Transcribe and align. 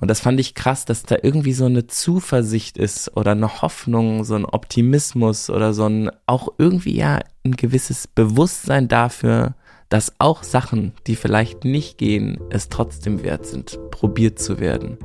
Und 0.00 0.08
das 0.08 0.20
fand 0.20 0.40
ich 0.40 0.54
krass, 0.54 0.86
dass 0.86 1.02
da 1.02 1.16
irgendwie 1.22 1.52
so 1.52 1.66
eine 1.66 1.86
Zuversicht 1.86 2.78
ist 2.78 3.14
oder 3.18 3.32
eine 3.32 3.60
Hoffnung, 3.60 4.24
so 4.24 4.34
ein 4.34 4.46
Optimismus 4.46 5.50
oder 5.50 5.74
so 5.74 5.84
ein 5.84 6.10
auch 6.24 6.48
irgendwie 6.56 6.96
ja 6.96 7.20
ein 7.44 7.52
gewisses 7.52 8.06
Bewusstsein 8.08 8.88
dafür, 8.88 9.54
dass 9.90 10.14
auch 10.18 10.42
Sachen, 10.42 10.92
die 11.06 11.16
vielleicht 11.16 11.64
nicht 11.64 11.98
gehen, 11.98 12.40
es 12.48 12.70
trotzdem 12.70 13.22
wert 13.22 13.44
sind, 13.44 13.78
probiert 13.90 14.38
zu 14.38 14.58
werden. 14.58 14.96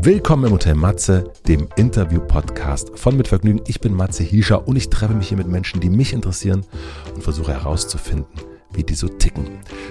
Willkommen 0.00 0.44
im 0.44 0.52
Hotel 0.52 0.76
Matze, 0.76 1.32
dem 1.48 1.66
Interview-Podcast 1.74 2.96
von 2.96 3.16
Mit 3.16 3.26
Vergnügen. 3.26 3.62
Ich 3.66 3.80
bin 3.80 3.94
Matze 3.94 4.22
Hiescher 4.22 4.68
und 4.68 4.76
ich 4.76 4.90
treffe 4.90 5.14
mich 5.14 5.26
hier 5.26 5.38
mit 5.38 5.48
Menschen, 5.48 5.80
die 5.80 5.90
mich 5.90 6.12
interessieren 6.12 6.64
und 7.16 7.24
versuche 7.24 7.52
herauszufinden, 7.52 8.26
wie 8.76 8.84
die 8.84 8.94
so 8.94 9.08
ticken. 9.08 9.44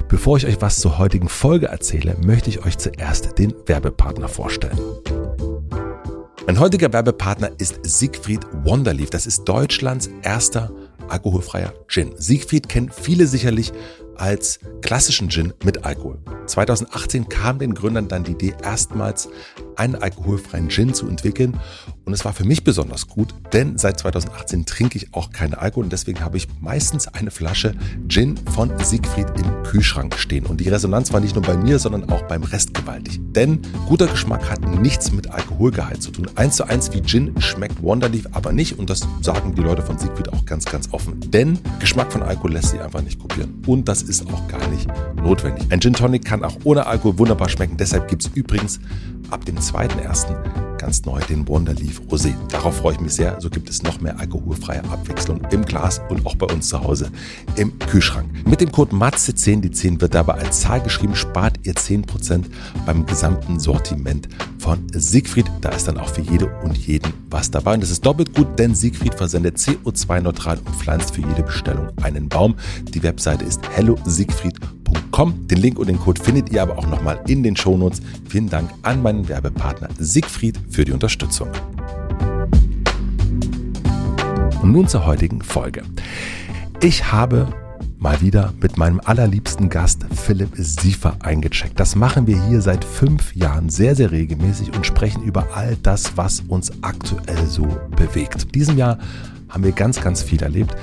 Bevor 0.07 0.38
ich 0.38 0.45
euch 0.45 0.61
was 0.61 0.79
zur 0.79 0.98
heutigen 0.98 1.30
Folge 1.30 1.67
erzähle, 1.67 2.16
möchte 2.23 2.49
ich 2.49 2.66
euch 2.66 2.77
zuerst 2.77 3.38
den 3.38 3.53
Werbepartner 3.66 4.27
vorstellen. 4.27 4.80
Mein 6.48 6.59
heutiger 6.59 6.94
Werbepartner 6.94 7.52
ist 7.58 7.80
Siegfried 7.84 8.45
Wonderleaf. 8.63 9.09
Das 9.09 9.25
ist 9.25 9.45
Deutschlands 9.45 10.09
erster 10.21 10.71
alkoholfreier 11.08 11.73
Gin. 11.88 12.13
Siegfried 12.17 12.70
kennt 12.70 12.94
viele 12.94 13.27
sicherlich 13.27 13.73
als 14.16 14.59
klassischen 14.81 15.30
Gin 15.30 15.53
mit 15.63 15.86
Alkohol. 15.86 16.20
2018 16.45 17.27
kam 17.30 17.59
den 17.59 17.73
Gründern 17.73 18.08
dann 18.08 18.23
die 18.23 18.33
Idee, 18.33 18.53
erstmals 18.63 19.30
einen 19.77 19.95
alkoholfreien 19.95 20.70
Gin 20.70 20.93
zu 20.93 21.07
entwickeln. 21.07 21.59
Und 22.05 22.13
es 22.13 22.23
war 22.23 22.33
für 22.33 22.43
mich 22.43 22.63
besonders 22.63 23.07
gut, 23.07 23.33
denn 23.52 23.77
seit 23.77 23.99
2018 23.99 24.66
trinke 24.66 24.97
ich 24.97 25.13
auch 25.13 25.31
keine 25.31 25.57
Alkohol 25.57 25.85
und 25.85 25.93
deswegen 25.93 26.21
habe 26.21 26.38
ich 26.38 26.47
meistens 26.61 27.07
eine 27.07 27.31
Flasche 27.31 27.73
Gin 28.07 28.38
von 28.53 28.71
Siegfried 28.83 29.27
im 29.38 29.63
Kühlschrank 29.63 30.16
stehen. 30.16 30.45
Und 30.45 30.61
die 30.61 30.69
Resonanz 30.69 31.11
war 31.13 31.19
nicht 31.19 31.35
nur 31.35 31.43
bei 31.43 31.57
mir, 31.57 31.80
sondern 31.80 32.09
auch 32.11 32.21
beim 32.23 32.43
Rest 32.43 32.73
gewaltig. 32.73 33.19
Denn 33.31 33.59
guter 33.88 34.08
Geschmack 34.08 34.50
hat 34.50 34.61
nichts 34.80 35.11
mit 35.11 35.31
Alkoholgehalt 35.31 36.02
zu 36.02 36.11
tun. 36.11 36.30
Eins 36.35 36.57
zu 36.57 36.66
eins 36.66 36.94
wie 36.94 37.02
Gin 37.02 37.33
schmeckt 37.41 37.81
Wonderleaf 37.81 38.28
aber 38.31 38.53
nicht 38.53 38.78
und 38.78 38.89
das 38.89 39.07
sagen 39.22 39.55
die 39.55 39.61
Leute 39.61 39.81
von 39.81 39.97
Siegfried 39.97 40.31
auch 40.31 40.45
ganz, 40.45 40.66
ganz 40.66 40.89
offen. 40.91 41.19
Denn 41.31 41.59
Geschmack 41.80 42.11
von 42.11 42.22
Alkohol 42.22 42.53
lässt 42.53 42.69
sich 42.69 42.81
einfach 42.81 43.02
nicht 43.02 43.19
kopieren. 43.19 43.61
Und 43.66 43.88
das 43.88 44.03
ist 44.03 44.28
auch 44.31 44.47
gar 44.47 44.66
nicht 44.69 44.88
notwendig. 45.16 45.66
Ein 45.72 45.81
Gin 45.81 45.94
Tonic 45.94 46.23
kann 46.23 46.44
auch 46.44 46.55
ohne 46.63 46.85
Alkohol 46.85 47.17
wunderbar 47.17 47.50
schmecken. 47.50 47.78
Deshalb 47.78 48.07
gibt 48.07 48.25
es 48.25 48.31
übrigens 48.33 48.80
ab 49.31 49.45
dem 49.45 49.57
2.1. 49.66 50.77
ganz 50.77 51.05
neu 51.05 51.19
den 51.21 51.47
Wonderleaf 51.47 51.99
Rosé. 52.11 52.35
Darauf 52.49 52.77
freue 52.77 52.94
ich 52.94 52.99
mich 52.99 53.13
sehr. 53.13 53.41
So 53.41 53.49
gibt 53.49 53.67
es 53.67 53.81
noch 53.81 53.99
mehr 53.99 54.19
alkoholfreie 54.19 54.83
Abwechslung 54.91 55.41
im 55.49 55.66
Glas 55.66 56.02
und 56.09 56.23
auch 56.23 56.35
bei 56.35 56.45
uns 56.45 56.67
zu 56.67 56.83
Hause 56.83 57.09
im 57.55 57.77
Kühlschrank. 57.80 58.30
Mit 58.45 58.61
dem 58.61 58.72
Code 58.72 58.95
MATZE10, 58.95 59.61
die 59.61 59.72
10 59.72 60.02
wird 60.02 60.13
dabei 60.13 60.35
als 60.35 60.61
Zahl 60.61 60.81
geschrieben, 60.81 61.16
spart 61.16 61.59
ihr 61.63 61.73
10% 61.73 62.44
beim 62.85 63.07
gesamten 63.07 63.59
Sortiment 63.59 64.30
von 64.59 64.85
Siegfried. 64.94 65.49
Da 65.61 65.69
ist 65.69 65.88
dann 65.88 65.97
auch 65.97 66.09
für 66.09 66.22
jede 66.22 66.45
und 66.63 66.77
jeden 66.77 67.11
was 67.31 67.50
dabei. 67.50 67.73
Und 67.73 67.81
das 67.81 67.89
ist 67.89 68.05
doppelt 68.05 68.35
gut, 68.35 68.59
denn 68.59 68.75
Siegfried 68.75 69.16
versendet 69.16 69.57
CO2-neutral 69.57 70.59
und 70.59 70.75
pflanzt 70.75 71.16
für 71.16 71.22
jede 71.22 71.41
Bestellung 71.41 71.88
einen 72.03 72.29
Baum. 72.29 72.55
Die 72.94 73.02
Webseite 73.02 73.45
ist 73.45 73.67
hellosiegfried.com. 73.69 74.84
Den 75.50 75.59
Link 75.59 75.80
und 75.80 75.88
den 75.88 76.00
Code 76.00 76.22
findet 76.22 76.52
ihr 76.52 76.61
aber 76.61 76.78
auch 76.78 76.88
nochmal 76.88 77.19
in 77.28 77.44
den 77.44 77.55
Shownotes. 77.55 78.02
Vielen 78.28 78.50
Dank 78.50 78.69
an 78.81 79.02
meinen 79.02 79.28
Werbepartner 79.30 79.89
Siegfried 79.97 80.59
für 80.69 80.83
die 80.83 80.91
Unterstützung. 80.91 81.50
Und 84.61 84.72
nun 84.72 84.88
zur 84.88 85.06
heutigen 85.06 85.41
Folge. 85.41 85.83
Ich 86.81 87.11
habe 87.11 87.47
mal 87.97 88.19
wieder 88.22 88.53
mit 88.61 88.78
meinem 88.78 89.00
allerliebsten 89.06 89.69
Gast 89.69 90.06
Philipp 90.13 90.52
Siefer 90.58 91.16
eingecheckt. 91.22 91.80
Das 91.80 91.95
machen 91.95 92.28
wir 92.28 92.44
hier 92.47 92.61
seit 92.61 92.83
fünf 92.83 93.36
Jahren 93.36 93.69
sehr, 93.69 93.95
sehr 93.95 94.11
regelmäßig 94.11 94.75
und 94.75 94.86
sprechen 94.86 95.23
über 95.23 95.47
all 95.53 95.78
das, 95.81 96.17
was 96.17 96.41
uns 96.41 96.72
aktuell 96.81 97.46
so 97.47 97.67
bewegt. 97.96 98.44
In 98.44 98.52
diesem 98.52 98.78
Jahr 98.78 98.97
haben 99.47 99.63
wir 99.63 99.72
ganz, 99.72 100.02
ganz 100.02 100.22
viel 100.22 100.44
erlebt. 100.44 100.75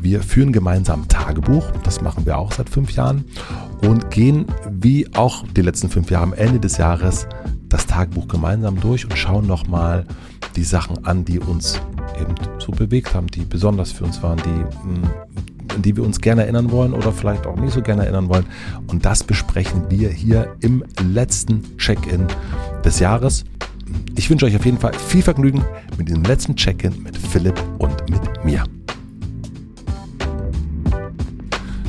Wir 0.00 0.22
führen 0.22 0.52
gemeinsam 0.52 1.08
Tagebuch, 1.08 1.70
das 1.82 2.00
machen 2.00 2.26
wir 2.26 2.38
auch 2.38 2.52
seit 2.52 2.68
fünf 2.68 2.92
Jahren 2.92 3.24
und 3.82 4.10
gehen 4.10 4.46
wie 4.70 5.08
auch 5.14 5.44
die 5.56 5.62
letzten 5.62 5.88
fünf 5.88 6.10
Jahre 6.10 6.24
am 6.24 6.32
Ende 6.34 6.60
des 6.60 6.76
Jahres 6.76 7.26
das 7.68 7.86
Tagebuch 7.86 8.28
gemeinsam 8.28 8.80
durch 8.80 9.04
und 9.04 9.16
schauen 9.16 9.46
nochmal 9.46 10.04
die 10.56 10.64
Sachen 10.64 11.04
an, 11.04 11.24
die 11.24 11.38
uns 11.40 11.80
eben 12.20 12.34
so 12.58 12.70
bewegt 12.72 13.14
haben, 13.14 13.26
die 13.26 13.40
besonders 13.40 13.92
für 13.92 14.04
uns 14.04 14.22
waren, 14.22 14.38
die, 14.38 15.74
an 15.74 15.82
die 15.82 15.96
wir 15.96 16.04
uns 16.04 16.20
gerne 16.20 16.42
erinnern 16.42 16.70
wollen 16.70 16.92
oder 16.92 17.12
vielleicht 17.12 17.46
auch 17.46 17.56
nicht 17.56 17.72
so 17.72 17.82
gerne 17.82 18.02
erinnern 18.02 18.28
wollen. 18.28 18.46
Und 18.86 19.04
das 19.04 19.24
besprechen 19.24 19.84
wir 19.88 20.10
hier 20.10 20.54
im 20.60 20.84
letzten 21.12 21.76
Check-in 21.78 22.26
des 22.84 23.00
Jahres. 23.00 23.44
Ich 24.16 24.30
wünsche 24.30 24.46
euch 24.46 24.56
auf 24.56 24.64
jeden 24.64 24.78
Fall 24.78 24.94
viel 24.94 25.22
Vergnügen 25.22 25.64
mit 25.98 26.08
diesem 26.08 26.22
letzten 26.22 26.54
Check-in 26.54 27.02
mit 27.02 27.16
Philipp 27.16 27.60
und 27.78 28.08
mit 28.08 28.44
mir. 28.44 28.64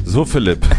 So, 0.06 0.26
Philipp. 0.26 0.66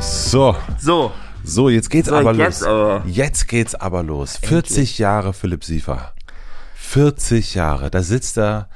So. 0.00 0.56
So. 0.78 1.10
So, 1.42 1.68
jetzt 1.68 1.90
geht's 1.90 2.08
So, 2.08 2.14
aber 2.16 2.32
jetzt 2.34 2.60
los. 2.60 2.68
aber. 2.68 3.02
Jetzt 3.06 3.48
geht's 3.48 3.74
aber 3.74 4.02
los. 4.02 4.36
40 4.38 4.98
Jahre 4.98 5.32
Philipp 5.32 5.64
Siefer. 5.64 6.12
40 6.76 7.54
Jahre. 7.54 7.90
Da 7.90 8.02
sitzt 8.02 8.38
er. 8.38 8.68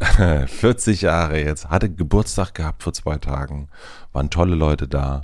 40 0.48 1.02
Jahre 1.02 1.38
jetzt. 1.40 1.68
Hatte 1.70 1.90
Geburtstag 1.90 2.54
gehabt 2.54 2.82
vor 2.82 2.92
zwei 2.92 3.18
Tagen. 3.18 3.68
Waren 4.12 4.30
tolle 4.30 4.54
Leute 4.56 4.88
da. 4.88 5.20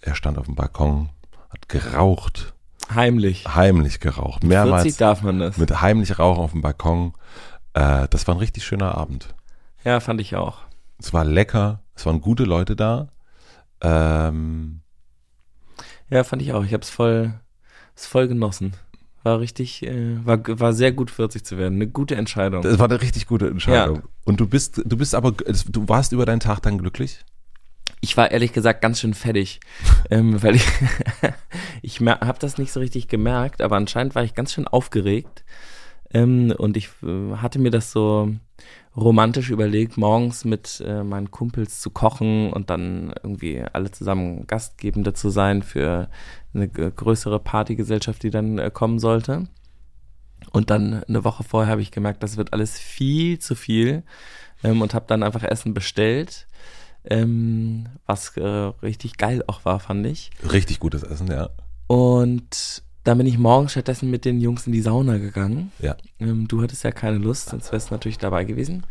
Er 0.00 0.14
stand 0.14 0.38
auf 0.38 0.46
dem 0.46 0.54
Balkon, 0.54 1.10
hat 1.50 1.68
geraucht, 1.68 2.54
Heimlich. 2.94 3.44
heimlich 3.52 3.98
geraucht. 4.00 4.40
40 4.42 4.48
Mehrmals 4.48 4.96
darf 4.96 5.22
man 5.22 5.40
das. 5.40 5.56
mit 5.58 5.80
heimlich 5.82 6.18
Rauchen 6.20 6.40
auf 6.42 6.52
dem 6.52 6.62
Balkon. 6.62 7.12
Äh, 7.74 8.06
das 8.08 8.26
war 8.28 8.36
ein 8.36 8.38
richtig 8.38 8.64
schöner 8.64 8.96
Abend. 8.96 9.34
Ja, 9.84 9.98
fand 10.00 10.20
ich 10.20 10.36
auch. 10.36 10.58
Es 11.00 11.12
war 11.12 11.24
lecker. 11.24 11.80
Es 11.96 12.06
waren 12.06 12.20
gute 12.20 12.44
Leute 12.44 12.76
da. 12.76 13.08
Ähm, 13.80 14.80
Ja, 16.10 16.24
fand 16.24 16.42
ich 16.42 16.52
auch. 16.52 16.64
Ich 16.64 16.72
hab's 16.72 16.90
voll, 16.90 17.34
es 17.94 18.06
voll 18.06 18.28
genossen. 18.28 18.74
War 19.24 19.40
richtig, 19.40 19.84
äh, 19.84 20.24
war, 20.24 20.38
war 20.60 20.72
sehr 20.72 20.92
gut 20.92 21.10
40 21.10 21.44
zu 21.44 21.58
werden. 21.58 21.74
Eine 21.74 21.88
gute 21.88 22.14
Entscheidung. 22.16 22.62
Das 22.62 22.78
war 22.78 22.88
eine 22.88 23.00
richtig 23.00 23.26
gute 23.26 23.48
Entscheidung. 23.48 24.02
Und 24.24 24.40
du 24.40 24.46
bist, 24.46 24.80
du 24.84 24.96
bist 24.96 25.14
aber, 25.14 25.32
du 25.32 25.88
warst 25.88 26.12
über 26.12 26.24
deinen 26.24 26.40
Tag 26.40 26.60
dann 26.60 26.78
glücklich? 26.78 27.24
Ich 28.00 28.16
war 28.16 28.30
ehrlich 28.30 28.52
gesagt 28.52 28.80
ganz 28.80 29.00
schön 29.00 29.14
fertig, 29.14 29.60
ähm, 30.10 30.40
weil 30.42 30.54
ich, 30.54 30.64
ich 31.82 32.00
habe 32.00 32.38
das 32.38 32.58
nicht 32.58 32.72
so 32.72 32.80
richtig 32.80 33.08
gemerkt, 33.08 33.60
aber 33.60 33.76
anscheinend 33.76 34.14
war 34.14 34.22
ich 34.22 34.34
ganz 34.34 34.52
schön 34.52 34.68
aufgeregt 34.68 35.44
ähm, 36.12 36.54
und 36.56 36.76
ich 36.76 36.88
äh, 37.02 37.36
hatte 37.36 37.58
mir 37.58 37.70
das 37.70 37.90
so 37.90 38.32
romantisch 38.98 39.50
überlegt, 39.50 39.96
morgens 39.96 40.44
mit 40.44 40.82
äh, 40.86 41.02
meinen 41.02 41.30
Kumpels 41.30 41.80
zu 41.80 41.90
kochen 41.90 42.52
und 42.52 42.70
dann 42.70 43.12
irgendwie 43.22 43.62
alle 43.72 43.90
zusammen 43.90 44.46
Gastgebende 44.46 45.14
zu 45.14 45.30
sein 45.30 45.62
für 45.62 46.08
eine 46.54 46.68
größere 46.68 47.38
Partygesellschaft, 47.38 48.22
die 48.22 48.30
dann 48.30 48.58
äh, 48.58 48.70
kommen 48.72 48.98
sollte. 48.98 49.48
Und 50.52 50.70
dann 50.70 51.04
eine 51.04 51.24
Woche 51.24 51.44
vorher 51.44 51.70
habe 51.70 51.82
ich 51.82 51.90
gemerkt, 51.90 52.22
das 52.22 52.36
wird 52.36 52.52
alles 52.52 52.78
viel 52.78 53.38
zu 53.38 53.54
viel 53.54 54.02
ähm, 54.64 54.82
und 54.82 54.94
habe 54.94 55.06
dann 55.08 55.22
einfach 55.22 55.42
Essen 55.42 55.74
bestellt 55.74 56.48
ähm, 57.04 57.86
was 58.06 58.36
äh, 58.36 58.42
richtig 58.42 59.16
geil 59.16 59.42
auch 59.46 59.64
war, 59.64 59.80
fand 59.80 60.06
ich. 60.06 60.30
Richtig 60.50 60.80
gutes 60.80 61.02
Essen, 61.02 61.28
ja. 61.28 61.50
Und 61.86 62.82
dann 63.08 63.18
bin 63.18 63.26
ich 63.26 63.38
morgens 63.38 63.72
stattdessen 63.72 64.10
mit 64.10 64.24
den 64.24 64.38
Jungs 64.40 64.66
in 64.66 64.72
die 64.72 64.82
Sauna 64.82 65.16
gegangen. 65.18 65.72
Ja. 65.78 65.96
Ähm, 66.20 66.46
du 66.46 66.62
hattest 66.62 66.84
ja 66.84 66.90
keine 66.92 67.16
Lust, 67.18 67.48
sonst 67.48 67.72
wärst 67.72 67.90
du 67.90 67.94
natürlich 67.94 68.18
dabei 68.18 68.44
gewesen. 68.44 68.84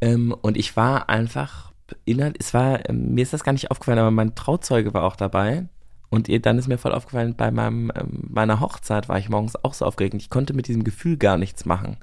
Ähm, 0.00 0.34
und 0.42 0.56
ich 0.56 0.76
war 0.76 1.08
einfach 1.08 1.72
innerlich, 2.04 2.36
es 2.40 2.52
war, 2.52 2.88
ähm, 2.88 3.14
mir 3.14 3.22
ist 3.22 3.32
das 3.32 3.42
gar 3.42 3.52
nicht 3.52 3.70
aufgefallen, 3.70 3.98
aber 3.98 4.10
mein 4.10 4.34
Trauzeuge 4.34 4.92
war 4.92 5.04
auch 5.04 5.16
dabei. 5.16 5.66
Und 6.10 6.28
ihr- 6.28 6.42
dann 6.42 6.58
ist 6.58 6.68
mir 6.68 6.78
voll 6.78 6.92
aufgefallen, 6.92 7.34
bei 7.36 7.50
meinem, 7.50 7.90
ähm, 7.96 8.24
meiner 8.28 8.60
Hochzeit 8.60 9.08
war 9.08 9.18
ich 9.18 9.28
morgens 9.30 9.56
auch 9.64 9.74
so 9.74 9.84
aufgeregt. 9.86 10.14
Ich 10.14 10.30
konnte 10.30 10.52
mit 10.52 10.68
diesem 10.68 10.84
Gefühl 10.84 11.16
gar 11.16 11.38
nichts 11.38 11.64
machen. 11.64 11.96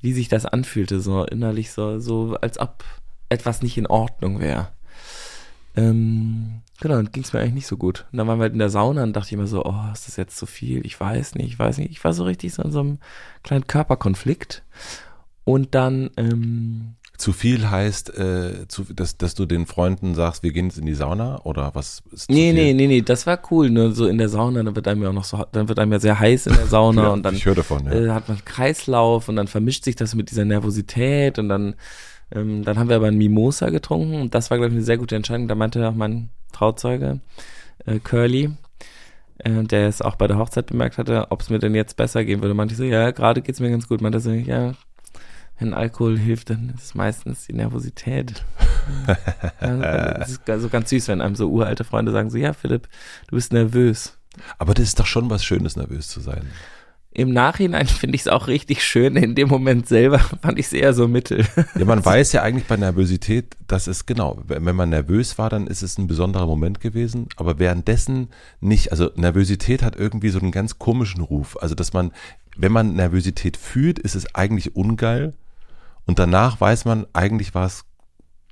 Wie 0.00 0.12
sich 0.12 0.28
das 0.28 0.46
anfühlte, 0.46 1.00
so 1.00 1.24
innerlich 1.24 1.70
so, 1.70 1.98
so 2.00 2.36
als 2.40 2.58
ob 2.58 2.84
etwas 3.28 3.62
nicht 3.62 3.76
in 3.76 3.86
Ordnung 3.86 4.40
wäre. 4.40 4.68
Ähm, 5.78 6.62
genau, 6.80 6.96
dann 6.96 7.12
ging 7.12 7.22
es 7.22 7.32
mir 7.32 7.40
eigentlich 7.40 7.54
nicht 7.54 7.66
so 7.66 7.76
gut. 7.76 8.06
Und 8.12 8.18
dann 8.18 8.26
waren 8.26 8.38
wir 8.38 8.42
halt 8.42 8.52
in 8.52 8.58
der 8.58 8.70
Sauna 8.70 9.02
und 9.02 9.12
dachte 9.14 9.28
ich 9.28 9.32
immer 9.34 9.46
so, 9.46 9.64
oh, 9.64 9.92
ist 9.92 10.08
das 10.08 10.16
jetzt 10.16 10.36
zu 10.36 10.46
viel? 10.46 10.84
Ich 10.84 10.98
weiß 10.98 11.34
nicht, 11.36 11.48
ich 11.48 11.58
weiß 11.58 11.78
nicht. 11.78 11.90
Ich 11.90 12.02
war 12.04 12.12
so 12.12 12.24
richtig 12.24 12.54
so 12.54 12.62
in 12.62 12.70
so 12.72 12.80
einem 12.80 12.98
kleinen 13.42 13.66
Körperkonflikt. 13.66 14.64
Und 15.44 15.74
dann, 15.74 16.10
ähm, 16.16 16.94
Zu 17.16 17.32
viel 17.32 17.68
heißt, 17.68 18.16
äh, 18.18 18.68
zu, 18.68 18.84
dass, 18.92 19.16
dass 19.16 19.34
du 19.34 19.46
den 19.46 19.66
Freunden 19.66 20.14
sagst, 20.14 20.42
wir 20.42 20.52
gehen 20.52 20.66
jetzt 20.66 20.78
in 20.78 20.86
die 20.86 20.94
Sauna 20.94 21.40
oder 21.42 21.74
was 21.74 22.02
ist 22.12 22.30
nee, 22.30 22.52
nee, 22.52 22.74
nee, 22.74 22.86
nee, 22.86 23.02
das 23.02 23.26
war 23.26 23.40
cool. 23.50 23.70
Nur 23.70 23.92
so 23.92 24.06
in 24.06 24.18
der 24.18 24.28
Sauna, 24.28 24.62
dann 24.62 24.76
wird 24.76 24.86
einem 24.86 25.02
ja 25.02 25.08
auch 25.08 25.14
noch 25.14 25.24
so, 25.24 25.44
dann 25.50 25.68
wird 25.68 25.78
einem 25.78 25.92
ja 25.92 26.00
sehr 26.00 26.18
heiß 26.18 26.46
in 26.46 26.54
der 26.54 26.66
Sauna 26.74 27.02
Ja, 27.04 27.08
und 27.08 27.22
dann 27.22 27.34
ich 27.34 27.46
höre 27.46 27.54
davon, 27.56 27.86
ja. 27.86 27.92
äh, 27.92 28.10
hat 28.10 28.28
man 28.28 28.44
Kreislauf 28.44 29.28
und 29.28 29.36
dann 29.36 29.48
vermischt 29.48 29.84
sich 29.84 29.96
das 29.96 30.14
mit 30.14 30.30
dieser 30.30 30.44
Nervosität 30.44 31.38
und 31.38 31.48
dann 31.48 31.74
Ähm, 32.30 32.64
dann 32.64 32.78
haben 32.78 32.88
wir 32.88 32.96
aber 32.96 33.08
ein 33.08 33.18
Mimosa 33.18 33.70
getrunken 33.70 34.20
und 34.20 34.34
das 34.34 34.50
war, 34.50 34.58
glaube 34.58 34.70
ich, 34.70 34.76
eine 34.76 34.84
sehr 34.84 34.98
gute 34.98 35.16
Entscheidung. 35.16 35.48
Da 35.48 35.54
meinte 35.54 35.86
auch 35.88 35.94
mein 35.94 36.30
Trauzeuge, 36.52 37.20
äh, 37.86 37.98
Curly, 37.98 38.50
äh, 39.38 39.64
der 39.64 39.88
es 39.88 40.02
auch 40.02 40.16
bei 40.16 40.26
der 40.26 40.38
Hochzeit 40.38 40.66
bemerkt 40.66 40.98
hatte, 40.98 41.30
ob 41.30 41.40
es 41.40 41.50
mir 41.50 41.58
denn 41.58 41.74
jetzt 41.74 41.96
besser 41.96 42.24
gehen 42.24 42.42
würde. 42.42 42.54
Meinte 42.54 42.72
ich 42.72 42.78
so, 42.78 42.84
ja, 42.84 43.10
gerade 43.10 43.42
geht's 43.42 43.60
mir 43.60 43.70
ganz 43.70 43.88
gut. 43.88 44.00
Meinte 44.00 44.20
so, 44.20 44.30
ja, 44.30 44.74
wenn 45.58 45.74
Alkohol 45.74 46.18
hilft, 46.18 46.50
dann 46.50 46.72
ist 46.76 46.84
es 46.84 46.94
meistens 46.94 47.46
die 47.46 47.54
Nervosität. 47.54 48.44
Es 50.20 50.30
ist 50.30 50.40
so 50.46 50.68
ganz 50.70 50.88
süß, 50.88 51.08
wenn 51.08 51.20
einem 51.20 51.34
so 51.34 51.50
uralte 51.50 51.84
Freunde 51.84 52.10
sagen 52.10 52.30
so, 52.30 52.38
ja, 52.38 52.54
Philipp, 52.54 52.88
du 53.26 53.36
bist 53.36 53.52
nervös. 53.52 54.16
Aber 54.56 54.72
das 54.72 54.84
ist 54.84 55.00
doch 55.00 55.06
schon 55.06 55.28
was 55.28 55.44
Schönes, 55.44 55.76
nervös 55.76 56.08
zu 56.08 56.20
sein. 56.20 56.46
Im 57.18 57.32
Nachhinein 57.32 57.88
finde 57.88 58.14
ich 58.14 58.20
es 58.22 58.28
auch 58.28 58.46
richtig 58.46 58.84
schön. 58.84 59.16
In 59.16 59.34
dem 59.34 59.48
Moment 59.48 59.88
selber 59.88 60.18
fand 60.42 60.56
ich 60.56 60.66
es 60.66 60.72
eher 60.72 60.92
so 60.92 61.08
mittel. 61.08 61.44
Ja, 61.76 61.84
man 61.84 62.04
weiß 62.04 62.30
ja 62.32 62.42
eigentlich 62.42 62.66
bei 62.66 62.76
Nervosität, 62.76 63.56
dass 63.66 63.88
es 63.88 64.06
genau, 64.06 64.40
wenn 64.46 64.76
man 64.76 64.90
nervös 64.90 65.36
war, 65.36 65.50
dann 65.50 65.66
ist 65.66 65.82
es 65.82 65.98
ein 65.98 66.06
besonderer 66.06 66.46
Moment 66.46 66.80
gewesen. 66.80 67.26
Aber 67.34 67.58
währenddessen 67.58 68.28
nicht. 68.60 68.92
Also 68.92 69.10
Nervosität 69.16 69.82
hat 69.82 69.96
irgendwie 69.96 70.28
so 70.28 70.38
einen 70.38 70.52
ganz 70.52 70.78
komischen 70.78 71.20
Ruf. 71.20 71.56
Also 71.60 71.74
dass 71.74 71.92
man, 71.92 72.12
wenn 72.56 72.70
man 72.70 72.94
Nervosität 72.94 73.56
fühlt, 73.56 73.98
ist 73.98 74.14
es 74.14 74.36
eigentlich 74.36 74.76
ungeil. 74.76 75.34
Und 76.06 76.20
danach 76.20 76.60
weiß 76.60 76.84
man, 76.84 77.04
eigentlich 77.14 77.52
war 77.52 77.66
es 77.66 77.84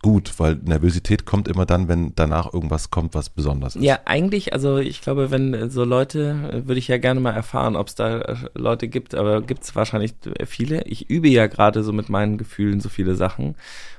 gut, 0.06 0.34
weil 0.38 0.54
Nervosität 0.62 1.26
kommt 1.26 1.48
immer 1.48 1.66
dann, 1.66 1.88
wenn 1.88 2.12
danach 2.14 2.54
irgendwas 2.54 2.92
kommt, 2.92 3.16
was 3.16 3.28
besonders 3.28 3.74
ist. 3.74 3.82
Ja, 3.82 3.98
eigentlich, 4.04 4.52
also 4.52 4.78
ich 4.78 5.00
glaube, 5.00 5.32
wenn 5.32 5.68
so 5.68 5.82
Leute, 5.82 6.52
äh, 6.52 6.68
würde 6.68 6.78
ich 6.78 6.86
ja 6.86 6.98
gerne 6.98 7.18
mal 7.18 7.32
erfahren, 7.32 7.74
ob 7.74 7.88
es 7.88 7.96
da 7.96 8.20
äh, 8.20 8.36
Leute 8.54 8.86
gibt, 8.86 9.16
aber 9.16 9.42
gibt 9.42 9.64
es 9.64 9.74
wahrscheinlich 9.74 10.14
viele. 10.44 10.84
Ich 10.84 11.10
übe 11.10 11.26
ja 11.26 11.48
gerade 11.48 11.82
so 11.82 11.92
mit 11.92 12.08
meinen 12.08 12.38
Gefühlen 12.38 12.78
so 12.78 12.88
viele 12.88 13.16
Sachen. 13.16 13.56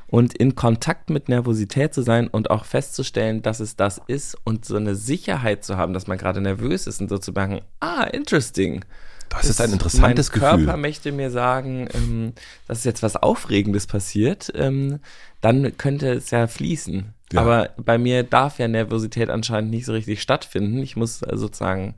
Und 0.08 0.34
in 0.34 0.56
Kontakt 0.56 1.10
mit 1.10 1.28
Nervosität 1.28 1.94
zu 1.94 2.04
sein 2.04 2.30
und 2.30 2.52
auch 2.52 2.64
festzustellen, 2.64 3.42
dass 3.42 3.60
es 3.60 3.76
das 3.76 4.00
ist 4.08 4.38
und 4.46 4.64
so 4.64 4.78
eine 4.78 4.96
Sicherheit 4.96 5.66
zu 5.66 5.76
haben, 5.76 5.92
dass 5.92 6.08
man 6.08 6.18
gerade 6.18 6.40
nervös 6.40 6.88
ist 6.88 7.02
und 7.02 7.10
so 7.10 7.18
zu 7.18 7.34
merken, 7.34 7.60
ah, 7.82 8.06
interesting. 8.06 8.86
Das 9.30 9.46
ist 9.46 9.62
ein 9.62 9.72
interessantes 9.72 10.30
mein 10.32 10.40
Gefühl. 10.42 10.66
Körper 10.66 10.78
möchte 10.78 11.12
mir 11.12 11.32
sagen, 11.32 11.88
ähm, 11.94 12.34
dass 12.68 12.84
jetzt 12.84 13.04
was 13.04 13.16
Aufregendes 13.16 13.88
passiert, 13.88 14.52
ähm, 14.56 15.00
dann 15.42 15.78
könnte 15.78 16.12
es 16.14 16.32
ja 16.32 16.48
fließen. 16.48 17.14
Ja. 17.34 17.42
Aber 17.42 17.70
bei 17.78 17.98
mir 17.98 18.24
darf 18.24 18.58
ja 18.60 18.68
Nervosität 18.68 19.30
anscheinend 19.30 19.72
nicht 19.72 19.86
so 19.86 19.94
richtig 19.94 20.22
stattfinden. 20.22 20.82
Ich 20.82 20.96
muss 20.96 21.22
äh, 21.22 21.36
sozusagen 21.38 21.96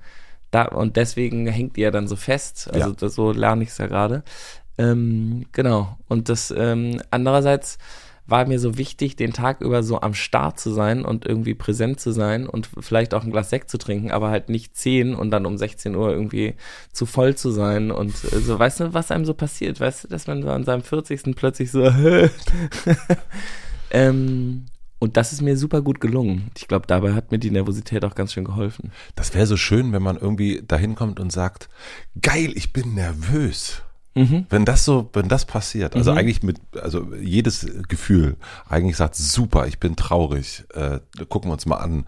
da 0.52 0.64
und 0.64 0.96
deswegen 0.96 1.46
hängt 1.48 1.76
die 1.76 1.82
ja 1.82 1.92
dann 1.92 2.08
so 2.08 2.16
fest. 2.16 2.70
Also 2.74 2.90
Ja. 2.90 2.96
das, 3.00 3.14
so 3.16 3.32
lerne 3.32 3.64
ich 3.64 3.70
es 3.70 3.78
ja 3.78 3.88
gerade. 3.88 4.24
Ähm, 4.78 5.46
genau. 5.52 5.98
Und 6.08 6.30
das 6.30 6.54
ähm, 6.56 7.02
andererseits 7.12 7.78
war 8.30 8.46
mir 8.46 8.60
so 8.60 8.78
wichtig, 8.78 9.16
den 9.16 9.34
Tag 9.34 9.62
über 9.62 9.84
so 9.84 10.02
am 10.02 10.14
Start 10.14 10.60
zu 10.60 10.72
sein 10.72 11.06
und 11.06 11.26
irgendwie 11.26 11.54
präsent 11.54 12.00
zu 12.00 12.12
sein 12.12 12.48
und 12.48 12.70
vielleicht 12.80 13.14
auch 13.14 13.24
ein 13.24 13.32
Glas 13.32 13.50
Sekt 13.50 13.70
zu 13.70 13.78
trinken, 13.78 14.12
aber 14.12 14.30
halt 14.30 14.50
nicht 14.50 14.76
10 14.76 15.16
und 15.16 15.32
dann 15.32 15.46
um 15.46 15.58
16 15.58 15.96
Uhr 15.96 16.12
irgendwie 16.12 16.56
zu 16.92 17.06
voll 17.06 17.36
zu 17.36 17.52
sein 17.52 17.92
und 17.92 18.14
äh, 18.32 18.40
so, 18.40 18.58
weißt 18.58 18.82
du, 18.82 18.94
was 18.94 19.12
einem 19.12 19.26
so 19.26 19.34
passiert? 19.34 19.80
Weißt 19.80 20.04
du, 20.04 20.08
dass 20.08 20.28
man 20.28 20.42
so 20.42 20.50
an 20.50 20.66
seinem 20.66 20.84
40. 20.84 21.36
plötzlich 21.36 21.72
so, 21.72 21.84
ähm, 23.92 24.66
und 25.00 25.16
das 25.16 25.32
ist 25.32 25.42
mir 25.42 25.58
super 25.58 25.82
gut 25.82 26.02
gelungen. 26.02 26.52
Ich 26.58 26.68
glaube, 26.68 26.86
dabei 26.86 27.14
hat 27.14 27.32
mir 27.32 27.40
die 27.40 27.52
Nervosität 27.52 28.04
auch 28.04 28.16
ganz 28.16 28.34
schön 28.34 28.44
geholfen. 28.44 28.92
Das 29.16 29.34
wäre 29.34 29.48
so 29.48 29.56
schön, 29.56 29.94
wenn 29.94 30.04
man 30.04 30.18
irgendwie 30.18 30.62
dahin 30.68 30.96
kommt 30.96 31.22
und 31.22 31.32
sagt, 31.32 31.70
geil, 32.22 32.52
ich 32.56 32.74
bin 32.74 32.96
nervös. 32.96 33.82
Mhm. 34.16 34.48
Wenn 34.50 34.66
das 34.66 34.86
so, 34.86 35.10
wenn 35.14 35.28
das 35.30 35.46
passiert, 35.46 35.96
also 35.96 36.12
eigentlich 36.12 36.42
mit, 36.44 36.58
also 36.82 37.14
jedes 37.22 37.66
Gefühl 37.88 38.38
eigentlich 38.68 38.98
sagt, 38.98 39.16
super, 39.16 39.68
ich 39.68 39.80
bin 39.80 39.96
traurig, 39.96 40.64
äh, 40.74 41.00
gucken 41.30 41.50
wir 41.50 41.54
uns 41.54 41.66
mal 41.68 41.78
an 41.78 42.06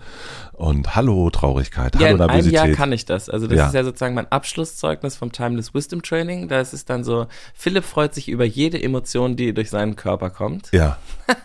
und 0.53 0.95
hallo 0.95 1.29
Traurigkeit, 1.29 1.93
Ja, 1.95 2.07
hallo 2.07 2.15
in 2.15 2.21
einem 2.21 2.27
Nervosität. 2.31 2.53
Jahr 2.53 2.67
kann 2.69 2.91
ich 2.91 3.05
das. 3.05 3.29
Also 3.29 3.45
das 3.47 3.57
Ja. 3.57 3.67
ist 3.67 3.73
ja 3.75 3.83
sozusagen 3.83 4.15
mein 4.15 4.31
Abschlusszeugnis 4.31 5.15
vom 5.15 5.31
Timeless 5.31 5.73
Wisdom 5.73 6.01
Training. 6.01 6.47
Da 6.47 6.59
ist 6.59 6.73
es 6.73 6.85
dann 6.85 7.03
so, 7.03 7.27
Philipp 7.53 7.83
freut 7.85 8.15
sich 8.15 8.29
über 8.29 8.45
jede 8.45 8.81
Emotion, 8.81 9.35
die 9.35 9.53
durch 9.53 9.69
seinen 9.69 9.95
Körper 9.95 10.29
kommt. 10.31 10.69
ja. 10.71 10.97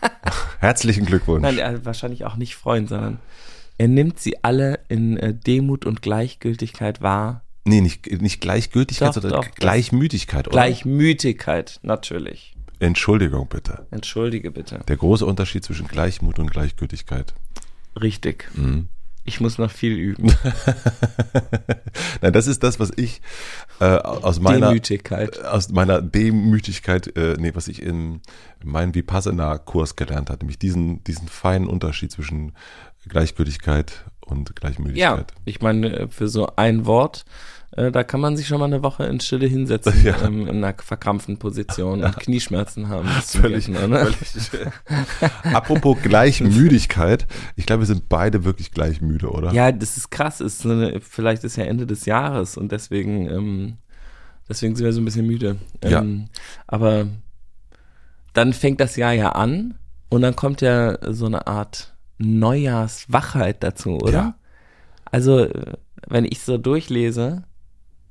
Herzlichen 0.60 1.04
Glückwunsch. 1.04 1.42
Nein, 1.42 1.58
er 1.58 1.84
wahrscheinlich 1.84 2.24
auch 2.24 2.36
nicht 2.36 2.56
freuen, 2.56 2.88
sondern 2.88 3.18
er 3.78 3.88
nimmt 3.88 4.18
sie 4.18 4.42
alle 4.42 4.80
in 4.88 5.16
äh, 5.18 5.34
Demut 5.34 5.84
und 5.84 6.00
Gleichgültigkeit 6.02 7.02
wahr. 7.02 7.42
Nee, 7.66 7.80
nicht, 7.80 8.10
nicht 8.22 8.40
Gleichgültigkeit, 8.40 9.08
Doch, 9.08 9.14
sondern 9.22 9.42
doch. 9.42 9.50
Gleichmütigkeit, 9.56 10.46
oder? 10.46 10.52
Gleichmütigkeit, 10.52 11.80
natürlich. 11.82 12.54
Entschuldigung 12.78 13.48
bitte. 13.48 13.86
Entschuldige 13.90 14.50
bitte. 14.50 14.80
Der 14.86 14.96
große 14.96 15.26
Unterschied 15.26 15.64
zwischen 15.64 15.88
Gleichmut 15.88 16.38
und 16.38 16.50
Gleichgültigkeit. 16.50 17.34
Richtig. 18.00 18.48
Mhm. 18.54 18.88
Ich 19.24 19.40
muss 19.40 19.58
noch 19.58 19.72
viel 19.72 19.94
üben. 19.96 20.28
Nein, 22.22 22.32
das 22.32 22.46
ist 22.46 22.62
das, 22.62 22.78
was 22.78 22.92
ich 22.96 23.20
äh, 23.80 23.84
aus 23.84 24.38
meiner 24.40 24.68
Demütigkeit. 24.68 25.44
aus 25.44 25.68
meiner 25.70 26.00
Demütigkeit, 26.00 27.16
äh, 27.16 27.34
nee, 27.38 27.50
was 27.54 27.66
ich 27.66 27.82
in 27.82 28.20
meinem 28.64 28.94
Vipassana-Kurs 28.94 29.96
gelernt 29.96 30.30
habe, 30.30 30.40
nämlich 30.44 30.58
diesen, 30.60 31.02
diesen 31.04 31.26
feinen 31.26 31.66
Unterschied 31.66 32.12
zwischen 32.12 32.52
Gleichgültigkeit 33.08 34.04
und 34.20 34.48
Ja, 34.50 34.54
Gleichmütigkeit. 34.54 35.32
ich 35.44 35.60
meine, 35.60 35.92
äh, 35.98 36.08
für 36.08 36.28
so 36.28 36.48
ein 36.56 36.86
Wort, 36.86 37.24
äh, 37.76 37.92
da 37.92 38.02
kann 38.04 38.20
man 38.20 38.36
sich 38.36 38.46
schon 38.46 38.58
mal 38.58 38.64
eine 38.66 38.82
Woche 38.82 39.04
in 39.04 39.20
Stille 39.20 39.46
hinsetzen, 39.46 39.92
Ja. 40.04 40.20
ähm, 40.24 40.46
in 40.48 40.64
einer 40.64 40.74
verkrampften 40.74 41.38
Position 41.38 42.02
und 42.02 42.16
Knieschmerzen 42.16 42.88
haben. 42.88 43.08
zum 43.24 43.42
Völlig, 43.42 43.66
Gehen, 43.66 43.90
ne? 43.90 44.06
völlig. 44.06 44.66
Apropos 45.54 45.96
Gleichmüdigkeit, 46.02 47.26
ich 47.54 47.66
glaube, 47.66 47.82
wir 47.82 47.86
sind 47.86 48.08
beide 48.08 48.44
wirklich 48.44 48.72
gleich 48.72 49.00
müde, 49.00 49.30
oder? 49.30 49.52
Ja, 49.52 49.72
das 49.72 49.96
ist 49.96 50.10
krass. 50.10 50.40
Ist 50.40 50.60
so 50.60 50.70
eine, 50.70 51.00
vielleicht 51.00 51.44
ist 51.44 51.56
ja 51.56 51.64
Ende 51.64 51.86
des 51.86 52.06
Jahres 52.06 52.56
und 52.56 52.72
deswegen, 52.72 53.28
ähm, 53.28 53.76
deswegen 54.48 54.74
sind 54.74 54.84
wir 54.84 54.92
so 54.92 55.00
ein 55.00 55.04
bisschen 55.04 55.26
müde. 55.26 55.56
Ja. 55.84 56.00
Ähm, 56.00 56.28
aber 56.66 57.06
dann 58.32 58.52
fängt 58.52 58.80
das 58.80 58.96
Jahr 58.96 59.12
ja 59.12 59.32
an 59.32 59.74
und 60.08 60.22
dann 60.22 60.36
kommt 60.36 60.60
ja 60.60 60.98
so 61.12 61.26
eine 61.26 61.46
Art 61.46 61.94
Neujahrswachheit 62.18 63.62
dazu, 63.62 63.96
oder? 63.98 64.12
Ja. 64.12 64.34
Also, 65.10 65.48
wenn 66.08 66.24
ich 66.24 66.40
so 66.40 66.58
durchlese, 66.58 67.44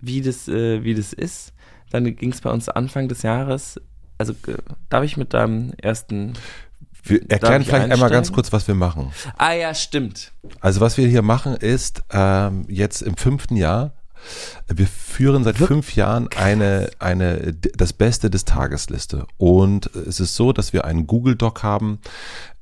wie 0.06 0.22
das, 0.22 0.48
äh, 0.48 0.84
wie 0.84 0.96
das 0.96 1.13
ist, 1.13 1.54
dann 1.92 2.16
ging 2.16 2.31
es 2.31 2.42
bei 2.42 2.52
uns 2.52 2.69
Anfang 2.69 3.07
des 3.07 3.22
Jahres. 3.22 3.80
Also, 4.18 4.34
äh, 4.48 4.57
darf 4.90 5.04
ich 5.04 5.18
mit 5.18 5.34
deinem 5.34 5.74
ersten. 5.81 6.34
Wir 7.04 7.22
erklären 7.30 7.62
ich 7.62 7.68
vielleicht 7.68 7.92
einmal 7.92 8.10
ganz 8.10 8.28
einsteigen? 8.28 8.36
kurz, 8.36 8.54
was 8.54 8.68
wir 8.68 8.75
machen. 8.75 9.12
Ah, 9.38 9.54
ja, 9.54 9.74
stimmt. 9.75 10.31
Also 10.60 10.81
was 10.81 10.98
wir 10.98 11.07
hier 11.07 11.22
machen 11.22 11.56
ist 11.56 12.04
ähm, 12.12 12.66
jetzt 12.68 13.02
im 13.02 13.16
fünften 13.16 13.57
Jahr. 13.57 13.94
Wir 14.68 14.88
führen 14.88 15.44
seit 15.44 15.57
fünf 15.57 15.95
Jahren 15.95 16.30
eine, 16.35 16.90
eine, 16.97 17.54
das 17.54 17.94
Beste 17.94 18.31
des 18.31 18.44
Tagesliste. 18.44 19.28
Und 19.38 19.95
es 19.95 20.19
ist 20.19 20.35
so, 20.35 20.52
dass 20.52 20.74
wir 20.74 20.85
einen 20.85 21.06
Google 21.06 21.35
Doc 21.35 21.62
haben. 21.62 22.00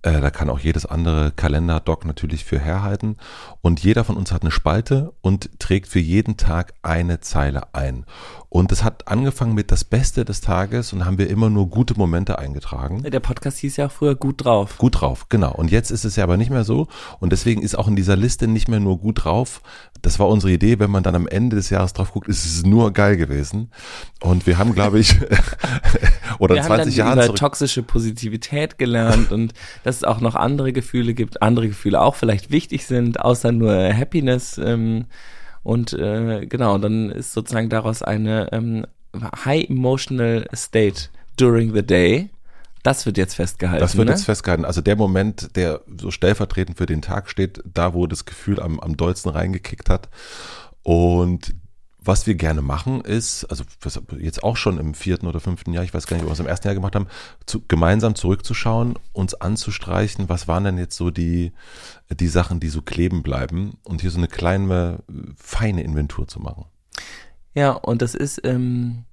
Äh, 0.04 0.20
da 0.20 0.30
kann 0.30 0.50
auch 0.50 0.60
jedes 0.60 0.86
andere 0.86 1.32
Kalender-Doc 1.32 2.06
natürlich 2.06 2.44
für 2.44 2.60
herhalten. 2.60 3.16
Und 3.62 3.82
jeder 3.82 4.04
von 4.04 4.18
uns 4.18 4.32
hat 4.32 4.42
eine 4.42 4.52
Spalte 4.52 5.14
und 5.22 5.60
trägt 5.60 5.88
für 5.88 6.00
jeden 6.00 6.36
Tag 6.38 6.74
eine 6.84 7.22
Zeile 7.22 7.74
ein. 7.74 8.06
Und 8.50 8.72
es 8.72 8.84
hat 8.84 9.08
angefangen 9.08 9.56
mit 9.56 9.72
das 9.72 9.84
Beste 9.84 10.26
des 10.26 10.42
Tages 10.42 10.94
und 10.94 11.06
haben 11.06 11.18
wir 11.18 11.30
immer 11.30 11.50
nur 11.50 11.70
gute 11.70 11.96
Momente 11.96 12.38
eingetragen. 12.38 13.02
Der 13.02 13.20
Podcast 13.22 13.58
hieß 13.60 13.78
ja 13.78 13.88
auch 13.88 13.92
früher 13.92 14.14
gut 14.14 14.44
drauf. 14.44 14.78
Gut 14.78 15.02
drauf, 15.02 15.28
genau. 15.30 15.54
Und 15.54 15.72
jetzt 15.72 15.90
ist 15.90 16.04
es 16.04 16.18
ja 16.18 16.24
aber 16.26 16.38
nicht 16.38 16.52
mehr 16.52 16.66
so. 16.66 16.88
Und 17.20 17.32
deswegen 17.32 17.64
ist 17.64 17.76
auch 17.76 17.88
in 17.88 17.96
dieser 17.96 18.16
Liste 18.16 18.48
nicht 18.48 18.68
mehr 18.68 18.82
nur 18.82 19.00
gut 19.00 19.24
drauf. 19.24 19.62
Das 20.02 20.20
war 20.20 20.28
unsere 20.28 20.52
Idee. 20.52 20.78
Wenn 20.80 20.92
man 20.92 21.02
dann 21.02 21.16
am 21.16 21.28
Ende 21.28 21.56
des 21.56 21.70
Jahres 21.70 21.94
drauf 21.94 22.12
guckt, 22.12 22.28
ist 22.28 22.46
es 22.46 22.64
nur 22.66 22.92
geil 22.92 23.16
gewesen. 23.16 23.72
Und 24.20 24.46
wir 24.46 24.58
haben, 24.58 24.76
glaube 24.76 25.00
ich, 25.00 25.16
oder 26.40 26.56
wir 26.56 26.64
haben 26.64 26.70
dann 26.70 26.78
20 26.82 26.96
Jahre 26.98 27.14
über 27.14 27.24
zurück. 27.24 27.40
toxische 27.40 27.82
Positivität 27.82 28.78
gelernt 28.78 29.32
und 29.32 29.54
dass 29.94 29.98
es 29.98 30.04
auch 30.04 30.22
noch 30.22 30.36
andere 30.36 30.74
Gefühle 30.74 31.14
gibt, 31.14 31.44
andere 31.44 31.68
Gefühle 31.68 32.02
auch 32.02 32.16
vielleicht 32.16 32.50
wichtig 32.50 32.88
sind, 32.88 33.20
außer 33.20 33.52
nur 33.52 33.94
Happiness. 33.94 34.58
Ähm, 34.58 35.06
und 35.62 35.94
äh, 35.94 36.48
genau, 36.48 36.80
dann 36.80 37.12
ist 37.12 37.34
sozusagen 37.34 37.70
daraus 37.70 38.02
eine 38.02 38.52
ähm, 38.52 38.86
High 39.46 39.70
Emotional 39.70 40.48
State 40.56 41.10
during 41.38 41.74
the 41.74 41.84
day. 41.84 42.30
Das 42.82 43.06
wird 43.06 43.18
jetzt 43.18 43.36
festgehalten. 43.36 43.82
Das 43.82 43.96
wird 43.96 44.08
ne? 44.08 44.14
jetzt 44.14 44.26
festgehalten. 44.26 44.66
Also 44.66 44.82
der 44.82 44.96
Moment, 44.96 45.56
der 45.56 45.82
so 46.02 46.10
stellvertretend 46.10 46.78
für 46.78 46.88
den 46.88 47.02
Tag 47.02 47.30
steht, 47.30 47.62
da 47.72 47.94
wo 47.94 48.08
das 48.08 48.26
Gefühl 48.26 48.60
am, 48.60 48.80
am 48.80 48.98
dollsten 48.98 49.30
reingekickt 49.30 49.90
hat. 49.90 50.10
Und 50.82 51.54
was 52.06 52.28
wir 52.28 52.36
gerne 52.36 52.62
machen 52.62 53.02
ist, 53.02 53.46
also 53.46 53.64
jetzt 54.20 54.44
auch 54.44 54.58
schon 54.58 54.78
im 54.78 54.94
vierten 54.94 55.28
oder 55.28 55.40
fünften 55.40 55.74
Jahr, 55.74 55.84
ich 55.84 55.94
weiß 55.94 56.08
gar 56.08 56.18
nicht, 56.18 56.24
ob 56.24 56.30
wir 56.30 56.34
es 56.34 56.40
im 56.40 56.48
ersten 56.48 56.68
Jahr 56.68 56.76
gemacht 56.76 56.96
haben, 56.96 57.08
zu, 57.46 57.64
gemeinsam 57.68 58.16
zurückzuschauen, 58.16 58.96
uns 59.14 59.34
anzustreichen, 59.34 60.30
was 60.30 60.48
waren 60.48 60.66
denn 60.66 60.78
jetzt 60.78 60.98
so 60.98 61.12
die, 61.12 61.54
die 62.10 62.28
Sachen, 62.28 62.60
die 62.60 62.70
so 62.70 62.82
kleben 62.82 63.24
bleiben 63.24 63.78
und 63.84 64.02
hier 64.02 64.12
so 64.12 64.18
eine 64.18 64.28
kleine, 64.28 65.04
feine 65.36 65.84
Inventur 65.84 66.28
zu 66.28 66.40
machen. 66.40 66.66
Ja, 67.54 67.72
und 67.72 68.02
das 68.02 68.16
ist, 68.16 68.42
ähm, 68.44 69.06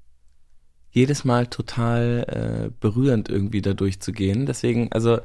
jedes 0.93 1.25
Mal 1.25 1.47
total 1.47 2.27
äh, 2.27 2.71
berührend 2.81 3.29
irgendwie 3.29 3.63
da 3.63 3.75
durchzugehen. 3.75 4.47
Deswegen, 4.47 4.91
also 4.93 5.19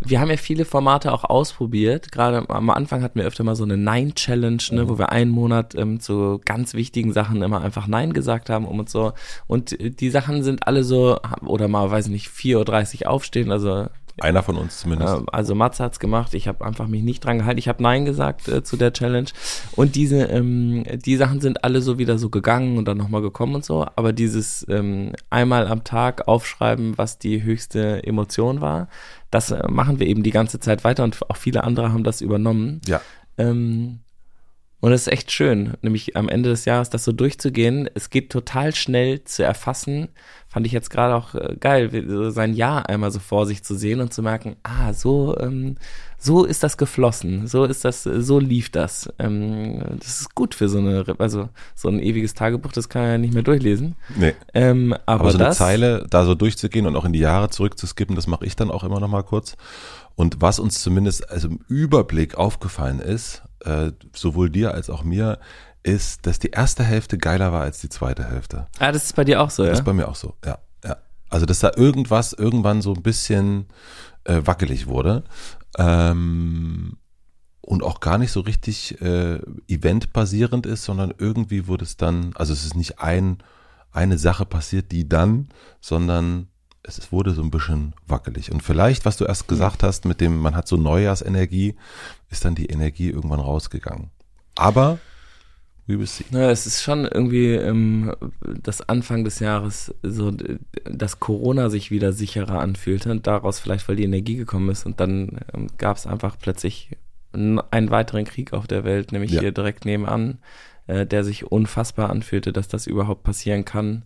wir 0.00 0.20
haben 0.20 0.30
ja 0.30 0.36
viele 0.36 0.64
Formate 0.64 1.12
auch 1.12 1.24
ausprobiert. 1.24 2.12
Gerade 2.12 2.48
am 2.48 2.70
Anfang 2.70 3.02
hatten 3.02 3.18
wir 3.18 3.26
öfter 3.26 3.42
mal 3.42 3.56
so 3.56 3.64
eine 3.64 3.76
Nein-Challenge, 3.76 4.62
ne, 4.70 4.84
mhm. 4.84 4.88
wo 4.88 4.98
wir 4.98 5.10
einen 5.10 5.30
Monat 5.30 5.74
ähm, 5.74 5.98
zu 5.98 6.40
ganz 6.44 6.74
wichtigen 6.74 7.12
Sachen 7.12 7.42
immer 7.42 7.62
einfach 7.62 7.88
Nein 7.88 8.12
gesagt 8.12 8.48
haben 8.48 8.64
um 8.64 8.78
und 8.78 8.88
so. 8.88 9.12
Und 9.48 9.76
die 9.78 10.10
Sachen 10.10 10.44
sind 10.44 10.66
alle 10.66 10.84
so, 10.84 11.18
oder 11.44 11.66
mal, 11.66 11.90
weiß 11.90 12.06
ich 12.06 12.12
nicht, 12.12 12.28
4.30 12.28 13.02
Uhr 13.02 13.10
aufstehen, 13.10 13.50
also 13.50 13.88
einer 14.22 14.42
von 14.42 14.56
uns 14.56 14.80
zumindest. 14.80 15.22
Also 15.32 15.54
Matze 15.54 15.84
hat's 15.84 16.00
gemacht. 16.00 16.34
Ich 16.34 16.48
habe 16.48 16.64
einfach 16.64 16.86
mich 16.86 17.02
nicht 17.02 17.24
dran 17.24 17.38
gehalten. 17.38 17.58
Ich 17.58 17.68
habe 17.68 17.82
Nein 17.82 18.04
gesagt 18.04 18.48
äh, 18.48 18.62
zu 18.62 18.76
der 18.76 18.92
Challenge. 18.92 19.28
Und 19.72 19.94
diese, 19.94 20.24
ähm, 20.24 20.84
die 21.04 21.16
Sachen 21.16 21.40
sind 21.40 21.64
alle 21.64 21.80
so 21.80 21.98
wieder 21.98 22.18
so 22.18 22.30
gegangen 22.30 22.78
und 22.78 22.86
dann 22.86 22.96
nochmal 22.98 23.22
gekommen 23.22 23.54
und 23.56 23.64
so. 23.64 23.86
Aber 23.96 24.12
dieses 24.12 24.66
ähm, 24.68 25.12
einmal 25.30 25.66
am 25.66 25.84
Tag 25.84 26.28
aufschreiben, 26.28 26.96
was 26.96 27.18
die 27.18 27.42
höchste 27.42 28.04
Emotion 28.04 28.60
war, 28.60 28.88
das 29.30 29.50
äh, 29.50 29.66
machen 29.68 29.98
wir 29.98 30.06
eben 30.06 30.22
die 30.22 30.30
ganze 30.30 30.60
Zeit 30.60 30.84
weiter 30.84 31.04
und 31.04 31.18
auch 31.30 31.36
viele 31.36 31.64
andere 31.64 31.92
haben 31.92 32.04
das 32.04 32.20
übernommen. 32.20 32.80
Ja. 32.86 33.00
Ähm, 33.36 34.00
und 34.80 34.92
es 34.92 35.02
ist 35.02 35.12
echt 35.12 35.32
schön, 35.32 35.74
nämlich 35.82 36.16
am 36.16 36.28
Ende 36.28 36.50
des 36.50 36.64
Jahres 36.64 36.88
das 36.88 37.04
so 37.04 37.10
durchzugehen. 37.10 37.90
Es 37.94 38.10
geht 38.10 38.30
total 38.30 38.72
schnell 38.76 39.24
zu 39.24 39.42
erfassen. 39.42 40.08
Fand 40.46 40.66
ich 40.66 40.72
jetzt 40.72 40.90
gerade 40.90 41.16
auch 41.16 41.34
äh, 41.34 41.56
geil, 41.58 42.30
sein 42.30 42.54
Jahr 42.54 42.88
einmal 42.88 43.10
so 43.10 43.18
vor 43.18 43.44
sich 43.44 43.64
zu 43.64 43.74
sehen 43.74 44.00
und 44.00 44.14
zu 44.14 44.22
merken, 44.22 44.54
ah, 44.62 44.92
so, 44.92 45.36
ähm, 45.40 45.74
so 46.16 46.44
ist 46.44 46.62
das 46.62 46.76
geflossen, 46.76 47.48
so 47.48 47.64
ist 47.64 47.84
das, 47.84 48.04
so 48.04 48.38
lief 48.38 48.70
das. 48.70 49.12
Ähm, 49.18 49.82
das 49.98 50.20
ist 50.20 50.36
gut 50.36 50.54
für 50.54 50.68
so 50.68 50.78
eine, 50.78 51.04
also 51.18 51.48
so 51.74 51.88
ein 51.88 51.98
ewiges 51.98 52.34
Tagebuch, 52.34 52.70
das 52.70 52.88
kann 52.88 53.02
er 53.02 53.12
ja 53.12 53.18
nicht 53.18 53.34
mehr 53.34 53.42
durchlesen. 53.42 53.96
Nee. 54.16 54.34
Ähm, 54.54 54.94
aber, 55.06 55.22
aber 55.22 55.30
so 55.32 55.38
das, 55.38 55.60
eine 55.60 55.70
Zeile 55.70 56.06
da 56.08 56.24
so 56.24 56.36
durchzugehen 56.36 56.86
und 56.86 56.94
auch 56.94 57.04
in 57.04 57.12
die 57.12 57.18
Jahre 57.18 57.50
zurückzuskippen, 57.50 58.14
das 58.14 58.28
mache 58.28 58.46
ich 58.46 58.54
dann 58.54 58.70
auch 58.70 58.84
immer 58.84 59.00
noch 59.00 59.08
mal 59.08 59.22
kurz. 59.22 59.56
Und 60.14 60.40
was 60.40 60.60
uns 60.60 60.80
zumindest 60.82 61.30
also 61.30 61.48
im 61.48 61.60
Überblick 61.68 62.36
aufgefallen 62.36 63.00
ist, 63.00 63.42
äh, 63.64 63.92
sowohl 64.14 64.50
dir 64.50 64.74
als 64.74 64.90
auch 64.90 65.04
mir, 65.04 65.38
ist, 65.82 66.26
dass 66.26 66.38
die 66.38 66.50
erste 66.50 66.84
Hälfte 66.84 67.18
geiler 67.18 67.52
war 67.52 67.62
als 67.62 67.80
die 67.80 67.88
zweite 67.88 68.24
Hälfte. 68.24 68.66
Ah, 68.78 68.92
das 68.92 69.04
ist 69.04 69.16
bei 69.16 69.24
dir 69.24 69.40
auch 69.40 69.50
so, 69.50 69.62
ja? 69.62 69.70
Das 69.70 69.80
ist 69.80 69.84
bei 69.84 69.92
mir 69.92 70.08
auch 70.08 70.16
so, 70.16 70.34
ja. 70.44 70.58
ja. 70.84 70.96
Also, 71.28 71.46
dass 71.46 71.60
da 71.60 71.72
irgendwas 71.74 72.32
irgendwann 72.32 72.82
so 72.82 72.92
ein 72.92 73.02
bisschen 73.02 73.66
äh, 74.24 74.42
wackelig 74.44 74.86
wurde. 74.86 75.24
Ähm, 75.78 76.98
und 77.60 77.82
auch 77.82 78.00
gar 78.00 78.16
nicht 78.16 78.32
so 78.32 78.40
richtig 78.40 79.00
äh, 79.02 79.40
eventbasierend 79.68 80.64
ist, 80.64 80.84
sondern 80.84 81.12
irgendwie 81.18 81.66
wurde 81.66 81.84
es 81.84 81.98
dann, 81.98 82.32
also 82.34 82.54
es 82.54 82.64
ist 82.64 82.74
nicht 82.74 82.98
ein, 82.98 83.38
eine 83.92 84.16
Sache 84.16 84.46
passiert, 84.46 84.90
die 84.90 85.06
dann, 85.06 85.48
sondern 85.80 86.48
es 86.82 87.12
wurde 87.12 87.32
so 87.32 87.42
ein 87.42 87.50
bisschen 87.50 87.94
wackelig. 88.06 88.50
Und 88.50 88.62
vielleicht, 88.62 89.04
was 89.04 89.16
du 89.16 89.24
erst 89.24 89.48
gesagt 89.48 89.82
hast, 89.82 90.04
mit 90.04 90.20
dem, 90.20 90.38
man 90.38 90.56
hat 90.56 90.68
so 90.68 90.76
Neujahrsenergie, 90.76 91.74
ist 92.30 92.44
dann 92.44 92.54
die 92.54 92.66
Energie 92.66 93.10
irgendwann 93.10 93.40
rausgegangen. 93.40 94.10
Aber 94.54 94.98
we 95.86 95.98
will 95.98 96.06
see. 96.06 96.24
Na, 96.30 96.50
es 96.50 96.66
ist 96.66 96.82
schon 96.82 97.04
irgendwie 97.04 97.54
ähm, 97.54 98.14
das 98.62 98.88
Anfang 98.88 99.24
des 99.24 99.40
Jahres 99.40 99.94
so, 100.02 100.32
dass 100.84 101.20
Corona 101.20 101.70
sich 101.70 101.90
wieder 101.90 102.12
sicherer 102.12 102.60
anfühlte 102.60 103.10
und 103.10 103.26
daraus 103.26 103.58
vielleicht, 103.58 103.88
weil 103.88 103.96
die 103.96 104.04
Energie 104.04 104.36
gekommen 104.36 104.70
ist 104.70 104.86
und 104.86 105.00
dann 105.00 105.40
ähm, 105.54 105.68
gab 105.78 105.96
es 105.96 106.06
einfach 106.06 106.36
plötzlich 106.38 106.96
einen 107.32 107.90
weiteren 107.90 108.24
Krieg 108.24 108.52
auf 108.52 108.66
der 108.66 108.84
Welt, 108.84 109.12
nämlich 109.12 109.32
ja. 109.32 109.40
hier 109.40 109.52
direkt 109.52 109.84
nebenan, 109.84 110.38
äh, 110.86 111.06
der 111.06 111.24
sich 111.24 111.44
unfassbar 111.50 112.10
anfühlte, 112.10 112.52
dass 112.52 112.68
das 112.68 112.86
überhaupt 112.86 113.22
passieren 113.22 113.64
kann. 113.64 114.04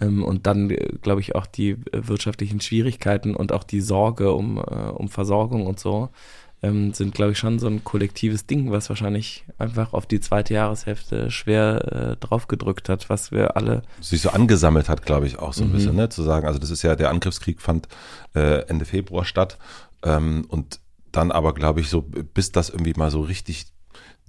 Ähm, 0.00 0.24
und 0.24 0.46
dann, 0.46 0.70
äh, 0.70 0.94
glaube 1.02 1.20
ich, 1.20 1.34
auch 1.34 1.46
die 1.46 1.76
wirtschaftlichen 1.92 2.60
Schwierigkeiten 2.60 3.34
und 3.34 3.52
auch 3.52 3.64
die 3.64 3.80
Sorge 3.80 4.32
um, 4.32 4.58
äh, 4.58 4.60
um 4.60 5.08
Versorgung 5.08 5.66
und 5.66 5.78
so 5.80 6.10
ähm, 6.62 6.92
sind, 6.92 7.14
glaube 7.14 7.32
ich, 7.32 7.38
schon 7.38 7.58
so 7.58 7.66
ein 7.66 7.84
kollektives 7.84 8.46
Ding, 8.46 8.70
was 8.70 8.88
wahrscheinlich 8.88 9.44
einfach 9.58 9.92
auf 9.94 10.06
die 10.06 10.20
zweite 10.20 10.54
Jahreshälfte 10.54 11.30
schwer 11.30 11.92
äh, 11.92 12.16
draufgedrückt 12.16 12.88
hat, 12.88 13.08
was 13.08 13.32
wir 13.32 13.56
alle. 13.56 13.82
Sich 14.00 14.20
so 14.20 14.30
angesammelt 14.30 14.88
hat, 14.88 15.04
glaube 15.04 15.26
ich, 15.26 15.38
auch 15.38 15.52
so 15.52 15.64
ein 15.64 15.70
mhm. 15.70 15.72
bisschen, 15.72 15.96
ne? 15.96 16.08
Zu 16.10 16.22
sagen, 16.22 16.46
also 16.46 16.58
das 16.58 16.70
ist 16.70 16.82
ja, 16.82 16.96
der 16.96 17.10
Angriffskrieg 17.10 17.60
fand 17.60 17.88
äh, 18.34 18.66
Ende 18.68 18.84
Februar 18.84 19.24
statt 19.24 19.58
ähm, 20.04 20.44
und 20.48 20.80
dann 21.12 21.32
aber, 21.32 21.54
glaube 21.54 21.80
ich, 21.80 21.88
so, 21.88 22.02
bis 22.02 22.52
das 22.52 22.68
irgendwie 22.68 22.94
mal 22.94 23.10
so 23.10 23.22
richtig 23.22 23.66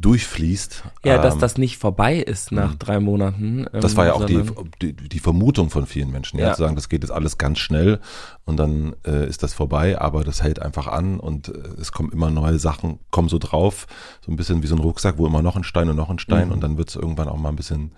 durchfließt. 0.02 0.84
Ja, 1.06 1.18
dass 1.20 1.36
ähm, 1.36 1.40
das 1.40 1.58
nicht 1.58 1.78
vorbei 1.78 2.18
ist 2.18 2.52
nach 2.52 2.74
mhm. 2.74 2.80
drei 2.80 3.00
Monaten. 3.00 3.66
Ähm, 3.72 3.82
das 3.82 3.96
war 3.96 4.06
ja 4.06 4.14
auch 4.14 4.26
die, 4.26 4.44
die, 4.82 4.94
die, 4.94 5.20
Vermutung 5.20 5.70
von 5.70 5.86
vielen 5.86 6.12
Menschen, 6.12 6.40
ja, 6.40 6.48
ja, 6.48 6.54
zu 6.54 6.64
sagen, 6.64 6.76
das 6.76 6.90
geht 6.90 7.04
jetzt 7.04 7.12
alles 7.12 7.38
ganz 7.38 7.60
schnell 7.60 8.00
und 8.46 8.58
dann 8.58 8.96
äh, 9.06 9.28
ist 9.28 9.44
das 9.44 9.54
vorbei, 9.54 10.00
aber 10.00 10.24
das 10.24 10.42
hält 10.44 10.62
einfach 10.62 10.88
an 10.88 11.20
und 11.20 11.50
äh, 11.50 11.52
es 11.80 11.92
kommen 11.92 12.12
immer 12.12 12.30
neue 12.30 12.60
Sachen, 12.60 13.00
kommen 13.12 13.30
so 13.30 13.38
drauf, 13.38 13.88
so 14.26 14.32
ein 14.32 14.36
bisschen 14.36 14.64
wie 14.64 14.68
so 14.68 14.76
ein 14.76 14.82
Rucksack, 14.82 15.18
wo 15.18 15.28
immer 15.28 15.42
noch 15.42 15.56
ein 15.56 15.64
Stein 15.64 15.90
und 15.90 15.96
noch 15.96 16.10
ein 16.10 16.20
Stein 16.20 16.48
mhm. 16.48 16.54
und 16.54 16.62
dann 16.62 16.78
wird 16.78 16.90
es 16.90 16.96
irgendwann 16.96 17.28
auch 17.28 17.38
mal 17.38 17.50
ein 17.50 17.56
bisschen, 17.56 17.92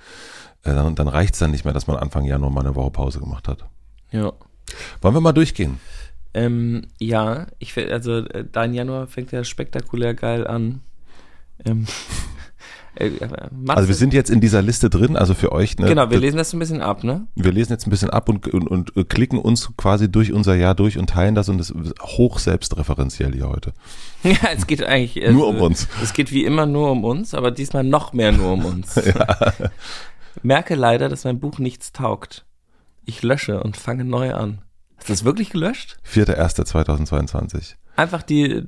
äh, 0.63 0.74
dann, 0.74 0.95
dann 0.95 1.07
reicht 1.07 1.33
es 1.33 1.39
dann 1.39 1.51
nicht 1.51 1.65
mehr, 1.65 1.74
dass 1.74 1.88
man 1.88 1.98
Anfang 1.98 2.25
Januar 2.25 2.51
mal 2.51 2.62
eine 2.62 2.75
Woche 2.75 2.91
Pause 2.91 3.19
gemacht 3.19 3.48
hat. 3.48 3.65
Ja. 4.12 4.33
Wollen 5.01 5.15
wir 5.15 5.22
mal 5.22 5.33
durchgehen? 5.33 5.79
Ähm, 6.33 6.88
ja, 7.00 7.48
ich 7.60 7.77
also 7.77 8.17
äh, 8.17 8.45
dein 8.51 8.74
Januar 8.74 9.07
fängt 9.07 9.31
ja 9.31 9.43
spektakulär 9.43 10.13
geil 10.13 10.48
an. 10.48 10.81
Ähm, 11.65 11.86
äh, 12.95 13.12
also 13.67 13.88
wir 13.88 13.95
sind 13.95 14.13
jetzt 14.13 14.29
in 14.29 14.41
dieser 14.41 14.62
Liste 14.62 14.89
drin, 14.89 15.17
also 15.17 15.33
für 15.33 15.51
euch. 15.51 15.77
Ne, 15.77 15.88
genau, 15.88 16.10
wir 16.10 16.19
lesen 16.19 16.38
das 16.38 16.53
ein 16.53 16.60
bisschen 16.60 16.81
ab, 16.81 17.03
ne? 17.03 17.27
Wir 17.36 17.51
lesen 17.51 17.72
jetzt 17.72 17.88
ein 17.88 17.89
bisschen 17.89 18.10
ab 18.10 18.29
und, 18.29 18.48
und, 18.48 18.67
und 18.95 19.10
klicken 19.10 19.39
uns 19.39 19.72
quasi 19.77 20.12
durch 20.12 20.33
unser 20.33 20.55
Jahr 20.55 20.75
durch 20.75 20.98
und 20.98 21.10
teilen 21.10 21.36
das 21.36 21.50
und 21.50 21.57
das 21.57 21.69
ist 21.69 21.93
hoch 22.01 22.39
selbstreferenziell 22.39 23.33
hier 23.33 23.50
heute. 23.50 23.74
Ja, 24.24 24.51
es 24.55 24.67
geht 24.67 24.81
eigentlich 24.81 25.22
äh, 25.22 25.33
nur 25.33 25.48
um 25.50 25.60
uns. 25.60 25.89
Es 26.01 26.13
geht 26.13 26.31
wie 26.31 26.45
immer 26.45 26.65
nur 26.65 26.91
um 26.91 27.03
uns, 27.03 27.33
aber 27.33 27.51
diesmal 27.51 27.83
noch 27.83 28.13
mehr 28.13 28.31
nur 28.31 28.53
um 28.53 28.63
uns. 28.65 28.95
ja. 28.95 29.53
Merke 30.41 30.75
leider, 30.75 31.10
dass 31.10 31.25
mein 31.25 31.41
Buch 31.41 31.60
nichts 31.60 31.91
taugt. 31.91 32.45
Ich 33.03 33.22
lösche 33.22 33.62
und 33.62 33.75
fange 33.75 34.05
neu 34.05 34.33
an. 34.33 34.62
Hast 34.98 35.10
du 35.10 35.13
das 35.13 35.25
wirklich 35.25 35.50
gelöscht? 35.50 35.98
4.1.2022. 36.10 37.75
Einfach 37.98 38.24
die 38.24 38.63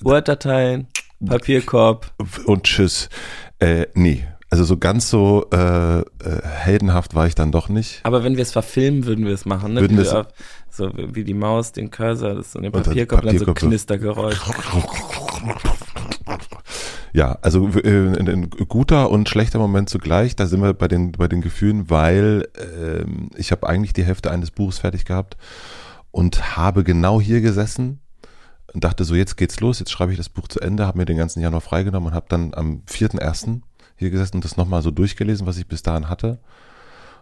Word-Dateien 0.00 0.88
Papierkorb. 1.26 2.12
Und 2.46 2.64
tschüss. 2.64 3.08
Äh, 3.58 3.86
nee. 3.94 4.24
Also 4.50 4.64
so 4.64 4.76
ganz 4.76 5.10
so 5.10 5.46
äh, 5.52 5.98
äh, 5.98 6.04
heldenhaft 6.44 7.16
war 7.16 7.26
ich 7.26 7.34
dann 7.34 7.50
doch 7.50 7.68
nicht. 7.68 8.00
Aber 8.04 8.22
wenn 8.22 8.36
wir 8.36 8.42
es 8.42 8.52
verfilmen, 8.52 9.04
würden 9.04 9.26
wir 9.26 9.34
es 9.34 9.44
machen, 9.46 9.74
ne? 9.74 9.80
Würden 9.80 9.98
wie, 9.98 10.04
wir, 10.04 10.28
so 10.70 10.92
wie 10.94 11.24
die 11.24 11.34
Maus, 11.34 11.72
den 11.72 11.90
Cursor, 11.90 12.36
das 12.36 12.52
so 12.52 12.60
den 12.60 12.70
Papierkorb, 12.70 13.22
dann, 13.22 13.30
Papierkorb 13.30 13.56
dann 13.56 13.62
so 13.62 13.68
Knistergeräusch. 13.68 14.40
Ja, 17.12 17.38
also 17.42 17.68
äh, 17.68 18.16
ein 18.18 18.50
guter 18.50 19.10
und 19.10 19.28
schlechter 19.28 19.58
Moment 19.58 19.88
zugleich. 19.88 20.36
Da 20.36 20.46
sind 20.46 20.60
wir 20.62 20.72
bei 20.74 20.88
den 20.88 21.12
bei 21.12 21.28
den 21.28 21.40
Gefühlen, 21.40 21.88
weil 21.90 22.48
äh, 22.56 23.04
ich 23.36 23.52
habe 23.52 23.68
eigentlich 23.68 23.92
die 23.92 24.04
Hälfte 24.04 24.30
eines 24.30 24.50
Buches 24.50 24.78
fertig 24.78 25.04
gehabt 25.04 25.36
und 26.10 26.56
habe 26.56 26.84
genau 26.84 27.20
hier 27.20 27.40
gesessen 27.40 28.00
und 28.74 28.82
dachte 28.82 29.04
so, 29.04 29.14
jetzt 29.14 29.36
geht's 29.36 29.60
los, 29.60 29.78
jetzt 29.78 29.92
schreibe 29.92 30.10
ich 30.12 30.18
das 30.18 30.28
Buch 30.28 30.48
zu 30.48 30.60
Ende, 30.60 30.86
habe 30.86 30.98
mir 30.98 31.04
den 31.04 31.16
ganzen 31.16 31.40
Januar 31.40 31.60
freigenommen 31.60 32.08
und 32.08 32.14
habe 32.14 32.26
dann 32.28 32.54
am 32.54 32.82
4.1. 32.88 33.60
hier 33.96 34.10
gesessen 34.10 34.36
und 34.36 34.44
das 34.44 34.56
nochmal 34.56 34.82
so 34.82 34.90
durchgelesen, 34.90 35.46
was 35.46 35.56
ich 35.56 35.68
bis 35.68 35.82
dahin 35.82 36.08
hatte. 36.08 36.40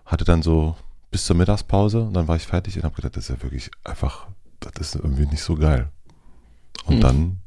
Hatte 0.06 0.24
dann 0.24 0.42
so 0.42 0.76
bis 1.10 1.26
zur 1.26 1.36
Mittagspause 1.36 2.00
und 2.00 2.14
dann 2.14 2.26
war 2.26 2.36
ich 2.36 2.46
fertig 2.46 2.76
und 2.76 2.84
habe 2.84 2.94
gedacht, 2.94 3.16
das 3.16 3.24
ist 3.24 3.36
ja 3.36 3.42
wirklich 3.42 3.70
einfach, 3.84 4.28
das 4.60 4.94
ist 4.94 4.94
irgendwie 4.96 5.26
nicht 5.26 5.42
so 5.42 5.54
geil. 5.54 5.90
Und 6.86 6.94
hm. 6.94 7.00
dann 7.00 7.38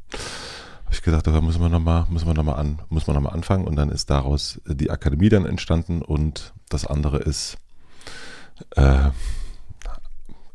habe 0.83 0.93
ich 0.93 1.01
gedacht, 1.01 1.25
da 1.25 1.41
muss 1.41 1.57
man 1.57 1.71
nochmal, 1.71 2.05
muss 2.09 2.25
man 2.25 2.35
nochmal 2.35 2.59
an, 2.59 2.79
muss 2.89 3.07
man 3.07 3.15
nochmal 3.15 3.33
anfangen 3.33 3.65
und 3.65 3.75
dann 3.75 3.89
ist 3.89 4.11
daraus 4.11 4.61
die 4.67 4.91
Akademie 4.91 5.29
dann 5.29 5.47
entstanden 5.47 6.03
und 6.03 6.53
das 6.69 6.85
andere 6.85 7.17
ist, 7.17 7.57
äh, 8.75 9.09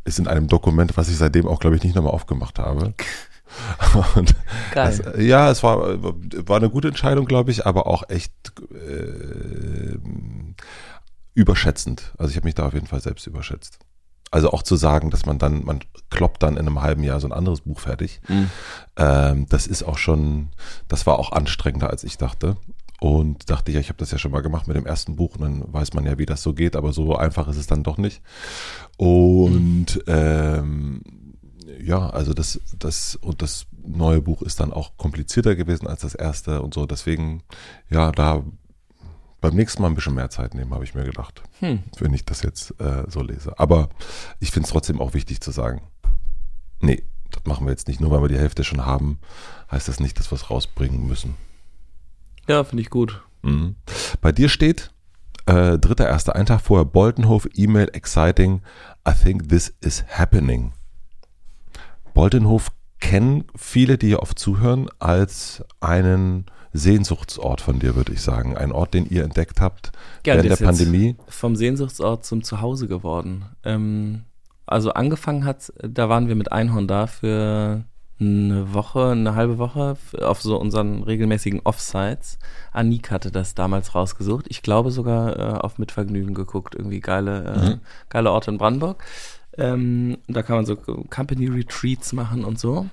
ist 0.05 0.21
in 0.21 0.29
einem 0.29 0.47
Dokument, 0.47 0.97
was 0.97 1.09
ich 1.09 1.17
seitdem 1.17 1.49
auch, 1.49 1.59
glaube 1.59 1.75
ich, 1.75 1.83
nicht 1.83 1.97
nochmal 1.97 2.15
aufgemacht 2.15 2.61
habe. 2.61 2.95
Und 4.15 4.35
das, 4.75 5.03
ja, 5.19 5.51
es 5.51 5.63
war, 5.63 6.03
war 6.03 6.57
eine 6.57 6.71
gute 6.71 6.89
Entscheidung, 6.89 7.27
glaube 7.27 7.51
ich, 7.51 7.67
aber 7.67 7.87
auch 7.87 8.09
echt 8.09 8.33
äh, 8.73 9.99
überschätzend. 11.35 12.13
Also 12.19 12.31
ich 12.31 12.37
habe 12.37 12.47
mich 12.47 12.55
da 12.55 12.67
auf 12.67 12.75
jeden 12.75 12.87
Fall 12.87 13.01
selbst 13.01 13.27
überschätzt. 13.27 13.79
Also 14.31 14.53
auch 14.53 14.63
zu 14.63 14.77
sagen, 14.77 15.11
dass 15.11 15.27
man 15.27 15.39
dann, 15.39 15.65
man 15.65 15.81
kloppt 16.09 16.43
dann 16.43 16.57
in 16.57 16.67
einem 16.67 16.81
halben 16.83 17.03
Jahr 17.03 17.19
so 17.19 17.27
ein 17.27 17.33
anderes 17.33 17.63
Buch 17.63 17.81
fertig. 17.81 18.21
Mhm. 18.29 18.51
Ähm, 18.97 19.47
das 19.49 19.67
ist 19.67 19.83
auch 19.83 19.99
schon, 19.99 20.51
das 20.87 21.07
war 21.07 21.19
auch 21.19 21.33
anstrengender, 21.33 21.91
als 21.91 22.05
ich 22.05 22.17
dachte. 22.17 22.57
Und 23.01 23.49
dachte 23.49 23.73
ja, 23.73 23.81
ich 23.81 23.89
habe 23.89 23.99
das 23.99 24.11
ja 24.11 24.19
schon 24.19 24.31
mal 24.31 24.43
gemacht 24.43 24.69
mit 24.69 24.77
dem 24.77 24.87
ersten 24.87 25.17
Buch 25.17 25.35
und 25.37 25.41
dann 25.41 25.73
weiß 25.73 25.95
man 25.95 26.05
ja, 26.05 26.19
wie 26.19 26.27
das 26.27 26.43
so 26.43 26.53
geht, 26.53 26.77
aber 26.77 26.93
so 26.93 27.17
einfach 27.17 27.49
ist 27.49 27.57
es 27.57 27.67
dann 27.67 27.83
doch 27.83 27.97
nicht. 27.97 28.23
Und 28.99 29.97
mhm. 29.97 30.03
ähm, 30.07 31.03
ja, 31.83 32.11
also 32.11 32.33
das, 32.35 32.61
das 32.79 33.17
und 33.17 33.43
das 33.43 33.67
neue 33.83 34.21
Buch 34.21 34.43
ist 34.43 34.61
dann 34.61 34.73
auch 34.73 34.97
komplizierter 34.97 35.57
gewesen 35.57 35.87
als 35.87 36.03
das 36.03 36.15
erste 36.15 36.63
und 36.63 36.75
so. 36.75 36.87
Deswegen, 36.87 37.43
ja, 37.89 38.13
da 38.13 38.45
beim 39.41 39.55
nächsten 39.55 39.81
Mal 39.83 39.89
ein 39.89 39.95
bisschen 39.95 40.15
mehr 40.15 40.31
Zeit 40.31 40.55
nehmen, 40.55 40.75
habe 40.75 40.85
ich 40.85 40.95
mir 40.95 41.05
gedacht, 41.05 41.43
Hm. 41.61 41.83
wenn 41.99 42.13
ich 42.13 42.25
das 42.25 42.43
jetzt 42.43 42.79
äh, 42.81 43.05
so 43.09 43.23
lese. 43.23 43.59
Aber 43.59 43.89
ich 44.39 44.51
finde 44.51 44.67
es 44.67 44.73
trotzdem 44.73 45.01
auch 45.01 45.15
wichtig 45.15 45.41
zu 45.41 45.51
sagen, 45.51 45.83
nee, 46.81 47.03
das 47.31 47.45
machen 47.45 47.67
wir 47.67 47.71
jetzt 47.71 47.89
nicht. 47.89 48.01
Nur 48.01 48.11
weil 48.11 48.23
wir 48.23 48.29
die 48.29 48.39
Hälfte 48.39 48.65
schon 48.65 48.85
haben, 48.85 49.19
heißt 49.71 49.89
das 49.89 50.01
nicht, 50.01 50.19
dass 50.19 50.31
wir 50.31 50.37
es 50.37 50.51
rausbringen 50.51 51.07
müssen. 51.07 51.37
Ja, 52.49 52.65
finde 52.65 52.83
ich 52.83 52.91
gut. 52.91 53.23
Mhm. 53.43 53.77
Bei 54.21 54.33
dir 54.33 54.49
steht, 54.49 54.93
äh, 55.47 55.79
dritter, 55.79 56.07
erster, 56.07 56.35
ein 56.37 56.47
Tag 56.47 56.61
vorher, 56.61 56.85
Boltenhof, 56.85 57.49
E-Mail, 57.55 57.89
exciting, 57.93 58.61
I 59.09 59.13
think 59.13 59.49
this 59.49 59.73
is 59.81 60.05
happening. 60.09 60.73
Boltenhof 62.21 62.69
kennen 63.01 63.45
viele, 63.57 63.97
die 63.97 64.09
hier 64.09 64.21
oft 64.21 64.39
zuhören, 64.39 64.91
als 64.99 65.65
einen 65.81 66.45
Sehnsuchtsort 66.75 67.63
von 67.63 67.79
dir, 67.79 67.97
würde 67.97 68.13
ich 68.13 68.21
sagen. 68.21 68.59
Ein 68.59 68.73
Ort, 68.73 68.93
den 68.93 69.07
ihr 69.07 69.25
entdeckt 69.25 69.63
habt 69.63 69.91
Ja, 70.27 70.35
während 70.35 70.51
der 70.51 70.67
Pandemie. 70.67 71.17
Vom 71.29 71.57
Sehnsuchtsort 71.57 72.27
zum 72.27 72.43
Zuhause 72.45 72.89
geworden. 72.89 73.47
Ähm, 73.65 74.25
also 74.67 74.93
angefangen 74.93 75.47
hat, 75.47 75.73
da 75.83 76.11
waren 76.11 76.29
wir 76.29 76.35
mit 76.35 76.53
Einhorn 76.53 76.87
da 76.87 77.07
für 77.07 77.85
eine 78.21 78.75
Woche, 78.75 79.13
eine 79.13 79.35
halbe 79.35 79.57
Woche 79.57 79.97
auf 80.21 80.43
so 80.43 80.61
unseren 80.61 81.03
regelmäßigen 81.03 81.61
Offsites. 81.65 82.39
Anik 82.71 83.11
hatte 83.11 83.33
das 83.33 83.55
damals 83.55 83.95
rausgesucht. 83.95 84.45
Ich 84.51 84.61
glaube 84.61 84.91
sogar 84.91 85.39
äh, 85.39 85.59
auf 85.59 85.79
Mitvergnügen 85.79 86.35
geguckt. 86.35 86.75
Irgendwie 86.75 87.01
geile, 87.01 87.45
äh, 87.45 87.71
Mhm. 87.71 87.81
geile 88.11 88.31
Orte 88.31 88.51
in 88.51 88.59
Brandenburg. 88.59 89.03
Ähm, 89.59 90.19
da 90.29 90.43
kann 90.43 90.57
man 90.57 90.65
so 90.65 90.77
Company 90.77 91.49
Retreats 91.49 92.13
machen 92.13 92.45
und 92.45 92.59
so. 92.59 92.87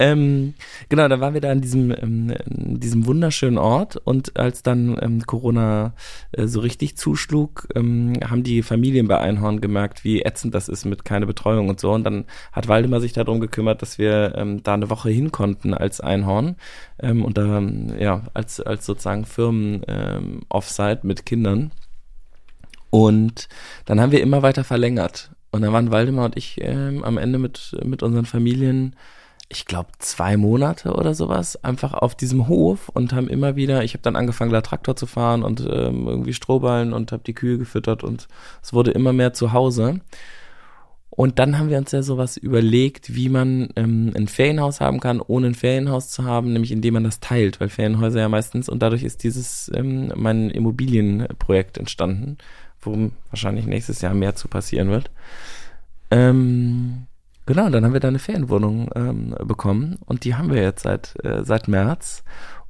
Ähm, 0.00 0.54
genau, 0.88 1.06
da 1.06 1.20
waren 1.20 1.34
wir 1.34 1.40
da 1.40 1.52
in 1.52 1.60
diesem, 1.60 1.92
ähm, 1.92 2.34
in 2.44 2.80
diesem 2.80 3.06
wunderschönen 3.06 3.56
Ort 3.56 3.96
und 3.96 4.36
als 4.36 4.64
dann 4.64 4.98
ähm, 5.00 5.22
Corona 5.24 5.94
äh, 6.32 6.46
so 6.46 6.60
richtig 6.60 6.96
zuschlug, 6.96 7.68
ähm, 7.76 8.14
haben 8.28 8.42
die 8.42 8.62
Familien 8.62 9.06
bei 9.06 9.18
Einhorn 9.18 9.60
gemerkt, 9.60 10.02
wie 10.02 10.22
ätzend 10.22 10.54
das 10.54 10.68
ist 10.68 10.84
mit 10.84 11.04
keine 11.04 11.26
Betreuung 11.26 11.68
und 11.68 11.78
so. 11.78 11.92
Und 11.92 12.02
dann 12.04 12.24
hat 12.50 12.66
Waldemar 12.66 13.00
sich 13.00 13.12
darum 13.12 13.38
gekümmert, 13.40 13.80
dass 13.80 13.98
wir 13.98 14.34
ähm, 14.36 14.62
da 14.62 14.74
eine 14.74 14.90
Woche 14.90 15.10
hin 15.10 15.30
konnten 15.30 15.72
als 15.72 16.00
Einhorn 16.00 16.56
und 16.98 17.36
da 17.36 17.60
ja 17.98 18.22
als 18.32 18.60
als 18.60 18.86
sozusagen 18.86 19.24
Firmen 19.24 19.82
ähm, 19.88 20.42
Offsite 20.48 21.00
mit 21.02 21.26
Kindern. 21.26 21.72
Und 22.90 23.48
dann 23.86 24.00
haben 24.00 24.12
wir 24.12 24.20
immer 24.20 24.42
weiter 24.42 24.64
verlängert. 24.64 25.30
Und 25.52 25.62
dann 25.62 25.72
waren 25.72 25.90
Waldemar 25.90 26.24
und 26.24 26.36
ich 26.36 26.56
ähm, 26.60 27.04
am 27.04 27.18
Ende 27.18 27.38
mit, 27.38 27.76
mit 27.84 28.02
unseren 28.02 28.24
Familien, 28.24 28.96
ich 29.50 29.66
glaube, 29.66 29.90
zwei 29.98 30.38
Monate 30.38 30.94
oder 30.94 31.14
sowas, 31.14 31.62
einfach 31.62 31.92
auf 31.92 32.14
diesem 32.14 32.48
Hof 32.48 32.88
und 32.88 33.12
haben 33.12 33.28
immer 33.28 33.54
wieder, 33.54 33.84
ich 33.84 33.92
habe 33.92 34.02
dann 34.02 34.16
angefangen, 34.16 34.50
da 34.50 34.62
Traktor 34.62 34.96
zu 34.96 35.06
fahren 35.06 35.42
und 35.42 35.60
ähm, 35.60 36.08
irgendwie 36.08 36.32
Strohballen 36.32 36.94
und 36.94 37.12
habe 37.12 37.22
die 37.24 37.34
Kühe 37.34 37.58
gefüttert 37.58 38.02
und 38.02 38.28
es 38.62 38.72
wurde 38.72 38.92
immer 38.92 39.12
mehr 39.12 39.34
zu 39.34 39.52
Hause. 39.52 40.00
Und 41.10 41.38
dann 41.38 41.58
haben 41.58 41.68
wir 41.68 41.76
uns 41.76 41.92
ja 41.92 42.02
sowas 42.02 42.38
überlegt, 42.38 43.14
wie 43.14 43.28
man 43.28 43.68
ähm, 43.76 44.14
ein 44.16 44.28
Ferienhaus 44.28 44.80
haben 44.80 45.00
kann, 45.00 45.20
ohne 45.20 45.48
ein 45.48 45.54
Ferienhaus 45.54 46.08
zu 46.08 46.24
haben, 46.24 46.54
nämlich 46.54 46.72
indem 46.72 46.94
man 46.94 47.04
das 47.04 47.20
teilt, 47.20 47.60
weil 47.60 47.68
Ferienhäuser 47.68 48.20
ja 48.20 48.30
meistens, 48.30 48.70
und 48.70 48.80
dadurch 48.80 49.02
ist 49.02 49.22
dieses 49.22 49.70
ähm, 49.74 50.10
mein 50.16 50.48
Immobilienprojekt 50.48 51.76
entstanden, 51.76 52.38
worum 52.82 53.12
wahrscheinlich 53.30 53.66
nächstes 53.66 54.00
Jahr 54.02 54.14
mehr 54.14 54.34
zu 54.34 54.48
passieren 54.48 54.90
wird. 54.90 55.10
Ähm, 56.10 57.06
genau, 57.46 57.70
dann 57.70 57.84
haben 57.84 57.92
wir 57.92 58.00
da 58.00 58.08
eine 58.08 58.18
Ferienwohnung 58.18 58.90
ähm, 58.94 59.34
bekommen 59.44 59.98
und 60.04 60.24
die 60.24 60.34
haben 60.34 60.52
wir 60.52 60.62
jetzt 60.62 60.82
seit, 60.82 61.14
äh, 61.24 61.44
seit 61.44 61.68
März. 61.68 62.22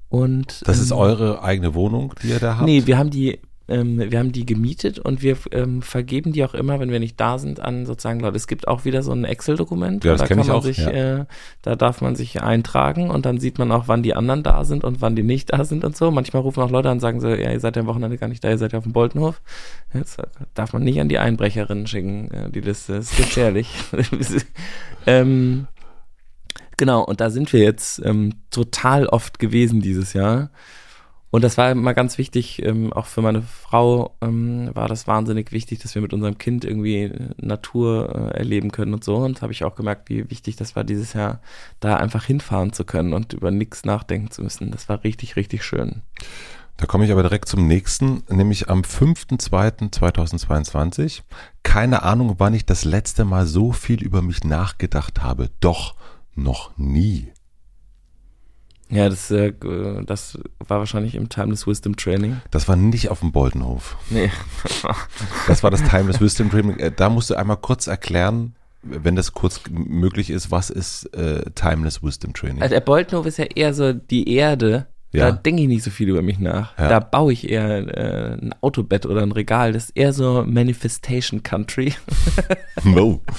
Und, 0.09 0.63
Das 0.69 0.79
ist 0.79 0.91
ähm, 0.91 0.99
eure 0.99 1.43
eigene 1.43 1.75
Wohnung, 1.75 2.15
die 2.23 2.29
ihr 2.29 2.39
da 2.39 2.57
habt? 2.57 2.67
Nee, 2.67 2.87
wir 2.87 2.99
haben 2.99 3.11
die, 3.11 3.41
ähm, 3.73 4.11
wir 4.11 4.19
haben 4.19 4.33
die 4.33 4.45
gemietet 4.45 4.99
und 4.99 5.23
wir 5.23 5.37
ähm, 5.51 5.81
vergeben 5.83 6.33
die 6.33 6.45
auch 6.45 6.55
immer, 6.55 6.79
wenn 6.79 6.91
wir 6.91 7.01
nicht 7.01 7.19
da 7.19 7.39
sind, 7.39 7.61
an 7.61 7.87
sozusagen 7.87 8.21
Leute. 8.21 8.37
Es 8.37 8.47
gibt 8.47 8.69
auch 8.69 8.85
wieder 8.85 9.03
so 9.03 9.13
ein 9.13 9.25
Excel-Dokument. 9.25 10.05
Ja, 10.05 10.13
das 10.13 10.21
da 10.21 10.27
kann 10.27 10.39
man 10.39 10.51
auch, 10.51 10.63
sich, 10.63 10.79
ja. 10.79 10.91
äh, 10.91 11.25
da 11.63 11.75
darf 11.75 12.03
man 12.03 12.15
sich 12.15 12.43
eintragen 12.43 13.11
und 13.11 13.25
dann 13.25 13.41
sieht 13.41 13.59
man 13.59 13.73
auch, 13.73 13.89
wann 13.89 14.03
die 14.03 14.15
anderen 14.15 14.43
da 14.43 14.65
sind 14.65 14.85
und 14.85 15.01
wann 15.01 15.17
die 15.17 15.23
nicht 15.23 15.53
da 15.53 15.65
sind 15.65 15.85
und 15.85 15.97
so. 15.97 16.11
Manchmal 16.11 16.43
rufen 16.43 16.63
auch 16.63 16.71
Leute 16.71 16.91
an 16.91 16.97
und 16.97 17.01
sagen 17.01 17.21
so, 17.21 17.29
ja, 17.29 17.51
ihr 17.51 17.61
seid 17.61 17.77
ja 17.77 17.83
am 17.83 17.89
Wochenende 17.89 18.19
gar 18.19 18.29
nicht 18.29 18.45
da, 18.45 18.51
ihr 18.51 18.59
seid 18.59 18.73
ja 18.73 18.79
auf 18.79 18.85
dem 18.85 18.93
Boltenhof. 18.93 19.41
Jetzt 19.95 20.21
darf 20.55 20.73
man 20.75 20.85
nicht 20.85 21.01
an 21.01 21.09
die 21.09 21.19
Einbrecherinnen 21.19 21.87
schicken, 21.87 22.31
äh, 22.31 22.51
die 22.51 22.61
Liste. 22.61 22.95
ist 22.95 23.17
gefährlich. 23.17 23.69
ähm, 25.07 25.67
genau, 26.77 27.03
und 27.05 27.21
da 27.21 27.31
sind 27.31 27.53
wir 27.53 27.61
jetzt 27.61 28.03
ähm, 28.05 28.35
total 28.51 29.07
oft 29.07 29.39
gewesen 29.39 29.81
dieses 29.81 30.13
Jahr. 30.13 30.51
Und 31.33 31.43
das 31.43 31.57
war 31.57 31.71
immer 31.71 31.95
ganz 31.95 32.19
wichtig, 32.19 32.63
ähm, 32.63 32.93
auch 32.93 33.07
für 33.07 33.23
meine 33.23 33.41
Frau 33.41 34.15
ähm, 34.21 34.69
war 34.75 34.87
das 34.87 35.07
wahnsinnig 35.07 35.51
wichtig, 35.51 35.79
dass 35.79 35.95
wir 35.95 36.03
mit 36.03 36.13
unserem 36.13 36.37
Kind 36.37 36.63
irgendwie 36.63 37.05
äh, 37.05 37.31
Natur 37.39 38.15
äh, 38.15 38.37
erleben 38.37 38.71
können 38.71 38.93
und 38.93 39.03
so. 39.03 39.17
Und 39.17 39.41
habe 39.41 39.51
ich 39.51 39.65
auch 39.65 39.75
gemerkt, 39.75 40.11
wie 40.11 40.29
wichtig 40.29 40.57
das 40.57 40.77
war, 40.77 40.85
dieses 40.85 41.15
Jahr 41.15 41.41
da 41.81 41.97
einfach 41.97 42.25
hinfahren 42.25 42.75
zu 42.75 42.85
können 42.85 43.15
und 43.15 43.33
über 43.33 43.51
nichts 43.51 43.87
nachdenken 43.87 44.31
zu 44.31 44.43
müssen. 44.43 44.71
Das 44.73 44.91
war 44.91 45.05
richtig, 45.05 45.37
richtig 45.37 45.65
schön. 45.65 46.03
Da 46.77 46.85
komme 46.85 47.07
ich 47.07 47.13
aber 47.13 47.23
direkt 47.23 47.49
zum 47.49 47.67
nächsten, 47.67 48.25
nämlich 48.29 48.69
am 48.69 48.83
5.2.2022. 48.83 51.23
Keine 51.63 52.03
Ahnung, 52.03 52.35
wann 52.37 52.53
ich 52.53 52.67
das 52.67 52.85
letzte 52.85 53.25
Mal 53.25 53.47
so 53.47 53.73
viel 53.73 54.03
über 54.03 54.21
mich 54.21 54.45
nachgedacht 54.45 55.23
habe. 55.23 55.49
Doch 55.61 55.95
noch 56.35 56.77
nie. 56.77 57.32
Ja, 58.93 59.09
das, 59.09 59.31
äh, 59.31 59.53
das 60.07 60.39
war 60.59 60.79
wahrscheinlich 60.79 61.15
im 61.15 61.29
Timeless 61.31 61.67
Wisdom 61.67 61.97
Training. 61.97 62.43
Das 62.51 62.69
war 62.69 62.77
nicht 62.77 63.09
auf 63.09 63.21
dem 63.21 63.33
Boltenhof. 63.33 63.97
Nee. 64.11 64.31
Das 65.49 65.63
war 65.63 65.71
das 65.71 65.83
Timeless 65.83 66.21
Wisdom 66.21 66.51
Training. 66.51 66.79
Äh, 66.79 66.93
Da 66.95 67.09
musst 67.09 67.31
du 67.31 67.35
einmal 67.35 67.57
kurz 67.57 67.87
erklären, 67.87 68.55
wenn 68.83 69.17
das 69.17 69.33
kurz 69.33 69.61
möglich 69.71 70.29
ist, 70.29 70.51
was 70.51 70.69
ist 70.69 71.07
äh, 71.15 71.43
Timeless 71.55 72.03
Wisdom 72.03 72.35
Training? 72.35 72.61
Also 72.63 72.75
der 72.75 72.81
Boltenhof 72.81 73.25
ist 73.27 73.39
ja 73.39 73.45
eher 73.47 73.73
so 73.75 73.93
die 73.93 74.29
Erde. 74.35 74.87
Ja. 75.13 75.31
Da 75.31 75.37
denke 75.37 75.63
ich 75.63 75.69
nicht 75.69 75.85
so 75.85 75.91
viel 75.91 76.09
über 76.09 76.23
mich 76.23 76.39
nach. 76.39 76.77
Ja. 76.79 76.89
Da 76.89 77.01
baue 77.01 77.33
ich 77.33 77.49
eher 77.49 77.69
äh, 77.97 78.33
ein 78.35 78.55
Autobett 78.63 79.05
oder 79.07 79.23
ein 79.23 79.33
Regal. 79.33 79.73
Das 79.73 79.85
ist 79.85 79.97
eher 79.97 80.13
so 80.13 80.45
Manifestation 80.47 81.43
Country. 81.43 81.95
No. 82.85 83.21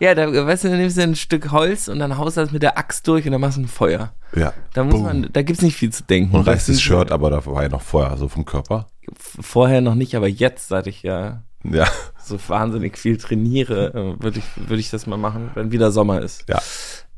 Ja, 0.00 0.14
da 0.14 0.32
weißt 0.46 0.64
du, 0.64 0.68
dann 0.68 0.78
nimmst 0.78 0.96
du 0.96 1.02
ein 1.02 1.14
Stück 1.14 1.50
Holz 1.52 1.88
und 1.88 1.98
dann 1.98 2.16
haust 2.18 2.36
du 2.36 2.40
das 2.42 2.50
mit 2.52 2.62
der 2.62 2.78
Axt 2.78 3.06
durch 3.08 3.24
und 3.26 3.32
dann 3.32 3.40
machst 3.40 3.56
du 3.56 3.62
ein 3.62 3.68
Feuer. 3.68 4.12
Ja. 4.34 4.52
Da 4.72 4.84
muss 4.84 4.94
Boom. 4.94 5.02
man, 5.04 5.28
da 5.32 5.42
gibt's 5.42 5.62
nicht 5.62 5.76
viel 5.76 5.90
zu 5.90 6.02
denken. 6.04 6.34
Und 6.36 6.46
reißt 6.46 6.68
das 6.68 6.80
Shirt, 6.80 7.12
aber 7.12 7.30
da 7.30 7.44
war 7.46 7.62
ja 7.62 7.68
noch 7.68 7.82
vorher, 7.82 8.16
so 8.16 8.28
vom 8.28 8.44
Körper. 8.44 8.86
Vorher 9.16 9.80
noch 9.80 9.94
nicht, 9.94 10.14
aber 10.16 10.28
jetzt, 10.28 10.68
seit 10.68 10.86
ich 10.86 11.02
ja 11.02 11.42
Ja. 11.62 11.86
so 12.22 12.38
wahnsinnig 12.48 12.98
viel 12.98 13.16
trainiere, 13.16 13.88
äh, 13.94 14.22
würde 14.22 14.38
ich, 14.40 14.44
würde 14.68 14.80
ich 14.80 14.90
das 14.90 15.06
mal 15.06 15.16
machen, 15.18 15.50
wenn 15.54 15.72
wieder 15.72 15.90
Sommer 15.92 16.20
ist. 16.22 16.44
Ja. 16.48 16.60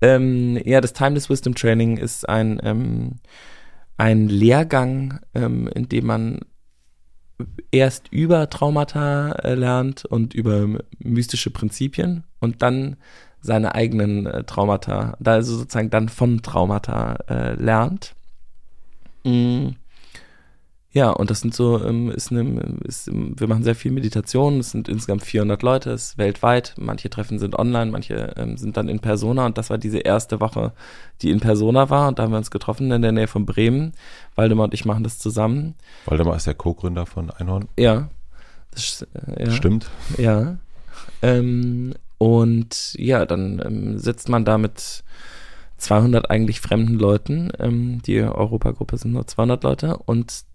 Ähm, 0.02 0.60
ja, 0.64 0.80
das 0.80 0.92
Timeless 0.92 1.30
Wisdom 1.30 1.54
Training 1.54 1.96
ist 1.96 2.28
ein, 2.28 2.60
ähm, 2.62 3.12
ein 3.96 4.28
Lehrgang, 4.28 5.20
ähm, 5.34 5.68
in 5.68 5.88
dem 5.88 6.06
man 6.06 6.40
erst 7.70 8.08
über 8.10 8.48
Traumata 8.48 9.32
äh, 9.32 9.54
lernt 9.54 10.04
und 10.04 10.34
über 10.34 10.66
mystische 10.98 11.50
Prinzipien 11.50 12.24
und 12.40 12.62
dann 12.62 12.96
seine 13.40 13.74
eigenen 13.74 14.26
äh, 14.26 14.44
Traumata, 14.44 15.16
da 15.20 15.32
also 15.32 15.56
sozusagen 15.56 15.90
dann 15.90 16.08
von 16.08 16.42
Traumata 16.42 17.14
äh, 17.28 17.54
lernt. 17.54 18.14
Mm. 19.24 19.70
Ja, 20.96 21.10
und 21.10 21.28
das 21.28 21.42
sind 21.42 21.52
so, 21.52 21.84
ähm, 21.84 22.10
ist 22.10 22.32
eine, 22.32 22.78
ist, 22.84 23.06
ähm, 23.08 23.34
wir 23.36 23.46
machen 23.48 23.62
sehr 23.62 23.74
viel 23.74 23.92
Meditation, 23.92 24.60
es 24.60 24.70
sind 24.70 24.88
insgesamt 24.88 25.24
400 25.24 25.62
Leute, 25.62 25.90
es 25.90 26.04
ist 26.04 26.18
weltweit, 26.18 26.72
manche 26.78 27.10
Treffen 27.10 27.38
sind 27.38 27.54
online, 27.58 27.90
manche 27.90 28.32
ähm, 28.38 28.56
sind 28.56 28.78
dann 28.78 28.88
in 28.88 29.00
Persona 29.00 29.44
und 29.44 29.58
das 29.58 29.68
war 29.68 29.76
diese 29.76 29.98
erste 29.98 30.40
Woche, 30.40 30.72
die 31.20 31.28
in 31.28 31.40
Persona 31.40 31.90
war 31.90 32.08
und 32.08 32.18
da 32.18 32.22
haben 32.22 32.30
wir 32.30 32.38
uns 32.38 32.50
getroffen 32.50 32.90
in 32.92 33.02
der 33.02 33.12
Nähe 33.12 33.26
von 33.26 33.44
Bremen. 33.44 33.92
Waldemar 34.36 34.64
und 34.64 34.72
ich 34.72 34.86
machen 34.86 35.04
das 35.04 35.18
zusammen. 35.18 35.74
Waldemar 36.06 36.34
ist 36.34 36.46
der 36.46 36.54
Co-Gründer 36.54 37.04
von 37.04 37.28
Einhorn. 37.28 37.68
Ja. 37.78 38.08
Das, 38.70 39.06
äh, 39.12 39.44
ja. 39.44 39.50
Stimmt. 39.50 39.90
Ja. 40.16 40.56
Ähm, 41.20 41.92
und 42.16 42.94
ja, 42.94 43.26
dann 43.26 43.62
ähm, 43.62 43.98
sitzt 43.98 44.30
man 44.30 44.46
da 44.46 44.56
mit 44.56 45.04
200 45.76 46.30
eigentlich 46.30 46.62
fremden 46.62 46.98
Leuten. 46.98 47.50
Ähm, 47.58 48.00
die 48.00 48.22
Europagruppe 48.22 48.96
sind 48.96 49.12
nur 49.12 49.26
200 49.26 49.62
Leute 49.62 49.98
und 49.98 50.46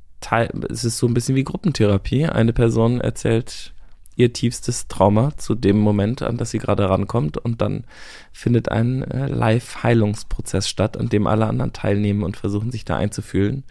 es 0.69 0.83
ist 0.83 0.97
so 0.97 1.07
ein 1.07 1.13
bisschen 1.13 1.35
wie 1.35 1.43
Gruppentherapie. 1.43 2.25
Eine 2.25 2.53
Person 2.53 3.01
erzählt 3.01 3.73
ihr 4.15 4.33
tiefstes 4.33 4.87
Trauma 4.87 5.35
zu 5.37 5.55
dem 5.55 5.79
Moment, 5.79 6.21
an 6.21 6.37
das 6.37 6.51
sie 6.51 6.59
gerade 6.59 6.89
rankommt 6.89 7.37
und 7.37 7.61
dann 7.61 7.85
findet 8.31 8.69
ein 8.69 9.03
äh, 9.03 9.27
Live-Heilungsprozess 9.27 10.69
statt, 10.69 10.97
an 10.97 11.09
dem 11.09 11.27
alle 11.27 11.47
anderen 11.47 11.73
teilnehmen 11.73 12.23
und 12.23 12.37
versuchen 12.37 12.71
sich 12.71 12.85
da 12.85 12.97
einzufühlen. 12.97 13.63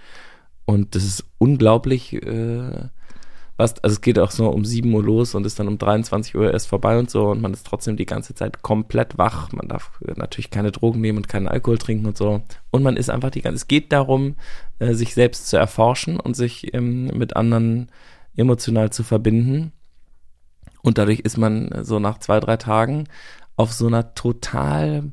Und 0.64 0.94
das 0.94 1.04
ist 1.04 1.24
unglaublich, 1.38 2.14
äh, 2.14 2.88
was, 3.56 3.78
also 3.84 3.94
es 3.94 4.00
geht 4.00 4.18
auch 4.18 4.30
so 4.30 4.48
um 4.48 4.64
7 4.64 4.92
Uhr 4.92 5.02
los 5.02 5.34
und 5.34 5.44
ist 5.44 5.58
dann 5.58 5.68
um 5.68 5.76
23 5.76 6.34
Uhr 6.34 6.50
erst 6.52 6.68
vorbei 6.68 6.98
und 6.98 7.10
so 7.10 7.28
und 7.28 7.42
man 7.42 7.52
ist 7.52 7.66
trotzdem 7.66 7.96
die 7.96 8.06
ganze 8.06 8.34
Zeit 8.34 8.62
komplett 8.62 9.18
wach. 9.18 9.52
Man 9.52 9.68
darf 9.68 10.00
natürlich 10.16 10.50
keine 10.50 10.72
Drogen 10.72 11.00
nehmen 11.00 11.18
und 11.18 11.28
keinen 11.28 11.48
Alkohol 11.48 11.76
trinken 11.76 12.06
und 12.06 12.16
so. 12.16 12.42
Und 12.70 12.82
man 12.82 12.96
ist 12.96 13.10
einfach 13.10 13.30
die 13.30 13.42
ganze, 13.42 13.56
es 13.56 13.68
geht 13.68 13.92
darum, 13.92 14.36
äh, 14.80 14.94
sich 14.94 15.14
selbst 15.14 15.48
zu 15.48 15.56
erforschen 15.56 16.18
und 16.18 16.34
sich 16.34 16.74
ähm, 16.74 17.06
mit 17.06 17.36
anderen 17.36 17.90
emotional 18.36 18.90
zu 18.90 19.04
verbinden. 19.04 19.72
Und 20.82 20.98
dadurch 20.98 21.20
ist 21.20 21.36
man 21.36 21.84
so 21.84 21.98
nach 21.98 22.18
zwei, 22.18 22.40
drei 22.40 22.56
Tagen 22.56 23.04
auf 23.56 23.72
so 23.72 23.86
einer 23.86 24.14
total 24.14 25.12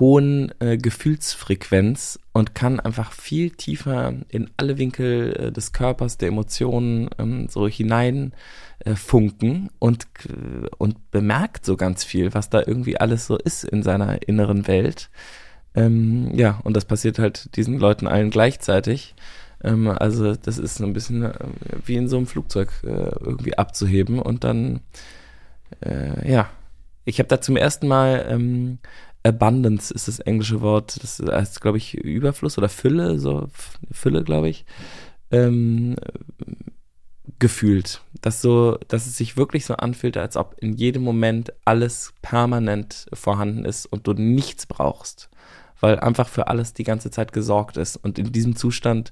hohen 0.00 0.52
äh, 0.60 0.78
Gefühlsfrequenz 0.78 2.18
und 2.32 2.54
kann 2.54 2.80
einfach 2.80 3.12
viel 3.12 3.50
tiefer 3.50 4.14
in 4.28 4.50
alle 4.56 4.78
Winkel 4.78 5.36
äh, 5.38 5.52
des 5.52 5.72
Körpers, 5.72 6.16
der 6.16 6.28
Emotionen 6.28 7.10
ähm, 7.18 7.48
so 7.48 7.68
hinein 7.68 8.32
äh, 8.80 8.94
funken 8.94 9.68
und, 9.78 10.06
und 10.78 11.10
bemerkt 11.10 11.64
so 11.66 11.76
ganz 11.76 12.02
viel, 12.02 12.34
was 12.34 12.48
da 12.50 12.62
irgendwie 12.66 12.96
alles 12.98 13.26
so 13.26 13.36
ist 13.36 13.62
in 13.62 13.82
seiner 13.82 14.26
inneren 14.26 14.66
Welt. 14.66 15.10
Ähm, 15.74 16.30
ja, 16.34 16.60
und 16.64 16.76
das 16.76 16.84
passiert 16.84 17.18
halt 17.18 17.54
diesen 17.56 17.78
Leuten 17.78 18.06
allen 18.06 18.30
gleichzeitig. 18.30 19.14
Ähm, 19.62 19.88
also 19.88 20.34
das 20.34 20.58
ist 20.58 20.76
so 20.76 20.84
ein 20.84 20.92
bisschen 20.92 21.24
äh, 21.24 21.34
wie 21.84 21.96
in 21.96 22.08
so 22.08 22.16
einem 22.16 22.26
Flugzeug 22.26 22.70
äh, 22.82 22.88
irgendwie 22.88 23.56
abzuheben 23.56 24.18
und 24.20 24.44
dann, 24.44 24.80
äh, 25.80 26.30
ja, 26.30 26.50
ich 27.04 27.18
habe 27.18 27.28
da 27.28 27.40
zum 27.40 27.56
ersten 27.56 27.88
Mal 27.88 28.26
ähm, 28.28 28.78
Abundance 29.22 29.92
ist 29.92 30.08
das 30.08 30.20
englische 30.20 30.60
Wort, 30.62 31.02
das 31.02 31.20
heißt, 31.20 31.60
glaube 31.60 31.78
ich, 31.78 31.94
Überfluss 31.94 32.56
oder 32.56 32.68
Fülle, 32.68 33.18
so 33.18 33.48
Fülle, 33.90 34.24
glaube 34.24 34.48
ich, 34.48 34.64
ähm, 35.30 35.96
gefühlt. 37.38 38.02
Dass 38.22 38.40
so, 38.40 38.78
dass 38.88 39.06
es 39.06 39.16
sich 39.16 39.36
wirklich 39.36 39.66
so 39.66 39.74
anfühlt, 39.74 40.16
als 40.16 40.36
ob 40.36 40.56
in 40.58 40.74
jedem 40.74 41.02
Moment 41.02 41.52
alles 41.64 42.14
permanent 42.22 43.06
vorhanden 43.12 43.64
ist 43.64 43.86
und 43.86 44.06
du 44.06 44.14
nichts 44.14 44.66
brauchst. 44.66 45.29
Weil 45.80 45.98
einfach 45.98 46.28
für 46.28 46.48
alles 46.48 46.74
die 46.74 46.84
ganze 46.84 47.10
Zeit 47.10 47.32
gesorgt 47.32 47.76
ist. 47.76 47.96
Und 47.96 48.18
in 48.18 48.32
diesem 48.32 48.56
Zustand 48.56 49.10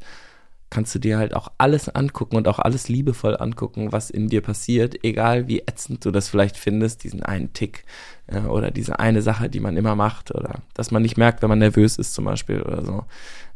kannst 0.71 0.95
du 0.95 0.99
dir 0.99 1.19
halt 1.19 1.35
auch 1.35 1.51
alles 1.59 1.89
angucken 1.89 2.37
und 2.37 2.47
auch 2.47 2.59
alles 2.59 2.89
liebevoll 2.89 3.37
angucken, 3.39 3.91
was 3.93 4.11
in 4.11 4.29
dir 4.29 4.43
passiert, 4.43 5.03
egal 5.03 5.49
wie 5.49 5.61
ätzend 5.61 6.05
du 6.05 6.11
das 6.11 6.29
vielleicht 6.29 6.57
findest, 6.57 7.05
diesen 7.05 7.23
einen 7.23 7.53
Tick 7.53 7.85
äh, 8.27 8.41
oder 8.41 8.71
diese 8.71 8.99
eine 8.99 9.23
Sache, 9.23 9.49
die 9.49 9.61
man 9.61 9.77
immer 9.77 9.97
macht 9.97 10.35
oder 10.35 10.61
dass 10.75 10.91
man 10.91 11.03
nicht 11.03 11.17
merkt, 11.17 11.43
wenn 11.43 11.49
man 11.49 11.59
nervös 11.59 11.97
ist 11.97 12.13
zum 12.13 12.27
Beispiel 12.27 12.63
oder 12.63 12.85
so. 12.85 13.05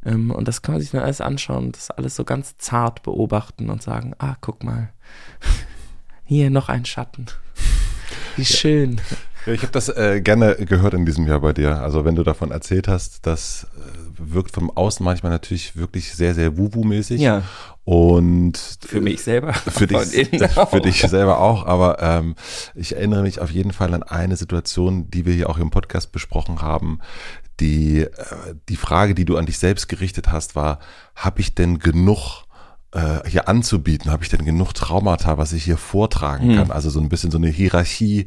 Ähm, 0.05 0.31
und 0.31 0.49
das 0.49 0.63
kann 0.63 0.75
man 0.75 0.81
sich 0.81 0.91
dann 0.91 1.03
alles 1.03 1.21
anschauen 1.21 1.73
das 1.73 1.91
alles 1.91 2.17
so 2.17 2.25
ganz 2.25 2.57
zart 2.57 3.03
beobachten 3.03 3.69
und 3.69 3.83
sagen, 3.83 4.15
ah, 4.19 4.37
guck 4.41 4.65
mal, 4.65 4.93
hier 6.25 6.51
noch 6.51 6.69
ein 6.69 6.85
Schatten. 6.87 7.27
Wie 8.37 8.45
schön. 8.45 9.01
Ja, 9.47 9.53
ich 9.53 9.63
habe 9.63 9.73
das 9.73 9.89
äh, 9.89 10.21
gerne 10.21 10.57
gehört 10.57 10.95
in 10.95 11.05
diesem 11.05 11.27
Jahr 11.27 11.41
bei 11.41 11.53
dir. 11.53 11.81
Also 11.81 12.05
wenn 12.05 12.15
du 12.15 12.23
davon 12.23 12.51
erzählt 12.51 12.89
hast, 12.89 13.27
das 13.27 13.67
äh, 13.77 14.13
wirkt 14.17 14.53
vom 14.53 14.71
Außen 14.71 15.05
manchmal 15.05 15.33
natürlich 15.33 15.77
wirklich 15.77 16.15
sehr, 16.15 16.35
sehr 16.35 16.57
wubu-mäßig. 16.57 17.21
Ja. 17.21 17.43
Und 17.85 18.59
für 18.87 19.01
mich 19.01 19.23
selber. 19.23 19.53
Für 19.55 19.87
dich, 19.87 19.99
für 20.71 20.81
dich 20.81 21.01
selber 21.01 21.41
auch. 21.41 21.67
Aber 21.67 22.01
ähm, 22.01 22.37
ich 22.75 22.95
erinnere 22.95 23.23
mich 23.23 23.41
auf 23.41 23.51
jeden 23.51 23.73
Fall 23.73 23.93
an 23.95 24.03
eine 24.03 24.37
Situation, 24.37 25.11
die 25.11 25.27
wir 25.27 25.35
hier 25.35 25.51
auch 25.51 25.59
im 25.59 25.71
Podcast 25.71 26.13
besprochen 26.13 26.63
haben. 26.63 27.01
Die, 27.59 28.03
äh, 28.03 28.09
die 28.69 28.77
Frage, 28.77 29.15
die 29.15 29.25
du 29.25 29.37
an 29.37 29.47
dich 29.47 29.59
selbst 29.59 29.89
gerichtet 29.89 30.31
hast, 30.31 30.55
war, 30.55 30.79
habe 31.17 31.41
ich 31.41 31.55
denn 31.55 31.81
genug 31.81 32.45
äh, 32.93 33.29
hier 33.29 33.49
anzubieten? 33.49 34.11
Habe 34.11 34.23
ich 34.23 34.29
denn 34.29 34.45
genug 34.45 34.75
Traumata, 34.75 35.39
was 35.39 35.53
ich 35.53 35.65
hier 35.65 35.77
vortragen 35.77 36.53
mhm. 36.53 36.57
kann? 36.57 36.71
Also 36.71 36.91
so 36.91 37.01
ein 37.01 37.09
bisschen 37.09 37.31
so 37.31 37.39
eine 37.39 37.49
Hierarchie, 37.49 38.27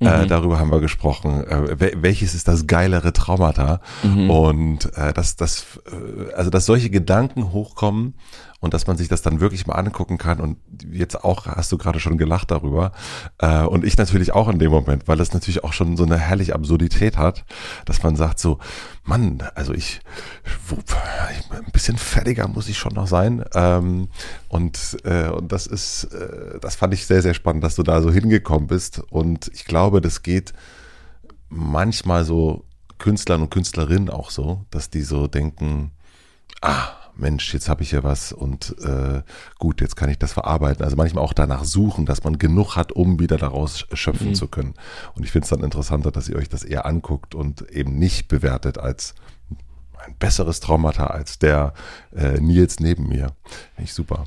äh, 0.00 0.22
mhm. 0.22 0.28
darüber 0.28 0.58
haben 0.58 0.70
wir 0.70 0.80
gesprochen. 0.80 1.46
Äh, 1.46 1.92
welches 2.02 2.34
ist 2.34 2.48
das 2.48 2.66
geilere 2.66 3.12
Traumata? 3.12 3.80
Mhm. 4.02 4.30
Und 4.30 4.96
äh, 4.96 5.12
dass 5.12 5.36
das, 5.36 5.66
äh, 5.86 6.32
also 6.34 6.50
dass 6.50 6.66
solche 6.66 6.90
Gedanken 6.90 7.52
hochkommen 7.52 8.14
und 8.66 8.74
dass 8.74 8.86
man 8.86 8.96
sich 8.96 9.08
das 9.08 9.22
dann 9.22 9.40
wirklich 9.40 9.66
mal 9.66 9.74
angucken 9.74 10.18
kann. 10.18 10.40
Und 10.40 10.58
jetzt 10.90 11.24
auch 11.24 11.46
hast 11.46 11.72
du 11.72 11.78
gerade 11.78 12.00
schon 12.00 12.18
gelacht 12.18 12.50
darüber. 12.50 12.92
Äh, 13.38 13.62
und 13.62 13.84
ich 13.84 13.96
natürlich 13.96 14.32
auch 14.32 14.48
in 14.48 14.58
dem 14.58 14.70
Moment, 14.70 15.08
weil 15.08 15.16
das 15.16 15.32
natürlich 15.32 15.64
auch 15.64 15.72
schon 15.72 15.96
so 15.96 16.04
eine 16.04 16.18
herrliche 16.18 16.54
Absurdität 16.54 17.16
hat, 17.16 17.44
dass 17.84 18.02
man 18.02 18.16
sagt 18.16 18.38
so, 18.38 18.58
Mann, 19.04 19.42
also 19.54 19.72
ich, 19.72 20.00
wo, 20.68 20.76
ein 21.54 21.70
bisschen 21.72 21.96
fertiger 21.96 22.48
muss 22.48 22.68
ich 22.68 22.76
schon 22.76 22.94
noch 22.94 23.06
sein. 23.06 23.44
Ähm, 23.54 24.08
und, 24.48 24.98
äh, 25.04 25.28
und 25.28 25.52
das 25.52 25.66
ist, 25.66 26.04
äh, 26.12 26.58
das 26.60 26.74
fand 26.74 26.92
ich 26.92 27.06
sehr, 27.06 27.22
sehr 27.22 27.34
spannend, 27.34 27.64
dass 27.64 27.76
du 27.76 27.84
da 27.84 28.02
so 28.02 28.10
hingekommen 28.10 28.66
bist. 28.66 29.00
Und 29.10 29.48
ich 29.54 29.64
glaube, 29.64 30.00
das 30.00 30.22
geht 30.22 30.52
manchmal 31.48 32.24
so 32.24 32.64
Künstlern 32.98 33.42
und 33.42 33.50
Künstlerinnen 33.50 34.10
auch 34.10 34.30
so, 34.30 34.64
dass 34.70 34.90
die 34.90 35.02
so 35.02 35.28
denken, 35.28 35.92
ah, 36.62 36.88
Mensch, 37.16 37.52
jetzt 37.54 37.68
habe 37.68 37.82
ich 37.82 37.92
ja 37.92 38.04
was 38.04 38.32
und 38.32 38.76
äh, 38.80 39.22
gut, 39.58 39.80
jetzt 39.80 39.96
kann 39.96 40.10
ich 40.10 40.18
das 40.18 40.32
verarbeiten. 40.32 40.84
Also 40.84 40.96
manchmal 40.96 41.24
auch 41.24 41.32
danach 41.32 41.64
suchen, 41.64 42.06
dass 42.06 42.24
man 42.24 42.38
genug 42.38 42.76
hat, 42.76 42.92
um 42.92 43.18
wieder 43.18 43.38
daraus 43.38 43.86
schöpfen 43.92 44.28
mhm. 44.28 44.34
zu 44.34 44.48
können. 44.48 44.74
Und 45.14 45.24
ich 45.24 45.32
finde 45.32 45.44
es 45.44 45.50
dann 45.50 45.62
interessanter, 45.62 46.10
dass 46.10 46.28
ihr 46.28 46.36
euch 46.36 46.48
das 46.48 46.64
eher 46.64 46.86
anguckt 46.86 47.34
und 47.34 47.70
eben 47.70 47.98
nicht 47.98 48.28
bewertet 48.28 48.78
als 48.78 49.14
ein 49.98 50.14
besseres 50.18 50.60
Traumata 50.60 51.06
als 51.06 51.38
der 51.38 51.74
äh, 52.14 52.40
Nils 52.40 52.80
neben 52.80 53.08
mir. 53.08 53.32
Finde 53.74 53.84
ich 53.84 53.94
super. 53.94 54.26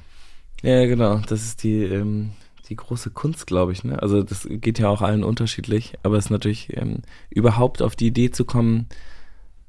Ja, 0.61 0.85
genau. 0.85 1.19
Das 1.19 1.43
ist 1.43 1.63
die, 1.63 1.83
ähm, 1.83 2.31
die 2.69 2.75
große 2.75 3.11
Kunst, 3.11 3.47
glaube 3.47 3.71
ich. 3.71 3.83
Ne? 3.83 4.01
Also 4.01 4.23
das 4.23 4.47
geht 4.49 4.79
ja 4.79 4.89
auch 4.89 5.01
allen 5.01 5.23
unterschiedlich, 5.23 5.93
aber 6.03 6.17
es 6.17 6.25
ist 6.25 6.31
natürlich 6.31 6.75
ähm, 6.75 7.01
überhaupt 7.29 7.81
auf 7.81 7.95
die 7.95 8.07
Idee 8.07 8.31
zu 8.31 8.45
kommen, 8.45 8.87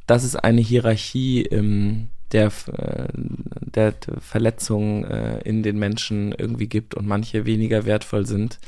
dass 0.06 0.24
es 0.24 0.34
eine 0.36 0.60
Hierarchie 0.60 1.42
im 1.42 2.08
der, 2.32 2.46
äh, 2.72 3.08
der 3.12 3.94
Verletzungen 4.20 5.04
äh, 5.04 5.40
in 5.40 5.62
den 5.62 5.78
Menschen 5.78 6.32
irgendwie 6.32 6.68
gibt 6.68 6.94
und 6.94 7.06
manche 7.06 7.46
weniger 7.46 7.84
wertvoll 7.84 8.26
sind, 8.26 8.58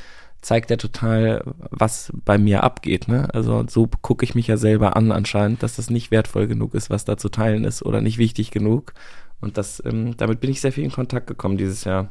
zeigt 0.42 0.70
ja 0.70 0.77
total, 0.77 1.42
was 1.70 2.12
bei 2.25 2.37
mir 2.37 2.64
abgeht. 2.64 3.07
Ne? 3.09 3.29
Also 3.33 3.64
so 3.68 3.87
gucke 3.87 4.25
ich 4.25 4.35
mich 4.35 4.48
ja 4.48 4.57
selber 4.57 4.96
an 4.96 5.12
anscheinend, 5.12 5.62
dass 5.62 5.77
das 5.77 5.88
nicht 5.88 6.11
wertvoll 6.11 6.48
genug 6.48 6.75
ist, 6.75 6.90
was 6.90 7.05
da 7.05 7.16
zu 7.16 7.29
teilen 7.29 7.64
ist 7.64 7.83
oder 7.83 8.01
nicht 8.01 8.18
wichtig 8.18 8.51
genug. 8.51 8.92
Und 9.40 9.57
das, 9.57 9.83
ähm, 9.85 10.16
damit 10.16 10.40
bin 10.40 10.51
ich 10.51 10.61
sehr 10.61 10.72
viel 10.72 10.85
in 10.85 10.92
Kontakt 10.92 11.29
gekommen 11.29 11.57
dieses 11.57 11.85
Jahr. 11.85 12.11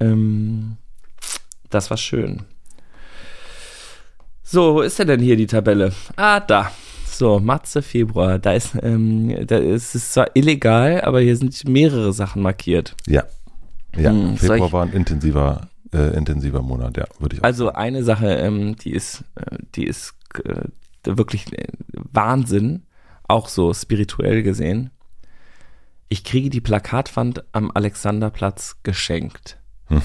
Ähm, 0.00 0.76
das 1.70 1.90
war 1.90 1.96
schön. 1.96 2.42
So, 4.42 4.74
wo 4.74 4.80
ist 4.82 4.98
denn 4.98 5.20
hier 5.20 5.36
die 5.36 5.46
Tabelle? 5.46 5.92
Ah, 6.16 6.40
da. 6.40 6.70
So, 7.16 7.38
Matze 7.38 7.82
Februar. 7.82 8.38
Da 8.38 8.54
ist, 8.54 8.72
ähm, 8.82 9.46
da 9.46 9.58
ist 9.58 9.94
es 9.94 10.12
zwar 10.12 10.34
illegal, 10.34 11.00
aber 11.02 11.20
hier 11.20 11.36
sind 11.36 11.68
mehrere 11.68 12.12
Sachen 12.12 12.42
markiert. 12.42 12.96
Ja. 13.06 13.22
Ja, 13.96 14.10
hm, 14.10 14.36
Februar 14.36 14.72
war 14.72 14.82
ein 14.82 14.92
intensiver, 14.92 15.68
äh, 15.92 16.16
intensiver 16.16 16.62
Monat, 16.62 16.96
ja, 16.96 17.04
würde 17.20 17.36
ich 17.36 17.42
auch 17.42 17.44
Also 17.44 17.72
eine 17.72 18.02
Sache, 18.02 18.26
ähm, 18.34 18.74
die 18.76 18.90
ist, 18.90 19.22
äh, 19.36 19.58
die 19.76 19.86
ist 19.86 20.14
äh, 20.44 20.64
wirklich 21.04 21.52
äh, 21.56 21.68
Wahnsinn, 21.92 22.82
auch 23.28 23.48
so 23.48 23.72
spirituell 23.72 24.42
gesehen. 24.42 24.90
Ich 26.08 26.24
kriege 26.24 26.50
die 26.50 26.60
Plakatwand 26.60 27.44
am 27.52 27.70
Alexanderplatz 27.72 28.78
geschenkt. 28.82 29.58
Hm. 29.86 30.02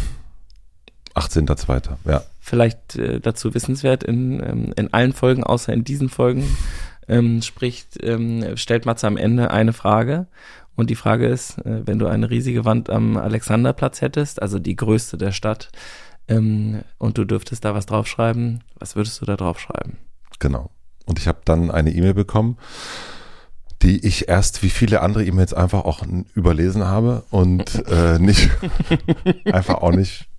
18.02. 1.16 1.90
Ja. 2.06 2.24
Vielleicht 2.40 2.96
äh, 2.96 3.20
dazu 3.20 3.56
wissenswert 3.56 4.04
in, 4.04 4.42
ähm, 4.44 4.74
in 4.76 4.94
allen 4.94 5.14
Folgen, 5.14 5.44
außer 5.44 5.74
in 5.74 5.84
diesen 5.84 6.10
Folgen, 6.10 6.48
ähm, 7.10 7.42
spricht, 7.42 8.02
ähm, 8.02 8.56
stellt 8.56 8.86
Matze 8.86 9.08
am 9.08 9.18
Ende 9.18 9.52
eine 9.52 9.74
Frage. 9.74 10.28
Und 10.76 10.90
die 10.90 10.96
Frage 10.96 11.28
ist, 11.28 11.58
äh, 11.66 11.86
wenn 11.86 12.00
du 12.00 12.08
eine 12.08 12.30
riesige 12.30 12.64
Wand 12.64 12.90
am 12.90 13.18
Alexanderplatz 13.18 14.02
hättest, 14.02 14.42
also 14.42 14.60
die 14.60 14.76
größte 14.76 15.18
der 15.18 15.34
Stadt, 15.34 15.72
ähm, 16.30 16.84
und 17.00 17.18
du 17.18 17.26
dürftest 17.26 17.66
da 17.66 17.74
was 17.74 17.88
draufschreiben, 17.88 18.64
was 18.78 18.96
würdest 18.96 19.20
du 19.20 19.26
da 19.26 19.36
draufschreiben? 19.36 19.98
Genau. 20.40 20.70
Und 21.06 21.20
ich 21.20 21.28
habe 21.28 21.40
dann 21.44 21.72
eine 21.72 21.92
E-Mail 21.92 22.14
bekommen, 22.14 22.58
die 23.82 24.06
ich 24.06 24.30
erst 24.30 24.62
wie 24.62 24.70
viele 24.70 25.02
andere 25.02 25.26
E-Mails 25.26 25.54
einfach 25.54 25.86
auch 25.86 26.04
überlesen 26.36 26.86
habe 26.86 27.24
und 27.32 27.84
äh, 27.88 28.20
nicht 28.20 28.50
einfach 29.46 29.76
auch 29.76 29.92
nicht 29.92 30.30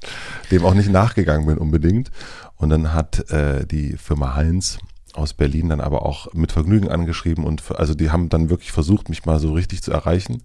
dem 0.50 0.64
auch 0.64 0.74
nicht 0.74 0.90
nachgegangen 0.90 1.46
bin 1.46 1.58
unbedingt. 1.58 2.10
Und 2.56 2.70
dann 2.70 2.94
hat 2.94 3.30
äh, 3.30 3.66
die 3.66 3.96
Firma 3.96 4.34
Heinz 4.36 4.78
aus 5.20 5.34
Berlin 5.34 5.68
dann 5.68 5.80
aber 5.80 6.04
auch 6.04 6.32
mit 6.32 6.52
Vergnügen 6.52 6.88
angeschrieben 6.88 7.44
und 7.44 7.62
also 7.76 7.94
die 7.94 8.10
haben 8.10 8.28
dann 8.28 8.50
wirklich 8.50 8.72
versucht, 8.72 9.08
mich 9.08 9.24
mal 9.26 9.38
so 9.38 9.52
richtig 9.52 9.82
zu 9.82 9.92
erreichen. 9.92 10.42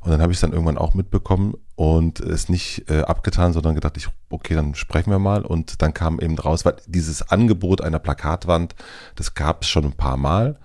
Und 0.00 0.10
dann 0.10 0.20
habe 0.20 0.32
ich 0.32 0.36
es 0.36 0.40
dann 0.40 0.52
irgendwann 0.52 0.78
auch 0.78 0.94
mitbekommen 0.94 1.54
und 1.76 2.20
es 2.20 2.48
nicht 2.48 2.90
äh, 2.90 3.02
abgetan, 3.02 3.52
sondern 3.52 3.74
gedacht, 3.74 3.96
ich, 3.98 4.08
okay, 4.30 4.54
dann 4.54 4.74
sprechen 4.74 5.10
wir 5.10 5.18
mal. 5.18 5.44
Und 5.44 5.82
dann 5.82 5.92
kam 5.92 6.18
eben 6.20 6.38
raus, 6.38 6.64
weil 6.64 6.76
dieses 6.86 7.30
Angebot 7.30 7.82
einer 7.82 7.98
Plakatwand, 7.98 8.74
das 9.14 9.34
gab 9.34 9.62
es 9.62 9.68
schon 9.68 9.84
ein 9.84 9.92
paar 9.92 10.16
Mal, 10.16 10.58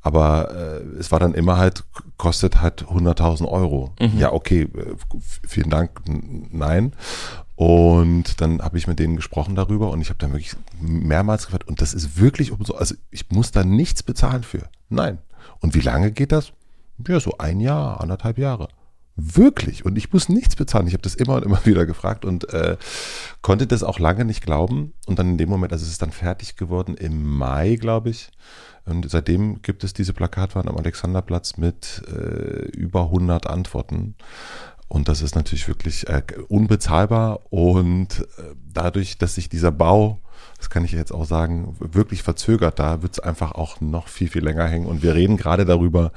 aber 0.00 0.50
äh, 0.50 0.98
es 0.98 1.12
war 1.12 1.20
dann 1.20 1.34
immer 1.34 1.58
halt, 1.58 1.84
kostet 2.16 2.62
halt 2.62 2.84
100.000 2.84 3.46
Euro. 3.46 3.92
Mhm. 4.00 4.18
Ja, 4.18 4.32
okay, 4.32 4.62
äh, 4.62 4.96
vielen 5.46 5.70
Dank, 5.70 6.00
nein. 6.06 6.94
Und 7.56 8.40
dann 8.40 8.60
habe 8.60 8.78
ich 8.78 8.86
mit 8.86 8.98
denen 8.98 9.16
gesprochen 9.16 9.54
darüber 9.54 9.90
und 9.90 10.00
ich 10.00 10.08
habe 10.08 10.18
dann 10.18 10.32
wirklich 10.32 10.56
mehrmals 10.80 11.46
gefragt, 11.46 11.68
und 11.68 11.80
das 11.80 11.94
ist 11.94 12.18
wirklich 12.18 12.50
umso, 12.50 12.74
also 12.74 12.94
ich 13.10 13.30
muss 13.30 13.52
da 13.52 13.64
nichts 13.64 14.02
bezahlen 14.02 14.42
für. 14.42 14.68
Nein. 14.88 15.18
Und 15.60 15.74
wie 15.74 15.80
lange 15.80 16.10
geht 16.10 16.32
das? 16.32 16.52
Ja, 17.06 17.20
so 17.20 17.38
ein 17.38 17.60
Jahr, 17.60 18.00
anderthalb 18.00 18.38
Jahre. 18.38 18.68
Wirklich. 19.16 19.84
Und 19.84 19.96
ich 19.96 20.12
muss 20.12 20.28
nichts 20.28 20.56
bezahlen. 20.56 20.88
Ich 20.88 20.92
habe 20.92 21.02
das 21.02 21.14
immer 21.14 21.36
und 21.36 21.44
immer 21.44 21.64
wieder 21.66 21.86
gefragt 21.86 22.24
und 22.24 22.48
äh, 22.52 22.76
konnte 23.42 23.66
das 23.66 23.84
auch 23.84 23.98
lange 23.98 24.24
nicht 24.24 24.44
glauben. 24.44 24.92
Und 25.06 25.18
dann 25.18 25.30
in 25.30 25.38
dem 25.38 25.48
Moment, 25.48 25.72
also 25.72 25.84
es 25.84 25.92
ist 25.92 26.02
dann 26.02 26.10
fertig 26.10 26.56
geworden 26.56 26.96
im 26.96 27.24
Mai, 27.24 27.76
glaube 27.76 28.10
ich. 28.10 28.30
Und 28.86 29.08
seitdem 29.08 29.62
gibt 29.62 29.82
es 29.84 29.94
diese 29.94 30.12
Plakatwand 30.12 30.68
am 30.68 30.76
Alexanderplatz 30.76 31.56
mit 31.56 32.02
äh, 32.08 32.66
über 32.76 33.04
100 33.04 33.46
Antworten. 33.46 34.14
Und 34.94 35.08
das 35.08 35.22
ist 35.22 35.34
natürlich 35.34 35.66
wirklich 35.66 36.08
äh, 36.08 36.22
unbezahlbar. 36.46 37.52
Und 37.52 38.20
äh, 38.38 38.54
dadurch, 38.72 39.18
dass 39.18 39.34
sich 39.34 39.48
dieser 39.48 39.72
Bau, 39.72 40.20
das 40.56 40.70
kann 40.70 40.84
ich 40.84 40.92
jetzt 40.92 41.12
auch 41.12 41.24
sagen, 41.24 41.74
wirklich 41.80 42.22
verzögert, 42.22 42.78
da 42.78 43.02
wird 43.02 43.14
es 43.14 43.18
einfach 43.18 43.52
auch 43.52 43.80
noch 43.80 44.06
viel, 44.06 44.28
viel 44.28 44.44
länger 44.44 44.68
hängen. 44.68 44.86
Und 44.86 45.02
wir 45.02 45.16
reden 45.16 45.36
gerade 45.36 45.64
darüber, 45.64 46.12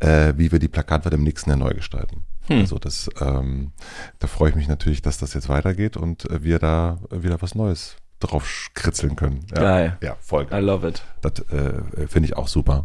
äh, 0.00 0.34
wie 0.36 0.52
wir 0.52 0.58
die 0.58 0.68
Plakatwand 0.68 1.14
im 1.14 1.22
nächsten 1.22 1.48
Jahr 1.48 1.58
neu 1.58 1.72
gestalten. 1.72 2.24
Hm. 2.48 2.58
Also 2.60 2.78
das, 2.78 3.08
ähm, 3.18 3.72
da 4.18 4.26
freue 4.26 4.50
ich 4.50 4.56
mich 4.56 4.68
natürlich, 4.68 5.00
dass 5.00 5.16
das 5.16 5.32
jetzt 5.32 5.48
weitergeht 5.48 5.96
und 5.96 6.30
äh, 6.30 6.44
wir 6.44 6.58
da 6.58 6.98
wieder 7.10 7.40
was 7.40 7.54
Neues 7.54 7.96
drauf 8.20 8.68
kritzeln 8.74 9.16
können. 9.16 9.46
Ja, 9.54 9.62
geil. 9.62 9.98
Ja, 10.02 10.16
voll 10.20 10.44
geil. 10.44 10.62
I 10.62 10.66
love 10.66 10.86
it. 10.86 11.02
Das 11.22 11.38
äh, 11.48 12.06
finde 12.08 12.26
ich 12.26 12.36
auch 12.36 12.48
super. 12.48 12.84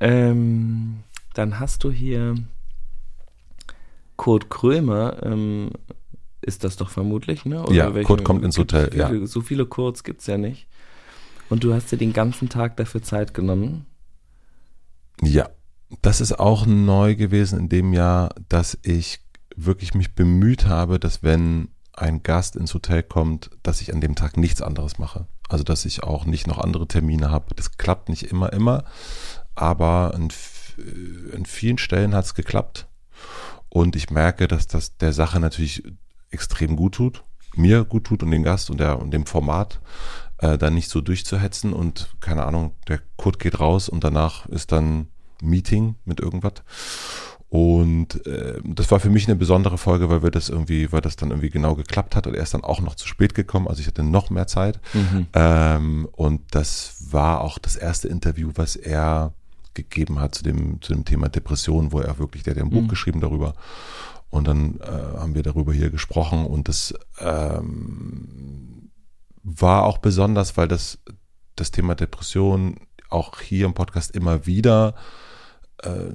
Ähm, 0.00 1.02
dann 1.34 1.60
hast 1.60 1.84
du 1.84 1.90
hier 1.90 2.36
Kurt 4.16 4.50
Krömer, 4.50 5.22
ähm, 5.22 5.70
ist 6.40 6.64
das 6.64 6.76
doch 6.76 6.90
vermutlich, 6.90 7.44
ne? 7.44 7.62
Oder 7.62 7.74
ja, 7.74 7.94
welche, 7.94 8.06
Kurt 8.06 8.24
kommt 8.24 8.44
ins 8.44 8.58
Hotel, 8.58 8.90
viele, 8.90 9.20
ja. 9.20 9.26
So 9.26 9.40
viele 9.40 9.66
Kurts 9.66 10.04
gibt 10.04 10.20
es 10.20 10.26
ja 10.26 10.38
nicht. 10.38 10.66
Und 11.48 11.64
du 11.64 11.72
hast 11.72 11.90
dir 11.90 11.96
den 11.96 12.12
ganzen 12.12 12.48
Tag 12.48 12.76
dafür 12.76 13.02
Zeit 13.02 13.32
genommen. 13.34 13.86
Ja, 15.22 15.48
das 16.02 16.20
ist 16.20 16.38
auch 16.38 16.66
neu 16.66 17.16
gewesen 17.16 17.58
in 17.58 17.68
dem 17.68 17.92
Jahr, 17.92 18.34
dass 18.48 18.78
ich 18.82 19.20
wirklich 19.56 19.94
mich 19.94 20.14
bemüht 20.14 20.66
habe, 20.66 20.98
dass 20.98 21.22
wenn 21.22 21.68
ein 21.92 22.22
Gast 22.22 22.54
ins 22.54 22.74
Hotel 22.74 23.02
kommt, 23.02 23.50
dass 23.62 23.80
ich 23.80 23.92
an 23.92 24.00
dem 24.00 24.14
Tag 24.14 24.36
nichts 24.36 24.62
anderes 24.62 24.98
mache. 24.98 25.26
Also 25.48 25.64
dass 25.64 25.84
ich 25.84 26.02
auch 26.02 26.26
nicht 26.26 26.46
noch 26.46 26.58
andere 26.58 26.86
Termine 26.86 27.30
habe. 27.30 27.54
Das 27.56 27.76
klappt 27.76 28.08
nicht 28.08 28.24
immer, 28.24 28.52
immer, 28.52 28.84
aber 29.54 30.12
in 30.14 30.30
äh, 30.78 31.36
in 31.36 31.46
vielen 31.46 31.78
Stellen 31.78 32.14
hat 32.14 32.24
es 32.24 32.34
geklappt. 32.34 32.86
Und 33.68 33.96
ich 33.96 34.10
merke, 34.10 34.48
dass 34.48 34.66
das 34.66 34.96
der 34.96 35.12
Sache 35.12 35.40
natürlich 35.40 35.82
extrem 36.30 36.76
gut 36.76 36.94
tut, 36.94 37.22
mir 37.54 37.84
gut 37.84 38.04
tut 38.04 38.22
und 38.22 38.30
den 38.30 38.42
Gast 38.42 38.70
und, 38.70 38.78
der, 38.80 38.98
und 39.00 39.10
dem 39.10 39.26
Format 39.26 39.80
äh, 40.38 40.56
dann 40.56 40.74
nicht 40.74 40.90
so 40.90 41.00
durchzuhetzen 41.00 41.72
und 41.72 42.08
keine 42.20 42.44
Ahnung, 42.44 42.72
der 42.86 43.00
Kurt 43.16 43.38
geht 43.38 43.60
raus 43.60 43.88
und 43.88 44.04
danach 44.04 44.46
ist 44.46 44.72
dann 44.72 45.08
Meeting 45.42 45.96
mit 46.04 46.20
irgendwas. 46.20 46.54
Und 47.50 48.26
äh, 48.26 48.60
das 48.62 48.90
war 48.90 49.00
für 49.00 49.08
mich 49.08 49.26
eine 49.26 49.36
besondere 49.36 49.78
Folge, 49.78 50.10
weil 50.10 50.22
wir 50.22 50.30
das 50.30 50.50
irgendwie, 50.50 50.92
weil 50.92 51.00
das 51.00 51.16
dann 51.16 51.30
irgendwie 51.30 51.48
genau 51.48 51.74
geklappt 51.74 52.14
hat 52.14 52.26
und 52.26 52.34
er 52.34 52.42
ist 52.42 52.52
dann 52.52 52.64
auch 52.64 52.80
noch 52.80 52.94
zu 52.94 53.08
spät 53.08 53.34
gekommen, 53.34 53.68
also 53.68 53.80
ich 53.80 53.86
hatte 53.86 54.02
noch 54.02 54.28
mehr 54.28 54.46
Zeit. 54.46 54.80
Mhm. 54.92 55.26
Ähm, 55.32 56.08
und 56.12 56.42
das 56.50 57.06
war 57.10 57.40
auch 57.40 57.58
das 57.58 57.76
erste 57.76 58.08
Interview, 58.08 58.50
was 58.54 58.76
er 58.76 59.32
gegeben 59.74 60.20
hat 60.20 60.34
zu 60.34 60.42
dem, 60.42 60.80
zu 60.82 60.92
dem 60.92 61.04
Thema 61.04 61.28
Depression, 61.28 61.92
wo 61.92 62.00
er 62.00 62.18
wirklich, 62.18 62.42
der 62.42 62.54
hat 62.54 62.62
ein 62.62 62.70
Buch 62.70 62.82
mhm. 62.82 62.88
geschrieben 62.88 63.20
darüber. 63.20 63.54
Und 64.30 64.46
dann 64.46 64.78
äh, 64.80 65.18
haben 65.18 65.34
wir 65.34 65.42
darüber 65.42 65.72
hier 65.72 65.90
gesprochen 65.90 66.44
und 66.44 66.68
das 66.68 66.94
ähm, 67.18 68.90
war 69.42 69.84
auch 69.84 69.98
besonders, 69.98 70.56
weil 70.56 70.68
das, 70.68 70.98
das 71.56 71.70
Thema 71.70 71.94
Depression 71.94 72.76
auch 73.08 73.40
hier 73.40 73.64
im 73.64 73.72
Podcast 73.72 74.10
immer 74.10 74.46
wieder 74.46 74.94
äh, 75.78 76.12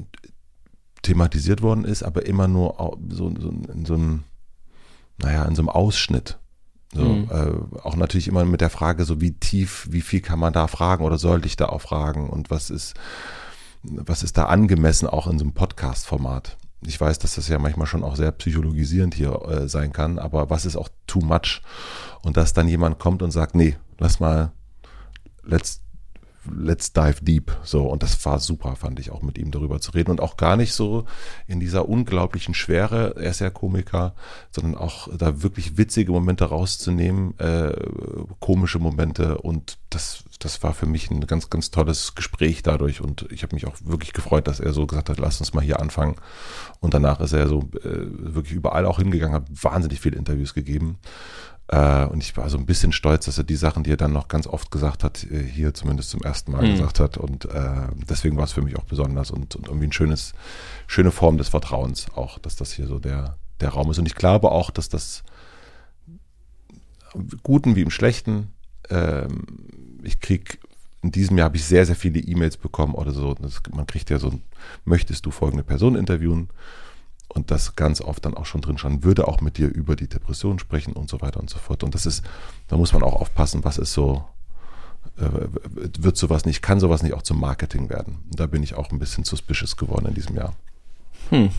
thematisiert 1.02 1.62
worden 1.62 1.86
ist, 1.86 2.04
aber 2.04 2.26
immer 2.26 2.48
nur 2.48 2.98
so, 3.10 3.34
so 3.38 3.50
in 3.50 3.86
so 3.86 3.96
einem, 3.96 4.24
naja, 5.18 5.46
in 5.46 5.56
so 5.56 5.62
einem 5.62 5.70
Ausschnitt. 5.70 6.39
So, 6.94 7.04
mhm. 7.04 7.30
äh, 7.32 7.80
auch 7.80 7.96
natürlich 7.96 8.28
immer 8.28 8.46
mit 8.46 8.62
der 8.62 8.70
Frage, 8.70 9.04
so 9.06 9.20
wie 9.20 9.32
tief, 9.32 9.88
wie 9.89 10.02
viel 10.02 10.22
kann 10.22 10.38
man 10.38 10.54
da 10.54 10.68
fragen 10.68 11.04
oder 11.04 11.18
sollte 11.18 11.48
ich 11.48 11.56
da 11.56 11.66
auch 11.68 11.82
fragen 11.82 12.30
und 12.30 12.52
was 12.52 12.70
ist, 12.70 12.94
was 13.84 14.24
ist 14.24 14.38
da 14.38 14.46
angemessen 14.46 15.08
auch 15.08 15.28
in 15.28 15.38
so 15.38 15.46
einem 15.46 15.54
Podcast-Format? 15.54 16.58
Ich 16.86 17.00
weiß, 17.00 17.19
dass 17.19 17.36
das 17.36 17.48
ja 17.48 17.60
manchmal 17.60 17.88
schon 17.88 18.04
auch 18.04 18.15
sehr 18.15 18.32
psychologisierend 18.32 19.13
hier 19.13 19.41
äh, 19.48 19.69
sein 19.69 19.93
kann, 19.93 20.19
aber 20.19 20.50
was 20.50 20.65
ist 20.65 20.76
auch 20.76 20.89
too 21.08 21.22
much? 21.22 21.62
Und 22.22 22.38
dass 22.38 22.54
dann 22.54 22.67
jemand 22.67 23.00
kommt 23.00 23.22
und 23.22 23.32
sagt, 23.32 23.56
nee, 23.56 23.78
lass 24.00 24.19
mal, 24.19 24.52
let's 25.43 25.83
let's 26.51 26.93
dive 26.93 27.23
deep. 27.23 27.51
So, 27.63 27.84
und 27.84 28.03
das 28.03 28.23
war 28.25 28.39
super, 28.39 28.75
fand 28.75 28.99
ich 28.99 29.12
auch 29.12 29.21
mit 29.21 29.38
ihm 29.38 29.51
darüber 29.51 29.79
zu 29.79 29.91
reden. 29.91 30.12
Und 30.12 30.21
auch 30.21 30.38
gar 30.38 30.56
nicht 30.56 30.73
so 30.73 31.06
in 31.47 31.60
dieser 31.60 31.88
unglaublichen 31.88 32.53
Schwere, 32.53 33.15
er 33.17 33.32
ist 33.32 33.39
ja 33.39 33.49
Komiker, 33.49 34.13
sondern 34.51 34.75
auch 34.75 35.08
da 35.15 35.41
wirklich 35.41 35.77
witzige 35.77 36.12
Momente 36.12 36.45
rauszunehmen, 36.45 37.38
äh, 37.39 37.73
komische 38.39 38.79
Momente. 38.79 39.38
Und 39.38 39.77
das, 39.89 40.23
das 40.39 40.63
war 40.63 40.73
für 40.73 40.86
mich 40.86 41.10
ein 41.12 41.25
ganz, 41.27 41.49
ganz 41.49 41.71
tolles 41.71 42.15
Gespräch 42.15 42.63
dadurch. 42.63 43.01
Und 43.01 43.27
ich 43.32 43.43
habe 43.43 43.56
mich 43.56 43.67
auch 43.67 43.75
wirklich 43.84 44.13
gefreut, 44.13 44.47
dass 44.47 44.60
er 44.60 44.73
so 44.73 44.86
gesagt 44.86 45.10
hat, 45.10 45.19
lass 45.19 45.39
uns 45.39 45.53
mal 45.53 45.63
hier 45.63 45.79
anfangen. 45.79 46.15
Und 46.79 46.93
danach 46.93 47.19
ist 47.19 47.34
er 47.34 47.47
so 47.47 47.69
äh, 47.84 47.84
wirklich 47.84 48.53
überall 48.53 48.86
auch 48.86 48.99
hingegangen, 48.99 49.36
hat 49.36 49.47
wahnsinnig 49.63 49.99
viele 49.99 50.17
Interviews 50.17 50.53
gegeben 50.53 50.97
äh, 51.67 52.06
und 52.06 52.21
ich 52.21 52.36
war 52.36 52.49
so 52.49 52.58
ein 52.58 52.65
bisschen 52.65 52.91
stolz, 52.91 53.26
dass 53.26 53.38
er 53.38 53.43
die 53.43 53.56
Sachen, 53.56 53.84
die 53.84 53.91
er 53.91 53.97
dann 53.97 54.12
noch 54.12 54.28
ganz 54.28 54.47
oft 54.47 54.69
gesagt 54.69 55.04
hat, 55.04 55.23
äh, 55.23 55.43
hier 55.43 55.73
zumindest 55.73 56.10
zum 56.10 56.21
ersten 56.21 56.52
Mal 56.52 56.63
mhm. 56.65 56.71
gesagt 56.73 56.99
hat. 56.99 57.17
Und 57.17 57.45
äh, 57.45 57.88
deswegen 58.10 58.38
war 58.38 58.43
es 58.43 58.52
für 58.52 58.62
mich 58.62 58.78
auch 58.78 58.84
besonders 58.84 59.32
und, 59.32 59.56
und, 59.56 59.67
irgendwie 59.67 59.88
ein 59.88 59.93
schönes, 59.93 60.34
schöne 60.88 61.12
Form 61.12 61.38
des 61.38 61.49
Vertrauens 61.49 62.08
auch, 62.15 62.38
dass 62.39 62.56
das 62.56 62.73
hier 62.73 62.88
so 62.88 62.99
der, 62.99 63.38
der 63.62 63.69
Raum 63.69 63.89
ist. 63.91 63.99
Und 63.99 64.08
ich 64.08 64.15
glaube 64.15 64.52
auch, 64.52 64.71
dass 64.71 64.89
das 64.89 65.23
im 67.13 67.30
Guten 67.43 67.76
wie 67.76 67.82
im 67.82 67.91
Schlechten, 67.91 68.52
ähm, 68.89 69.45
ich 70.04 70.19
krieg 70.19 70.60
in 71.02 71.12
diesem 71.12 71.38
Jahr 71.38 71.45
habe 71.45 71.58
ich 71.58 71.65
sehr, 71.65 71.86
sehr 71.86 71.97
viele 71.97 72.19
E-Mails 72.19 72.58
bekommen 72.58 72.95
oder 72.95 73.12
so. 73.12 73.34
Das, 73.36 73.62
man 73.73 73.86
kriegt 73.86 74.10
ja 74.10 74.19
so, 74.19 74.39
möchtest 74.86 75.26
du 75.26 75.32
folgende 75.32 75.63
Person 75.63 75.95
interviewen? 75.95 76.49
Und 77.34 77.50
das 77.52 77.76
ganz 77.76 78.00
oft 78.02 78.26
dann 78.26 78.36
auch 78.36 78.46
schon 78.46 78.62
drin 78.62 78.78
stand, 78.78 79.04
würde 79.04 79.28
auch 79.28 79.41
mit 79.41 79.58
dir 79.58 79.67
über 79.67 79.96
die 79.96 80.08
Depression 80.08 80.60
sprechen 80.60 80.93
und 80.93 81.10
so 81.10 81.22
weiter 81.22 81.39
und 81.39 81.50
so 81.50 81.58
fort. 81.58 81.84
Und 81.84 81.96
das 81.96 82.06
ist, 82.06 82.24
da 82.67 82.78
muss 82.78 82.93
man 82.93 83.04
auch 83.04 83.13
aufpassen, 83.13 83.63
was 83.63 83.78
ist 83.78 83.93
so, 83.93 84.24
äh, 85.17 85.48
wird 85.78 86.15
sowas 86.15 86.46
nicht, 86.46 86.62
kann 86.62 86.80
sowas 86.80 87.02
nicht 87.02 87.13
auch 87.13 87.24
zum 87.24 87.39
Marketing 87.39 87.89
werden. 87.89 88.19
Da 88.32 88.46
bin 88.46 88.62
ich 88.62 88.76
auch 88.76 88.91
ein 88.91 89.00
bisschen 89.00 89.24
suspicious 89.24 89.78
geworden 89.78 90.06
in 90.06 90.13
diesem 90.13 90.36
Jahr. 90.36 90.54
Hm. 91.30 91.50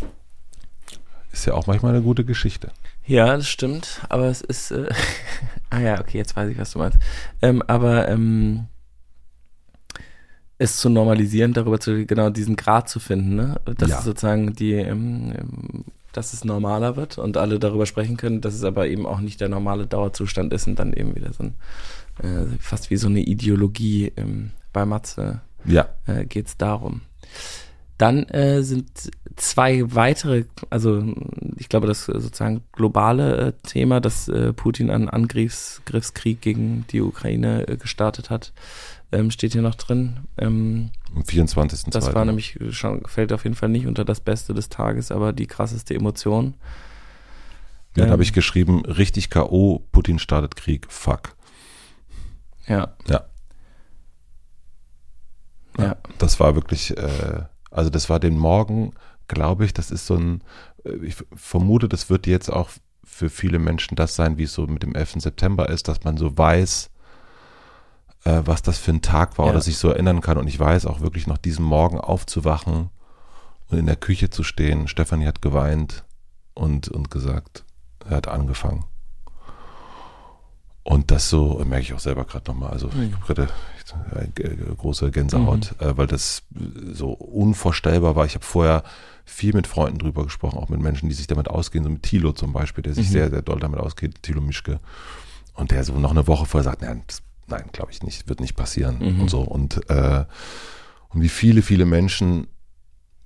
Ist 1.32 1.46
ja 1.46 1.54
auch 1.54 1.66
manchmal 1.66 1.92
eine 1.92 2.02
gute 2.02 2.24
Geschichte. 2.24 2.70
Ja, 3.04 3.36
das 3.36 3.48
stimmt, 3.48 4.02
aber 4.08 4.26
es 4.26 4.40
ist, 4.40 4.70
äh, 4.70 4.88
ah 5.70 5.80
ja, 5.80 6.00
okay, 6.00 6.18
jetzt 6.18 6.36
weiß 6.36 6.48
ich, 6.50 6.58
was 6.58 6.70
du 6.70 6.78
meinst. 6.78 6.98
Ähm, 7.42 7.62
aber 7.66 8.08
ähm, 8.08 8.68
es 10.58 10.76
zu 10.76 10.88
normalisieren, 10.88 11.52
darüber 11.52 11.80
zu, 11.80 12.06
genau 12.06 12.30
diesen 12.30 12.56
Grad 12.56 12.88
zu 12.88 13.00
finden, 13.00 13.34
ne? 13.34 13.60
Dass 13.64 13.90
ja. 13.90 13.98
es 13.98 14.04
sozusagen 14.04 14.52
die, 14.54 14.72
ähm, 14.72 15.84
dass 16.12 16.32
es 16.32 16.44
normaler 16.44 16.96
wird 16.96 17.18
und 17.18 17.36
alle 17.36 17.58
darüber 17.58 17.86
sprechen 17.86 18.16
können, 18.16 18.40
dass 18.40 18.54
es 18.54 18.64
aber 18.64 18.86
eben 18.86 19.06
auch 19.06 19.20
nicht 19.20 19.40
der 19.40 19.48
normale 19.48 19.86
Dauerzustand 19.86 20.52
ist 20.52 20.66
und 20.66 20.78
dann 20.78 20.92
eben 20.92 21.16
wieder 21.16 21.32
so 21.32 21.44
ein, 21.44 21.54
äh, 22.22 22.46
fast 22.60 22.90
wie 22.90 22.96
so 22.96 23.08
eine 23.08 23.20
Ideologie 23.20 24.12
ähm, 24.16 24.52
bei 24.72 24.84
Matze 24.84 25.40
ja. 25.64 25.88
äh, 26.06 26.24
geht 26.24 26.46
es 26.46 26.56
darum. 26.56 27.02
Dann 27.98 28.24
äh, 28.24 28.62
sind 28.62 28.90
zwei 29.36 29.82
weitere, 29.94 30.44
also 30.70 31.04
ich 31.56 31.68
glaube, 31.68 31.86
das 31.86 32.06
sozusagen 32.06 32.62
globale 32.72 33.36
äh, 33.36 33.52
Thema, 33.66 34.00
dass 34.00 34.28
äh, 34.28 34.52
Putin 34.52 34.90
einen 34.90 35.08
Angriffskrieg 35.08 36.40
gegen 36.40 36.86
die 36.90 37.00
Ukraine 37.00 37.68
äh, 37.68 37.76
gestartet 37.76 38.30
hat, 38.30 38.52
ähm, 39.14 39.30
steht 39.30 39.52
hier 39.52 39.62
noch 39.62 39.74
drin. 39.74 40.26
Ähm, 40.36 40.90
Am 41.14 41.24
24. 41.24 41.84
Das 41.90 42.14
war 42.14 42.24
nämlich 42.24 42.58
schon, 42.70 43.02
fällt 43.06 43.32
auf 43.32 43.44
jeden 43.44 43.56
Fall 43.56 43.68
nicht 43.68 43.86
unter 43.86 44.04
das 44.04 44.20
Beste 44.20 44.54
des 44.54 44.68
Tages, 44.68 45.10
aber 45.10 45.32
die 45.32 45.46
krasseste 45.46 45.94
Emotion. 45.94 46.54
Dann 47.94 48.06
ähm, 48.06 48.12
habe 48.12 48.22
ich 48.22 48.32
geschrieben, 48.32 48.84
richtig 48.84 49.30
K.O., 49.30 49.86
Putin 49.92 50.18
startet 50.18 50.56
Krieg, 50.56 50.86
fuck. 50.90 51.36
Ja. 52.66 52.94
Ja. 53.08 53.24
Ja. 55.78 55.96
Das 56.18 56.40
war 56.40 56.54
wirklich, 56.54 56.96
äh, 56.96 57.42
also 57.70 57.90
das 57.90 58.08
war 58.08 58.20
den 58.20 58.38
Morgen, 58.38 58.94
glaube 59.28 59.64
ich, 59.64 59.72
das 59.72 59.90
ist 59.90 60.06
so 60.06 60.16
ein, 60.16 60.42
äh, 60.84 60.94
ich 61.04 61.16
vermute, 61.34 61.88
das 61.88 62.10
wird 62.10 62.26
jetzt 62.26 62.48
auch 62.48 62.70
für 63.04 63.28
viele 63.28 63.58
Menschen 63.58 63.96
das 63.96 64.16
sein, 64.16 64.38
wie 64.38 64.44
es 64.44 64.54
so 64.54 64.66
mit 64.66 64.82
dem 64.82 64.94
11. 64.94 65.14
September 65.18 65.68
ist, 65.68 65.88
dass 65.88 66.04
man 66.04 66.16
so 66.16 66.36
weiß, 66.36 66.90
äh, 68.24 68.42
was 68.44 68.62
das 68.62 68.78
für 68.78 68.90
ein 68.92 69.02
Tag 69.02 69.38
war 69.38 69.46
Ja. 69.46 69.52
oder 69.52 69.60
sich 69.60 69.76
so 69.78 69.88
erinnern 69.90 70.20
kann. 70.20 70.38
Und 70.38 70.48
ich 70.48 70.58
weiß 70.58 70.86
auch 70.86 71.00
wirklich 71.00 71.26
noch 71.26 71.38
diesen 71.38 71.64
Morgen 71.64 71.98
aufzuwachen 72.00 72.90
und 73.70 73.78
in 73.78 73.86
der 73.86 73.96
Küche 73.96 74.30
zu 74.30 74.42
stehen. 74.44 74.88
Stefanie 74.88 75.26
hat 75.26 75.42
geweint 75.42 76.04
und, 76.54 76.88
und 76.88 77.10
gesagt, 77.10 77.64
er 78.08 78.16
hat 78.18 78.28
angefangen. 78.28 78.84
Und 80.82 81.10
das 81.10 81.30
so, 81.30 81.62
merke 81.64 81.82
ich 81.82 81.94
auch 81.94 81.98
selber 81.98 82.24
gerade 82.24 82.50
nochmal, 82.50 82.70
also 82.70 82.88
ich 82.88 83.14
habe 83.14 83.24
gerade 83.26 83.48
äh, 84.14 84.26
g- 84.34 84.54
große 84.76 85.10
Gänsehaut, 85.10 85.74
äh, 85.80 85.96
weil 85.96 86.06
das 86.06 86.42
so 86.92 87.12
unvorstellbar 87.12 88.16
war. 88.16 88.26
Ich 88.26 88.34
habe 88.34 88.44
vorher 88.44 88.82
viel 89.24 89.54
mit 89.54 89.66
Freunden 89.66 89.98
drüber 89.98 90.24
gesprochen, 90.24 90.58
auch 90.58 90.68
mit 90.68 90.80
Menschen, 90.80 91.08
die 91.08 91.14
sich 91.14 91.26
damit 91.26 91.48
ausgehen, 91.48 91.84
so 91.84 91.90
mit 91.90 92.02
Thilo 92.02 92.32
zum 92.32 92.52
Beispiel, 92.52 92.82
der 92.82 92.92
sich 92.92 93.08
Mhm. 93.08 93.12
sehr, 93.12 93.30
sehr 93.30 93.40
doll 93.40 93.60
damit 93.60 93.80
ausgeht, 93.80 94.22
Thilo 94.22 94.42
Mischke. 94.42 94.78
Und 95.54 95.70
der 95.70 95.84
so 95.84 95.94
noch 95.98 96.10
eine 96.10 96.26
Woche 96.26 96.44
vorher 96.44 96.64
sagt, 96.70 96.82
nein, 96.82 97.02
das, 97.06 97.22
nein, 97.46 97.64
glaube 97.72 97.92
ich 97.92 98.02
nicht, 98.02 98.28
wird 98.28 98.40
nicht 98.40 98.56
passieren 98.56 98.98
Mhm. 98.98 99.20
und 99.22 99.30
so. 99.30 99.40
Und, 99.42 99.88
äh, 99.90 100.24
und 101.10 101.22
wie 101.22 101.28
viele, 101.28 101.62
viele 101.62 101.84
Menschen, 101.86 102.46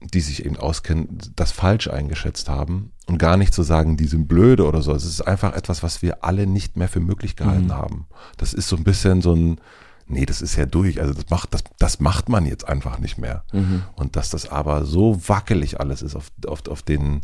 die 0.00 0.20
sich 0.20 0.44
eben 0.44 0.56
auskennen, 0.56 1.18
das 1.34 1.50
falsch 1.50 1.88
eingeschätzt 1.88 2.48
haben 2.48 2.92
und 3.06 3.18
gar 3.18 3.36
nicht 3.36 3.52
zu 3.52 3.62
sagen, 3.64 3.96
die 3.96 4.06
sind 4.06 4.28
blöde 4.28 4.64
oder 4.66 4.80
so. 4.82 4.92
Es 4.94 5.04
ist 5.04 5.22
einfach 5.22 5.54
etwas, 5.54 5.82
was 5.82 6.02
wir 6.02 6.22
alle 6.24 6.46
nicht 6.46 6.76
mehr 6.76 6.88
für 6.88 7.00
möglich 7.00 7.34
gehalten 7.34 7.66
Mhm. 7.66 7.72
haben. 7.74 8.06
Das 8.36 8.52
ist 8.54 8.68
so 8.68 8.76
ein 8.76 8.84
bisschen 8.84 9.22
so 9.22 9.34
ein, 9.34 9.60
nee, 10.06 10.24
das 10.24 10.40
ist 10.40 10.54
ja 10.56 10.66
durch. 10.66 11.00
Also 11.00 11.14
das 11.14 11.30
macht, 11.30 11.52
das, 11.52 11.64
das 11.80 11.98
macht 11.98 12.28
man 12.28 12.46
jetzt 12.46 12.68
einfach 12.68 12.98
nicht 13.00 13.18
mehr. 13.18 13.42
Mhm. 13.52 13.82
Und 13.96 14.14
dass 14.14 14.30
das 14.30 14.48
aber 14.50 14.84
so 14.84 15.20
wackelig 15.28 15.80
alles 15.80 16.02
ist 16.02 16.14
auf, 16.14 16.30
auf, 16.46 16.66
auf 16.68 16.82
den 16.82 17.22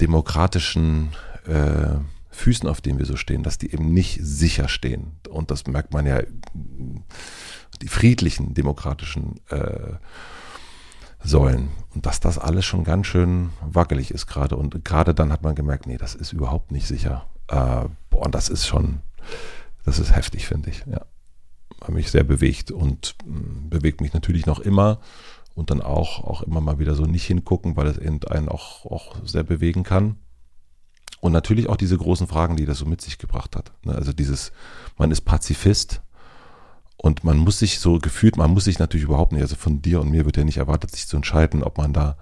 demokratischen 0.00 1.10
äh, 1.46 1.96
Füßen, 2.34 2.68
auf 2.68 2.80
denen 2.80 2.98
wir 2.98 3.06
so 3.06 3.16
stehen, 3.16 3.42
dass 3.42 3.58
die 3.58 3.72
eben 3.72 3.92
nicht 3.92 4.18
sicher 4.20 4.68
stehen. 4.68 5.12
Und 5.28 5.50
das 5.50 5.66
merkt 5.66 5.92
man 5.92 6.04
ja, 6.04 6.20
die 7.80 7.88
friedlichen 7.88 8.54
demokratischen 8.54 9.40
äh, 9.50 9.94
Säulen. 11.22 11.70
Und 11.94 12.06
dass 12.06 12.20
das 12.20 12.38
alles 12.38 12.64
schon 12.64 12.84
ganz 12.84 13.06
schön 13.06 13.50
wackelig 13.62 14.10
ist 14.10 14.26
gerade. 14.26 14.56
Und 14.56 14.84
gerade 14.84 15.14
dann 15.14 15.32
hat 15.32 15.42
man 15.42 15.54
gemerkt, 15.54 15.86
nee, 15.86 15.96
das 15.96 16.14
ist 16.14 16.32
überhaupt 16.32 16.72
nicht 16.72 16.86
sicher. 16.86 17.26
Äh, 17.48 17.88
boah, 18.10 18.26
und 18.26 18.34
das 18.34 18.48
ist 18.48 18.66
schon, 18.66 19.00
das 19.84 19.98
ist 19.98 20.14
heftig, 20.14 20.46
finde 20.46 20.70
ich. 20.70 20.84
Ja. 20.86 21.06
Hat 21.80 21.90
mich 21.90 22.10
sehr 22.10 22.24
bewegt 22.24 22.70
und 22.70 23.14
mh, 23.24 23.68
bewegt 23.70 24.00
mich 24.00 24.12
natürlich 24.12 24.46
noch 24.46 24.58
immer 24.58 25.00
und 25.54 25.70
dann 25.70 25.80
auch, 25.80 26.24
auch 26.24 26.42
immer 26.42 26.60
mal 26.60 26.78
wieder 26.78 26.94
so 26.94 27.04
nicht 27.04 27.26
hingucken, 27.26 27.76
weil 27.76 27.86
es 27.86 27.98
einen 27.98 28.48
auch, 28.48 28.86
auch 28.86 29.16
sehr 29.24 29.44
bewegen 29.44 29.84
kann. 29.84 30.16
Und 31.24 31.32
natürlich 31.32 31.70
auch 31.70 31.76
diese 31.78 31.96
großen 31.96 32.26
Fragen, 32.26 32.54
die 32.56 32.66
das 32.66 32.76
so 32.76 32.84
mit 32.84 33.00
sich 33.00 33.16
gebracht 33.16 33.56
hat. 33.56 33.72
Ne, 33.82 33.94
Also 33.94 34.12
dieses, 34.12 34.52
man 34.98 35.10
ist 35.10 35.22
Pazifist 35.22 36.02
und 36.98 37.24
man 37.24 37.38
muss 37.38 37.58
sich 37.58 37.78
so 37.78 37.98
gefühlt, 37.98 38.36
man 38.36 38.50
muss 38.50 38.64
sich 38.64 38.78
natürlich 38.78 39.04
überhaupt 39.04 39.32
nicht, 39.32 39.40
also 39.40 39.56
von 39.56 39.80
dir 39.80 40.02
und 40.02 40.10
mir 40.10 40.26
wird 40.26 40.36
ja 40.36 40.44
nicht 40.44 40.58
erwartet, 40.58 40.90
sich 40.90 41.06
zu 41.08 41.16
entscheiden, 41.16 41.62
ob 41.62 41.78
man 41.78 41.94
da 41.94 42.18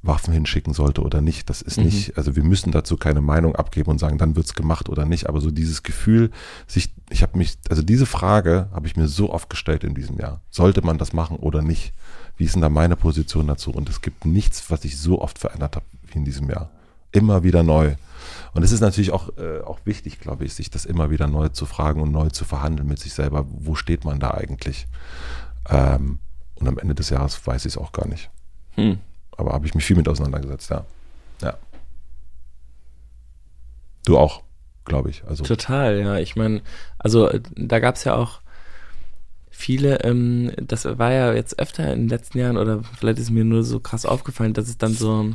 Waffen 0.00 0.32
hinschicken 0.32 0.72
sollte 0.72 1.02
oder 1.02 1.20
nicht. 1.20 1.50
Das 1.50 1.60
ist 1.60 1.76
Mhm. 1.76 1.84
nicht, 1.84 2.16
also 2.16 2.34
wir 2.34 2.42
müssen 2.42 2.72
dazu 2.72 2.96
keine 2.96 3.20
Meinung 3.20 3.56
abgeben 3.56 3.90
und 3.90 3.98
sagen, 3.98 4.16
dann 4.16 4.34
wird's 4.36 4.54
gemacht 4.54 4.88
oder 4.88 5.04
nicht. 5.04 5.28
Aber 5.28 5.42
so 5.42 5.50
dieses 5.50 5.82
Gefühl, 5.82 6.30
sich, 6.66 6.94
ich 7.10 7.20
habe 7.22 7.36
mich, 7.36 7.58
also 7.68 7.82
diese 7.82 8.06
Frage 8.06 8.70
habe 8.72 8.86
ich 8.86 8.96
mir 8.96 9.06
so 9.08 9.30
oft 9.30 9.50
gestellt 9.50 9.84
in 9.84 9.94
diesem 9.94 10.16
Jahr. 10.18 10.40
Sollte 10.48 10.80
man 10.80 10.96
das 10.96 11.12
machen 11.12 11.36
oder 11.36 11.60
nicht? 11.60 11.92
Wie 12.38 12.44
ist 12.44 12.54
denn 12.54 12.62
da 12.62 12.70
meine 12.70 12.96
Position 12.96 13.46
dazu? 13.48 13.70
Und 13.70 13.90
es 13.90 14.00
gibt 14.00 14.24
nichts, 14.24 14.70
was 14.70 14.86
ich 14.86 14.96
so 14.98 15.20
oft 15.20 15.38
verändert 15.38 15.76
habe 15.76 15.84
wie 16.10 16.16
in 16.16 16.24
diesem 16.24 16.48
Jahr. 16.48 16.70
Immer 17.12 17.42
wieder 17.42 17.62
neu. 17.62 17.96
Und 18.52 18.62
es 18.62 18.72
ist 18.72 18.80
natürlich 18.80 19.12
auch, 19.12 19.36
äh, 19.38 19.60
auch 19.60 19.80
wichtig, 19.84 20.20
glaube 20.20 20.44
ich, 20.44 20.54
sich 20.54 20.70
das 20.70 20.84
immer 20.84 21.10
wieder 21.10 21.26
neu 21.26 21.48
zu 21.48 21.66
fragen 21.66 22.00
und 22.00 22.10
neu 22.10 22.30
zu 22.30 22.44
verhandeln 22.44 22.88
mit 22.88 22.98
sich 22.98 23.12
selber. 23.14 23.46
Wo 23.48 23.74
steht 23.74 24.04
man 24.04 24.18
da 24.18 24.32
eigentlich? 24.32 24.86
Ähm, 25.68 26.18
und 26.56 26.68
am 26.68 26.78
Ende 26.78 26.94
des 26.94 27.10
Jahres 27.10 27.46
weiß 27.46 27.64
ich 27.64 27.74
es 27.74 27.78
auch 27.78 27.92
gar 27.92 28.08
nicht. 28.08 28.30
Hm. 28.74 28.98
Aber 29.36 29.52
habe 29.52 29.66
ich 29.66 29.74
mich 29.74 29.84
viel 29.84 29.96
mit 29.96 30.08
auseinandergesetzt, 30.08 30.70
ja. 30.70 30.84
Ja. 31.42 31.56
Du 34.04 34.18
auch, 34.18 34.42
glaube 34.84 35.10
ich. 35.10 35.24
Also 35.24 35.44
Total, 35.44 35.98
ja. 35.98 36.18
Ich 36.18 36.36
meine, 36.36 36.62
also 36.98 37.28
äh, 37.28 37.40
da 37.54 37.78
gab 37.78 37.96
es 37.96 38.04
ja 38.04 38.14
auch 38.14 38.40
viele, 39.50 40.00
ähm, 40.04 40.52
das 40.56 40.84
war 40.84 41.12
ja 41.12 41.32
jetzt 41.32 41.58
öfter 41.58 41.92
in 41.92 42.00
den 42.00 42.08
letzten 42.08 42.38
Jahren 42.38 42.56
oder 42.56 42.82
vielleicht 42.98 43.18
ist 43.18 43.30
mir 43.30 43.44
nur 43.44 43.62
so 43.62 43.78
krass 43.78 44.06
aufgefallen, 44.06 44.54
dass 44.54 44.68
es 44.68 44.78
dann 44.78 44.94
so 44.94 45.30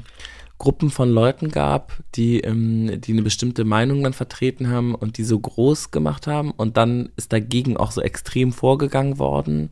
Gruppen 0.58 0.90
von 0.90 1.10
Leuten 1.12 1.52
gab, 1.52 2.02
die, 2.16 2.40
ähm, 2.40 3.02
die 3.02 3.12
eine 3.12 3.22
bestimmte 3.22 3.66
Meinung 3.66 4.04
dann 4.04 4.14
vertreten 4.14 4.70
haben 4.70 4.96
und 4.96 5.18
die 5.18 5.24
so 5.24 5.38
groß 5.40 5.92
gemacht 5.92 6.28
haben 6.28 6.52
und 6.52 6.78
dann 6.78 7.10
ist 7.18 7.34
dagegen 7.34 7.76
auch 7.78 7.92
so 7.92 8.02
extrem 8.02 8.54
vorgegangen 8.54 9.20
worden. 9.20 9.72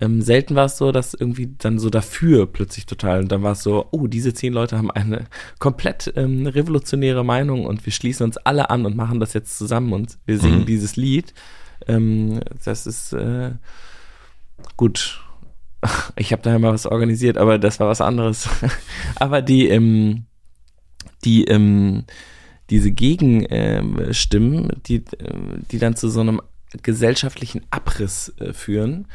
Ähm, 0.00 0.22
selten 0.22 0.56
war 0.56 0.64
es 0.64 0.76
so, 0.76 0.90
dass 0.90 1.14
irgendwie 1.14 1.54
dann 1.58 1.78
so 1.78 1.88
dafür 1.88 2.46
plötzlich 2.46 2.84
total 2.86 3.20
und 3.20 3.30
dann 3.30 3.44
war 3.44 3.52
es 3.52 3.62
so, 3.62 3.86
oh, 3.92 4.08
diese 4.08 4.34
zehn 4.34 4.52
Leute 4.52 4.76
haben 4.76 4.90
eine 4.90 5.26
komplett 5.60 6.12
ähm, 6.16 6.48
revolutionäre 6.48 7.24
Meinung 7.24 7.64
und 7.64 7.86
wir 7.86 7.92
schließen 7.92 8.24
uns 8.24 8.36
alle 8.36 8.70
an 8.70 8.86
und 8.86 8.96
machen 8.96 9.20
das 9.20 9.34
jetzt 9.34 9.56
zusammen 9.56 9.92
und 9.92 10.18
wir 10.26 10.38
singen 10.38 10.62
Mhm. 10.62 10.66
dieses 10.66 10.96
Lied. 10.96 11.32
Ähm, 11.86 12.40
das 12.64 12.88
ist 12.88 13.12
äh, 13.12 13.52
gut. 14.76 15.23
Ich 16.16 16.32
habe 16.32 16.42
da 16.42 16.58
mal 16.58 16.72
was 16.72 16.86
organisiert, 16.86 17.38
aber 17.38 17.58
das 17.58 17.80
war 17.80 17.88
was 17.88 18.00
anderes. 18.00 18.48
aber 19.16 19.42
die, 19.42 19.68
ähm, 19.68 20.26
die, 21.24 21.44
ähm, 21.44 22.04
diese 22.70 22.92
Gegenstimmen, 22.92 24.64
ähm, 24.64 24.70
die, 24.86 25.04
ähm, 25.18 25.62
die 25.70 25.78
dann 25.78 25.96
zu 25.96 26.08
so 26.08 26.20
einem 26.20 26.40
gesellschaftlichen 26.82 27.62
Abriss 27.70 28.32
äh, 28.38 28.52
führen, 28.52 29.06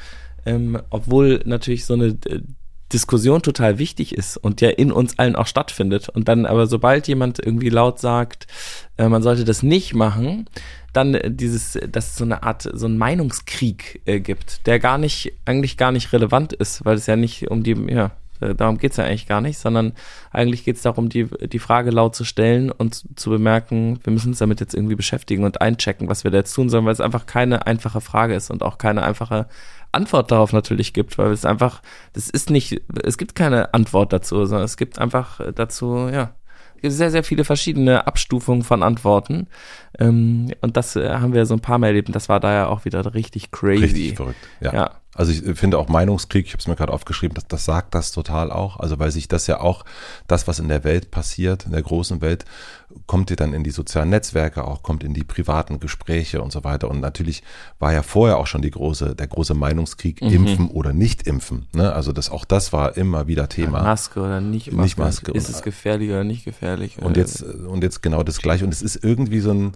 ähm, 0.45 0.79
obwohl 0.89 1.41
natürlich 1.45 1.85
so 1.85 1.93
eine 1.93 2.17
äh, 2.25 2.41
Diskussion 2.91 3.41
total 3.41 3.77
wichtig 3.77 4.15
ist 4.15 4.37
und 4.37 4.61
ja 4.61 4.69
in 4.69 4.91
uns 4.91 5.19
allen 5.19 5.35
auch 5.35 5.47
stattfindet. 5.47 6.09
Und 6.09 6.27
dann 6.27 6.45
aber 6.45 6.67
sobald 6.67 7.07
jemand 7.07 7.39
irgendwie 7.39 7.69
laut 7.69 7.99
sagt, 7.99 8.47
äh, 8.97 9.07
man 9.07 9.23
sollte 9.23 9.45
das 9.45 9.63
nicht 9.63 9.93
machen, 9.93 10.49
dann 10.93 11.13
äh, 11.13 11.31
dieses, 11.31 11.77
dass 11.91 12.11
es 12.11 12.15
so 12.15 12.23
eine 12.23 12.43
Art, 12.43 12.69
so 12.73 12.85
einen 12.85 12.97
Meinungskrieg 12.97 14.01
äh, 14.05 14.19
gibt, 14.19 14.65
der 14.65 14.79
gar 14.79 14.97
nicht, 14.97 15.33
eigentlich 15.45 15.77
gar 15.77 15.91
nicht 15.91 16.11
relevant 16.13 16.53
ist, 16.53 16.85
weil 16.85 16.95
es 16.95 17.05
ja 17.05 17.15
nicht 17.15 17.49
um 17.49 17.63
die, 17.63 17.75
ja, 17.89 18.11
äh, 18.41 18.55
darum 18.55 18.77
geht's 18.77 18.97
ja 18.97 19.05
eigentlich 19.05 19.27
gar 19.27 19.41
nicht, 19.41 19.57
sondern 19.57 19.93
eigentlich 20.31 20.63
geht's 20.63 20.81
darum, 20.81 21.09
die, 21.09 21.25
die 21.25 21.59
Frage 21.59 21.91
laut 21.91 22.15
zu 22.15 22.23
stellen 22.23 22.71
und 22.71 23.03
zu 23.19 23.29
bemerken, 23.29 23.99
wir 24.03 24.13
müssen 24.13 24.29
uns 24.29 24.39
damit 24.39 24.59
jetzt 24.59 24.73
irgendwie 24.73 24.95
beschäftigen 24.95 25.43
und 25.43 25.61
einchecken, 25.61 26.09
was 26.09 26.23
wir 26.23 26.31
da 26.31 26.37
jetzt 26.37 26.53
tun 26.53 26.69
sollen, 26.69 26.85
weil 26.85 26.93
es 26.93 27.01
einfach 27.01 27.25
keine 27.25 27.67
einfache 27.67 28.01
Frage 28.01 28.35
ist 28.35 28.49
und 28.49 28.63
auch 28.63 28.77
keine 28.77 29.03
einfache 29.03 29.47
Antwort 29.91 30.31
darauf 30.31 30.53
natürlich 30.53 30.93
gibt, 30.93 31.17
weil 31.17 31.31
es 31.31 31.45
einfach, 31.45 31.81
das 32.13 32.29
ist 32.29 32.49
nicht, 32.49 32.81
es 33.03 33.17
gibt 33.17 33.35
keine 33.35 33.73
Antwort 33.73 34.13
dazu, 34.13 34.45
sondern 34.45 34.65
es 34.65 34.77
gibt 34.77 34.99
einfach 34.99 35.39
dazu, 35.53 36.09
ja, 36.11 36.35
es 36.75 36.81
gibt 36.81 36.93
sehr, 36.93 37.11
sehr 37.11 37.23
viele 37.23 37.43
verschiedene 37.43 38.07
Abstufungen 38.07 38.63
von 38.63 38.83
Antworten. 38.83 39.47
Ähm, 39.97 40.51
und 40.61 40.77
das 40.77 40.95
äh, 40.95 41.09
haben 41.09 41.33
wir 41.33 41.45
so 41.45 41.55
ein 41.55 41.59
paar 41.59 41.77
Mal 41.77 41.87
erlebt 41.87 42.07
und 42.07 42.15
das 42.15 42.29
war 42.29 42.39
da 42.39 42.53
ja 42.53 42.67
auch 42.67 42.85
wieder 42.85 43.13
richtig 43.13 43.51
crazy. 43.51 43.83
richtig 43.83 44.15
verrückt. 44.15 44.47
Ja. 44.61 44.73
Ja. 44.73 44.91
Also 45.19 45.33
ich 45.33 45.59
finde 45.59 45.77
auch 45.77 45.89
Meinungskrieg, 45.89 46.45
ich 46.45 46.53
habe 46.53 46.61
es 46.61 46.67
mir 46.67 46.77
gerade 46.77 46.93
aufgeschrieben, 46.93 47.35
das, 47.35 47.45
das 47.47 47.65
sagt 47.65 47.93
das 47.93 48.13
total 48.13 48.53
auch. 48.53 48.79
Also 48.79 48.99
weil 48.99 49.11
sich 49.11 49.27
das 49.27 49.47
ja 49.47 49.59
auch, 49.59 49.83
das, 50.27 50.47
was 50.47 50.59
in 50.59 50.69
der 50.69 50.85
Welt 50.85 51.11
passiert, 51.11 51.65
in 51.65 51.73
der 51.73 51.81
großen 51.81 52.21
Welt, 52.21 52.45
kommt 53.05 53.29
dir 53.29 53.35
dann 53.35 53.53
in 53.53 53.65
die 53.65 53.69
sozialen 53.71 54.09
Netzwerke 54.09 54.63
auch, 54.63 54.81
kommt 54.81 55.03
in 55.03 55.13
die 55.13 55.25
privaten 55.25 55.81
Gespräche 55.81 56.41
und 56.41 56.53
so 56.53 56.63
weiter. 56.63 56.89
Und 56.89 57.01
natürlich 57.01 57.43
war 57.79 57.91
ja 57.91 58.01
vorher 58.01 58.37
auch 58.37 58.47
schon 58.47 58.61
die 58.61 58.71
große, 58.71 59.13
der 59.13 59.27
große 59.27 59.53
Meinungskrieg, 59.55 60.21
Mhm. 60.21 60.29
impfen 60.29 60.67
oder 60.69 60.93
nicht 60.93 61.27
impfen. 61.27 61.67
Ne? 61.73 61.91
Also 61.91 62.13
das, 62.13 62.29
auch 62.29 62.45
das 62.45 62.71
war 62.71 62.95
immer 62.95 63.27
wieder 63.27 63.49
Thema. 63.49 63.83
Maske 63.83 64.21
oder 64.21 64.39
nicht 64.39 64.67
Maske. 64.71 64.81
Nicht 64.83 64.97
Maske 64.97 65.31
Ist 65.33 65.49
es 65.49 65.61
gefährlich 65.63 66.09
oder 66.11 66.23
nicht 66.23 66.45
gefährlich? 66.45 66.97
Und 66.97 67.17
Äh, 67.17 67.19
jetzt, 67.19 67.43
und 67.43 67.83
jetzt 67.83 68.01
genau 68.01 68.23
das 68.23 68.37
gleiche. 68.39 68.63
Und 68.63 68.73
es 68.73 68.81
ist 68.81 69.03
irgendwie 69.03 69.41
so 69.41 69.51
ein, 69.51 69.73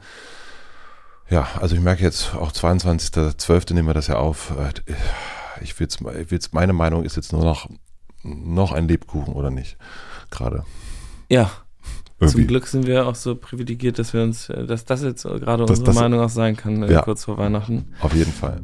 ja, 1.30 1.48
also 1.60 1.76
ich 1.76 1.82
merke 1.82 2.04
jetzt 2.04 2.36
auch 2.36 2.52
22.12. 2.52 3.74
nehmen 3.74 3.88
wir 3.88 3.94
das 3.94 4.08
ja 4.08 4.18
auf. 4.18 4.52
Äh, 4.58 4.94
Ich 5.62 5.80
ich 5.80 5.80
will's, 6.32 6.52
meine 6.52 6.74
Meinung 6.74 7.04
ist 7.04 7.16
jetzt 7.16 7.32
nur 7.32 7.44
noch, 7.44 7.70
noch 8.24 8.72
ein 8.72 8.88
Lebkuchen 8.88 9.34
oder 9.34 9.50
nicht? 9.52 9.78
Gerade. 10.32 10.64
Ja, 11.30 11.52
Irgendwie. 12.20 12.38
zum 12.40 12.48
Glück 12.48 12.68
sind 12.68 12.86
wir 12.88 13.08
auch 13.08 13.16
so 13.16 13.36
privilegiert, 13.36 13.98
dass 14.00 14.14
wir 14.14 14.24
uns, 14.24 14.50
äh, 14.50 14.66
dass 14.66 14.84
das 14.86 15.04
jetzt 15.04 15.24
gerade 15.24 15.66
Dass 15.66 15.70
unsere 15.80 15.86
das- 15.86 15.96
Meinung 15.96 16.20
auch 16.20 16.30
sein 16.30 16.56
kann, 16.58 16.84
äh, 16.84 16.92
Ja. 16.92 17.02
kurz 17.02 17.26
vor 17.26 17.38
Weihnachten. 17.38 17.94
Auf 18.02 18.14
jeden 18.14 18.34
Fall. 18.34 18.60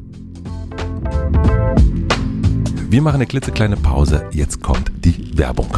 Wir 2.89 3.01
machen 3.03 3.15
eine 3.15 3.27
klitzekleine 3.27 3.77
Pause. 3.77 4.27
Jetzt 4.31 4.61
kommt 4.63 4.91
die 5.05 5.37
Werbung. 5.37 5.69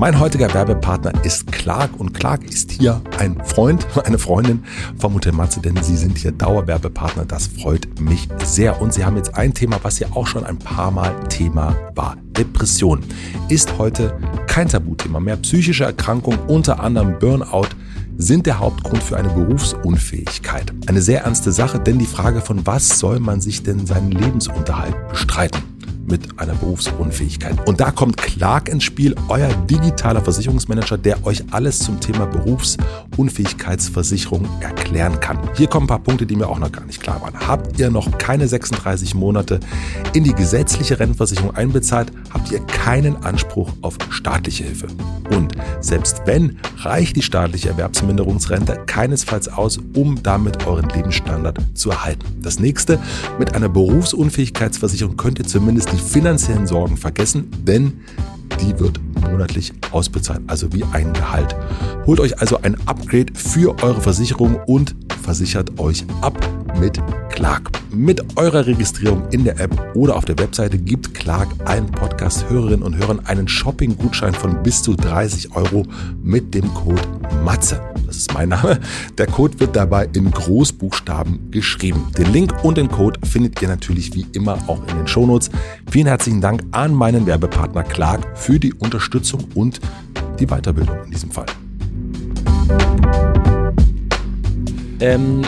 Mein 0.00 0.20
heutiger 0.20 0.54
Werbepartner 0.54 1.24
ist 1.24 1.50
Clark 1.50 1.98
und 1.98 2.14
Clark 2.14 2.44
ist 2.44 2.70
hier 2.70 3.02
ein 3.18 3.36
Freund, 3.44 3.84
eine 4.04 4.16
Freundin 4.16 4.62
vom 4.96 5.14
Hotel 5.14 5.32
Matze, 5.32 5.60
denn 5.60 5.76
sie 5.82 5.96
sind 5.96 6.16
hier 6.16 6.30
Dauerwerbepartner. 6.30 7.24
Das 7.24 7.48
freut 7.48 8.00
mich 8.00 8.28
sehr. 8.44 8.80
Und 8.80 8.94
sie 8.94 9.04
haben 9.04 9.16
jetzt 9.16 9.34
ein 9.34 9.52
Thema, 9.52 9.80
was 9.82 9.98
ja 9.98 10.06
auch 10.14 10.28
schon 10.28 10.44
ein 10.44 10.56
paar 10.56 10.92
Mal 10.92 11.12
Thema 11.28 11.74
war. 11.96 12.16
Depression 12.38 13.00
ist 13.48 13.76
heute 13.76 14.16
kein 14.46 14.68
Tabuthema 14.68 15.18
mehr. 15.18 15.36
Psychische 15.38 15.82
Erkrankungen, 15.82 16.38
unter 16.46 16.78
anderem 16.78 17.18
Burnout, 17.18 17.70
sind 18.16 18.46
der 18.46 18.60
Hauptgrund 18.60 19.02
für 19.02 19.16
eine 19.16 19.30
Berufsunfähigkeit. 19.30 20.72
Eine 20.86 21.02
sehr 21.02 21.24
ernste 21.24 21.50
Sache, 21.50 21.80
denn 21.80 21.98
die 21.98 22.06
Frage 22.06 22.40
von 22.40 22.64
was 22.64 23.00
soll 23.00 23.18
man 23.18 23.40
sich 23.40 23.64
denn 23.64 23.84
seinen 23.84 24.12
Lebensunterhalt 24.12 24.94
bestreiten? 25.08 25.67
Mit 26.10 26.38
einer 26.38 26.54
Berufsunfähigkeit. 26.54 27.66
Und 27.66 27.80
da 27.80 27.90
kommt 27.90 28.16
Clark 28.16 28.68
ins 28.68 28.84
Spiel, 28.84 29.14
euer 29.28 29.48
digitaler 29.70 30.20
Versicherungsmanager, 30.20 30.98
der 30.98 31.24
euch 31.26 31.44
alles 31.50 31.78
zum 31.78 32.00
Thema 32.00 32.26
Berufsunfähigkeitsversicherung 33.18 34.48
erklären 34.60 35.18
kann. 35.18 35.38
Hier 35.56 35.66
kommen 35.66 35.84
ein 35.84 35.88
paar 35.88 35.98
Punkte, 35.98 36.24
die 36.24 36.36
mir 36.36 36.48
auch 36.48 36.58
noch 36.58 36.70
gar 36.70 36.84
nicht 36.84 37.02
klar 37.02 37.20
waren. 37.20 37.34
Habt 37.46 37.78
ihr 37.78 37.90
noch 37.90 38.16
keine 38.16 38.46
36 38.46 39.14
Monate 39.14 39.58
in 40.14 40.22
die 40.22 40.34
gesetzliche 40.34 41.00
Rentenversicherung 41.00 41.54
einbezahlt, 41.54 42.12
habt 42.32 42.50
ihr 42.52 42.60
keinen 42.60 43.16
Anspruch 43.16 43.72
auf 43.82 43.98
staatliche 44.10 44.64
Hilfe. 44.64 44.86
Und 45.30 45.54
selbst 45.80 46.22
wenn, 46.26 46.58
reicht 46.78 47.16
die 47.16 47.22
staatliche 47.22 47.70
Erwerbsminderungsrente 47.70 48.84
keinesfalls 48.86 49.48
aus, 49.48 49.80
um 49.94 50.22
damit 50.22 50.66
euren 50.66 50.88
Lebensstandard 50.88 51.58
zu 51.74 51.90
erhalten. 51.90 52.24
Das 52.40 52.60
nächste, 52.60 53.00
mit 53.38 53.54
einer 53.54 53.68
Berufsunfähigkeitsversicherung 53.68 55.16
könnt 55.16 55.40
ihr 55.40 55.46
zumindest 55.46 55.92
die 55.92 55.96
finanziellen 55.96 56.66
Sorgen 56.68 56.96
vergessen, 56.96 57.50
denn 57.66 58.00
die 58.60 58.78
wird 58.78 59.00
monatlich 59.30 59.72
ausbezahlt, 59.90 60.40
also 60.46 60.72
wie 60.72 60.84
ein 60.92 61.12
Gehalt. 61.12 61.54
Holt 62.06 62.20
euch 62.20 62.40
also 62.40 62.60
ein 62.62 62.76
Upgrade 62.86 63.32
für 63.34 63.76
eure 63.82 64.00
Versicherung 64.00 64.60
und 64.66 64.94
versichert 65.22 65.78
euch 65.78 66.04
ab 66.20 66.38
mit 66.80 67.00
Clark. 67.30 67.70
Mit 67.90 68.36
eurer 68.36 68.66
Registrierung 68.66 69.28
in 69.30 69.44
der 69.44 69.58
App 69.58 69.94
oder 69.94 70.16
auf 70.16 70.24
der 70.24 70.38
Webseite 70.38 70.78
gibt 70.78 71.14
Clark 71.14 71.48
allen 71.64 71.86
Podcast-Hörerinnen 71.86 72.82
und 72.82 72.96
Hörern 72.96 73.20
einen 73.26 73.48
Shopping-Gutschein 73.48 74.34
von 74.34 74.62
bis 74.62 74.82
zu 74.82 74.94
30 74.94 75.54
Euro 75.56 75.84
mit 76.22 76.54
dem 76.54 76.72
Code 76.74 77.02
MATZE. 77.44 77.80
Das 78.06 78.16
ist 78.16 78.32
mein 78.32 78.48
Name. 78.48 78.80
Der 79.18 79.26
Code 79.26 79.60
wird 79.60 79.76
dabei 79.76 80.08
in 80.14 80.30
Großbuchstaben 80.30 81.50
geschrieben. 81.50 82.10
Den 82.16 82.32
Link 82.32 82.54
und 82.64 82.78
den 82.78 82.88
Code 82.88 83.20
findet 83.26 83.60
ihr 83.60 83.68
natürlich 83.68 84.14
wie 84.14 84.26
immer 84.32 84.58
auch 84.66 84.80
in 84.88 84.96
den 84.96 85.06
Shownotes. 85.06 85.50
Vielen 85.90 86.06
herzlichen 86.06 86.40
Dank 86.40 86.62
an 86.72 86.94
meinen 86.94 87.26
Werbepartner 87.26 87.82
Clark 87.82 88.26
für 88.38 88.58
die 88.58 88.72
Unterstützung 88.72 89.44
und 89.54 89.80
die 90.38 90.46
Weiterbildung 90.46 91.04
in 91.04 91.10
diesem 91.10 91.30
Fall. 91.30 91.46
Ähm, 95.00 95.42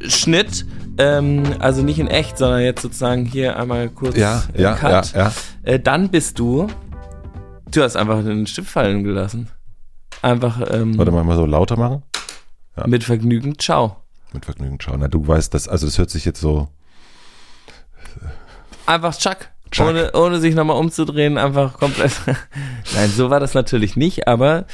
Schnitt, 0.00 0.66
ähm, 0.98 1.44
also 1.58 1.82
nicht 1.82 1.98
in 1.98 2.08
echt, 2.08 2.38
sondern 2.38 2.62
jetzt 2.62 2.82
sozusagen 2.82 3.24
hier 3.24 3.58
einmal 3.58 3.88
kurz 3.88 4.16
ja, 4.16 4.42
äh, 4.54 4.62
ja, 4.62 4.74
Cut. 4.74 5.12
Ja. 5.12 5.32
Äh, 5.62 5.78
dann 5.78 6.10
bist 6.10 6.38
du, 6.38 6.66
du 7.70 7.82
hast 7.82 7.96
einfach 7.96 8.22
den 8.22 8.46
Stift 8.46 8.70
fallen 8.70 9.04
gelassen. 9.04 9.48
Einfach 10.22 10.60
ähm, 10.70 10.96
Warte 10.98 11.12
mal, 11.12 11.24
mal 11.24 11.36
so 11.36 11.46
lauter 11.46 11.76
machen. 11.76 12.02
Mit 12.86 13.04
Vergnügen, 13.04 13.58
ciao. 13.58 13.96
Mit 14.32 14.44
Vergnügen 14.44 14.78
schauen. 14.80 15.00
Na, 15.00 15.08
du 15.08 15.26
weißt 15.26 15.54
das, 15.54 15.68
also 15.68 15.86
das 15.86 15.98
hört 15.98 16.10
sich 16.10 16.24
jetzt 16.24 16.40
so. 16.40 16.68
Einfach 18.86 19.16
Chuck. 19.16 19.48
Chuck. 19.70 19.88
Ohne, 19.88 20.12
ohne 20.12 20.40
sich 20.40 20.54
nochmal 20.54 20.76
umzudrehen, 20.78 21.38
einfach 21.38 21.78
komplett. 21.78 22.12
Nein, 22.94 23.10
so 23.10 23.30
war 23.30 23.40
das 23.40 23.54
natürlich 23.54 23.96
nicht, 23.96 24.28
aber 24.28 24.66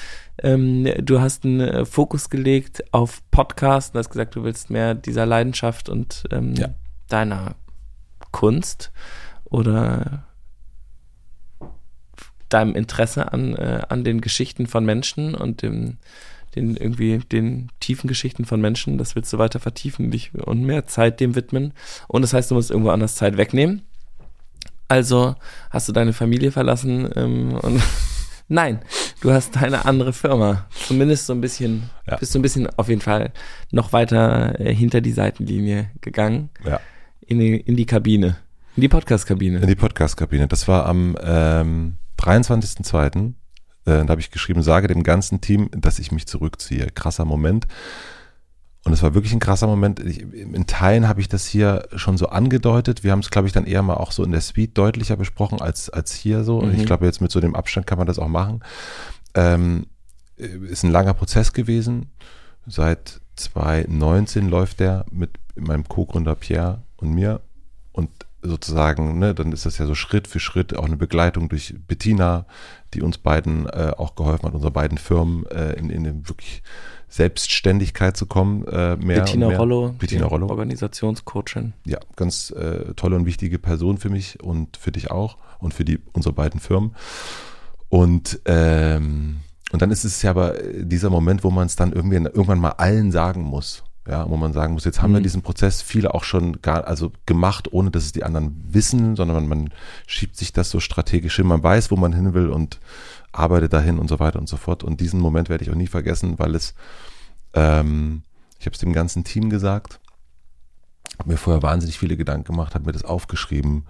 ähm, 0.42 0.86
du 1.00 1.20
hast 1.20 1.44
einen 1.44 1.60
äh, 1.60 1.84
Fokus 1.84 2.28
gelegt 2.30 2.84
auf 2.92 3.22
Podcast 3.30 3.94
und 3.94 3.98
hast 3.98 4.10
gesagt, 4.10 4.36
du 4.36 4.44
willst 4.44 4.70
mehr 4.70 4.94
dieser 4.94 5.26
Leidenschaft 5.26 5.88
und 5.88 6.24
ähm, 6.30 6.54
Ja. 6.54 6.68
deiner 7.08 7.54
Kunst 8.32 8.92
oder 9.44 10.24
deinem 12.48 12.74
Interesse 12.74 13.32
an, 13.32 13.54
äh, 13.54 13.82
an 13.88 14.04
den 14.04 14.20
Geschichten 14.20 14.66
von 14.66 14.84
Menschen 14.84 15.34
und 15.34 15.62
dem, 15.62 15.96
den 16.54 16.76
irgendwie 16.76 17.18
den 17.18 17.70
tiefen 17.80 18.08
Geschichten 18.08 18.44
von 18.44 18.60
Menschen, 18.60 18.98
das 18.98 19.16
willst 19.16 19.32
du 19.32 19.38
weiter 19.38 19.58
vertiefen 19.58 20.10
dich 20.10 20.34
und 20.34 20.62
mehr 20.64 20.86
Zeit 20.86 21.20
dem 21.20 21.34
widmen. 21.34 21.72
Und 22.08 22.22
das 22.22 22.34
heißt, 22.34 22.50
du 22.50 22.54
musst 22.54 22.70
irgendwo 22.70 22.90
anders 22.90 23.14
Zeit 23.14 23.36
wegnehmen. 23.38 23.82
Also 24.92 25.36
hast 25.70 25.88
du 25.88 25.92
deine 25.92 26.12
Familie 26.12 26.52
verlassen 26.52 27.08
ähm, 27.16 27.54
und 27.54 27.80
nein, 28.48 28.80
du 29.22 29.32
hast 29.32 29.56
deine 29.56 29.86
andere 29.86 30.12
Firma. 30.12 30.66
Zumindest 30.86 31.24
so 31.24 31.32
ein 31.32 31.40
bisschen, 31.40 31.84
Ja. 32.06 32.16
bist 32.18 32.34
du 32.34 32.38
ein 32.38 32.42
bisschen 32.42 32.68
auf 32.76 32.90
jeden 32.90 33.00
Fall 33.00 33.32
noch 33.70 33.94
weiter 33.94 34.60
äh, 34.60 34.74
hinter 34.74 35.00
die 35.00 35.12
Seitenlinie 35.12 35.90
gegangen, 36.02 36.50
Ja. 36.62 36.78
in 37.26 37.38
die, 37.38 37.56
in 37.56 37.74
die 37.76 37.86
Kabine, 37.86 38.36
in 38.76 38.82
die 38.82 38.88
Podcast-Kabine. 38.88 39.60
In 39.60 39.66
die 39.66 39.74
Podcast-Kabine. 39.76 40.46
Das 40.46 40.68
war 40.68 40.84
am 40.84 41.16
ähm, 41.24 41.96
23.02. 42.18 43.28
Äh, 43.28 43.32
da 43.84 44.08
habe 44.08 44.20
ich 44.20 44.30
geschrieben, 44.30 44.62
sage 44.62 44.88
dem 44.88 45.04
ganzen 45.04 45.40
Team, 45.40 45.70
dass 45.74 45.98
ich 45.98 46.12
mich 46.12 46.26
zurückziehe. 46.26 46.88
Krasser 46.94 47.24
Moment. 47.24 47.66
Und 48.84 48.92
es 48.92 49.02
war 49.02 49.14
wirklich 49.14 49.32
ein 49.32 49.38
krasser 49.40 49.68
Moment. 49.68 50.00
Ich, 50.00 50.20
in 50.20 50.66
Teilen 50.66 51.06
habe 51.06 51.20
ich 51.20 51.28
das 51.28 51.46
hier 51.46 51.86
schon 51.94 52.18
so 52.18 52.28
angedeutet. 52.28 53.04
Wir 53.04 53.12
haben 53.12 53.20
es, 53.20 53.30
glaube 53.30 53.46
ich, 53.46 53.52
dann 53.52 53.64
eher 53.64 53.82
mal 53.82 53.94
auch 53.94 54.10
so 54.10 54.24
in 54.24 54.32
der 54.32 54.40
Suite 54.40 54.76
deutlicher 54.76 55.16
besprochen 55.16 55.60
als, 55.60 55.88
als 55.88 56.12
hier 56.12 56.42
so. 56.42 56.58
Und 56.58 56.72
Mhm. 56.72 56.80
ich 56.80 56.86
glaube, 56.86 57.06
jetzt 57.06 57.20
mit 57.20 57.30
so 57.30 57.40
dem 57.40 57.54
Abstand 57.54 57.86
kann 57.86 57.98
man 57.98 58.08
das 58.08 58.18
auch 58.18 58.28
machen. 58.28 58.60
Ähm, 59.34 59.86
äh, 60.36 60.46
ist 60.68 60.82
ein 60.82 60.90
langer 60.90 61.14
Prozess 61.14 61.52
gewesen. 61.52 62.10
Seit 62.66 63.20
2019 63.36 64.48
läuft 64.48 64.80
der 64.80 65.04
mit 65.10 65.30
meinem 65.54 65.86
Co-Gründer 65.86 66.34
Pierre 66.34 66.82
und 66.96 67.12
mir. 67.14 67.40
Und 67.92 68.10
sozusagen, 68.42 69.18
ne, 69.20 69.34
dann 69.34 69.52
ist 69.52 69.66
das 69.66 69.78
ja 69.78 69.86
so 69.86 69.94
Schritt 69.94 70.26
für 70.26 70.40
Schritt 70.40 70.76
auch 70.76 70.86
eine 70.86 70.96
Begleitung 70.96 71.48
durch 71.48 71.74
Bettina, 71.86 72.46
die 72.94 73.02
uns 73.02 73.18
beiden 73.18 73.66
äh, 73.66 73.92
auch 73.96 74.16
geholfen 74.16 74.46
hat, 74.46 74.54
unsere 74.54 74.72
beiden 74.72 74.98
Firmen 74.98 75.46
äh, 75.46 75.74
in, 75.74 75.90
in 75.90 76.04
eine 76.06 76.28
wirklich 76.28 76.62
Selbstständigkeit 77.12 78.16
zu 78.16 78.24
kommen. 78.24 78.66
Äh, 78.66 78.96
mehr 78.96 79.20
Bettina 79.20 79.48
mehr. 79.48 79.58
Rollo, 79.58 79.94
Bettina 79.98 80.24
Rollo. 80.24 80.48
Organisationscoachin. 80.48 81.74
Ja, 81.84 81.98
ganz 82.16 82.50
äh, 82.50 82.94
tolle 82.94 83.16
und 83.16 83.26
wichtige 83.26 83.58
Person 83.58 83.98
für 83.98 84.08
mich 84.08 84.42
und 84.42 84.78
für 84.78 84.92
dich 84.92 85.10
auch 85.10 85.36
und 85.58 85.74
für 85.74 85.84
die 85.84 85.98
unsere 86.14 86.32
beiden 86.34 86.58
Firmen. 86.58 86.96
Und 87.90 88.40
ähm, 88.46 89.40
und 89.72 89.82
dann 89.82 89.90
ist 89.90 90.04
es 90.04 90.22
ja 90.22 90.30
aber 90.30 90.54
dieser 90.74 91.10
Moment, 91.10 91.44
wo 91.44 91.50
man 91.50 91.66
es 91.66 91.76
dann 91.76 91.92
irgendwie 91.92 92.16
irgendwann 92.16 92.58
mal 92.60 92.70
allen 92.70 93.12
sagen 93.12 93.42
muss. 93.42 93.84
Ja, 94.08 94.28
wo 94.28 94.36
man 94.36 94.52
sagen 94.52 94.72
muss, 94.72 94.84
jetzt 94.84 95.00
haben 95.00 95.12
wir 95.12 95.20
Mhm. 95.20 95.24
diesen 95.24 95.42
Prozess 95.42 95.80
viele 95.80 96.12
auch 96.12 96.24
schon 96.24 96.60
gar, 96.60 96.88
also 96.88 97.12
gemacht, 97.24 97.72
ohne 97.72 97.90
dass 97.92 98.04
es 98.04 98.10
die 98.12 98.24
anderen 98.24 98.56
wissen, 98.68 99.14
sondern 99.16 99.36
man, 99.36 99.60
man 99.60 99.70
schiebt 100.08 100.36
sich 100.36 100.52
das 100.52 100.70
so 100.70 100.80
strategisch 100.80 101.36
hin, 101.36 101.46
man 101.46 101.62
weiß, 101.62 101.92
wo 101.92 101.96
man 101.96 102.12
hin 102.12 102.34
will 102.34 102.48
und 102.48 102.80
arbeitet 103.32 103.72
dahin 103.72 103.98
und 103.98 104.08
so 104.08 104.20
weiter 104.20 104.38
und 104.38 104.48
so 104.48 104.56
fort. 104.56 104.84
Und 104.84 105.00
diesen 105.00 105.20
Moment 105.20 105.48
werde 105.48 105.64
ich 105.64 105.70
auch 105.70 105.74
nie 105.74 105.86
vergessen, 105.86 106.38
weil 106.38 106.54
es, 106.54 106.74
ähm, 107.54 108.22
ich 108.58 108.66
habe 108.66 108.74
es 108.74 108.80
dem 108.80 108.92
ganzen 108.92 109.24
Team 109.24 109.50
gesagt, 109.50 110.00
habe 111.18 111.30
mir 111.30 111.36
vorher 111.36 111.62
wahnsinnig 111.62 111.98
viele 111.98 112.16
Gedanken 112.16 112.44
gemacht, 112.44 112.74
habe 112.74 112.86
mir 112.86 112.92
das 112.92 113.04
aufgeschrieben, 113.04 113.86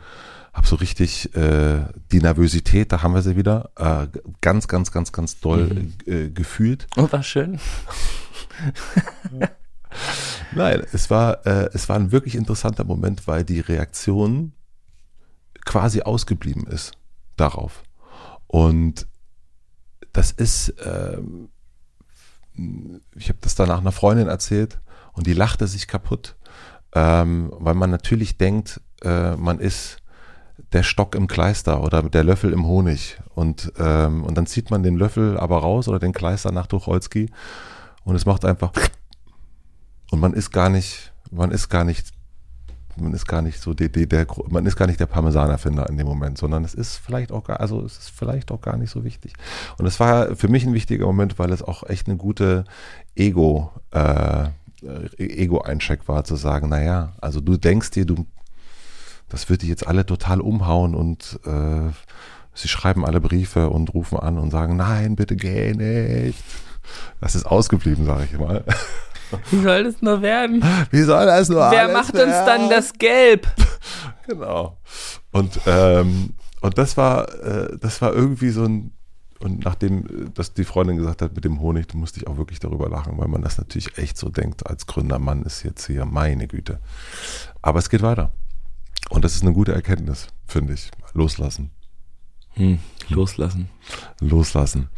habe 0.53 0.67
so 0.67 0.77
richtig 0.77 1.35
äh, 1.35 1.85
die 2.11 2.21
Nervosität, 2.21 2.93
da 2.93 3.03
haben 3.03 3.15
wir 3.15 3.23
sie 3.23 3.37
wieder, 3.37 3.71
äh, 3.77 4.07
ganz, 4.41 4.69
ganz, 4.69 4.93
ganz, 4.93 5.13
ganz 5.13 5.41
doll 5.41 5.89
äh, 6.07 6.29
gefühlt. 6.29 6.87
Oh, 6.97 7.09
war 7.11 7.23
schön. 7.23 7.59
Nein, 10.55 10.83
es 10.93 11.11
war, 11.11 11.47
äh, 11.47 11.71
es 11.73 11.89
war 11.89 11.97
ein 11.97 12.13
wirklich 12.13 12.35
interessanter 12.35 12.85
Moment, 12.85 13.27
weil 13.27 13.45
die 13.45 13.61
Reaktion 13.61 14.53
quasi 15.65 16.03
ausgeblieben 16.03 16.67
ist 16.67 16.93
darauf. 17.37 17.83
Und 18.47 19.07
das 20.13 20.33
ist, 20.33 20.75
ähm, 20.85 21.49
ich 23.15 23.29
habe 23.29 23.39
das 23.41 23.55
danach 23.55 23.79
einer 23.79 23.93
Freundin 23.93 24.29
erzählt 24.29 24.81
und 25.13 25.27
die 25.27 25.33
lachte 25.33 25.67
sich 25.67 25.89
kaputt, 25.89 26.37
ähm, 26.95 27.53
weil 27.59 27.75
man 27.75 27.91
natürlich 27.91 28.37
denkt, 28.37 28.81
äh, 29.03 29.37
man 29.37 29.59
ist 29.59 29.99
der 30.73 30.83
Stock 30.83 31.15
im 31.15 31.27
Kleister 31.27 31.83
oder 31.83 32.03
der 32.03 32.25
Löffel 32.25 32.53
im 32.53 32.67
Honig. 32.67 33.21
Und, 33.35 33.73
ähm, 33.79 34.25
und 34.25 34.37
dann 34.37 34.47
zieht 34.47 34.71
man 34.71 34.83
den 34.83 34.97
Löffel 34.97 35.39
aber 35.39 35.59
raus 35.59 35.89
oder 35.89 35.99
den 35.99 36.13
Kleister 36.13 36.53
nach 36.53 36.67
Tucholsky 36.67 37.31
und 38.05 38.15
es 38.15 38.27
macht 38.27 38.45
einfach 38.45 38.73
und 40.13 40.21
man 40.21 40.35
ist 40.35 40.51
gar 40.51 40.69
nicht, 40.69 41.13
man 41.31 41.51
ist 41.51 41.71
gar 41.71 41.85
nicht, 41.85 42.13
man 42.97 43.13
ist 43.13 43.27
gar 43.27 43.43
nicht 43.43 43.61
so 43.61 43.75
die, 43.75 43.91
die, 43.91 44.09
der, 44.09 44.27
man 44.49 44.67
ist 44.67 44.77
gar 44.77 44.87
nicht 44.87 45.01
der 45.01 45.07
Parmesanerfinder 45.07 45.89
in 45.89 45.97
dem 45.97 46.07
Moment, 46.07 46.39
sondern 46.39 46.65
es 46.65 46.75
ist 46.75 46.97
vielleicht 46.97 47.33
auch 47.33 47.45
gar, 47.45 47.61
also 47.61 47.85
es 47.85 47.99
ist 47.99 48.11
vielleicht 48.11 48.51
auch 48.51 48.61
gar 48.61 48.77
nicht 48.77 48.91
so 48.91 49.05
wichtig. 49.05 49.35
Und 49.79 49.87
es 49.87 49.99
war 50.01 50.37
für 50.37 50.49
mich 50.49 50.65
ein 50.65 50.75
wichtiger 50.75 51.07
Moment, 51.07 51.39
weil 51.39 51.53
es 51.53 51.63
auch 51.63 51.89
echt 51.89 52.09
eine 52.09 52.17
gute 52.17 52.65
Ego, 53.15 53.71
äh, 53.91 54.49
Ego-Eincheck 55.17 56.09
war, 56.09 56.25
zu 56.25 56.37
sagen, 56.37 56.69
naja, 56.69 57.13
also 57.21 57.41
du 57.41 57.57
denkst 57.57 57.91
dir, 57.91 58.05
du, 58.05 58.27
das 59.29 59.49
wird 59.49 59.63
dich 59.63 59.69
jetzt 59.69 59.87
alle 59.87 60.05
total 60.05 60.41
umhauen 60.41 60.95
und 60.95 61.39
äh, 61.45 61.93
Sie 62.55 62.69
schreiben 62.69 63.07
alle 63.07 63.21
Briefe 63.21 63.71
und 63.71 63.95
rufen 63.95 64.19
an 64.19 64.39
und 64.39 64.51
sagen, 64.51 64.77
nein, 64.77 65.17
bitte 65.17 65.37
geh 65.37 65.73
nicht. 65.73 66.45
Das 67.21 67.35
ist 67.35 67.47
ausgeblieben, 67.47 68.05
sage 68.05 68.29
ich 68.31 68.39
mal. 68.39 68.65
Wie 69.51 69.63
soll 69.63 69.85
das 69.85 70.03
nur 70.03 70.23
werden? 70.23 70.65
Wie 70.91 71.03
soll 71.03 71.27
das 71.27 71.49
nur 71.49 71.59
Wer 71.71 71.83
alles 71.83 71.93
macht 71.93 72.15
uns 72.15 72.21
werden? 72.23 72.47
dann 72.47 72.71
das 72.71 72.93
Gelb? 72.95 73.47
Genau. 74.29 74.79
Und, 75.33 75.59
ähm, 75.67 76.35
und 76.61 76.79
das 76.79 76.97
war, 76.97 77.29
äh, 77.43 77.77
das 77.81 78.01
war 78.01 78.13
irgendwie 78.15 78.51
so 78.51 78.63
ein, 78.63 78.93
und 79.41 79.65
nachdem 79.65 80.07
äh, 80.07 80.31
dass 80.33 80.55
die 80.55 80.63
Freundin 80.63 80.97
gesagt 80.97 81.23
hat 81.23 81.35
mit 81.35 81.45
dem 81.45 81.61
Honig, 81.61 81.89
da 81.89 81.99
musste 81.99 82.21
ich 82.21 82.29
auch 82.29 82.37
wirklich 82.37 82.61
darüber 82.61 82.89
lachen, 82.89 83.19
weil 83.19 83.27
man 83.27 83.43
das 83.43 83.59
natürlich 83.59 83.99
echt 83.99 84.17
so 84.17 84.29
denkt, 84.29 84.65
als 84.69 84.87
Gründermann 84.87 85.43
ist 85.43 85.65
jetzt 85.65 85.87
hier 85.89 86.05
meine 86.05 86.47
Güte. 86.47 86.79
Aber 87.63 87.81
es 87.81 87.91
geht 87.91 88.03
weiter. 88.03 88.31
Und 89.11 89.25
das 89.25 89.35
ist 89.35 89.43
eine 89.43 89.53
gute 89.53 89.73
Erkenntnis, 89.75 90.29
finde 90.47 90.75
ich. 90.75 90.91
Loslassen. 91.15 91.71
Hm, 92.55 92.79
loslassen. 93.09 93.69
Loslassen. 94.21 94.89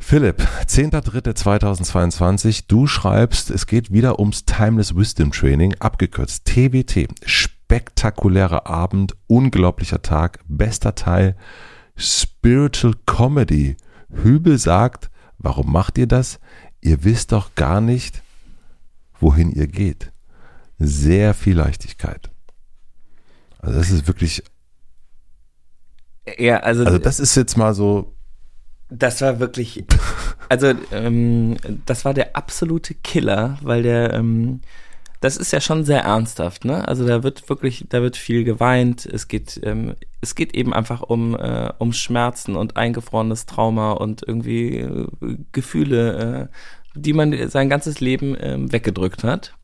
Philipp, 0.00 0.40
10.3.2022, 0.66 2.64
du 2.68 2.86
schreibst, 2.86 3.50
es 3.50 3.66
geht 3.66 3.92
wieder 3.92 4.18
ums 4.18 4.44
Timeless 4.46 4.96
Wisdom 4.96 5.32
Training, 5.32 5.74
abgekürzt 5.80 6.46
TWT. 6.46 7.08
Spektakulärer 7.24 8.66
Abend, 8.66 9.16
unglaublicher 9.26 10.00
Tag, 10.00 10.38
bester 10.46 10.94
Teil, 10.94 11.36
Spiritual 11.96 12.94
Comedy. 13.04 13.76
Hübel 14.10 14.56
sagt, 14.56 15.10
warum 15.36 15.70
macht 15.70 15.98
ihr 15.98 16.06
das? 16.06 16.38
Ihr 16.80 17.04
wisst 17.04 17.32
doch 17.32 17.54
gar 17.54 17.80
nicht, 17.82 18.22
wohin 19.20 19.50
ihr 19.50 19.66
geht. 19.66 20.12
Sehr 20.78 21.34
viel 21.34 21.56
Leichtigkeit. 21.56 22.30
Also 23.58 23.78
das 23.78 23.90
ist 23.90 24.06
wirklich, 24.06 24.42
Ja, 26.38 26.60
also, 26.60 26.84
also 26.84 26.98
das 26.98 27.20
ist 27.20 27.34
jetzt 27.34 27.58
mal 27.58 27.74
so, 27.74 28.14
das 28.90 29.20
war 29.20 29.38
wirklich, 29.38 29.84
also 30.48 30.72
ähm, 30.92 31.56
das 31.86 32.04
war 32.04 32.14
der 32.14 32.36
absolute 32.36 32.94
Killer, 32.94 33.58
weil 33.62 33.82
der, 33.82 34.14
ähm, 34.14 34.60
das 35.20 35.36
ist 35.36 35.52
ja 35.52 35.60
schon 35.60 35.84
sehr 35.84 36.02
ernsthaft, 36.02 36.64
ne? 36.64 36.86
Also 36.86 37.06
da 37.06 37.24
wird 37.24 37.48
wirklich, 37.48 37.86
da 37.88 38.02
wird 38.02 38.16
viel 38.16 38.44
geweint. 38.44 39.04
Es 39.04 39.26
geht, 39.26 39.60
ähm, 39.64 39.96
es 40.20 40.36
geht 40.36 40.54
eben 40.54 40.72
einfach 40.72 41.02
um 41.02 41.34
äh, 41.34 41.72
um 41.78 41.92
Schmerzen 41.92 42.54
und 42.54 42.76
eingefrorenes 42.76 43.46
Trauma 43.46 43.92
und 43.92 44.22
irgendwie 44.26 44.76
äh, 44.76 45.06
Gefühle, 45.50 46.48
äh, 46.94 46.98
die 46.98 47.12
man 47.12 47.48
sein 47.50 47.68
ganzes 47.68 48.00
Leben 48.00 48.36
ähm, 48.38 48.72
weggedrückt 48.72 49.24
hat. 49.24 49.54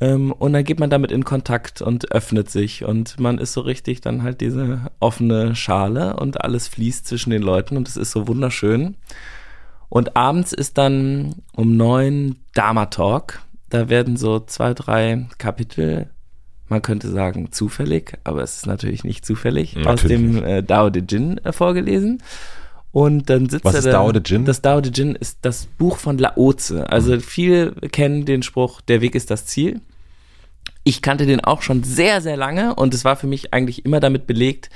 Ähm, 0.00 0.32
und 0.32 0.52
dann 0.52 0.64
geht 0.64 0.78
man 0.78 0.90
damit 0.90 1.10
in 1.10 1.24
Kontakt 1.24 1.80
und 1.80 2.12
öffnet 2.12 2.50
sich 2.50 2.84
und 2.84 3.18
man 3.18 3.38
ist 3.38 3.54
so 3.54 3.62
richtig 3.62 4.02
dann 4.02 4.22
halt 4.22 4.40
diese 4.40 4.90
offene 5.00 5.54
Schale 5.54 6.16
und 6.16 6.42
alles 6.42 6.68
fließt 6.68 7.06
zwischen 7.06 7.30
den 7.30 7.42
Leuten 7.42 7.76
und 7.76 7.88
es 7.88 7.96
ist 7.96 8.10
so 8.10 8.28
wunderschön. 8.28 8.96
Und 9.88 10.16
abends 10.16 10.52
ist 10.52 10.78
dann 10.78 11.36
um 11.54 11.76
neun 11.76 12.36
Dharma 12.54 12.86
Talk. 12.86 13.40
Da 13.70 13.88
werden 13.88 14.16
so 14.16 14.40
zwei, 14.40 14.74
drei 14.74 15.26
Kapitel, 15.38 16.10
man 16.68 16.82
könnte 16.82 17.08
sagen 17.10 17.52
zufällig, 17.52 18.18
aber 18.24 18.42
es 18.42 18.58
ist 18.58 18.66
natürlich 18.66 19.04
nicht 19.04 19.24
zufällig, 19.24 19.76
Natürlich 19.76 19.88
aus 19.88 20.02
dem 20.02 20.44
äh, 20.44 20.62
Dao 20.62 20.90
De 20.90 21.02
Jin 21.08 21.38
äh, 21.38 21.52
vorgelesen. 21.52 22.22
Und 22.96 23.28
dann 23.28 23.46
sitzt 23.50 23.66
Was 23.66 23.74
er 23.74 23.78
ist 23.80 23.84
da. 23.84 23.92
Dao 23.92 24.10
De 24.10 24.22
Jin? 24.24 24.46
Das 24.46 24.62
Dao 24.62 24.80
De 24.80 24.90
Jin 24.90 25.16
ist 25.16 25.40
das 25.42 25.66
Buch 25.66 25.98
von 25.98 26.16
Laoze. 26.16 26.88
Also 26.88 27.20
viele 27.20 27.72
kennen 27.72 28.24
den 28.24 28.42
Spruch, 28.42 28.80
der 28.80 29.02
Weg 29.02 29.14
ist 29.14 29.30
das 29.30 29.44
Ziel. 29.44 29.82
Ich 30.82 31.02
kannte 31.02 31.26
den 31.26 31.44
auch 31.44 31.60
schon 31.60 31.82
sehr, 31.82 32.22
sehr 32.22 32.38
lange 32.38 32.74
und 32.74 32.94
es 32.94 33.04
war 33.04 33.16
für 33.16 33.26
mich 33.26 33.52
eigentlich 33.52 33.84
immer 33.84 34.00
damit 34.00 34.26
belegt, 34.26 34.70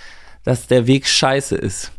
dass 0.44 0.66
der 0.66 0.86
Weg 0.86 1.06
scheiße 1.06 1.56
ist. 1.56 1.92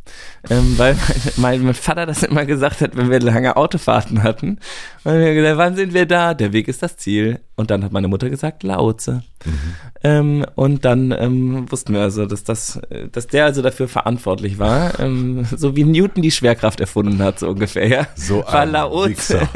Ähm, 0.47 0.77
weil 0.77 0.95
mein, 1.37 1.63
mein 1.63 1.73
Vater 1.73 2.05
das 2.05 2.21
immer 2.21 2.45
gesagt 2.45 2.81
hat, 2.81 2.95
wenn 2.95 3.09
wir 3.09 3.19
lange 3.19 3.57
Autofahrten 3.57 4.21
hatten. 4.21 4.59
Und 5.03 5.13
wir 5.17 5.33
gesagt, 5.33 5.57
wann 5.57 5.75
sind 5.75 5.95
wir 5.95 6.05
da? 6.05 6.35
Der 6.35 6.53
Weg 6.53 6.67
ist 6.67 6.83
das 6.83 6.97
Ziel. 6.97 7.39
Und 7.55 7.71
dann 7.71 7.83
hat 7.83 7.93
meine 7.93 8.07
Mutter 8.07 8.29
gesagt, 8.29 8.61
Laoze. 8.61 9.23
Ähm, 10.03 10.45
und 10.55 10.83
dann 10.85 11.11
ähm, 11.11 11.71
wussten 11.71 11.93
wir 11.93 12.01
also, 12.01 12.25
dass 12.25 12.43
das, 12.43 12.79
dass 13.11 13.27
der 13.27 13.45
also 13.45 13.61
dafür 13.61 13.87
verantwortlich 13.87 14.57
war, 14.57 14.99
ähm, 14.99 15.45
so 15.55 15.75
wie 15.75 15.83
Newton 15.83 16.23
die 16.23 16.31
Schwerkraft 16.31 16.79
erfunden 16.79 17.21
hat, 17.21 17.39
so 17.39 17.49
ungefähr. 17.49 17.87
Ja? 17.87 18.07
So 18.15 18.43
war 18.43 19.09
Wichser. 19.09 19.47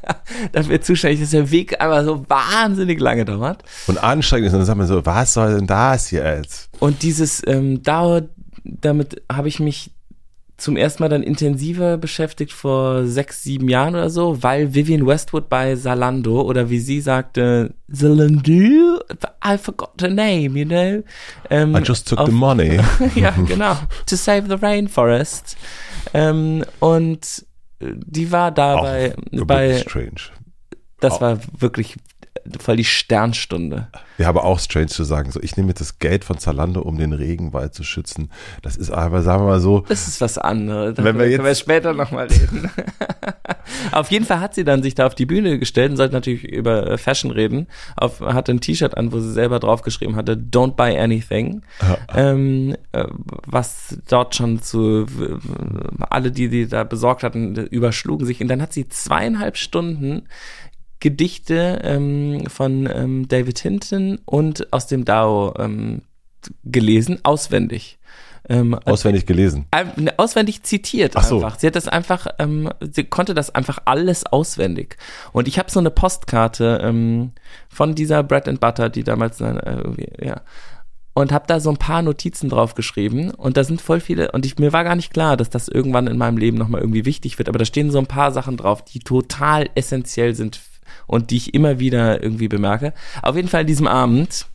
dafür 0.52 0.80
zuständig, 0.80 1.20
dass 1.20 1.30
der 1.30 1.50
Weg 1.50 1.80
einfach 1.80 2.04
so 2.04 2.24
wahnsinnig 2.28 3.00
lange 3.00 3.24
dauert. 3.24 3.62
und 3.86 3.98
anstrengend 3.98 4.48
ist. 4.48 4.52
Und 4.54 4.60
dann 4.60 4.66
sagt 4.66 4.78
man 4.78 4.86
so, 4.86 5.04
was 5.04 5.34
soll 5.34 5.56
denn 5.56 5.66
das 5.66 6.10
jetzt? 6.10 6.70
Und 6.78 7.02
dieses 7.02 7.42
ähm, 7.46 7.82
Dauer, 7.82 8.22
damit 8.64 9.22
habe 9.30 9.48
ich 9.48 9.60
mich 9.60 9.90
zum 10.60 10.76
ersten 10.76 11.02
Mal 11.02 11.08
dann 11.08 11.22
intensiver 11.22 11.96
beschäftigt 11.96 12.52
vor 12.52 13.06
sechs, 13.06 13.42
sieben 13.42 13.68
Jahren 13.68 13.94
oder 13.94 14.10
so, 14.10 14.42
weil 14.42 14.74
Vivian 14.74 15.06
Westwood 15.06 15.48
bei 15.48 15.74
Zalando 15.74 16.42
oder 16.42 16.70
wie 16.70 16.78
sie 16.78 17.00
sagte, 17.00 17.74
Zalando, 17.90 19.00
I 19.44 19.56
forgot 19.58 19.90
the 19.98 20.08
name, 20.08 20.58
you 20.58 20.64
know. 20.66 21.02
Ähm, 21.50 21.74
I 21.74 21.80
just 21.80 22.08
took 22.08 22.18
auf- 22.18 22.26
the 22.28 22.34
money. 22.34 22.78
ja, 23.14 23.30
genau. 23.30 23.76
To 24.06 24.16
save 24.16 24.46
the 24.48 24.54
rainforest. 24.64 25.56
Ähm, 26.14 26.64
und 26.78 27.44
die 27.80 28.30
war 28.30 28.50
da 28.52 28.74
Auch 28.76 28.82
bei, 28.82 29.14
das 31.00 31.12
auch- 31.14 31.20
war 31.20 31.38
wirklich 31.58 31.96
voll 32.58 32.76
die 32.76 32.84
Sternstunde. 32.84 33.88
Ja, 34.18 34.28
aber 34.28 34.44
auch 34.44 34.58
strange 34.60 34.86
zu 34.88 35.04
sagen, 35.04 35.30
so 35.30 35.40
ich 35.42 35.56
nehme 35.56 35.68
jetzt 35.70 35.80
das 35.80 35.98
Geld 35.98 36.24
von 36.24 36.38
Zalando, 36.38 36.80
um 36.80 36.98
den 36.98 37.12
Regenwald 37.12 37.74
zu 37.74 37.84
schützen. 37.84 38.30
Das 38.62 38.76
ist 38.76 38.90
aber, 38.90 39.22
sagen 39.22 39.42
wir 39.44 39.48
mal 39.48 39.60
so, 39.60 39.80
Das 39.88 40.08
ist 40.08 40.20
was 40.20 40.36
anderes. 40.38 40.96
Wenn 40.98 41.18
wir 41.18 41.26
jetzt- 41.26 41.36
können 41.36 41.46
wir 41.48 41.54
später 41.54 41.92
nochmal 41.94 42.26
reden. 42.28 42.70
auf 43.92 44.10
jeden 44.10 44.24
Fall 44.26 44.40
hat 44.40 44.54
sie 44.54 44.64
dann 44.64 44.82
sich 44.82 44.94
da 44.94 45.06
auf 45.06 45.14
die 45.14 45.26
Bühne 45.26 45.58
gestellt 45.58 45.90
und 45.92 45.96
sollte 45.96 46.14
natürlich 46.14 46.44
über 46.44 46.96
Fashion 46.98 47.30
reden. 47.30 47.66
Auf, 47.96 48.20
hatte 48.20 48.52
ein 48.52 48.60
T-Shirt 48.60 48.96
an, 48.96 49.12
wo 49.12 49.20
sie 49.20 49.32
selber 49.32 49.58
draufgeschrieben 49.58 50.16
hatte, 50.16 50.34
Don't 50.36 50.74
buy 50.76 50.98
anything. 50.98 51.62
ähm, 52.14 52.76
äh, 52.92 53.04
was 53.46 53.96
dort 54.08 54.34
schon 54.34 54.62
zu, 54.62 55.06
alle, 56.10 56.30
die 56.32 56.48
die 56.48 56.68
da 56.68 56.84
besorgt 56.84 57.22
hatten, 57.22 57.54
überschlugen 57.56 58.26
sich. 58.26 58.40
Und 58.40 58.48
dann 58.48 58.60
hat 58.62 58.72
sie 58.72 58.88
zweieinhalb 58.88 59.56
Stunden 59.56 60.22
Gedichte 61.00 61.80
ähm, 61.82 62.44
von 62.48 62.88
ähm, 62.92 63.26
David 63.28 63.58
Hinton 63.58 64.20
und 64.24 64.72
aus 64.72 64.86
dem 64.86 65.04
Dao 65.04 65.54
ähm, 65.58 66.02
gelesen, 66.64 67.18
auswendig. 67.22 67.98
Ähm, 68.48 68.74
auswendig 68.74 69.26
gelesen. 69.26 69.66
ein- 69.70 70.10
auswendig 70.16 70.62
zitiert 70.62 71.12
Ach 71.14 71.22
so. 71.24 71.36
einfach. 71.36 71.58
Sie 71.58 71.66
hat 71.66 71.76
das 71.76 71.86
einfach, 71.88 72.26
ähm, 72.38 72.70
sie 72.80 73.04
konnte 73.04 73.34
das 73.34 73.54
einfach 73.54 73.78
alles 73.84 74.24
auswendig. 74.26 74.96
Und 75.32 75.46
ich 75.46 75.58
habe 75.58 75.70
so 75.70 75.78
eine 75.78 75.90
Postkarte 75.90 76.80
ähm, 76.82 77.32
von 77.68 77.94
dieser 77.94 78.22
Bread 78.22 78.48
and 78.48 78.58
Butter, 78.60 78.88
die 78.88 79.04
damals, 79.04 79.40
äh, 79.40 79.82
ja, 80.24 80.40
und 81.12 81.32
habe 81.32 81.44
da 81.48 81.60
so 81.60 81.70
ein 81.70 81.76
paar 81.76 82.02
Notizen 82.02 82.48
drauf 82.48 82.74
geschrieben 82.74 83.30
und 83.30 83.56
da 83.56 83.64
sind 83.64 83.80
voll 83.82 84.00
viele 84.00 84.30
und 84.30 84.46
ich 84.46 84.58
mir 84.58 84.72
war 84.72 84.84
gar 84.84 84.94
nicht 84.96 85.12
klar, 85.12 85.36
dass 85.36 85.50
das 85.50 85.68
irgendwann 85.68 86.06
in 86.06 86.16
meinem 86.16 86.38
Leben 86.38 86.56
nochmal 86.56 86.80
irgendwie 86.80 87.04
wichtig 87.04 87.36
wird, 87.38 87.48
aber 87.48 87.58
da 87.58 87.64
stehen 87.64 87.90
so 87.90 87.98
ein 87.98 88.06
paar 88.06 88.30
Sachen 88.32 88.56
drauf, 88.56 88.84
die 88.84 89.00
total 89.00 89.68
essentiell 89.74 90.34
sind 90.34 90.60
und 91.10 91.30
die 91.30 91.36
ich 91.36 91.54
immer 91.54 91.80
wieder 91.80 92.22
irgendwie 92.22 92.46
bemerke. 92.46 92.94
Auf 93.20 93.34
jeden 93.34 93.48
Fall 93.48 93.62
an 93.62 93.66
diesem 93.66 93.88
Abend 93.88 94.46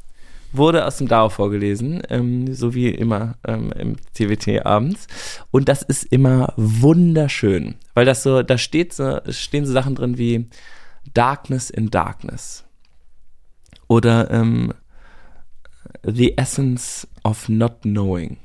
wurde 0.54 0.86
aus 0.86 0.98
dem 0.98 1.10
DAO 1.10 1.28
vorgelesen, 1.28 2.02
ähm, 2.10 2.54
so 2.54 2.74
wie 2.74 2.90
immer 2.90 3.36
ähm, 3.46 3.74
im 3.74 3.98
TWT 4.14 4.66
abends. 4.66 5.08
Und 5.52 5.68
das 5.68 5.82
ist 5.82 6.06
immer 6.06 6.54
wunderschön, 6.56 7.76
weil 7.94 8.06
das 8.06 8.24
so, 8.24 8.42
da 8.42 8.58
steht 8.58 8.94
so, 8.94 9.20
stehen 9.30 9.66
so 9.66 9.74
Sachen 9.74 9.96
drin 9.96 10.18
wie 10.18 10.48
Darkness 11.14 11.70
in 11.70 11.92
Darkness 11.92 12.64
oder 13.88 14.32
ähm, 14.32 14.74
The 16.04 16.38
Essence 16.38 17.06
of 17.26 17.50
Not 17.50 17.82
Knowing 17.82 18.38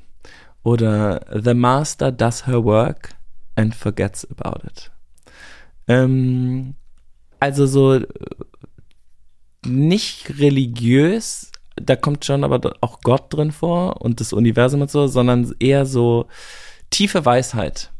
oder 0.64 1.20
The 1.32 1.54
Master 1.54 2.10
does 2.10 2.48
her 2.48 2.64
work 2.64 3.10
and 3.54 3.72
forgets 3.72 4.26
about 4.28 4.66
it. 4.66 4.90
Ähm, 5.86 6.74
also 7.40 7.66
so 7.66 7.94
äh, 7.94 8.06
nicht 9.66 10.38
religiös, 10.38 11.50
da 11.76 11.96
kommt 11.96 12.24
schon 12.24 12.44
aber 12.44 12.76
auch 12.80 13.00
Gott 13.00 13.32
drin 13.32 13.52
vor 13.52 14.02
und 14.02 14.20
das 14.20 14.32
Universum 14.32 14.82
und 14.82 14.90
so, 14.90 15.06
sondern 15.06 15.54
eher 15.58 15.86
so 15.86 16.26
tiefe 16.90 17.24
Weisheit. 17.24 17.90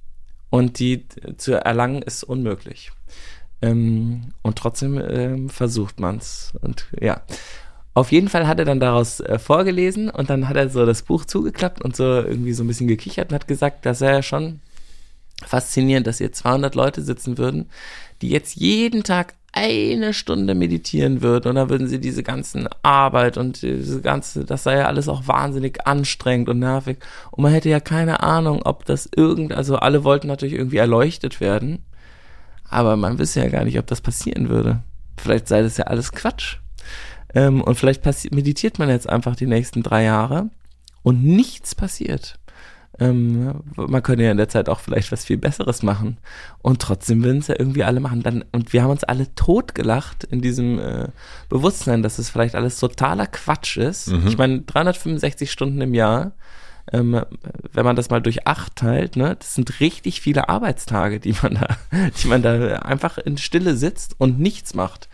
Und 0.51 0.79
die 0.81 1.07
zu 1.37 1.55
erlangen 1.55 2.03
ist 2.03 2.25
unmöglich. 2.25 2.91
Ähm, 3.63 4.33
und 4.43 4.59
trotzdem 4.59 4.99
ähm, 4.99 5.49
versucht 5.49 6.01
man's. 6.01 6.53
Und 6.61 6.87
ja. 7.01 7.23
Auf 7.95 8.13
jeden 8.13 8.29
Fall 8.29 8.47
hat 8.47 8.59
er 8.59 8.65
dann 8.65 8.81
daraus 8.81 9.21
äh, 9.21 9.39
vorgelesen 9.39 10.11
und 10.11 10.31
dann 10.31 10.49
hat 10.49 10.57
er 10.57 10.69
so 10.69 10.87
das 10.87 11.03
Buch 11.03 11.25
zugeklappt 11.25 11.83
und 11.83 11.97
so 11.97 12.05
irgendwie 12.05 12.53
so 12.53 12.65
ein 12.65 12.69
bisschen 12.69 12.89
gekichert 12.89 13.31
und 13.31 13.35
hat 13.35 13.49
gesagt, 13.49 13.85
dass 13.85 14.01
er 14.01 14.13
ja 14.13 14.23
schon 14.23 14.61
faszinierend, 15.45 16.07
dass 16.07 16.19
hier 16.19 16.33
200 16.33 16.75
Leute 16.75 17.03
sitzen 17.03 17.39
würden, 17.39 17.69
die 18.23 18.29
jetzt 18.29 18.57
jeden 18.57 19.03
Tag 19.03 19.35
eine 19.53 20.15
Stunde 20.15 20.55
meditieren 20.55 21.23
würden 21.23 21.49
und 21.49 21.55
dann 21.57 21.71
würden 21.71 21.89
sie 21.89 21.99
diese 21.99 22.23
ganzen 22.23 22.69
Arbeit 22.83 23.37
und 23.37 23.63
diese 23.63 24.01
ganze, 24.01 24.45
das 24.45 24.63
sei 24.63 24.77
ja 24.79 24.87
alles 24.87 25.09
auch 25.09 25.27
wahnsinnig 25.27 25.87
anstrengend 25.87 26.49
und 26.49 26.61
nervig. 26.61 26.99
Und 27.33 27.43
man 27.43 27.53
hätte 27.53 27.69
ja 27.69 27.81
keine 27.81 28.23
Ahnung, 28.23 28.63
ob 28.65 28.85
das 28.85 29.09
irgend, 29.15 29.53
also 29.53 29.77
alle 29.77 30.05
wollten 30.05 30.29
natürlich 30.29 30.55
irgendwie 30.55 30.77
erleuchtet 30.77 31.41
werden, 31.41 31.85
aber 32.69 32.97
man 32.97 33.19
wisse 33.19 33.41
ja 33.41 33.49
gar 33.49 33.65
nicht, 33.65 33.79
ob 33.79 33.87
das 33.89 34.01
passieren 34.01 34.49
würde. 34.49 34.83
Vielleicht 35.17 35.49
sei 35.49 35.63
das 35.63 35.77
ja 35.77 35.87
alles 35.87 36.13
Quatsch. 36.13 36.59
Ähm, 37.35 37.61
und 37.61 37.75
vielleicht 37.75 38.05
meditiert 38.33 38.79
man 38.79 38.89
jetzt 38.89 39.09
einfach 39.09 39.35
die 39.35 39.47
nächsten 39.47 39.83
drei 39.83 40.05
Jahre 40.05 40.51
und 41.03 41.25
nichts 41.25 41.75
passiert. 41.75 42.39
Ähm, 43.01 43.55
man 43.77 44.03
könnte 44.03 44.25
ja 44.25 44.31
in 44.31 44.37
der 44.37 44.51
Zeit 44.51 44.69
auch 44.69 44.79
vielleicht 44.79 45.11
was 45.11 45.25
viel 45.25 45.39
Besseres 45.39 45.83
machen. 45.83 46.19
Und 46.59 46.83
trotzdem 46.83 47.25
würden 47.25 47.39
es 47.39 47.49
ja 47.49 47.59
irgendwie 47.59 47.83
alle 47.83 47.99
machen. 47.99 48.23
Dann, 48.23 48.45
und 48.53 48.75
wir 48.75 48.83
haben 48.83 48.91
uns 48.91 49.05
alle 49.05 49.35
totgelacht 49.35 50.25
in 50.25 50.43
diesem 50.43 50.79
äh, 50.79 51.09
Bewusstsein, 51.49 52.03
dass 52.03 52.19
es 52.19 52.29
vielleicht 52.29 52.55
alles 52.55 52.79
totaler 52.79 53.27
Quatsch 53.27 53.79
ist. 53.79 54.09
Mhm. 54.09 54.27
Ich 54.27 54.37
meine, 54.37 54.61
365 54.61 55.51
Stunden 55.51 55.81
im 55.81 55.95
Jahr, 55.95 56.33
ähm, 56.93 57.25
wenn 57.73 57.85
man 57.85 57.97
das 57.97 58.11
mal 58.11 58.21
durch 58.21 58.47
acht 58.47 58.77
teilt, 58.77 59.17
ne, 59.17 59.37
das 59.37 59.55
sind 59.55 59.81
richtig 59.81 60.21
viele 60.21 60.51
Arbeitstage, 60.51 61.21
die 61.21 61.35
man 61.43 61.55
da, 61.55 61.77
die 62.23 62.29
man 62.29 62.43
da 62.43 62.81
einfach 62.81 63.17
in 63.17 63.39
Stille 63.39 63.77
sitzt 63.77 64.15
und 64.19 64.39
nichts 64.39 64.75
macht. 64.75 65.09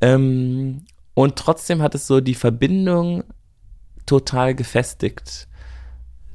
Ähm, 0.00 0.86
und 1.12 1.36
trotzdem 1.36 1.82
hat 1.82 1.94
es 1.94 2.06
so 2.06 2.22
die 2.22 2.34
Verbindung 2.34 3.24
total 4.06 4.54
gefestigt 4.54 5.46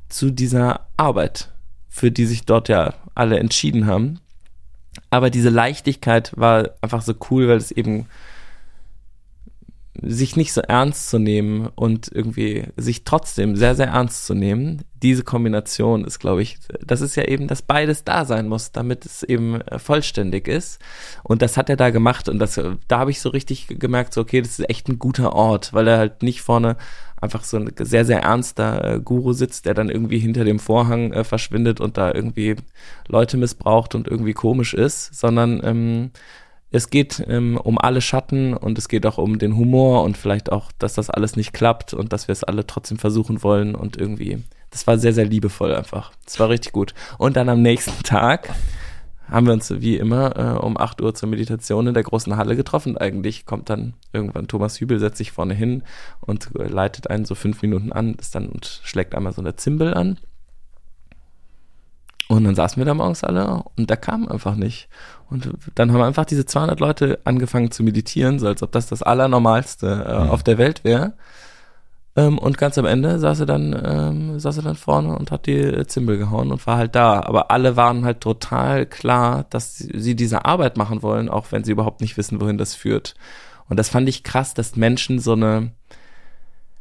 zu 0.09 0.31
dieser 0.31 0.87
Arbeit, 0.97 1.49
für 1.89 2.11
die 2.11 2.25
sich 2.25 2.45
dort 2.45 2.69
ja 2.69 2.93
alle 3.15 3.39
entschieden 3.39 3.87
haben. 3.87 4.19
Aber 5.09 5.29
diese 5.29 5.49
Leichtigkeit 5.49 6.31
war 6.35 6.71
einfach 6.81 7.01
so 7.01 7.13
cool, 7.29 7.47
weil 7.47 7.57
es 7.57 7.71
eben 7.71 8.07
sich 10.01 10.35
nicht 10.35 10.53
so 10.53 10.61
ernst 10.61 11.09
zu 11.09 11.19
nehmen 11.19 11.69
und 11.75 12.09
irgendwie 12.13 12.65
sich 12.77 13.03
trotzdem 13.03 13.55
sehr, 13.55 13.75
sehr 13.75 13.87
ernst 13.87 14.25
zu 14.25 14.33
nehmen, 14.33 14.83
diese 15.01 15.23
Kombination 15.23 16.05
ist, 16.05 16.19
glaube 16.19 16.41
ich, 16.41 16.57
das 16.83 17.01
ist 17.01 17.15
ja 17.15 17.23
eben, 17.23 17.47
dass 17.47 17.61
beides 17.61 18.03
da 18.03 18.25
sein 18.25 18.47
muss, 18.47 18.71
damit 18.71 19.05
es 19.05 19.23
eben 19.23 19.61
äh, 19.61 19.79
vollständig 19.79 20.47
ist. 20.47 20.79
Und 21.23 21.41
das 21.41 21.57
hat 21.57 21.69
er 21.69 21.75
da 21.75 21.91
gemacht 21.91 22.29
und 22.29 22.39
das, 22.39 22.59
da 22.87 22.99
habe 22.99 23.11
ich 23.11 23.21
so 23.21 23.29
richtig 23.29 23.67
gemerkt, 23.67 24.13
so, 24.13 24.21
okay, 24.21 24.41
das 24.41 24.59
ist 24.59 24.69
echt 24.69 24.87
ein 24.89 24.99
guter 24.99 25.33
Ort, 25.33 25.73
weil 25.73 25.87
er 25.87 25.97
halt 25.97 26.23
nicht 26.23 26.41
vorne 26.41 26.77
einfach 27.19 27.43
so 27.43 27.57
ein 27.57 27.71
sehr, 27.79 28.05
sehr 28.05 28.21
ernster 28.21 28.95
äh, 28.95 28.99
Guru 28.99 29.33
sitzt, 29.33 29.65
der 29.65 29.73
dann 29.73 29.89
irgendwie 29.89 30.19
hinter 30.19 30.43
dem 30.43 30.59
Vorhang 30.59 31.11
äh, 31.13 31.23
verschwindet 31.23 31.79
und 31.81 31.97
da 31.97 32.13
irgendwie 32.13 32.55
Leute 33.07 33.37
missbraucht 33.37 33.95
und 33.95 34.07
irgendwie 34.07 34.33
komisch 34.33 34.73
ist, 34.73 35.15
sondern 35.15 35.61
ähm, 35.63 36.11
es 36.77 36.89
geht 36.89 37.23
ähm, 37.27 37.57
um 37.57 37.77
alle 37.77 38.01
Schatten 38.01 38.53
und 38.53 38.77
es 38.77 38.87
geht 38.87 39.05
auch 39.05 39.17
um 39.17 39.39
den 39.39 39.57
Humor 39.57 40.03
und 40.03 40.17
vielleicht 40.17 40.51
auch, 40.51 40.71
dass 40.79 40.93
das 40.93 41.09
alles 41.09 41.35
nicht 41.35 41.53
klappt 41.53 41.93
und 41.93 42.13
dass 42.13 42.27
wir 42.27 42.33
es 42.33 42.43
alle 42.43 42.65
trotzdem 42.65 42.97
versuchen 42.97 43.43
wollen 43.43 43.75
und 43.75 43.97
irgendwie, 43.97 44.43
das 44.69 44.87
war 44.87 44.97
sehr, 44.97 45.13
sehr 45.13 45.25
liebevoll 45.25 45.75
einfach. 45.75 46.11
Das 46.25 46.39
war 46.39 46.49
richtig 46.49 46.71
gut. 46.71 46.93
Und 47.17 47.35
dann 47.35 47.49
am 47.49 47.61
nächsten 47.61 48.03
Tag 48.03 48.53
haben 49.29 49.45
wir 49.45 49.53
uns 49.53 49.69
wie 49.81 49.97
immer 49.97 50.37
äh, 50.37 50.57
um 50.59 50.77
8 50.77 51.01
Uhr 51.01 51.13
zur 51.13 51.29
Meditation 51.29 51.87
in 51.87 51.93
der 51.93 52.03
großen 52.03 52.37
Halle 52.37 52.55
getroffen. 52.55 52.97
Eigentlich 52.97 53.45
kommt 53.45 53.69
dann 53.69 53.93
irgendwann 54.13 54.47
Thomas 54.47 54.79
Hübel, 54.79 54.99
setzt 54.99 55.17
sich 55.17 55.31
vorne 55.31 55.53
hin 55.53 55.83
und 56.21 56.49
leitet 56.53 57.09
einen 57.09 57.25
so 57.25 57.35
fünf 57.35 57.61
Minuten 57.61 57.91
an, 57.91 58.15
ist 58.15 58.35
dann 58.35 58.47
und 58.47 58.81
schlägt 58.83 59.15
einmal 59.15 59.33
so 59.33 59.41
eine 59.41 59.55
Zimbel 59.55 59.93
an. 59.93 60.17
Und 62.29 62.43
dann 62.43 62.55
saßen 62.55 62.77
wir 62.77 62.85
da 62.85 62.93
morgens 62.93 63.23
alle 63.23 63.63
und 63.77 63.89
der 63.89 63.97
kam 63.97 64.27
einfach 64.27 64.55
nicht. 64.55 64.89
Und 65.29 65.49
dann 65.75 65.93
haben 65.93 66.01
einfach 66.01 66.25
diese 66.25 66.45
200 66.45 66.79
Leute 66.79 67.19
angefangen 67.23 67.71
zu 67.71 67.83
meditieren, 67.83 68.39
so 68.39 68.47
als 68.47 68.61
ob 68.63 68.71
das 68.71 68.87
das 68.87 69.01
Allernormalste 69.01 70.05
äh, 70.07 70.23
mhm. 70.25 70.29
auf 70.29 70.43
der 70.43 70.57
Welt 70.57 70.83
wäre. 70.83 71.13
Ähm, 72.17 72.39
und 72.39 72.57
ganz 72.57 72.77
am 72.77 72.85
Ende 72.85 73.19
saß 73.19 73.41
er 73.41 73.45
dann, 73.45 73.79
ähm, 73.85 74.39
saß 74.39 74.57
er 74.57 74.63
dann 74.63 74.75
vorne 74.75 75.15
und 75.15 75.31
hat 75.31 75.45
die 75.45 75.85
Zimbel 75.85 76.17
gehauen 76.17 76.51
und 76.51 76.65
war 76.65 76.77
halt 76.77 76.95
da. 76.95 77.21
Aber 77.21 77.51
alle 77.51 77.77
waren 77.77 78.03
halt 78.03 78.21
total 78.21 78.85
klar, 78.87 79.45
dass 79.49 79.77
sie 79.77 80.15
diese 80.15 80.43
Arbeit 80.43 80.77
machen 80.77 81.03
wollen, 81.03 81.29
auch 81.29 81.51
wenn 81.51 81.63
sie 81.63 81.71
überhaupt 81.71 82.01
nicht 82.01 82.17
wissen, 82.17 82.41
wohin 82.41 82.57
das 82.57 82.73
führt. 82.73 83.13
Und 83.69 83.77
das 83.77 83.89
fand 83.89 84.09
ich 84.09 84.23
krass, 84.23 84.53
dass 84.53 84.75
Menschen 84.75 85.19
so 85.19 85.33
eine, 85.33 85.71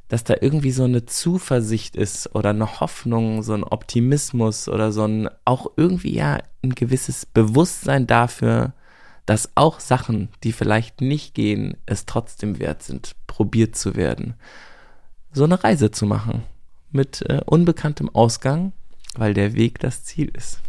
dass 0.09 0.25
da 0.25 0.35
irgendwie 0.41 0.71
so 0.71 0.85
eine 0.85 1.07
Zuversicht 1.07 1.97
ist 1.97 2.35
oder 2.35 2.51
eine 2.51 2.81
Hoffnung, 2.81 3.43
so 3.43 3.55
ein 3.55 3.65
Optimismus 3.65 4.69
oder 4.69 4.93
so 4.93 5.05
ein 5.05 5.29
auch 5.45 5.67
irgendwie 5.77 6.15
ja 6.15 6.39
ein 6.63 6.75
gewisses 6.75 7.27
Bewusstsein 7.27 8.07
dafür, 8.07 8.73
dass 9.27 9.51
auch 9.57 9.81
Sachen, 9.81 10.29
die 10.45 10.53
vielleicht 10.53 11.01
nicht 11.01 11.35
gehen, 11.35 11.77
es 11.87 12.07
trotzdem 12.07 12.61
wert 12.61 12.83
sind, 12.83 13.17
probiert 13.27 13.75
zu 13.75 13.97
werden. 13.97 14.35
So 15.33 15.45
eine 15.45 15.63
Reise 15.63 15.91
zu 15.91 16.07
machen 16.07 16.45
mit 16.93 17.23
äh, 17.29 17.41
unbekanntem 17.45 18.09
Ausgang, 18.09 18.73
weil 19.17 19.35
der 19.35 19.55
Weg 19.55 19.81
das 19.81 20.05
Ziel 20.05 20.31
ist. 20.35 20.61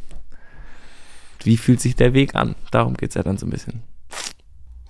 Wie 1.44 1.58
fühlt 1.58 1.80
sich 1.80 1.96
der 1.96 2.14
Weg 2.14 2.36
an? 2.36 2.56
Darum 2.72 2.96
geht's 2.96 3.16
ja 3.16 3.24
dann 3.24 3.38
so 3.38 3.46
ein 3.46 3.52
bisschen. 3.52 3.84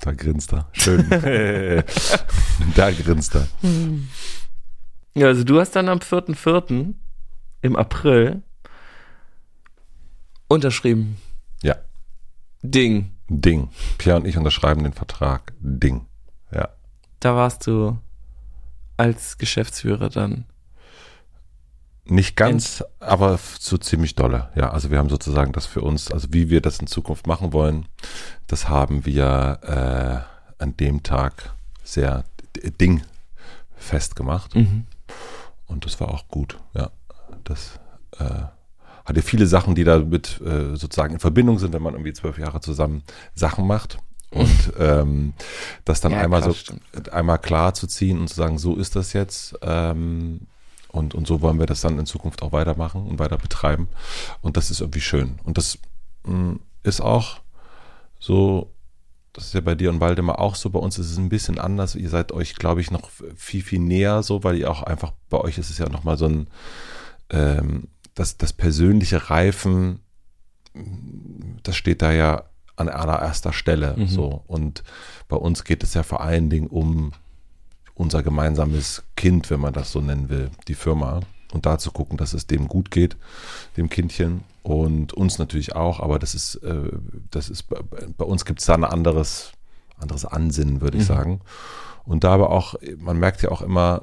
Da 0.01 0.13
grinst 0.13 0.53
er. 0.53 0.69
Schön. 0.73 1.09
da 2.75 2.91
grinst 2.91 3.35
er. 3.35 3.47
Ja, 5.15 5.27
also 5.27 5.43
du 5.43 5.59
hast 5.59 5.75
dann 5.75 5.89
am 5.89 5.99
4.4. 5.99 6.93
im 7.61 7.75
April 7.75 8.43
unterschrieben. 10.47 11.17
Ja. 11.63 11.75
Ding. 12.61 13.11
Ding. 13.29 13.69
Pierre 13.97 14.17
und 14.17 14.25
ich 14.25 14.37
unterschreiben 14.37 14.83
den 14.83 14.93
Vertrag. 14.93 15.53
Ding. 15.59 16.05
Ja. 16.51 16.69
Da 17.19 17.35
warst 17.35 17.67
du 17.67 17.97
als 18.95 19.37
Geschäftsführer 19.37 20.09
dann. 20.09 20.45
Nicht 22.09 22.35
ganz, 22.35 22.81
End. 22.81 22.89
aber 23.01 23.39
so 23.59 23.77
ziemlich 23.77 24.15
dolle. 24.15 24.49
Ja, 24.55 24.71
also 24.71 24.91
wir 24.91 24.97
haben 24.97 25.09
sozusagen 25.09 25.51
das 25.51 25.65
für 25.65 25.81
uns, 25.81 26.11
also 26.11 26.27
wie 26.31 26.49
wir 26.49 26.61
das 26.61 26.79
in 26.79 26.87
Zukunft 26.87 27.27
machen 27.27 27.53
wollen, 27.53 27.85
das 28.47 28.69
haben 28.69 29.05
wir 29.05 29.59
äh, 30.59 30.63
an 30.63 30.77
dem 30.77 31.03
Tag 31.03 31.53
sehr 31.83 32.23
Ding 32.81 33.03
festgemacht. 33.75 34.55
Mhm. 34.55 34.85
Und 35.67 35.85
das 35.85 35.99
war 35.99 36.09
auch 36.09 36.27
gut, 36.27 36.59
ja. 36.73 36.91
Das 37.43 37.79
äh, 38.19 38.43
hatte 39.05 39.21
viele 39.21 39.47
Sachen, 39.47 39.75
die 39.75 39.83
damit 39.83 40.41
äh, 40.41 40.75
sozusagen 40.75 41.13
in 41.13 41.19
Verbindung 41.19 41.59
sind, 41.59 41.73
wenn 41.73 41.81
man 41.81 41.93
irgendwie 41.93 42.13
zwölf 42.13 42.37
Jahre 42.37 42.59
zusammen 42.61 43.03
Sachen 43.35 43.67
macht. 43.67 43.99
Und 44.31 44.73
ähm, 44.77 45.33
das 45.85 46.01
dann 46.01 46.11
ja, 46.11 46.19
einmal 46.19 46.41
krass, 46.41 46.53
so 46.53 46.59
stimmt. 46.59 47.09
einmal 47.13 47.39
klar 47.39 47.73
zu 47.73 47.87
ziehen 47.87 48.19
und 48.19 48.27
zu 48.27 48.35
sagen, 48.35 48.57
so 48.57 48.75
ist 48.75 48.95
das 48.95 49.13
jetzt. 49.13 49.57
Ähm, 49.61 50.41
und, 50.89 51.13
und 51.13 51.27
so 51.27 51.41
wollen 51.41 51.59
wir 51.59 51.65
das 51.65 51.81
dann 51.81 51.99
in 51.99 52.05
Zukunft 52.05 52.41
auch 52.41 52.51
weitermachen 52.51 53.05
und 53.07 53.19
weiter 53.19 53.37
betreiben. 53.37 53.89
Und 54.41 54.57
das 54.57 54.71
ist 54.71 54.81
irgendwie 54.81 55.01
schön. 55.01 55.39
Und 55.43 55.57
das 55.57 55.79
mh, 56.25 56.33
mm, 56.33 56.59
ist 56.83 57.01
auch 57.01 57.39
so, 58.19 58.71
das 59.33 59.45
ist 59.45 59.53
ja 59.53 59.61
bei 59.61 59.75
dir 59.75 59.89
und 59.89 59.99
Waldemar 59.99 60.39
auch 60.39 60.55
so, 60.55 60.69
bei 60.69 60.79
uns 60.79 60.97
ist 60.97 61.11
es 61.11 61.17
ein 61.17 61.29
bisschen 61.29 61.59
anders. 61.59 61.95
Ihr 61.95 62.09
seid 62.09 62.31
euch, 62.31 62.55
glaube 62.55 62.81
ich, 62.81 62.89
noch 62.89 63.09
viel, 63.35 63.61
viel 63.61 63.79
näher 63.79 64.23
so, 64.23 64.43
weil 64.43 64.57
ihr 64.57 64.71
auch 64.71 64.83
einfach, 64.83 65.13
bei 65.29 65.37
euch 65.39 65.57
ist 65.57 65.69
es 65.69 65.77
ja 65.77 65.89
nochmal 65.89 66.17
so 66.17 66.25
ein, 66.25 66.47
ähm, 67.29 67.89
das, 68.15 68.37
das 68.37 68.53
persönliche 68.53 69.29
Reifen, 69.29 69.99
das 71.63 71.75
steht 71.75 72.01
da 72.01 72.11
ja 72.11 72.45
an 72.75 72.89
allererster 72.89 73.53
Stelle. 73.53 73.95
Mhm. 73.97 74.07
So. 74.07 74.43
Und 74.47 74.83
bei 75.27 75.37
uns 75.37 75.63
geht 75.63 75.83
es 75.83 75.93
ja 75.93 76.03
vor 76.03 76.21
allen 76.21 76.49
Dingen 76.49 76.67
um 76.67 77.11
unser 77.97 78.23
gemeinsames 78.23 79.03
Kind, 79.15 79.49
wenn 79.49 79.59
man 79.59 79.73
das 79.73 79.91
so 79.91 80.01
nennen 80.01 80.29
will, 80.29 80.51
die 80.67 80.75
Firma. 80.75 81.21
Und 81.53 81.65
da 81.65 81.77
zu 81.77 81.91
gucken, 81.91 82.17
dass 82.17 82.33
es 82.33 82.45
dem 82.45 82.67
gut 82.67 82.91
geht, 82.91 83.17
dem 83.77 83.89
Kindchen 83.89 84.43
und 84.63 85.13
uns 85.13 85.39
natürlich 85.39 85.75
auch, 85.75 86.01
aber 86.01 86.19
das 86.19 86.35
ist, 86.35 86.55
äh, 86.55 86.91
das 87.31 87.49
ist, 87.49 87.67
bei 87.69 88.25
uns 88.25 88.43
gibt 88.43 88.59
es 88.59 88.65
da 88.65 88.73
ein 88.73 88.83
anderes, 88.83 89.53
anderes 89.97 90.25
Ansinnen, 90.25 90.81
würde 90.81 90.97
ich 90.97 91.03
mhm. 91.03 91.07
sagen. 91.07 91.41
Und 92.03 92.23
da 92.23 92.33
aber 92.33 92.51
auch, 92.51 92.75
man 92.97 93.17
merkt 93.17 93.41
ja 93.41 93.49
auch 93.49 93.61
immer, 93.61 94.01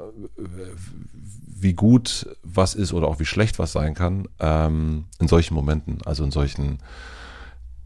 wie 1.65 1.75
gut 1.75 2.27
was 2.43 2.75
ist 2.75 2.93
oder 2.93 3.09
auch 3.09 3.21
wie 3.21 3.25
schlecht 3.27 3.59
was 3.59 3.73
sein 3.73 3.95
kann, 3.95 4.29
ähm, 4.41 5.05
in 5.19 5.29
solchen 5.29 5.55
Momenten, 5.55 5.99
also 6.05 6.25
in 6.25 6.31
solchen, 6.31 6.79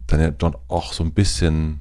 dann 0.07 0.21
ja 0.21 0.31
doch 0.31 0.59
auch 0.69 0.93
so 0.93 1.05
ein 1.05 1.13
bisschen 1.13 1.81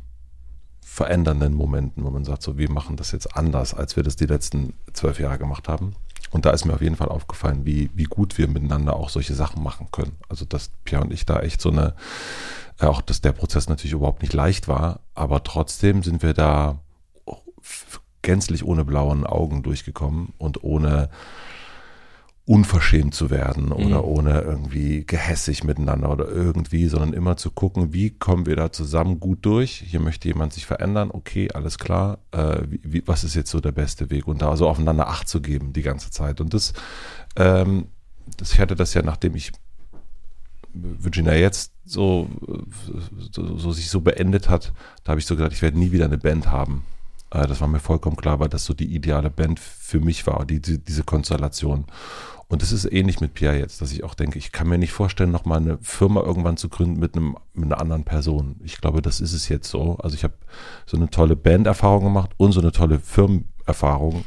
verändernden 0.89 1.53
Momenten, 1.53 2.03
wo 2.03 2.09
man 2.09 2.23
sagt, 2.23 2.41
so, 2.41 2.57
wir 2.57 2.71
machen 2.71 2.95
das 2.95 3.11
jetzt 3.11 3.35
anders, 3.35 3.73
als 3.73 3.97
wir 3.97 4.03
das 4.03 4.15
die 4.15 4.25
letzten 4.25 4.73
zwölf 4.93 5.19
Jahre 5.19 5.37
gemacht 5.37 5.67
haben. 5.67 5.93
Und 6.31 6.45
da 6.45 6.51
ist 6.51 6.65
mir 6.65 6.73
auf 6.73 6.81
jeden 6.81 6.95
Fall 6.95 7.09
aufgefallen, 7.09 7.65
wie, 7.65 7.91
wie 7.93 8.05
gut 8.05 8.37
wir 8.37 8.47
miteinander 8.47 8.95
auch 8.95 9.09
solche 9.09 9.35
Sachen 9.35 9.61
machen 9.61 9.89
können. 9.91 10.15
Also, 10.27 10.45
dass 10.45 10.71
Pierre 10.85 11.03
und 11.03 11.13
ich 11.13 11.25
da 11.25 11.41
echt 11.41 11.61
so 11.61 11.69
eine, 11.69 11.93
äh, 12.79 12.85
auch 12.85 13.01
dass 13.01 13.21
der 13.21 13.33
Prozess 13.33 13.69
natürlich 13.69 13.93
überhaupt 13.93 14.21
nicht 14.21 14.33
leicht 14.33 14.67
war, 14.67 15.01
aber 15.13 15.43
trotzdem 15.43 16.03
sind 16.03 16.23
wir 16.23 16.33
da 16.33 16.79
gänzlich 18.21 18.65
ohne 18.65 18.83
blauen 18.83 19.25
Augen 19.25 19.63
durchgekommen 19.63 20.33
und 20.37 20.63
ohne, 20.63 21.09
unverschämt 22.47 23.13
zu 23.13 23.29
werden 23.29 23.73
oder 23.73 24.01
mhm. 24.01 24.07
ohne 24.07 24.41
irgendwie 24.41 25.05
gehässig 25.05 25.65
miteinander 25.65 26.09
oder 26.09 26.29
irgendwie, 26.29 26.87
sondern 26.87 27.11
immer 27.11 27.35
zu 27.35 27.51
gucken, 27.51 27.91
wie 27.91 28.09
kommen 28.09 28.45
wir 28.45 28.55
da 28.55 28.71
zusammen 28.71 29.19
gut 29.19 29.39
durch. 29.41 29.83
Hier 29.85 29.99
möchte 29.99 30.29
jemand 30.29 30.53
sich 30.53 30.65
verändern, 30.65 31.11
okay, 31.11 31.49
alles 31.53 31.77
klar. 31.77 32.19
Äh, 32.31 32.59
wie, 32.69 33.03
was 33.05 33.25
ist 33.25 33.35
jetzt 33.35 33.51
so 33.51 33.59
der 33.59 33.73
beste 33.73 34.09
Weg? 34.09 34.29
Und 34.29 34.41
da 34.41 34.55
so 34.55 34.69
aufeinander 34.69 35.09
Acht 35.09 35.27
zu 35.27 35.41
geben 35.41 35.73
die 35.73 35.81
ganze 35.81 36.09
Zeit. 36.09 36.39
Und 36.39 36.53
das, 36.53 36.71
ähm, 37.35 37.87
das 38.37 38.53
ich 38.53 38.61
hatte 38.61 38.77
das 38.77 38.93
ja, 38.93 39.01
nachdem 39.01 39.35
ich 39.35 39.51
Virginia 40.73 41.33
jetzt 41.33 41.73
so, 41.83 42.29
so, 43.33 43.57
so 43.57 43.71
sich 43.73 43.89
so 43.89 43.99
beendet 43.99 44.47
hat, 44.47 44.71
da 45.03 45.11
habe 45.11 45.19
ich 45.19 45.25
so 45.25 45.35
gedacht, 45.35 45.51
ich 45.51 45.61
werde 45.61 45.77
nie 45.77 45.91
wieder 45.91 46.05
eine 46.05 46.17
Band 46.17 46.49
haben. 46.49 46.85
Äh, 47.31 47.45
das 47.45 47.59
war 47.59 47.67
mir 47.67 47.79
vollkommen 47.79 48.15
klar, 48.15 48.39
weil 48.39 48.47
das 48.47 48.63
so 48.63 48.73
die 48.73 48.95
ideale 48.95 49.29
Band 49.29 49.59
für 49.59 49.99
mich 49.99 50.25
war, 50.27 50.45
die, 50.45 50.61
die, 50.61 50.77
diese 50.77 51.03
Konstellation. 51.03 51.85
Und 52.49 52.63
es 52.63 52.71
ist 52.71 52.85
ähnlich 52.85 53.19
mit 53.19 53.33
Pierre 53.33 53.57
jetzt, 53.57 53.81
dass 53.81 53.91
ich 53.91 54.05
auch 54.05 54.13
denke, 54.13 54.39
ich 54.39 54.53
kann 54.53 54.69
mir 54.69 54.77
nicht 54.77 54.93
vorstellen, 54.93 55.31
nochmal 55.31 55.59
eine 55.59 55.77
Firma 55.81 56.21
irgendwann 56.21 56.55
zu 56.55 56.69
gründen 56.69 56.97
mit, 56.97 57.15
einem, 57.15 57.35
mit 57.53 57.65
einer 57.65 57.81
anderen 57.81 58.05
Person. 58.05 58.55
Ich 58.63 58.79
glaube, 58.79 59.01
das 59.01 59.19
ist 59.19 59.33
es 59.33 59.49
jetzt 59.49 59.69
so. 59.69 59.97
Also 59.97 60.15
ich 60.15 60.23
habe 60.23 60.35
so 60.85 60.95
eine 60.95 61.09
tolle 61.09 61.35
Banderfahrung 61.35 62.05
gemacht 62.05 62.31
und 62.37 62.53
so 62.53 62.61
eine 62.61 62.71
tolle 62.71 62.99
Firmenerfahrung. 62.99 64.23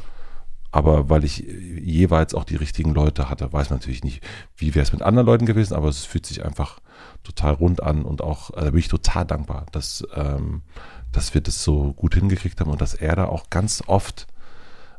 Aber 0.71 1.09
weil 1.09 1.25
ich 1.25 1.39
jeweils 1.39 2.35
auch 2.35 2.45
die 2.45 2.57
richtigen 2.57 2.93
Leute 2.95 3.29
hatte, 3.29 3.53
weiß 3.53 3.71
man 3.71 3.79
natürlich 3.79 4.05
nicht, 4.05 4.23
wie 4.57 4.75
wäre 4.75 4.85
es 4.85 4.93
mit 4.93 5.03
anderen 5.03 5.27
Leuten 5.27 5.47
gewesen, 5.47 5.75
aber 5.75 5.89
es 5.89 6.05
fühlt 6.05 6.27
sich 6.27 6.45
einfach 6.45 6.79
total 7.25 7.55
rund 7.55 7.83
an 7.83 8.05
und 8.05 8.23
auch, 8.23 8.51
äh, 8.51 8.64
da 8.64 8.71
bin 8.71 8.79
ich 8.79 8.89
total 8.89 9.25
dankbar, 9.25 9.66
dass, 9.73 10.07
ähm, 10.14 10.62
dass 11.11 11.35
wir 11.35 11.41
das 11.41 11.64
so 11.64 11.93
gut 11.95 12.14
hingekriegt 12.14 12.61
haben 12.61 12.71
und 12.71 12.81
dass 12.81 12.95
er 12.95 13.16
da 13.16 13.25
auch 13.25 13.51
ganz 13.51 13.83
oft 13.87 14.29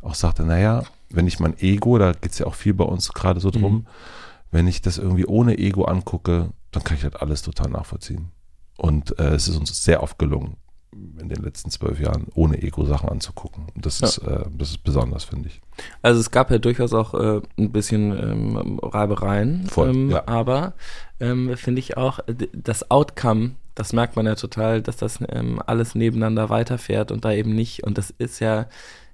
auch 0.02 0.16
sagte, 0.16 0.44
naja, 0.44 0.84
wenn 1.14 1.28
ich 1.28 1.40
mein 1.40 1.58
Ego, 1.60 1.98
da 1.98 2.12
geht 2.14 2.32
es 2.32 2.40
ja 2.40 2.46
auch 2.46 2.56
viel 2.56 2.74
bei 2.74 2.86
uns 2.86 3.14
gerade 3.14 3.40
so 3.40 3.50
drum, 3.50 3.74
mhm. 3.74 3.86
wenn 4.52 4.68
ich 4.68 4.82
das 4.82 4.98
irgendwie 4.98 5.26
ohne 5.26 5.58
Ego 5.58 5.86
angucke, 5.86 6.50
dann 6.72 6.84
kann 6.84 6.98
ich 6.98 7.04
das 7.04 7.16
alles 7.16 7.42
total 7.42 7.70
nachvollziehen. 7.70 8.32
Und 8.78 9.18
äh, 9.20 9.36
es 9.36 9.48
ist 9.48 9.58
uns 9.58 9.84
sehr 9.84 10.02
oft 10.02 10.18
gelungen, 10.18 10.56
in 10.92 11.30
den 11.30 11.44
letzten 11.44 11.70
zwölf 11.70 12.00
Jahren 12.00 12.28
ohne 12.34 12.62
Ego 12.62 12.86
Sachen 12.86 13.10
anzugucken. 13.10 13.68
Und 13.76 13.86
das 13.86 14.00
ja. 14.00 14.08
ist, 14.08 14.18
äh, 14.20 14.46
das 14.58 14.72
ist 14.72 14.84
besonders, 14.84 15.24
finde 15.24 15.50
ich. 15.50 15.62
Also 16.02 16.20
es 16.20 16.32
gab 16.32 16.52
ja 16.52 16.58
durchaus 16.58 16.94
auch 16.94 17.14
äh, 17.14 17.42
ein 17.58 17.72
bisschen 17.72 18.12
ähm, 18.12 18.80
Reibereien, 18.82 19.68
Voll, 19.68 19.90
ähm, 19.92 20.10
ja. 20.10 20.24
aber 20.28 20.74
ähm, 21.20 21.56
finde 21.58 21.80
ich 21.80 21.98
auch 21.98 22.20
das 22.54 22.90
Outcome, 22.92 23.52
das 23.76 23.94
merkt 23.94 24.16
man 24.16 24.26
ja 24.26 24.36
total, 24.36 24.82
dass 24.82 24.98
das 24.98 25.20
ähm, 25.30 25.62
alles 25.66 25.96
nebeneinander 25.96 26.50
weiterfährt 26.50 27.12
und 27.12 27.24
da 27.24 27.32
eben 27.32 27.56
nicht. 27.56 27.84
Und 27.84 27.98
das 27.98 28.10
ist 28.18 28.40
ja 28.40 28.68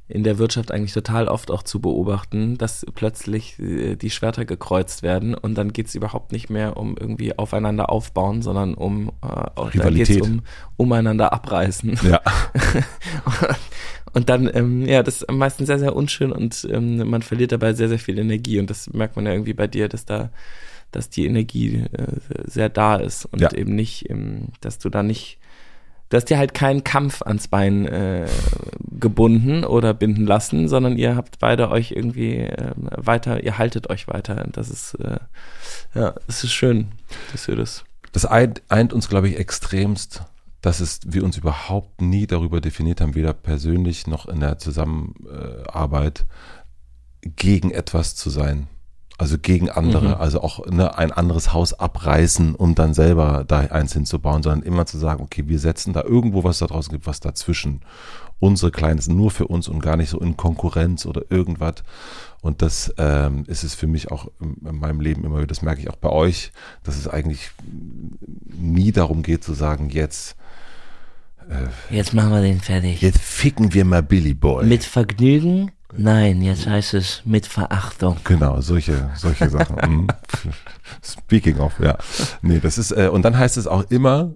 in 0.10 0.24
der 0.24 0.38
Wirtschaft 0.38 0.72
eigentlich 0.72 0.94
total 0.94 1.28
oft 1.28 1.52
auch 1.52 1.64
zu 1.64 1.82
beobachten, 1.82 2.58
dass 2.58 2.86
plötzlich 2.96 3.60
äh, 3.60 3.96
die 3.96 4.10
Schwerter 4.10 4.46
gekreuzt 4.46 5.04
werden 5.04 5.36
und 5.36 5.56
dann 5.56 5.74
geht 5.74 5.88
es 5.88 5.96
überhaupt 5.96 6.32
nicht 6.32 6.50
mehr 6.50 6.78
um 6.78 6.96
irgendwie 6.98 7.38
aufeinander 7.38 7.90
aufbauen, 7.90 8.42
sondern 8.42 8.74
um 8.74 9.12
äh, 9.22 9.60
Rivalität. 9.60 10.22
um 10.22 10.44
umeinander 10.78 11.34
abreißen. 11.34 12.00
Ja. 12.04 12.22
und 14.14 14.30
dann, 14.30 14.50
ähm, 14.54 14.86
ja, 14.86 15.04
das 15.04 15.22
ist 15.22 15.32
meistens 15.32 15.68
sehr, 15.68 15.80
sehr 15.80 15.96
unschön 15.96 16.32
und 16.32 16.66
ähm, 16.72 17.10
man 17.10 17.22
verliert 17.22 17.52
dabei 17.52 17.74
sehr, 17.74 17.90
sehr 17.90 18.00
viel 18.00 18.18
Energie 18.18 18.60
und 18.60 18.70
das 18.70 18.92
merkt 18.94 19.18
man 19.18 19.26
ja 19.26 19.34
irgendwie 19.34 19.54
bei 19.54 19.68
dir, 19.68 19.90
dass 19.90 20.06
da 20.06 20.30
dass 20.92 21.10
die 21.10 21.26
Energie 21.26 21.84
äh, 21.92 22.08
sehr 22.46 22.70
da 22.70 22.96
ist 22.96 23.26
und 23.26 23.42
ja. 23.42 23.52
eben 23.54 23.76
nicht, 23.76 24.10
ähm, 24.10 24.48
dass 24.62 24.80
du 24.80 24.90
da 24.90 25.04
nicht 25.04 25.38
du 26.10 26.18
hast 26.18 26.26
dir 26.26 26.38
halt 26.38 26.54
keinen 26.54 26.84
Kampf 26.84 27.22
ans 27.22 27.48
Bein 27.48 27.86
äh, 27.88 28.28
gebunden 29.00 29.64
oder 29.64 29.94
binden 29.94 30.26
lassen, 30.26 30.68
sondern 30.68 30.98
ihr 30.98 31.16
habt 31.16 31.40
beide 31.40 31.70
euch 31.70 31.92
irgendwie 31.92 32.38
äh, 32.38 32.74
weiter, 32.78 33.44
ihr 33.44 33.58
haltet 33.58 33.90
euch 33.90 34.08
weiter. 34.08 34.48
Das 34.52 34.70
ist, 34.70 34.96
äh, 34.96 35.20
ja, 35.94 36.16
es 36.28 36.44
ist 36.44 36.54
schön, 36.54 36.90
dass 37.32 37.48
ihr 37.48 37.56
das. 37.56 37.84
Das 38.12 38.26
eint, 38.26 38.62
eint 38.70 38.94
uns, 38.94 39.10
glaube 39.10 39.30
ich, 39.30 39.38
extremst, 39.38 40.24
dass 40.62 40.80
es, 40.80 41.02
wir 41.06 41.24
uns 41.24 41.38
überhaupt 41.38 42.02
nie 42.02 42.26
darüber 42.26 42.62
definiert 42.62 43.02
haben, 43.02 43.16
weder 43.16 43.34
persönlich 43.34 44.08
noch 44.08 44.28
in 44.28 44.40
der 44.40 44.58
Zusammenarbeit, 44.58 46.26
gegen 47.22 47.72
etwas 47.72 48.16
zu 48.16 48.30
sein. 48.30 48.68
Also 49.20 49.38
gegen 49.40 49.70
andere, 49.70 50.10
mhm. 50.10 50.14
also 50.16 50.42
auch 50.42 50.66
ne, 50.68 50.96
ein 50.96 51.12
anderes 51.12 51.52
Haus 51.52 51.74
abreißen, 51.74 52.54
um 52.54 52.76
dann 52.76 52.94
selber 52.94 53.46
da 53.48 53.60
eins 53.62 53.94
hinzubauen, 53.94 54.44
sondern 54.44 54.62
immer 54.62 54.86
zu 54.86 55.00
sagen, 55.00 55.24
okay, 55.24 55.48
wir 55.48 55.58
setzen 55.58 55.92
da 55.92 56.04
irgendwo 56.04 56.44
was 56.44 56.60
da 56.60 56.68
draußen 56.68 56.92
gibt, 56.92 57.08
was 57.08 57.20
dazwischen. 57.20 57.82
Unsere 58.40 58.70
Kleines 58.70 59.08
nur 59.08 59.32
für 59.32 59.48
uns 59.48 59.68
und 59.68 59.80
gar 59.80 59.98
nicht 59.98 60.10
so 60.10 60.20
in 60.20 60.38
Konkurrenz 60.38 61.08
oder 61.08 61.24
irgendwas. 61.32 61.84
Und 62.42 62.62
das 62.62 62.94
ähm, 63.00 63.44
ist 63.48 63.64
es 63.64 63.74
für 63.74 63.88
mich 63.88 64.12
auch 64.12 64.28
in, 64.40 64.58
in 64.68 64.78
meinem 64.78 65.02
Leben 65.02 65.24
immer 65.24 65.38
wieder, 65.38 65.48
das 65.48 65.64
merke 65.64 65.82
ich 65.82 65.90
auch 65.90 65.96
bei 65.96 66.10
euch, 66.10 66.52
dass 66.84 66.96
es 66.96 67.08
eigentlich 67.08 67.50
nie 68.46 68.92
darum 68.92 69.24
geht 69.24 69.44
zu 69.44 69.54
sagen, 69.54 69.90
jetzt 69.90 70.36
äh, 71.50 71.96
Jetzt 71.96 72.14
machen 72.14 72.32
wir 72.32 72.42
den 72.42 72.60
fertig. 72.60 73.02
Jetzt 73.02 73.20
ficken 73.20 73.74
wir 73.74 73.86
mal 73.86 74.04
Billy 74.04 74.36
Boy. 74.36 74.66
Mit 74.66 74.84
Vergnügen 74.84 75.72
Nein, 75.96 76.42
jetzt 76.42 76.68
heißt 76.68 76.96
es 76.96 77.22
mit 77.24 77.46
Verachtung. 77.48 78.18
Genau, 78.26 78.60
solche, 78.62 79.10
solche 79.16 79.50
Sachen. 79.50 79.78
Mhm. 79.88 80.08
Speaking 81.04 81.60
of, 81.60 81.80
ja. 81.80 81.98
Nee, 82.42 82.60
das 82.60 82.78
ist, 82.78 82.92
äh, 82.92 83.10
und 83.12 83.24
dann 83.24 83.38
heißt 83.38 83.58
es 83.58 83.68
auch 83.68 83.84
immer, 83.90 84.34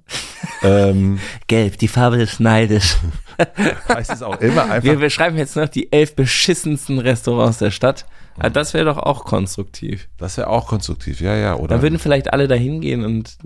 ähm, 0.62 1.20
Gelb, 1.48 1.78
die 1.78 1.88
Farbe 1.88 2.18
des 2.18 2.40
Neides. 2.40 2.98
heißt 3.90 4.12
es 4.12 4.22
auch 4.22 4.40
immer 4.40 4.64
einfach. 4.64 4.84
Wir 4.84 4.98
beschreiben 4.98 5.38
jetzt 5.38 5.56
noch 5.56 5.68
die 5.68 5.92
elf 5.92 6.16
beschissensten 6.16 7.00
Restaurants 7.00 7.58
der 7.58 7.72
Stadt. 7.72 8.06
Ja, 8.42 8.50
das 8.50 8.74
wäre 8.74 8.86
doch 8.86 8.98
auch 8.98 9.26
konstruktiv. 9.26 10.08
Das 10.18 10.38
wäre 10.38 10.48
auch 10.48 10.68
konstruktiv, 10.68 11.22
ja, 11.22 11.36
ja. 11.36 11.56
Oder 11.56 11.76
Dann 11.76 11.82
würden 11.82 12.00
vielleicht 12.00 12.32
alle 12.34 12.48
da 12.48 12.56
hingehen 12.56 13.04
und 13.04 13.38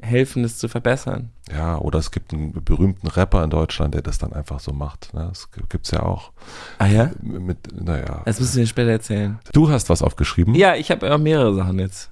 helfen, 0.00 0.44
es 0.44 0.58
zu 0.58 0.68
verbessern. 0.68 1.30
Ja, 1.50 1.78
oder 1.78 1.98
es 1.98 2.10
gibt 2.10 2.32
einen 2.32 2.52
berühmten 2.64 3.08
Rapper 3.08 3.42
in 3.42 3.50
Deutschland, 3.50 3.94
der 3.94 4.02
das 4.02 4.18
dann 4.18 4.32
einfach 4.32 4.60
so 4.60 4.72
macht. 4.72 5.12
Ne? 5.14 5.26
Das 5.28 5.48
gibt's 5.68 5.90
ja 5.90 6.02
auch. 6.02 6.32
Ah 6.78 6.86
ja? 6.86 7.10
Mit, 7.20 7.58
naja. 7.80 8.22
Das 8.24 8.40
müssen 8.40 8.58
wir 8.58 8.66
später 8.66 8.90
erzählen. 8.90 9.38
Du 9.52 9.70
hast 9.70 9.88
was 9.88 10.02
aufgeschrieben? 10.02 10.54
Ja, 10.54 10.74
ich 10.74 10.90
habe 10.90 11.18
mehrere 11.18 11.54
Sachen 11.54 11.78
jetzt. 11.78 12.10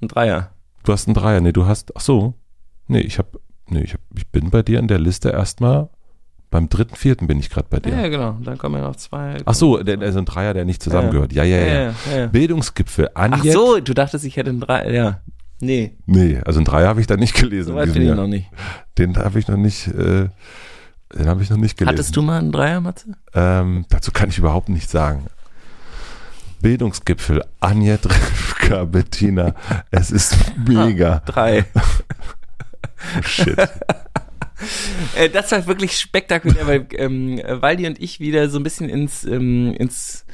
Ein 0.00 0.08
Dreier. 0.08 0.50
Du 0.82 0.92
hast 0.92 1.06
einen 1.06 1.14
Dreier, 1.14 1.40
nee, 1.40 1.52
du 1.52 1.66
hast, 1.66 1.96
ach 1.96 2.00
so. 2.00 2.34
Nee, 2.88 3.00
ich 3.00 3.18
habe, 3.18 3.38
nee, 3.68 3.82
ich, 3.82 3.92
hab, 3.92 4.00
ich 4.16 4.26
bin 4.28 4.50
bei 4.50 4.62
dir 4.62 4.78
in 4.78 4.88
der 4.88 4.98
Liste 4.98 5.30
erstmal 5.30 5.90
beim 6.50 6.68
dritten, 6.68 6.96
vierten 6.96 7.28
bin 7.28 7.38
ich 7.38 7.48
gerade 7.48 7.68
bei 7.70 7.78
dir. 7.78 7.94
Ja, 7.94 8.08
genau. 8.08 8.36
Dann 8.42 8.58
kommen 8.58 8.74
ja 8.74 8.82
noch 8.82 8.96
zwei. 8.96 9.36
Ach 9.44 9.54
so, 9.54 9.82
der, 9.82 10.00
also 10.00 10.18
ein 10.18 10.24
Dreier, 10.24 10.52
der 10.52 10.64
nicht 10.64 10.82
zusammengehört. 10.82 11.32
Ja, 11.32 11.44
ja, 11.44 11.58
ja. 11.58 11.66
ja. 11.66 11.82
ja, 12.10 12.18
ja. 12.18 12.26
Bildungsgipfel. 12.26 13.10
Anjet. 13.14 13.40
Ach 13.40 13.52
so, 13.52 13.80
du 13.80 13.94
dachtest, 13.94 14.24
ich 14.24 14.36
hätte 14.36 14.50
einen 14.50 14.60
Dreier. 14.60 14.90
Ja. 14.90 15.20
Nee. 15.60 15.96
Nee, 16.06 16.40
also 16.44 16.60
ein 16.60 16.64
Dreier 16.64 16.88
habe 16.88 17.00
ich 17.00 17.06
da 17.06 17.16
nicht 17.16 17.34
gelesen. 17.34 17.68
So 17.68 17.74
weit 17.74 17.92
bin 17.92 18.02
ich 18.02 18.14
noch 18.14 18.26
nicht. 18.26 18.48
Den 18.98 19.16
habe 19.16 19.38
ich 19.38 19.46
noch 19.46 19.56
nicht, 19.56 19.88
äh, 19.88 20.28
den 21.14 21.26
habe 21.26 21.42
ich 21.42 21.50
noch 21.50 21.58
nicht 21.58 21.76
gelesen. 21.76 21.92
Hattest 21.92 22.16
du 22.16 22.22
mal 22.22 22.38
einen 22.38 22.52
Dreier, 22.52 22.80
Matze? 22.80 23.12
Ähm, 23.34 23.84
dazu 23.90 24.10
kann 24.10 24.30
ich 24.30 24.38
überhaupt 24.38 24.68
nichts 24.68 24.90
sagen. 24.90 25.26
Bildungsgipfel, 26.60 27.44
Anja 27.60 27.96
Drewka, 27.98 28.84
Bettina, 28.90 29.54
es 29.90 30.10
ist 30.10 30.36
mega. 30.66 31.16
Ah, 31.16 31.22
drei. 31.24 31.64
oh, 31.74 33.22
shit. 33.22 33.56
Äh, 35.16 35.30
das 35.30 35.50
war 35.52 35.66
wirklich 35.66 35.98
spektakulär, 35.98 36.66
weil 36.66 36.86
ähm, 36.92 37.40
Waldi 37.42 37.86
und 37.86 37.98
ich 37.98 38.20
wieder 38.20 38.50
so 38.50 38.58
ein 38.58 38.62
bisschen 38.62 38.90
ins, 38.90 39.24
ähm, 39.24 39.72
ins 39.72 40.26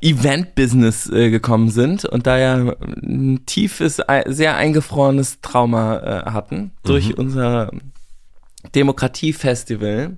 Event-Business 0.00 1.10
äh, 1.10 1.30
gekommen 1.30 1.70
sind 1.70 2.04
und 2.04 2.26
da 2.26 2.38
ja 2.38 2.74
ein 2.80 3.44
tiefes, 3.46 4.00
sehr 4.26 4.56
eingefrorenes 4.56 5.40
Trauma 5.40 5.98
äh, 5.98 6.30
hatten 6.30 6.72
durch 6.84 7.10
mhm. 7.10 7.14
unser 7.14 7.70
Demokratiefestival, 8.74 10.16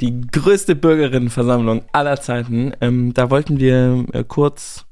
die 0.00 0.20
größte 0.20 0.74
Bürgerinnenversammlung 0.74 1.82
aller 1.92 2.20
Zeiten. 2.20 2.72
Ähm, 2.80 3.12
da 3.14 3.30
wollten 3.30 3.58
wir 3.58 4.06
äh, 4.12 4.24
kurz 4.24 4.86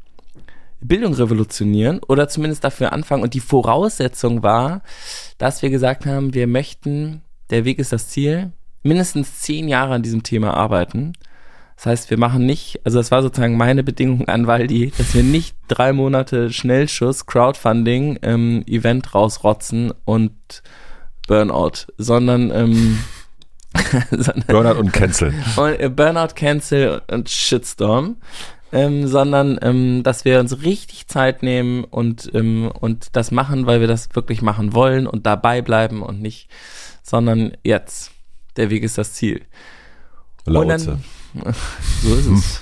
Bildung 0.80 1.14
revolutionieren 1.14 2.00
oder 2.06 2.28
zumindest 2.28 2.64
dafür 2.64 2.92
anfangen. 2.92 3.22
Und 3.22 3.34
die 3.34 3.40
Voraussetzung 3.40 4.42
war, 4.42 4.82
dass 5.38 5.62
wir 5.62 5.70
gesagt 5.70 6.06
haben, 6.06 6.34
wir 6.34 6.46
möchten, 6.46 7.22
der 7.50 7.64
Weg 7.64 7.78
ist 7.78 7.92
das 7.92 8.08
Ziel, 8.08 8.52
mindestens 8.82 9.40
zehn 9.40 9.68
Jahre 9.68 9.94
an 9.94 10.02
diesem 10.02 10.22
Thema 10.22 10.54
arbeiten 10.54 11.12
das 11.80 11.86
heißt, 11.86 12.10
wir 12.10 12.18
machen 12.18 12.44
nicht, 12.44 12.78
also 12.84 12.98
das 12.98 13.10
war 13.10 13.22
sozusagen 13.22 13.56
meine 13.56 13.82
Bedingung 13.82 14.28
an 14.28 14.46
Waldi, 14.46 14.92
dass 14.98 15.14
wir 15.14 15.22
nicht 15.22 15.56
drei 15.66 15.94
Monate 15.94 16.52
Schnellschuss, 16.52 17.24
Crowdfunding, 17.24 18.18
ähm, 18.20 18.62
Event 18.66 19.14
rausrotzen 19.14 19.90
und 20.04 20.34
Burnout, 21.26 21.86
sondern, 21.96 22.50
ähm, 22.50 22.98
sondern 24.10 24.44
Burnout 24.46 24.78
und 24.78 24.92
Cancel. 24.92 25.32
Und, 25.56 25.80
äh, 25.80 25.88
Burnout, 25.88 26.34
Cancel 26.34 27.00
und 27.10 27.30
Shitstorm. 27.30 28.18
Ähm, 28.72 29.08
sondern 29.08 29.58
ähm, 29.62 30.02
dass 30.02 30.26
wir 30.26 30.38
uns 30.38 30.62
richtig 30.62 31.08
Zeit 31.08 31.42
nehmen 31.42 31.84
und, 31.84 32.30
ähm, 32.34 32.70
und 32.78 33.16
das 33.16 33.30
machen, 33.30 33.64
weil 33.64 33.80
wir 33.80 33.88
das 33.88 34.10
wirklich 34.14 34.42
machen 34.42 34.74
wollen 34.74 35.06
und 35.06 35.24
dabei 35.24 35.62
bleiben 35.62 36.02
und 36.02 36.20
nicht, 36.20 36.50
sondern 37.02 37.52
jetzt. 37.64 38.12
Der 38.56 38.68
Weg 38.68 38.82
ist 38.82 38.98
das 38.98 39.14
Ziel. 39.14 39.40
Lautze. 40.44 40.98
so 42.02 42.14
ist 42.14 42.26
es. 42.26 42.60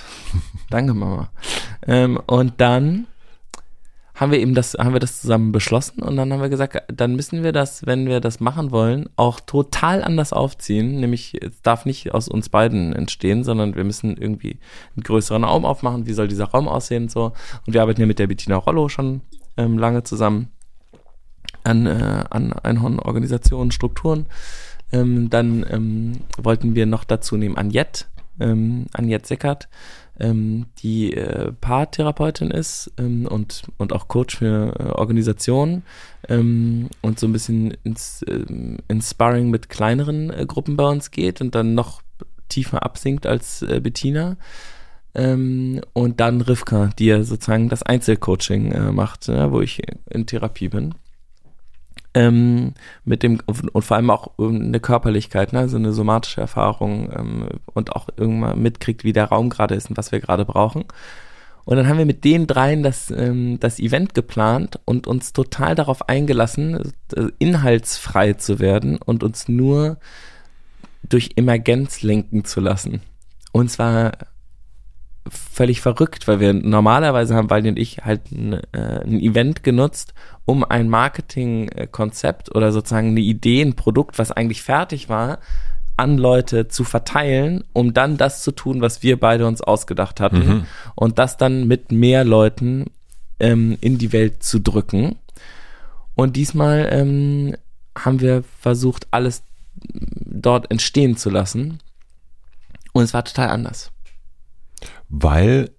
Danke, 0.69 0.93
Mama. 0.93 1.29
Ähm, 1.87 2.19
und 2.27 2.53
dann 2.57 3.07
haben 4.19 4.33
wir 4.33 4.39
eben 4.39 4.53
das, 4.53 4.73
haben 4.73 4.91
wir 4.91 4.99
das 4.99 5.21
zusammen 5.21 5.53
beschlossen 5.53 6.03
und 6.03 6.17
dann 6.17 6.33
haben 6.33 6.41
wir 6.41 6.49
gesagt, 6.49 6.83
dann 6.93 7.15
müssen 7.15 7.41
wir 7.41 7.53
das, 7.53 7.85
wenn 7.85 8.05
wir 8.05 8.19
das 8.19 8.41
machen 8.41 8.69
wollen, 8.71 9.07
auch 9.15 9.39
total 9.39 10.03
anders 10.03 10.33
aufziehen. 10.33 10.99
Nämlich, 10.99 11.41
es 11.41 11.61
darf 11.61 11.85
nicht 11.85 12.13
aus 12.13 12.27
uns 12.27 12.49
beiden 12.49 12.91
entstehen, 12.91 13.45
sondern 13.45 13.75
wir 13.75 13.85
müssen 13.85 14.17
irgendwie 14.17 14.59
einen 14.95 15.03
größeren 15.03 15.45
Raum 15.45 15.63
aufmachen. 15.63 16.05
Wie 16.05 16.13
soll 16.13 16.27
dieser 16.27 16.45
Raum 16.45 16.67
aussehen 16.67 17.03
und 17.03 17.11
so? 17.11 17.31
Und 17.65 17.73
wir 17.73 17.81
arbeiten 17.81 18.01
ja 18.01 18.07
mit 18.07 18.19
der 18.19 18.27
Bettina 18.27 18.57
Rollo 18.57 18.89
schon 18.89 19.21
ähm, 19.55 19.77
lange 19.77 20.03
zusammen 20.03 20.49
an, 21.63 21.85
äh, 21.85 22.23
an 22.29 22.51
Einhorn-Organisationen, 22.51 23.71
Strukturen. 23.71 24.25
Ähm, 24.91 25.29
dann 25.29 25.65
ähm, 25.69 26.13
wollten 26.37 26.75
wir 26.75 26.85
noch 26.85 27.05
dazu 27.05 27.37
nehmen 27.37 27.57
Anjet, 27.57 28.07
ähm, 28.39 28.85
Anjet 28.93 29.25
Seckert, 29.25 29.67
ähm, 30.19 30.65
die 30.79 31.13
äh, 31.13 31.51
Paartherapeutin 31.51 32.51
ist 32.51 32.91
ähm, 32.97 33.25
und, 33.27 33.63
und 33.77 33.93
auch 33.93 34.07
Coach 34.07 34.37
für 34.37 34.75
äh, 34.79 34.83
Organisationen 34.91 35.83
ähm, 36.27 36.89
und 37.01 37.19
so 37.19 37.27
ein 37.27 37.33
bisschen 37.33 37.75
ins, 37.83 38.21
äh, 38.23 38.45
ins 38.87 39.11
Sparring 39.11 39.49
mit 39.49 39.69
kleineren 39.69 40.31
äh, 40.31 40.45
Gruppen 40.45 40.75
bei 40.75 40.87
uns 40.87 41.11
geht 41.11 41.41
und 41.41 41.55
dann 41.55 41.73
noch 41.73 42.01
tiefer 42.49 42.83
absinkt 42.83 43.25
als 43.25 43.61
äh, 43.61 43.79
Bettina. 43.79 44.37
Ähm, 45.15 45.81
und 45.93 46.19
dann 46.19 46.41
Rivka, 46.41 46.91
die 46.99 47.07
ja 47.07 47.23
sozusagen 47.23 47.69
das 47.69 47.83
Einzelcoaching 47.83 48.71
äh, 48.71 48.91
macht, 48.91 49.27
ja, 49.27 49.51
wo 49.51 49.61
ich 49.61 49.81
in 50.09 50.25
Therapie 50.25 50.69
bin 50.69 50.93
ähm, 52.13 52.73
mit 53.05 53.23
dem 53.23 53.39
und 53.47 53.83
vor 53.83 53.97
allem 53.97 54.09
auch 54.09 54.31
eine 54.39 54.79
Körperlichkeit, 54.79 55.53
ne, 55.53 55.69
so 55.69 55.77
eine 55.77 55.93
somatische 55.93 56.41
Erfahrung 56.41 57.11
ähm, 57.15 57.49
und 57.73 57.95
auch 57.95 58.09
irgendwann 58.17 58.61
mitkriegt, 58.61 59.03
wie 59.03 59.13
der 59.13 59.25
Raum 59.25 59.49
gerade 59.49 59.75
ist 59.75 59.89
und 59.89 59.97
was 59.97 60.11
wir 60.11 60.19
gerade 60.19 60.45
brauchen. 60.45 60.85
Und 61.65 61.77
dann 61.77 61.87
haben 61.87 61.99
wir 61.99 62.05
mit 62.07 62.23
den 62.23 62.47
dreien 62.47 62.81
das, 62.81 63.11
ähm, 63.11 63.59
das 63.59 63.79
Event 63.79 64.15
geplant 64.15 64.79
und 64.85 65.05
uns 65.05 65.33
total 65.33 65.75
darauf 65.75 66.09
eingelassen, 66.09 66.93
äh, 67.15 67.27
inhaltsfrei 67.37 68.33
zu 68.33 68.59
werden 68.59 68.97
und 68.97 69.23
uns 69.23 69.47
nur 69.47 69.97
durch 71.07 71.31
Emergenz 71.35 72.01
lenken 72.01 72.43
zu 72.43 72.59
lassen. 72.59 73.01
Und 73.51 73.69
zwar 73.69 74.13
völlig 75.29 75.81
verrückt, 75.81 76.27
weil 76.27 76.39
wir 76.39 76.53
normalerweise 76.53 77.35
haben 77.35 77.49
Waldi 77.49 77.69
und 77.69 77.79
ich 77.79 77.99
halt 78.03 78.31
ein, 78.31 78.53
äh, 78.71 79.03
ein 79.03 79.19
Event 79.19 79.63
genutzt, 79.63 80.13
um 80.45 80.63
ein 80.63 80.89
Marketingkonzept 80.89 82.55
oder 82.55 82.71
sozusagen 82.71 83.09
eine 83.09 83.19
Idee, 83.19 83.61
ein 83.61 83.75
Produkt, 83.75 84.19
was 84.19 84.31
eigentlich 84.31 84.61
fertig 84.61 85.09
war, 85.09 85.39
an 85.97 86.17
Leute 86.17 86.69
zu 86.69 86.83
verteilen, 86.83 87.63
um 87.73 87.93
dann 87.93 88.17
das 88.17 88.41
zu 88.41 88.51
tun, 88.51 88.81
was 88.81 89.03
wir 89.03 89.19
beide 89.19 89.45
uns 89.45 89.61
ausgedacht 89.61 90.19
hatten 90.19 90.47
mhm. 90.47 90.65
und 90.95 91.19
das 91.19 91.37
dann 91.37 91.67
mit 91.67 91.91
mehr 91.91 92.23
Leuten 92.23 92.85
ähm, 93.39 93.77
in 93.81 93.97
die 93.97 94.13
Welt 94.13 94.41
zu 94.41 94.59
drücken. 94.59 95.17
Und 96.15 96.35
diesmal 96.35 96.87
ähm, 96.91 97.55
haben 97.97 98.21
wir 98.21 98.43
versucht, 98.59 99.07
alles 99.11 99.43
dort 99.75 100.71
entstehen 100.71 101.17
zu 101.17 101.29
lassen. 101.29 101.79
Und 102.93 103.03
es 103.03 103.13
war 103.13 103.23
total 103.23 103.49
anders. 103.49 103.91
Weil 105.09 105.71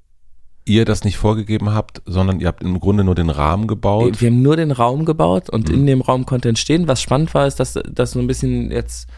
ihr 0.64 0.85
das 0.85 1.05
nicht 1.05 1.16
vorgegeben 1.16 1.70
habt, 1.70 2.03
sondern 2.07 2.41
ihr 2.41 2.47
habt 2.47 2.62
im 2.62 2.78
Grunde 2.78 3.05
nur 3.05 3.14
den 3.14 3.31
Rahmen 3.31 3.66
gebaut. 3.66 4.20
Wir 4.20 4.31
haben 4.31 4.43
nur 4.43 4.57
den 4.57 4.70
Raum 4.70 5.05
gebaut 5.05 5.51
und 5.51 5.68
mhm. 5.68 5.74
in 5.74 5.87
dem 5.87 6.01
Raum 6.01 6.26
konnte 6.26 6.49
entstehen. 6.49 6.87
Was 6.89 7.03
spannend 7.03 7.35
war, 7.35 7.47
ist, 7.47 7.59
dass 7.59 7.78
das 7.91 8.12
so 8.12 8.18
ein 8.18 8.26
bisschen 8.26 8.70
jetzt 8.70 9.09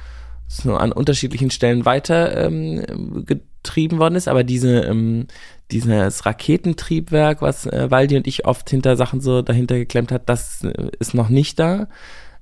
so 0.48 0.74
an 0.76 0.92
unterschiedlichen 0.92 1.50
Stellen 1.50 1.84
weiter 1.84 2.46
ähm, 2.46 3.24
getrieben 3.26 3.98
worden 3.98 4.16
ist, 4.16 4.28
aber 4.28 4.44
diese 4.44 4.80
ähm, 4.80 5.26
dieses 5.70 6.26
Raketentriebwerk, 6.26 7.40
was 7.40 7.66
äh, 7.66 7.90
Waldi 7.90 8.16
und 8.16 8.26
ich 8.26 8.46
oft 8.46 8.68
hinter 8.68 8.96
Sachen 8.96 9.20
so 9.20 9.42
dahinter 9.42 9.76
geklemmt 9.76 10.12
hat, 10.12 10.28
das 10.28 10.62
äh, 10.62 10.90
ist 10.98 11.14
noch 11.14 11.30
nicht 11.30 11.58
da, 11.58 11.88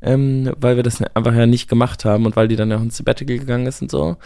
ähm, 0.02 0.52
weil 0.58 0.76
wir 0.76 0.82
das 0.82 1.00
einfach 1.02 1.34
ja 1.34 1.46
nicht 1.46 1.68
gemacht 1.68 2.04
haben 2.04 2.26
und 2.26 2.36
weil 2.36 2.48
die 2.48 2.56
dann 2.56 2.70
ja 2.70 2.78
auch 2.78 2.82
ins 2.82 2.96
Sabbatical 2.96 3.38
gegangen 3.38 3.66
ist 3.66 3.80
und 3.80 3.90
so. 3.90 4.16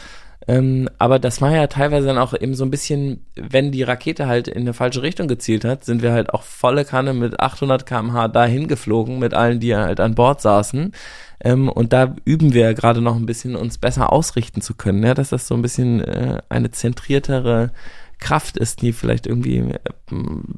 Ähm, 0.46 0.90
aber 0.98 1.18
das 1.18 1.40
war 1.40 1.52
ja 1.52 1.66
teilweise 1.68 2.06
dann 2.06 2.18
auch 2.18 2.34
eben 2.38 2.54
so 2.54 2.64
ein 2.64 2.70
bisschen, 2.70 3.24
wenn 3.34 3.72
die 3.72 3.82
Rakete 3.82 4.26
halt 4.26 4.46
in 4.46 4.62
eine 4.62 4.74
falsche 4.74 5.02
Richtung 5.02 5.26
gezielt 5.26 5.64
hat, 5.64 5.84
sind 5.84 6.02
wir 6.02 6.12
halt 6.12 6.34
auch 6.34 6.42
volle 6.42 6.84
Kanne 6.84 7.14
mit 7.14 7.40
800 7.40 7.86
kmh 7.86 8.28
dahin 8.28 8.68
geflogen 8.68 9.18
mit 9.18 9.32
allen, 9.32 9.60
die 9.60 9.74
halt 9.74 10.00
an 10.00 10.14
Bord 10.14 10.42
saßen. 10.42 10.92
Ähm, 11.40 11.68
und 11.68 11.92
da 11.94 12.14
üben 12.24 12.52
wir 12.52 12.62
ja 12.62 12.72
gerade 12.74 13.00
noch 13.00 13.16
ein 13.16 13.26
bisschen, 13.26 13.56
uns 13.56 13.78
besser 13.78 14.12
ausrichten 14.12 14.60
zu 14.60 14.74
können, 14.74 15.02
ja, 15.02 15.14
dass 15.14 15.30
das 15.30 15.46
so 15.46 15.54
ein 15.54 15.62
bisschen 15.62 16.02
äh, 16.02 16.42
eine 16.50 16.70
zentriertere 16.70 17.70
Kraft 18.18 18.56
ist, 18.58 18.82
die 18.82 18.92
vielleicht 18.92 19.26
irgendwie 19.26 19.58
äh, 19.58 19.78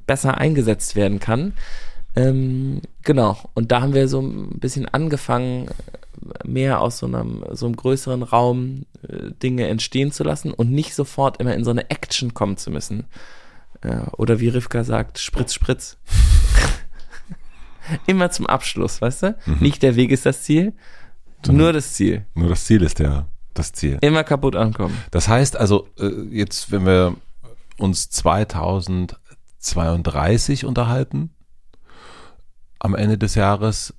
besser 0.06 0.38
eingesetzt 0.38 0.96
werden 0.96 1.20
kann. 1.20 1.52
Ähm, 2.16 2.80
genau. 3.02 3.36
Und 3.54 3.70
da 3.70 3.82
haben 3.82 3.94
wir 3.94 4.08
so 4.08 4.20
ein 4.20 4.58
bisschen 4.58 4.88
angefangen, 4.88 5.68
mehr 6.44 6.80
aus 6.80 6.98
so 6.98 7.06
einem, 7.06 7.44
so 7.52 7.66
einem 7.66 7.76
größeren 7.76 8.22
Raum 8.22 8.84
äh, 9.08 9.30
Dinge 9.42 9.68
entstehen 9.68 10.12
zu 10.12 10.24
lassen 10.24 10.52
und 10.52 10.70
nicht 10.70 10.94
sofort 10.94 11.40
immer 11.40 11.54
in 11.54 11.64
so 11.64 11.70
eine 11.70 11.90
Action 11.90 12.34
kommen 12.34 12.56
zu 12.56 12.70
müssen. 12.70 13.06
Äh, 13.82 13.98
oder 14.16 14.40
wie 14.40 14.48
Rivka 14.48 14.84
sagt, 14.84 15.18
Spritz, 15.18 15.54
Spritz. 15.54 15.98
immer 18.06 18.30
zum 18.30 18.46
Abschluss, 18.46 19.00
weißt 19.00 19.22
du? 19.22 19.36
Mhm. 19.46 19.56
Nicht 19.60 19.82
der 19.82 19.96
Weg 19.96 20.10
ist 20.10 20.26
das 20.26 20.42
Ziel, 20.42 20.74
Sondern 21.44 21.64
nur 21.64 21.72
das 21.72 21.94
Ziel. 21.94 22.26
Nur 22.34 22.48
das 22.48 22.64
Ziel 22.64 22.82
ist 22.82 22.98
der, 22.98 23.28
das 23.54 23.72
Ziel. 23.72 23.98
Immer 24.00 24.24
kaputt 24.24 24.56
ankommen. 24.56 24.96
Das 25.10 25.28
heißt 25.28 25.56
also, 25.56 25.88
äh, 25.98 26.10
jetzt, 26.30 26.72
wenn 26.72 26.86
wir 26.86 27.14
uns 27.78 28.10
2032 28.10 30.64
unterhalten, 30.64 31.30
am 32.78 32.94
Ende 32.94 33.18
des 33.18 33.34
Jahres 33.34 33.94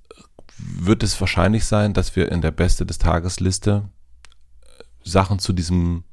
wird 0.57 1.03
es 1.03 1.19
wahrscheinlich 1.19 1.65
sein, 1.65 1.93
dass 1.93 2.15
wir 2.15 2.31
in 2.31 2.41
der 2.41 2.51
Beste 2.51 2.85
des 2.85 2.97
Tagesliste 2.97 3.83
äh, 4.61 4.83
Sachen 5.03 5.39
zu 5.39 5.53
diesem, 5.53 6.03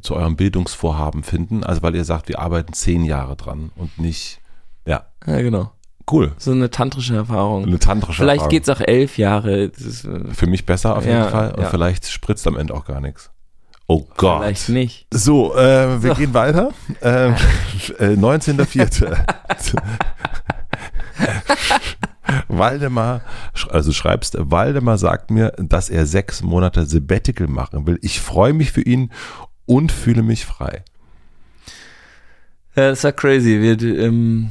zu 0.00 0.14
eurem 0.14 0.36
Bildungsvorhaben 0.36 1.22
finden. 1.22 1.64
Also 1.64 1.82
weil 1.82 1.94
ihr 1.94 2.04
sagt, 2.04 2.28
wir 2.28 2.38
arbeiten 2.38 2.72
zehn 2.72 3.04
Jahre 3.04 3.36
dran 3.36 3.70
und 3.76 3.98
nicht, 3.98 4.40
ja. 4.86 5.06
Ja, 5.26 5.40
genau. 5.40 5.72
Cool. 6.10 6.32
So 6.38 6.52
eine 6.52 6.70
tantrische 6.70 7.16
Erfahrung. 7.16 7.64
Eine 7.64 7.78
tantrische 7.78 8.22
vielleicht 8.22 8.40
Erfahrung. 8.40 8.50
Vielleicht 8.50 8.66
geht's 8.66 8.68
auch 8.68 8.80
elf 8.80 9.18
Jahre. 9.18 9.64
Ist, 9.64 10.04
äh, 10.04 10.32
Für 10.32 10.46
mich 10.46 10.64
besser 10.64 10.96
auf 10.96 11.04
jeden 11.04 11.18
ja, 11.18 11.28
Fall. 11.28 11.52
Und 11.52 11.62
ja. 11.62 11.68
vielleicht 11.68 12.08
spritzt 12.08 12.46
am 12.46 12.56
Ende 12.56 12.74
auch 12.74 12.86
gar 12.86 13.00
nichts. 13.00 13.30
Oh 13.86 14.06
Gott. 14.16 14.42
Vielleicht 14.42 14.68
nicht. 14.68 15.06
So, 15.12 15.54
äh, 15.54 16.02
wir 16.02 16.10
so. 16.10 16.14
gehen 16.16 16.34
weiter. 16.34 16.72
Ähm, 17.02 17.34
äh, 17.98 18.08
19.04. 18.14 19.16
Waldemar, 22.48 23.22
also 23.70 23.92
schreibst, 23.92 24.36
Waldemar 24.38 24.98
sagt 24.98 25.30
mir, 25.30 25.52
dass 25.58 25.88
er 25.88 26.06
sechs 26.06 26.42
Monate 26.42 26.86
Sabbatical 26.86 27.46
machen 27.46 27.86
will. 27.86 27.98
Ich 28.02 28.20
freue 28.20 28.52
mich 28.52 28.72
für 28.72 28.82
ihn 28.82 29.10
und 29.66 29.92
fühle 29.92 30.22
mich 30.22 30.44
frei. 30.46 30.82
Ja, 32.74 32.90
das 32.90 33.04
war 33.04 33.12
crazy. 33.12 33.60
Wir, 33.60 33.80
ähm, 33.98 34.50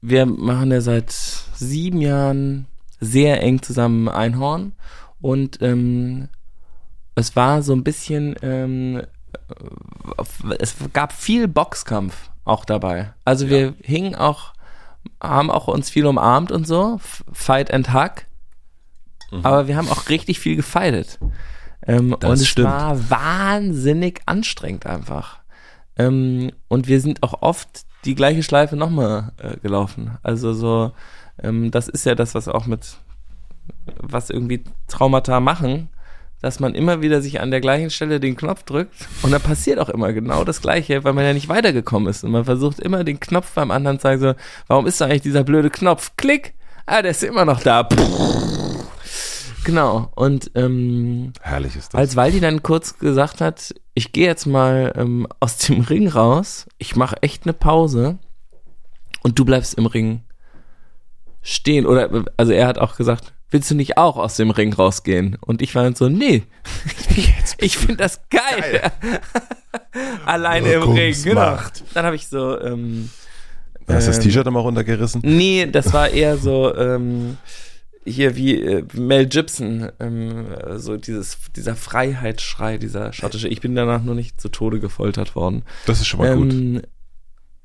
wir 0.00 0.26
machen 0.26 0.70
ja 0.70 0.80
seit 0.80 1.10
sieben 1.10 2.00
Jahren 2.00 2.66
sehr 3.00 3.42
eng 3.42 3.62
zusammen 3.62 4.08
Einhorn 4.08 4.72
und 5.20 5.60
ähm, 5.60 6.28
es 7.14 7.36
war 7.36 7.62
so 7.62 7.72
ein 7.74 7.84
bisschen, 7.84 8.34
ähm, 8.42 9.02
es 10.58 10.74
gab 10.92 11.12
viel 11.12 11.48
Boxkampf 11.48 12.30
auch 12.44 12.64
dabei. 12.64 13.12
Also 13.24 13.48
wir 13.48 13.60
ja. 13.60 13.72
hingen 13.82 14.14
auch 14.14 14.53
haben 15.20 15.50
auch 15.50 15.68
uns 15.68 15.90
viel 15.90 16.06
umarmt 16.06 16.52
und 16.52 16.66
so, 16.66 16.98
Fight 17.32 17.72
and 17.72 17.92
Hug. 17.92 18.26
Mhm. 19.30 19.44
Aber 19.44 19.68
wir 19.68 19.76
haben 19.76 19.88
auch 19.88 20.08
richtig 20.08 20.38
viel 20.38 20.56
gefeitet. 20.56 21.18
Ähm, 21.86 22.14
und 22.14 22.24
es 22.24 22.46
stimmt. 22.46 22.68
war 22.68 23.10
wahnsinnig 23.10 24.22
anstrengend 24.26 24.86
einfach. 24.86 25.40
Ähm, 25.96 26.52
und 26.68 26.88
wir 26.88 27.00
sind 27.00 27.22
auch 27.22 27.42
oft 27.42 27.84
die 28.04 28.14
gleiche 28.14 28.42
Schleife 28.42 28.76
nochmal 28.76 29.32
äh, 29.38 29.56
gelaufen. 29.58 30.18
Also 30.22 30.52
so, 30.52 30.92
ähm, 31.42 31.70
das 31.70 31.88
ist 31.88 32.06
ja 32.06 32.14
das, 32.14 32.34
was 32.34 32.48
auch 32.48 32.66
mit, 32.66 32.96
was 34.00 34.30
irgendwie 34.30 34.64
Traumata 34.88 35.40
machen 35.40 35.88
dass 36.44 36.60
man 36.60 36.74
immer 36.74 37.00
wieder 37.00 37.22
sich 37.22 37.40
an 37.40 37.50
der 37.50 37.62
gleichen 37.62 37.88
Stelle 37.88 38.20
den 38.20 38.36
Knopf 38.36 38.64
drückt 38.64 38.92
und 39.22 39.30
dann 39.30 39.40
passiert 39.40 39.78
auch 39.78 39.88
immer 39.88 40.12
genau 40.12 40.44
das 40.44 40.60
Gleiche, 40.60 41.02
weil 41.02 41.14
man 41.14 41.24
ja 41.24 41.32
nicht 41.32 41.48
weitergekommen 41.48 42.06
ist 42.06 42.22
und 42.22 42.32
man 42.32 42.44
versucht 42.44 42.80
immer 42.80 43.02
den 43.02 43.18
Knopf 43.18 43.52
beim 43.54 43.70
anderen 43.70 43.98
zu 43.98 44.02
sagen 44.02 44.20
so, 44.20 44.34
warum 44.66 44.86
ist 44.86 45.00
da 45.00 45.06
eigentlich 45.06 45.22
dieser 45.22 45.42
blöde 45.42 45.70
Knopf? 45.70 46.12
Klick! 46.18 46.52
Ah, 46.84 47.00
der 47.00 47.12
ist 47.12 47.24
immer 47.24 47.46
noch 47.46 47.62
da. 47.62 47.88
Genau. 49.64 50.10
Und 50.14 50.50
ähm, 50.54 51.32
herrlich 51.40 51.76
ist 51.76 51.94
das. 51.94 51.98
Als 51.98 52.14
Waldi 52.14 52.40
dann 52.40 52.62
kurz 52.62 52.98
gesagt 52.98 53.40
hat, 53.40 53.74
ich 53.94 54.12
gehe 54.12 54.26
jetzt 54.26 54.44
mal 54.44 54.92
ähm, 54.96 55.26
aus 55.40 55.56
dem 55.56 55.80
Ring 55.88 56.08
raus, 56.08 56.66
ich 56.76 56.94
mache 56.94 57.22
echt 57.22 57.44
eine 57.44 57.54
Pause 57.54 58.18
und 59.22 59.38
du 59.38 59.46
bleibst 59.46 59.78
im 59.78 59.86
Ring 59.86 60.24
stehen. 61.40 61.86
Oder 61.86 62.26
also 62.36 62.52
er 62.52 62.66
hat 62.66 62.78
auch 62.78 62.96
gesagt, 62.96 63.32
willst 63.54 63.70
du 63.70 63.76
nicht 63.76 63.96
auch 63.96 64.16
aus 64.16 64.36
dem 64.36 64.50
Ring 64.50 64.74
rausgehen? 64.74 65.38
Und 65.40 65.62
ich 65.62 65.74
war 65.76 65.84
dann 65.84 65.94
so, 65.94 66.08
nee, 66.08 66.42
ich 67.58 67.78
finde 67.78 67.96
das 67.96 68.20
geil. 68.28 68.90
Alleine 70.26 70.72
im 70.72 70.82
Ring, 70.82 71.14
genau. 71.22 71.58
Dann 71.94 72.04
habe 72.04 72.16
ich 72.16 72.26
so, 72.26 72.60
ähm, 72.60 73.10
Hast 73.86 74.06
du 74.06 74.10
das 74.10 74.18
ähm, 74.18 74.24
T-Shirt 74.24 74.46
immer 74.46 74.60
runtergerissen? 74.60 75.22
Nee, 75.24 75.66
das 75.70 75.92
war 75.92 76.08
eher 76.08 76.36
so 76.36 76.74
ähm, 76.74 77.36
hier 78.04 78.34
wie 78.34 78.60
äh, 78.60 78.84
Mel 78.94 79.26
Gibson, 79.26 79.90
ähm, 80.00 80.46
so 80.76 80.96
dieses 80.96 81.38
dieser 81.54 81.76
Freiheitsschrei, 81.76 82.78
dieser 82.78 83.12
schottische. 83.12 83.48
Ich 83.48 83.60
bin 83.60 83.74
danach 83.74 84.02
nur 84.02 84.14
nicht 84.14 84.40
zu 84.40 84.48
Tode 84.48 84.80
gefoltert 84.80 85.36
worden. 85.36 85.62
Das 85.86 86.00
ist 86.00 86.06
schon 86.06 86.20
mal 86.20 86.36
gut. 86.36 86.52
Ähm, 86.52 86.82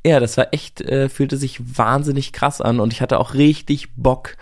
ja, 0.06 0.20
das 0.20 0.38
war 0.38 0.54
echt, 0.54 0.82
äh, 0.82 1.10
fühlte 1.10 1.38
sich 1.38 1.60
wahnsinnig 1.78 2.32
krass 2.32 2.62
an 2.62 2.80
und 2.80 2.94
ich 2.94 3.02
hatte 3.02 3.20
auch 3.20 3.34
richtig 3.34 3.96
Bock, 3.96 4.38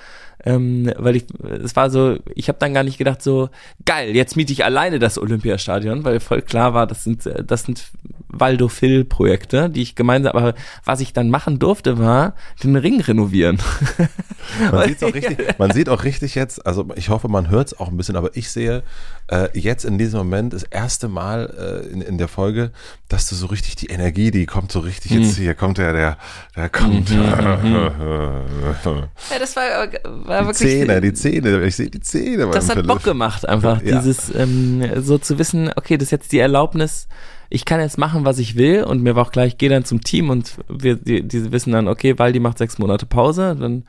ähm, 0.47 0.89
weil 0.97 1.17
ich, 1.17 1.25
es 1.61 1.75
war 1.75 1.89
so, 1.89 2.17
ich 2.33 2.47
habe 2.47 2.57
dann 2.57 2.73
gar 2.73 2.83
nicht 2.83 2.97
gedacht 2.97 3.21
so, 3.21 3.49
geil, 3.83 4.15
jetzt 4.15 4.37
miete 4.37 4.53
ich 4.53 4.63
alleine 4.63 4.97
das 4.97 5.17
Olympiastadion, 5.17 6.05
weil 6.05 6.21
voll 6.21 6.41
klar 6.41 6.73
war, 6.73 6.87
das 6.87 7.03
sind, 7.03 7.29
das 7.45 7.63
sind 7.63 7.91
Waldo 8.29 8.69
Phil 8.69 9.03
Projekte, 9.03 9.69
die 9.69 9.81
ich 9.81 9.95
gemeinsam, 9.95 10.37
aber 10.37 10.53
was 10.85 11.01
ich 11.01 11.11
dann 11.11 11.29
machen 11.29 11.59
durfte, 11.59 11.99
war 11.99 12.33
den 12.63 12.77
Ring 12.77 13.01
renovieren. 13.01 13.59
Man, 14.71 14.87
sieht's 14.87 15.03
auch 15.03 15.13
richtig, 15.13 15.59
man 15.59 15.71
sieht 15.71 15.89
auch 15.89 16.05
richtig 16.05 16.35
jetzt, 16.35 16.65
also 16.65 16.87
ich 16.95 17.09
hoffe, 17.09 17.27
man 17.27 17.49
hört 17.49 17.67
es 17.67 17.79
auch 17.79 17.89
ein 17.89 17.97
bisschen, 17.97 18.15
aber 18.15 18.29
ich 18.37 18.49
sehe 18.49 18.83
äh, 19.29 19.49
jetzt 19.57 19.83
in 19.85 19.97
diesem 19.97 20.19
Moment 20.19 20.53
das 20.53 20.63
erste 20.63 21.07
Mal 21.07 21.83
äh, 21.87 21.91
in, 21.91 22.01
in 22.01 22.17
der 22.17 22.27
Folge, 22.27 22.71
dass 23.09 23.27
du 23.29 23.35
so 23.35 23.47
richtig 23.47 23.75
die 23.75 23.87
Energie, 23.87 24.31
die 24.31 24.45
kommt 24.45 24.71
so 24.71 24.79
richtig 24.79 25.11
Hm. 25.11 25.21
jetzt 25.23 25.37
hier, 25.37 25.53
kommt 25.53 25.77
der, 25.77 25.93
der, 25.93 26.17
der 26.55 26.69
kommt. 26.69 27.09
Ja, 29.29 29.39
das 29.39 29.55
war, 29.55 29.63
war 29.63 30.41
die 30.41 30.47
wirklich. 30.47 30.57
Zähne, 30.57 31.01
die 31.01 31.13
Zähne, 31.13 31.63
ich 31.65 31.75
sehe 31.75 31.89
die 31.89 31.99
Zähne. 31.99 32.47
das 32.51 32.65
hat 32.69 32.75
Philipp. 32.75 32.87
Bock 32.87 33.03
gemacht, 33.03 33.47
einfach 33.47 33.81
Ja. 33.81 33.99
dieses 33.99 34.33
ähm, 34.33 34.83
so 35.01 35.17
zu 35.17 35.37
wissen, 35.39 35.71
okay, 35.75 35.97
das 35.97 36.07
ist 36.07 36.11
jetzt 36.11 36.31
die 36.31 36.39
Erlaubnis, 36.39 37.07
ich 37.49 37.65
kann 37.65 37.79
jetzt 37.79 37.97
machen, 37.97 38.25
was 38.25 38.39
ich 38.39 38.55
will 38.55 38.83
und 38.83 39.01
mir 39.01 39.15
war 39.15 39.25
auch 39.27 39.31
gleich, 39.31 39.57
geh 39.57 39.69
dann 39.69 39.85
zum 39.85 40.01
Team 40.01 40.29
und 40.29 40.53
wir, 40.67 40.95
die, 40.95 41.23
die 41.27 41.51
wissen 41.51 41.71
dann, 41.71 41.87
okay, 41.87 42.17
Waldi 42.19 42.39
macht 42.39 42.57
sechs 42.57 42.77
Monate 42.77 43.05
Pause, 43.05 43.55
dann 43.59 43.83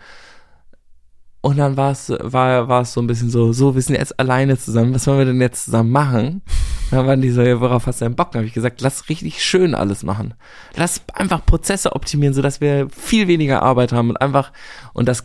und 1.41 1.57
dann 1.57 1.77
war 1.77 1.93
es 1.93 2.11
war, 2.11 2.83
es 2.83 2.93
so 2.93 3.01
ein 3.01 3.07
bisschen 3.07 3.31
so, 3.31 3.53
so, 3.53 3.75
wir 3.75 3.83
sind 3.83 3.95
jetzt 3.97 4.19
alleine 4.19 4.59
zusammen, 4.59 4.95
was 4.95 5.07
wollen 5.07 5.19
wir 5.19 5.25
denn 5.25 5.41
jetzt 5.41 5.67
zusammen 5.67 5.91
machen? 5.91 6.43
Und 6.91 6.97
dann 6.97 7.07
waren 7.07 7.21
die 7.21 7.31
so, 7.31 7.43
ja, 7.43 7.61
worauf 7.61 7.87
hast 7.87 8.01
du 8.01 8.07
denn 8.07 8.17
Bock? 8.17 8.33
Dann 8.33 8.41
habe 8.41 8.49
ich 8.49 8.55
gesagt, 8.55 8.81
lass 8.81 9.09
richtig 9.09 9.45
schön 9.45 9.75
alles 9.75 10.03
machen. 10.03 10.35
Lass 10.75 11.03
einfach 11.13 11.45
Prozesse 11.47 11.95
optimieren, 11.95 12.35
sodass 12.35 12.61
wir 12.61 12.89
viel 12.91 13.29
weniger 13.29 13.63
Arbeit 13.63 13.93
haben 13.93 14.11
und 14.11 14.21
einfach, 14.21 14.53
und 14.95 15.07
das, 15.07 15.23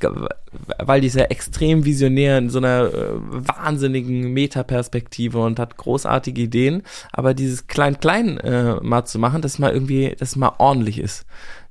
weil 0.78 1.02
die 1.02 1.08
ist 1.08 1.16
ja 1.16 1.26
extrem 1.26 1.84
visionär 1.84 2.38
in 2.38 2.50
so 2.50 2.60
einer 2.60 2.94
äh, 2.94 3.10
wahnsinnigen 3.16 4.34
Metaperspektive 4.34 5.40
und 5.40 5.58
hat 5.58 5.78
großartige 5.78 6.42
Ideen, 6.42 6.84
aber 7.12 7.34
dieses 7.34 7.66
Klein-Klein 7.68 8.38
äh, 8.40 8.76
mal 8.82 9.06
zu 9.06 9.18
machen, 9.18 9.42
dass 9.42 9.58
mal 9.58 9.72
irgendwie, 9.72 10.16
dass 10.20 10.36
mal 10.36 10.54
ordentlich 10.60 11.00
ist. 11.00 11.26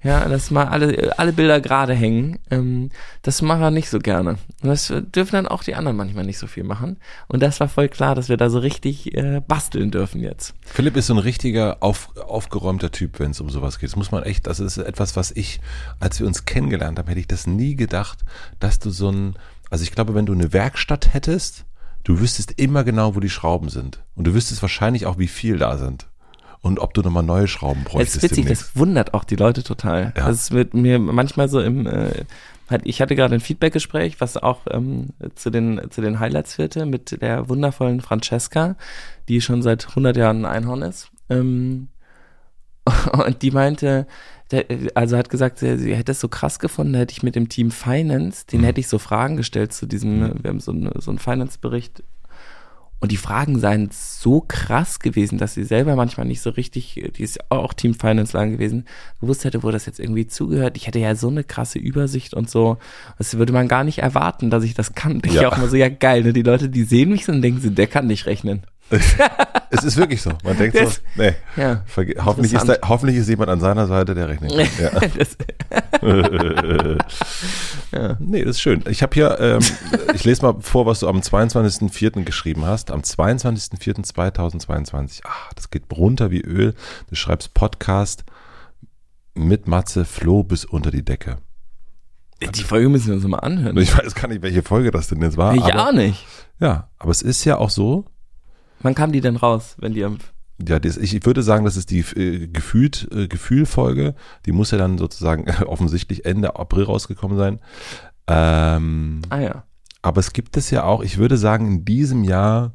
Ja, 0.04 0.28
dass 0.28 0.50
mal 0.50 0.64
alle, 0.64 1.16
alle 1.16 1.32
Bilder 1.32 1.60
gerade 1.60 1.94
hängen, 1.94 2.38
ähm, 2.50 2.90
das 3.22 3.40
machen 3.40 3.60
wir 3.60 3.70
nicht 3.70 3.88
so 3.88 4.00
gerne. 4.00 4.30
Und 4.62 4.68
das 4.68 4.92
dürfen 5.14 5.32
dann 5.32 5.46
auch 5.46 5.62
die 5.62 5.76
anderen 5.76 5.96
manchmal 5.96 6.24
nicht 6.24 6.38
so 6.38 6.48
viel 6.48 6.64
machen. 6.64 6.98
Und 7.28 7.40
das 7.40 7.60
war 7.60 7.68
voll 7.68 7.88
klar, 7.88 8.16
dass 8.16 8.28
wir 8.28 8.36
da 8.36 8.50
so 8.50 8.58
richtig 8.58 9.16
äh, 9.16 9.40
basteln 9.46 9.92
dürfen 9.92 10.20
jetzt. 10.20 10.54
Philipp 10.64 10.96
ist 10.96 11.06
so 11.06 11.14
ein 11.14 11.18
richtiger 11.18 11.76
auf, 11.80 12.16
aufgeräumter 12.16 12.90
Typ, 12.90 13.20
wenn 13.20 13.30
es 13.30 13.40
um 13.40 13.48
sowas 13.48 13.78
geht. 13.78 13.90
Das 13.90 13.96
muss 13.96 14.10
man 14.10 14.24
echt, 14.24 14.48
das 14.48 14.58
ist 14.58 14.78
etwas, 14.78 15.14
was 15.14 15.30
ich, 15.30 15.60
als 16.00 16.18
wir 16.18 16.26
uns 16.26 16.46
kennengelernt 16.46 16.98
haben, 16.98 17.08
hätte 17.08 17.20
ich 17.20 17.28
das 17.28 17.46
nie 17.46 17.76
gedacht, 17.76 18.20
dass 18.58 18.80
du 18.80 18.90
so 18.90 19.10
ein, 19.10 19.36
also 19.70 19.84
ich 19.84 19.92
glaube, 19.92 20.14
wenn 20.14 20.26
du 20.26 20.32
eine 20.32 20.52
Werkstatt 20.52 21.14
hättest, 21.14 21.64
du 22.02 22.18
wüsstest 22.18 22.52
immer 22.58 22.82
genau, 22.82 23.14
wo 23.14 23.20
die 23.20 23.30
Schrauben 23.30 23.68
sind. 23.68 24.02
Und 24.16 24.26
du 24.26 24.34
wüsstest 24.34 24.62
wahrscheinlich 24.62 25.06
auch, 25.06 25.18
wie 25.18 25.28
viel 25.28 25.58
da 25.58 25.78
sind. 25.78 26.08
Und 26.62 26.78
ob 26.78 26.94
du 26.94 27.02
nochmal 27.02 27.24
neue 27.24 27.48
Schrauben 27.48 27.82
Das 27.84 27.92
bräuchtest 27.92 28.16
ist 28.18 28.22
witzig, 28.22 28.44
demnächst. 28.44 28.62
das 28.62 28.76
wundert 28.76 29.14
auch 29.14 29.24
die 29.24 29.34
Leute 29.36 29.62
total. 29.64 30.12
Ja. 30.16 30.28
Das 30.28 30.52
wird 30.52 30.74
mir 30.74 30.98
manchmal 31.00 31.48
so 31.48 31.60
im, 31.60 31.86
äh, 31.88 32.24
halt, 32.70 32.82
ich 32.84 33.02
hatte 33.02 33.16
gerade 33.16 33.34
ein 33.34 33.40
Feedbackgespräch, 33.40 34.20
was 34.20 34.36
auch 34.36 34.60
ähm, 34.70 35.08
zu 35.34 35.50
den 35.50 35.80
zu 35.90 36.00
den 36.00 36.20
Highlights 36.20 36.54
führte 36.54 36.86
mit 36.86 37.20
der 37.20 37.48
wundervollen 37.48 38.00
Francesca, 38.00 38.76
die 39.28 39.40
schon 39.40 39.60
seit 39.62 39.88
100 39.88 40.16
Jahren 40.16 40.44
ein 40.44 40.52
Einhorn 40.52 40.82
ist. 40.82 41.10
Ähm, 41.28 41.88
und 43.12 43.42
die 43.42 43.50
meinte, 43.50 44.06
also 44.94 45.16
hat 45.16 45.30
gesagt, 45.30 45.58
sie, 45.58 45.78
sie 45.78 45.94
hätte 45.96 46.12
es 46.12 46.20
so 46.20 46.28
krass 46.28 46.58
gefunden, 46.58 46.94
hätte 46.94 47.12
ich 47.12 47.22
mit 47.22 47.34
dem 47.36 47.48
Team 47.48 47.70
Finance, 47.70 48.44
den 48.46 48.60
Mhm. 48.60 48.64
hätte 48.64 48.80
ich 48.80 48.88
so 48.88 48.98
Fragen 48.98 49.36
gestellt 49.36 49.72
zu 49.72 49.86
diesem, 49.86 50.42
wir 50.42 50.48
haben 50.48 50.60
so, 50.60 50.72
eine, 50.72 50.92
so 50.98 51.10
einen 51.10 51.18
Finance-Bericht 51.18 52.02
und 53.02 53.10
die 53.10 53.16
Fragen 53.16 53.58
seien 53.58 53.88
so 53.90 54.44
krass 54.46 55.00
gewesen, 55.00 55.36
dass 55.36 55.54
sie 55.54 55.64
selber 55.64 55.96
manchmal 55.96 56.24
nicht 56.24 56.40
so 56.40 56.50
richtig, 56.50 57.02
die 57.16 57.22
ist 57.24 57.50
auch 57.50 57.74
Team 57.74 57.94
Finance 57.94 58.36
lang 58.36 58.52
gewesen, 58.52 58.84
gewusst 59.20 59.44
hätte, 59.44 59.64
wo 59.64 59.72
das 59.72 59.86
jetzt 59.86 59.98
irgendwie 59.98 60.28
zugehört. 60.28 60.76
Ich 60.76 60.86
hätte 60.86 61.00
ja 61.00 61.16
so 61.16 61.26
eine 61.28 61.42
krasse 61.42 61.80
Übersicht 61.80 62.32
und 62.32 62.48
so. 62.48 62.78
Das 63.18 63.36
würde 63.36 63.52
man 63.52 63.66
gar 63.66 63.82
nicht 63.82 63.98
erwarten, 63.98 64.50
dass 64.50 64.62
ich 64.62 64.74
das 64.74 64.94
kann. 64.94 65.20
Ich 65.24 65.34
Ja. 65.34 65.48
auch 65.48 65.56
mal 65.58 65.68
so, 65.68 65.74
ja 65.76 65.88
geil, 65.88 66.22
ne? 66.22 66.32
Die 66.32 66.42
Leute, 66.42 66.68
die 66.68 66.84
sehen 66.84 67.10
mich 67.10 67.24
so 67.24 67.32
und 67.32 67.42
denken, 67.42 67.74
der 67.74 67.88
kann 67.88 68.06
nicht 68.06 68.26
rechnen. 68.26 68.62
Es 69.70 69.84
ist 69.84 69.96
wirklich 69.96 70.20
so. 70.20 70.32
Man 70.44 70.58
denkt 70.58 70.76
so, 70.76 70.84
Das- 70.84 71.00
nee, 71.16 71.32
Ja. 71.56 71.82
hoffentlich, 72.24 72.52
ist 72.52 72.68
da, 72.68 72.76
hoffentlich 72.86 73.16
ist 73.16 73.28
jemand 73.28 73.48
an 73.48 73.58
seiner 73.60 73.86
Seite, 73.86 74.14
der 74.14 74.28
rechnet. 74.28 74.52
Ja. 74.52 74.90
ja. 77.92 78.16
Nee, 78.18 78.44
das 78.44 78.56
ist 78.56 78.60
schön. 78.60 78.82
Ich 78.88 79.02
habe 79.02 79.14
hier, 79.14 79.38
ähm, 79.40 79.60
ich 80.14 80.24
lese 80.24 80.42
mal 80.42 80.56
vor, 80.60 80.84
was 80.86 81.00
du 81.00 81.08
am 81.08 81.18
22.04. 81.20 82.24
geschrieben 82.24 82.64
hast. 82.66 82.90
Am 82.90 83.00
22.04.2022. 83.00 85.20
Ah, 85.24 85.30
das 85.54 85.70
geht 85.70 85.84
runter 85.92 86.30
wie 86.30 86.40
Öl. 86.42 86.74
Du 87.08 87.14
schreibst 87.14 87.54
Podcast 87.54 88.24
mit 89.34 89.66
Matze 89.68 90.04
Flo 90.04 90.42
bis 90.44 90.64
unter 90.64 90.90
die 90.90 91.04
Decke. 91.04 91.36
Die 92.54 92.64
Folge 92.64 92.88
müssen 92.88 93.06
wir 93.08 93.14
uns 93.14 93.24
mal 93.24 93.38
anhören. 93.38 93.76
Ich 93.78 93.96
weiß 93.96 94.14
gar 94.16 94.26
nicht, 94.28 94.42
welche 94.42 94.62
Folge 94.64 94.90
das 94.90 95.06
denn 95.08 95.22
jetzt 95.22 95.36
war. 95.36 95.54
ich 95.54 95.62
aber, 95.62 95.88
auch 95.88 95.92
nicht. 95.92 96.26
Ja, 96.58 96.88
aber 96.98 97.12
es 97.12 97.22
ist 97.22 97.44
ja 97.44 97.56
auch 97.56 97.70
so, 97.70 98.04
Wann 98.82 98.94
kam 98.94 99.12
die 99.12 99.20
denn 99.20 99.36
raus, 99.36 99.76
wenn 99.78 99.94
die 99.94 100.04
am 100.04 100.18
ja, 100.68 100.78
das, 100.78 100.96
ich, 100.96 101.14
ich 101.14 101.26
würde 101.26 101.42
sagen, 101.42 101.64
das 101.64 101.76
ist 101.76 101.90
die 101.90 102.00
äh, 102.00 102.46
gefühlt 102.46 103.08
äh, 103.12 103.26
Gefühlfolge. 103.26 104.14
Die 104.46 104.52
muss 104.52 104.70
ja 104.70 104.78
dann 104.78 104.98
sozusagen 104.98 105.50
offensichtlich 105.66 106.24
Ende 106.24 106.56
April 106.56 106.84
rausgekommen 106.84 107.36
sein. 107.36 107.60
Ähm, 108.28 109.22
Ah 109.28 109.40
ja. 109.40 109.64
Aber 110.02 110.20
es 110.20 110.32
gibt 110.32 110.56
es 110.56 110.70
ja 110.70 110.84
auch, 110.84 111.02
ich 111.02 111.18
würde 111.18 111.36
sagen, 111.36 111.66
in 111.66 111.84
diesem 111.84 112.24
Jahr 112.24 112.74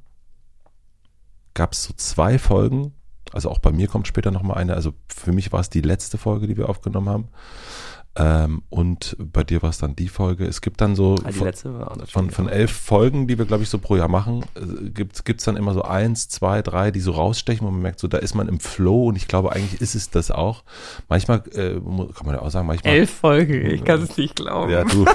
gab 1.53 1.73
es 1.73 1.83
so 1.83 1.93
zwei 1.95 2.39
Folgen. 2.39 2.93
Also 3.33 3.49
auch 3.49 3.59
bei 3.59 3.71
mir 3.71 3.87
kommt 3.87 4.07
später 4.07 4.31
nochmal 4.31 4.57
eine. 4.57 4.73
Also 4.73 4.93
für 5.09 5.33
mich 5.33 5.51
war 5.51 5.59
es 5.59 5.69
die 5.69 5.81
letzte 5.81 6.17
Folge, 6.17 6.47
die 6.47 6.55
wir 6.55 6.69
aufgenommen 6.69 7.09
haben. 7.09 7.27
Ähm, 8.19 8.63
und 8.71 9.15
bei 9.19 9.43
dir 9.43 9.61
war 9.61 9.69
es 9.69 9.77
dann 9.77 9.95
die 9.95 10.07
Folge. 10.07 10.45
Es 10.45 10.61
gibt 10.61 10.81
dann 10.81 10.95
so 10.95 11.15
Ah, 11.23 11.31
von, 11.31 11.47
auch 11.83 12.07
von, 12.07 12.31
von 12.31 12.49
elf 12.49 12.71
Folgen, 12.71 13.27
die 13.27 13.37
wir, 13.37 13.45
glaube 13.45 13.61
ich, 13.61 13.69
so 13.69 13.77
pro 13.77 13.95
Jahr 13.95 14.07
machen, 14.07 14.43
äh, 14.55 14.89
gibt 14.89 15.21
es 15.27 15.43
dann 15.45 15.55
immer 15.55 15.73
so 15.75 15.83
eins, 15.83 16.27
zwei, 16.27 16.63
drei, 16.63 16.89
die 16.89 16.99
so 16.99 17.11
rausstechen, 17.11 17.65
wo 17.67 17.69
man 17.69 17.81
merkt, 17.81 17.99
so 17.99 18.07
da 18.07 18.17
ist 18.17 18.33
man 18.33 18.47
im 18.47 18.59
Flow 18.59 19.05
und 19.09 19.17
ich 19.17 19.27
glaube, 19.27 19.51
eigentlich 19.51 19.81
ist 19.81 19.93
es 19.93 20.09
das 20.09 20.31
auch. 20.31 20.63
Manchmal, 21.09 21.43
äh, 21.53 21.73
kann 21.75 22.25
man 22.25 22.33
ja 22.35 22.41
auch 22.41 22.49
sagen, 22.49 22.65
manchmal. 22.65 22.93
Elf 22.95 23.11
Folge, 23.11 23.59
ich 23.59 23.83
kann 23.83 24.01
es 24.01 24.17
nicht 24.17 24.35
glauben. 24.35 24.71
Ja, 24.71 24.83
du. 24.83 25.05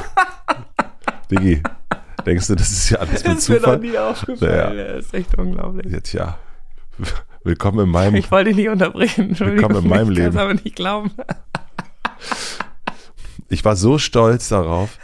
Diggi, 1.31 1.61
denkst 2.25 2.47
du, 2.47 2.55
das 2.55 2.71
ist 2.71 2.91
ja 2.91 2.99
alles 2.99 3.25
mit 3.25 3.33
das 3.33 3.39
ist 3.39 3.49
mir 3.49 3.55
noch 3.57 3.63
Zufall? 3.63 3.79
nie 3.81 3.99
aufgefallen. 3.99 4.79
Ja. 4.79 4.85
Das 4.95 5.07
ist 5.07 5.15
echt 5.15 5.37
unglaublich. 5.37 5.93
Jetzt 5.93 6.13
ja. 6.13 6.39
Willkommen 7.43 7.81
in 7.81 7.89
meinem. 7.89 8.15
Ich 8.15 8.31
wollte 8.31 8.51
dich 8.51 8.59
nicht 8.59 8.69
unterbrechen. 8.69 9.37
Willkommen 9.41 9.83
in 9.83 9.89
meinem 9.89 10.13
ich 10.13 10.19
kann 10.19 10.27
es 10.29 10.35
Leben. 10.35 10.39
aber 10.39 10.55
nicht 10.55 10.77
glauben. 10.77 11.11
Ich 13.53 13.67
war 13.67 13.77
so 13.77 13.99
stolz 13.99 14.49
darauf, 14.49 14.99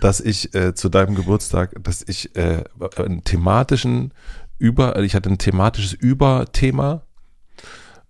dass 0.00 0.20
ich 0.20 0.54
äh, 0.56 0.74
zu 0.74 0.88
deinem 0.88 1.14
Geburtstag, 1.14 1.72
dass 1.84 2.02
ich 2.02 2.34
äh, 2.34 2.64
einen 2.96 3.22
thematischen 3.22 4.12
Über, 4.58 4.98
ich 4.98 5.14
hatte 5.14 5.30
ein 5.30 5.38
thematisches 5.38 5.92
Überthema. 5.92 7.02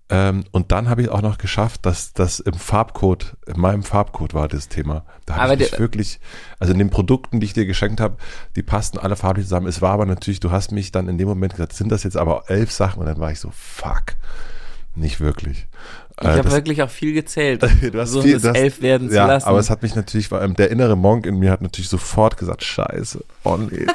Ähm, 0.08 0.44
und 0.50 0.72
dann 0.72 0.88
habe 0.88 1.02
ich 1.02 1.10
auch 1.10 1.20
noch 1.20 1.36
geschafft, 1.36 1.84
dass 1.84 2.14
das 2.14 2.40
im 2.40 2.54
Farbcode, 2.54 3.36
in 3.46 3.60
meinem 3.60 3.82
Farbcode 3.82 4.32
war 4.32 4.48
das 4.48 4.68
Thema. 4.68 5.04
Da 5.26 5.36
habe 5.36 5.62
ich 5.62 5.78
wirklich, 5.78 6.20
also 6.58 6.72
in 6.72 6.78
den 6.78 6.90
Produkten, 6.90 7.40
die 7.40 7.46
ich 7.46 7.52
dir 7.52 7.66
geschenkt 7.66 8.00
habe, 8.00 8.16
die 8.56 8.62
passten 8.62 8.98
alle 8.98 9.16
farblich 9.16 9.44
zusammen. 9.44 9.66
Es 9.66 9.82
war 9.82 9.92
aber 9.92 10.06
natürlich, 10.06 10.40
du 10.40 10.50
hast 10.50 10.72
mich 10.72 10.90
dann 10.92 11.06
in 11.08 11.18
dem 11.18 11.28
Moment 11.28 11.52
gesagt, 11.52 11.74
sind 11.74 11.92
das 11.92 12.02
jetzt 12.02 12.16
aber 12.16 12.44
elf 12.48 12.72
Sachen? 12.72 13.00
Und 13.00 13.06
dann 13.06 13.20
war 13.20 13.30
ich 13.30 13.40
so, 13.40 13.50
fuck, 13.50 14.14
nicht 14.94 15.20
wirklich. 15.20 15.66
Ich 16.20 16.26
Äh, 16.26 16.30
habe 16.32 16.42
das- 16.42 16.52
wirklich 16.52 16.82
auch 16.82 16.90
viel 16.90 17.14
gezählt. 17.14 17.62
Du 17.92 17.98
hast 18.00 18.10
so 18.10 18.22
viel- 18.22 18.34
hast- 18.36 18.44
elf 18.56 18.80
werden 18.82 19.08
zu 19.08 19.16
ja, 19.16 19.26
lassen. 19.26 19.46
aber 19.48 19.58
es 19.58 19.70
hat 19.70 19.82
mich 19.82 19.94
natürlich, 19.94 20.28
der 20.28 20.70
innere 20.70 20.96
Monk 20.96 21.26
in 21.26 21.38
mir 21.38 21.50
hat 21.50 21.62
natürlich 21.62 21.88
sofort 21.88 22.36
gesagt, 22.36 22.62
scheiße, 22.62 23.24
oh 23.44 23.56
nee. 23.70 23.86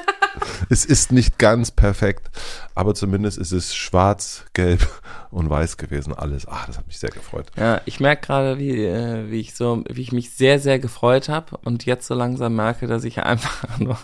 es 0.70 0.86
ist 0.86 1.12
nicht 1.12 1.38
ganz 1.40 1.72
perfekt, 1.72 2.30
aber 2.76 2.94
zumindest 2.96 3.38
ist 3.38 3.52
es 3.52 3.76
schwarz, 3.76 4.46
gelb 4.54 4.88
und 5.32 5.50
weiß 5.50 5.78
gewesen, 5.78 6.14
alles. 6.14 6.48
Ach, 6.48 6.66
das 6.68 6.78
hat 6.78 6.88
mich 6.88 7.00
sehr 7.00 7.10
gefreut. 7.12 7.48
ja, 7.58 7.82
ich 7.86 8.00
merke 8.00 8.26
gerade, 8.28 8.58
wie, 8.60 8.84
äh, 8.86 9.30
wie 9.32 9.40
ich 9.40 9.56
so, 9.56 9.84
wie 9.90 10.02
ich 10.02 10.12
mich 10.12 10.32
sehr, 10.32 10.60
sehr 10.60 10.80
gefreut 10.80 11.30
habe 11.30 11.58
und 11.64 11.86
jetzt 11.86 12.08
so 12.08 12.14
langsam 12.16 12.56
merke, 12.56 12.88
dass 12.88 13.04
ich 13.04 13.20
einfach 13.24 13.80
nur 13.80 13.98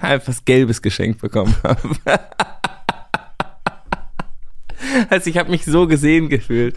einfach 0.00 0.28
was 0.28 0.44
Gelbes 0.44 0.80
geschenkt 0.82 1.20
bekommen 1.20 1.54
habe. 1.62 1.90
also 5.10 5.30
ich 5.30 5.38
habe 5.38 5.50
mich 5.50 5.64
so 5.64 5.86
gesehen 5.86 6.28
gefühlt. 6.28 6.76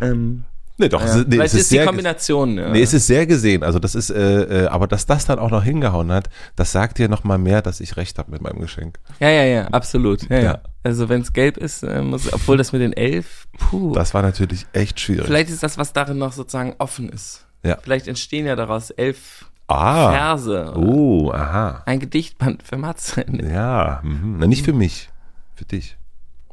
Ähm, 0.00 0.44
Nee, 0.80 0.88
doch, 0.88 1.02
ja. 1.02 1.08
es 1.08 1.14
ist, 1.14 1.28
nee, 1.28 1.34
Vielleicht 1.34 1.46
es 1.46 1.52
ist, 1.54 1.60
ist 1.60 1.70
die 1.72 1.74
sehr, 1.76 1.86
Kombination. 1.86 2.56
Ja. 2.56 2.70
nee, 2.70 2.80
es 2.80 2.94
ist 2.94 3.06
sehr 3.06 3.26
gesehen. 3.26 3.62
Also 3.62 3.78
das 3.78 3.94
ist, 3.94 4.08
äh, 4.08 4.64
äh, 4.64 4.66
aber 4.68 4.86
dass 4.86 5.04
das 5.04 5.26
dann 5.26 5.38
auch 5.38 5.50
noch 5.50 5.62
hingehauen 5.62 6.10
hat, 6.10 6.30
das 6.56 6.72
sagt 6.72 6.96
dir 6.96 7.10
noch 7.10 7.22
mal 7.22 7.36
mehr, 7.36 7.60
dass 7.60 7.80
ich 7.80 7.98
recht 7.98 8.18
habe 8.18 8.30
mit 8.30 8.40
meinem 8.40 8.60
Geschenk. 8.60 8.98
ja, 9.20 9.28
ja, 9.28 9.44
ja, 9.44 9.66
absolut. 9.66 10.26
Ja, 10.30 10.36
ja. 10.36 10.42
Ja. 10.42 10.60
Also 10.82 11.10
wenn 11.10 11.20
es 11.20 11.34
gelb 11.34 11.58
ist, 11.58 11.82
äh, 11.82 12.00
muss, 12.00 12.32
obwohl 12.32 12.56
das 12.56 12.72
mit 12.72 12.80
den 12.80 12.94
elf, 12.94 13.46
puh. 13.58 13.92
Das 13.92 14.14
war 14.14 14.22
natürlich 14.22 14.66
echt 14.72 14.98
schwierig. 14.98 15.26
Vielleicht 15.26 15.50
ist 15.50 15.62
das, 15.62 15.76
was 15.76 15.92
darin 15.92 16.16
noch 16.16 16.32
sozusagen 16.32 16.74
offen 16.78 17.10
ist. 17.10 17.44
Ja. 17.62 17.76
Vielleicht 17.82 18.08
entstehen 18.08 18.46
ja 18.46 18.56
daraus 18.56 18.88
elf 18.88 19.44
ah, 19.68 20.12
Verse. 20.12 20.72
Oh, 20.76 21.30
aha, 21.30 21.82
Ein 21.84 22.00
Gedichtband 22.00 22.62
für 22.62 22.78
Matze. 22.78 23.26
ja, 23.52 24.00
mhm. 24.02 24.36
na 24.38 24.46
nicht 24.46 24.64
für 24.64 24.72
mich, 24.72 25.10
für 25.54 25.66
dich. 25.66 25.98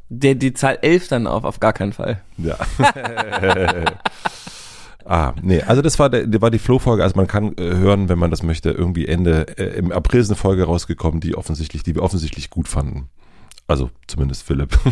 Der 0.10 0.36
die 0.36 0.54
Zahl 0.54 0.80
elf 0.82 1.08
dann 1.10 1.28
auf, 1.28 1.44
auf 1.44 1.60
gar 1.60 1.74
keinen 1.74 1.92
Fall. 1.94 2.22
Ja. 2.38 2.58
ah, 5.06 5.34
nee, 5.42 5.62
also 5.62 5.82
das 5.82 6.00
war, 6.00 6.10
der, 6.10 6.42
war 6.42 6.50
die 6.52 6.60
Flo-Folge. 6.60 7.04
Also 7.04 7.16
man 7.18 7.28
kann 7.28 7.54
äh, 7.58 7.76
hören, 7.76 8.08
wenn 8.10 8.18
man 8.20 8.32
das 8.32 8.42
möchte, 8.44 8.72
irgendwie 8.72 9.06
Ende, 9.08 9.58
äh, 9.58 9.78
im 9.78 9.92
April 9.92 10.22
ist 10.22 10.30
eine 10.30 10.38
Folge 10.38 10.64
rausgekommen, 10.64 11.20
die 11.20 11.36
offensichtlich, 11.36 11.84
die 11.84 11.94
wir 11.96 12.04
offensichtlich 12.04 12.50
gut 12.50 12.68
fanden. 12.68 13.10
Also 13.68 13.90
zumindest 14.08 14.44
Philipp. 14.44 14.78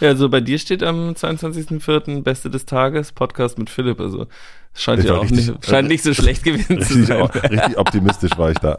Ja, 0.00 0.08
also 0.08 0.28
bei 0.28 0.40
dir 0.40 0.58
steht 0.58 0.82
am 0.82 1.10
22.04. 1.12 2.22
Beste 2.22 2.50
des 2.50 2.66
Tages, 2.66 3.12
Podcast 3.12 3.56
mit 3.58 3.70
Philipp. 3.70 4.00
Also 4.00 4.26
es 4.74 4.82
scheint 4.82 5.00
Ich 5.00 5.06
ja 5.06 5.14
auch 5.14 5.22
richtig- 5.22 5.48
nicht, 5.48 5.66
scheint 5.66 5.88
nicht 5.88 6.02
so 6.02 6.12
schlecht 6.12 6.42
gewesen 6.42 6.82
zu 6.82 7.04
sein. 7.04 7.22
richtig 7.22 7.78
optimistisch 7.78 8.36
war 8.36 8.50
ich 8.50 8.58
da. 8.58 8.76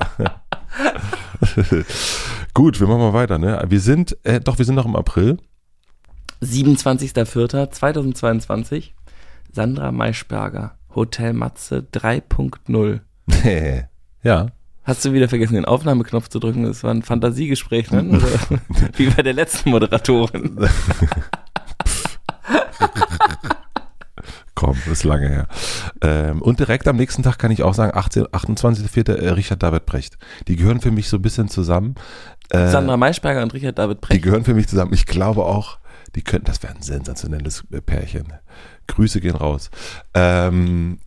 Gut, 2.54 2.80
wir 2.80 2.88
machen 2.88 3.00
mal 3.00 3.14
weiter. 3.14 3.40
Ne? 3.40 3.64
Wir 3.68 3.80
sind, 3.80 4.16
äh, 4.24 4.40
doch, 4.40 4.60
wir 4.60 4.66
sind 4.66 4.76
noch 4.76 4.86
im 4.86 4.96
April. 4.96 5.40
27.04.2022. 6.44 8.92
Sandra 9.52 9.92
Maischberger, 9.92 10.78
Hotel 10.94 11.34
Matze 11.34 11.88
3.0. 11.94 13.00
ja. 14.24 14.48
Hast 14.84 15.06
du 15.06 15.14
wieder 15.14 15.30
vergessen, 15.30 15.54
den 15.54 15.66
Aufnahmeknopf 15.66 16.28
zu 16.28 16.40
drücken? 16.40 16.64
Das 16.64 16.84
war 16.84 16.92
ein 16.92 17.04
Fantasiegespräch, 17.04 17.90
ne? 17.92 18.04
Wie 18.98 19.10
bei 19.10 19.24
der 19.24 19.34
letzten 19.34 19.70
Moderatorin. 19.70 20.60
Das 24.68 24.88
ist 24.88 25.04
lange 25.04 25.28
her. 25.28 25.48
Ähm, 26.02 26.42
und 26.42 26.60
direkt 26.60 26.88
am 26.88 26.96
nächsten 26.96 27.24
Tag 27.24 27.38
kann 27.38 27.52
ich 27.52 27.64
auch 27.64 27.74
sagen, 27.74 27.98
18, 27.98 28.26
28.04. 28.28 29.14
Äh, 29.14 29.30
Richard 29.30 29.62
David 29.62 29.86
Brecht. 29.86 30.18
Die 30.48 30.56
gehören 30.56 30.82
für 30.82 30.92
mich 30.92 31.10
so 31.10 31.18
ein 31.18 31.22
bisschen 31.22 31.50
zusammen. 31.50 31.96
Äh, 32.50 32.70
Sandra 32.70 32.98
Maischberger 32.98 33.42
und 33.44 33.54
Richard 33.54 33.78
David 33.78 33.98
die 33.98 34.08
Brecht. 34.08 34.24
gehören 34.24 34.44
für 34.44 34.54
mich 34.54 34.68
zusammen. 34.68 34.94
Ich 34.94 35.06
glaube 35.06 35.46
auch, 35.46 35.80
die 36.16 36.22
könnten, 36.22 36.46
das 36.46 36.62
wäre 36.64 36.76
ein 36.76 36.82
sensationelles 36.82 37.64
äh, 37.72 37.82
Pärchen. 37.82 38.34
Grüße 38.88 39.22
gehen 39.22 39.36
raus. 39.36 39.70
Ähm, 40.14 41.00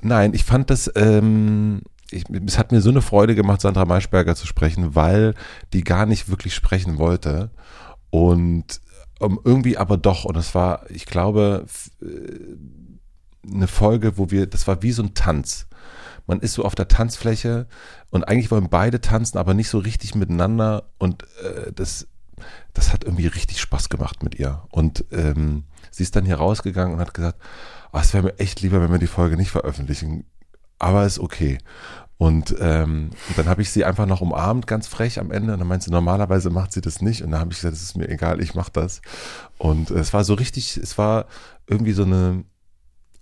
nein, 0.00 0.34
ich 0.34 0.44
fand 0.44 0.70
das, 0.70 0.90
ähm, 0.94 1.82
ich, 2.10 2.24
es 2.46 2.58
hat 2.58 2.72
mir 2.72 2.80
so 2.80 2.90
eine 2.90 3.02
Freude 3.02 3.34
gemacht, 3.34 3.60
Sandra 3.60 3.84
Maischberger 3.84 4.34
zu 4.34 4.46
sprechen, 4.46 4.94
weil 4.94 5.34
die 5.72 5.82
gar 5.82 6.06
nicht 6.06 6.28
wirklich 6.28 6.54
sprechen 6.54 6.98
wollte. 6.98 7.50
Und 8.10 8.81
um, 9.22 9.40
irgendwie 9.44 9.76
aber 9.76 9.96
doch. 9.96 10.24
Und 10.24 10.36
es 10.36 10.54
war, 10.54 10.90
ich 10.90 11.06
glaube, 11.06 11.66
äh, 12.02 12.06
eine 13.50 13.66
Folge, 13.66 14.18
wo 14.18 14.30
wir, 14.30 14.46
das 14.46 14.66
war 14.66 14.82
wie 14.82 14.92
so 14.92 15.02
ein 15.02 15.14
Tanz. 15.14 15.66
Man 16.26 16.40
ist 16.40 16.54
so 16.54 16.64
auf 16.64 16.74
der 16.74 16.88
Tanzfläche 16.88 17.66
und 18.10 18.24
eigentlich 18.24 18.50
wollen 18.50 18.68
beide 18.68 19.00
tanzen, 19.00 19.38
aber 19.38 19.54
nicht 19.54 19.68
so 19.68 19.78
richtig 19.78 20.14
miteinander. 20.14 20.84
Und 20.98 21.24
äh, 21.42 21.72
das, 21.72 22.06
das 22.72 22.92
hat 22.92 23.04
irgendwie 23.04 23.26
richtig 23.26 23.60
Spaß 23.60 23.88
gemacht 23.88 24.22
mit 24.22 24.36
ihr. 24.36 24.62
Und 24.70 25.04
ähm, 25.10 25.64
sie 25.90 26.04
ist 26.04 26.14
dann 26.14 26.24
hier 26.24 26.36
rausgegangen 26.36 26.94
und 26.94 27.00
hat 27.00 27.14
gesagt, 27.14 27.40
"Ah, 27.90 28.00
es 28.00 28.14
wäre 28.14 28.24
mir 28.24 28.38
echt 28.38 28.60
lieber, 28.60 28.80
wenn 28.80 28.92
wir 28.92 28.98
die 28.98 29.06
Folge 29.06 29.36
nicht 29.36 29.50
veröffentlichen. 29.50 30.24
Aber 30.78 31.04
ist 31.06 31.18
okay. 31.18 31.58
Und, 32.22 32.54
ähm, 32.60 33.10
dann 33.34 33.48
habe 33.48 33.62
ich 33.62 33.70
sie 33.72 33.84
einfach 33.84 34.06
noch 34.06 34.20
umarmt, 34.20 34.68
ganz 34.68 34.86
frech 34.86 35.18
am 35.18 35.32
Ende. 35.32 35.54
Und 35.54 35.58
dann 35.58 35.66
meinte 35.66 35.86
sie, 35.86 35.90
normalerweise 35.90 36.50
macht 36.50 36.72
sie 36.72 36.80
das 36.80 37.02
nicht. 37.02 37.22
Und 37.22 37.32
dann 37.32 37.40
habe 37.40 37.50
ich 37.50 37.58
gesagt, 37.58 37.74
es 37.74 37.82
ist 37.82 37.96
mir 37.96 38.08
egal, 38.08 38.40
ich 38.40 38.54
mache 38.54 38.70
das. 38.72 39.02
Und 39.58 39.90
es 39.90 40.12
war 40.12 40.22
so 40.22 40.34
richtig, 40.34 40.76
es 40.76 40.96
war 40.98 41.26
irgendwie 41.66 41.90
so 41.90 42.04
eine, 42.04 42.44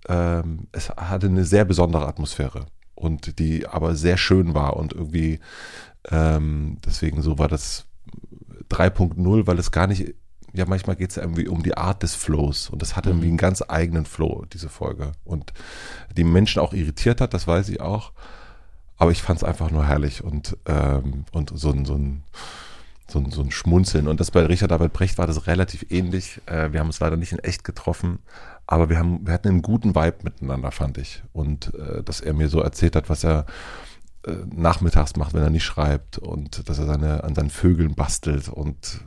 ähm, 0.07 0.69
es 0.73 0.91
hatte 0.91 1.29
eine 1.29 1.47
sehr 1.47 1.65
besondere 1.65 2.07
Atmosphäre. 2.07 2.67
Und 2.95 3.39
die 3.39 3.67
aber 3.67 3.97
sehr 3.97 4.19
schön 4.19 4.53
war 4.53 4.77
und 4.77 4.93
irgendwie, 4.93 5.41
ähm, 6.11 6.77
deswegen 6.85 7.23
so 7.23 7.39
war 7.39 7.49
das 7.49 7.87
3.0, 8.69 9.47
weil 9.47 9.59
es 9.59 9.71
gar 9.71 9.87
nicht, 9.87 10.15
ja, 10.53 10.67
manchmal 10.67 10.97
geht 10.97 11.13
es 11.13 11.17
irgendwie 11.17 11.49
um 11.49 11.63
die 11.63 11.75
Art 11.75 12.03
des 12.03 12.15
Flows 12.15 12.69
und 12.69 12.83
das 12.83 12.97
hatte 12.97 13.09
irgendwie 13.09 13.29
einen 13.29 13.39
ganz 13.39 13.65
eigenen 13.67 14.05
Flow, 14.05 14.45
diese 14.53 14.69
Folge. 14.69 15.13
Und 15.25 15.55
die 16.15 16.25
Menschen 16.25 16.61
auch 16.61 16.75
irritiert 16.75 17.23
hat, 17.23 17.33
das 17.33 17.47
weiß 17.47 17.71
ich 17.71 17.81
auch. 17.81 18.13
Aber 19.01 19.11
ich 19.11 19.23
fand 19.23 19.39
es 19.39 19.45
einfach 19.45 19.71
nur 19.71 19.87
herrlich 19.87 20.23
und, 20.23 20.59
ähm, 20.67 21.25
und 21.33 21.51
so 21.59 21.71
ein, 21.71 21.87
so 21.87 21.95
ein 21.95 22.23
so 23.11 23.19
ein, 23.19 23.31
so 23.31 23.43
ein 23.43 23.51
Schmunzeln. 23.51 24.07
Und 24.07 24.21
das 24.21 24.31
bei 24.31 24.45
Richard 24.45 24.71
David 24.71 24.93
Brecht 24.93 25.19
war 25.19 25.27
das 25.27 25.47
relativ 25.47 25.87
ähnlich. 25.91 26.41
Äh, 26.47 26.73
wir 26.73 26.81
haben 26.81 26.87
uns 26.87 27.01
leider 27.01 27.17
nicht 27.17 27.33
in 27.33 27.39
echt 27.41 27.65
getroffen, 27.65 28.21
aber 28.67 28.89
wir, 28.89 28.99
haben, 28.99 29.27
wir 29.27 29.35
hatten 29.35 29.49
einen 29.49 29.63
guten 29.63 29.95
Vibe 29.95 30.19
miteinander, 30.23 30.71
fand 30.71 30.99
ich. 30.99 31.23
Und 31.33 31.75
äh, 31.75 32.03
dass 32.05 32.21
er 32.21 32.35
mir 32.35 32.49
so 32.49 32.61
erzählt 32.61 32.95
hat, 32.95 33.09
was 33.09 33.25
er 33.25 33.47
äh, 34.27 34.33
nachmittags 34.55 35.17
macht, 35.17 35.35
wenn 35.35 35.43
er 35.43 35.51
nicht 35.51 35.65
schreibt 35.65 36.19
und 36.19 36.69
dass 36.69 36.79
er 36.79 36.87
seine, 36.87 37.25
an 37.25 37.35
seinen 37.35 37.51
Vögeln 37.51 37.95
bastelt 37.95 38.49
und 38.49 39.01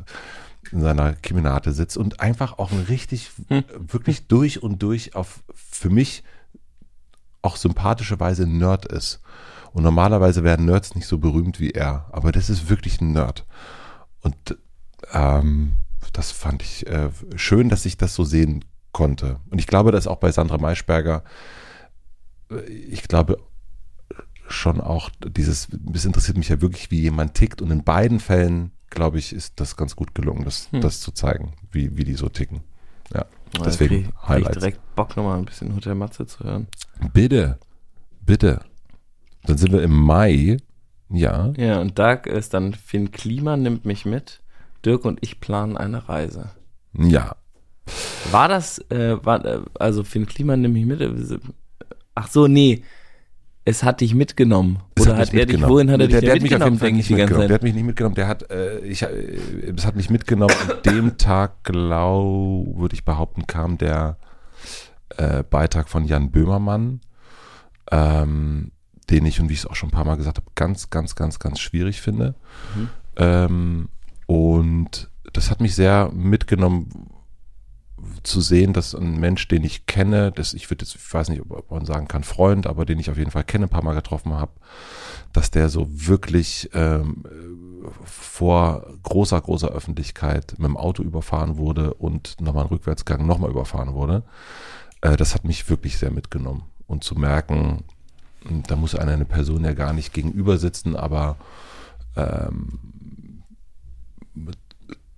in 0.71 0.81
seiner 0.81 1.13
Kemenate 1.13 1.71
sitzt 1.71 1.97
und 1.97 2.19
einfach 2.19 2.57
auch 2.57 2.71
ein 2.71 2.85
richtig, 2.89 3.29
Hm. 3.47 3.63
wirklich 3.77 4.27
durch 4.27 4.61
und 4.63 4.81
durch 4.81 5.15
auf 5.15 5.43
für 5.53 5.89
mich 5.89 6.23
auch 7.41 7.57
sympathische 7.57 8.19
Weise 8.19 8.47
Nerd 8.47 8.85
ist. 8.85 9.19
Und 9.73 9.83
normalerweise 9.83 10.43
werden 10.43 10.65
Nerds 10.65 10.95
nicht 10.95 11.07
so 11.07 11.17
berühmt 11.17 11.59
wie 11.59 11.71
er, 11.71 12.05
aber 12.11 12.31
das 12.31 12.49
ist 12.49 12.69
wirklich 12.69 13.01
ein 13.01 13.11
Nerd. 13.11 13.45
Und 14.21 14.57
ähm, 15.11 15.73
das 16.13 16.31
fand 16.31 16.61
ich 16.61 16.87
äh, 16.87 17.09
schön, 17.35 17.69
dass 17.69 17.85
ich 17.85 17.97
das 17.97 18.13
so 18.13 18.23
sehen 18.23 18.63
konnte. 18.91 19.39
Und 19.49 19.57
ich 19.57 19.67
glaube, 19.67 19.91
dass 19.91 20.05
auch 20.07 20.17
bei 20.17 20.31
Sandra 20.31 20.59
Maischberger, 20.59 21.23
äh, 22.51 22.61
ich 22.69 23.03
glaube 23.07 23.39
schon 24.47 24.79
auch 24.79 25.09
dieses, 25.25 25.67
das 25.71 26.05
interessiert 26.05 26.37
mich 26.37 26.49
ja 26.49 26.61
wirklich, 26.61 26.91
wie 26.91 27.01
jemand 27.01 27.33
tickt. 27.33 27.61
Und 27.61 27.71
in 27.71 27.83
beiden 27.83 28.19
Fällen, 28.19 28.71
glaube 28.91 29.17
ich, 29.17 29.33
ist 29.33 29.59
das 29.59 29.75
ganz 29.75 29.95
gut 29.95 30.13
gelungen, 30.13 30.45
das, 30.45 30.71
Hm. 30.71 30.81
das 30.81 31.01
zu 31.01 31.11
zeigen, 31.11 31.53
wie, 31.71 31.97
wie 31.97 32.03
die 32.03 32.13
so 32.13 32.29
ticken. 32.29 32.61
Ja, 33.11 33.25
deswegen 33.65 34.03
krieg, 34.03 34.05
krieg 34.05 34.27
Highlights. 34.29 34.49
ich 34.57 34.59
direkt 34.59 34.95
Bock 34.95 35.17
nochmal 35.17 35.39
ein 35.39 35.45
bisschen 35.45 35.75
Hotel 35.75 35.95
Matze 35.95 36.27
zu 36.27 36.43
hören. 36.43 36.67
Bitte, 37.13 37.57
bitte. 38.21 38.61
Dann 39.45 39.57
sind 39.57 39.71
wir 39.73 39.81
im 39.83 39.97
Mai. 39.97 40.57
Ja. 41.09 41.53
Ja, 41.57 41.79
und 41.79 41.99
da 41.99 42.13
ist 42.13 42.53
dann 42.53 42.73
Finn 42.73 43.11
Klima 43.11 43.57
nimmt 43.57 43.85
mich 43.85 44.05
mit. 44.05 44.41
Dirk 44.85 45.05
und 45.05 45.19
ich 45.21 45.39
planen 45.39 45.77
eine 45.77 46.09
Reise. 46.09 46.49
Ja. 46.97 47.35
War 48.31 48.47
das, 48.47 48.79
äh, 48.89 49.17
war, 49.23 49.43
äh, 49.45 49.59
also 49.79 50.03
Finn 50.03 50.25
Klima 50.25 50.55
nimmt 50.57 50.73
mich 50.73 50.85
mit? 50.85 51.01
äh, 51.01 51.37
Ach 52.15 52.27
so, 52.27 52.47
nee. 52.47 52.83
Es 53.65 53.81
hat 53.83 54.01
dich 54.01 54.13
mitgenommen. 54.13 54.79
Es 54.95 55.03
Oder 55.03 55.13
mich 55.13 55.21
hat, 55.21 55.27
er 55.33 55.45
dich, 55.45 55.53
mitgenommen. 55.53 55.73
wohin 55.73 55.91
hat 55.91 56.01
er 56.01 56.07
dich 56.07 56.19
der, 56.19 56.21
der 56.21 56.29
denn 56.33 56.35
hat 56.35 56.43
mich 56.43 56.55
auf 56.55 56.59
mitgenommen, 56.59 56.73
jeden 56.73 56.79
Fall 56.79 56.87
denke 56.87 56.97
nicht 56.97 57.09
ich 57.09 57.15
die 57.15 57.15
ganze 57.15 57.33
mitgenommen. 57.33 57.47
Der 57.47 57.49
Zeit. 57.49 57.53
hat 57.53 57.63
mich 57.63 57.73
nicht 57.73 57.85
mitgenommen. 57.85 58.15
Der 58.15 58.27
hat, 58.27 58.51
äh, 58.51 58.79
ich, 58.79 59.01
äh, 59.03 59.73
das 59.73 59.85
hat 59.85 59.95
mich 59.95 60.09
mitgenommen. 60.09 60.55
An 60.69 60.77
dem 60.85 61.17
Tag, 61.17 61.63
glaube, 61.63 62.77
würde 62.77 62.93
ich 62.95 63.05
behaupten, 63.05 63.47
kam 63.47 63.77
der 63.77 64.17
äh, 65.17 65.43
Beitrag 65.43 65.87
von 65.89 66.05
Jan 66.05 66.31
Böhmermann, 66.31 67.01
ähm, 67.91 68.71
den 69.05 69.25
ich, 69.25 69.39
und 69.39 69.49
wie 69.49 69.53
ich 69.53 69.59
es 69.59 69.65
auch 69.65 69.75
schon 69.75 69.89
ein 69.89 69.93
paar 69.93 70.05
Mal 70.05 70.17
gesagt 70.17 70.37
habe, 70.37 70.49
ganz, 70.55 70.89
ganz, 70.89 71.15
ganz, 71.15 71.39
ganz 71.39 71.59
schwierig 71.59 72.01
finde. 72.01 72.35
Mhm. 72.75 72.89
Ähm, 73.17 73.89
und 74.25 75.09
das 75.33 75.49
hat 75.49 75.61
mich 75.61 75.75
sehr 75.75 76.11
mitgenommen, 76.13 77.09
zu 78.23 78.41
sehen, 78.41 78.73
dass 78.73 78.95
ein 78.95 79.19
Mensch, 79.19 79.47
den 79.47 79.63
ich 79.63 79.85
kenne, 79.85 80.31
das, 80.31 80.53
ich 80.53 80.69
würde 80.69 80.85
jetzt, 80.85 80.95
ich 80.95 81.13
weiß 81.13 81.29
nicht, 81.29 81.41
ob 81.49 81.71
man 81.71 81.85
sagen 81.85 82.07
kann, 82.07 82.23
Freund, 82.23 82.67
aber 82.67 82.85
den 82.85 82.99
ich 82.99 83.09
auf 83.09 83.17
jeden 83.17 83.31
Fall 83.31 83.43
kenne, 83.43 83.65
ein 83.65 83.69
paar 83.69 83.83
Mal 83.83 83.95
getroffen 83.95 84.33
habe, 84.33 84.51
dass 85.31 85.51
der 85.51 85.69
so 85.69 85.87
wirklich 85.89 86.69
ähm, 86.73 87.23
vor 88.03 88.85
großer, 89.03 89.39
großer 89.39 89.69
Öffentlichkeit 89.69 90.55
mit 90.57 90.67
dem 90.67 90.77
Auto 90.77 91.03
überfahren 91.03 91.57
wurde 91.57 91.93
und 91.93 92.39
nochmal 92.39 92.63
einen 92.63 92.71
Rückwärtsgang 92.71 93.25
nochmal 93.25 93.51
überfahren 93.51 93.93
wurde. 93.93 94.23
Äh, 95.01 95.17
das 95.17 95.33
hat 95.33 95.43
mich 95.43 95.69
wirklich 95.69 95.97
sehr 95.97 96.11
mitgenommen. 96.11 96.63
Und 96.87 97.03
zu 97.03 97.15
merken, 97.15 97.83
da 98.67 98.75
muss 98.75 98.95
einer 98.95 99.13
eine 99.13 99.25
Person 99.25 99.63
ja 99.63 99.73
gar 99.73 99.93
nicht 99.93 100.13
gegenüber 100.13 100.57
sitzen, 100.57 100.95
aber 100.95 101.37
ähm, 102.15 102.79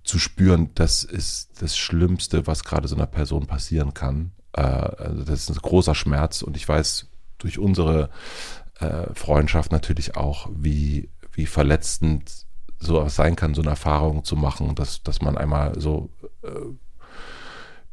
zu 0.04 0.18
spüren, 0.18 0.70
das 0.74 1.04
ist 1.04 1.60
das 1.60 1.76
Schlimmste, 1.76 2.46
was 2.46 2.64
gerade 2.64 2.88
so 2.88 2.94
einer 2.94 3.06
Person 3.06 3.46
passieren 3.46 3.92
kann. 3.92 4.32
Äh, 4.52 4.60
also 4.62 5.24
das 5.24 5.40
ist 5.40 5.50
ein 5.50 5.56
großer 5.56 5.94
Schmerz 5.94 6.42
und 6.42 6.56
ich 6.56 6.68
weiß 6.68 7.08
durch 7.38 7.58
unsere 7.58 8.10
äh, 8.78 9.12
Freundschaft 9.14 9.72
natürlich 9.72 10.16
auch, 10.16 10.48
wie, 10.54 11.10
wie 11.32 11.46
verletzend 11.46 12.46
so 12.78 13.08
sein 13.08 13.36
kann, 13.36 13.54
so 13.54 13.62
eine 13.62 13.70
Erfahrung 13.70 14.24
zu 14.24 14.36
machen, 14.36 14.74
dass, 14.74 15.02
dass 15.02 15.22
man 15.22 15.36
einmal 15.36 15.80
so 15.80 16.10
äh, 16.42 16.48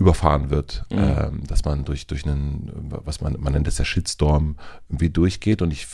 überfahren 0.04 0.50
wird, 0.50 0.84
mhm. 0.92 0.98
ähm, 1.00 1.48
dass 1.48 1.64
man 1.64 1.86
durch, 1.86 2.08
durch 2.08 2.26
einen, 2.26 2.70
was 2.90 3.22
man, 3.22 3.38
man 3.40 3.54
nennt 3.54 3.68
das 3.68 3.78
ja 3.78 3.86
Shitstorm, 3.86 4.58
irgendwie 4.90 5.10
durchgeht. 5.10 5.62
Und 5.62 5.72
ich, 5.72 5.88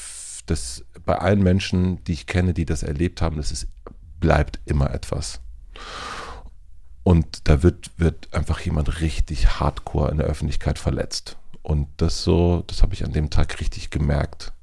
das 0.47 0.83
bei 1.05 1.17
allen 1.19 1.43
Menschen, 1.43 2.03
die 2.05 2.13
ich 2.13 2.25
kenne, 2.25 2.55
die 2.55 2.65
das 2.65 2.81
erlebt 2.81 3.21
haben, 3.21 3.37
das 3.37 3.51
ist, 3.51 3.67
bleibt 4.19 4.59
immer 4.65 4.91
etwas. 4.91 5.41
Und 7.03 7.47
da 7.47 7.61
wird, 7.61 7.91
wird 7.97 8.33
einfach 8.33 8.59
jemand 8.61 8.99
richtig 8.99 9.59
hardcore 9.59 10.09
in 10.09 10.17
der 10.17 10.25
Öffentlichkeit 10.25 10.79
verletzt. 10.79 11.37
Und 11.61 11.87
das 11.97 12.23
so, 12.23 12.63
das 12.65 12.81
habe 12.81 12.95
ich 12.95 13.05
an 13.05 13.13
dem 13.13 13.29
Tag 13.29 13.59
richtig 13.59 13.91
gemerkt, 13.91 14.53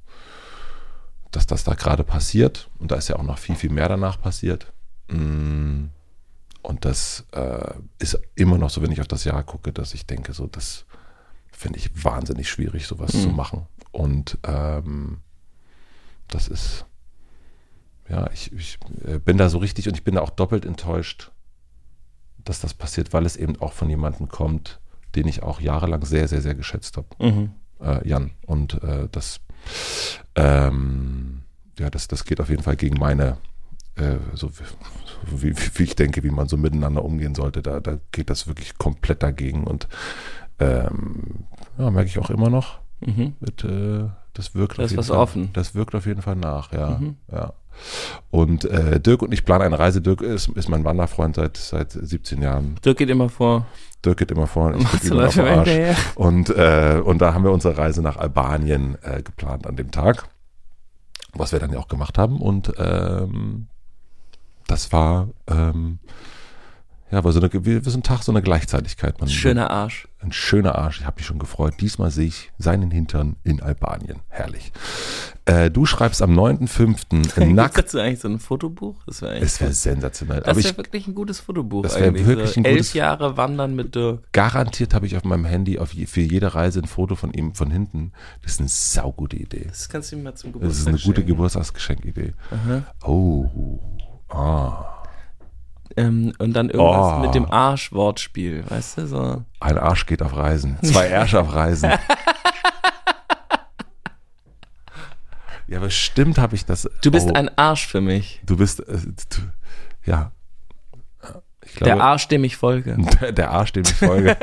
dass 1.31 1.47
das 1.47 1.63
da 1.63 1.73
gerade 1.73 2.03
passiert. 2.03 2.69
Und 2.79 2.91
da 2.91 2.97
ist 2.97 3.07
ja 3.07 3.15
auch 3.15 3.23
noch 3.23 3.37
viel, 3.37 3.55
viel 3.55 3.71
mehr 3.71 3.87
danach 3.87 4.19
passiert. 4.21 4.73
Mm. 5.09 5.85
Und 6.67 6.83
das 6.83 7.23
äh, 7.31 7.75
ist 7.97 8.19
immer 8.35 8.57
noch 8.57 8.69
so, 8.69 8.81
wenn 8.81 8.91
ich 8.91 8.99
auf 8.99 9.07
das 9.07 9.23
Jahr 9.23 9.41
gucke, 9.41 9.71
dass 9.71 9.93
ich 9.93 10.05
denke, 10.05 10.33
so, 10.33 10.47
das 10.47 10.85
finde 11.49 11.79
ich 11.79 12.03
wahnsinnig 12.03 12.49
schwierig, 12.49 12.87
sowas 12.87 13.13
mhm. 13.13 13.21
zu 13.21 13.29
machen. 13.29 13.67
Und 13.93 14.37
ähm, 14.43 15.21
das 16.27 16.49
ist, 16.49 16.85
ja, 18.09 18.29
ich, 18.33 18.51
ich 18.51 18.79
äh, 19.05 19.17
bin 19.17 19.37
da 19.37 19.47
so 19.47 19.59
richtig 19.59 19.87
und 19.87 19.95
ich 19.95 20.03
bin 20.03 20.15
da 20.15 20.21
auch 20.21 20.29
doppelt 20.29 20.65
enttäuscht, 20.65 21.31
dass 22.43 22.59
das 22.59 22.73
passiert, 22.73 23.13
weil 23.13 23.25
es 23.25 23.37
eben 23.37 23.55
auch 23.61 23.71
von 23.71 23.89
jemandem 23.89 24.27
kommt, 24.27 24.81
den 25.15 25.25
ich 25.25 25.43
auch 25.43 25.61
jahrelang 25.61 26.03
sehr, 26.03 26.27
sehr, 26.27 26.41
sehr 26.41 26.55
geschätzt 26.55 26.97
habe. 26.97 27.07
Mhm. 27.19 27.51
Äh, 27.79 28.05
Jan. 28.05 28.31
Und 28.45 28.83
äh, 28.83 29.07
das, 29.09 29.39
ähm, 30.35 31.43
ja, 31.79 31.89
das, 31.89 32.09
das 32.09 32.25
geht 32.25 32.41
auf 32.41 32.49
jeden 32.49 32.63
Fall 32.63 32.75
gegen 32.75 32.99
meine, 32.99 33.37
äh, 33.97 34.17
so 34.33 34.49
wie, 35.25 35.55
wie, 35.57 35.83
ich 35.83 35.95
denke, 35.95 36.23
wie 36.23 36.29
man 36.29 36.47
so 36.47 36.57
miteinander 36.57 37.03
umgehen 37.03 37.35
sollte. 37.35 37.61
Da, 37.61 37.79
da 37.79 37.97
geht 38.11 38.29
das 38.29 38.47
wirklich 38.47 38.77
komplett 38.77 39.23
dagegen. 39.23 39.63
Und 39.63 39.87
ähm, 40.59 41.45
ja, 41.77 41.91
merke 41.91 42.09
ich 42.09 42.19
auch 42.19 42.29
immer 42.29 42.49
noch. 42.49 42.79
Mhm. 42.99 43.33
Mit, 43.39 43.63
äh, 43.63 44.05
das 44.33 44.55
wirkt 44.55 44.77
das 44.77 44.85
auf 44.85 44.91
jeden 44.91 45.03
Fall, 45.03 45.17
offen. 45.17 45.49
Das 45.53 45.75
wirkt 45.75 45.95
auf 45.95 46.05
jeden 46.05 46.21
Fall 46.21 46.35
nach, 46.35 46.71
ja. 46.71 46.97
Mhm. 46.99 47.15
ja. 47.31 47.53
Und 48.31 48.65
äh, 48.65 48.99
Dirk 48.99 49.21
und 49.21 49.33
ich 49.33 49.45
planen 49.45 49.63
eine 49.63 49.79
Reise. 49.79 50.01
Dirk 50.01 50.21
ist, 50.21 50.49
ist 50.49 50.69
mein 50.69 50.83
Wanderfreund 50.83 51.35
seit, 51.35 51.57
seit 51.57 51.91
17 51.91 52.41
Jahren. 52.41 52.75
Dirk 52.83 52.97
geht 52.97 53.09
immer 53.09 53.29
vor. 53.29 53.67
Dirk 54.03 54.17
geht 54.17 54.31
immer 54.31 54.47
vor. 54.47 54.75
Ich 54.75 54.99
bin 55.01 55.11
immer 55.11 55.27
auf 55.27 55.37
Arsch. 55.37 55.69
Und, 56.15 56.49
äh, 56.49 57.01
und 57.03 57.21
da 57.21 57.33
haben 57.33 57.43
wir 57.43 57.51
unsere 57.51 57.77
Reise 57.77 58.01
nach 58.01 58.17
Albanien 58.17 58.97
äh, 59.03 59.21
geplant 59.21 59.67
an 59.67 59.75
dem 59.75 59.91
Tag. 59.91 60.27
Was 61.33 61.51
wir 61.51 61.59
dann 61.59 61.71
ja 61.71 61.79
auch 61.79 61.87
gemacht 61.87 62.17
haben. 62.17 62.41
Und 62.41 62.73
ähm, 62.77 63.67
das 64.67 64.91
war 64.91 65.29
ähm, 65.47 65.99
ja, 67.09 67.23
war 67.23 67.31
so, 67.31 67.39
eine, 67.39 67.49
wie, 67.53 67.79
so 67.89 67.97
ein 67.97 68.03
Tag, 68.03 68.23
so 68.23 68.33
eine 68.33 68.41
Gleichzeitigkeit. 68.41 69.21
Man, 69.21 69.29
schöner 69.29 69.71
Arsch. 69.71 70.09
Ein 70.19 70.33
schöner 70.33 70.75
Arsch. 70.75 70.99
Ich 70.99 71.05
habe 71.05 71.15
mich 71.17 71.25
schon 71.25 71.39
gefreut. 71.39 71.75
Diesmal 71.79 72.11
sehe 72.11 72.27
ich 72.27 72.51
seinen 72.57 72.91
Hintern 72.91 73.37
in 73.45 73.61
Albanien. 73.61 74.19
Herrlich. 74.27 74.73
Äh, 75.45 75.71
du 75.71 75.85
schreibst 75.85 76.21
am 76.21 76.37
9.5. 76.37 77.45
nackt. 77.53 77.77
dazu 77.77 77.99
eigentlich 77.99 78.19
so 78.19 78.27
ein 78.27 78.39
Fotobuch? 78.39 78.95
Das 79.05 79.21
wäre 79.21 79.39
wär 79.39 79.73
sensationell. 79.73 80.41
Das 80.41 80.57
wäre 80.57 80.75
wirklich 80.75 81.07
ein 81.07 81.15
gutes 81.15 81.39
Fotobuch. 81.39 81.83
Das 81.83 81.97
wäre 81.97 82.13
wirklich 82.13 82.49
so 82.49 82.59
ein 82.59 82.63
gutes. 82.63 82.77
Elf 82.77 82.93
Jahre 82.93 83.37
Wandern 83.37 83.73
mit 83.73 83.95
Dirk. 83.95 84.29
Garantiert 84.33 84.93
habe 84.93 85.05
ich 85.05 85.15
auf 85.15 85.23
meinem 85.23 85.45
Handy 85.45 85.79
auf 85.79 85.93
je, 85.93 86.07
für 86.07 86.21
jede 86.21 86.55
Reise 86.55 86.81
ein 86.81 86.87
Foto 86.87 87.15
von 87.15 87.31
ihm 87.31 87.53
von 87.53 87.71
hinten. 87.71 88.11
Das 88.41 88.53
ist 88.53 88.59
eine 88.59 88.69
saugute 88.69 89.37
Idee. 89.37 89.67
Das 89.69 89.87
kannst 89.87 90.11
du 90.11 90.17
ihm 90.17 90.23
mal 90.23 90.35
zum 90.35 90.51
Geburtstag 90.51 90.71
Das 90.71 90.81
ist 90.81 90.87
eine 90.87 91.13
gute 91.13 91.23
Geburtstagsgeschenkidee. 91.23 92.33
Oh. 93.05 93.79
Ah. 94.29 94.97
Ähm, 95.95 96.33
und 96.37 96.53
dann 96.53 96.69
irgendwas 96.69 97.15
oh. 97.15 97.19
mit 97.19 97.33
dem 97.33 97.49
Arsch-Wortspiel, 97.51 98.63
weißt 98.69 98.99
du? 98.99 99.07
So. 99.07 99.43
Ein 99.59 99.77
Arsch 99.79 100.05
geht 100.05 100.21
auf 100.21 100.35
Reisen. 100.35 100.77
Zwei 100.83 101.07
Ärsche 101.09 101.39
auf 101.39 101.55
Reisen. 101.55 101.91
ja, 105.67 105.79
bestimmt 105.79 106.37
habe 106.37 106.55
ich 106.55 106.65
das. 106.65 106.87
Du 107.01 107.09
bist 107.09 107.29
oh. 107.31 107.33
ein 107.33 107.49
Arsch 107.57 107.87
für 107.87 108.01
mich. 108.01 108.41
Du 108.45 108.57
bist, 108.57 108.81
äh, 108.81 108.99
du, 109.29 109.37
ja. 110.05 110.31
Glaube, 111.75 111.85
der 111.85 112.03
Arsch, 112.03 112.27
dem 112.27 112.43
ich 112.43 112.57
folge. 112.57 112.95
Der, 113.21 113.31
der 113.31 113.51
Arsch, 113.51 113.73
dem 113.73 113.83
ich 113.83 113.93
folge. 113.93 114.37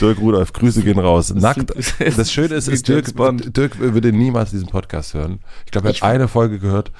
Dirk 0.00 0.18
Rudolf, 0.18 0.52
Grüße 0.52 0.82
gehen 0.82 0.98
raus. 0.98 1.32
Nackt. 1.32 1.72
Das 2.16 2.32
Schöne 2.32 2.54
ist, 2.54 2.66
ist 2.66 2.88
Dirk, 2.88 3.14
Dirk 3.14 3.78
würde 3.78 4.12
niemals 4.12 4.50
diesen 4.50 4.68
Podcast 4.68 5.14
hören. 5.14 5.38
Ich 5.64 5.70
glaube, 5.70 5.88
er 5.88 5.94
hat 5.94 6.02
eine 6.02 6.26
Folge 6.28 6.58
gehört 6.58 6.90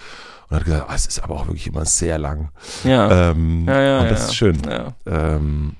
und 0.53 0.59
hat 0.59 0.65
gesagt, 0.67 0.87
oh, 0.91 0.93
es 0.95 1.07
ist 1.07 1.25
aber 1.25 1.35
auch 1.37 1.47
wirklich 1.47 1.67
immer 1.67 1.87
sehr 1.87 2.19
lang. 2.19 2.51
Ja. 2.85 3.31
Ähm, 3.31 3.65
ja, 3.67 3.81
ja, 3.81 4.01
und 4.03 4.11
das 4.11 4.21
ja. 4.21 4.27
ist 4.27 4.35
schön. 4.35 4.59
Ja. 4.69 4.93
Ähm, 5.07 5.77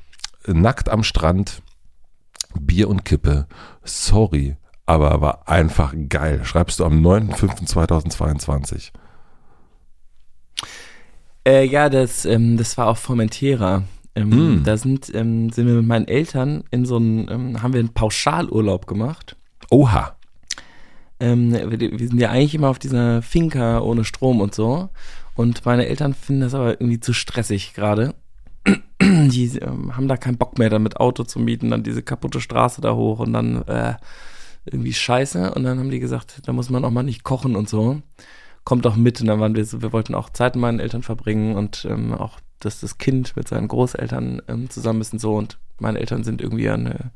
nackt 0.47 0.89
am 0.89 1.03
Strand, 1.03 1.63
Bier 2.59 2.89
und 2.89 3.05
Kippe. 3.05 3.47
Sorry, 3.85 4.57
aber 4.87 5.21
war 5.21 5.47
einfach 5.47 5.95
geil. 6.09 6.41
Schreibst 6.45 6.81
du 6.81 6.87
am 6.87 7.05
9.5.2022. 7.07 8.93
Äh, 11.47 11.67
ja, 11.67 11.91
das, 11.91 12.25
ähm, 12.25 12.57
das 12.57 12.79
war 12.79 12.87
auch 12.87 12.97
Formentera. 12.97 13.83
Ähm, 14.15 14.61
mm. 14.61 14.65
Da 14.65 14.79
sind, 14.79 15.15
ähm, 15.15 15.51
sind 15.51 15.67
wir 15.67 15.75
mit 15.75 15.87
meinen 15.87 16.09
Eltern 16.09 16.65
in 16.71 16.87
so 16.87 16.97
einem, 16.97 17.29
ähm, 17.29 17.63
haben 17.63 17.75
wir 17.75 17.81
einen 17.81 17.93
Pauschalurlaub 17.93 18.87
gemacht. 18.87 19.37
Oha 19.71 20.17
ähm, 21.23 21.53
wir, 21.53 22.09
sind 22.09 22.19
ja 22.19 22.31
eigentlich 22.31 22.55
immer 22.57 22.69
auf 22.69 22.81
dieser 22.81 23.23
Finca 23.23 23.81
ohne 23.81 24.05
Strom 24.05 24.41
und 24.41 24.55
so. 24.55 24.89
Und 25.37 25.65
meine 25.65 25.87
Eltern 25.87 26.15
finden 26.15 26.43
das 26.43 26.55
aber 26.55 26.73
irgendwie 26.81 26.99
zu 26.99 27.13
stressig 27.13 27.75
gerade. 27.75 28.15
Die 29.01 29.59
ähm, 29.59 29.97
haben 29.97 30.09
da 30.09 30.17
keinen 30.17 30.37
Bock 30.37 30.59
mehr, 30.59 30.69
dann 30.69 30.83
mit 30.83 30.97
Auto 30.97 31.23
zu 31.23 31.39
mieten, 31.39 31.71
dann 31.71 31.85
diese 31.85 32.03
kaputte 32.03 32.41
Straße 32.41 32.81
da 32.81 32.95
hoch 32.95 33.21
und 33.21 33.33
dann 33.33 33.63
äh, 33.69 33.95
irgendwie 34.65 34.93
scheiße. 34.93 35.55
Und 35.55 35.63
dann 35.63 35.79
haben 35.79 35.91
die 35.91 36.01
gesagt, 36.01 36.43
da 36.45 36.53
muss 36.53 36.71
man 36.71 36.85
auch 36.85 36.91
mal 36.91 37.05
nicht 37.05 37.23
kochen 37.23 37.55
und 37.55 37.69
so. 37.69 38.03
Kommt 38.65 38.85
doch 38.85 38.97
mit. 38.97 39.21
Und 39.21 39.29
dann 39.29 39.39
waren 39.41 39.55
wir 39.55 39.65
so, 39.65 39.81
wir 39.81 39.93
wollten 39.93 40.17
auch 40.17 40.29
Zeit 40.31 40.57
mit 40.57 40.63
meinen 40.63 40.81
Eltern 40.81 41.03
verbringen 41.03 41.57
und 41.57 41.87
ähm, 41.89 42.15
auch, 42.15 42.41
dass 42.59 42.81
das 42.81 42.99
Kind 42.99 43.37
mit 43.37 43.47
seinen 43.47 43.69
Großeltern 43.69 44.43
ähm, 44.49 44.71
zusammen 44.71 45.01
ist 45.01 45.13
und 45.13 45.21
so. 45.21 45.37
Und 45.37 45.59
meine 45.79 46.01
Eltern 46.01 46.25
sind 46.25 46.41
irgendwie 46.41 46.69
eine 46.69 47.13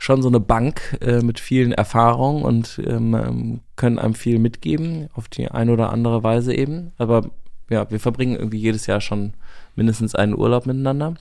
schon 0.00 0.22
so 0.22 0.28
eine 0.28 0.40
Bank 0.40 0.98
äh, 1.02 1.20
mit 1.20 1.38
vielen 1.38 1.72
Erfahrungen 1.72 2.42
und 2.42 2.80
ähm, 2.86 3.14
ähm, 3.14 3.60
können 3.76 3.98
einem 3.98 4.14
viel 4.14 4.38
mitgeben, 4.38 5.10
auf 5.12 5.28
die 5.28 5.48
eine 5.50 5.72
oder 5.72 5.92
andere 5.92 6.22
Weise 6.22 6.54
eben. 6.54 6.92
Aber 6.96 7.30
ja, 7.68 7.88
wir 7.90 8.00
verbringen 8.00 8.34
irgendwie 8.34 8.58
jedes 8.58 8.86
Jahr 8.86 9.02
schon 9.02 9.34
mindestens 9.76 10.14
einen 10.14 10.34
Urlaub 10.34 10.64
miteinander. 10.64 11.14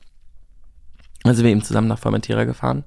Also 1.24 1.44
wir 1.44 1.52
eben 1.52 1.62
zusammen 1.62 1.90
nach 1.90 2.00
Formentera 2.00 2.46
gefahren. 2.46 2.86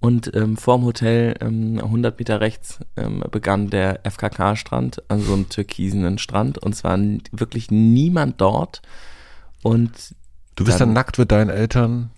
Und 0.00 0.34
ähm, 0.34 0.56
vorm 0.56 0.84
Hotel, 0.84 1.34
ähm, 1.40 1.78
100 1.78 2.18
Meter 2.18 2.40
rechts, 2.40 2.80
ähm, 2.96 3.22
begann 3.30 3.68
der 3.68 4.06
FKK-Strand, 4.06 5.02
also 5.08 5.24
so 5.24 5.34
einem 5.34 5.50
türkisenen 5.50 6.16
Strand. 6.16 6.56
Und 6.56 6.74
zwar 6.74 6.98
wirklich 7.32 7.70
niemand 7.70 8.40
dort. 8.40 8.80
Und 9.62 10.14
du 10.56 10.64
bist 10.64 10.80
dann, 10.80 10.88
dann 10.88 10.94
nackt 10.94 11.18
mit 11.18 11.30
deinen 11.30 11.50
Eltern 11.50 12.12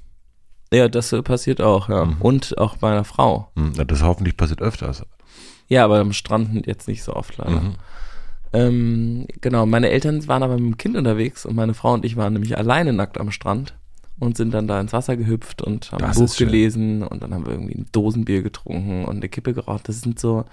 ja, 0.73 0.89
das 0.89 1.15
passiert 1.25 1.61
auch, 1.61 1.89
ja. 1.89 2.05
Mhm. 2.05 2.17
Und 2.21 2.59
auch 2.59 2.77
bei 2.77 2.93
einer 2.93 3.05
Frau. 3.05 3.51
Mhm, 3.55 3.87
das 3.87 4.03
hoffentlich 4.03 4.37
passiert 4.37 4.63
öfters. 4.63 5.05
Ja, 5.69 5.85
aber 5.85 6.01
am 6.01 6.13
Strand 6.13 6.67
jetzt 6.67 6.89
nicht 6.89 7.03
so 7.03 7.15
oft 7.15 7.37
leider. 7.39 7.61
Mhm. 7.61 7.75
Ähm, 8.53 9.27
genau, 9.41 9.67
meine 9.67 9.91
Eltern 9.91 10.27
waren 10.27 10.43
aber 10.43 10.55
mit 10.55 10.65
dem 10.65 10.79
Kind 10.79 10.97
unterwegs 10.97 11.47
und 11.47 11.55
meine 11.55 11.75
Frau 11.75 11.95
und 11.95 12.05
ich 12.05 12.17
waren 12.17 12.33
nämlich 12.33 12.59
alleine 12.59 12.93
nackt 12.93 13.19
am 13.19 13.31
Strand 13.31 13.75
und 14.19 14.37
sind 14.37 14.53
dann 14.53 14.67
da 14.67 14.81
ins 14.81 14.93
Wasser 14.93 15.17
gehüpft 15.17 15.63
und 15.63 15.93
haben 15.93 16.01
das 16.01 16.19
ein 16.19 16.27
Buch 16.27 16.37
gelesen 16.37 17.03
und 17.05 17.23
dann 17.23 17.33
haben 17.33 17.47
wir 17.47 17.53
irgendwie 17.53 17.79
ein 17.79 17.87
Dosenbier 17.93 18.43
getrunken 18.43 19.05
und 19.05 19.17
eine 19.17 19.29
Kippe 19.29 19.55
geraucht. 19.55 19.89
Das 19.89 20.01
sind 20.01 20.19
so 20.19 20.45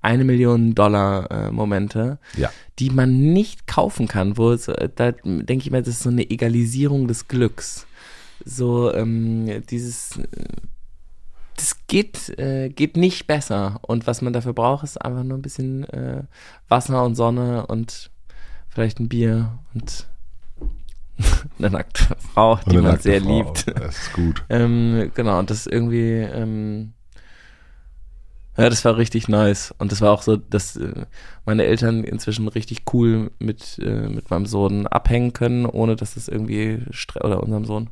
eine 0.00 0.24
Million 0.24 0.74
Dollar 0.74 1.30
äh, 1.30 1.50
Momente, 1.50 2.18
ja. 2.36 2.50
die 2.78 2.90
man 2.90 3.32
nicht 3.32 3.66
kaufen 3.66 4.08
kann, 4.08 4.36
wo 4.36 4.50
es, 4.50 4.68
äh, 4.68 4.88
da 4.94 5.12
denke 5.12 5.58
ich 5.58 5.70
mir, 5.70 5.78
das 5.78 5.94
ist 5.94 6.02
so 6.02 6.10
eine 6.10 6.28
Egalisierung 6.28 7.06
des 7.06 7.28
Glücks 7.28 7.86
so 8.44 8.92
ähm, 8.92 9.62
dieses 9.68 10.18
das 11.56 11.86
geht, 11.86 12.28
äh, 12.38 12.70
geht 12.70 12.96
nicht 12.96 13.26
besser. 13.26 13.78
Und 13.82 14.06
was 14.06 14.22
man 14.22 14.32
dafür 14.32 14.52
braucht, 14.52 14.84
ist 14.84 14.96
einfach 15.00 15.22
nur 15.22 15.38
ein 15.38 15.42
bisschen 15.42 15.84
äh, 15.90 16.24
Wasser 16.68 17.04
und 17.04 17.14
Sonne 17.14 17.66
und 17.66 18.10
vielleicht 18.68 19.00
ein 19.00 19.08
Bier 19.08 19.58
und 19.74 20.08
eine 21.58 21.70
nackte 21.70 22.16
Frau, 22.32 22.58
die 22.70 22.78
man 22.78 22.98
sehr 22.98 23.20
Frau. 23.20 23.28
liebt. 23.38 23.68
Das 23.78 23.96
ist 23.98 24.12
gut. 24.12 24.44
ähm, 24.48 25.10
genau, 25.14 25.38
und 25.38 25.50
das 25.50 25.58
ist 25.58 25.72
irgendwie, 25.72 26.18
ähm, 26.18 26.94
ja, 28.56 28.68
das 28.68 28.84
war 28.84 28.96
richtig 28.96 29.28
nice. 29.28 29.74
Und 29.78 29.92
das 29.92 30.00
war 30.00 30.12
auch 30.12 30.22
so, 30.22 30.36
dass 30.36 30.76
äh, 30.76 31.06
meine 31.46 31.64
Eltern 31.64 32.04
inzwischen 32.04 32.48
richtig 32.48 32.82
cool 32.92 33.30
mit, 33.38 33.78
äh, 33.78 34.08
mit 34.08 34.30
meinem 34.30 34.46
Sohn 34.46 34.86
abhängen 34.86 35.32
können, 35.32 35.64
ohne 35.64 35.96
dass 35.96 36.16
es 36.16 36.28
irgendwie, 36.28 36.80
oder 37.22 37.42
unserem 37.42 37.64
Sohn, 37.64 37.90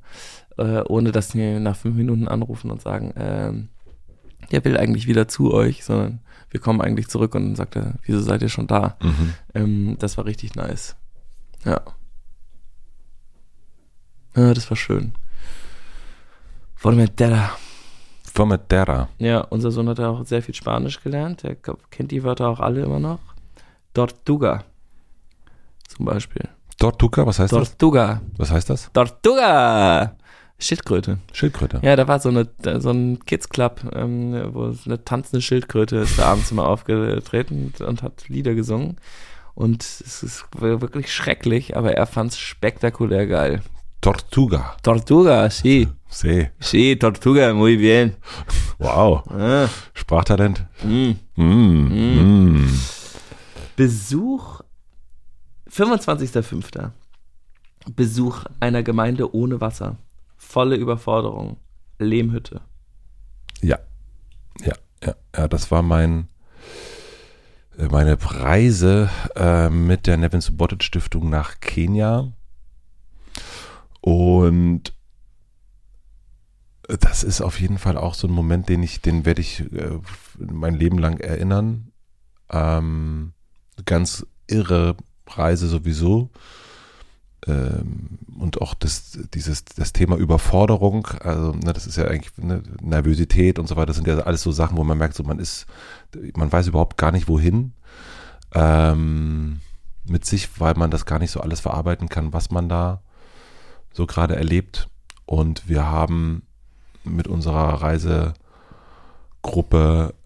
äh, 0.58 0.82
ohne 0.82 1.12
dass 1.12 1.30
sie 1.30 1.58
nach 1.58 1.76
fünf 1.76 1.96
Minuten 1.96 2.28
anrufen 2.28 2.70
und 2.70 2.82
sagen, 2.82 3.12
äh, 3.12 3.52
der 4.50 4.64
will 4.64 4.76
eigentlich 4.76 5.06
wieder 5.06 5.28
zu 5.28 5.52
euch, 5.52 5.84
sondern 5.84 6.20
wir 6.50 6.60
kommen 6.60 6.80
eigentlich 6.80 7.08
zurück 7.08 7.34
und 7.34 7.44
dann 7.44 7.56
sagt 7.56 7.76
er, 7.76 7.94
wieso 8.02 8.20
seid 8.20 8.42
ihr 8.42 8.48
schon 8.48 8.66
da? 8.66 8.96
Mhm. 9.02 9.34
Ähm, 9.54 9.96
das 9.98 10.18
war 10.18 10.26
richtig 10.26 10.56
nice. 10.56 10.96
Ja. 11.64 11.80
Ja, 14.36 14.54
das 14.54 14.68
war 14.70 14.76
schön. 14.76 15.12
Formentera. 18.32 19.08
Ja, 19.18 19.40
unser 19.40 19.70
Sohn 19.70 19.88
hat 19.88 19.98
ja 19.98 20.08
auch 20.08 20.24
sehr 20.24 20.42
viel 20.42 20.54
Spanisch 20.54 21.02
gelernt. 21.02 21.44
Er 21.44 21.56
kennt 21.90 22.10
die 22.10 22.22
Wörter 22.22 22.48
auch 22.48 22.60
alle 22.60 22.82
immer 22.82 23.00
noch. 23.00 23.18
Tortuga. 23.92 24.64
Zum 25.88 26.04
Beispiel. 26.04 26.48
Tortuga, 26.78 27.26
was 27.26 27.40
heißt 27.40 27.50
Tortuga. 27.50 28.20
das? 28.36 28.38
Was 28.38 28.50
heißt 28.52 28.70
das? 28.70 28.92
Tortuga. 28.92 30.16
Schildkröte. 30.58 31.18
Schildkröte. 31.32 31.80
Ja, 31.82 31.96
da 31.96 32.06
war 32.06 32.20
so 32.20 32.28
eine 32.28 32.48
so 32.80 32.90
ein 32.90 33.18
Kids 33.24 33.48
Club, 33.48 33.80
ähm, 33.94 34.50
wo 34.52 34.74
eine 34.84 35.04
tanzende 35.04 35.40
Schildkröte 35.40 35.96
ist 35.96 36.18
da 36.18 36.26
abends 36.26 36.50
immer 36.50 36.66
aufgetreten 36.66 37.72
und 37.84 38.02
hat 38.02 38.28
Lieder 38.28 38.54
gesungen. 38.54 38.98
Und 39.54 39.82
es 39.82 40.22
ist 40.22 40.44
wirklich 40.52 41.12
schrecklich, 41.12 41.76
aber 41.76 41.94
er 41.94 42.06
fand 42.06 42.32
es 42.32 42.38
spektakulär 42.38 43.26
geil. 43.26 43.62
Tortuga. 44.00 44.76
Tortuga, 44.82 45.50
sí. 45.50 45.88
See. 46.08 46.50
Sí, 46.58 46.96
Tortuga, 46.96 47.52
muy 47.54 47.76
bien. 47.76 48.16
Wow. 48.78 49.22
Ah, 49.30 49.68
Sprachtalent. 49.94 50.64
mm. 50.82 51.14
Mm. 51.36 52.62
Mm. 52.64 52.80
Besuch 53.76 54.62
25.05. 55.70 56.90
Besuch 57.94 58.44
einer 58.58 58.82
Gemeinde 58.82 59.34
ohne 59.34 59.60
Wasser. 59.60 59.96
Volle 60.36 60.76
Überforderung. 60.76 61.58
Lehmhütte. 61.98 62.62
Ja. 63.60 63.78
Ja, 64.64 64.74
ja, 65.04 65.14
ja, 65.36 65.48
das 65.48 65.70
war 65.70 65.82
mein 65.82 66.28
äh, 67.78 67.86
meine 67.86 68.16
Reise 68.20 69.10
äh, 69.36 69.68
mit 69.70 70.06
der 70.06 70.16
Nevin 70.16 70.40
Subotic 70.40 70.82
Stiftung 70.82 71.30
nach 71.30 71.60
Kenia. 71.60 72.32
Und 74.00 74.94
das 76.86 77.22
ist 77.22 77.40
auf 77.40 77.60
jeden 77.60 77.78
Fall 77.78 77.96
auch 77.96 78.14
so 78.14 78.26
ein 78.26 78.32
Moment, 78.32 78.68
den 78.68 78.82
ich, 78.82 79.00
den 79.00 79.24
werde 79.24 79.40
ich 79.40 79.60
äh, 79.72 79.98
mein 80.38 80.74
Leben 80.74 80.98
lang 80.98 81.20
erinnern. 81.20 81.92
Ähm, 82.50 83.32
ganz 83.84 84.26
irre 84.46 84.96
Reise 85.26 85.68
sowieso. 85.68 86.30
Ähm, 87.46 88.18
und 88.38 88.60
auch 88.60 88.74
das, 88.74 89.18
dieses, 89.34 89.64
das 89.64 89.92
Thema 89.92 90.16
Überforderung, 90.16 91.06
also 91.20 91.52
ne, 91.52 91.72
das 91.72 91.86
ist 91.86 91.96
ja 91.96 92.06
eigentlich 92.06 92.36
ne, 92.36 92.62
Nervosität 92.82 93.58
und 93.58 93.66
so 93.66 93.76
weiter, 93.76 93.86
das 93.86 93.96
sind 93.96 94.08
ja 94.08 94.18
alles 94.18 94.42
so 94.42 94.52
Sachen, 94.52 94.76
wo 94.76 94.84
man 94.84 94.98
merkt, 94.98 95.14
so 95.14 95.22
man 95.22 95.38
ist, 95.38 95.66
man 96.34 96.52
weiß 96.52 96.66
überhaupt 96.66 96.98
gar 96.98 97.12
nicht 97.12 97.28
wohin 97.28 97.72
ähm, 98.54 99.60
mit 100.04 100.24
sich, 100.24 100.60
weil 100.60 100.74
man 100.74 100.90
das 100.90 101.06
gar 101.06 101.18
nicht 101.18 101.30
so 101.30 101.40
alles 101.40 101.60
verarbeiten 101.60 102.08
kann, 102.08 102.32
was 102.32 102.50
man 102.50 102.68
da 102.68 103.02
so 103.92 104.06
gerade 104.06 104.36
erlebt. 104.36 104.88
Und 105.26 105.68
wir 105.68 105.86
haben 105.86 106.42
mit 107.04 107.28
unserer 107.28 107.82
Reisegruppe, 107.82 108.34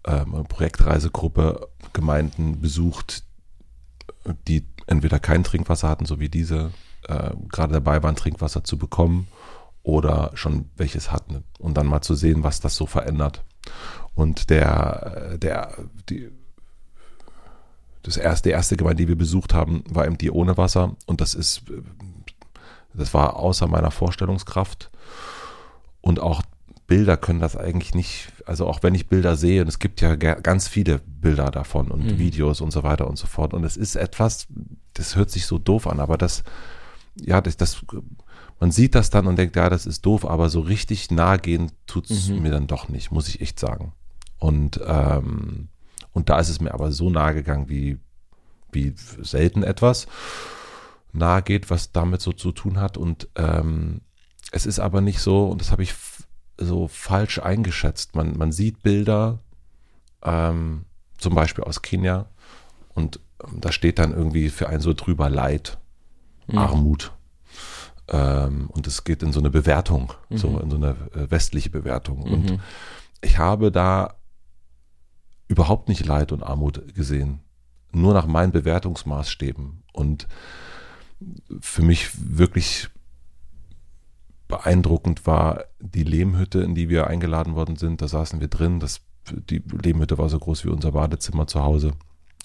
ähm, 0.07 0.45
Projektreisegruppe 0.49 1.69
Gemeinden 1.93 2.61
besucht, 2.61 3.24
die 4.49 4.65
entweder 4.86 5.19
kein 5.19 5.45
Trinkwasser 5.45 5.89
hatten, 5.89 6.07
so 6.07 6.20
wie 6.20 6.28
diese, 6.28 6.73
äh, 7.09 7.31
gerade 7.49 7.74
dabei 7.74 8.03
waren, 8.03 8.16
Trinkwasser 8.16 8.65
zu 8.65 8.77
bekommen 8.78 9.28
oder 9.82 10.31
schon 10.35 10.70
welches 10.77 11.12
hatten 11.12 11.45
und 11.59 11.77
dann 11.77 11.86
mal 11.86 12.03
zu 12.03 12.15
sehen, 12.15 12.43
was 12.43 12.61
das 12.61 12.77
so 12.77 12.86
verändert. 12.86 13.45
Und 14.15 14.51
der, 14.51 15.36
der, 15.39 15.77
die, 16.09 16.31
das 18.03 18.16
erste, 18.16 18.49
die 18.49 18.53
erste 18.53 18.77
Gemeinde, 18.77 19.03
die 19.03 19.09
wir 19.09 19.16
besucht 19.16 19.55
haben, 19.55 19.82
war 19.89 20.07
eben 20.07 20.19
die 20.19 20.31
ohne 20.31 20.57
Wasser 20.57 20.97
und 21.07 21.20
das 21.20 21.35
ist, 21.35 21.62
das 22.95 23.15
war 23.15 23.37
außer 23.37 23.66
meiner 23.66 23.91
Vorstellungskraft 23.91 24.91
und 26.01 26.21
auch 26.21 26.43
Bilder 26.87 27.16
können 27.16 27.41
das 27.41 27.57
eigentlich 27.57 27.95
nicht, 27.95 28.29
also 28.45 28.66
auch 28.66 28.83
wenn 28.83 28.95
ich 28.95 29.09
Bilder 29.09 29.37
sehe, 29.37 29.62
und 29.62 29.69
es 29.69 29.79
gibt 29.79 30.01
ja 30.03 30.15
ganz 30.16 30.69
viele 30.69 30.99
Bilder 30.99 31.51
davon 31.51 31.91
und 31.91 32.05
mhm. 32.05 32.19
Videos 32.19 32.61
und 32.61 32.73
so 32.73 32.83
weiter 32.83 33.09
und 33.09 33.16
so 33.16 33.27
fort. 33.27 33.55
Und 33.55 33.65
es 33.65 33.79
ist 33.79 33.97
etwas, 33.97 34.47
das 34.93 35.16
hört 35.16 35.31
sich 35.31 35.47
so 35.47 35.59
doof 35.59 35.87
an, 35.87 35.99
aber 35.99 36.19
das, 36.19 36.45
ja, 37.16 37.41
das, 37.41 37.57
das 37.57 37.83
man 38.61 38.71
sieht 38.71 38.95
das 38.95 39.11
dann 39.11 39.27
und 39.27 39.37
denkt, 39.37 39.57
ja, 39.57 39.71
das 39.71 39.87
ist 39.87 40.05
doof, 40.05 40.27
aber 40.27 40.51
so 40.51 40.61
richtig 40.61 41.11
nahe 41.11 41.39
gehen 41.39 41.73
tut 41.87 42.11
es 42.11 42.29
mhm. 42.29 42.43
mir 42.43 42.51
dann 42.51 42.66
doch 42.66 42.89
nicht, 42.89 43.11
muss 43.11 43.29
ich 43.29 43.41
echt 43.41 43.59
sagen. 43.59 43.93
Und, 44.39 44.79
ähm, 44.87 45.69
und 46.12 46.29
da 46.29 46.39
ist 46.39 46.51
es 46.51 46.61
mir 46.61 46.75
aber 46.75 46.93
so 46.93 47.09
nahe 47.09 47.35
gegangen, 47.35 47.69
wie, 47.71 47.99
wie 48.73 48.93
selten 48.97 49.62
etwas 49.62 50.07
nahe 51.15 51.43
geht, 51.43 51.70
was 51.70 51.93
damit 51.93 52.20
so 52.20 52.32
zu 52.32 52.53
tun 52.53 52.78
hat. 52.78 52.97
Und 52.97 53.28
ähm, 53.36 54.03
es 54.51 54.66
ist 54.66 54.81
aber 54.81 55.01
nicht 55.01 55.20
so, 55.20 55.49
und 55.49 55.61
das 55.61 55.70
habe 55.70 55.82
ich 55.82 55.95
so 56.59 56.89
falsch 56.89 57.39
eingeschätzt. 57.39 58.15
Man, 58.15 58.36
man 58.36 58.53
sieht 58.53 58.82
Bilder, 58.82 59.39
ähm, 60.23 60.85
zum 61.19 61.35
Beispiel 61.35 61.65
aus 61.65 61.82
Kenia, 61.82 62.27
und 62.95 63.20
ähm, 63.43 63.61
da 63.61 63.73
steht 63.73 63.99
dann 63.99 64.12
irgendwie 64.12 64.51
für 64.51 64.69
einen 64.69 64.81
so 64.81 64.93
drüber 64.93 65.31
Leid, 65.31 65.78
mhm. 66.47 66.59
Armut. 66.59 67.12
Ähm, 68.09 68.69
und 68.70 68.86
es 68.86 69.05
geht 69.05 69.23
in 69.23 69.32
so 69.32 69.41
eine 69.41 69.51
Bewertung, 69.51 70.12
mhm. 70.28 70.36
so 70.36 70.59
in 70.59 70.70
so 70.70 70.77
eine 70.77 70.91
äh, 71.15 71.31
westliche 71.31 71.70
Bewertung. 71.70 72.19
Mhm. 72.19 72.32
Und 72.32 72.61
ich 73.23 73.39
habe 73.39 73.73
da 73.73 74.15
überhaupt 75.49 75.89
nicht 75.89 76.05
Leid 76.05 76.32
und 76.32 76.43
Armut 76.43 76.95
gesehen. 76.95 77.41
Nur 77.93 78.12
nach 78.12 78.27
meinen 78.27 78.53
Bewertungsmaßstäben. 78.53 79.85
Und 79.93 80.27
für 81.61 81.83
mich 81.83 82.11
wirklich 82.19 82.89
beeindruckend 84.49 85.27
war 85.27 85.65
die 85.81 86.05
Lehmhütte, 86.05 86.61
in 86.61 86.75
die 86.75 86.89
wir 86.89 87.07
eingeladen 87.07 87.55
worden 87.55 87.77
sind. 87.77 88.03
Da 88.03 88.09
saßen 88.09 88.41
wir 88.41 88.49
drin. 88.49 88.81
Das, 88.81 89.01
die 89.31 89.63
Lehmhütte 89.83 90.19
war 90.19 90.29
so 90.29 90.39
groß 90.39 90.65
wie 90.65 90.71
unser 90.71 90.93
Badezimmer 90.93 91.47
zu 91.47 91.63
Hause. 91.63 91.93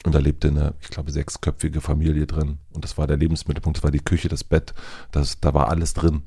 Und 0.06 0.15
da 0.15 0.19
lebte 0.19 0.47
eine, 0.47 0.76
ich 0.80 0.88
glaube, 0.88 1.11
sechsköpfige 1.11 1.81
Familie 1.81 2.26
drin. 2.26 2.60
Und 2.72 2.85
das 2.85 2.97
war 2.97 3.06
der 3.06 3.18
Lebensmittelpunkt, 3.18 3.77
das 3.77 3.84
war 3.84 3.91
die 3.91 3.99
Küche, 3.99 4.30
das 4.30 4.45
Bett, 4.45 4.73
das, 5.11 5.41
da 5.41 5.53
war 5.53 5.68
alles 5.68 5.93
drin. 5.93 6.23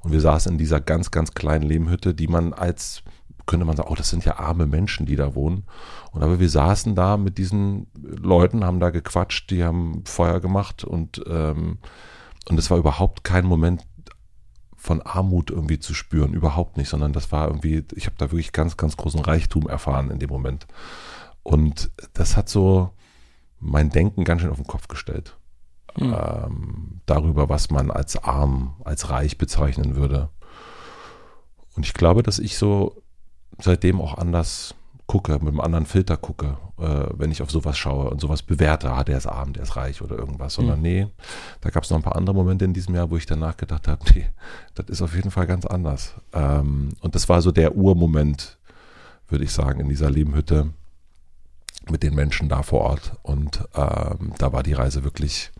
Und 0.00 0.12
wir 0.12 0.22
saßen 0.22 0.52
in 0.52 0.58
dieser 0.58 0.80
ganz, 0.80 1.10
ganz 1.10 1.32
kleinen 1.32 1.64
Lehmhütte, 1.64 2.14
die 2.14 2.28
man 2.28 2.54
als, 2.54 3.02
könnte 3.50 3.66
man 3.66 3.76
sagen, 3.76 3.88
oh, 3.90 3.96
das 3.96 4.08
sind 4.08 4.24
ja 4.24 4.38
arme 4.38 4.64
Menschen, 4.64 5.06
die 5.06 5.16
da 5.16 5.34
wohnen. 5.34 5.64
Und 6.12 6.22
aber 6.22 6.38
wir 6.38 6.48
saßen 6.48 6.94
da 6.94 7.16
mit 7.16 7.36
diesen 7.36 7.88
Leuten, 8.00 8.64
haben 8.64 8.78
da 8.78 8.90
gequatscht, 8.90 9.50
die 9.50 9.64
haben 9.64 10.04
Feuer 10.06 10.38
gemacht 10.38 10.84
und, 10.84 11.20
ähm, 11.26 11.78
und 12.48 12.58
es 12.58 12.70
war 12.70 12.78
überhaupt 12.78 13.24
kein 13.24 13.44
Moment 13.44 13.84
von 14.76 15.02
Armut 15.02 15.50
irgendwie 15.50 15.80
zu 15.80 15.94
spüren, 15.94 16.32
überhaupt 16.32 16.76
nicht, 16.76 16.88
sondern 16.88 17.12
das 17.12 17.32
war 17.32 17.48
irgendwie, 17.48 17.84
ich 17.96 18.06
habe 18.06 18.14
da 18.18 18.26
wirklich 18.26 18.52
ganz, 18.52 18.76
ganz 18.76 18.96
großen 18.96 19.20
Reichtum 19.20 19.68
erfahren 19.68 20.12
in 20.12 20.20
dem 20.20 20.30
Moment. 20.30 20.68
Und 21.42 21.90
das 22.12 22.36
hat 22.36 22.48
so 22.48 22.90
mein 23.58 23.90
Denken 23.90 24.22
ganz 24.22 24.42
schön 24.42 24.50
auf 24.50 24.58
den 24.58 24.68
Kopf 24.68 24.86
gestellt. 24.86 25.36
Mhm. 25.98 26.14
Ähm, 26.16 27.00
darüber, 27.06 27.48
was 27.48 27.70
man 27.70 27.90
als 27.90 28.16
arm, 28.16 28.76
als 28.84 29.10
reich 29.10 29.38
bezeichnen 29.38 29.96
würde. 29.96 30.28
Und 31.74 31.84
ich 31.84 31.94
glaube, 31.94 32.22
dass 32.22 32.38
ich 32.38 32.56
so 32.56 33.02
seitdem 33.58 34.00
auch 34.00 34.16
anders 34.16 34.74
gucke, 35.10 35.32
mit 35.32 35.48
einem 35.48 35.60
anderen 35.60 35.86
Filter 35.86 36.16
gucke, 36.16 36.56
äh, 36.78 37.06
wenn 37.14 37.32
ich 37.32 37.42
auf 37.42 37.50
sowas 37.50 37.76
schaue 37.76 38.10
und 38.10 38.20
sowas 38.20 38.42
bewerte, 38.42 38.92
ah, 38.92 39.02
der 39.02 39.18
ist 39.18 39.26
arm, 39.26 39.52
der 39.52 39.64
ist 39.64 39.74
reich 39.74 40.02
oder 40.02 40.16
irgendwas, 40.16 40.54
sondern 40.54 40.76
mhm. 40.76 40.82
nee, 40.82 41.06
da 41.62 41.70
gab 41.70 41.82
es 41.82 41.90
noch 41.90 41.96
ein 41.96 42.04
paar 42.04 42.14
andere 42.14 42.36
Momente 42.36 42.64
in 42.64 42.72
diesem 42.72 42.94
Jahr, 42.94 43.10
wo 43.10 43.16
ich 43.16 43.26
danach 43.26 43.56
gedacht 43.56 43.88
habe, 43.88 44.04
nee, 44.14 44.26
das 44.76 44.86
ist 44.86 45.02
auf 45.02 45.16
jeden 45.16 45.32
Fall 45.32 45.48
ganz 45.48 45.66
anders. 45.66 46.14
Ähm, 46.32 46.90
und 47.00 47.16
das 47.16 47.28
war 47.28 47.42
so 47.42 47.50
der 47.50 47.76
Urmoment, 47.76 48.56
würde 49.26 49.44
ich 49.44 49.50
sagen, 49.50 49.80
in 49.80 49.88
dieser 49.88 50.10
Lehmhütte 50.10 50.72
mit 51.90 52.04
den 52.04 52.14
Menschen 52.14 52.48
da 52.48 52.62
vor 52.62 52.82
Ort. 52.82 53.16
Und 53.22 53.64
ähm, 53.74 54.32
da 54.38 54.52
war 54.52 54.62
die 54.62 54.74
Reise 54.74 55.02
wirklich, 55.02 55.50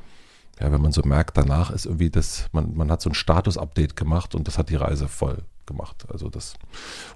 ja, 0.60 0.70
wenn 0.70 0.80
man 0.80 0.92
so 0.92 1.02
merkt, 1.02 1.36
danach 1.36 1.72
ist 1.72 1.86
irgendwie 1.86 2.10
das, 2.10 2.46
man, 2.52 2.76
man 2.76 2.88
hat 2.88 3.02
so 3.02 3.10
ein 3.10 3.14
Status-Update 3.14 3.96
gemacht 3.96 4.36
und 4.36 4.46
das 4.46 4.58
hat 4.58 4.68
die 4.68 4.76
Reise 4.76 5.08
voll 5.08 5.38
gemacht. 5.70 6.06
Also 6.10 6.28
das 6.28 6.54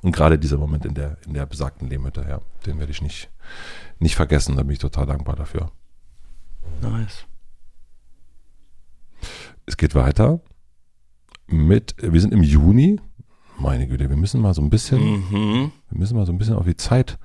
und 0.03 0.13
gerade 0.13 0.39
dieser 0.39 0.59
Moment 0.59 0.85
in 0.87 0.95
der 0.95 1.19
in 1.27 1.35
der 1.35 1.47
besagten 1.47 1.89
Lehmhütte, 1.89 2.25
ja, 2.29 2.41
den 2.65 2.79
werde 2.79 2.93
ich 2.93 3.03
nicht 3.03 3.31
nicht 3.99 4.15
vergessen. 4.17 4.57
Da 4.57 4.63
bin 4.63 4.73
ich 4.73 4.79
total 4.79 5.07
dankbar 5.07 5.37
dafür. 5.37 5.71
Nice. 6.81 7.27
Es 9.67 9.77
geht 9.77 9.95
weiter 9.95 10.41
mit. 11.47 11.95
Wir 11.99 12.21
sind 12.21 12.33
im 12.33 12.43
Juni. 12.43 13.01
Meine 13.59 13.87
Güte, 13.87 14.09
wir 14.09 14.17
müssen 14.17 14.41
mal 14.41 14.55
so 14.55 14.63
ein 14.63 14.71
bisschen. 14.71 15.01
Mhm. 15.01 15.73
Wir 15.91 15.99
müssen 15.99 16.17
mal 16.17 16.27
so 16.27 16.33
ein 16.33 16.39
bisschen 16.39 16.57
auf 16.57 16.65
die 16.65 16.77
Zeit. 16.77 17.19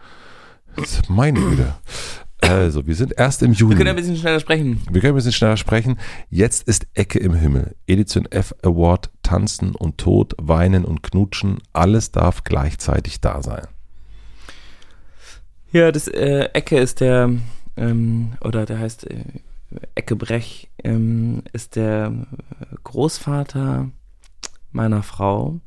Meine 1.07 1.39
Güte. 1.39 1.75
Also, 2.41 2.87
wir 2.87 2.95
sind 2.95 3.13
erst 3.17 3.43
im 3.43 3.53
Juni. 3.53 3.71
Wir 3.71 3.77
können 3.77 3.89
ein 3.89 3.95
bisschen 3.95 4.15
schneller 4.15 4.39
sprechen. 4.39 4.81
Wir 4.89 5.01
können 5.01 5.13
ein 5.13 5.15
bisschen 5.15 5.33
schneller 5.33 5.57
sprechen. 5.57 5.99
Jetzt 6.29 6.67
ist 6.67 6.87
Ecke 6.93 7.19
im 7.19 7.33
Himmel. 7.33 7.75
Edition 7.85 8.25
F 8.31 8.55
Award, 8.63 9.09
Tanzen 9.23 9.75
und 9.75 9.97
Tod, 9.97 10.35
Weinen 10.37 10.85
und 10.85 11.03
Knutschen. 11.03 11.59
Alles 11.73 12.11
darf 12.11 12.43
gleichzeitig 12.43 13.19
da 13.19 13.41
sein. 13.43 13.67
Ja, 15.71 15.91
das 15.91 16.07
äh, 16.07 16.49
Ecke 16.53 16.79
ist 16.79 17.01
der, 17.01 17.29
ähm, 17.77 18.33
oder 18.41 18.65
der 18.65 18.79
heißt 18.79 19.05
äh, 19.07 19.23
Ecke 19.95 20.15
Brech, 20.15 20.69
ähm, 20.83 21.43
ist 21.53 21.75
der 21.75 22.11
Großvater 22.83 23.89
meiner 24.71 25.03
Frau. 25.03 25.59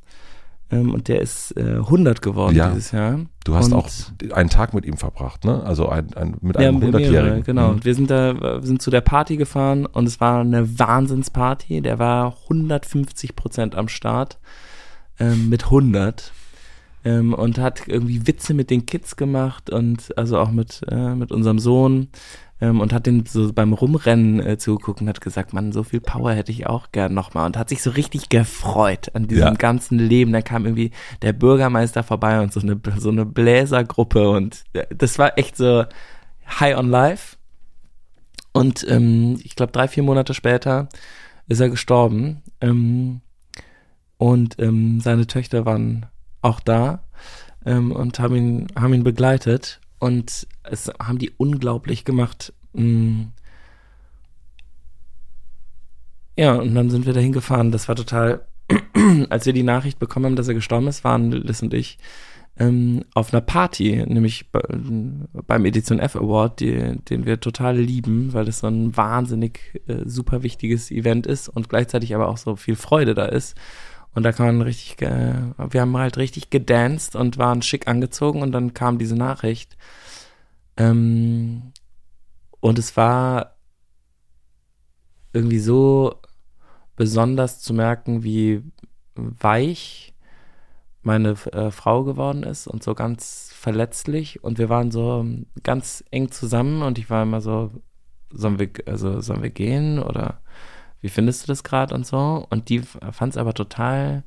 Ähm, 0.73 0.94
und 0.94 1.07
der 1.09 1.20
ist 1.20 1.57
äh, 1.57 1.77
100 1.77 2.23
geworden 2.23 2.57
Ja. 2.57 2.70
dieses 2.70 2.90
Jahr. 2.93 3.20
Du 3.44 3.55
hast 3.55 3.66
Und- 3.66 3.74
auch 3.74 3.89
einen 4.35 4.49
Tag 4.49 4.73
mit 4.74 4.85
ihm 4.86 4.97
verbracht, 4.97 5.44
ne? 5.44 5.62
Also 5.65 5.89
ein, 5.89 6.12
ein, 6.15 6.36
mit 6.40 6.57
Ja, 6.59 6.69
einem 6.69 6.78
mehrere, 6.78 6.99
100-Jährigen. 7.03 7.43
Genau. 7.44 7.73
Mhm. 7.74 7.85
Wir 7.85 7.94
sind 7.94 8.11
da, 8.11 8.40
wir 8.40 8.61
sind 8.62 8.81
zu 8.81 8.90
der 8.90 9.03
Party 9.03 9.36
gefahren 9.36 9.85
und 9.86 10.07
es 10.07 10.20
war 10.20 10.40
eine 10.40 10.78
Wahnsinnsparty. 10.78 11.82
Der 11.82 11.99
war 11.99 12.36
150 12.44 13.36
Prozent 13.36 13.74
am 13.74 13.89
Start 13.89 14.39
ähm, 15.20 15.49
mit 15.51 15.65
100 15.65 16.32
ähm, 17.05 17.35
und 17.35 17.59
hat 17.59 17.82
irgendwie 17.89 18.27
Witze 18.27 18.55
mit 18.55 18.70
den 18.70 18.86
Kids 18.86 19.16
gemacht 19.16 19.69
und 19.70 20.16
also 20.16 20.39
auch 20.39 20.51
mit 20.51 20.81
äh, 20.90 21.15
mit 21.15 21.32
unserem 21.32 21.59
Sohn 21.59 22.09
ähm, 22.63 22.81
und 22.81 22.93
hat 22.93 23.07
den 23.07 23.27
so 23.27 23.53
beim 23.53 23.73
Rumrennen 23.73 24.39
äh, 24.41 24.57
zugeguckt 24.57 25.01
und 25.03 25.09
hat 25.09 25.21
gesagt, 25.21 25.53
Mann, 25.53 25.73
so 25.73 25.83
viel 25.83 26.01
Power 26.01 26.33
hätte 26.33 26.53
ich 26.53 26.67
auch 26.67 26.93
gern 26.93 27.13
nochmal 27.13 27.45
und 27.47 27.57
hat 27.59 27.69
sich 27.69 27.83
so 27.83 27.91
richtig 27.91 28.29
gefreut 28.29 29.11
an 29.15 29.27
diesem 29.27 29.49
Ja. 29.49 29.53
ganzen 29.55 29.99
Leben. 29.99 30.33
Dann 30.33 30.45
kam 30.45 30.65
irgendwie 30.65 30.93
der 31.23 31.33
Bürgermeister 31.33 32.05
vorbei 32.05 32.41
und 32.41 32.53
so 32.53 32.61
eine 32.61 32.81
so 32.99 33.11
eine 33.11 33.27
Bläsergruppe 33.27 34.31
und 34.31 34.63
äh, 34.75 34.87
das 34.95 35.19
war 35.19 35.37
echt 35.39 35.57
so 35.57 35.85
High 36.61 36.77
on 36.79 36.89
Life. 36.89 37.37
Und 38.53 38.87
ähm, 38.89 39.41
ich 39.43 39.57
glaube, 39.57 39.73
drei, 39.73 39.89
vier 39.89 40.03
Monate 40.05 40.33
später 40.35 40.89
ist 41.49 41.61
er 41.61 41.69
gestorben. 41.71 42.43
Ähm, 42.61 43.23
und 44.19 44.57
ähm, 44.61 45.01
seine 45.01 45.27
Töchter 45.27 45.65
waren 45.67 46.07
auch 46.43 46.61
da 46.61 47.03
ähm, 47.65 47.91
und 47.93 48.19
haben 48.21 48.37
ihn, 48.37 48.67
haben 48.79 48.95
ihn 48.95 49.05
begleitet. 49.05 49.81
Und 49.99 50.47
es 50.65 50.91
haben 51.01 51.19
die 51.19 51.31
unglaublich 51.31 52.05
gemacht. 52.05 52.53
Mm. 52.73 53.25
Ja, 56.37 56.55
und 56.55 56.75
dann 56.75 56.91
sind 56.91 57.07
wir 57.07 57.13
dahin 57.13 57.33
gefahren. 57.33 57.73
Das 57.73 57.89
war 57.89 57.97
total, 57.97 58.47
als 59.29 59.47
wir 59.47 59.53
die 59.53 59.63
Nachricht 59.63 59.99
bekommen 59.99 60.27
haben, 60.27 60.37
dass 60.37 60.49
er 60.49 60.55
gestorben 60.55 60.87
ist, 60.87 61.05
waren 61.05 61.31
Liz 61.31 61.63
und 61.63 61.75
ich 61.75 61.99
ähm, 62.59 63.05
auf 63.15 63.33
einer 63.33 63.41
Party, 63.41 64.05
nämlich 64.07 64.51
bei, 64.51 64.61
beim 65.47 65.65
Edition 65.65 65.99
F 65.99 66.17
Award, 66.17 66.61
die, 66.61 66.99
den 67.09 67.25
wir 67.25 67.41
total 67.41 67.79
lieben, 67.79 68.33
weil 68.35 68.45
das 68.45 68.59
so 68.61 68.67
ein 68.67 68.97
wahnsinnig 68.97 69.83
äh, 69.87 70.03
super 70.05 70.43
wichtiges 70.43 70.91
Event 70.91 71.27
ist 71.27 71.49
und 71.49 71.69
gleichzeitig 71.69 72.15
aber 72.15 72.29
auch 72.29 72.37
so 72.37 72.57
viel 72.57 72.77
Freude 72.77 73.15
da 73.15 73.27
ist. 73.27 73.57
Und 74.15 74.25
da 74.25 74.33
kann 74.33 74.47
man 74.47 74.63
richtig, 74.63 75.01
äh, 75.01 75.35
wir 75.71 75.81
haben 75.81 75.97
halt 75.97 76.19
richtig 76.19 76.51
gedanced 76.51 77.17
und 77.17 77.39
waren 77.39 77.63
schick 77.63 77.89
angezogen 77.89 78.43
und 78.43 78.53
dann 78.53 78.75
kam 78.75 78.99
diese 78.99 79.17
Nachricht. 79.17 79.77
Ähm, 80.77 81.73
und 82.61 82.78
es 82.78 82.97
war 82.97 83.57
irgendwie 85.32 85.59
so 85.59 86.15
besonders 86.97 87.61
zu 87.61 87.74
merken, 87.74 88.23
wie 88.23 88.62
weich 89.15 90.15
meine 91.03 91.31
äh, 91.53 91.70
Frau 91.70 92.05
geworden 92.05 92.43
ist 92.44 92.66
und 92.66 92.82
so 92.82 92.94
ganz 92.94 93.51
verletzlich. 93.55 94.44
Und 94.44 94.59
wir 94.59 94.69
waren 94.69 94.90
so 94.90 95.27
ganz 95.62 96.05
eng 96.11 96.31
zusammen 96.31 96.82
und 96.82 96.99
ich 96.99 97.11
war 97.11 97.24
immer 97.24 97.40
so, 97.40 97.70
sollen 98.31 98.59
wir, 98.59 98.70
also 98.86 99.20
sollen 99.20 99.43
wir 99.43 99.51
gehen 99.51 99.99
oder 99.99 100.40
wie 101.01 101.09
findest 101.09 101.43
du 101.43 101.47
das 101.49 101.65
gerade 101.65 101.94
und 101.94 102.07
so? 102.07 102.47
Und 102.49 102.69
die 102.69 102.81
fand 102.81 103.32
es 103.32 103.36
aber 103.36 103.55
total, 103.55 104.23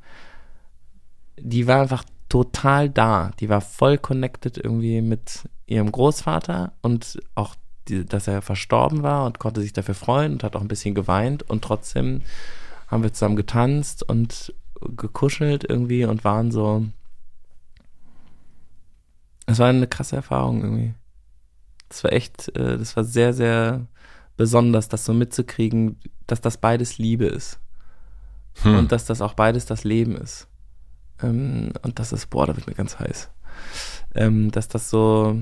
die 1.38 1.67
war 1.67 1.81
einfach 1.81 2.03
total 2.36 2.90
da, 2.90 3.32
die 3.40 3.48
war 3.48 3.62
voll 3.62 3.98
connected 3.98 4.57
irgendwie 4.57 4.99
mit 4.99 5.48
ihrem 5.68 5.90
Großvater 5.90 6.74
und 6.82 7.18
auch 7.34 7.56
die, 7.88 8.03
dass 8.03 8.28
er 8.28 8.41
verstorben 8.41 9.03
war 9.03 9.26
und 9.26 9.40
konnte 9.40 9.62
sich 9.62 9.72
dafür 9.72 9.95
freuen 9.95 10.34
und 10.34 10.44
hat 10.44 10.57
auch 10.57 10.62
ein 10.62 10.68
bisschen 10.68 10.95
geweint 10.95 11.49
und 11.49 11.64
trotzdem 11.64 12.24
haben 12.88 13.03
wir 13.03 13.14
zusammen 13.14 13.38
getanzt 13.38 14.03
und 14.03 14.53
gekuschelt 14.82 15.64
irgendwie 15.64 16.03
und 16.03 16.26
waren 16.26 16.52
so. 16.52 16.86
Es 19.45 19.60
war 19.60 19.70
eine 19.70 19.88
krasse 19.88 20.18
Erfahrung 20.18 20.62
irgendwie. 20.62 20.94
Das 21.88 22.03
war 22.03 22.12
echt, 22.12 22.49
äh, 22.57 22.78
das 22.78 22.98
war 22.98 23.06
sehr, 23.06 23.32
sehr 23.32 23.88
besonders, 24.36 24.90
das 24.90 25.06
so 25.06 25.14
mitzukriegen, 25.14 26.02
dass 26.28 26.41
das 26.41 26.57
beides 26.57 26.98
Liebe 26.98 27.28
ist. 27.28 27.62
Hm. 28.64 28.78
Und 28.78 28.91
dass 28.91 29.06
das 29.06 29.22
auch 29.22 29.36
beides 29.36 29.66
das 29.66 29.86
Leben 29.86 30.18
ist. 30.18 30.49
Ähm, 31.21 31.71
und 31.81 31.99
das 31.99 32.11
ist, 32.11 32.29
boah, 32.29 32.45
da 32.47 32.55
wird 32.55 32.67
mir 32.67 32.73
ganz 32.73 32.99
heiß. 32.99 33.29
Ähm, 34.13 34.51
dass 34.51 34.67
das 34.67 34.89
so, 34.89 35.41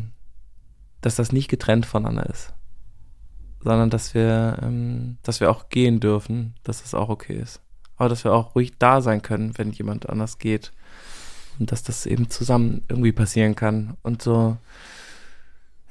dass 1.02 1.16
das 1.16 1.32
nicht 1.32 1.50
getrennt 1.50 1.86
voneinander 1.86 2.30
ist. 2.30 2.54
Sondern 3.60 3.90
dass 3.90 4.14
wir, 4.14 4.60
ähm, 4.62 5.18
dass 5.24 5.40
wir 5.40 5.50
auch 5.50 5.70
gehen 5.70 6.00
dürfen, 6.00 6.56
dass 6.64 6.82
das 6.82 6.94
auch 6.94 7.10
okay 7.10 7.36
ist. 7.36 7.62
Aber 7.96 8.10
dass 8.10 8.24
wir 8.24 8.34
auch 8.34 8.56
ruhig 8.56 8.74
da 8.80 9.02
sein 9.02 9.22
können, 9.22 9.58
wenn 9.58 9.72
jemand 9.72 10.10
anders 10.10 10.38
geht. 10.38 10.72
Und 11.60 11.72
dass 11.72 11.84
das 11.84 12.06
eben 12.06 12.30
zusammen 12.30 12.84
irgendwie 12.88 13.12
passieren 13.12 13.56
kann. 13.56 13.96
Und 14.02 14.22
so, 14.22 14.58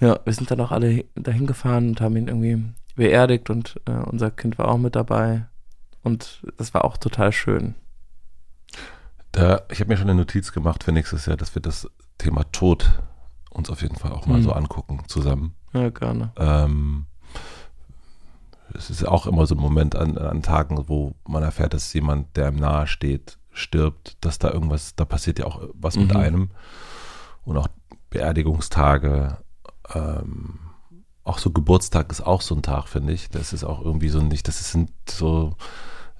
ja, 0.00 0.18
wir 0.24 0.32
sind 0.32 0.50
dann 0.50 0.60
auch 0.60 0.72
alle 0.72 1.04
dahin 1.14 1.46
gefahren 1.46 1.90
und 1.90 2.00
haben 2.00 2.16
ihn 2.16 2.28
irgendwie 2.28 2.64
beerdigt 2.96 3.50
und 3.50 3.80
äh, 3.86 3.92
unser 3.92 4.30
Kind 4.30 4.59
war 4.59 4.68
auch 4.68 4.78
mit 4.78 4.96
dabei. 4.96 5.46
Und 6.02 6.42
das 6.56 6.74
war 6.74 6.84
auch 6.84 6.96
total 6.96 7.32
schön. 7.32 7.74
Da, 9.32 9.62
ich 9.70 9.80
habe 9.80 9.88
mir 9.88 9.96
schon 9.96 10.10
eine 10.10 10.18
Notiz 10.20 10.52
gemacht 10.52 10.84
für 10.84 10.92
nächstes 10.92 11.26
Jahr, 11.26 11.36
dass 11.36 11.54
wir 11.54 11.62
das 11.62 11.88
Thema 12.18 12.44
Tod 12.52 13.00
uns 13.50 13.70
auf 13.70 13.82
jeden 13.82 13.96
Fall 13.96 14.12
auch 14.12 14.26
mal 14.26 14.36
Hm. 14.36 14.42
so 14.42 14.52
angucken 14.52 15.02
zusammen. 15.09 15.54
Ja, 15.72 15.88
gerne. 15.90 16.32
Ähm, 16.36 17.06
es 18.74 18.90
ist 18.90 19.06
auch 19.06 19.26
immer 19.26 19.46
so 19.46 19.54
ein 19.54 19.60
Moment 19.60 19.96
an, 19.96 20.16
an 20.18 20.42
Tagen, 20.42 20.88
wo 20.88 21.14
man 21.26 21.42
erfährt, 21.42 21.74
dass 21.74 21.92
jemand, 21.92 22.36
der 22.36 22.48
einem 22.48 22.59
nahe 22.59 22.86
steht, 22.86 23.38
stirbt, 23.52 24.16
dass 24.24 24.38
da 24.38 24.50
irgendwas, 24.50 24.94
da 24.96 25.04
passiert 25.04 25.38
ja 25.38 25.46
auch 25.46 25.62
was 25.74 25.96
mit 25.96 26.10
Mhm. 26.10 26.16
einem. 26.16 26.50
Und 27.44 27.56
auch 27.56 27.68
Beerdigungstage, 28.10 29.38
ähm, 29.94 30.59
auch 31.24 31.38
so 31.38 31.50
Geburtstag 31.50 32.10
ist 32.10 32.20
auch 32.20 32.40
so 32.40 32.54
ein 32.54 32.62
Tag, 32.62 32.88
finde 32.88 33.12
ich. 33.12 33.28
Das 33.30 33.52
ist 33.52 33.64
auch 33.64 33.80
irgendwie 33.82 34.09
so 34.09 34.20
nicht, 34.20 34.48
das 34.48 34.60
ist 34.60 34.76
so, 35.09 35.54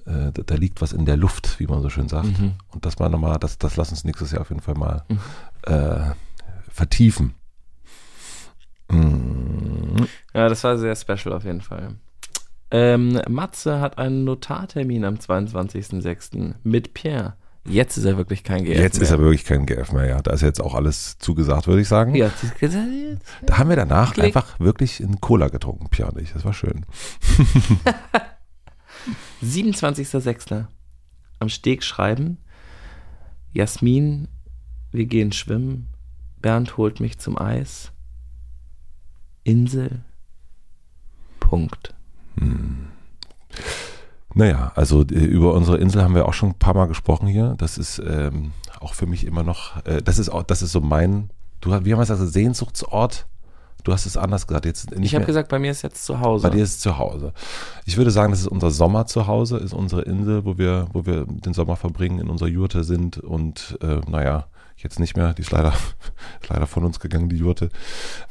äh, 0.07 0.33
da, 0.33 0.43
da 0.45 0.55
liegt 0.55 0.81
was 0.81 0.93
in 0.93 1.05
der 1.05 1.17
Luft, 1.17 1.59
wie 1.61 1.67
man 1.67 1.83
so 1.83 1.89
schön 1.91 2.09
sagt. 2.09 2.39
Mhm. 2.39 2.53
Und 2.73 2.85
das 2.87 2.99
mal 2.99 3.09
nochmal, 3.09 3.39
das, 3.39 3.59
das 3.59 3.77
lass 3.77 3.91
uns 3.91 4.05
nächstes 4.05 4.31
Jahr 4.33 4.41
auf 4.43 4.49
jeden 4.51 4.63
Fall 4.63 4.75
mal 4.75 5.05
Mhm. 5.09 5.19
äh, 5.73 6.13
vertiefen. 6.71 7.35
Mm. 8.91 10.05
Ja, 10.35 10.49
das 10.49 10.65
war 10.65 10.77
sehr 10.79 10.97
special 10.97 11.33
auf 11.35 11.45
jeden 11.45 11.61
Fall. 11.61 11.95
Ähm, 12.71 13.21
Matze 13.29 13.81
hat 13.81 13.99
einen 13.99 14.25
Notartermin 14.25 15.05
am 15.05 15.15
22.06. 15.17 16.55
mit 16.63 16.95
Pierre. 16.95 17.35
Jetzt 17.65 17.97
ist 17.97 18.05
er 18.07 18.17
wirklich 18.17 18.43
kein 18.43 18.65
GF 18.65 18.77
Jetzt 18.77 18.95
mehr. 18.97 19.03
ist 19.05 19.11
er 19.13 19.19
wirklich 19.21 19.45
kein 19.45 19.67
GF 19.67 19.93
mehr, 19.93 20.07
ja. 20.07 20.21
Da 20.21 20.33
ist 20.33 20.41
jetzt 20.41 20.61
auch 20.61 20.75
alles 20.75 21.17
zugesagt, 21.19 21.69
würde 21.69 21.81
ich 21.83 21.89
sagen. 21.89 22.15
Ja, 22.17 22.29
das- 22.61 22.73
Da 23.47 23.59
haben 23.59 23.69
wir 23.69 23.77
danach 23.77 24.15
Klick. 24.15 24.25
einfach 24.27 24.59
wirklich 24.59 25.01
in 25.01 25.21
Cola 25.21 25.49
getrunken, 25.49 25.89
Pia 25.89 26.07
und 26.09 26.19
ich. 26.21 26.33
Das 26.33 26.45
war 26.45 26.55
schön. 26.55 26.85
27.06. 29.43 30.67
Am 31.39 31.49
Steg 31.49 31.83
schreiben. 31.83 32.39
Jasmin, 33.53 34.29
wir 34.91 35.07
gehen 35.07 35.33
schwimmen. 35.33 35.89
Bernd 36.41 36.77
holt 36.77 37.01
mich 37.01 37.19
zum 37.19 37.39
Eis. 37.39 37.93
Insel. 39.45 40.03
Punkt. 41.41 41.95
Naja, 44.35 44.73
also 44.75 45.03
äh, 45.03 45.25
über 45.25 45.55
unsere 45.55 45.79
Insel 45.79 46.03
haben 46.03 46.15
wir 46.15 46.27
auch 46.27 46.35
schon 46.35 46.51
ein 46.51 46.59
paar 46.59 46.75
Mal 46.75 46.87
gesprochen 46.87 47.27
hier. 47.27 47.55
Das 47.59 47.79
ist 47.79 48.01
ähm, 48.05 48.53
auch 48.81 48.95
für 48.95 49.07
mich 49.07 49.27
immer 49.27 49.43
noch, 49.43 49.85
äh, 49.85 50.03
das 50.03 50.19
ist 50.19 50.31
auch, 50.31 50.43
das 50.43 50.63
ist 50.63 50.73
so 50.73 50.81
mein, 50.81 51.31
du 51.61 51.71
wie 51.71 51.75
haben 51.75 51.99
wir 51.99 52.01
es 52.01 52.09
gesagt, 52.09 52.33
Sehnsuchtsort? 52.33 53.27
Du 53.85 53.93
hast 53.93 54.07
es 54.07 54.17
anders 54.17 54.47
gesagt. 54.47 54.65
Jetzt 54.67 54.93
Ich 54.93 55.15
habe 55.15 55.25
gesagt, 55.25 55.49
bei 55.49 55.59
mir 55.59 55.71
ist 55.71 55.83
jetzt 55.83 56.05
zu 56.05 56.21
Hause. 56.21 56.43
Bei 56.49 56.55
dir 56.55 56.63
ist 56.63 56.71
es 56.71 56.79
zu 56.79 56.99
Hause. 56.99 57.33
Ich 57.85 57.97
würde 57.97 58.11
sagen, 58.11 58.33
das 58.33 58.41
ist 58.41 58.47
unser 58.47 58.71
Sommer 58.71 59.07
zu 59.07 59.27
Hause, 59.27 59.59
ist 59.59 59.73
unsere 59.73 60.03
Insel, 60.03 60.45
wo 60.45 60.59
wir, 60.59 60.87
wo 60.93 61.05
wir 61.05 61.27
den 61.27 61.53
Sommer 61.53 61.77
verbringen, 61.77 62.21
in 62.21 62.29
unserer 62.29 62.49
Jurte 62.49 62.85
sind 62.85 63.19
und 63.19 63.77
äh, 63.83 64.01
naja, 64.09 64.47
jetzt 64.77 65.01
nicht 65.01 65.17
mehr, 65.17 65.35
die 65.35 65.43
ist 65.43 65.51
leider, 65.51 65.73
ist 66.41 66.49
leider 66.49 66.67
von 66.67 66.85
uns 66.85 67.01
gegangen, 67.01 67.29
die 67.29 67.37
Jurte. 67.37 67.71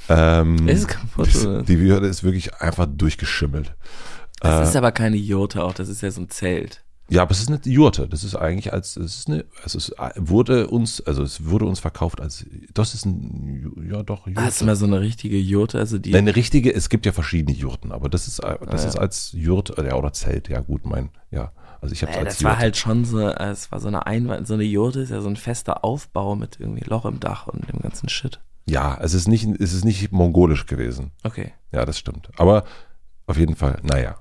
Ähm, 0.09 0.67
Ist 0.67 0.87
kaputt, 0.87 1.33
die, 1.33 1.47
oder? 1.47 1.63
die 1.63 1.73
Jurte 1.73 2.07
ist 2.07 2.23
wirklich 2.23 2.53
einfach 2.55 2.87
durchgeschimmelt. 2.89 3.73
das 4.39 4.59
äh, 4.59 4.69
ist 4.69 4.75
aber 4.75 4.91
keine 4.91 5.17
Jurte 5.17 5.63
auch, 5.63 5.73
das 5.73 5.89
ist 5.89 6.01
ja 6.01 6.11
so 6.11 6.21
ein 6.21 6.29
Zelt. 6.29 6.83
Ja, 7.11 7.23
aber 7.23 7.31
es 7.31 7.41
ist 7.41 7.49
eine 7.49 7.59
Jurte. 7.65 8.07
Das 8.07 8.23
ist 8.23 8.35
eigentlich 8.35 8.71
als, 8.73 8.95
es 8.95 9.19
ist 9.19 9.27
eine, 9.29 9.45
also 9.63 9.77
es 9.77 9.93
wurde 10.17 10.67
uns, 10.67 11.01
also 11.01 11.23
es 11.23 11.45
wurde 11.45 11.65
uns 11.65 11.79
verkauft 11.79 12.21
als, 12.21 12.45
das 12.73 12.93
ist 12.93 13.05
ein, 13.05 13.87
ja 13.91 14.01
doch, 14.03 14.27
Jurte. 14.27 14.41
Ah, 14.41 14.47
ist 14.47 14.63
mal 14.63 14.75
so 14.75 14.85
eine 14.85 15.01
richtige 15.01 15.37
Jurte, 15.37 15.77
also 15.77 15.97
die. 15.97 16.11
Nein, 16.11 16.19
eine 16.21 16.35
richtige, 16.35 16.73
es 16.73 16.89
gibt 16.89 17.05
ja 17.05 17.11
verschiedene 17.11 17.55
Jurten, 17.57 17.91
aber 17.91 18.07
das 18.09 18.27
ist, 18.27 18.39
das 18.43 18.83
Ah, 18.83 18.87
ist 18.87 18.95
ja. 18.95 19.01
als 19.01 19.31
Jurt, 19.33 19.77
ja, 19.77 19.95
oder 19.95 20.13
Zelt, 20.13 20.47
ja 20.49 20.61
gut, 20.61 20.85
mein, 20.85 21.09
ja. 21.31 21.51
Also 21.81 21.93
ich 21.93 22.01
habe 22.03 22.11
es 22.11 22.17
Äh, 22.17 22.21
als 22.21 22.35
das 22.37 22.43
war 22.43 22.51
Jurte. 22.51 22.61
halt 22.61 22.77
schon 22.77 23.05
so, 23.05 23.19
äh, 23.27 23.49
es 23.49 23.71
war 23.71 23.79
so 23.79 23.87
eine 23.89 24.05
Einwand, 24.07 24.47
so 24.47 24.53
eine 24.53 24.63
Jurte 24.63 25.01
ist 25.01 25.09
ja 25.09 25.21
so 25.21 25.27
ein 25.29 25.35
fester 25.35 25.83
Aufbau 25.83 26.35
mit 26.35 26.59
irgendwie 26.59 26.83
Loch 26.85 27.05
im 27.05 27.19
Dach 27.19 27.47
und 27.47 27.67
dem 27.71 27.79
ganzen 27.79 28.07
Shit. 28.09 28.39
Ja, 28.69 28.97
es 29.01 29.13
ist 29.13 29.27
nicht, 29.27 29.45
es 29.59 29.73
ist 29.73 29.83
nicht 29.83 30.11
mongolisch 30.11 30.65
gewesen. 30.65 31.11
Okay. 31.23 31.51
Ja, 31.73 31.83
das 31.85 31.97
stimmt. 31.99 32.29
Aber 32.37 32.63
auf 33.27 33.37
jeden 33.37 33.55
Fall, 33.55 33.79
naja. 33.83 34.15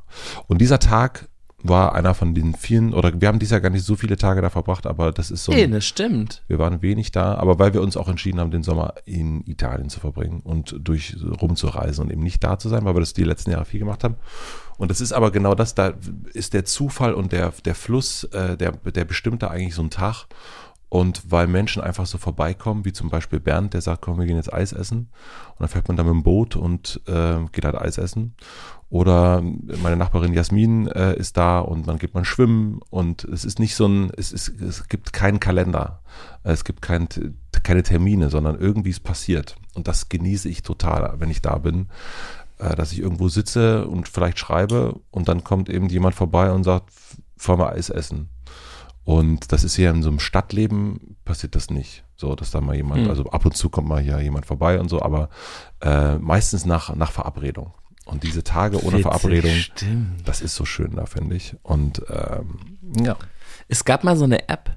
Und 0.49 0.61
dieser 0.61 0.79
Tag 0.81 1.29
war 1.63 1.95
einer 1.95 2.15
von 2.15 2.35
den 2.35 2.55
vielen, 2.55 2.95
oder 2.95 3.21
wir 3.21 3.29
haben 3.29 3.39
dieses 3.39 3.53
Jahr 3.53 3.61
gar 3.61 3.71
nicht 3.71 3.85
so 3.85 3.97
viele 3.97 4.17
Tage 4.17 4.41
da 4.41 4.51
verbracht, 4.51 4.87
aber 4.87 5.13
das 5.13 5.31
ist 5.31 5.45
so. 5.45 5.53
Nee, 5.53 5.67
das 5.67 5.85
stimmt. 5.85 6.43
wir 6.49 6.59
waren 6.59 6.83
wenig 6.83 7.13
da, 7.13 7.35
aber 7.35 7.59
weil 7.59 7.75
wir 7.75 7.83
uns 7.83 7.97
auch 7.97 8.09
entschieden 8.09 8.41
haben, 8.41 8.51
den 8.51 8.63
Sommer 8.63 8.95
in 9.05 9.43
Italien 9.47 9.89
zu 9.91 10.01
verbringen 10.01 10.41
und 10.41 10.77
durch 10.79 11.17
rumzureisen 11.41 12.05
und 12.05 12.11
eben 12.11 12.23
nicht 12.23 12.43
da 12.43 12.59
zu 12.59 12.69
sein, 12.69 12.85
weil 12.85 12.95
wir 12.95 13.01
das 13.01 13.13
die 13.13 13.25
letzten 13.25 13.51
Jahre 13.51 13.65
viel 13.65 13.81
gemacht 13.81 14.05
haben. 14.05 14.17
Und 14.79 14.91
das 14.91 15.01
ist 15.01 15.13
aber 15.13 15.31
genau 15.31 15.55
das, 15.55 15.75
da 15.75 15.93
ist 16.33 16.55
der 16.55 16.65
Zufall 16.65 17.13
und 17.13 17.33
der, 17.33 17.53
der 17.65 17.75
Fluss, 17.75 18.25
äh, 18.25 18.57
der, 18.57 18.73
der 18.73 19.05
bestimmt 19.05 19.43
da 19.43 19.49
eigentlich 19.49 19.75
so 19.75 19.83
einen 19.83 19.91
Tag. 19.91 20.27
Und 20.89 21.31
weil 21.31 21.47
Menschen 21.47 21.83
einfach 21.83 22.05
so 22.05 22.19
vorbeikommen, 22.19 22.85
wie 22.85 22.93
zum 22.93 23.11
Beispiel 23.11 23.39
Bernd, 23.39 23.75
der 23.75 23.81
sagt, 23.81 24.03
komm, 24.03 24.19
wir 24.19 24.27
gehen 24.27 24.37
jetzt 24.37 24.53
Eis 24.53 24.73
essen. 24.73 25.11
Und 25.51 25.61
dann 25.61 25.69
fährt 25.69 25.87
man 25.87 25.97
da 25.97 26.03
mit 26.03 26.13
dem 26.13 26.25
Boot 26.25 26.57
und 26.57 27.01
äh, 27.07 27.37
geht 27.53 27.65
halt 27.65 27.77
Eis 27.77 27.97
essen. 27.97 28.35
Oder 28.91 29.41
meine 29.83 29.97
Nachbarin 29.97 30.35
Jasmin 30.35 30.89
äh, 30.89 31.17
ist 31.17 31.37
da 31.37 31.61
und 31.61 31.87
dann 31.87 31.99
geht 31.99 32.13
man 32.13 32.25
schwimmen. 32.25 32.81
Und 32.91 33.25
es 33.25 33.45
ist 33.45 33.61
nicht 33.61 33.77
so 33.77 33.87
ein, 33.87 34.11
es, 34.17 34.33
ist, 34.33 34.61
es 34.61 34.89
gibt 34.89 35.13
keinen 35.13 35.39
Kalender. 35.39 36.03
Es 36.43 36.65
gibt 36.65 36.83
kein, 36.83 37.09
keine 37.63 37.85
Termine, 37.85 38.31
sondern 38.31 38.59
irgendwie 38.59 38.91
ist 38.91 39.05
passiert. 39.05 39.57
Und 39.75 39.87
das 39.87 40.09
genieße 40.09 40.49
ich 40.49 40.63
total, 40.63 41.15
wenn 41.19 41.31
ich 41.31 41.41
da 41.41 41.59
bin. 41.59 41.87
Äh, 42.61 42.75
dass 42.75 42.93
ich 42.93 42.99
irgendwo 42.99 43.29
sitze 43.29 43.87
und 43.87 44.09
vielleicht 44.09 44.39
schreibe 44.39 45.01
und 45.11 45.29
dann 45.29 45.45
kommt 45.45 45.69
eben 45.71 45.89
jemand 45.89 46.15
vorbei 46.15 46.53
und 46.53 46.65
sagt, 46.65 46.91
fahr 47.37 47.57
mal 47.57 47.73
Eis 47.73 47.89
essen. 47.89 48.29
Und 49.05 49.51
das 49.51 49.65
ist 49.65 49.77
hier 49.77 49.91
in 49.91 50.03
so 50.03 50.11
einem 50.11 50.19
Stadtleben 50.21 51.17
passiert 51.25 51.55
das 51.55 51.71
nicht. 51.71 52.05
So, 52.17 52.35
dass 52.35 52.51
da 52.51 52.61
mal 52.61 52.77
jemand, 52.77 53.05
Hm. 53.05 53.11
also 53.11 53.25
ab 53.31 53.47
und 53.47 53.57
zu 53.57 53.71
kommt 53.71 53.89
mal 53.89 54.01
hier 54.03 54.21
jemand 54.21 54.45
vorbei 54.45 54.79
und 54.79 54.91
so, 54.91 55.01
aber 55.01 55.31
äh, 55.81 56.19
meistens 56.19 56.67
nach, 56.67 56.95
nach 56.95 57.13
Verabredung. 57.13 57.73
Und 58.11 58.25
diese 58.25 58.43
Tage 58.43 58.79
ohne 58.79 58.99
Witzig, 58.99 59.03
Verabredung, 59.03 59.51
Stimmt. 59.53 60.29
das 60.29 60.41
ist 60.41 60.55
so 60.55 60.65
schön 60.65 60.97
da, 60.97 61.07
finde 61.07 61.37
ich. 61.37 61.55
Und 61.63 62.03
ähm, 62.11 62.79
ja. 63.05 63.17
Es 63.69 63.85
gab 63.85 64.03
mal 64.03 64.17
so 64.17 64.25
eine 64.25 64.49
App, 64.49 64.77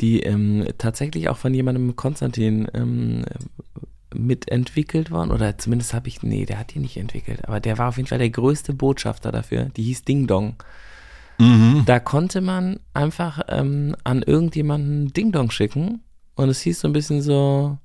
die 0.00 0.20
ähm, 0.20 0.66
tatsächlich 0.78 1.28
auch 1.28 1.36
von 1.36 1.52
jemandem 1.52 1.96
Konstantin 1.96 2.66
ähm, 2.72 3.24
mitentwickelt 4.14 5.10
worden. 5.10 5.30
Oder 5.30 5.58
zumindest 5.58 5.92
habe 5.92 6.08
ich, 6.08 6.22
nee, 6.22 6.46
der 6.46 6.58
hat 6.58 6.74
die 6.74 6.78
nicht 6.78 6.96
entwickelt. 6.96 7.46
Aber 7.46 7.60
der 7.60 7.78
war 7.78 7.88
auf 7.88 7.96
jeden 7.98 8.08
Fall 8.08 8.18
der 8.18 8.30
größte 8.30 8.72
Botschafter 8.72 9.32
dafür. 9.32 9.66
Die 9.76 9.82
hieß 9.82 10.04
Ding 10.04 10.26
Dong. 10.26 10.56
Da 11.86 11.98
konnte 11.98 12.40
man 12.40 12.78
einfach 12.94 13.40
ähm, 13.48 13.96
an 14.04 14.22
irgendjemanden 14.22 15.12
Ding 15.12 15.32
Dong 15.32 15.50
schicken. 15.50 16.02
Und 16.34 16.48
es 16.48 16.60
hieß 16.60 16.80
so 16.80 16.88
ein 16.88 16.92
bisschen 16.92 17.20
so, 17.20 17.78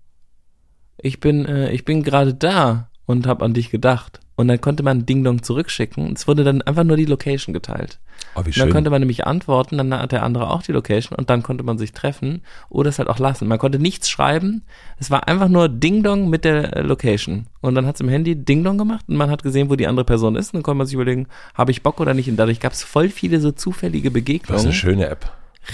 ich 0.97 1.19
bin, 1.19 1.45
äh, 1.45 1.72
ich 1.72 1.84
bin 1.84 2.03
gerade 2.03 2.34
da 2.34 2.89
und 3.05 3.26
habe 3.26 3.43
an 3.43 3.53
dich 3.53 3.69
gedacht. 3.69 4.19
Und 4.38 4.47
dann 4.47 4.61
konnte 4.61 4.84
man 4.84 5.05
Ding 5.07 5.23
Dong 5.23 5.41
zurückschicken. 5.41 6.14
Es 6.14 6.27
wurde 6.27 6.43
dann 6.43 6.61
einfach 6.61 6.84
nur 6.84 6.95
die 6.95 7.05
Location 7.05 7.53
geteilt. 7.53 7.97
Oh, 8.35 8.41
wie 8.41 8.49
Und 8.49 8.57
dann 8.59 8.68
schön. 8.68 8.72
konnte 8.72 8.89
man 8.91 9.01
nämlich 9.01 9.26
antworten, 9.26 9.80
dann 9.80 9.91
hat 9.93 10.11
der 10.11 10.22
andere 10.22 10.51
auch 10.51 10.61
die 10.61 10.72
Location 10.72 11.18
und 11.18 11.31
dann 11.31 11.41
konnte 11.41 11.64
man 11.64 11.80
sich 11.80 11.91
treffen 11.91 12.43
oder 12.69 12.89
es 12.89 12.99
halt 12.99 13.09
auch 13.09 13.18
lassen. 13.18 13.47
Man 13.47 13.57
konnte 13.57 13.80
nichts 13.80 14.09
schreiben. 14.11 14.61
Es 14.99 15.09
war 15.09 15.27
einfach 15.27 15.47
nur 15.49 15.69
Ding 15.69 16.03
Dong 16.03 16.30
mit 16.30 16.45
der 16.45 16.84
Location. 16.84 17.47
Und 17.61 17.73
dann 17.73 17.88
hat 17.88 17.95
es 17.95 18.01
im 18.01 18.09
Handy 18.09 18.35
Ding 18.35 18.64
Dong 18.64 18.77
gemacht 18.77 19.05
und 19.07 19.15
man 19.15 19.31
hat 19.31 19.41
gesehen, 19.41 19.72
wo 19.72 19.76
die 19.76 19.88
andere 19.88 20.05
Person 20.05 20.35
ist. 20.35 20.49
Und 20.53 20.57
dann 20.59 20.64
konnte 20.64 20.77
man 20.77 20.88
sich 20.88 20.93
überlegen, 20.93 21.27
habe 21.55 21.72
ich 21.72 21.81
Bock 21.81 21.99
oder 21.99 22.14
nicht. 22.14 22.30
Und 22.30 22.35
dadurch 22.38 22.59
gab 22.59 22.73
es 22.73 22.84
voll 22.84 23.09
viele 23.09 23.39
so 23.39 23.51
zufällige 23.51 24.09
das 24.11 24.18
ist 24.19 24.23
Begegnungen. 24.26 24.65
eine 24.65 24.73
schöne 24.73 25.07
App. 25.09 25.31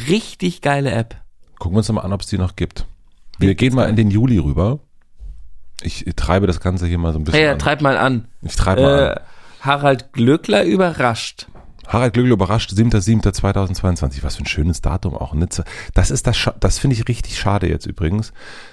Richtig 0.07 0.61
geile 0.61 0.91
App. 0.91 1.17
Gucken 1.59 1.75
wir 1.75 1.79
uns 1.79 1.91
mal 1.91 2.01
an, 2.01 2.13
ob 2.13 2.21
es 2.21 2.27
die 2.27 2.37
noch 2.37 2.55
gibt. 2.55 2.85
Wir 3.39 3.55
gehen 3.55 3.75
mal 3.75 3.89
in 3.89 3.97
den 3.97 4.09
Juli 4.09 4.37
rüber. 4.37 4.79
Ich 5.83 6.05
treibe 6.15 6.47
das 6.47 6.59
Ganze 6.59 6.87
hier 6.87 6.97
mal 6.97 7.13
so 7.13 7.19
ein 7.19 7.23
bisschen 7.25 7.39
Hey, 7.41 7.49
an. 7.49 7.59
treib 7.59 7.81
mal 7.81 7.95
an. 7.97 8.27
Ich 8.41 8.55
treibe 8.55 8.81
mal 8.81 8.99
Äh, 8.99 9.11
an. 9.11 9.19
Harald 9.61 10.11
Glöckler 10.13 10.63
überrascht. 10.65 11.45
Harald 11.87 12.13
Glöckler 12.13 12.33
überrascht, 12.33 12.71
7.7.2022. 12.71 14.23
Was 14.23 14.37
für 14.37 14.43
ein 14.43 14.47
schönes 14.47 14.79
Datum 14.81 15.13
auch. 15.15 15.35
Das 15.93 16.11
ist 16.11 16.25
das, 16.27 16.49
das 16.59 16.79
finde 16.79 16.95
ich 16.95 17.07
richtig 17.09 17.37
schade 17.37 17.67
jetzt 17.67 17.85
übrigens, 17.85 18.31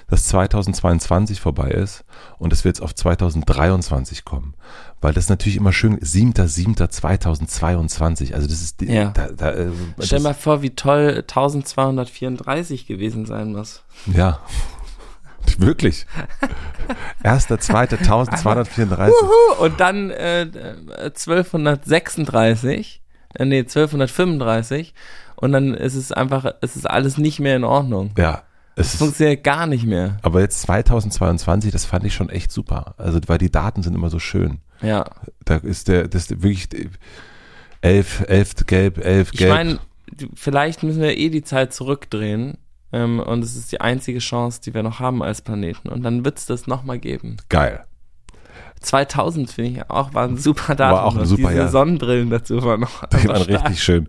dass 0.09 0.23
2022 0.25 1.39
vorbei 1.41 1.69
ist 1.71 2.03
und 2.39 2.51
dass 2.53 2.63
wir 2.63 2.69
jetzt 2.69 2.81
auf 2.81 2.95
2023 2.95 4.23
kommen. 4.25 4.53
Weil 5.01 5.13
das 5.13 5.27
natürlich 5.29 5.57
immer 5.57 5.73
schön, 5.73 5.99
7.7.2022. 5.99 8.33
Also 8.33 8.47
das 8.47 8.61
ist, 8.61 8.81
Ja. 8.81 9.09
da, 9.11 9.27
da, 9.35 9.51
äh, 9.51 9.67
Stell 9.99 10.19
das, 10.19 10.23
mal 10.23 10.33
vor, 10.33 10.61
wie 10.61 10.69
toll 10.71 11.23
1234 11.27 12.87
gewesen 12.87 13.25
sein 13.25 13.51
muss. 13.53 13.83
ja. 14.13 14.39
Wirklich. 15.59 16.05
1.2.1234. 17.23 19.07
Wuhu! 19.09 19.65
Und 19.65 19.79
dann 19.79 20.09
äh, 20.11 20.43
äh, 20.43 20.75
1236, 21.03 23.01
äh, 23.35 23.45
nee, 23.45 23.59
1235 23.59 24.93
und 25.35 25.51
dann 25.51 25.73
ist 25.73 25.95
es 25.95 26.11
einfach, 26.11 26.53
es 26.61 26.75
ist 26.75 26.89
alles 26.89 27.17
nicht 27.17 27.39
mehr 27.39 27.55
in 27.55 27.63
Ordnung. 27.63 28.11
Ja. 28.17 28.43
Es 28.75 28.93
ist, 28.93 28.99
funktioniert 28.99 29.43
gar 29.43 29.67
nicht 29.67 29.85
mehr. 29.85 30.17
aber 30.21 30.39
jetzt 30.39 30.61
2022, 30.61 31.71
das 31.71 31.85
fand 31.85 32.05
ich 32.05 32.13
schon 32.13 32.29
echt 32.29 32.51
super. 32.51 32.95
Also, 32.97 33.19
weil 33.27 33.37
die 33.37 33.51
Daten 33.51 33.83
sind 33.83 33.95
immer 33.95 34.09
so 34.09 34.19
schön. 34.19 34.59
Ja. 34.81 35.05
Da 35.43 35.57
ist 35.57 35.87
der, 35.89 36.07
das 36.07 36.23
ist 36.31 36.41
wirklich 36.41 36.69
elf, 37.81 38.23
elf 38.27 38.55
gelb, 38.65 39.03
elf 39.03 39.33
Ich 39.33 39.39
gelb. 39.39 39.51
meine, 39.51 39.79
vielleicht 40.35 40.83
müssen 40.83 41.01
wir 41.01 41.17
eh 41.17 41.29
die 41.29 41.43
Zeit 41.43 41.73
zurückdrehen. 41.73 42.57
Ähm, 42.93 43.19
und 43.19 43.43
es 43.43 43.55
ist 43.55 43.71
die 43.71 43.81
einzige 43.81 44.19
Chance, 44.19 44.61
die 44.61 44.73
wir 44.73 44.83
noch 44.83 44.99
haben 44.99 45.23
als 45.23 45.41
Planeten. 45.41 45.89
Und 45.89 46.03
dann 46.03 46.25
wird 46.25 46.37
es 46.37 46.45
das 46.45 46.67
nochmal 46.67 46.99
geben. 46.99 47.37
Geil. 47.49 47.85
2000 48.81 49.51
finde 49.51 49.71
ich 49.71 49.89
auch, 49.89 50.13
war 50.15 50.27
ein 50.27 50.37
super 50.37 50.73
Datum. 50.75 50.97
War 50.97 51.05
auch 51.05 51.15
ein 51.15 51.25
super 51.25 51.49
Diese 51.49 51.59
Jahr. 51.59 51.67
Sonnenbrillen 51.69 52.31
dazu 52.31 52.63
waren 52.63 52.79
noch 52.79 53.05
Die 53.07 53.27
waren 53.27 53.43
stark. 53.43 53.49
richtig 53.65 53.83
schön. 53.83 54.07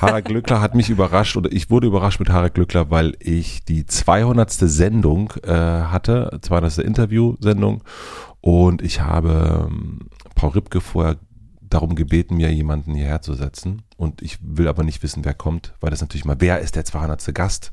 Harald 0.00 0.24
Glückler 0.24 0.60
hat 0.62 0.74
mich 0.74 0.88
überrascht 0.88 1.36
oder 1.36 1.52
ich 1.52 1.70
wurde 1.70 1.86
überrascht 1.86 2.20
mit 2.20 2.30
Harald 2.30 2.54
Glückler, 2.54 2.90
weil 2.90 3.14
ich 3.20 3.64
die 3.64 3.84
200. 3.84 4.50
Sendung 4.50 5.34
äh, 5.42 5.52
hatte, 5.52 6.38
200. 6.40 6.78
Interviewsendung 6.78 7.84
und 8.40 8.80
ich 8.80 9.02
habe 9.02 9.66
ähm, 9.68 10.08
Paul 10.34 10.50
Ripke 10.50 10.80
vorher 10.80 11.16
darum 11.60 11.94
gebeten, 11.94 12.36
mir 12.36 12.52
jemanden 12.52 12.94
hierher 12.94 13.20
zu 13.20 13.34
setzen 13.34 13.82
und 13.96 14.22
ich 14.22 14.38
will 14.40 14.68
aber 14.68 14.84
nicht 14.84 15.02
wissen, 15.02 15.24
wer 15.24 15.34
kommt, 15.34 15.74
weil 15.80 15.90
das 15.90 16.00
natürlich 16.00 16.24
mal, 16.24 16.36
wer 16.38 16.60
ist 16.60 16.76
der 16.76 16.84
200. 16.84 17.34
Gast? 17.34 17.70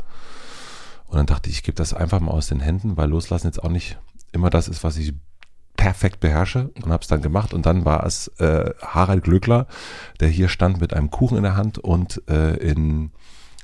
Und 1.11 1.17
dann 1.17 1.25
dachte 1.25 1.49
ich, 1.49 1.57
ich 1.57 1.63
gebe 1.63 1.75
das 1.75 1.93
einfach 1.93 2.21
mal 2.21 2.31
aus 2.31 2.47
den 2.47 2.61
Händen, 2.61 2.95
weil 2.95 3.09
loslassen 3.09 3.47
jetzt 3.47 3.61
auch 3.61 3.69
nicht 3.69 3.99
immer 4.31 4.49
das 4.49 4.69
ist, 4.69 4.81
was 4.85 4.95
ich 4.95 5.13
perfekt 5.75 6.21
beherrsche 6.21 6.69
und 6.81 6.89
habe 6.89 7.01
es 7.01 7.09
dann 7.09 7.21
gemacht 7.21 7.53
und 7.53 7.65
dann 7.65 7.83
war 7.83 8.05
es 8.05 8.29
äh, 8.39 8.71
Harald 8.81 9.25
Glöckler, 9.25 9.67
der 10.21 10.29
hier 10.29 10.47
stand 10.47 10.79
mit 10.79 10.93
einem 10.93 11.11
Kuchen 11.11 11.35
in 11.35 11.43
der 11.43 11.57
Hand 11.57 11.79
und 11.79 12.23
äh, 12.29 12.55
in 12.55 13.11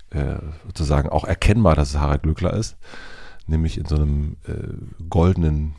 äh, 0.10 0.36
sozusagen 0.66 1.08
auch 1.08 1.24
erkennbar, 1.24 1.76
dass 1.76 1.92
es 1.92 2.00
Harald 2.02 2.24
Glöckler 2.24 2.52
ist, 2.54 2.76
nämlich 3.46 3.78
in 3.78 3.86
so 3.86 3.96
einem 3.96 4.36
äh, 4.46 5.06
goldenen, 5.10 5.76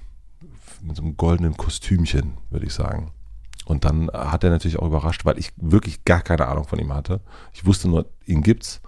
in 0.82 0.94
so 0.94 1.02
einem 1.02 1.18
goldenen 1.18 1.58
Kostümchen, 1.58 2.38
würde 2.48 2.64
ich 2.64 2.72
sagen. 2.72 3.12
Und 3.66 3.84
dann 3.84 4.08
hat 4.10 4.42
er 4.42 4.48
natürlich 4.48 4.78
auch 4.78 4.86
überrascht, 4.86 5.26
weil 5.26 5.38
ich 5.38 5.52
wirklich 5.56 6.06
gar 6.06 6.22
keine 6.22 6.46
Ahnung 6.46 6.64
von 6.64 6.78
ihm 6.78 6.94
hatte. 6.94 7.20
Ich 7.52 7.66
wusste 7.66 7.88
nur, 7.88 8.06
ihn 8.24 8.42
gibt's. 8.42 8.80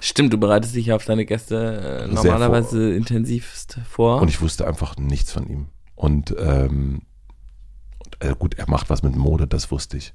Stimmt, 0.00 0.32
du 0.32 0.38
bereitest 0.38 0.74
dich 0.74 0.86
ja 0.86 0.96
auf 0.96 1.04
deine 1.04 1.24
Gäste 1.24 2.06
äh, 2.08 2.12
normalerweise 2.12 2.92
intensivst 2.94 3.78
vor. 3.88 4.20
Und 4.20 4.28
ich 4.28 4.40
wusste 4.40 4.66
einfach 4.66 4.96
nichts 4.96 5.32
von 5.32 5.46
ihm. 5.48 5.66
Und 5.94 6.34
ähm, 6.38 7.02
äh, 8.20 8.34
gut, 8.38 8.54
er 8.54 8.68
macht 8.68 8.90
was 8.90 9.02
mit 9.02 9.16
Mode, 9.16 9.46
das 9.46 9.70
wusste 9.70 9.96
ich. 9.96 10.14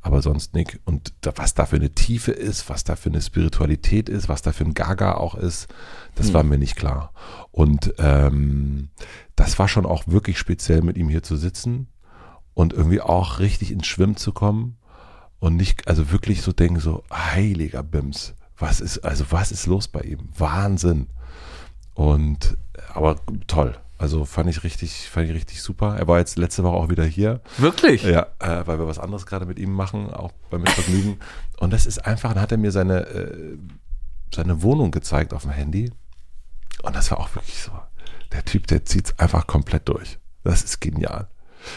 Aber 0.00 0.22
sonst 0.22 0.54
nicht. 0.54 0.78
Und 0.84 1.12
da, 1.22 1.32
was 1.36 1.54
da 1.54 1.66
für 1.66 1.76
eine 1.76 1.90
Tiefe 1.90 2.30
ist, 2.30 2.68
was 2.68 2.84
da 2.84 2.96
für 2.96 3.08
eine 3.08 3.20
Spiritualität 3.20 4.08
ist, 4.08 4.28
was 4.28 4.42
da 4.42 4.52
für 4.52 4.64
ein 4.64 4.74
Gaga 4.74 5.14
auch 5.14 5.34
ist, 5.34 5.66
das 6.14 6.28
Hm. 6.28 6.34
war 6.34 6.42
mir 6.44 6.58
nicht 6.58 6.76
klar. 6.76 7.12
Und 7.50 7.94
ähm, 7.98 8.90
das 9.34 9.58
war 9.58 9.68
schon 9.68 9.84
auch 9.86 10.04
wirklich 10.06 10.38
speziell, 10.38 10.82
mit 10.82 10.96
ihm 10.96 11.08
hier 11.08 11.22
zu 11.22 11.36
sitzen 11.36 11.88
und 12.54 12.72
irgendwie 12.72 13.00
auch 13.00 13.40
richtig 13.40 13.72
ins 13.72 13.86
Schwimmen 13.86 14.16
zu 14.16 14.32
kommen 14.32 14.78
und 15.40 15.56
nicht, 15.56 15.88
also 15.88 16.12
wirklich 16.12 16.42
so 16.42 16.52
denken, 16.52 16.80
so, 16.80 17.02
heiliger 17.12 17.82
Bims, 17.82 18.34
was 18.58 18.80
ist, 18.80 18.98
also 19.00 19.24
was 19.30 19.52
ist 19.52 19.66
los 19.66 19.88
bei 19.88 20.00
ihm? 20.00 20.28
Wahnsinn. 20.36 21.08
Und, 21.94 22.56
aber 22.92 23.16
toll. 23.46 23.76
Also 23.98 24.26
fand 24.26 24.50
ich 24.50 24.62
richtig, 24.62 25.08
fand 25.08 25.28
ich 25.28 25.34
richtig 25.34 25.62
super. 25.62 25.96
Er 25.96 26.06
war 26.06 26.18
jetzt 26.18 26.36
letzte 26.36 26.62
Woche 26.62 26.76
auch 26.76 26.90
wieder 26.90 27.04
hier. 27.04 27.40
Wirklich? 27.56 28.02
Ja, 28.02 28.26
äh, 28.40 28.66
weil 28.66 28.78
wir 28.78 28.86
was 28.86 28.98
anderes 28.98 29.24
gerade 29.24 29.46
mit 29.46 29.58
ihm 29.58 29.72
machen, 29.72 30.12
auch 30.12 30.32
bei 30.50 30.58
Mit 30.58 30.68
Vergnügen. 30.68 31.18
Und 31.58 31.72
das 31.72 31.86
ist 31.86 32.04
einfach, 32.04 32.34
dann 32.34 32.42
hat 32.42 32.52
er 32.52 32.58
mir 32.58 32.72
seine, 32.72 33.06
äh, 33.06 33.58
seine 34.34 34.62
Wohnung 34.62 34.90
gezeigt 34.90 35.32
auf 35.32 35.42
dem 35.42 35.50
Handy. 35.50 35.90
Und 36.82 36.94
das 36.94 37.10
war 37.10 37.18
auch 37.18 37.34
wirklich 37.34 37.62
so. 37.62 37.72
Der 38.32 38.44
Typ, 38.44 38.66
der 38.66 38.84
zieht 38.84 39.06
es 39.06 39.18
einfach 39.18 39.46
komplett 39.46 39.88
durch. 39.88 40.18
Das 40.44 40.62
ist 40.62 40.80
genial. 40.80 41.28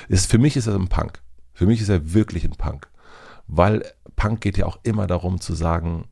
Ist, 0.09 0.29
für 0.29 0.37
mich 0.37 0.57
ist 0.57 0.67
er 0.67 0.75
ein 0.75 0.89
Punk. 0.89 1.21
Für 1.53 1.65
mich 1.65 1.81
ist 1.81 1.89
er 1.89 2.13
wirklich 2.13 2.43
ein 2.43 2.55
Punk. 2.55 2.89
Weil 3.47 3.85
Punk 4.17 4.41
geht 4.41 4.57
ja 4.57 4.65
auch 4.65 4.79
immer 4.83 5.07
darum 5.07 5.39
zu 5.39 5.55
sagen, 5.55 6.09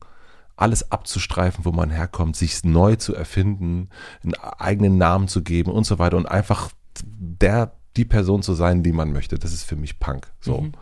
alles 0.58 0.90
abzustreifen, 0.90 1.64
wo 1.64 1.72
man 1.72 1.90
herkommt, 1.90 2.36
sich 2.36 2.64
neu 2.64 2.96
zu 2.96 3.14
erfinden, 3.14 3.90
einen 4.22 4.34
eigenen 4.34 4.98
Namen 4.98 5.28
zu 5.28 5.42
geben 5.42 5.70
und 5.70 5.84
so 5.84 5.98
weiter 5.98 6.16
und 6.16 6.26
einfach 6.26 6.70
der, 7.04 7.72
die 7.96 8.04
Person 8.04 8.42
zu 8.42 8.54
sein, 8.54 8.82
die 8.82 8.92
man 8.92 9.12
möchte. 9.12 9.38
Das 9.38 9.52
ist 9.52 9.64
für 9.64 9.76
mich 9.76 9.98
Punk. 9.98 10.26
So. 10.40 10.60
Mhm. 10.60 10.72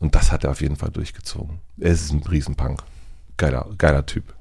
Und 0.00 0.14
das 0.16 0.32
hat 0.32 0.44
er 0.44 0.50
auf 0.50 0.60
jeden 0.60 0.76
Fall 0.76 0.90
durchgezogen. 0.90 1.60
Er 1.78 1.92
ist 1.92 2.12
ein 2.12 2.22
Riesenpunk. 2.22 2.82
Geiler, 3.36 3.68
geiler 3.78 4.04
Typ. 4.04 4.34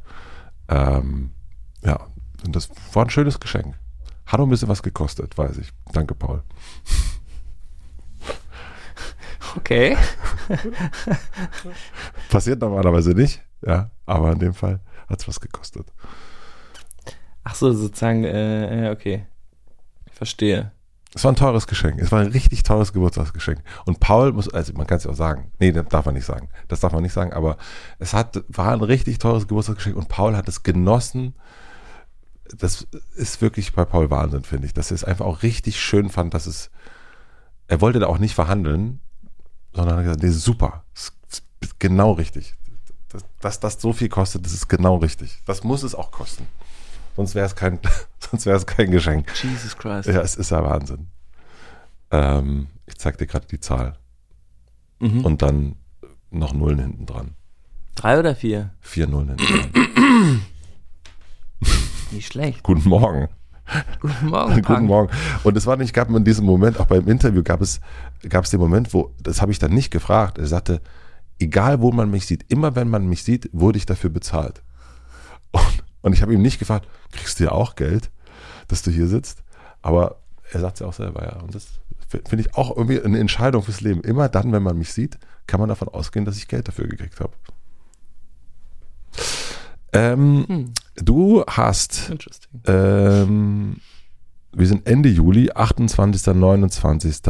Ähm, 0.67 1.31
ja, 1.83 2.07
und 2.43 2.55
das 2.55 2.69
war 2.93 3.05
ein 3.05 3.09
schönes 3.11 3.39
Geschenk. 3.39 3.75
Hat 4.25 4.39
auch 4.39 4.45
ein 4.45 4.49
bisschen 4.49 4.69
was 4.69 4.81
gekostet, 4.81 5.37
weiß 5.37 5.57
ich. 5.59 5.69
Danke, 5.93 6.15
Paul. 6.15 6.41
Okay. 9.57 9.97
Passiert 12.29 12.61
normalerweise 12.61 13.11
nicht, 13.11 13.41
ja, 13.65 13.91
aber 14.05 14.31
in 14.31 14.39
dem 14.39 14.53
Fall 14.53 14.79
hat 15.07 15.21
es 15.21 15.27
was 15.27 15.39
gekostet. 15.39 15.91
Ach 17.43 17.55
so, 17.55 17.71
sozusagen, 17.73 18.23
äh, 18.23 18.91
okay. 18.93 19.25
Ich 20.05 20.13
verstehe. 20.13 20.71
Es 21.13 21.23
war 21.23 21.31
ein 21.31 21.35
teures 21.35 21.67
Geschenk. 21.67 21.99
Es 21.99 22.11
war 22.11 22.21
ein 22.21 22.31
richtig 22.31 22.63
teures 22.63 22.93
Geburtstagsgeschenk. 22.93 23.61
Und 23.85 23.99
Paul 23.99 24.31
muss, 24.31 24.47
also 24.53 24.73
man 24.73 24.87
kann 24.87 24.97
es 24.97 25.03
ja 25.03 25.11
auch 25.11 25.15
sagen. 25.15 25.51
Nee, 25.59 25.71
das 25.71 25.87
darf 25.89 26.05
man 26.05 26.13
nicht 26.13 26.25
sagen. 26.25 26.47
Das 26.69 26.79
darf 26.79 26.93
man 26.93 27.03
nicht 27.03 27.13
sagen, 27.13 27.33
aber 27.33 27.57
es 27.99 28.13
hat, 28.13 28.43
war 28.47 28.71
ein 28.71 28.81
richtig 28.81 29.17
teures 29.17 29.47
Geburtstagsgeschenk 29.47 29.97
und 29.97 30.07
Paul 30.07 30.37
hat 30.37 30.47
es 30.47 30.63
genossen. 30.63 31.35
Das 32.57 32.87
ist 33.15 33.41
wirklich 33.41 33.73
bei 33.73 33.83
Paul 33.83 34.09
Wahnsinn, 34.09 34.43
finde 34.43 34.67
ich. 34.67 34.73
Dass 34.73 34.91
er 34.91 34.95
es 34.95 35.03
einfach 35.03 35.25
auch 35.25 35.43
richtig 35.43 35.81
schön 35.81 36.09
fand, 36.09 36.33
dass 36.33 36.47
es, 36.47 36.69
er 37.67 37.81
wollte 37.81 37.99
da 37.99 38.07
auch 38.07 38.19
nicht 38.19 38.35
verhandeln 38.35 38.99
sondern 39.73 39.97
hat 39.97 40.03
gesagt, 40.03 40.23
nee, 40.23 40.29
super, 40.29 40.83
genau 41.79 42.13
richtig. 42.13 42.55
Dass, 43.11 43.23
dass 43.39 43.59
das 43.59 43.81
so 43.81 43.93
viel 43.93 44.09
kostet, 44.09 44.45
das 44.45 44.53
ist 44.53 44.67
genau 44.67 44.97
richtig. 44.97 45.41
Das 45.45 45.63
muss 45.63 45.83
es 45.83 45.95
auch 45.95 46.11
kosten. 46.11 46.47
Sonst 47.15 47.35
wäre 47.35 47.45
es 47.45 47.55
kein, 47.55 47.79
sonst 48.19 48.45
wäre 48.45 48.57
es 48.57 48.65
kein 48.65 48.91
Geschenk. 48.91 49.31
Jesus 49.41 49.77
Christ. 49.77 50.07
Ja, 50.07 50.21
es 50.21 50.35
ist 50.35 50.51
ja 50.51 50.63
Wahnsinn. 50.63 51.07
Ähm, 52.11 52.67
ich 52.85 52.97
zeig 52.97 53.17
dir 53.17 53.27
gerade 53.27 53.47
die 53.47 53.59
Zahl. 53.59 53.97
Mhm. 54.99 55.25
Und 55.25 55.41
dann 55.41 55.75
noch 56.29 56.53
Nullen 56.53 56.79
hinten 56.79 57.05
dran. 57.05 57.35
Drei 57.95 58.19
oder 58.19 58.35
vier? 58.35 58.71
Vier 58.79 59.07
Nullen 59.07 59.37
hinten 59.37 59.71
dran. 59.73 60.41
Nicht 62.11 62.27
schlecht. 62.27 62.63
Guten 62.63 62.87
Morgen. 62.87 63.29
Guten 63.99 64.27
Morgen. 64.27 64.61
Guten 64.61 64.85
Morgen. 64.85 65.13
Und 65.43 65.55
es 65.55 65.65
war 65.65 65.77
nicht, 65.77 65.93
gab 65.93 66.09
in 66.09 66.25
diesem 66.25 66.45
Moment, 66.45 66.79
auch 66.79 66.87
beim 66.87 67.07
Interview 67.07 67.41
gab 67.43 67.61
es, 67.61 67.79
gab 68.27 68.43
es 68.43 68.51
den 68.51 68.59
Moment, 68.59 68.93
wo, 68.93 69.13
das 69.21 69.41
habe 69.41 69.51
ich 69.51 69.59
dann 69.59 69.73
nicht 69.73 69.91
gefragt. 69.91 70.37
Er 70.37 70.47
sagte, 70.47 70.81
egal 71.41 71.81
wo 71.81 71.91
man 71.91 72.09
mich 72.09 72.25
sieht, 72.25 72.45
immer 72.51 72.75
wenn 72.75 72.89
man 72.89 73.07
mich 73.07 73.23
sieht, 73.23 73.49
wurde 73.51 73.77
ich 73.77 73.85
dafür 73.85 74.09
bezahlt. 74.09 74.61
Und, 75.51 75.83
und 76.01 76.13
ich 76.13 76.21
habe 76.21 76.33
ihm 76.33 76.41
nicht 76.41 76.59
gefragt, 76.59 76.87
kriegst 77.11 77.39
du 77.39 77.45
ja 77.45 77.51
auch 77.51 77.75
Geld, 77.75 78.09
dass 78.67 78.81
du 78.83 78.91
hier 78.91 79.07
sitzt? 79.07 79.43
Aber 79.81 80.17
er 80.51 80.59
sagt 80.59 80.75
es 80.75 80.79
ja 80.81 80.87
auch 80.87 80.93
selber, 80.93 81.23
ja. 81.23 81.41
Und 81.41 81.55
das 81.55 81.67
finde 82.07 82.41
ich 82.41 82.55
auch 82.55 82.75
irgendwie 82.75 83.01
eine 83.01 83.19
Entscheidung 83.19 83.63
fürs 83.63 83.81
Leben. 83.81 84.01
Immer 84.01 84.29
dann, 84.29 84.51
wenn 84.51 84.63
man 84.63 84.77
mich 84.77 84.93
sieht, 84.93 85.17
kann 85.47 85.59
man 85.59 85.69
davon 85.69 85.87
ausgehen, 85.87 86.25
dass 86.25 86.37
ich 86.37 86.47
Geld 86.47 86.67
dafür 86.67 86.87
gekriegt 86.87 87.19
habe. 87.19 87.33
Ähm, 89.93 90.45
hm. 90.47 90.73
Du 90.95 91.43
hast, 91.47 92.13
ähm, 92.65 93.77
wir 94.53 94.67
sind 94.67 94.87
Ende 94.87 95.09
Juli, 95.09 95.51
28., 95.51 96.33
29., 96.33 97.21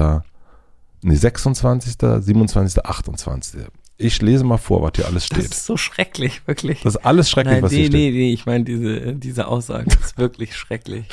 nee, 1.01 1.15
26., 1.15 1.95
27., 1.97 2.85
28. 2.85 3.61
Ich 4.01 4.21
lese 4.21 4.43
mal 4.43 4.57
vor, 4.57 4.81
was 4.81 4.91
hier 4.95 5.05
alles 5.05 5.25
steht. 5.25 5.39
Das 5.39 5.45
ist 5.45 5.65
so 5.65 5.77
schrecklich, 5.77 6.41
wirklich. 6.47 6.81
Das 6.81 6.95
ist 6.95 7.05
alles 7.05 7.29
schrecklich, 7.29 7.55
Nein, 7.55 7.63
was 7.63 7.71
nee, 7.71 7.77
hier 7.77 7.87
steht. 7.87 8.13
Nee, 8.13 8.19
nee, 8.19 8.33
ich 8.33 8.45
meine 8.45 8.63
diese, 8.63 9.13
diese 9.13 9.47
Aussage 9.47 9.87
ist 10.01 10.17
wirklich 10.17 10.55
schrecklich. 10.55 11.05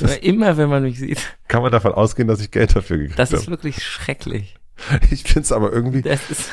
Immer 0.22 0.56
wenn 0.56 0.68
man 0.68 0.82
mich 0.82 0.98
sieht. 0.98 1.36
Kann 1.48 1.62
man 1.62 1.72
davon 1.72 1.92
ausgehen, 1.92 2.28
dass 2.28 2.40
ich 2.40 2.50
Geld 2.50 2.74
dafür 2.74 2.98
gekriegt 2.98 3.18
habe. 3.18 3.30
Das 3.30 3.32
ist 3.32 3.48
wirklich 3.48 3.82
schrecklich. 3.84 4.56
Ich 5.10 5.22
finde 5.22 5.42
es 5.42 5.52
aber 5.52 5.72
irgendwie. 5.72 6.02
Das 6.02 6.28
ist. 6.28 6.50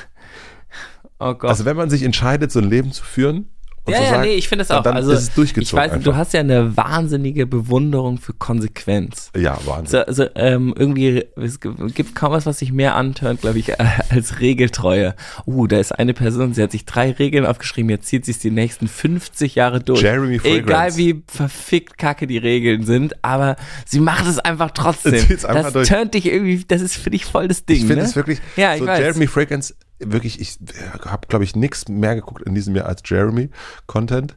Oh 1.19 1.33
Gott. 1.33 1.49
Also 1.49 1.65
wenn 1.65 1.75
man 1.75 1.89
sich 1.89 2.03
entscheidet, 2.03 2.51
so 2.51 2.59
ein 2.59 2.69
Leben 2.69 2.91
zu 2.91 3.03
führen, 3.03 3.49
ja, 3.87 3.97
so 3.97 4.03
ja, 4.03 4.09
sagen, 4.09 4.21
nee, 4.23 4.35
ich 4.35 4.47
finde 4.47 4.63
es 4.63 4.71
auch. 4.71 4.83
Dann 4.83 4.95
also, 4.95 5.11
ist 5.11 5.19
es 5.19 5.33
durchgezogen. 5.33 5.83
Ich 5.85 5.91
weiß, 5.91 6.03
du 6.03 6.15
hast 6.15 6.33
ja 6.33 6.41
eine 6.41 6.75
wahnsinnige 6.75 7.47
Bewunderung 7.47 8.17
für 8.17 8.33
Konsequenz. 8.33 9.31
Ja, 9.35 9.57
Wahnsinn. 9.65 9.99
Also, 9.99 10.23
also 10.23 10.31
ähm, 10.35 10.73
irgendwie, 10.77 11.25
es 11.35 11.59
gibt 11.59 12.15
kaum 12.15 12.31
was, 12.31 12.45
was 12.45 12.59
sich 12.59 12.71
mehr 12.71 12.95
antört, 12.95 13.41
glaube 13.41 13.59
ich, 13.59 13.79
als 14.09 14.39
Regeltreue. 14.39 15.15
Uh, 15.45 15.67
da 15.67 15.79
ist 15.79 15.91
eine 15.91 16.13
Person, 16.13 16.53
sie 16.53 16.63
hat 16.63 16.71
sich 16.71 16.85
drei 16.85 17.11
Regeln 17.11 17.45
aufgeschrieben, 17.45 17.89
jetzt 17.89 18.07
zieht 18.07 18.25
sie 18.25 18.31
es 18.31 18.39
die 18.39 18.51
nächsten 18.51 18.87
50 18.87 19.55
Jahre 19.55 19.79
durch. 19.79 20.01
Jeremy 20.01 20.39
Fragrance. 20.39 20.59
Egal 20.59 20.97
wie 20.97 21.23
verfickt 21.27 21.97
kacke 21.97 22.27
die 22.27 22.37
Regeln 22.37 22.85
sind, 22.85 23.23
aber 23.23 23.55
sie 23.85 23.99
macht 23.99 24.27
es 24.27 24.39
einfach 24.39 24.71
trotzdem. 24.71 25.25
Einfach 25.49 25.63
das 25.63 25.73
durch. 25.73 25.87
turnt 25.87 26.13
dich 26.13 26.25
irgendwie, 26.25 26.63
das 26.67 26.81
ist 26.81 26.95
für 26.95 27.09
dich 27.09 27.25
voll 27.25 27.47
das 27.47 27.65
Ding. 27.65 27.77
Ich 27.77 27.85
finde 27.85 28.03
ne? 28.03 28.03
es 28.03 28.15
wirklich, 28.15 28.39
ja, 28.55 28.73
ich 28.73 28.81
so 28.81 28.87
weiß. 28.87 28.99
Jeremy 28.99 29.27
Fragrance 29.27 29.73
wirklich, 29.99 30.39
ich 30.39 30.59
habe, 31.05 31.27
glaube 31.27 31.43
ich, 31.43 31.55
nichts 31.55 31.87
mehr 31.87 32.15
geguckt 32.15 32.41
in 32.43 32.55
diesem 32.55 32.75
Jahr 32.75 32.87
als 32.87 33.01
Jeremy-Content. 33.05 34.35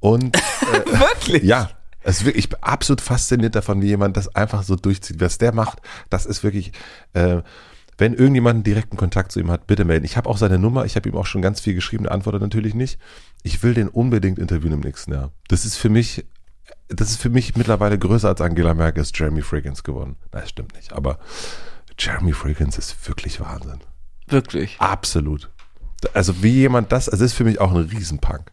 Und 0.00 0.36
äh, 0.36 0.98
wirklich? 0.98 1.42
Ja. 1.42 1.70
Es 2.04 2.24
wirklich, 2.24 2.46
ich 2.46 2.50
bin 2.50 2.58
absolut 2.62 3.00
fasziniert 3.00 3.54
davon, 3.54 3.80
wie 3.80 3.86
jemand 3.86 4.16
das 4.16 4.34
einfach 4.34 4.64
so 4.64 4.74
durchzieht. 4.74 5.20
Was 5.20 5.38
der 5.38 5.54
macht, 5.54 5.80
das 6.10 6.26
ist 6.26 6.42
wirklich, 6.42 6.72
äh, 7.12 7.42
wenn 7.98 8.14
irgendjemand 8.14 8.56
einen 8.56 8.64
direkten 8.64 8.96
Kontakt 8.96 9.30
zu 9.30 9.38
ihm 9.38 9.50
hat, 9.50 9.68
bitte 9.68 9.84
melden. 9.84 10.04
Ich 10.04 10.16
habe 10.16 10.28
auch 10.28 10.36
seine 10.36 10.58
Nummer, 10.58 10.84
ich 10.84 10.96
habe 10.96 11.08
ihm 11.08 11.14
auch 11.14 11.26
schon 11.26 11.42
ganz 11.42 11.60
viel 11.60 11.74
geschrieben, 11.74 12.04
der 12.04 12.12
antwortet 12.12 12.42
natürlich 12.42 12.74
nicht. 12.74 12.98
Ich 13.44 13.62
will 13.62 13.74
den 13.74 13.88
unbedingt 13.88 14.40
interviewen 14.40 14.72
im 14.72 14.80
nächsten 14.80 15.12
Jahr. 15.12 15.30
Das 15.46 15.64
ist 15.64 15.76
für 15.76 15.90
mich, 15.90 16.26
das 16.88 17.10
ist 17.10 17.22
für 17.22 17.30
mich 17.30 17.54
mittlerweile 17.54 17.98
größer 17.98 18.28
als 18.28 18.40
Angela 18.40 18.74
Merkel 18.74 19.02
ist 19.02 19.16
Jeremy 19.16 19.42
Fragrance 19.42 19.84
geworden. 19.84 20.16
Nein, 20.32 20.42
das 20.42 20.50
stimmt 20.50 20.74
nicht, 20.74 20.92
aber 20.92 21.20
Jeremy 21.98 22.32
Fragrance 22.32 22.78
ist 22.78 23.06
wirklich 23.06 23.38
Wahnsinn. 23.40 23.80
Wirklich. 24.32 24.80
Absolut. 24.80 25.50
Also 26.14 26.42
wie 26.42 26.50
jemand 26.50 26.90
das, 26.90 27.08
also 27.08 27.22
das 27.22 27.32
ist 27.32 27.36
für 27.36 27.44
mich 27.44 27.60
auch 27.60 27.70
ein 27.70 27.76
Riesenpunk. 27.76 28.50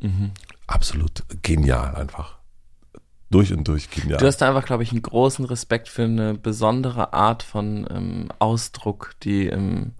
Mhm. 0.00 0.32
Absolut 0.66 1.22
genial 1.42 1.94
einfach. 1.94 2.38
Durch 3.30 3.52
und 3.52 3.68
durch 3.68 3.90
genial. 3.90 4.18
Du 4.18 4.26
hast 4.26 4.38
da 4.38 4.48
einfach, 4.48 4.64
glaube 4.64 4.82
ich, 4.82 4.90
einen 4.90 5.02
großen 5.02 5.44
Respekt 5.44 5.88
für 5.88 6.02
eine 6.02 6.34
besondere 6.34 7.12
Art 7.12 7.44
von 7.44 7.86
ähm, 7.88 8.28
Ausdruck, 8.40 9.14
die 9.22 9.46
ähm, 9.46 9.92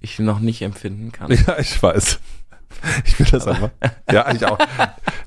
ich 0.00 0.18
noch 0.18 0.40
nicht 0.40 0.62
empfinden 0.62 1.12
kann. 1.12 1.30
Ja, 1.46 1.58
ich 1.58 1.80
weiß. 1.80 2.18
Ich 3.04 3.18
will 3.18 3.26
das 3.30 3.46
aber. 3.46 3.70
einfach. 3.70 3.70
Ja, 4.10 4.32
ich 4.32 4.44
auch. 4.44 4.58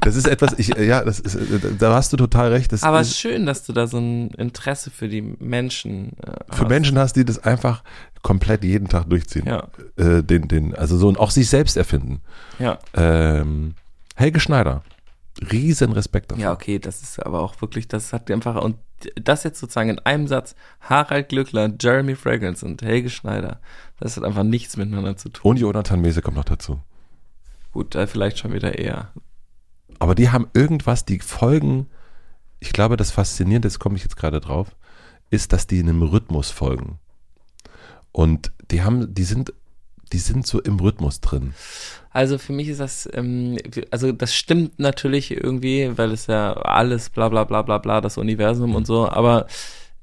Das 0.02 0.16
ist 0.16 0.28
etwas, 0.28 0.54
ich, 0.58 0.68
ja, 0.68 1.04
das 1.04 1.20
ist, 1.20 1.38
da 1.80 1.94
hast 1.94 2.14
du 2.14 2.18
total 2.18 2.52
recht. 2.52 2.72
Das 2.72 2.84
aber 2.84 3.02
ist, 3.02 3.18
schön, 3.18 3.46
dass 3.46 3.64
du 3.64 3.74
da 3.74 3.88
so 3.88 3.98
ein 3.98 4.30
Interesse 4.32 4.92
für 4.92 5.08
die 5.08 5.22
Menschen 5.22 6.18
äh, 6.20 6.32
Für 6.52 6.62
hast. 6.64 6.70
Menschen 6.70 7.00
hast, 7.00 7.16
die 7.16 7.26
das 7.26 7.40
einfach 7.40 7.84
komplett 8.22 8.64
jeden 8.64 8.88
Tag 8.88 9.10
durchziehen. 9.10 9.46
Ja. 9.46 9.68
Äh, 9.98 10.24
den, 10.24 10.48
den, 10.48 10.76
also 10.76 10.98
so 10.98 11.08
und 11.08 11.20
auch 11.20 11.32
sich 11.32 11.50
selbst 11.50 11.78
erfinden. 11.78 12.22
Ja. 12.60 12.80
Ähm, 12.94 13.76
Helge 14.16 14.40
Schneider. 14.40 14.84
Riesen 15.52 15.92
Respekt 15.92 16.32
dafür. 16.32 16.44
Ja, 16.44 16.54
okay, 16.54 16.80
das 16.80 17.02
ist 17.02 17.24
aber 17.24 17.42
auch 17.42 17.62
wirklich, 17.62 17.88
das 17.88 18.14
hat 18.14 18.32
einfach, 18.32 18.62
und 18.64 18.78
das 19.16 19.44
jetzt 19.44 19.60
sozusagen 19.60 19.90
in 19.90 20.00
einem 20.00 20.28
Satz, 20.28 20.56
Harald 20.80 21.30
Glückler, 21.30 21.72
Jeremy 21.80 22.16
Fragrance 22.16 22.66
und 22.66 22.82
Helge 22.82 23.10
Schneider, 23.10 23.60
das 24.00 24.16
hat 24.18 24.24
einfach 24.24 24.44
nichts 24.44 24.78
miteinander 24.78 25.18
zu 25.18 25.30
tun. 25.30 25.52
Und 25.52 25.58
Jonathan 25.58 26.02
Mese 26.02 26.22
kommt 26.22 26.38
noch 26.38 26.46
dazu. 26.46 26.80
Gut, 27.76 27.94
da 27.94 28.08
vielleicht 28.08 28.38
schon 28.38 28.54
wieder 28.54 28.80
eher. 28.80 29.12
Aber 30.00 30.16
die 30.16 30.30
haben 30.30 30.48
irgendwas, 30.54 31.04
die 31.04 31.20
folgen, 31.20 31.88
ich 32.62 32.72
glaube, 32.72 32.96
das 32.96 33.12
Faszinierende, 33.12 33.66
das 33.66 33.80
komme 33.80 33.98
ich 33.98 34.04
jetzt 34.04 34.16
gerade 34.16 34.40
drauf, 34.40 34.78
ist, 35.30 35.52
dass 35.52 35.68
die 35.68 35.80
in 35.80 35.90
einem 35.90 36.02
Rhythmus 36.02 36.52
folgen. 36.52 37.00
Und 38.14 38.54
die 38.72 38.82
haben, 38.82 39.14
die 39.14 39.26
sind, 39.26 39.52
die 40.14 40.20
sind 40.20 40.48
so 40.48 40.62
im 40.62 40.80
Rhythmus 40.80 41.20
drin. 41.20 41.54
Also 42.12 42.38
für 42.38 42.54
mich 42.54 42.70
ist 42.70 42.80
das, 42.80 43.10
ähm, 43.12 43.58
also 43.92 44.14
das 44.14 44.34
stimmt 44.34 44.80
natürlich 44.80 45.32
irgendwie, 45.32 45.98
weil 45.98 46.14
es 46.14 46.28
ja 46.28 46.54
alles 46.54 47.10
bla 47.10 47.28
bla 47.28 47.44
bla 47.44 47.62
bla 47.62 47.80
bla, 47.80 48.00
das 48.00 48.18
Universum 48.18 48.74
und 48.74 48.88
so, 48.88 49.10
aber 49.10 49.48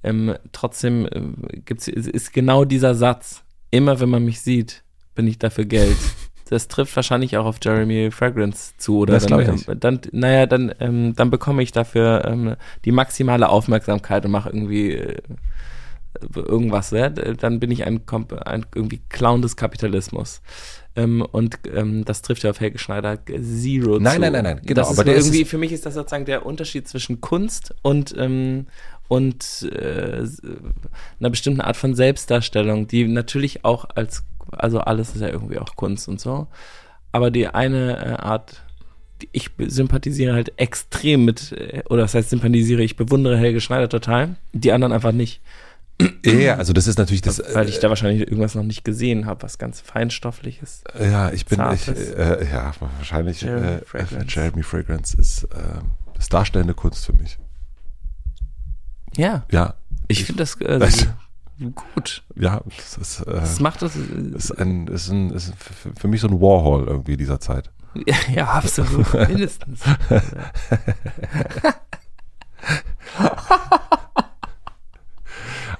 ähm, 0.02 0.36
trotzdem 0.52 1.08
ähm, 1.10 1.36
gibt's, 1.64 1.88
ist 1.88 2.34
genau 2.34 2.66
dieser 2.66 2.94
Satz, 2.94 3.44
immer 3.70 3.98
wenn 3.98 4.10
man 4.10 4.26
mich 4.26 4.42
sieht, 4.42 4.84
bin 5.14 5.26
ich 5.26 5.38
dafür 5.38 5.64
Geld. 5.64 5.96
Das 6.52 6.68
trifft 6.68 6.94
wahrscheinlich 6.96 7.38
auch 7.38 7.46
auf 7.46 7.56
Jeremy 7.62 8.10
Fragrance 8.10 8.74
zu, 8.76 8.98
oder? 8.98 9.14
Das 9.14 9.24
dann, 9.24 9.40
ich 9.40 9.68
ähm, 9.68 9.80
dann, 9.80 10.00
naja, 10.12 10.44
dann, 10.44 10.74
ähm, 10.80 11.14
dann 11.16 11.30
bekomme 11.30 11.62
ich 11.62 11.72
dafür 11.72 12.26
ähm, 12.26 12.56
die 12.84 12.92
maximale 12.92 13.48
Aufmerksamkeit 13.48 14.26
und 14.26 14.32
mache 14.32 14.50
irgendwie 14.50 14.92
äh, 14.92 15.16
irgendwas, 16.34 16.90
ja? 16.90 17.08
dann 17.08 17.58
bin 17.58 17.70
ich 17.70 17.86
ein, 17.86 18.02
ein 18.44 18.66
irgendwie 18.74 19.00
Clown 19.08 19.40
des 19.40 19.56
Kapitalismus. 19.56 20.42
Ähm, 20.94 21.22
und 21.22 21.60
ähm, 21.74 22.04
das 22.04 22.20
trifft 22.20 22.42
ja 22.42 22.50
auf 22.50 22.60
Helge 22.60 22.78
Schneider 22.78 23.18
zero 23.24 23.98
Nein, 23.98 24.16
zu. 24.16 24.20
nein, 24.20 24.32
nein, 24.32 24.44
nein, 24.44 24.60
genau, 24.62 24.90
aber 24.90 25.06
irgendwie, 25.06 25.46
für 25.46 25.56
mich 25.56 25.72
ist 25.72 25.86
das 25.86 25.94
sozusagen 25.94 26.26
der 26.26 26.44
Unterschied 26.44 26.86
zwischen 26.86 27.22
Kunst 27.22 27.74
und 27.80 28.14
ähm, 28.18 28.66
und 29.12 29.70
äh, 29.70 30.26
einer 31.20 31.28
bestimmten 31.28 31.60
Art 31.60 31.76
von 31.76 31.94
Selbstdarstellung, 31.94 32.88
die 32.88 33.06
natürlich 33.06 33.62
auch 33.62 33.86
als, 33.94 34.24
also 34.52 34.80
alles 34.80 35.14
ist 35.14 35.20
ja 35.20 35.28
irgendwie 35.28 35.58
auch 35.58 35.74
Kunst 35.76 36.08
und 36.08 36.20
so, 36.20 36.46
aber 37.12 37.30
die 37.30 37.46
eine 37.48 37.96
äh, 38.04 38.08
Art, 38.22 38.62
die 39.20 39.28
ich 39.32 39.50
sympathisiere 39.58 40.34
halt 40.34 40.52
extrem 40.58 41.24
mit, 41.24 41.52
äh, 41.52 41.82
oder 41.88 42.02
das 42.02 42.14
heißt 42.14 42.30
sympathisiere, 42.30 42.82
ich 42.82 42.96
bewundere 42.96 43.36
Helge 43.36 43.60
Schneider 43.60 43.88
total, 43.88 44.36
die 44.52 44.72
anderen 44.72 44.92
einfach 44.92 45.12
nicht. 45.12 45.40
Ja, 46.24 46.56
also 46.56 46.72
das 46.72 46.88
ist 46.88 46.98
natürlich 46.98 47.22
das. 47.22 47.40
Weil 47.54 47.68
ich 47.68 47.78
da 47.78 47.88
wahrscheinlich 47.88 48.22
irgendwas 48.22 48.54
noch 48.56 48.64
nicht 48.64 48.82
gesehen 48.84 49.26
habe, 49.26 49.42
was 49.42 49.58
ganz 49.58 49.80
feinstoffliches. 49.80 50.82
äh, 50.98 51.10
ja, 51.10 51.30
ich 51.30 51.46
bin, 51.46 51.60
ich, 51.74 51.86
äh, 51.88 52.44
ja, 52.50 52.72
wahrscheinlich 52.98 53.42
Jeremy 53.42 53.66
äh, 53.66 53.84
Fragrance. 53.84 54.26
Jeremy 54.28 54.62
Fragrance 54.64 55.16
ist 55.16 55.44
äh, 55.44 55.48
das 56.14 56.28
darstellende 56.28 56.74
Kunst 56.74 57.06
für 57.06 57.12
mich. 57.12 57.38
Ja, 59.16 59.44
Ja, 59.52 59.74
ich 60.08 60.24
finde 60.24 60.42
das 60.42 60.56
äh, 60.60 60.78
Das- 60.78 61.06
gut. 61.74 62.22
ja, 62.34 62.60
das 62.76 62.98
ist, 62.98 63.20
äh, 63.20 63.32
Das 63.32 63.60
macht 63.60 63.82
das. 63.82 63.96
ist 63.96 64.50
ein, 64.58 64.86
ist 64.88 65.10
ein, 65.10 65.30
ist 65.30 65.52
für 65.56 65.92
für 65.94 66.08
mich 66.08 66.20
so 66.20 66.28
ein 66.28 66.40
Warhol 66.40 66.86
irgendwie 66.86 67.16
dieser 67.16 67.40
Zeit. 67.40 67.70
Ja, 68.06 68.16
ja 68.34 68.48
absolut. 68.48 69.12
Mindestens. 69.28 69.80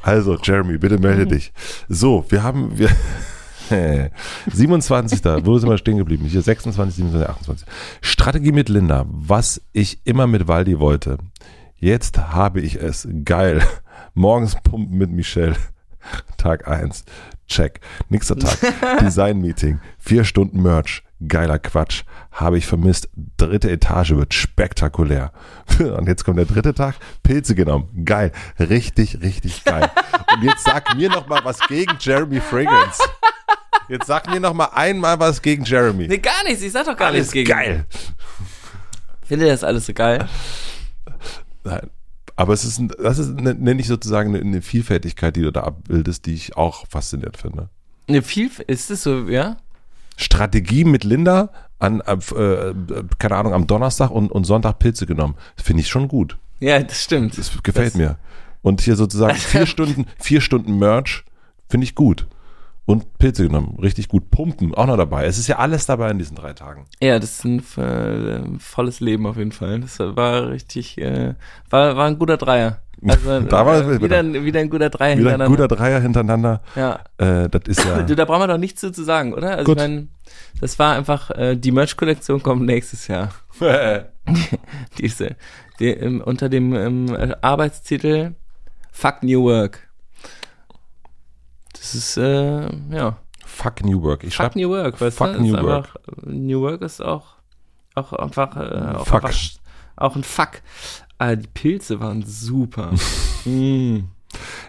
Also, 0.05 0.37
Jeremy, 0.37 0.79
bitte 0.79 0.99
melde 0.99 1.29
dich. 1.29 1.53
So, 1.89 2.25
wir 2.29 2.43
haben, 2.43 2.77
wir, 2.77 2.91
27. 4.53 5.25
Wo 5.45 5.59
sind 5.59 5.71
wir 5.71 5.79
stehen 5.79 5.97
geblieben? 5.97 6.27
Hier 6.27 6.43
26, 6.43 6.97
27, 6.97 7.31
28. 7.31 7.69
Strategie 8.01 8.53
mit 8.53 8.69
Linda. 8.69 9.07
Was 9.09 9.63
ich 9.73 10.01
immer 10.05 10.27
mit 10.27 10.49
Waldi 10.49 10.79
wollte. 10.79 11.19
Jetzt 11.77 12.19
habe 12.19 12.61
ich 12.61 12.77
es. 12.77 13.09
Geil. 13.25 13.63
Morgens 14.15 14.57
pumpen 14.63 14.99
mit 14.99 15.11
Michelle. 15.11 15.57
Tag 16.37 16.67
1. 16.69 17.05
Check. 17.47 17.81
Nächster 18.09 18.37
Tag. 18.37 18.59
Design-Meeting. 19.01 19.81
Vier 19.99 20.25
Stunden 20.25 20.63
Merch. 20.63 21.03
Geiler 21.29 21.59
Quatsch. 21.59 22.03
Habe 22.33 22.59
ich 22.59 22.67
vermisst. 22.67 23.09
Dritte 23.37 23.71
Etage 23.71 24.11
wird 24.13 24.35
spektakulär. 24.35 25.33
Und 25.79 26.09
jetzt 26.09 26.25
kommt 26.25 26.39
der 26.39 26.47
dritte 26.47 26.75
Tag. 26.75 26.97
Pilze 27.23 27.55
genommen. 27.55 28.05
Geil. 28.05 28.33
Richtig, 28.59 29.21
richtig 29.23 29.63
geil. 29.65 29.91
Und 30.35 30.43
jetzt 30.43 30.65
sag 30.65 30.97
mir 30.97 31.09
noch 31.11 31.29
mal 31.29 31.41
was 31.45 31.61
gegen 31.69 31.97
Jeremy 32.01 32.41
Fragrance. 32.41 33.01
Jetzt 33.89 34.07
sag 34.07 34.29
mir 34.31 34.41
noch 34.41 34.55
mal 34.55 34.71
einmal 34.75 35.19
was 35.21 35.43
gegen 35.43 35.65
Jeremy. 35.65 36.09
Nee, 36.09 36.19
gar 36.19 36.43
nichts. 36.45 36.63
Ich 36.63 36.73
sag 36.73 36.87
doch 36.87 36.97
gar 36.97 37.09
Alles 37.09 37.19
nichts 37.21 37.33
gegen. 37.33 37.49
geil. 37.51 37.87
Finde 39.23 39.47
das 39.47 39.63
alles 39.63 39.87
so 39.87 39.93
geil? 39.93 40.29
Nein. 41.65 41.91
Aber 42.43 42.55
es 42.55 42.65
ist, 42.65 42.83
das 43.01 43.21
ist, 43.21 43.35
ne- 43.41 43.55
nenne 43.55 43.81
ich 43.81 43.87
sozusagen 43.87 44.35
eine, 44.35 44.43
eine 44.45 44.63
Vielfältigkeit, 44.63 45.37
die 45.37 45.43
du 45.43 45.53
da 45.53 45.63
abbildest, 45.63 46.27
die 46.27 46.35
ich 46.35 46.57
auch 46.57 46.89
faszinierend 46.89 47.37
finde. 47.37 47.69
Ne, 48.09 48.21
viel, 48.21 48.51
ist 48.67 48.91
es 48.91 49.05
so, 49.05 49.29
ja? 49.29 49.59
Strategie 50.17 50.83
mit 50.83 51.05
Linda 51.05 51.51
an, 51.79 52.01
äh, 52.01 52.15
äh, 52.15 52.75
keine 53.21 53.37
Ahnung, 53.37 53.55
am 53.55 53.69
Donnerstag 53.69 54.11
und, 54.11 54.33
und 54.33 54.43
Sonntag 54.43 54.81
Pilze 54.81 55.07
genommen. 55.07 55.37
Finde 55.57 55.83
ich 55.83 55.89
schon 55.89 56.09
gut. 56.09 56.37
Ja, 56.59 56.83
das 56.83 57.05
stimmt. 57.05 57.39
Das 57.39 57.53
gefällt 57.63 57.91
Das- 57.93 57.95
mir. 57.95 58.19
Und 58.61 58.81
hier 58.81 58.97
sozusagen 58.97 59.37
vier 59.37 59.67
Stunden, 59.67 60.07
vier 60.19 60.41
Stunden 60.41 60.81
Merch 60.81 61.23
finde 61.69 61.85
ich 61.85 61.95
gut. 61.95 62.27
Und 62.85 63.17
Pilze 63.19 63.47
genommen, 63.47 63.79
richtig 63.81 64.09
gut. 64.09 64.31
Pumpen 64.31 64.75
auch 64.75 64.87
noch 64.87 64.97
dabei. 64.97 65.25
Es 65.27 65.39
ist 65.39 65.47
ja 65.47 65.59
alles 65.59 65.87
dabei 65.87 66.11
in 66.11 66.19
diesen 66.19 66.35
drei 66.37 66.53
Tagen. 66.53 66.87
Ja, 67.01 67.19
das 67.21 67.31
ist 67.39 67.45
ein 67.45 67.61
äh, 67.83 68.59
volles 68.59 68.99
Leben 69.01 69.25
auf 69.27 69.37
jeden 69.37 69.53
Fall. 69.53 69.81
Das 69.81 69.99
war 70.01 70.49
richtig, 70.51 70.99
äh, 70.99 71.35
war, 71.71 71.97
war 71.97 72.07
ein 72.07 72.19
guter 72.19 72.37
Dreier. 72.37 72.79
Also, 73.05 73.41
Da 73.41 73.67
war- 73.67 73.81
äh, 73.91 74.01
wieder, 74.01 74.21
ein- 74.21 74.45
wieder 74.45 74.61
ein 74.61 74.71
guter 74.71 74.89
Dreier 74.89 75.19
Wieder 75.19 75.31
ein 75.31 75.41
hintereinander. 75.41 75.57
guter 75.65 75.77
Dreier 75.77 76.01
hintereinander. 76.01 76.63
Ja. 76.77 77.01
Äh, 77.19 77.49
das 77.49 77.63
ist 77.67 77.85
ja. 77.85 78.03
Du, 78.03 78.15
da 78.17 78.25
brauchen 78.25 78.43
wir 78.43 78.47
doch 78.47 78.59
nichts 78.59 78.81
zu, 78.81 78.93
sagen, 78.93 79.33
oder? 79.35 79.51
Also 79.57 79.65
Gut. 79.65 79.79
ich 79.79 79.83
meine, 79.83 80.07
das 80.61 80.79
war 80.79 80.95
einfach, 80.95 81.31
äh, 81.33 81.57
die 81.57 81.73
Merch-Kollektion 81.73 82.41
kommt 82.45 82.63
nächstes 82.63 83.09
Jahr. 83.09 83.31
Diese, 84.99 85.35
die, 85.81 85.89
ähm, 85.89 86.21
unter 86.25 86.49
dem 86.49 86.75
ähm, 86.75 87.35
Arbeitstitel 87.43 88.35
Fuck 88.93 89.23
New 89.23 89.43
Work. 89.45 89.89
Das 91.83 91.97
ist, 91.97 92.17
äh, 92.17 92.71
ja, 92.91 93.17
Fuck 93.45 93.85
New 93.85 94.01
Work. 94.03 94.23
Ich 94.23 94.37
Fuck 94.37 94.55
New 94.55 94.71
Work, 94.71 95.01
weißt 95.01 95.19
Fuck 95.19 95.33
du? 95.33 95.41
New 95.41 95.49
ist 95.49 95.59
einfach, 95.59 95.97
New 96.23 96.61
Work 96.61 96.81
ist 96.83 97.03
auch, 97.03 97.35
auch 97.97 98.13
einfach, 98.13 98.57
äh, 98.57 98.95
auch, 98.97 99.05
Fuck. 99.05 99.25
einfach 99.25 99.39
auch 99.97 100.15
ein 100.15 100.23
Fuck. 100.23 100.63
Ah, 101.19 101.35
die 101.35 101.49
Pilze 101.49 101.99
waren 101.99 102.23
super. 102.25 102.93
mm. 103.45 104.05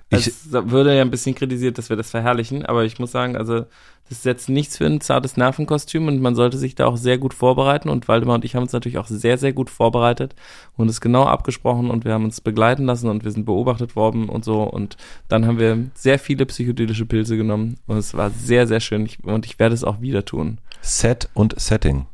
Ich- 0.10 0.28
Es 0.28 0.52
würde 0.52 0.96
ja 0.96 1.02
ein 1.02 1.12
bisschen 1.12 1.36
kritisiert, 1.36 1.78
dass 1.78 1.90
wir 1.90 1.96
das 1.98 2.12
verherrlichen, 2.12 2.66
aber 2.66 2.84
ich 2.86 3.00
muss 3.00 3.12
sagen, 3.12 3.36
also 3.36 3.66
das 4.10 4.20
ist 4.20 4.26
jetzt 4.26 4.50
nichts 4.50 4.78
für 4.78 4.86
ein 4.86 5.00
zartes 5.02 5.38
Nervenkostüm 5.38 6.08
und 6.08 6.22
man 6.22 6.36
sollte 6.36 6.58
sich 6.58 6.76
da 6.76 6.86
auch 6.86 6.98
sehr 6.98 7.18
gut 7.18 7.34
vorbereiten 7.34 7.90
und 7.90 8.08
Waldemar 8.08 8.36
und 8.36 8.46
ich 8.46 8.56
haben 8.56 8.64
uns 8.64 8.74
natürlich 8.74 8.98
auch 8.98 9.08
sehr, 9.08 9.38
sehr 9.38 9.54
gut 9.54 9.70
vorbereitet 9.70 10.36
und 10.76 10.90
es 10.90 11.00
genau 11.02 11.24
abgesprochen 11.24 11.90
und 11.90 12.04
wir 12.06 12.14
haben 12.14 12.26
uns 12.26 12.42
begleiten 12.42 12.86
lassen 12.86 13.10
und 13.10 13.24
wir 13.24 13.32
sind 13.32 13.46
beobachtet 13.46 13.96
worden 13.96 14.28
und 14.30 14.44
so 14.46 14.64
und 14.64 14.98
dann 15.30 15.48
haben 15.48 15.58
wir 15.58 15.86
sehr 15.96 16.20
viele 16.20 16.46
psychedelische 16.46 17.06
Pilze 17.06 17.38
genommen 17.38 17.78
und 17.88 17.98
es 17.98 18.14
war 18.14 18.30
sehr, 18.30 18.68
sehr 18.68 18.82
schön 18.82 19.06
ich, 19.06 19.24
und 19.24 19.46
ich 19.46 19.58
werde 19.58 19.74
es 19.74 19.84
auch 19.86 20.02
wieder 20.02 20.26
tun. 20.26 20.60
Set 20.82 21.30
und 21.34 21.60
Setting. 21.60 22.06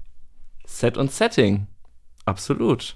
Set 0.65 0.95
und 0.97 1.11
Setting. 1.11 1.65
Absolut. 2.25 2.95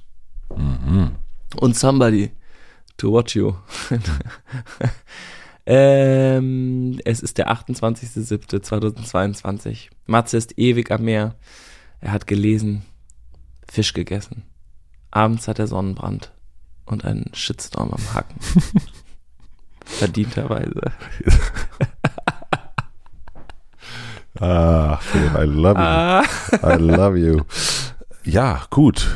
Mhm. 0.56 1.12
Und 1.60 1.76
somebody 1.76 2.32
to 3.04 3.12
watch 3.12 3.36
you. 3.36 3.54
ähm, 5.66 7.00
es 7.04 7.20
ist 7.20 7.38
der 7.38 7.52
28.07.2022. 7.52 9.90
Matze 10.06 10.38
ist 10.38 10.58
ewig 10.58 10.90
am 10.92 11.04
Meer. 11.04 11.36
Er 12.00 12.14
hat 12.14 12.28
gelesen, 12.28 12.84
Fisch 13.70 13.92
gegessen. 13.94 14.44
Abends 15.12 15.50
hat 15.50 15.60
er 15.60 15.68
Sonnenbrand 15.68 16.32
und 16.86 17.06
einen 17.06 17.30
Shitstorm 17.34 17.92
am 17.92 18.14
Hacken. 18.14 18.40
Verdienterweise. 19.86 20.94
Ah, 24.40 24.98
Philipp, 24.98 25.36
I 25.36 25.44
love 25.44 25.78
you. 25.78 25.86
Ah. 25.86 26.24
I 26.64 26.78
love 26.80 27.16
you. 27.18 27.42
Ja, 28.24 28.64
gut. 28.72 29.08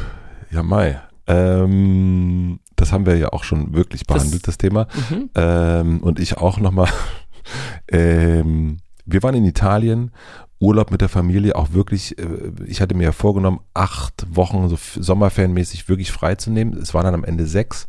Ja, 0.51 0.61
Mai. 0.61 1.01
Ähm, 1.25 2.59
das 2.77 2.93
haben 2.93 3.05
wir 3.05 3.17
ja 3.17 3.29
auch 3.33 3.43
schon 3.43 3.73
wirklich 3.73 4.05
behandelt, 4.05 4.47
das, 4.47 4.57
Thema. 4.57 4.87
Mhm. 5.09 5.29
Ähm, 5.35 5.99
und 6.01 6.19
ich 6.19 6.37
auch 6.37 6.59
nochmal. 6.59 6.89
ähm, 7.89 8.77
wir 9.05 9.23
waren 9.23 9.35
in 9.35 9.45
Italien, 9.45 10.11
Urlaub 10.59 10.91
mit 10.91 11.01
der 11.01 11.09
Familie, 11.09 11.55
auch 11.55 11.73
wirklich, 11.73 12.17
äh, 12.17 12.51
ich 12.65 12.81
hatte 12.81 12.95
mir 12.95 13.05
ja 13.05 13.11
vorgenommen, 13.11 13.59
acht 13.73 14.25
Wochen 14.29 14.69
so 14.69 14.77
sommerferienmäßig 15.01 15.89
wirklich 15.89 16.11
freizunehmen. 16.11 16.77
Es 16.77 16.93
waren 16.93 17.05
dann 17.05 17.13
am 17.13 17.23
Ende 17.23 17.45
sechs. 17.45 17.87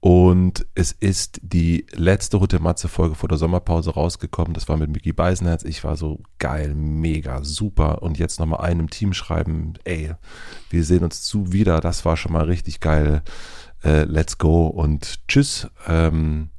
Und 0.00 0.64
es 0.76 0.92
ist 0.92 1.40
die 1.42 1.84
letzte 1.92 2.38
Hutte 2.38 2.60
Matze 2.60 2.88
Folge 2.88 3.16
vor 3.16 3.28
der 3.28 3.38
Sommerpause 3.38 3.90
rausgekommen. 3.90 4.54
Das 4.54 4.68
war 4.68 4.76
mit 4.76 4.90
Micky 4.90 5.12
Beisenherz. 5.12 5.64
Ich 5.64 5.82
war 5.82 5.96
so 5.96 6.20
geil, 6.38 6.74
mega, 6.74 7.42
super. 7.42 8.00
Und 8.02 8.16
jetzt 8.16 8.38
nochmal 8.38 8.60
einem 8.60 8.90
Team 8.90 9.12
schreiben, 9.12 9.74
ey, 9.82 10.12
wir 10.70 10.84
sehen 10.84 11.02
uns 11.02 11.22
zu 11.22 11.52
wieder. 11.52 11.80
Das 11.80 12.04
war 12.04 12.16
schon 12.16 12.32
mal 12.32 12.44
richtig 12.44 12.78
geil. 12.78 13.22
Äh, 13.84 14.04
let's 14.04 14.38
go 14.38 14.66
und 14.66 15.26
tschüss. 15.28 15.68
Ähm, 15.86 16.50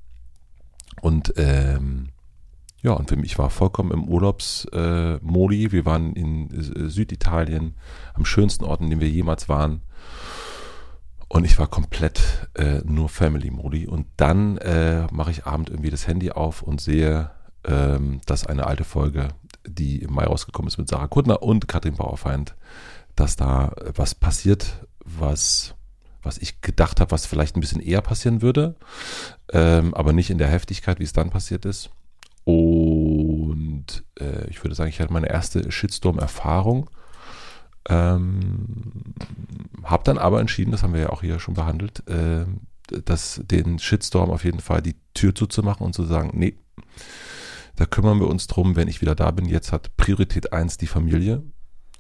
und 1.02 1.34
ähm, 1.38 2.10
ja, 2.82 2.92
und 2.92 3.12
mich 3.18 3.38
war 3.38 3.50
vollkommen 3.50 3.92
im 3.92 4.08
Urlaubsmodi. 4.08 5.66
Äh, 5.66 5.72
wir 5.72 5.86
waren 5.86 6.14
in 6.14 6.50
äh, 6.52 6.90
Süditalien, 6.90 7.76
am 8.14 8.26
schönsten 8.26 8.64
Ort, 8.64 8.82
in 8.82 8.90
dem 8.90 9.02
wir 9.02 9.10
jemals 9.10 9.50
waren. 9.50 9.82
Und 11.28 11.44
ich 11.44 11.60
war 11.60 11.68
komplett 11.68 12.50
äh, 12.56 12.82
nur 12.84 13.10
Family-Modi. 13.10 13.86
Und 13.88 14.08
dann 14.18 14.58
äh, 14.58 15.08
mache 15.12 15.32
ich 15.32 15.46
abend 15.46 15.70
irgendwie 15.70 15.92
das 15.92 16.08
Handy 16.08 16.32
auf 16.32 16.64
und 16.64 16.82
sehe, 16.82 17.32
ähm, 17.66 18.22
dass 18.26 18.48
eine 18.48 18.66
alte 18.66 18.84
Folge, 18.84 19.28
die 19.68 20.02
im 20.02 20.14
Mai 20.14 20.26
rausgekommen 20.26 20.70
ist 20.70 20.78
mit 20.78 20.88
Sarah 20.88 21.08
Kuttner 21.08 21.44
und 21.44 21.68
Katrin 21.68 21.96
Bauerfeind, 21.96 22.56
dass 23.16 23.36
da 23.36 23.68
äh, 23.68 23.92
was 23.96 24.16
passiert, 24.16 24.88
was, 25.04 25.76
was 26.24 26.38
ich 26.38 26.62
gedacht 26.62 27.00
habe, 27.00 27.12
was 27.12 27.26
vielleicht 27.26 27.56
ein 27.56 27.62
bisschen 27.62 27.82
eher 27.82 28.02
passieren 28.02 28.42
würde, 28.42 28.76
ähm, 29.52 29.94
aber 29.94 30.14
nicht 30.14 30.30
in 30.30 30.38
der 30.38 30.50
Heftigkeit, 30.50 31.00
wie 31.00 31.04
es 31.04 31.14
dann 31.14 31.30
passiert 31.30 31.66
ist. 31.66 31.90
Und 32.46 34.04
äh, 34.20 34.50
ich 34.50 34.64
würde 34.64 34.76
sagen, 34.76 34.90
ich 34.90 35.00
hatte 35.00 35.14
meine 35.14 35.30
erste 35.30 35.72
Shitstorm-Erfahrung. 35.72 36.90
Ähm, 37.88 39.16
habe 39.84 40.04
dann 40.04 40.18
aber 40.18 40.40
entschieden, 40.40 40.72
das 40.72 40.84
haben 40.84 40.94
wir 40.94 41.02
ja 41.02 41.10
auch 41.10 41.22
hier 41.22 41.40
schon 41.40 41.54
behandelt, 41.54 42.08
äh, 42.08 42.46
dass 43.06 43.42
den 43.46 43.80
Shitstorm 43.80 44.30
auf 44.30 44.44
jeden 44.44 44.60
Fall 44.60 44.82
die 44.82 44.96
Tür 45.14 45.34
zuzumachen 45.34 45.86
und 45.86 45.94
zu 45.94 46.04
sagen, 46.04 46.32
nee, 46.34 46.58
da 47.76 47.86
kümmern 47.86 48.20
wir 48.20 48.28
uns 48.28 48.48
drum, 48.48 48.76
wenn 48.76 48.88
ich 48.88 49.02
wieder 49.02 49.16
da 49.16 49.32
bin. 49.32 49.46
Jetzt 49.46 49.72
hat 49.72 49.96
Priorität 49.96 50.52
1 50.52 50.78
die 50.78 50.88
Familie 50.88 51.44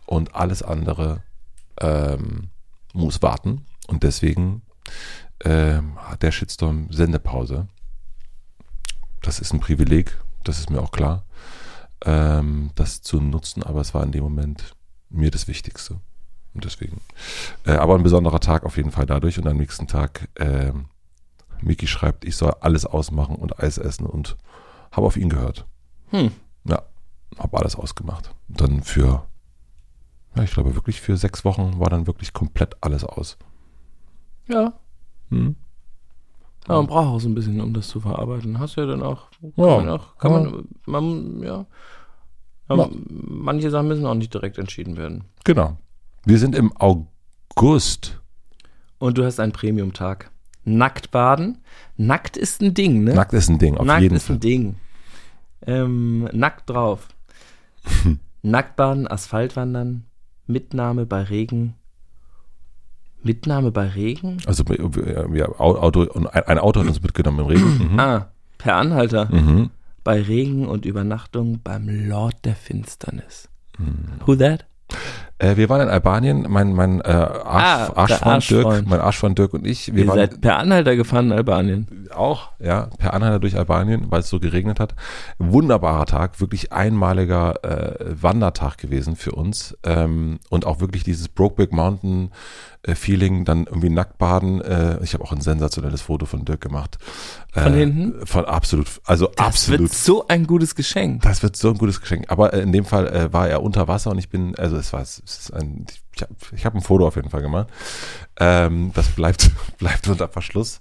und 0.05 0.35
alles 0.35 0.61
andere 0.61 1.23
ähm, 1.79 2.49
muss 2.93 3.21
warten. 3.21 3.65
Und 3.89 4.03
deswegen 4.03 4.61
ähm, 5.43 5.97
hat 5.97 6.21
der 6.21 6.31
Shitstorm 6.31 6.91
Sendepause. 6.91 7.67
Das 9.23 9.39
ist 9.39 9.51
ein 9.51 9.59
Privileg, 9.59 10.15
das 10.43 10.59
ist 10.59 10.69
mir 10.69 10.79
auch 10.79 10.91
klar, 10.91 11.25
ähm, 12.05 12.69
das 12.75 13.01
zu 13.01 13.19
nutzen, 13.19 13.63
aber 13.63 13.81
es 13.81 13.93
war 13.93 14.03
in 14.03 14.11
dem 14.11 14.23
Moment 14.23 14.75
mir 15.09 15.31
das 15.31 15.47
Wichtigste. 15.47 15.99
Und 16.53 16.65
deswegen. 16.65 17.01
Äh, 17.65 17.71
aber 17.71 17.95
ein 17.95 18.03
besonderer 18.03 18.39
Tag 18.39 18.63
auf 18.63 18.77
jeden 18.77 18.91
Fall 18.91 19.07
dadurch. 19.07 19.39
Und 19.39 19.47
am 19.47 19.57
nächsten 19.57 19.87
Tag, 19.87 20.29
äh, 20.35 20.71
Miki 21.61 21.87
schreibt, 21.87 22.25
ich 22.25 22.35
soll 22.35 22.53
alles 22.61 22.85
ausmachen 22.85 23.35
und 23.35 23.59
Eis 23.59 23.77
essen 23.77 24.05
und 24.05 24.37
habe 24.91 25.07
auf 25.07 25.17
ihn 25.17 25.29
gehört. 25.29 25.65
Hm. 26.09 26.31
Ja, 26.63 26.83
habe 27.39 27.57
alles 27.57 27.75
ausgemacht. 27.75 28.33
Und 28.49 28.61
dann 28.61 28.83
für, 28.83 29.25
ja, 30.35 30.43
ich 30.43 30.51
glaube 30.51 30.75
wirklich 30.75 31.01
für 31.01 31.17
sechs 31.17 31.43
Wochen 31.43 31.79
war 31.79 31.89
dann 31.89 32.05
wirklich 32.05 32.33
komplett 32.33 32.77
alles 32.81 33.03
aus. 33.03 33.37
Ja. 34.49 34.73
Hm? 35.29 35.55
Ja, 36.67 36.75
man 36.75 36.87
braucht 36.87 37.07
auch 37.07 37.19
so 37.19 37.29
ein 37.29 37.35
bisschen, 37.35 37.61
um 37.61 37.73
das 37.73 37.87
zu 37.87 37.99
verarbeiten. 38.01 38.59
Hast 38.59 38.75
du 38.77 38.81
ja 38.81 38.87
dann 38.87 39.01
auch. 39.01 39.29
Kann 39.41 39.53
Ja. 39.55 39.77
man 39.77 39.89
auch, 39.89 40.17
kann 40.17 40.31
Ja. 40.31 40.39
man, 40.39 40.67
man, 40.85 41.43
ja. 41.43 41.65
Ja. 42.69 42.89
Manche 43.09 43.71
Sachen 43.71 43.87
müssen 43.87 44.05
auch 44.05 44.13
nicht 44.13 44.33
direkt 44.33 44.57
entschieden 44.59 44.95
werden. 44.97 45.23
Genau. 45.43 45.77
Wir 46.25 46.37
sind 46.37 46.55
im 46.55 46.71
August. 46.77 48.19
Und 48.99 49.17
du 49.17 49.25
hast 49.25 49.39
einen 49.39 49.53
Premium-Tag. 49.53 50.29
Nackt 50.65 51.09
baden. 51.09 51.59
Nackt 51.97 52.37
ist 52.37 52.61
ein 52.61 52.73
Ding, 52.75 53.03
ne? 53.03 53.15
Nackt 53.15 53.33
ist 53.33 53.49
ein 53.49 53.57
Ding, 53.57 53.77
auf 53.77 53.85
Nackt 53.87 54.01
jeden 54.01 54.15
ist 54.15 54.27
Fall. 54.27 54.35
ein 54.35 54.39
Ding. 54.41 54.75
Ähm, 55.65 56.29
nackt 56.33 56.69
drauf. 56.69 57.07
Nackt 58.43 58.75
baden, 58.75 59.07
Asphalt 59.07 59.55
wandern, 59.55 60.05
Mitnahme 60.45 61.05
bei 61.07 61.23
Regen. 61.23 61.73
Mitnahme 63.23 63.71
bei 63.71 63.87
Regen? 63.87 64.37
Also 64.45 64.63
wir, 64.67 65.59
Auto, 65.59 66.07
ein 66.13 66.27
ein 66.27 66.59
Auto 66.59 66.79
hat 66.79 66.87
uns 66.87 67.01
mitgenommen 67.01 67.39
im 67.39 67.45
Regen. 67.45 67.91
Mhm. 67.93 67.99
Ah, 67.99 68.31
per 68.57 68.75
Anhalter. 68.75 69.29
Mhm. 69.33 69.69
Bei 70.03 70.21
Regen 70.21 70.67
und 70.67 70.85
Übernachtung 70.85 71.59
beim 71.63 71.87
Lord 72.07 72.45
der 72.45 72.55
Finsternis. 72.55 73.49
Mhm. 73.77 74.21
Who 74.25 74.35
that? 74.35 74.65
Äh, 75.39 75.55
wir 75.57 75.69
waren 75.69 75.81
in 75.81 75.87
Albanien, 75.89 76.45
mein, 76.49 76.73
mein 76.73 76.99
äh, 77.01 77.07
Arsch, 77.07 77.45
Ah, 77.45 77.85
der 77.87 77.97
Arschfreund 77.97 78.49
Dirk, 78.49 78.65
Arschfreund. 78.65 78.89
mein 78.89 78.99
Arschfreund 78.99 79.39
Dirk 79.39 79.53
und 79.53 79.65
ich, 79.65 79.93
wir 79.93 80.03
Ihr 80.03 80.07
waren 80.09 80.17
seid 80.19 80.41
per 80.41 80.57
Anhalter 80.59 80.95
gefahren 80.97 81.27
in 81.27 81.31
Albanien. 81.31 82.07
auch, 82.13 82.49
ja, 82.59 82.89
per 82.97 83.13
Anhalter 83.13 83.39
durch 83.39 83.57
Albanien, 83.57 84.07
weil 84.09 84.19
es 84.19 84.29
so 84.29 84.39
geregnet 84.39 84.79
hat. 84.79 84.95
Wunderbarer 85.37 86.05
Tag, 86.05 86.39
wirklich 86.41 86.73
einmaliger 86.73 87.63
äh, 87.63 88.05
Wandertag 88.21 88.77
gewesen 88.77 89.15
für 89.15 89.31
uns 89.31 89.77
ähm, 89.83 90.39
und 90.49 90.65
auch 90.65 90.81
wirklich 90.81 91.03
dieses 91.03 91.29
Brokeback 91.29 91.71
Mountain 91.71 92.31
äh, 92.83 92.95
Feeling, 92.95 93.45
dann 93.45 93.65
irgendwie 93.65 93.89
nackt 93.89 94.17
baden. 94.17 94.61
Äh, 94.61 94.99
ich 95.03 95.13
habe 95.13 95.23
auch 95.23 95.31
ein 95.31 95.41
sensationelles 95.41 96.01
Foto 96.01 96.25
von 96.25 96.45
Dirk 96.45 96.61
gemacht. 96.61 96.97
Von 97.53 97.73
äh, 97.73 97.77
hinten? 97.77 98.25
Von 98.25 98.45
absolut, 98.45 98.87
also 99.05 99.27
Das 99.35 99.45
absolut. 99.45 99.79
wird 99.81 99.93
so 99.93 100.27
ein 100.27 100.47
gutes 100.47 100.75
Geschenk. 100.75 101.21
Das 101.23 101.43
wird 101.43 101.55
so 101.57 101.69
ein 101.69 101.77
gutes 101.77 101.99
Geschenk. 102.01 102.25
Aber 102.29 102.53
äh, 102.53 102.61
in 102.61 102.71
dem 102.71 102.85
Fall 102.85 103.07
äh, 103.07 103.33
war 103.33 103.47
er 103.49 103.63
unter 103.63 103.87
Wasser 103.87 104.11
und 104.11 104.17
ich 104.17 104.29
bin, 104.29 104.55
also 104.57 104.75
es 104.77 104.91
war, 104.93 105.03
ein, 105.53 105.85
ich 106.15 106.21
habe 106.21 106.35
hab 106.63 106.75
ein 106.75 106.81
Foto 106.81 107.07
auf 107.07 107.15
jeden 107.15 107.29
Fall 107.29 107.41
gemacht. 107.41 107.67
Ähm, 108.39 108.91
das 108.93 109.09
bleibt, 109.09 109.51
bleibt 109.77 110.07
unter 110.07 110.27
Verschluss. 110.27 110.79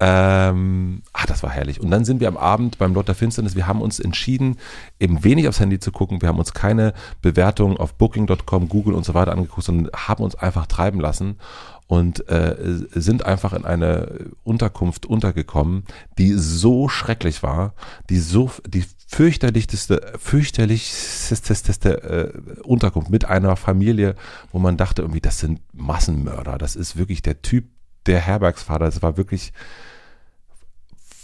Ähm, 0.00 1.02
ah, 1.12 1.26
das 1.26 1.42
war 1.42 1.50
herrlich. 1.50 1.80
Und 1.80 1.90
dann 1.90 2.04
sind 2.04 2.20
wir 2.20 2.28
am 2.28 2.36
Abend 2.36 2.78
beim 2.78 2.94
Lord 2.94 3.08
der 3.08 3.14
Finsternis. 3.14 3.56
Wir 3.56 3.66
haben 3.66 3.82
uns 3.82 3.98
entschieden, 3.98 4.58
eben 4.98 5.24
wenig 5.24 5.48
aufs 5.48 5.60
Handy 5.60 5.78
zu 5.78 5.92
gucken. 5.92 6.22
Wir 6.22 6.28
haben 6.28 6.38
uns 6.38 6.52
keine 6.52 6.94
Bewertungen 7.22 7.76
auf 7.76 7.94
Booking.com, 7.94 8.68
Google 8.68 8.94
und 8.94 9.04
so 9.04 9.14
weiter 9.14 9.32
angeguckt, 9.32 9.64
sondern 9.64 9.90
haben 9.94 10.24
uns 10.24 10.34
einfach 10.34 10.66
treiben 10.66 11.00
lassen 11.00 11.38
und 11.86 12.28
äh, 12.28 12.56
sind 12.94 13.26
einfach 13.26 13.52
in 13.52 13.64
eine 13.64 14.30
Unterkunft 14.42 15.06
untergekommen, 15.06 15.84
die 16.18 16.32
so 16.32 16.88
schrecklich 16.88 17.42
war, 17.42 17.74
die 18.08 18.18
so 18.18 18.50
die 18.66 18.84
fürchterlichste, 19.14 20.12
fürchterlichste 20.18 22.02
äh, 22.02 22.60
Unterkunft 22.62 23.10
mit 23.10 23.24
einer 23.26 23.54
Familie, 23.54 24.16
wo 24.50 24.58
man 24.58 24.76
dachte 24.76 25.02
irgendwie, 25.02 25.20
das 25.20 25.38
sind 25.38 25.60
Massenmörder, 25.72 26.58
das 26.58 26.74
ist 26.74 26.96
wirklich 26.96 27.22
der 27.22 27.40
Typ, 27.40 27.66
der 28.06 28.18
Herbergsvater, 28.18 28.86
das 28.86 29.02
war 29.02 29.16
wirklich 29.16 29.52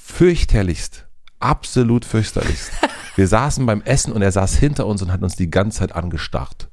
fürchterlichst, 0.04 1.08
absolut 1.40 2.04
fürchterlichst. 2.04 2.70
Wir 3.16 3.26
saßen 3.26 3.66
beim 3.66 3.82
Essen 3.82 4.12
und 4.12 4.22
er 4.22 4.30
saß 4.30 4.54
hinter 4.54 4.86
uns 4.86 5.02
und 5.02 5.10
hat 5.10 5.22
uns 5.22 5.34
die 5.34 5.50
ganze 5.50 5.80
Zeit 5.80 5.92
angestarrt. 5.92 6.68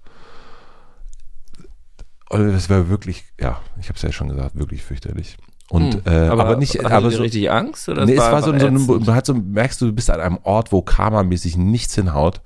Und 2.29 2.51
das 2.51 2.69
war 2.69 2.89
wirklich, 2.89 3.25
ja, 3.39 3.59
ich 3.79 3.89
habe 3.89 3.95
es 3.95 4.03
ja 4.03 4.11
schon 4.11 4.29
gesagt, 4.29 4.55
wirklich 4.55 4.83
fürchterlich. 4.83 5.37
Und 5.69 5.95
Hm. 5.95 6.01
äh, 6.05 6.27
aber, 6.27 6.55
nicht, 6.55 6.75
hattet 6.75 6.91
aber 6.91 7.11
so, 7.11 7.21
richtig 7.21 7.51
Angst? 7.51 7.89
Oder 7.89 8.05
nee, 8.05 8.13
es 8.13 8.19
war 8.19 8.35
einfach 8.35 8.53
so, 8.53 8.57
so, 8.57 8.65
ein, 8.67 8.75
ätzend? 8.75 9.07
hat 9.09 9.25
so, 9.25 9.33
merkst 9.33 9.81
du, 9.81 9.87
du 9.87 9.93
bist 9.93 10.09
an 10.09 10.21
einem 10.21 10.39
Ort, 10.43 10.71
wo 10.71 10.81
karmamäßig 10.81 11.57
nichts 11.57 11.95
hinhaut, 11.95 12.41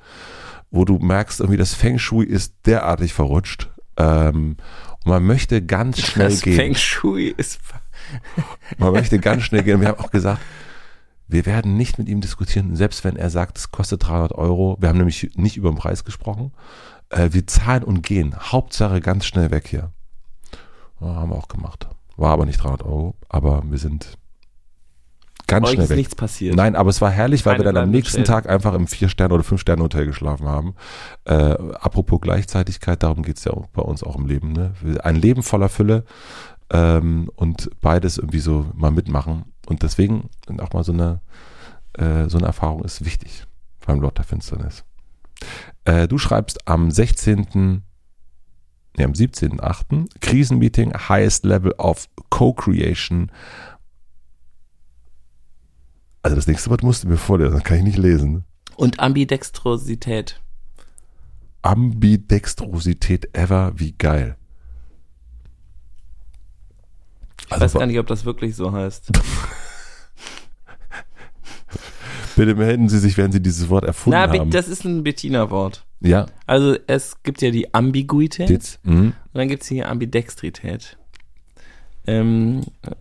wo 0.71 0.85
du 0.85 0.97
merkst, 0.97 1.39
irgendwie 1.39 1.57
das 1.57 1.73
Feng 1.75 1.99
Shui 1.99 2.25
ist 2.25 2.55
derartig 2.65 3.13
verrutscht. 3.13 3.69
Ähm, 3.97 4.57
und 5.03 5.09
man 5.09 5.23
möchte 5.23 5.63
ganz 5.63 5.99
schnell 6.01 6.29
das 6.29 6.41
gehen. 6.41 6.55
Feng 6.55 6.75
Shui 6.75 7.33
ist. 7.35 7.59
Man 8.77 8.91
möchte 8.93 9.19
ganz 9.19 9.43
schnell 9.43 9.63
gehen. 9.63 9.79
Wir 9.79 9.89
haben 9.89 9.99
auch 9.99 10.11
gesagt, 10.11 10.41
wir 11.27 11.45
werden 11.45 11.77
nicht 11.77 11.97
mit 11.97 12.09
ihm 12.09 12.19
diskutieren, 12.19 12.75
selbst 12.75 13.03
wenn 13.03 13.15
er 13.15 13.29
sagt, 13.29 13.57
es 13.57 13.71
kostet 13.71 14.05
300 14.05 14.33
Euro. 14.33 14.77
Wir 14.79 14.89
haben 14.89 14.97
nämlich 14.97 15.31
nicht 15.35 15.55
über 15.55 15.69
den 15.69 15.77
Preis 15.77 16.03
gesprochen. 16.03 16.51
Äh, 17.09 17.29
wir 17.31 17.47
zahlen 17.47 17.83
und 17.83 18.03
gehen. 18.03 18.35
Hauptsache 18.37 18.99
ganz 18.99 19.25
schnell 19.25 19.51
weg 19.51 19.67
hier. 19.67 19.91
Ja, 20.99 21.07
haben 21.07 21.29
wir 21.29 21.35
auch 21.35 21.47
gemacht. 21.47 21.87
War 22.21 22.33
aber 22.33 22.45
nicht 22.45 22.61
300 22.61 22.83
Euro, 22.83 23.15
aber 23.29 23.63
wir 23.65 23.79
sind 23.79 24.19
ganz 25.47 25.65
Euch 25.65 25.73
schnell 25.73 25.85
ist 25.85 25.89
weg. 25.89 25.97
nichts 25.97 26.15
passiert. 26.15 26.55
Nein, 26.55 26.75
aber 26.75 26.91
es 26.91 27.01
war 27.01 27.09
herrlich, 27.09 27.47
weil 27.47 27.55
Keine 27.55 27.65
wir 27.65 27.73
dann 27.73 27.83
am 27.85 27.89
nächsten 27.89 28.23
Tag 28.23 28.47
einfach 28.47 28.75
im 28.75 28.85
Vier-Sterne- 28.85 29.33
oder 29.33 29.43
Fünf-Sterne-Hotel 29.43 30.05
geschlafen 30.05 30.47
haben. 30.47 30.75
Äh, 31.25 31.33
apropos 31.33 32.21
Gleichzeitigkeit, 32.21 33.01
darum 33.01 33.23
geht's 33.23 33.43
ja 33.43 33.53
auch 33.53 33.65
bei 33.67 33.81
uns 33.81 34.03
auch 34.03 34.15
im 34.15 34.27
Leben. 34.27 34.53
Ne? 34.53 34.73
Ein 35.03 35.15
Leben 35.15 35.41
voller 35.41 35.67
Fülle 35.67 36.05
ähm, 36.71 37.31
und 37.35 37.71
beides 37.81 38.19
irgendwie 38.19 38.39
so 38.39 38.67
mal 38.75 38.91
mitmachen. 38.91 39.45
Und 39.65 39.81
deswegen 39.81 40.29
auch 40.59 40.73
mal 40.73 40.83
so 40.83 40.93
eine, 40.93 41.21
äh, 41.93 42.29
so 42.29 42.37
eine 42.37 42.45
Erfahrung 42.45 42.83
ist 42.83 43.03
wichtig 43.03 43.47
beim 43.83 43.99
Lord 43.99 44.19
der 44.19 44.25
Finsternis. 44.25 44.83
Äh, 45.85 46.07
du 46.07 46.19
schreibst 46.19 46.67
am 46.67 46.91
16. 46.91 47.81
Nee, 48.97 49.05
am 49.05 49.13
17.8. 49.13 50.19
Krisenmeeting, 50.19 50.93
Highest 51.07 51.45
Level 51.45 51.73
of 51.77 52.09
Co-Creation. 52.29 53.31
Also 56.23 56.35
das 56.35 56.47
nächste 56.47 56.69
Wort 56.69 56.83
musst 56.83 57.03
du 57.03 57.07
mir 57.07 57.17
vorlesen, 57.17 57.53
das 57.53 57.63
kann 57.63 57.77
ich 57.77 57.83
nicht 57.83 57.97
lesen. 57.97 58.43
Und 58.75 58.99
Ambidextrosität. 58.99 60.41
Ambidextrosität 61.61 63.35
ever, 63.35 63.73
wie 63.75 63.93
geil. 63.93 64.35
Ich 67.49 67.59
weiß 67.59 67.73
gar 67.73 67.85
nicht, 67.85 67.99
ob 67.99 68.07
das 68.07 68.25
wirklich 68.25 68.55
so 68.55 68.71
heißt. 68.71 69.11
Bitte 72.35 72.55
melden 72.55 72.87
Sie 72.89 72.99
sich, 72.99 73.17
wenn 73.17 73.31
Sie 73.31 73.41
dieses 73.41 73.69
Wort 73.69 73.83
erfunden 73.83 74.17
Na, 74.19 74.31
haben. 74.31 74.49
das 74.51 74.67
ist 74.67 74.85
ein 74.85 75.03
Bettina-Wort. 75.03 75.85
Ja, 76.01 76.25
Also 76.47 76.75
es 76.87 77.21
gibt 77.23 77.41
ja 77.41 77.51
die 77.51 77.73
Ambiguität 77.73 78.49
jetzt. 78.49 78.83
Mhm. 78.85 79.13
und 79.13 79.15
dann 79.33 79.47
gibt 79.47 79.63
es 79.63 79.69
die 79.69 79.83
Ambidextrität. 79.83 80.97
Ähm, 82.07 82.61
äh, 82.81 82.91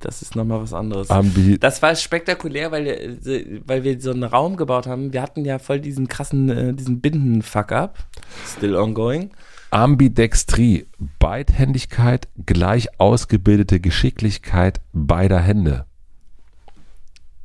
das 0.00 0.20
ist 0.20 0.36
nochmal 0.36 0.62
was 0.62 0.74
anderes. 0.74 1.10
Ambi 1.10 1.58
Das 1.58 1.80
war 1.80 1.96
spektakulär, 1.96 2.70
weil, 2.70 2.86
äh, 2.86 3.60
weil 3.66 3.84
wir 3.84 4.00
so 4.00 4.10
einen 4.10 4.24
Raum 4.24 4.56
gebaut 4.56 4.86
haben. 4.86 5.12
Wir 5.14 5.22
hatten 5.22 5.44
ja 5.44 5.58
voll 5.58 5.80
diesen 5.80 6.08
krassen, 6.08 6.50
äh, 6.50 6.74
diesen 6.74 7.00
Binden-Fuck-up. 7.00 7.98
Still 8.46 8.76
ongoing. 8.76 9.30
Ambidextrie, 9.70 10.86
Beidhändigkeit, 11.18 12.28
gleich 12.44 12.88
ausgebildete 12.98 13.80
Geschicklichkeit 13.80 14.80
beider 14.92 15.38
Hände. 15.40 15.86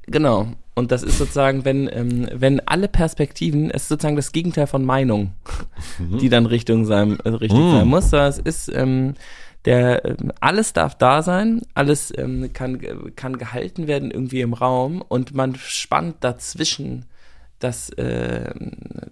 Genau. 0.07 0.47
Und 0.75 0.91
das 0.91 1.03
ist 1.03 1.17
sozusagen, 1.17 1.63
wenn, 1.63 1.89
ähm, 1.91 2.27
wenn 2.33 2.59
alle 2.67 2.89
Perspektiven, 2.89 3.71
es 3.71 3.83
ist 3.83 3.89
sozusagen 3.89 4.17
das 4.17 4.33
Gegenteil 4.33 4.67
von 4.67 4.83
Meinung, 4.83 5.31
die 5.99 6.27
dann 6.27 6.45
Richtung 6.45 6.83
sein, 6.85 7.17
äh, 7.23 7.29
richtig 7.29 7.57
Mhm. 7.59 7.71
sein 7.71 7.87
muss. 7.87 8.11
Es 8.11 8.39
ist, 8.39 8.67
ähm, 8.73 9.13
der, 9.63 10.03
ähm, 10.05 10.31
alles 10.41 10.73
darf 10.73 10.95
da 10.97 11.21
sein, 11.21 11.61
alles 11.73 12.13
ähm, 12.17 12.51
kann, 12.53 12.79
kann 13.15 13.37
gehalten 13.37 13.87
werden 13.87 14.11
irgendwie 14.11 14.41
im 14.41 14.53
Raum 14.53 15.01
und 15.01 15.33
man 15.33 15.55
spannt 15.55 16.17
dazwischen 16.19 17.05
das, 17.59 17.89
äh, 17.91 18.53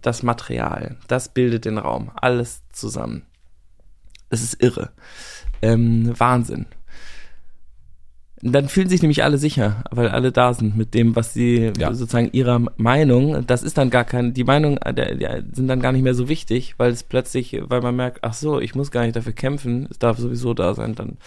das 0.01 0.21
Material. 0.21 0.97
Das 1.07 1.29
bildet 1.29 1.63
den 1.65 1.77
Raum. 1.77 2.11
Alles 2.15 2.61
zusammen. 2.73 3.23
Es 4.29 4.43
ist 4.43 4.61
irre. 4.61 4.91
Ähm, 5.61 6.13
Wahnsinn. 6.17 6.65
Dann 8.45 8.67
fühlen 8.67 8.89
sich 8.89 9.01
nämlich 9.01 9.23
alle 9.23 9.37
sicher, 9.37 9.85
weil 9.89 10.09
alle 10.09 10.33
da 10.33 10.53
sind 10.53 10.75
mit 10.75 10.93
dem, 10.93 11.15
was 11.15 11.33
sie 11.33 11.71
Ja. 11.77 11.93
sozusagen 11.93 12.29
ihrer 12.33 12.59
Meinung, 12.75 13.47
das 13.47 13.63
ist 13.63 13.77
dann 13.77 13.89
gar 13.89 14.03
kein, 14.03 14.33
die 14.33 14.43
Meinung 14.43 14.77
äh, 14.79 15.41
sind 15.53 15.69
dann 15.69 15.79
gar 15.79 15.93
nicht 15.93 16.01
mehr 16.03 16.13
so 16.13 16.27
wichtig, 16.27 16.75
weil 16.77 16.91
es 16.91 17.03
plötzlich, 17.03 17.57
weil 17.61 17.79
man 17.79 17.95
merkt, 17.95 18.19
ach 18.21 18.33
so, 18.33 18.59
ich 18.59 18.75
muss 18.75 18.91
gar 18.91 19.03
nicht 19.03 19.15
dafür 19.15 19.31
kämpfen, 19.31 19.87
es 19.89 19.97
darf 19.97 20.17
sowieso 20.17 20.53
da 20.53 20.73
sein, 20.73 20.93
dann, 20.93 21.17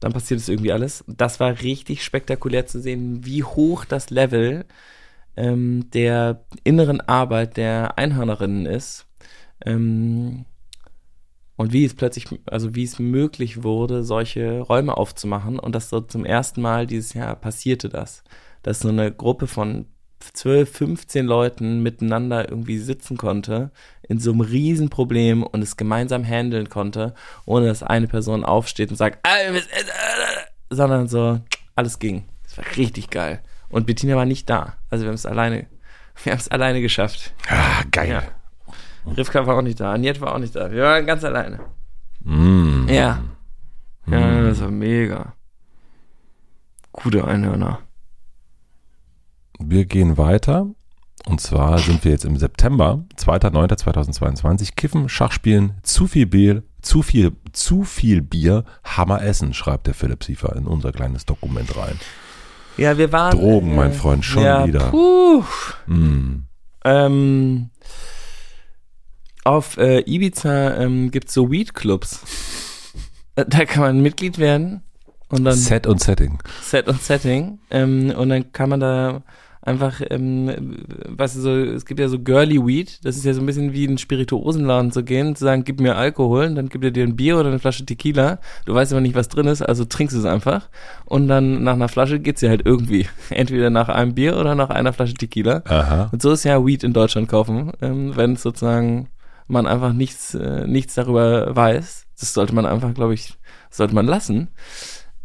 dann 0.00 0.14
passiert 0.14 0.40
es 0.40 0.48
irgendwie 0.48 0.72
alles. 0.72 1.04
Das 1.06 1.38
war 1.38 1.60
richtig 1.60 2.02
spektakulär 2.02 2.64
zu 2.66 2.80
sehen, 2.80 3.26
wie 3.26 3.44
hoch 3.44 3.84
das 3.84 4.08
Level 4.08 4.64
ähm, 5.36 5.90
der 5.92 6.44
inneren 6.62 7.02
Arbeit 7.02 7.58
der 7.58 7.98
Einhörnerinnen 7.98 8.64
ist. 8.64 9.04
Ähm, 9.66 10.46
Und 11.56 11.72
wie 11.72 11.84
es 11.84 11.94
plötzlich, 11.94 12.26
also 12.46 12.74
wie 12.74 12.82
es 12.82 12.98
möglich 12.98 13.62
wurde, 13.62 14.02
solche 14.02 14.60
Räume 14.60 14.96
aufzumachen. 14.96 15.58
Und 15.58 15.74
das 15.74 15.88
so 15.88 16.00
zum 16.00 16.24
ersten 16.24 16.60
Mal 16.60 16.86
dieses 16.86 17.14
Jahr 17.14 17.36
passierte 17.36 17.88
das. 17.88 18.24
Dass 18.62 18.80
so 18.80 18.88
eine 18.88 19.12
Gruppe 19.12 19.46
von 19.46 19.86
12, 20.32 20.70
15 20.70 21.26
Leuten 21.26 21.82
miteinander 21.82 22.48
irgendwie 22.48 22.78
sitzen 22.78 23.16
konnte, 23.16 23.70
in 24.08 24.18
so 24.18 24.32
einem 24.32 24.40
Riesenproblem 24.40 25.42
und 25.42 25.62
es 25.62 25.76
gemeinsam 25.76 26.24
handeln 26.24 26.68
konnte, 26.68 27.14
ohne 27.44 27.66
dass 27.66 27.82
eine 27.82 28.08
Person 28.08 28.44
aufsteht 28.44 28.90
und 28.90 28.96
sagt, 28.96 29.26
sondern 30.70 31.08
so, 31.08 31.40
alles 31.74 31.98
ging. 31.98 32.24
Das 32.44 32.58
war 32.58 32.64
richtig 32.76 33.10
geil. 33.10 33.42
Und 33.68 33.86
Bettina 33.86 34.16
war 34.16 34.26
nicht 34.26 34.48
da. 34.48 34.76
Also 34.90 35.04
wir 35.04 35.08
haben 35.08 35.14
es 35.14 35.26
alleine, 35.26 35.66
wir 36.22 36.32
haben 36.32 36.40
es 36.40 36.48
alleine 36.48 36.80
geschafft. 36.80 37.32
Ah, 37.48 37.82
geil. 37.90 38.08
Ja. 38.08 38.22
Rivka 39.06 39.46
war 39.46 39.58
auch 39.58 39.62
nicht 39.62 39.80
da, 39.80 39.92
Aniet 39.92 40.20
war 40.20 40.34
auch 40.34 40.38
nicht 40.38 40.56
da. 40.56 40.70
Wir 40.70 40.82
waren 40.82 41.06
ganz 41.06 41.24
alleine. 41.24 41.60
Mm. 42.20 42.88
Ja. 42.88 43.22
Ja, 44.06 44.42
das 44.42 44.60
war 44.60 44.70
mega. 44.70 45.34
Gute 46.92 47.24
Einhörner. 47.24 47.80
Wir 49.58 49.84
gehen 49.84 50.16
weiter. 50.16 50.66
Und 51.26 51.40
zwar 51.40 51.78
sind 51.78 52.04
wir 52.04 52.12
jetzt 52.12 52.26
im 52.26 52.36
September, 52.36 53.02
2.9.2022. 53.16 54.74
Kiffen, 54.76 55.08
Schachspielen, 55.08 55.74
zu 55.82 56.06
viel 56.06 56.26
Bier, 56.26 56.62
zu 56.82 57.02
viel, 57.02 57.32
zu 57.52 57.84
viel 57.84 58.20
Bier, 58.20 58.64
Hammer 58.84 59.22
essen, 59.22 59.54
schreibt 59.54 59.86
der 59.86 59.94
Philipp 59.94 60.22
Siefer 60.22 60.54
in 60.54 60.66
unser 60.66 60.92
kleines 60.92 61.24
Dokument 61.24 61.74
rein. 61.76 61.98
Ja, 62.76 62.98
wir 62.98 63.10
waren. 63.12 63.38
Drogen, 63.38 63.74
mein 63.74 63.92
Freund, 63.92 64.24
schon 64.24 64.42
ja, 64.42 64.66
wieder. 64.66 64.90
Puh. 64.90 65.44
Mm. 65.86 66.44
Ähm, 66.84 67.70
auf 69.44 69.76
äh, 69.76 70.00
Ibiza 70.00 70.76
ähm, 70.78 71.10
gibt 71.10 71.28
es 71.28 71.34
so 71.34 71.50
Weed-Clubs. 71.50 72.22
Äh, 73.36 73.44
Da 73.46 73.64
kann 73.64 73.82
man 73.82 74.00
Mitglied 74.00 74.38
werden 74.38 74.82
und 75.28 75.44
dann 75.44 75.54
Set 75.54 75.86
und 75.86 76.00
Setting. 76.00 76.38
Set 76.62 76.88
und 76.88 77.00
Setting. 77.02 77.58
Ähm, 77.70 78.12
und 78.16 78.28
dann 78.28 78.52
kann 78.52 78.70
man 78.70 78.80
da 78.80 79.22
einfach, 79.60 80.00
ähm, 80.10 80.84
weißt 81.08 81.36
du, 81.36 81.40
so, 81.40 81.50
es 81.50 81.86
gibt 81.86 81.98
ja 81.98 82.08
so 82.08 82.18
Girly 82.18 82.64
Weed, 82.64 83.04
das 83.04 83.16
ist 83.16 83.24
ja 83.24 83.32
so 83.32 83.40
ein 83.40 83.46
bisschen 83.46 83.72
wie 83.72 83.84
in 83.84 83.90
einen 83.92 83.98
Spirituosenladen 83.98 84.92
zu 84.92 85.02
gehen, 85.02 85.34
zu 85.36 85.44
sagen, 85.44 85.64
gib 85.64 85.80
mir 85.80 85.96
Alkohol, 85.96 86.54
dann 86.54 86.68
gibt 86.68 86.84
er 86.84 86.90
dir 86.90 87.02
ein 87.02 87.16
Bier 87.16 87.38
oder 87.38 87.48
eine 87.48 87.58
Flasche 87.58 87.86
Tequila. 87.86 88.38
Du 88.66 88.74
weißt 88.74 88.92
aber 88.92 89.00
nicht, 89.00 89.14
was 89.14 89.28
drin 89.28 89.46
ist, 89.46 89.62
also 89.62 89.84
trinkst 89.86 90.14
es 90.14 90.26
einfach. 90.26 90.68
Und 91.06 91.28
dann 91.28 91.64
nach 91.64 91.72
einer 91.72 91.88
Flasche 91.88 92.20
geht's 92.20 92.42
ja 92.42 92.50
halt 92.50 92.62
irgendwie. 92.66 93.06
Entweder 93.30 93.70
nach 93.70 93.88
einem 93.88 94.14
Bier 94.14 94.36
oder 94.36 94.54
nach 94.54 94.70
einer 94.70 94.92
Flasche 94.92 95.14
Tequila. 95.14 95.62
Aha. 95.66 96.10
Und 96.12 96.20
so 96.20 96.32
ist 96.32 96.44
ja 96.44 96.64
Weed 96.64 96.84
in 96.84 96.92
Deutschland 96.92 97.28
kaufen, 97.28 97.72
ähm, 97.80 98.14
wenn 98.16 98.36
sozusagen 98.36 99.08
man 99.46 99.66
einfach 99.66 99.92
nichts, 99.92 100.34
äh, 100.34 100.66
nichts 100.66 100.94
darüber 100.94 101.54
weiß. 101.54 102.06
Das 102.18 102.32
sollte 102.32 102.54
man 102.54 102.66
einfach, 102.66 102.94
glaube 102.94 103.14
ich, 103.14 103.34
sollte 103.70 103.94
man 103.94 104.06
lassen. 104.06 104.48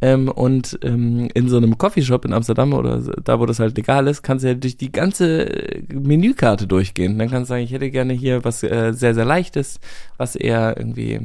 Ähm, 0.01 0.29
und 0.29 0.79
ähm, 0.81 1.29
in 1.33 1.49
so 1.49 1.57
einem 1.57 1.77
Coffeeshop 1.77 2.23
in 2.23 2.31
Amsterdam 2.31 2.73
oder 2.73 3.01
da, 3.21 3.39
wo 3.39 3.45
das 3.45 3.59
halt 3.59 3.75
legal 3.75 4.07
ist, 4.07 4.23
kannst 4.23 4.45
du 4.45 4.49
ja 4.49 4.53
durch 4.53 4.77
die 4.77 4.91
ganze 4.91 5.49
äh, 5.49 5.93
Menükarte 5.93 6.67
durchgehen. 6.67 7.19
Dann 7.19 7.29
kannst 7.29 7.49
du 7.49 7.53
sagen, 7.53 7.63
ich 7.63 7.73
hätte 7.73 7.91
gerne 7.91 8.13
hier 8.13 8.45
was 8.45 8.63
äh, 8.63 8.93
sehr, 8.93 9.13
sehr 9.13 9.25
leichtes, 9.25 9.79
was 10.17 10.37
eher 10.37 10.77
irgendwie 10.77 11.19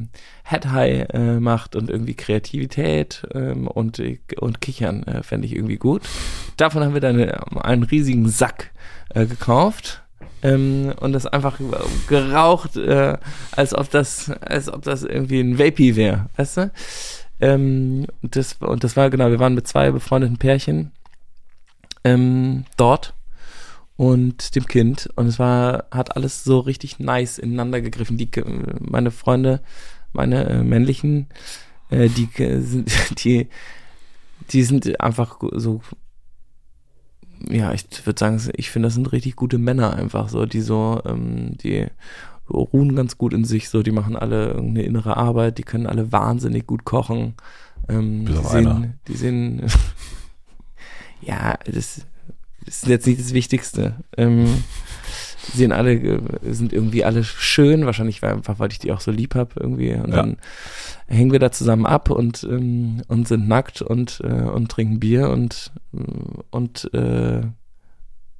Head 0.45 0.67
High 0.73 1.07
äh, 1.13 1.41
macht 1.41 1.77
und 1.77 1.89
irgendwie 1.89 2.15
Kreativität 2.15 3.23
ähm, 3.33 3.69
und, 3.69 4.03
und 4.41 4.61
Kichern 4.61 5.05
äh, 5.05 5.23
fände 5.23 5.47
ich 5.47 5.55
irgendwie 5.55 5.79
gut. 5.79 6.03
Davon 6.57 6.83
haben 6.83 6.95
wir 6.95 7.01
dann 7.01 7.21
äh, 7.21 7.33
einen 7.61 7.85
riesigen 7.85 8.29
Sack 8.29 8.73
äh, 9.15 9.27
gekauft 9.27 10.04
ähm, 10.43 10.93
und 11.01 11.13
das 11.13 11.27
einfach 11.27 11.59
geraucht, 12.09 12.77
äh, 12.77 13.17
als 13.53 13.75
ob 13.75 13.91
das, 13.91 14.31
als 14.31 14.73
ob 14.73 14.83
das 14.83 15.03
irgendwie 15.03 15.41
ein 15.41 15.59
Vapey 15.59 15.97
wäre, 15.97 16.27
weißt 16.37 16.57
du? 16.59 16.71
Ähm, 17.41 18.07
das, 18.23 18.55
und 18.55 18.85
das 18.85 18.97
war 18.97 19.11
genau, 19.11 19.31
wir 19.31 19.39
waren 19.39 19.55
mit 19.55 19.67
zwei 19.67 19.91
befreundeten 19.91 20.39
Pärchen 20.39 20.93
ähm, 22.05 22.65
dort 22.77 23.15
und 23.97 24.55
dem 24.55 24.67
Kind 24.67 25.09
und 25.17 25.27
es 25.27 25.39
war, 25.39 25.85
hat 25.91 26.17
alles 26.17 26.45
so 26.45 26.61
richtig 26.61 26.99
nice 26.99 27.39
ineinander 27.39 27.81
gegriffen. 27.81 28.19
Die, 28.19 28.31
meine 28.81 29.11
Freunde, 29.11 29.61
meine 30.13 30.49
äh, 30.49 30.63
männlichen, 30.63 31.29
äh, 31.91 32.09
die 32.09 32.29
äh, 32.43 32.61
sind, 32.61 32.93
die, 33.25 33.49
die 34.51 34.63
sind 34.63 35.01
einfach 35.01 35.39
so 35.53 35.81
ja, 37.51 37.73
ich 37.73 37.85
würde 38.05 38.19
sagen, 38.19 38.41
ich 38.57 38.71
finde, 38.71 38.87
das 38.89 38.95
sind 38.95 39.13
richtig 39.13 39.37
gute 39.37 39.59
Männer 39.59 39.95
einfach 39.95 40.29
so, 40.29 40.47
die 40.47 40.61
so, 40.61 41.01
ähm, 41.05 41.57
die 41.59 41.87
ruhen 42.51 42.95
ganz 42.95 43.17
gut 43.17 43.33
in 43.33 43.45
sich, 43.45 43.69
so, 43.69 43.83
die 43.83 43.91
machen 43.91 44.17
alle 44.17 44.49
irgendeine 44.49 44.87
innere 44.87 45.17
Arbeit, 45.17 45.59
die 45.59 45.63
können 45.63 45.87
alle 45.87 46.13
wahnsinnig 46.13 46.67
gut 46.67 46.85
kochen. 46.85 47.35
Ähm, 47.89 48.25
Bis 48.25 48.35
die, 48.35 48.41
auf 48.41 48.51
einer. 48.53 48.75
sehen, 48.75 49.01
die 49.09 49.15
sehen, 49.17 49.67
ja, 51.21 51.59
das, 51.65 52.03
das 52.65 52.83
ist 52.83 52.87
jetzt 52.87 53.07
nicht 53.07 53.21
das 53.21 53.33
Wichtigste. 53.35 53.97
Ähm, 54.17 54.65
die 55.53 55.57
sehen 55.59 55.73
alle, 55.73 55.93
äh, 55.95 56.21
sind 56.53 56.73
irgendwie 56.73 57.05
alle 57.05 57.25
schön, 57.25 57.87
wahrscheinlich 57.87 58.23
weil 58.23 58.35
einfach, 58.35 58.59
weil 58.59 58.73
ich 58.73 58.79
die 58.79 58.93
auch 58.93 59.01
so 59.01 59.11
lieb 59.11 59.35
hab 59.35 59.57
irgendwie. 59.57 59.93
Und 59.95 60.11
Ja. 60.11 60.17
dann 60.17 60.37
hängen 61.07 61.33
wir 61.33 61.39
da 61.39 61.51
zusammen 61.53 61.87
ab 61.87 62.11
und, 62.11 62.45
ähm, 62.45 63.03
und 63.09 63.29
sind 63.29 63.47
nackt 63.49 63.83
und, 63.83 64.21
äh, 64.25 64.27
und 64.43 64.71
trinken 64.71 65.01
Bier 65.01 65.31
und, 65.31 65.73
äh, 65.93 65.99
und 66.51 66.93
äh, 66.95 67.43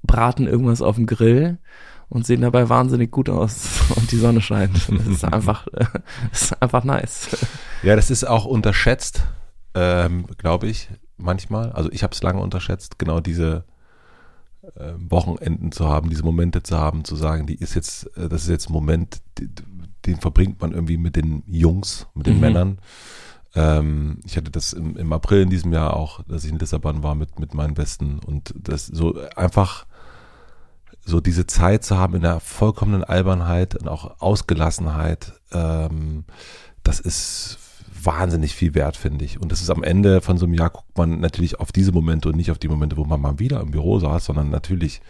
braten 0.03 0.47
irgendwas 0.47 0.83
auf 0.83 0.97
dem 0.97 1.07
Grill 1.07 1.59
und 2.09 2.27
sehen 2.27 2.43
dabei 2.43 2.69
wahnsinnig 2.69 3.11
gut 3.11 3.29
aus 3.29 3.81
und 3.97 4.11
die 4.13 4.17
Sonne 4.19 4.41
scheint. 4.41 4.89
Das 4.89 5.07
ist 5.07 5.25
einfach, 5.25 5.67
das 6.31 6.43
ist 6.43 6.63
einfach 6.63 6.85
nice. 6.85 7.29
Ja, 7.83 7.97
das 7.97 8.11
ist 8.11 8.25
auch 8.25 8.45
unterschätzt, 8.45 9.25
ähm, 9.75 10.27
glaube 10.39 10.67
ich, 10.69 10.89
manchmal. 11.17 11.73
Also 11.73 11.91
ich 11.93 12.03
habe 12.03 12.13
es 12.15 12.23
lange 12.23 12.41
unterschätzt, 12.41 12.99
genau 12.99 13.21
diese 13.21 13.65
Wochenenden 15.09 15.73
zu 15.73 15.89
haben, 15.89 16.11
diese 16.11 16.25
Momente 16.25 16.63
zu 16.63 16.79
haben, 16.79 17.05
zu 17.05 17.17
sagen, 17.17 17.47
die 17.47 17.57
ist 17.57 17.75
jetzt, 17.75 18.17
äh, 18.17 18.29
das 18.29 18.43
ist 18.43 18.49
jetzt 18.49 18.69
ein 18.71 18.73
Moment, 18.73 19.21
den 20.07 20.17
verbringt 20.17 20.61
man 20.61 20.73
irgendwie 20.73 20.97
mit 20.97 21.17
den 21.17 21.43
Jungs, 21.47 22.07
mit 22.15 22.27
den 22.27 22.35
Mhm. 22.35 22.41
Männern. 22.41 22.79
Ähm, 23.55 24.21
ich 24.25 24.37
hatte 24.37 24.51
das 24.51 24.73
im, 24.73 24.97
im 24.97 25.13
April 25.13 25.43
in 25.43 25.51
diesem 25.51 25.73
Jahr 25.73 25.95
auch, 25.95 26.23
dass 26.25 26.45
ich 26.45 26.51
in 26.51 26.59
Lissabon 26.59 27.03
war 27.03 27.15
mit, 27.15 27.39
mit 27.39 27.55
meinen 27.55 27.75
Besten 27.75 28.19
und 28.19 28.55
das 28.57 28.87
so 28.87 29.19
einfach 29.37 29.87
so 31.05 31.21
diese 31.21 31.47
Zeit 31.47 31.85
zu 31.85 31.99
haben 31.99 32.15
in 32.15 32.23
der 32.23 32.41
vollkommenen 32.41 33.05
Albernheit 33.05 33.77
und 33.77 33.89
auch 33.89 34.21
Ausgelassenheit, 34.21 35.35
ähm, 35.53 36.25
das 36.83 37.01
ist 37.01 37.59
wahnsinnig 38.05 38.55
viel 38.55 38.75
wert, 38.75 38.97
finde 38.97 39.25
ich. 39.25 39.41
Und 39.41 39.53
das 39.53 39.61
ist 39.61 39.71
am 39.71 39.83
Ende 39.83 40.21
von 40.21 40.39
so 40.39 40.47
einem 40.47 40.55
Jahr 40.55 40.71
guckt 40.71 40.97
man 40.97 41.21
natürlich 41.21 41.61
auf 41.61 41.73
diese 41.73 41.93
Momente 41.93 42.29
und 42.29 42.37
nicht 42.37 42.51
auf 42.51 42.59
die 42.59 42.69
Momente, 42.69 42.97
wo 42.97 43.05
man 43.05 43.21
mal 43.21 43.39
wieder 43.39 43.61
im 43.61 43.71
Büro 43.71 43.99
saß, 43.99 44.25
sondern 44.25 44.51
natürlich, 44.51 45.01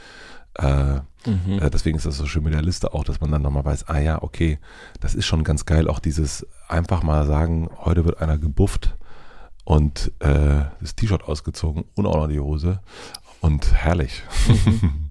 äh, 0.54 0.96
äh, 0.96 1.70
deswegen 1.72 1.96
ist 1.96 2.06
das 2.06 2.16
so 2.16 2.26
schön 2.26 2.42
mit 2.42 2.54
der 2.54 2.62
Liste 2.62 2.94
auch, 2.94 3.04
dass 3.04 3.20
man 3.20 3.30
dann 3.30 3.42
nochmal 3.42 3.64
weiß, 3.64 3.88
ah 3.88 3.98
ja, 3.98 4.22
okay, 4.22 4.58
das 5.00 5.14
ist 5.14 5.26
schon 5.26 5.44
ganz 5.44 5.66
geil, 5.66 5.88
auch 5.88 5.98
dieses 5.98 6.46
einfach 6.68 7.02
mal 7.02 7.26
sagen, 7.26 7.68
heute 7.84 8.04
wird 8.04 8.20
einer 8.20 8.38
gebufft 8.38 8.96
und 9.64 10.12
äh, 10.20 10.64
das 10.80 10.94
T-Shirt 10.96 11.24
ausgezogen 11.24 11.84
und 11.94 12.06
auch 12.06 12.16
noch 12.16 12.28
die 12.28 12.40
Hose 12.40 12.80
und 13.40 13.72
herrlich. 13.72 14.22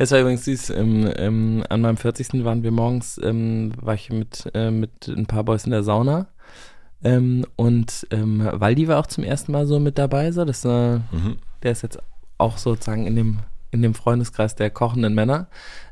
Es 0.00 0.12
war 0.12 0.20
übrigens 0.20 0.44
süß, 0.44 0.70
ähm, 0.70 1.12
ähm, 1.16 1.64
an 1.68 1.80
meinem 1.80 1.96
40. 1.96 2.44
waren 2.44 2.62
wir 2.62 2.70
morgens, 2.70 3.20
ähm, 3.22 3.72
war 3.80 3.94
ich 3.94 4.10
mit, 4.10 4.48
äh, 4.54 4.70
mit 4.70 5.08
ein 5.08 5.26
paar 5.26 5.42
Boys 5.42 5.64
in 5.64 5.72
der 5.72 5.82
Sauna. 5.82 6.28
Ähm, 7.04 7.44
und 7.56 8.06
ähm, 8.10 8.48
Waldi 8.52 8.88
war 8.88 8.98
auch 8.98 9.06
zum 9.06 9.24
ersten 9.24 9.52
Mal 9.52 9.66
so 9.66 9.78
mit 9.78 9.98
dabei, 9.98 10.32
so, 10.32 10.44
das, 10.44 10.64
äh, 10.64 10.98
Mhm. 10.98 11.38
der 11.62 11.72
ist 11.72 11.82
jetzt 11.82 11.98
auch 12.38 12.58
sozusagen 12.58 13.06
in 13.06 13.16
dem, 13.16 13.38
in 13.70 13.82
dem 13.82 13.94
Freundeskreis 13.94 14.54
der 14.56 14.70
kochenden 14.70 15.14
Männer 15.14 15.48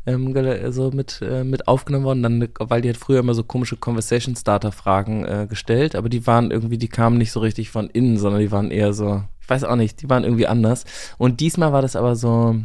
ähm, 0.07 0.35
so 0.73 0.91
mit, 0.91 1.21
äh, 1.23 1.45
mit 1.45 1.69
aufgenommen 1.69 2.05
worden. 2.05 2.23
Dann, 2.23 2.49
weil 2.59 2.81
die 2.81 2.89
hat 2.89 2.97
früher 2.97 3.21
immer 3.21 3.35
so 3.35 3.45
komische 3.45 3.77
Conversation 3.77 4.35
Starter 4.35 4.73
Fragen 4.73 5.25
äh, 5.25 5.47
gestellt, 5.49 5.95
aber 5.95 6.09
die 6.09 6.27
waren 6.27 6.51
irgendwie, 6.51 6.79
die 6.79 6.89
kamen 6.89 7.19
nicht 7.19 7.33
so 7.33 7.41
richtig 7.41 7.71
von 7.71 7.91
innen, 7.91 8.17
sondern 8.17 8.41
die 8.41 8.53
waren 8.53 8.71
eher 8.71 8.93
so, 8.93 9.23
ich 9.41 9.49
weiß 9.49 9.65
auch 9.65 9.77
nicht, 9.77 10.01
die 10.03 10.09
waren 10.09 10.25
irgendwie 10.25 10.47
anders. 10.47 10.85
Und 11.19 11.41
diesmal 11.41 11.73
war 11.73 11.83
das 11.83 11.97
aber 11.97 12.17
so 12.17 12.57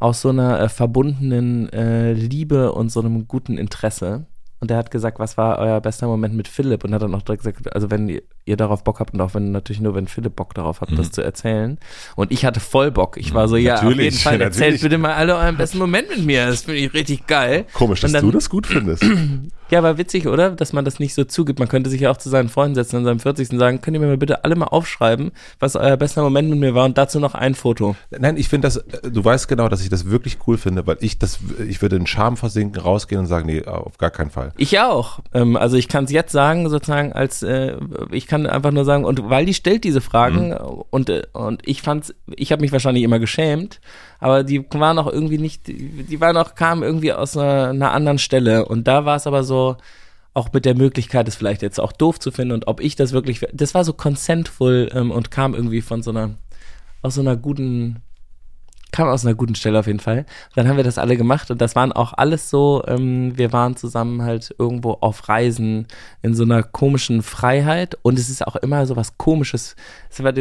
aus 0.00 0.20
so 0.20 0.30
einer 0.30 0.60
äh, 0.60 0.68
verbundenen 0.68 1.68
äh, 1.72 2.12
Liebe 2.12 2.72
und 2.72 2.90
so 2.90 3.00
einem 3.00 3.26
guten 3.28 3.56
Interesse. 3.58 4.26
Und 4.60 4.70
er 4.70 4.76
hat 4.76 4.90
gesagt, 4.90 5.18
was 5.18 5.36
war 5.36 5.58
euer 5.58 5.80
bester 5.80 6.06
Moment 6.06 6.34
mit 6.34 6.48
Philipp? 6.48 6.84
Und 6.84 6.94
hat 6.94 7.02
dann 7.02 7.14
auch 7.14 7.22
direkt 7.22 7.44
gesagt, 7.44 7.72
also 7.74 7.90
wenn 7.90 8.20
ihr, 8.48 8.56
darauf 8.56 8.84
Bock 8.84 9.00
habt 9.00 9.14
und 9.14 9.20
auch 9.20 9.34
wenn 9.34 9.52
natürlich 9.52 9.80
nur, 9.80 9.94
wenn 9.94 10.08
Philipp 10.08 10.34
Bock 10.36 10.54
darauf 10.54 10.80
hat, 10.80 10.88
das 10.96 11.10
zu 11.12 11.22
erzählen. 11.22 11.78
Und 12.16 12.32
ich 12.32 12.44
hatte 12.44 12.60
voll 12.60 12.90
Bock. 12.90 13.16
Ich 13.16 13.34
war 13.34 13.48
so, 13.48 13.56
ja, 13.56 13.74
auf 13.76 13.82
Natürlich, 13.82 14.04
jeden 14.04 14.16
Fall, 14.16 14.40
erzählt 14.40 14.60
natürlich. 14.74 14.82
bitte 14.82 14.98
mal 14.98 15.14
alle 15.14 15.36
euren 15.36 15.56
besten 15.56 15.78
Moment 15.78 16.08
mit 16.08 16.24
mir. 16.24 16.46
Das 16.46 16.62
finde 16.62 16.80
ich 16.80 16.92
richtig 16.94 17.26
geil. 17.26 17.64
Komisch, 17.72 18.00
dass 18.00 18.12
dann- 18.12 18.24
du 18.24 18.30
das 18.30 18.48
gut 18.50 18.66
findest. 18.66 19.04
Ja, 19.70 19.80
aber 19.80 19.98
witzig, 19.98 20.26
oder? 20.26 20.52
Dass 20.52 20.72
man 20.72 20.86
das 20.86 20.98
nicht 20.98 21.12
so 21.12 21.24
zugibt. 21.24 21.58
Man 21.58 21.68
könnte 21.68 21.90
sich 21.90 22.00
ja 22.00 22.10
auch 22.10 22.16
zu 22.16 22.30
seinen 22.30 22.48
Freunden 22.48 22.74
setzen 22.74 22.96
an 22.96 23.04
seinem 23.04 23.20
40. 23.20 23.50
und 23.52 23.58
sagen, 23.58 23.82
könnt 23.82 23.94
ihr 23.94 24.00
mir 24.00 24.06
mal 24.06 24.16
bitte 24.16 24.42
alle 24.42 24.56
mal 24.56 24.64
aufschreiben, 24.64 25.30
was 25.60 25.76
euer 25.76 25.98
bester 25.98 26.22
Moment 26.22 26.48
mit 26.48 26.58
mir 26.58 26.74
war 26.74 26.86
und 26.86 26.96
dazu 26.96 27.20
noch 27.20 27.34
ein 27.34 27.54
Foto. 27.54 27.94
Nein, 28.10 28.38
ich 28.38 28.48
finde 28.48 28.66
das, 28.66 28.82
du 29.02 29.22
weißt 29.22 29.46
genau, 29.46 29.68
dass 29.68 29.82
ich 29.82 29.90
das 29.90 30.08
wirklich 30.08 30.38
cool 30.46 30.56
finde, 30.56 30.86
weil 30.86 30.96
ich 31.00 31.18
das, 31.18 31.40
ich 31.68 31.82
würde 31.82 31.96
in 31.96 32.06
Scham 32.06 32.38
versinken, 32.38 32.80
rausgehen 32.80 33.20
und 33.20 33.26
sagen, 33.26 33.44
nee, 33.44 33.62
auf 33.66 33.98
gar 33.98 34.08
keinen 34.08 34.30
Fall. 34.30 34.52
Ich 34.56 34.80
auch. 34.80 35.18
Ähm, 35.34 35.54
also 35.54 35.76
ich 35.76 35.88
kann 35.88 36.04
es 36.04 36.12
jetzt 36.12 36.32
sagen, 36.32 36.70
sozusagen, 36.70 37.12
als 37.12 37.42
äh, 37.42 37.76
ich 38.10 38.26
kann 38.26 38.37
einfach 38.46 38.70
nur 38.70 38.84
sagen, 38.84 39.04
und 39.04 39.28
weil 39.28 39.46
die 39.46 39.54
stellt 39.54 39.84
diese 39.84 40.00
Fragen 40.00 40.50
mhm. 40.50 40.84
und, 40.90 41.10
äh, 41.10 41.22
und 41.32 41.66
ich 41.66 41.82
fand's, 41.82 42.14
ich 42.34 42.52
habe 42.52 42.62
mich 42.62 42.72
wahrscheinlich 42.72 43.04
immer 43.04 43.18
geschämt, 43.18 43.80
aber 44.20 44.44
die 44.44 44.64
waren 44.72 44.98
auch 44.98 45.10
irgendwie 45.10 45.38
nicht, 45.38 45.66
die 45.66 46.20
waren 46.20 46.36
auch, 46.36 46.54
kamen 46.54 46.82
irgendwie 46.82 47.12
aus 47.12 47.36
einer, 47.36 47.68
einer 47.68 47.92
anderen 47.92 48.18
Stelle. 48.18 48.66
Und 48.66 48.88
da 48.88 49.04
war 49.04 49.16
es 49.16 49.26
aber 49.26 49.44
so, 49.44 49.76
auch 50.34 50.52
mit 50.52 50.64
der 50.64 50.76
Möglichkeit, 50.76 51.26
es 51.26 51.34
vielleicht 51.34 51.62
jetzt 51.62 51.80
auch 51.80 51.92
doof 51.92 52.20
zu 52.20 52.30
finden 52.30 52.52
und 52.52 52.68
ob 52.68 52.80
ich 52.80 52.94
das 52.94 53.12
wirklich, 53.12 53.44
das 53.52 53.74
war 53.74 53.84
so 53.84 53.92
consentful 53.92 54.88
ähm, 54.94 55.10
und 55.10 55.30
kam 55.30 55.54
irgendwie 55.54 55.80
von 55.80 56.02
so 56.02 56.10
einer, 56.10 56.30
aus 57.02 57.16
so 57.16 57.20
einer 57.20 57.36
guten, 57.36 57.96
kam 58.92 59.08
aus 59.08 59.24
einer 59.24 59.34
guten 59.34 59.54
Stelle 59.54 59.78
auf 59.78 59.86
jeden 59.86 60.00
Fall. 60.00 60.24
Dann 60.54 60.68
haben 60.68 60.76
wir 60.76 60.84
das 60.84 60.98
alle 60.98 61.16
gemacht 61.16 61.50
und 61.50 61.60
das 61.60 61.76
waren 61.76 61.92
auch 61.92 62.14
alles 62.14 62.50
so, 62.50 62.82
ähm, 62.86 63.36
wir 63.36 63.52
waren 63.52 63.76
zusammen 63.76 64.22
halt 64.22 64.54
irgendwo 64.58 64.92
auf 65.00 65.28
Reisen 65.28 65.86
in 66.22 66.34
so 66.34 66.44
einer 66.44 66.62
komischen 66.62 67.22
Freiheit 67.22 67.98
und 68.02 68.18
es 68.18 68.30
ist 68.30 68.46
auch 68.46 68.56
immer 68.56 68.86
so 68.86 68.96
was 68.96 69.18
komisches. 69.18 69.76
Es 70.10 70.22
war, 70.22 70.32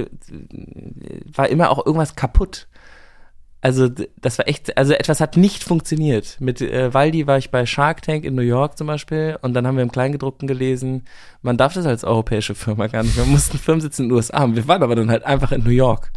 war 1.36 1.50
immer 1.50 1.70
auch 1.70 1.86
irgendwas 1.86 2.16
kaputt. 2.16 2.68
Also 3.60 3.90
das 3.90 4.38
war 4.38 4.48
echt, 4.48 4.78
also 4.78 4.94
etwas 4.94 5.20
hat 5.20 5.36
nicht 5.36 5.64
funktioniert. 5.64 6.38
Mit 6.40 6.62
äh, 6.62 6.94
Waldi 6.94 7.26
war 7.26 7.40
ich 7.40 7.50
bei 7.50 7.66
Shark 7.66 8.04
Tank 8.04 8.24
in 8.24 8.36
New 8.36 8.44
York 8.44 8.78
zum 8.78 8.88
Beispiel 8.88 9.38
und 9.42 9.54
dann 9.56 9.66
haben 9.66 9.76
wir 9.76 9.84
im 9.84 9.92
Kleingedruckten 9.92 10.48
gelesen, 10.48 11.04
man 11.42 11.58
darf 11.58 11.74
das 11.74 11.86
als 11.86 12.04
europäische 12.04 12.54
Firma 12.54 12.88
gar 12.88 13.04
nicht. 13.04 13.18
Wir 13.18 13.26
mussten 13.26 13.58
Firmensitz 13.58 13.98
in 14.00 14.06
den 14.06 14.16
USA 14.16 14.40
haben. 14.40 14.56
Wir 14.56 14.68
waren 14.68 14.84
aber 14.84 14.96
dann 14.96 15.10
halt 15.10 15.26
einfach 15.26 15.52
in 15.52 15.64
New 15.64 15.72
York. 15.72 16.12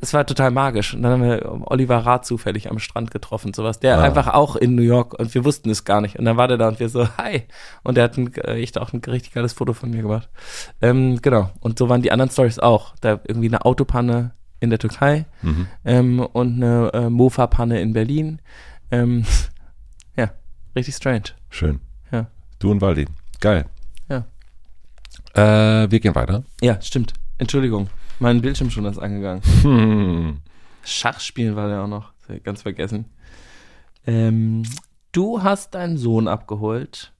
Es 0.00 0.14
war 0.14 0.24
total 0.24 0.50
magisch. 0.50 0.94
Und 0.94 1.02
dann 1.02 1.12
haben 1.12 1.22
wir 1.22 1.70
Oliver 1.70 1.98
Rath 1.98 2.24
zufällig 2.24 2.70
am 2.70 2.78
Strand 2.78 3.10
getroffen, 3.10 3.52
sowas. 3.52 3.80
Der 3.80 3.98
ah. 3.98 4.02
einfach 4.02 4.28
auch 4.28 4.54
in 4.54 4.74
New 4.74 4.82
York 4.82 5.18
und 5.18 5.34
wir 5.34 5.44
wussten 5.44 5.70
es 5.70 5.84
gar 5.84 6.00
nicht. 6.00 6.18
Und 6.18 6.24
dann 6.24 6.36
war 6.36 6.46
der 6.46 6.56
da 6.56 6.68
und 6.68 6.78
wir 6.78 6.88
so, 6.88 7.08
hi. 7.18 7.42
Und 7.82 7.96
der 7.96 8.04
hat 8.04 8.16
ein, 8.16 8.32
äh, 8.34 8.62
echt 8.62 8.78
auch 8.78 8.92
ein 8.92 9.00
richtig 9.06 9.32
geiles 9.32 9.52
Foto 9.52 9.72
von 9.72 9.90
mir 9.90 10.02
gemacht. 10.02 10.28
Ähm, 10.80 11.20
genau. 11.20 11.50
Und 11.60 11.78
so 11.78 11.88
waren 11.88 12.02
die 12.02 12.12
anderen 12.12 12.30
Stories 12.30 12.58
auch. 12.60 12.94
Da 13.00 13.20
irgendwie 13.24 13.48
eine 13.48 13.64
Autopanne 13.64 14.32
in 14.60 14.70
der 14.70 14.78
Türkei 14.78 15.26
mhm. 15.42 15.66
ähm, 15.84 16.20
und 16.20 16.62
eine 16.62 16.92
äh, 16.92 17.10
Mofa-Panne 17.10 17.80
in 17.80 17.92
Berlin. 17.92 18.40
Ähm, 18.90 19.24
ja, 20.16 20.30
richtig 20.76 20.94
strange. 20.94 21.34
Schön. 21.50 21.80
Ja. 22.12 22.26
Du 22.60 22.70
und 22.70 22.80
Waldi. 22.80 23.06
Geil. 23.40 23.66
Ja. 24.08 24.24
Äh, 25.34 25.90
wir 25.90 26.00
gehen 26.00 26.14
weiter. 26.14 26.44
Ja, 26.60 26.80
stimmt. 26.80 27.14
Entschuldigung. 27.38 27.88
Mein 28.18 28.40
Bildschirm 28.40 28.70
schon 28.70 28.84
ist 28.84 28.98
angegangen. 28.98 29.42
Hm. 29.62 30.40
Schachspielen 30.84 31.56
war 31.56 31.68
der 31.68 31.82
auch 31.82 31.88
noch. 31.88 32.12
Ganz 32.42 32.62
vergessen. 32.62 33.06
Ähm, 34.06 34.64
du 35.12 35.42
hast 35.42 35.74
deinen 35.74 35.96
Sohn 35.96 36.28
abgeholt. 36.28 37.12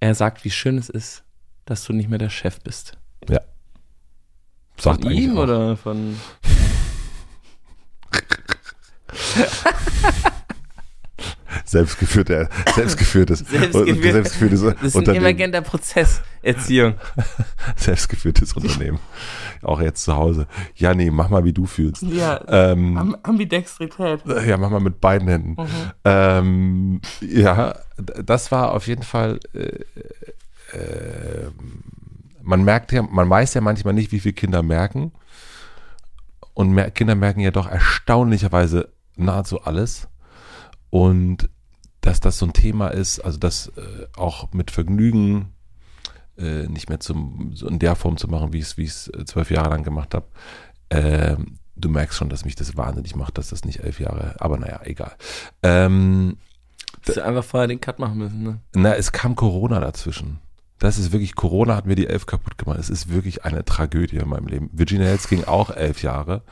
Er 0.00 0.14
sagt, 0.14 0.44
wie 0.44 0.50
schön 0.50 0.78
es 0.78 0.88
ist, 0.88 1.24
dass 1.64 1.84
du 1.84 1.92
nicht 1.92 2.08
mehr 2.08 2.18
der 2.18 2.30
Chef 2.30 2.60
bist. 2.60 2.98
Ja. 3.28 3.40
Sagt 4.78 5.02
von 5.02 5.12
ihm 5.12 5.36
auch. 5.36 5.42
oder 5.42 5.76
von. 5.76 6.16
Selbstgeführte, 11.64 12.48
selbstgeführtes, 12.74 13.40
Selbstgeführte, 13.40 14.12
selbstgeführtes 14.12 14.60
das 14.62 14.94
ist 14.94 14.96
ein 14.96 15.14
emergenter 15.14 15.60
Prozess, 15.60 16.22
Erziehung. 16.42 16.94
Selbstgeführtes 17.76 18.52
Unternehmen. 18.54 18.98
Auch 19.62 19.80
jetzt 19.80 20.04
zu 20.04 20.16
Hause. 20.16 20.46
Ja, 20.74 20.94
nee, 20.94 21.10
mach 21.10 21.28
mal, 21.28 21.44
wie 21.44 21.52
du 21.52 21.66
fühlst. 21.66 22.02
Ja, 22.02 22.40
ähm, 22.48 23.16
Ambidextrität. 23.22 24.20
Ja, 24.46 24.56
mach 24.56 24.70
mal 24.70 24.80
mit 24.80 25.00
beiden 25.00 25.28
Händen. 25.28 25.50
Mhm. 25.50 25.66
Ähm, 26.04 27.00
ja, 27.20 27.74
das 27.96 28.50
war 28.50 28.72
auf 28.72 28.86
jeden 28.86 29.02
Fall 29.02 29.40
äh, 29.54 29.84
äh, 30.76 31.50
man 32.42 32.64
merkt 32.64 32.92
ja, 32.92 33.02
man 33.02 33.28
weiß 33.28 33.54
ja 33.54 33.60
manchmal 33.60 33.94
nicht, 33.94 34.12
wie 34.12 34.20
viele 34.20 34.32
Kinder 34.32 34.62
merken. 34.62 35.12
Und 36.54 36.76
Kinder 36.94 37.14
merken 37.14 37.40
ja 37.40 37.50
doch 37.50 37.68
erstaunlicherweise 37.68 38.88
nahezu 39.16 39.62
alles. 39.62 40.08
Und 40.90 41.48
dass 42.00 42.20
das 42.20 42.38
so 42.38 42.46
ein 42.46 42.52
Thema 42.52 42.88
ist, 42.88 43.20
also 43.20 43.38
das 43.38 43.68
äh, 43.76 44.06
auch 44.16 44.52
mit 44.52 44.70
Vergnügen 44.70 45.52
äh, 46.38 46.66
nicht 46.66 46.88
mehr 46.88 47.00
zum, 47.00 47.52
so 47.54 47.68
in 47.68 47.78
der 47.78 47.94
Form 47.94 48.16
zu 48.16 48.28
machen, 48.28 48.52
wie 48.52 48.58
ich 48.58 48.64
es 48.64 48.76
wie 48.76 48.84
ich 48.84 49.14
äh, 49.14 49.24
zwölf 49.24 49.50
Jahre 49.50 49.70
lang 49.70 49.84
gemacht 49.84 50.14
habe. 50.14 50.26
Äh, 50.88 51.36
du 51.76 51.88
merkst 51.88 52.16
schon, 52.16 52.28
dass 52.28 52.44
mich 52.44 52.56
das 52.56 52.76
wahnsinnig 52.76 53.14
macht, 53.14 53.38
dass 53.38 53.50
das 53.50 53.64
nicht 53.64 53.80
elf 53.80 54.00
Jahre, 54.00 54.34
aber 54.38 54.58
naja, 54.58 54.80
egal. 54.84 55.12
Ähm, 55.62 56.36
Dass 57.04 57.16
du 57.16 57.24
einfach 57.24 57.44
vorher 57.44 57.68
den 57.68 57.80
Cut 57.80 57.98
machen 57.98 58.18
müssen, 58.18 58.42
ne? 58.42 58.60
Na, 58.74 58.94
es 58.94 59.12
kam 59.12 59.36
Corona 59.36 59.80
dazwischen. 59.80 60.40
Das 60.78 60.98
ist 60.98 61.12
wirklich, 61.12 61.34
Corona 61.34 61.76
hat 61.76 61.86
mir 61.86 61.94
die 61.94 62.06
elf 62.06 62.24
kaputt 62.24 62.56
gemacht. 62.56 62.78
Es 62.78 62.88
ist 62.88 63.10
wirklich 63.10 63.44
eine 63.44 63.64
Tragödie 63.64 64.16
in 64.16 64.28
meinem 64.28 64.46
Leben. 64.46 64.70
Virginia 64.72 65.06
Hills 65.06 65.28
ging 65.28 65.44
auch 65.44 65.70
elf 65.70 66.02
Jahre. 66.02 66.42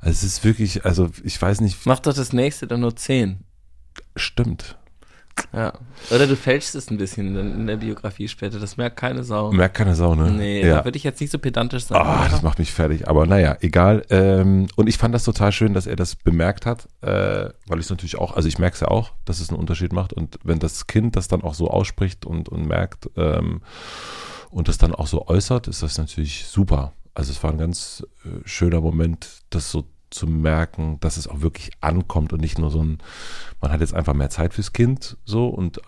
Also 0.00 0.12
es 0.12 0.22
ist 0.22 0.44
wirklich, 0.44 0.84
also 0.84 1.10
ich 1.24 1.40
weiß 1.40 1.60
nicht. 1.60 1.84
Mach 1.84 1.98
doch 1.98 2.14
das 2.14 2.32
nächste 2.32 2.68
dann 2.68 2.80
nur 2.80 2.94
zehn. 2.94 3.40
Stimmt. 4.16 4.76
Ja. 5.52 5.72
Oder 6.10 6.26
du 6.26 6.36
fälschst 6.36 6.74
es 6.74 6.90
ein 6.90 6.96
bisschen 6.96 7.36
in, 7.36 7.66
der 7.66 7.76
Biografie 7.76 8.28
später. 8.28 8.58
Das 8.58 8.76
merkt 8.76 8.96
keine 8.96 9.24
Sau. 9.24 9.52
Merkt 9.52 9.76
keine 9.76 9.94
Sau, 9.94 10.14
ne? 10.14 10.30
Nee, 10.30 10.64
ja. 10.64 10.76
da 10.76 10.84
würde 10.84 10.96
ich 10.96 11.04
jetzt 11.04 11.20
nicht 11.20 11.30
so 11.30 11.38
pedantisch 11.38 11.84
sein. 11.84 12.00
Oh, 12.00 12.30
das 12.30 12.42
macht 12.42 12.58
mich 12.58 12.72
fertig. 12.72 13.08
Aber 13.08 13.26
naja, 13.26 13.56
egal. 13.60 14.04
Ähm, 14.10 14.66
und 14.76 14.88
ich 14.88 14.98
fand 14.98 15.14
das 15.14 15.24
total 15.24 15.52
schön, 15.52 15.74
dass 15.74 15.86
er 15.86 15.96
das 15.96 16.16
bemerkt 16.16 16.66
hat, 16.66 16.88
äh, 17.02 17.50
weil 17.66 17.78
ich 17.78 17.86
es 17.86 17.90
natürlich 17.90 18.16
auch, 18.16 18.36
also 18.36 18.48
ich 18.48 18.58
merke 18.58 18.74
es 18.74 18.80
ja 18.80 18.88
auch, 18.88 19.12
dass 19.24 19.40
es 19.40 19.50
einen 19.50 19.58
Unterschied 19.58 19.92
macht. 19.92 20.12
Und 20.12 20.38
wenn 20.44 20.58
das 20.58 20.86
Kind 20.86 21.16
das 21.16 21.28
dann 21.28 21.42
auch 21.42 21.54
so 21.54 21.68
ausspricht 21.68 22.26
und, 22.26 22.48
und 22.48 22.66
merkt 22.66 23.10
ähm, 23.16 23.62
und 24.50 24.68
das 24.68 24.78
dann 24.78 24.94
auch 24.94 25.06
so 25.06 25.26
äußert, 25.26 25.68
ist 25.68 25.82
das 25.82 25.98
natürlich 25.98 26.46
super. 26.46 26.92
Also 27.14 27.32
es 27.32 27.42
war 27.42 27.50
ein 27.50 27.58
ganz 27.58 28.04
äh, 28.24 28.46
schöner 28.46 28.80
Moment, 28.80 29.42
das 29.50 29.70
so 29.70 29.84
zu 30.14 30.26
merken, 30.26 30.98
dass 31.00 31.16
es 31.16 31.28
auch 31.28 31.40
wirklich 31.40 31.72
ankommt 31.80 32.32
und 32.32 32.40
nicht 32.40 32.58
nur 32.58 32.70
so 32.70 32.82
ein, 32.82 32.98
man 33.60 33.72
hat 33.72 33.80
jetzt 33.80 33.94
einfach 33.94 34.14
mehr 34.14 34.30
Zeit 34.30 34.54
fürs 34.54 34.72
Kind 34.72 35.16
so 35.24 35.48
und 35.48 35.80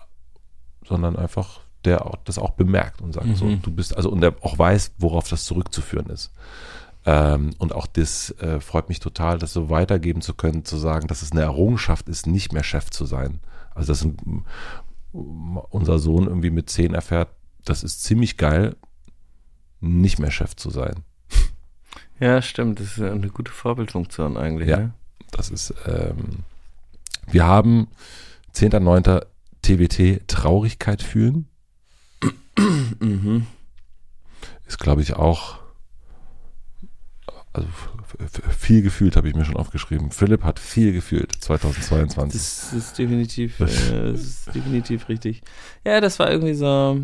sondern 0.85 1.15
einfach 1.15 1.61
der 1.85 2.05
auch, 2.05 2.15
das 2.23 2.37
auch 2.37 2.51
bemerkt 2.51 3.01
und 3.01 3.13
sagt, 3.13 3.27
mhm. 3.27 3.35
so, 3.35 3.55
du 3.55 3.71
bist, 3.71 3.95
also 3.95 4.09
und 4.09 4.21
der 4.21 4.35
auch 4.41 4.57
weiß, 4.57 4.93
worauf 4.97 5.27
das 5.29 5.45
zurückzuführen 5.45 6.07
ist. 6.07 6.31
Ähm, 7.05 7.51
und 7.57 7.73
auch 7.73 7.87
das 7.87 8.31
äh, 8.39 8.59
freut 8.59 8.89
mich 8.89 8.99
total, 8.99 9.37
das 9.37 9.53
so 9.53 9.69
weitergeben 9.69 10.21
zu 10.21 10.33
können, 10.33 10.65
zu 10.65 10.77
sagen, 10.77 11.07
dass 11.07 11.21
es 11.21 11.31
eine 11.31 11.41
Errungenschaft 11.41 12.09
ist, 12.09 12.27
nicht 12.27 12.51
mehr 12.51 12.63
Chef 12.63 12.89
zu 12.89 13.05
sein. 13.05 13.39
Also 13.73 13.93
dass 13.93 14.03
ein, 14.03 14.45
unser 15.13 15.99
Sohn 15.99 16.27
irgendwie 16.27 16.49
mit 16.49 16.69
zehn 16.69 16.93
erfährt, 16.93 17.29
das 17.63 17.83
ist 17.83 18.03
ziemlich 18.03 18.37
geil, 18.37 18.75
nicht 19.79 20.19
mehr 20.19 20.31
Chef 20.31 20.55
zu 20.55 20.69
sein. 20.69 21.03
Ja, 22.19 22.41
stimmt. 22.41 22.79
Das 22.79 22.97
ist 22.97 23.01
eine 23.01 23.29
gute 23.29 23.51
Vorbildfunktion 23.51 24.37
eigentlich. 24.37 24.69
Ja, 24.69 24.77
ne? 24.77 24.93
das 25.31 25.49
ist. 25.49 25.73
Ähm, 25.85 26.43
wir 27.27 27.45
haben 27.45 27.87
10.9. 28.53 29.25
TWT 29.61 30.27
Traurigkeit 30.27 31.01
fühlen. 31.03 31.47
mhm. 32.99 33.45
Ist, 34.65 34.79
glaube 34.79 35.01
ich, 35.01 35.15
auch. 35.15 35.59
Also 37.51 37.67
viel 38.57 38.81
gefühlt 38.81 39.15
habe 39.15 39.27
ich 39.27 39.35
mir 39.35 39.43
schon 39.43 39.57
aufgeschrieben. 39.57 40.11
Philipp 40.11 40.43
hat 40.43 40.59
viel 40.59 40.93
gefühlt 40.93 41.33
2022. 41.33 42.39
Das 42.39 42.73
ist 42.73 42.97
definitiv, 42.97 43.59
äh, 43.59 43.65
das 43.65 44.21
ist 44.21 44.55
definitiv 44.55 45.09
richtig. 45.09 45.41
Ja, 45.83 45.99
das 45.99 46.19
war 46.19 46.31
irgendwie 46.31 46.53
so. 46.53 47.01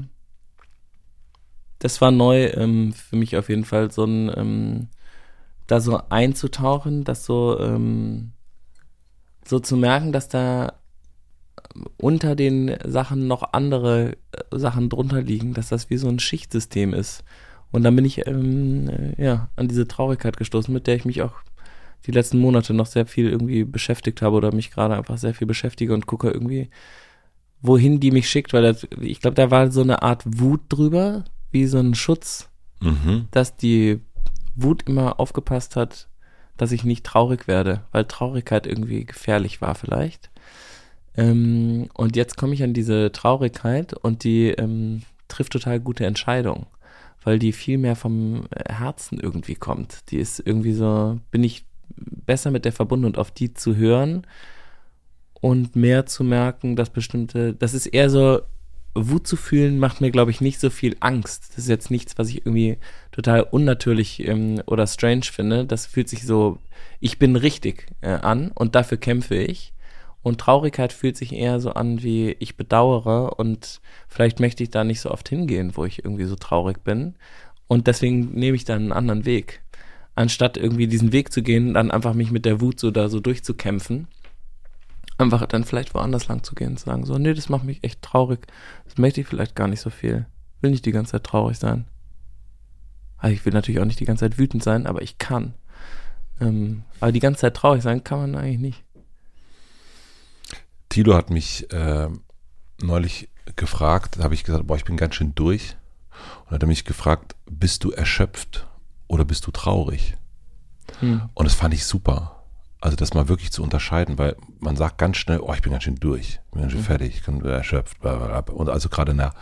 Das 1.80 1.99
war 1.99 2.11
neu 2.11 2.45
ähm, 2.45 2.94
für 2.94 3.18
mich 3.18 3.35
auf 3.35 3.49
jeden 3.49 3.65
Fall 3.65 3.91
so 3.91 4.06
ein 4.06 4.31
ähm, 4.38 4.88
da 5.68 5.80
so 5.80 6.02
einzutauchen, 6.10 7.03
das 7.03 7.26
so, 7.26 7.60
ähm, 7.60 8.31
so 9.45 9.60
zu 9.60 9.77
merken, 9.77 10.11
dass 10.11 10.30
da 10.30 10.73
unter 11.98 12.35
den 12.35 12.76
Sachen 12.85 13.27
noch 13.27 13.53
andere 13.53 14.18
äh, 14.31 14.57
Sachen 14.60 14.90
drunter 14.90 15.22
liegen, 15.22 15.53
dass 15.53 15.69
das 15.69 15.90
wie 15.90 15.98
so 15.98 16.07
ein 16.07 16.19
Schichtsystem 16.19 16.94
ist. 16.94 17.23
Und 17.72 17.84
dann 17.84 17.95
bin 17.95 18.06
ich 18.06 18.27
ähm, 18.27 18.90
äh, 18.90 19.23
ja 19.23 19.49
an 19.56 19.68
diese 19.68 19.88
Traurigkeit 19.88 20.38
gestoßen, 20.38 20.73
mit 20.73 20.88
der 20.88 20.95
ich 20.95 21.06
mich 21.06 21.22
auch 21.22 21.34
die 22.06 22.11
letzten 22.11 22.38
Monate 22.38 22.73
noch 22.73 22.85
sehr 22.85 23.06
viel 23.06 23.30
irgendwie 23.30 23.64
beschäftigt 23.64 24.22
habe 24.22 24.35
oder 24.35 24.53
mich 24.53 24.72
gerade 24.72 24.95
einfach 24.95 25.18
sehr 25.18 25.34
viel 25.34 25.48
beschäftige 25.48 25.94
und 25.94 26.06
gucke 26.06 26.30
irgendwie, 26.30 26.69
wohin 27.61 27.99
die 27.99 28.11
mich 28.11 28.30
schickt, 28.30 28.53
weil 28.53 28.64
das, 28.64 28.85
ich 28.99 29.22
glaube, 29.22 29.35
da 29.35 29.49
war 29.49 29.72
so 29.72 29.81
eine 29.81 30.02
Art 30.02 30.23
Wut 30.26 30.61
drüber, 30.68 31.23
wie 31.52 31.65
so 31.65 31.80
ein 31.80 31.95
Schutz, 31.95 32.49
mhm. 32.81 33.27
dass 33.31 33.56
die 33.56 34.02
Wut 34.56 34.84
immer 34.84 35.20
aufgepasst 35.20 35.76
hat, 35.76 36.08
dass 36.58 36.72
ich 36.72 36.84
nicht 36.84 37.06
traurig 37.06 37.48
werde, 37.48 37.84
weil 37.92 38.06
Traurigkeit 38.06 38.68
irgendwie 38.68 39.06
gefährlich 39.06 39.62
war 39.62 39.76
vielleicht. 39.76 40.30
Ähm, 41.16 41.90
und 41.94 42.16
jetzt 42.16 42.38
komme 42.38 42.54
ich 42.54 42.64
an 42.64 42.74
diese 42.74 43.12
Traurigkeit 43.12 43.94
und 43.94 44.24
die 44.24 44.50
ähm, 44.50 45.04
trifft 45.28 45.54
total 45.54 45.80
gute 45.80 46.06
Entscheidungen, 46.06 46.68
weil 47.24 47.40
die 47.40 47.54
viel 47.54 47.78
mehr 47.78 47.96
vom 47.96 48.48
Herzen 48.68 49.20
irgendwie 49.20 49.56
kommt. 49.56 50.12
Die 50.12 50.18
ist 50.18 50.40
irgendwie 50.40 50.74
so, 50.74 51.20
bin 51.32 51.44
ich 51.44 51.66
besser 51.96 52.52
mit 52.52 52.66
der 52.66 52.72
verbunden 52.72 53.06
und 53.06 53.18
auf 53.18 53.32
die 53.32 53.54
zu 53.54 53.76
hören 53.76 54.26
und 55.42 55.76
mehr 55.76 56.06
zu 56.06 56.24
merken, 56.24 56.76
dass 56.76 56.90
bestimmte, 56.90 57.54
das 57.54 57.74
ist 57.74 57.88
eher 57.88 58.10
so, 58.10 58.42
Wut 58.95 59.28
zu 59.28 59.36
fühlen 59.36 59.80
macht 59.80 60.02
mir, 60.02 60.11
glaube 60.11 60.32
ich, 60.32 60.41
nicht 60.41 60.60
so 60.60 60.70
viel 60.70 60.95
Angst. 60.99 61.49
Das 61.49 61.60
ist 61.60 61.70
jetzt 61.70 61.90
nichts, 61.90 62.18
was 62.18 62.30
ich 62.30 62.45
irgendwie 62.45 62.78
total 63.11 63.41
unnatürlich 63.41 64.28
ähm, 64.28 64.61
oder 64.68 64.86
strange 64.86 65.24
finde. 65.24 65.65
Das 65.65 65.86
fühlt 65.86 66.10
sich 66.10 66.24
so, 66.24 66.60
ich 66.99 67.18
bin 67.18 67.36
richtig 67.36 67.88
äh, 68.02 68.11
an 68.11 68.52
und 68.53 68.76
dafür 68.76 68.98
kämpfe 68.98 69.36
ich. 69.36 69.74
Und 70.22 70.40
Traurigkeit 70.40 70.94
fühlt 70.94 71.18
sich 71.18 71.34
eher 71.34 71.60
so 71.60 71.72
an 71.72 72.02
wie 72.02 72.38
ich 72.40 72.56
bedauere 72.56 73.38
und 73.40 73.82
vielleicht 74.07 74.40
möchte 74.40 74.64
ich 74.64 74.70
da 74.70 74.86
nicht 74.86 75.02
so 75.02 75.11
oft 75.11 75.28
hingehen, 75.28 75.76
wo 75.76 75.84
ich 75.84 76.06
irgendwie 76.06 76.24
so 76.24 76.36
traurig 76.36 76.84
bin. 76.84 77.15
Und 77.68 77.88
deswegen 77.88 78.32
nehme 78.34 78.56
ich 78.56 78.64
dann 78.64 78.84
einen 78.84 78.91
anderen 78.94 79.26
Weg. 79.26 79.64
Anstatt 80.15 80.57
irgendwie 80.57 80.88
diesen 80.88 81.11
Weg 81.11 81.34
zu 81.34 81.41
gehen, 81.41 81.74
dann 81.74 81.91
einfach 81.91 82.14
mich 82.14 82.32
mit 82.32 82.45
der 82.45 82.61
Wut 82.61 82.80
so 82.80 82.91
da 82.91 83.10
so 83.10 83.20
durchzukämpfen. 83.20 84.07
Einfach 85.18 85.45
dann 85.45 85.64
vielleicht 85.64 85.94
woanders 85.94 86.27
lang 86.27 86.44
zu 86.44 86.56
gehen 86.56 86.72
und 86.72 86.80
zu 86.80 86.85
sagen, 86.85 87.06
so, 87.06 87.18
nee, 87.18 87.34
das 87.34 87.49
macht 87.49 87.64
mich 87.64 87.84
echt 87.84 88.02
traurig. 88.02 88.48
Das 88.85 88.98
möchte 88.98 89.22
ich 89.22 89.27
vielleicht 89.27 89.56
gar 89.56 89.68
nicht 89.68 89.81
so 89.81 89.90
viel. 89.90 90.26
Will 90.61 90.72
nicht 90.72 90.85
die 90.85 90.91
ganze 90.91 91.14
Zeit 91.14 91.23
traurig 91.23 91.60
sein. 91.60 91.85
Also 93.18 93.34
ich 93.34 93.45
will 93.45 93.53
natürlich 93.53 93.80
auch 93.80 93.85
nicht 93.85 93.99
die 93.99 94.06
ganze 94.06 94.26
Zeit 94.26 94.38
wütend 94.38 94.64
sein, 94.64 94.85
aber 94.88 95.02
ich 95.02 95.18
kann. 95.18 95.53
Ähm, 96.41 96.84
aber 96.99 97.11
die 97.11 97.19
ganze 97.19 97.41
Zeit 97.41 97.56
traurig 97.56 97.84
sein 97.84 98.03
kann 98.03 98.19
man 98.19 98.35
eigentlich 98.35 98.60
nicht. 98.60 98.84
Tilo 100.90 101.15
hat 101.15 101.30
mich 101.30 101.72
äh, 101.72 102.10
neulich 102.81 103.30
gefragt, 103.56 104.18
da 104.18 104.23
habe 104.23 104.34
ich 104.34 104.44
gesagt, 104.44 104.68
boah, 104.68 104.77
ich 104.77 104.85
bin 104.85 104.98
ganz 104.98 105.15
schön 105.15 105.34
durch. 105.35 105.76
Und 106.45 106.52
hat 106.52 106.64
er 106.64 106.68
mich 106.68 106.85
gefragt, 106.85 107.35
bist 107.49 107.84
du 107.84 107.91
erschöpft 107.91 108.68
oder 109.07 109.26
bist 109.26 109.48
du 109.48 109.52
traurig? 109.52 110.15
Hm. 110.99 111.30
Und 111.34 111.45
das 111.45 111.56
fand 111.56 111.73
ich 111.73 111.85
super. 111.85 112.33
Also 112.84 112.96
das 112.98 113.14
mal 113.14 113.30
wirklich 113.30 113.54
zu 113.54 113.64
unterscheiden, 113.64 114.18
weil 114.18 114.36
man 114.60 114.76
sagt 114.76 114.98
ganz 114.98 115.16
schnell, 115.16 115.40
oh, 115.40 115.54
ich 115.54 115.62
bin 115.62 115.72
ganz 115.72 115.86
schön 115.86 115.96
durch, 115.96 116.42
ich 116.44 116.52
bin 116.52 116.64
ganz 116.64 116.74
schön 116.74 116.82
mhm. 116.82 116.86
fertig, 116.86 117.16
ich 117.16 117.24
bin 117.24 117.42
erschöpft. 117.46 118.04
Und 118.04 118.68
also 118.68 118.90
gerade 118.90 119.12
in 119.12 119.20
der 119.20 119.34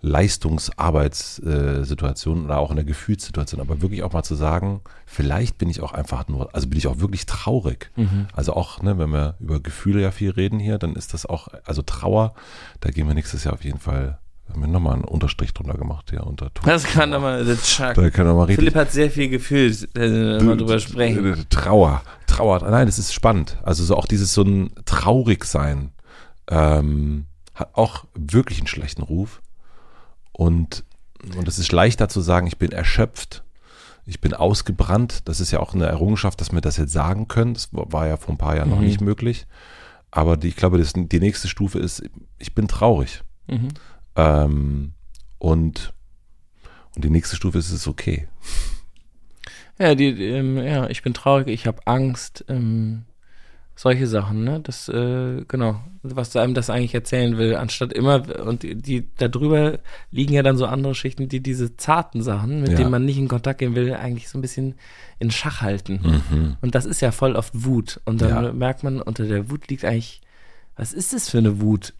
Leistungsarbeitssituation 0.00 2.44
oder 2.44 2.58
auch 2.58 2.70
in 2.70 2.76
der 2.76 2.84
Gefühlssituation, 2.84 3.60
aber 3.60 3.82
wirklich 3.82 4.04
auch 4.04 4.12
mal 4.12 4.22
zu 4.22 4.36
sagen, 4.36 4.80
vielleicht 5.06 5.58
bin 5.58 5.70
ich 5.70 5.80
auch 5.80 5.90
einfach 5.90 6.28
nur, 6.28 6.54
also 6.54 6.68
bin 6.68 6.78
ich 6.78 6.86
auch 6.86 7.00
wirklich 7.00 7.26
traurig. 7.26 7.90
Mhm. 7.96 8.28
Also 8.32 8.54
auch, 8.54 8.80
ne, 8.80 8.96
wenn 8.96 9.10
wir 9.10 9.34
über 9.40 9.58
Gefühle 9.58 10.00
ja 10.00 10.12
viel 10.12 10.30
reden 10.30 10.60
hier, 10.60 10.78
dann 10.78 10.94
ist 10.94 11.14
das 11.14 11.26
auch, 11.26 11.48
also 11.64 11.82
Trauer, 11.82 12.34
da 12.78 12.92
gehen 12.92 13.08
wir 13.08 13.14
nächstes 13.14 13.42
Jahr 13.42 13.54
auf 13.54 13.64
jeden 13.64 13.80
Fall 13.80 14.20
haben 14.50 14.60
wir 14.60 14.68
nochmal 14.68 14.94
einen 14.94 15.04
Unterstrich 15.04 15.52
drunter 15.52 15.74
gemacht, 15.78 16.12
ja, 16.12 16.22
unter 16.22 16.52
Ton. 16.52 16.64
Das 16.66 16.84
kann 16.84 17.10
doch 17.10 17.20
mal, 17.20 17.44
das 17.44 17.76
da 17.76 18.10
kann 18.10 18.26
doch 18.26 18.36
mal. 18.36 18.46
Philipp 18.46 18.74
hat 18.74 18.92
sehr 18.92 19.10
viel 19.10 19.28
Gefühl, 19.28 19.74
wenn 19.94 20.46
wir 20.46 20.56
drüber 20.56 20.78
sprechen. 20.78 21.46
Trauer, 21.50 22.02
Trauer, 22.26 22.60
nein, 22.70 22.86
das 22.86 22.98
ist 22.98 23.12
spannend. 23.12 23.58
Also 23.62 23.84
so 23.84 23.96
auch 23.96 24.06
dieses 24.06 24.34
so 24.34 24.42
ein 24.42 24.70
traurig 24.84 25.44
sein, 25.44 25.92
ähm, 26.48 27.26
hat 27.54 27.70
auch 27.74 28.04
wirklich 28.14 28.58
einen 28.58 28.66
schlechten 28.66 29.02
Ruf. 29.02 29.40
Und, 30.32 30.84
und 31.36 31.48
es 31.48 31.58
ist 31.58 31.72
leichter 31.72 32.08
zu 32.08 32.20
sagen, 32.20 32.46
ich 32.46 32.58
bin 32.58 32.72
erschöpft, 32.72 33.44
ich 34.04 34.20
bin 34.20 34.34
ausgebrannt. 34.34 35.22
Das 35.26 35.40
ist 35.40 35.50
ja 35.50 35.60
auch 35.60 35.74
eine 35.74 35.86
Errungenschaft, 35.86 36.40
dass 36.40 36.52
wir 36.52 36.60
das 36.60 36.76
jetzt 36.76 36.92
sagen 36.92 37.28
können. 37.28 37.54
Das 37.54 37.68
war 37.72 38.06
ja 38.06 38.16
vor 38.16 38.34
ein 38.34 38.38
paar 38.38 38.56
Jahren 38.56 38.68
mhm. 38.68 38.74
noch 38.74 38.82
nicht 38.82 39.00
möglich. 39.00 39.46
Aber 40.10 40.36
die, 40.36 40.48
ich 40.48 40.56
glaube, 40.56 40.78
das, 40.78 40.92
die 40.94 41.20
nächste 41.20 41.48
Stufe 41.48 41.78
ist, 41.78 42.02
ich 42.38 42.54
bin 42.54 42.68
traurig. 42.68 43.22
Mhm. 43.46 43.68
Ähm, 44.16 44.92
und, 45.38 45.92
und 46.94 47.04
die 47.04 47.10
nächste 47.10 47.36
Stufe 47.36 47.58
ist 47.58 47.70
es 47.70 47.86
okay. 47.88 48.28
Ja, 49.78 49.94
die, 49.94 50.08
ähm, 50.08 50.56
ja, 50.58 50.88
ich 50.88 51.02
bin 51.02 51.14
traurig, 51.14 51.48
ich 51.48 51.66
habe 51.66 51.86
Angst, 51.86 52.44
ähm, 52.48 53.04
solche 53.76 54.06
Sachen, 54.06 54.44
ne? 54.44 54.60
Das, 54.60 54.88
äh, 54.88 55.44
genau, 55.48 55.80
was 56.02 56.36
einem 56.36 56.54
das 56.54 56.70
eigentlich 56.70 56.94
erzählen 56.94 57.36
will, 57.38 57.56
anstatt 57.56 57.92
immer, 57.92 58.22
und 58.46 58.62
die, 58.62 58.76
die 58.76 59.08
da 59.16 59.26
drüber 59.26 59.80
liegen 60.12 60.32
ja 60.32 60.44
dann 60.44 60.56
so 60.56 60.66
andere 60.66 60.94
Schichten, 60.94 61.28
die 61.28 61.40
diese 61.40 61.76
zarten 61.76 62.22
Sachen, 62.22 62.60
mit 62.60 62.70
ja. 62.70 62.76
denen 62.76 62.90
man 62.90 63.04
nicht 63.04 63.18
in 63.18 63.26
Kontakt 63.26 63.58
gehen 63.58 63.74
will, 63.74 63.92
eigentlich 63.94 64.28
so 64.28 64.38
ein 64.38 64.42
bisschen 64.42 64.76
in 65.18 65.32
Schach 65.32 65.60
halten. 65.60 66.22
Mhm. 66.30 66.56
Und 66.60 66.76
das 66.76 66.86
ist 66.86 67.00
ja 67.00 67.10
voll 67.10 67.34
oft 67.34 67.52
Wut. 67.64 68.00
Und 68.04 68.20
dann 68.20 68.44
ja. 68.44 68.52
merkt 68.52 68.84
man, 68.84 69.02
unter 69.02 69.24
der 69.24 69.50
Wut 69.50 69.68
liegt 69.68 69.84
eigentlich, 69.84 70.20
was 70.76 70.92
ist 70.92 71.12
das 71.12 71.28
für 71.28 71.38
eine 71.38 71.60
Wut? 71.60 71.94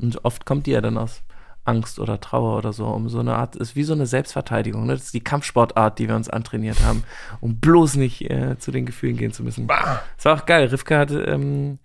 Und 0.00 0.24
oft 0.24 0.46
kommt 0.46 0.66
die 0.66 0.72
ja 0.72 0.80
dann 0.80 0.98
aus 0.98 1.22
Angst 1.64 2.00
oder 2.00 2.20
Trauer 2.20 2.58
oder 2.58 2.72
so, 2.72 2.86
um 2.86 3.08
so 3.08 3.20
eine 3.20 3.36
Art, 3.36 3.54
ist 3.54 3.76
wie 3.76 3.84
so 3.84 3.92
eine 3.92 4.06
Selbstverteidigung. 4.06 4.86
Ne? 4.86 4.94
Das 4.94 5.04
ist 5.04 5.14
die 5.14 5.22
Kampfsportart, 5.22 5.98
die 5.98 6.08
wir 6.08 6.16
uns 6.16 6.28
antrainiert 6.28 6.82
haben, 6.82 7.04
um 7.40 7.58
bloß 7.58 7.96
nicht 7.96 8.28
äh, 8.30 8.58
zu 8.58 8.72
den 8.72 8.84
Gefühlen 8.84 9.16
gehen 9.16 9.32
zu 9.32 9.44
müssen. 9.44 9.68
Das 10.16 10.24
war 10.24 10.34
auch 10.34 10.46
geil. 10.46 10.66
Rivka 10.66 10.98
hatte, 10.98 11.22
ähm, 11.22 11.78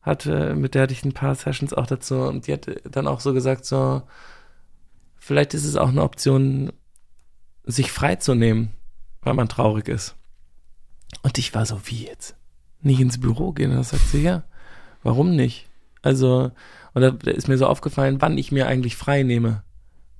hatte, 0.00 0.54
mit 0.54 0.74
der 0.74 0.82
hatte 0.82 0.94
ich 0.94 1.04
ein 1.04 1.12
paar 1.12 1.34
Sessions 1.34 1.74
auch 1.74 1.86
dazu 1.86 2.16
und 2.22 2.46
die 2.46 2.52
hat 2.54 2.66
dann 2.90 3.06
auch 3.06 3.20
so 3.20 3.34
gesagt, 3.34 3.66
so, 3.66 4.02
vielleicht 5.16 5.52
ist 5.52 5.64
es 5.64 5.76
auch 5.76 5.88
eine 5.88 6.02
Option, 6.02 6.72
sich 7.66 7.92
freizunehmen, 7.92 8.72
weil 9.22 9.34
man 9.34 9.48
traurig 9.48 9.88
ist. 9.88 10.16
Und 11.22 11.38
ich 11.38 11.54
war 11.54 11.64
so, 11.66 11.80
wie 11.84 12.04
jetzt? 12.06 12.36
Nicht 12.80 13.00
ins 13.00 13.18
Büro 13.18 13.52
gehen? 13.52 13.70
Und 13.70 13.76
dann 13.76 13.84
sagt 13.84 14.06
sie, 14.08 14.22
ja, 14.22 14.44
warum 15.02 15.34
nicht? 15.34 15.68
Also, 16.04 16.50
und 16.92 17.02
da, 17.02 17.30
ist 17.30 17.48
mir 17.48 17.56
so 17.56 17.66
aufgefallen, 17.66 18.20
wann 18.20 18.36
ich 18.36 18.52
mir 18.52 18.66
eigentlich 18.66 18.94
frei 18.94 19.22
nehme. 19.22 19.62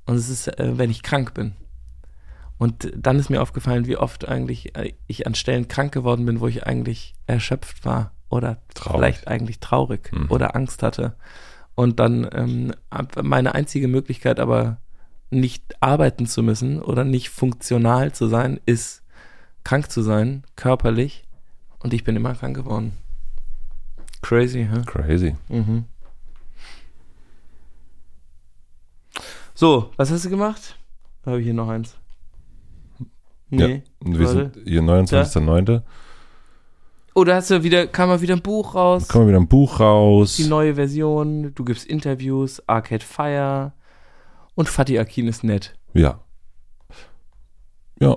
Und 0.06 0.16
es 0.16 0.30
ist, 0.30 0.48
äh, 0.48 0.78
wenn 0.78 0.90
ich 0.90 1.02
krank 1.02 1.34
bin. 1.34 1.52
Und 2.56 2.90
dann 2.96 3.18
ist 3.18 3.28
mir 3.28 3.42
aufgefallen, 3.42 3.86
wie 3.86 3.98
oft 3.98 4.26
eigentlich 4.26 4.76
äh, 4.76 4.94
ich 5.06 5.26
an 5.26 5.34
Stellen 5.34 5.68
krank 5.68 5.92
geworden 5.92 6.24
bin, 6.24 6.40
wo 6.40 6.48
ich 6.48 6.66
eigentlich 6.66 7.14
erschöpft 7.26 7.84
war 7.84 8.12
oder 8.30 8.62
traurig. 8.74 8.98
vielleicht 8.98 9.28
eigentlich 9.28 9.60
traurig 9.60 10.10
mhm. 10.12 10.30
oder 10.30 10.56
Angst 10.56 10.82
hatte. 10.82 11.16
Und 11.74 12.00
dann 12.00 12.28
ähm, 12.32 12.72
meine 13.22 13.54
einzige 13.54 13.88
Möglichkeit 13.88 14.40
aber 14.40 14.78
nicht 15.30 15.74
arbeiten 15.80 16.26
zu 16.26 16.42
müssen 16.42 16.80
oder 16.80 17.04
nicht 17.04 17.28
funktional 17.28 18.12
zu 18.12 18.28
sein, 18.28 18.58
ist 18.64 19.02
krank 19.64 19.90
zu 19.90 20.00
sein, 20.00 20.44
körperlich. 20.56 21.24
Und 21.78 21.92
ich 21.92 22.04
bin 22.04 22.16
immer 22.16 22.34
krank 22.34 22.56
geworden. 22.56 22.92
Crazy, 24.24 24.64
hä? 24.64 24.82
Crazy. 24.86 25.34
Mhm. 25.50 25.84
So, 29.54 29.90
was 29.98 30.10
hast 30.10 30.24
du 30.24 30.30
gemacht? 30.30 30.76
Habe 31.26 31.40
ich 31.40 31.44
hier 31.44 31.52
noch 31.52 31.68
eins? 31.68 31.98
Nee. 33.50 33.82
Ja, 34.02 34.18
wir 34.18 34.28
sind 34.28 34.56
hier 34.64 34.80
29.09. 34.80 35.82
Oh, 37.14 37.24
da 37.24 37.36
hast 37.36 37.50
du 37.50 37.62
wieder, 37.62 37.86
kam 37.86 38.08
mal 38.08 38.22
wieder 38.22 38.34
ein 38.34 38.40
Buch 38.40 38.74
raus. 38.74 39.08
Kam 39.08 39.22
mal 39.22 39.28
wieder 39.28 39.40
ein 39.40 39.46
Buch 39.46 39.78
raus. 39.78 40.36
Die 40.36 40.46
neue 40.46 40.74
Version. 40.76 41.54
Du 41.54 41.62
gibst 41.62 41.84
Interviews, 41.86 42.66
Arcade 42.66 43.04
Fire 43.04 43.72
und 44.54 44.70
Fatih 44.70 45.00
Akin 45.00 45.28
ist 45.28 45.44
nett. 45.44 45.76
Ja. 45.92 46.20
Ja, 48.00 48.16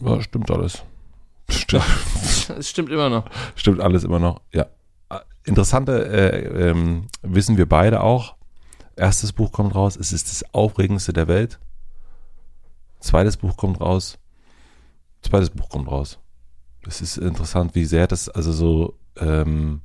ja 0.00 0.20
stimmt 0.22 0.50
alles. 0.50 0.82
Stimmt. 1.48 1.84
Es 2.58 2.70
stimmt 2.70 2.90
immer 2.90 3.08
noch. 3.08 3.26
Stimmt 3.54 3.80
alles 3.80 4.02
immer 4.04 4.18
noch, 4.18 4.40
ja 4.52 4.66
interessante 5.46 6.06
äh, 6.08 6.68
ähm, 6.70 7.08
wissen 7.22 7.56
wir 7.56 7.68
beide 7.68 8.02
auch. 8.02 8.36
Erstes 8.96 9.32
Buch 9.32 9.52
kommt 9.52 9.74
raus, 9.74 9.96
es 9.96 10.12
ist 10.12 10.30
das 10.30 10.54
aufregendste 10.54 11.12
der 11.12 11.28
Welt. 11.28 11.58
Zweites 13.00 13.36
Buch 13.36 13.56
kommt 13.56 13.80
raus. 13.80 14.18
Zweites 15.22 15.50
Buch 15.50 15.68
kommt 15.68 15.88
raus. 15.88 16.18
Es 16.86 17.00
ist 17.00 17.18
interessant, 17.18 17.74
wie 17.74 17.84
sehr 17.84 18.06
das, 18.06 18.28
also 18.28 18.52
so, 18.52 18.98
ähm, 19.16 19.80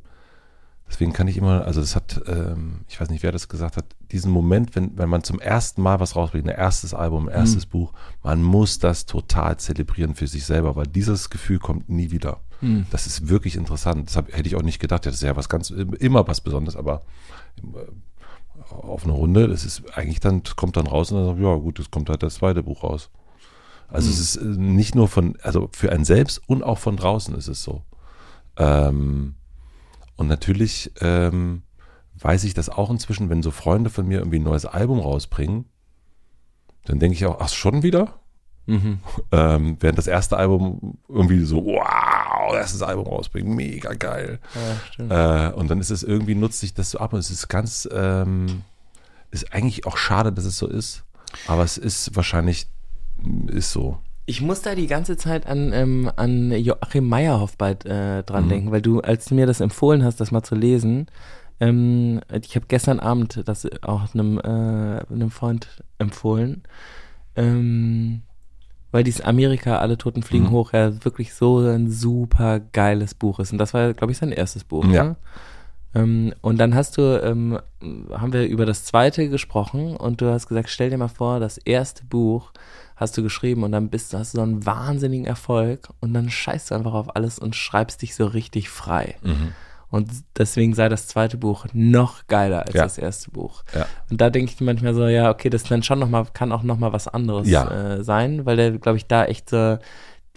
deswegen 0.87 1.13
kann 1.13 1.27
ich 1.27 1.37
immer, 1.37 1.65
also 1.65 1.81
das 1.81 1.95
hat, 1.95 2.21
ähm, 2.27 2.81
ich 2.87 3.01
weiß 3.01 3.09
nicht, 3.09 3.23
wer 3.23 3.31
das 3.31 3.49
gesagt 3.49 3.75
hat, 3.75 3.85
diesen 4.11 4.31
Moment, 4.31 4.75
wenn, 4.75 4.97
wenn 4.97 5.09
man 5.09 5.23
zum 5.23 5.39
ersten 5.39 5.81
Mal 5.81 5.99
was 5.99 6.15
rausbringt, 6.15 6.47
ein 6.47 6.55
erstes 6.55 6.93
Album, 6.93 7.27
ein 7.27 7.33
erstes 7.33 7.65
mhm. 7.65 7.71
Buch, 7.71 7.93
man 8.23 8.43
muss 8.43 8.79
das 8.79 9.05
total 9.07 9.57
zelebrieren 9.57 10.15
für 10.15 10.27
sich 10.27 10.45
selber, 10.45 10.75
weil 10.75 10.87
dieses 10.87 11.29
Gefühl 11.29 11.59
kommt 11.59 11.89
nie 11.89 12.11
wieder. 12.11 12.39
Hm. 12.61 12.85
Das 12.91 13.07
ist 13.07 13.27
wirklich 13.27 13.55
interessant. 13.55 14.07
Das 14.07 14.15
hab, 14.15 14.31
hätte 14.31 14.47
ich 14.47 14.55
auch 14.55 14.63
nicht 14.63 14.79
gedacht. 14.79 15.05
Das 15.05 15.15
ist 15.15 15.23
ja 15.23 15.35
was 15.35 15.49
ganz, 15.49 15.69
immer 15.69 16.27
was 16.27 16.41
Besonderes, 16.41 16.75
aber 16.75 17.03
äh, 17.57 18.71
auf 18.71 19.03
eine 19.03 19.13
Runde, 19.13 19.47
das 19.47 19.65
ist 19.65 19.97
eigentlich 19.97 20.19
dann, 20.19 20.43
kommt 20.55 20.77
dann 20.77 20.87
raus 20.87 21.11
und 21.11 21.17
dann 21.17 21.27
sagt, 21.27 21.39
ja 21.39 21.55
gut, 21.55 21.79
es 21.79 21.91
kommt 21.91 22.09
halt 22.09 22.23
das 22.23 22.35
zweite 22.35 22.63
Buch 22.63 22.83
raus. 22.83 23.09
Also 23.87 24.07
hm. 24.07 24.13
es 24.13 24.19
ist 24.19 24.35
äh, 24.37 24.45
nicht 24.45 24.95
nur 24.95 25.07
von, 25.07 25.37
also 25.41 25.69
für 25.73 25.91
einen 25.91 26.05
selbst 26.05 26.41
und 26.47 26.63
auch 26.63 26.77
von 26.77 26.95
draußen 26.95 27.35
ist 27.35 27.47
es 27.47 27.63
so. 27.63 27.83
Ähm, 28.57 29.35
und 30.15 30.27
natürlich 30.27 30.91
ähm, 31.01 31.63
weiß 32.19 32.43
ich 32.43 32.53
das 32.53 32.69
auch 32.69 32.89
inzwischen, 32.89 33.29
wenn 33.29 33.41
so 33.41 33.51
Freunde 33.51 33.89
von 33.89 34.07
mir 34.07 34.19
irgendwie 34.19 34.39
ein 34.39 34.43
neues 34.43 34.65
Album 34.65 34.99
rausbringen, 34.99 35.65
dann 36.85 36.99
denke 36.99 37.15
ich 37.15 37.25
auch, 37.25 37.39
ach, 37.39 37.49
schon 37.49 37.83
wieder? 37.83 38.20
Mhm. 38.65 38.99
Ähm, 39.31 39.77
während 39.79 39.97
das 39.97 40.07
erste 40.07 40.37
Album 40.37 40.97
irgendwie 41.09 41.43
so, 41.43 41.65
wow, 41.65 42.53
erstes 42.53 42.81
Album 42.81 43.07
rausbringen, 43.07 43.55
mega 43.55 43.93
geil. 43.93 44.39
Ja, 44.97 45.49
äh, 45.49 45.53
und 45.53 45.69
dann 45.69 45.79
ist 45.79 45.89
es 45.89 46.03
irgendwie, 46.03 46.35
nutzt 46.35 46.59
sich 46.59 46.73
das 46.73 46.91
so 46.91 46.99
ab 46.99 47.13
und 47.13 47.19
es 47.19 47.31
ist 47.31 47.47
ganz, 47.47 47.89
ähm, 47.91 48.63
ist 49.31 49.53
eigentlich 49.53 49.85
auch 49.85 49.97
schade, 49.97 50.31
dass 50.31 50.45
es 50.45 50.57
so 50.57 50.67
ist, 50.67 51.03
aber 51.47 51.63
es 51.63 51.77
ist 51.77 52.15
wahrscheinlich, 52.15 52.67
ist 53.47 53.71
so. 53.71 53.97
Ich 54.25 54.41
muss 54.41 54.61
da 54.61 54.75
die 54.75 54.87
ganze 54.87 55.17
Zeit 55.17 55.47
an, 55.47 55.73
ähm, 55.73 56.11
an 56.15 56.51
Joachim 56.51 57.09
Meyerhoff 57.09 57.57
bald 57.57 57.85
äh, 57.85 58.23
dran 58.23 58.45
mhm. 58.45 58.49
denken, 58.49 58.71
weil 58.71 58.81
du, 58.81 59.01
als 59.01 59.25
du 59.25 59.35
mir 59.35 59.47
das 59.47 59.59
empfohlen 59.59 60.03
hast, 60.03 60.19
das 60.19 60.31
mal 60.31 60.43
zu 60.43 60.55
lesen, 60.55 61.07
ähm, 61.59 62.21
ich 62.31 62.55
habe 62.55 62.65
gestern 62.67 62.99
Abend 62.99 63.41
das 63.45 63.67
auch 63.83 64.13
einem, 64.13 64.39
äh, 64.39 65.03
einem 65.11 65.31
Freund 65.31 65.83
empfohlen, 65.99 66.63
ähm, 67.35 68.21
weil 68.91 69.03
dieses 69.03 69.21
Amerika, 69.21 69.77
alle 69.77 69.97
Toten 69.97 70.23
fliegen 70.23 70.45
mhm. 70.45 70.51
hoch, 70.51 70.73
ja 70.73 71.03
wirklich 71.03 71.33
so 71.33 71.59
ein 71.59 71.89
super 71.89 72.59
geiles 72.59 73.13
Buch 73.13 73.39
ist. 73.39 73.51
Und 73.51 73.57
das 73.57 73.73
war, 73.73 73.93
glaube 73.93 74.11
ich, 74.11 74.17
sein 74.17 74.31
erstes 74.31 74.63
Buch. 74.63 74.85
Ja. 74.85 75.03
Ne? 75.03 75.15
Ähm, 75.93 76.33
und 76.41 76.57
dann 76.57 76.75
hast 76.75 76.97
du, 76.97 77.21
ähm, 77.23 77.59
haben 78.11 78.33
wir 78.33 78.45
über 78.45 78.65
das 78.65 78.85
zweite 78.85 79.29
gesprochen 79.29 79.95
und 79.95 80.21
du 80.21 80.31
hast 80.31 80.47
gesagt, 80.47 80.69
stell 80.69 80.89
dir 80.89 80.97
mal 80.97 81.07
vor, 81.07 81.39
das 81.39 81.57
erste 81.57 82.05
Buch 82.05 82.51
hast 82.95 83.17
du 83.17 83.23
geschrieben 83.23 83.63
und 83.63 83.71
dann 83.71 83.89
bist 83.89 84.13
du, 84.13 84.17
hast 84.17 84.33
du 84.33 84.37
so 84.37 84.43
einen 84.43 84.65
wahnsinnigen 84.65 85.25
Erfolg 85.25 85.89
und 85.99 86.13
dann 86.13 86.29
scheißt 86.29 86.71
du 86.71 86.75
einfach 86.75 86.93
auf 86.93 87.15
alles 87.15 87.39
und 87.39 87.55
schreibst 87.55 88.01
dich 88.03 88.15
so 88.15 88.25
richtig 88.25 88.69
frei. 88.69 89.15
Mhm. 89.23 89.53
Und 89.91 90.09
deswegen 90.37 90.73
sei 90.73 90.89
das 90.89 91.07
zweite 91.07 91.37
Buch 91.37 91.65
noch 91.73 92.25
geiler 92.27 92.65
als 92.65 92.73
ja. 92.73 92.83
das 92.83 92.97
erste 92.97 93.29
Buch. 93.29 93.63
Ja. 93.75 93.85
Und 94.09 94.21
da 94.21 94.29
denke 94.29 94.53
ich 94.53 94.61
manchmal 94.61 94.93
so, 94.93 95.05
ja, 95.05 95.29
okay, 95.29 95.49
das 95.49 95.63
dann 95.63 95.83
schon 95.83 95.99
noch 95.99 96.09
mal, 96.09 96.25
kann 96.33 96.51
auch 96.51 96.63
noch 96.63 96.79
mal 96.79 96.93
was 96.93 97.07
anderes 97.07 97.49
ja. 97.49 97.97
äh, 97.97 98.03
sein, 98.03 98.45
weil 98.45 98.55
der, 98.55 98.71
glaube 98.71 98.97
ich, 98.97 99.05
da 99.07 99.25
echt 99.25 99.49
so, 99.49 99.77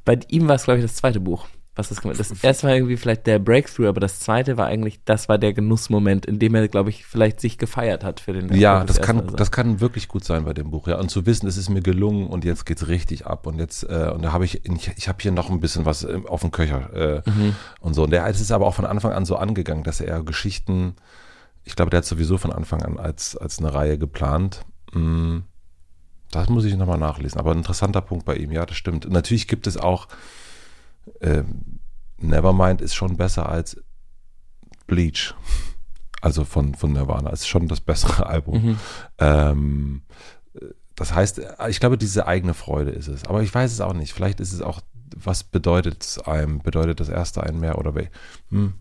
bei 0.05 0.19
ihm 0.29 0.49
war 0.49 0.57
es, 0.57 0.65
glaube 0.65 0.81
ich, 0.81 0.85
das 0.85 0.97
zweite 0.97 1.21
Buch 1.21 1.47
was 1.77 1.89
das 1.89 2.01
gemacht 2.01 2.21
Das 2.21 2.31
erste 2.43 2.69
war 2.69 2.75
irgendwie 2.75 2.97
vielleicht 2.97 3.27
der 3.27 3.41
Breakthrough, 3.41 3.89
aber 3.89 4.01
das 4.01 4.21
zweite 4.21 4.57
war 4.57 4.67
eigentlich, 4.67 5.01
das 5.05 5.29
war 5.29 5.39
der 5.39 5.53
Genussmoment, 5.53 6.25
in 6.25 6.39
dem 6.39 6.55
er, 6.55 6.69
glaube 6.69 6.91
ich, 6.91 7.05
vielleicht 7.05 7.41
sich 7.41 7.59
gefeiert 7.59 8.05
hat 8.05 8.21
für 8.21 8.33
den 8.33 8.55
Ja, 8.55 8.85
das 8.85 9.01
kann, 9.01 9.27
das 9.35 9.51
kann 9.51 9.81
wirklich 9.81 10.07
gut 10.07 10.25
sein 10.25 10.45
bei 10.45 10.53
dem 10.53 10.71
Buch, 10.71 10.87
ja. 10.87 10.99
Und 10.99 11.11
zu 11.11 11.27
wissen, 11.27 11.49
es 11.49 11.57
ist 11.57 11.71
mir 11.71 11.83
gelungen 11.83 12.29
und 12.29 12.45
jetzt 12.45 12.65
geht's 12.65 12.87
richtig 12.87 13.27
ab. 13.27 13.47
Und 13.47 13.59
jetzt, 13.59 13.83
äh, 13.85 14.11
und 14.15 14.23
da 14.23 14.33
habe 14.33 14.45
ich, 14.45 14.65
ich, 14.65 14.93
ich 14.97 15.09
habe 15.09 15.19
hier 15.21 15.33
noch 15.33 15.51
ein 15.51 15.59
bisschen 15.59 15.85
was 15.85 16.05
äh, 16.05 16.21
auf 16.29 16.43
dem 16.43 16.53
Köcher 16.53 16.93
äh, 16.95 17.29
mhm. 17.29 17.57
und 17.81 17.95
so. 17.95 18.05
Und 18.05 18.11
der 18.11 18.25
es 18.27 18.41
ist 18.41 18.53
aber 18.53 18.67
auch 18.67 18.75
von 18.75 18.87
Anfang 18.87 19.13
an 19.13 19.25
so 19.25 19.37
angegangen, 19.37 19.83
dass 19.83 20.01
er 20.01 20.23
Geschichten, 20.23 20.95
ich 21.65 21.75
glaube, 21.75 21.91
der 21.91 21.99
hat 21.99 22.05
sowieso 22.05 22.39
von 22.39 22.53
Anfang 22.53 22.83
an 22.83 22.99
als, 22.99 23.37
als 23.37 23.59
eine 23.59 23.75
Reihe 23.75 23.99
geplant. 23.99 24.65
Mm, 24.93 25.39
das 26.31 26.49
muss 26.49 26.65
ich 26.65 26.77
nochmal 26.77 26.99
nachlesen. 26.99 27.41
Aber 27.41 27.51
ein 27.51 27.59
interessanter 27.59 28.01
Punkt 28.01 28.25
bei 28.25 28.37
ihm, 28.37 28.53
ja, 28.53 28.65
das 28.65 28.77
stimmt. 28.77 29.07
Und 29.07 29.13
natürlich 29.13 29.49
gibt 29.49 29.67
es 29.67 29.77
auch 29.77 30.09
äh, 31.21 31.43
Nevermind 32.19 32.81
ist 32.81 32.95
schon 32.95 33.17
besser 33.17 33.49
als 33.49 33.83
Bleach. 34.87 35.35
Also 36.21 36.45
von, 36.45 36.75
von 36.75 36.93
Nirvana. 36.93 37.31
Ist 37.31 37.47
schon 37.49 37.69
das 37.69 37.81
bessere 37.81 38.27
Album. 38.29 38.63
Mhm. 38.63 38.79
Ähm, 39.19 40.03
das 40.97 41.15
heißt, 41.15 41.41
ich 41.69 41.81
glaube, 41.81 41.99
diese 41.99 42.27
eigene 42.27 42.55
Freude 42.55 42.91
ist 42.93 43.09
es. 43.09 43.25
Aber 43.25 43.43
ich 43.43 43.55
weiß 43.55 43.73
es 43.73 43.81
auch 43.81 43.95
nicht. 43.95 44.13
Vielleicht 44.13 44.41
ist 44.41 44.53
es 44.53 44.63
auch, 44.63 44.81
was 45.17 45.45
bedeutet 45.45 46.03
es 46.03 46.19
einem? 46.21 46.61
Bedeutet 46.61 47.01
das 47.01 47.09
erste 47.09 47.43
einen 47.43 47.61
mehr 47.61 47.79
oder 47.79 47.95
wie? 47.95 48.09
Hm. 48.51 48.75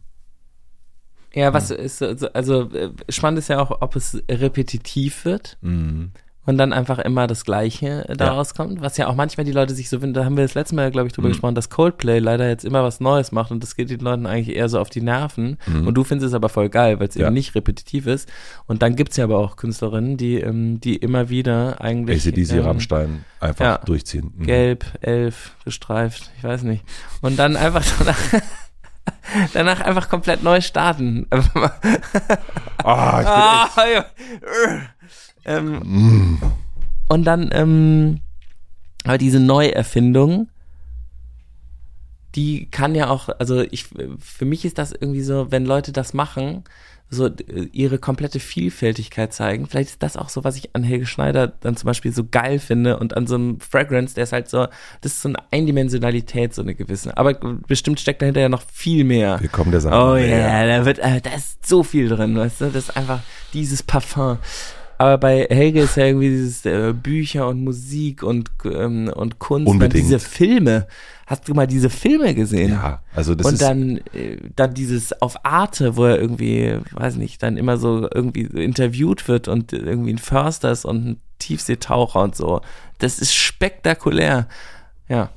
Ja, 1.34 1.52
was 1.52 1.72
hm. 1.72 1.78
ist, 1.78 2.02
also 2.36 2.70
äh, 2.72 2.92
spannend 3.10 3.40
ist 3.40 3.48
ja 3.48 3.60
auch, 3.60 3.82
ob 3.82 3.96
es 3.96 4.22
repetitiv 4.30 5.26
wird. 5.26 5.58
Mhm 5.62 6.12
und 6.46 6.58
dann 6.58 6.74
einfach 6.74 7.00
immer 7.00 7.28
das 7.28 7.46
Gleiche 7.46 8.06
daraus 8.18 8.50
ja. 8.50 8.56
kommt, 8.56 8.82
was 8.82 8.98
ja 8.98 9.08
auch 9.08 9.16
manchmal 9.16 9.46
die 9.46 9.52
Leute 9.52 9.74
sich 9.74 9.90
so 9.90 10.00
finden, 10.00 10.14
da 10.14 10.26
haben 10.26 10.36
wir 10.36 10.44
das 10.44 10.56
letzte 10.56 10.76
Mal, 10.76 10.92
glaube 10.92 11.08
ich, 11.08 11.14
drüber 11.14 11.30
mhm. 11.30 11.34
gesprochen, 11.34 11.56
dass 11.56 11.70
Coldplay 11.70 12.20
leider 12.20 12.48
jetzt 12.48 12.66
immer 12.66 12.84
was 12.84 13.00
Neues 13.00 13.32
macht 13.32 13.52
und 13.52 13.64
das 13.64 13.76
geht 13.76 13.90
den 13.90 14.02
Leuten 14.02 14.26
eigentlich 14.26 14.56
eher 14.56 14.70
so 14.70 14.80
auf 14.80 14.90
die 14.90 15.02
Nerven 15.02 15.58
mhm. 15.66 15.88
und 15.88 15.94
du 15.96 16.04
findest 16.04 16.30
es 16.30 16.34
aber 16.34 16.50
voll 16.50 16.70
geil, 16.70 17.00
weil 17.00 17.08
es 17.08 17.16
ja. 17.16 17.28
eben 17.28 17.34
nicht 17.34 17.56
repetitiv 17.56 18.08
ist 18.08 18.30
und 18.66 18.82
dann 18.82 18.96
gibt's 18.96 19.18
ja 19.18 19.24
aber 19.24 19.38
auch 19.38 19.56
Künstlerinnen, 19.56 20.18
die, 20.18 20.40
ähm, 20.40 20.80
die 20.80 20.96
immer 20.98 21.30
wieder 21.30 21.82
eigentlich 21.82 22.26
ACDC, 22.28 22.54
ähm, 22.54 22.66
Rammstein 22.66 23.26
einfach 23.40 23.66
ja, 23.66 23.78
durchziehen. 23.80 24.34
Mhm. 24.36 24.46
Gelb, 24.46 24.86
elf, 25.02 25.56
gestreift, 25.64 26.32
ich 26.38 26.44
weiß 26.44 26.64
nicht 26.64 26.84
und 27.22 27.38
dann 27.40 27.56
einfach 27.56 27.84
danach, 28.00 28.44
danach 29.54 29.82
einfach 29.82 30.10
komplett 30.10 30.44
neu 30.44 30.62
starten. 30.62 31.28
oh, 31.32 31.38
ich 31.42 31.52
bin 31.54 32.84
ah, 32.84 33.70
ja. 33.94 34.06
Ähm, 35.46 35.80
mm. 35.84 36.42
Und 37.10 37.24
dann, 37.26 37.50
ähm, 37.54 38.22
aber 39.04 39.18
diese 39.18 39.40
Neuerfindung, 39.40 40.48
die 42.36 42.68
kann 42.72 42.96
ja 42.96 43.10
auch, 43.10 43.30
also 43.40 43.62
ich, 43.62 43.90
für 44.20 44.46
mich 44.46 44.66
ist 44.66 44.78
das 44.78 44.92
irgendwie 44.92 45.22
so, 45.22 45.52
wenn 45.52 45.66
Leute 45.66 45.92
das 45.92 46.14
machen, 46.14 46.64
so 47.14 47.30
ihre 47.72 48.00
komplette 48.00 48.40
Vielfältigkeit 48.40 49.34
zeigen. 49.34 49.68
Vielleicht 49.68 49.92
ist 49.92 50.04
das 50.04 50.18
auch 50.18 50.30
so, 50.30 50.44
was 50.44 50.58
ich 50.58 50.76
an 50.76 50.84
Helge 50.84 51.06
Schneider 51.06 51.48
dann 51.48 51.78
zum 51.78 51.88
Beispiel 51.88 52.12
so 52.12 52.24
geil 52.30 52.60
finde 52.60 52.98
und 52.98 53.16
an 53.16 53.28
so 53.28 53.36
einem 53.36 53.60
Fragrance, 53.60 54.16
der 54.16 54.24
ist 54.24 54.34
halt 54.34 54.50
so, 54.50 54.68
das 55.02 55.14
ist 55.14 55.22
so 55.22 55.30
eine 55.30 55.38
Eindimensionalität, 55.52 56.54
so 56.54 56.62
eine 56.62 56.74
gewisse. 56.74 57.16
Aber 57.16 57.34
bestimmt 57.34 58.00
steckt 58.00 58.22
dahinter 58.22 58.42
ja 58.42 58.50
noch 58.50 58.64
viel 58.72 59.04
mehr. 59.04 59.40
Wir 59.40 59.50
kommen 59.50 59.72
der 59.72 59.82
Sache. 59.82 59.96
Oh 59.96 60.16
ja, 60.16 60.26
yeah, 60.26 60.80
da 60.80 60.86
wird, 60.86 61.00
äh, 61.00 61.22
da 61.22 61.32
ist 61.32 61.66
so 61.66 61.84
viel 61.84 62.10
drin, 62.10 62.36
weißt 62.36 62.62
du, 62.62 62.66
das 62.66 62.90
ist 62.90 62.98
einfach 62.98 63.20
dieses 63.54 63.84
Parfum. 63.84 64.38
Aber 65.04 65.18
bei 65.18 65.48
Helge 65.50 65.82
ist 65.82 65.98
ja 65.98 66.06
irgendwie 66.06 66.30
dieses 66.30 66.66
äh, 66.66 66.94
Bücher 66.94 67.50
und 67.50 67.62
Musik 67.62 68.24
und, 68.24 68.52
ähm, 68.64 69.12
und 69.14 69.38
Kunst. 69.38 69.68
Unbedingt. 69.68 70.02
diese 70.06 70.18
Filme. 70.18 70.88
Hast 71.26 71.50
du 71.50 71.54
mal 71.54 71.68
diese 71.68 71.90
Filme 71.90 72.34
gesehen? 72.34 72.70
Ja, 72.70 73.02
also 73.14 73.36
das 73.36 73.46
und 73.46 73.56
ist. 73.56 73.62
Und 73.62 73.68
dann, 73.68 73.98
äh, 74.14 74.38
dann 74.56 74.74
dieses 74.74 75.22
auf 75.22 75.46
Arte, 75.46 75.98
wo 75.98 76.06
er 76.06 76.22
irgendwie, 76.22 76.78
weiß 76.92 77.18
nicht, 77.18 77.44
dann 77.44 77.58
immer 77.58 77.76
so 77.76 78.08
irgendwie 78.14 78.44
interviewt 78.44 79.28
wird 79.28 79.50
und 79.50 79.74
irgendwie 79.74 80.14
ein 80.14 80.20
Förster 80.20 80.72
ist 80.72 80.86
und 80.86 81.06
ein 81.06 81.20
Tiefseetaucher 81.40 82.22
und 82.22 82.38
so. 82.38 82.62
Das 83.00 83.20
ist 83.20 83.34
spektakulär. 83.34 84.48
Ja. 85.10 85.32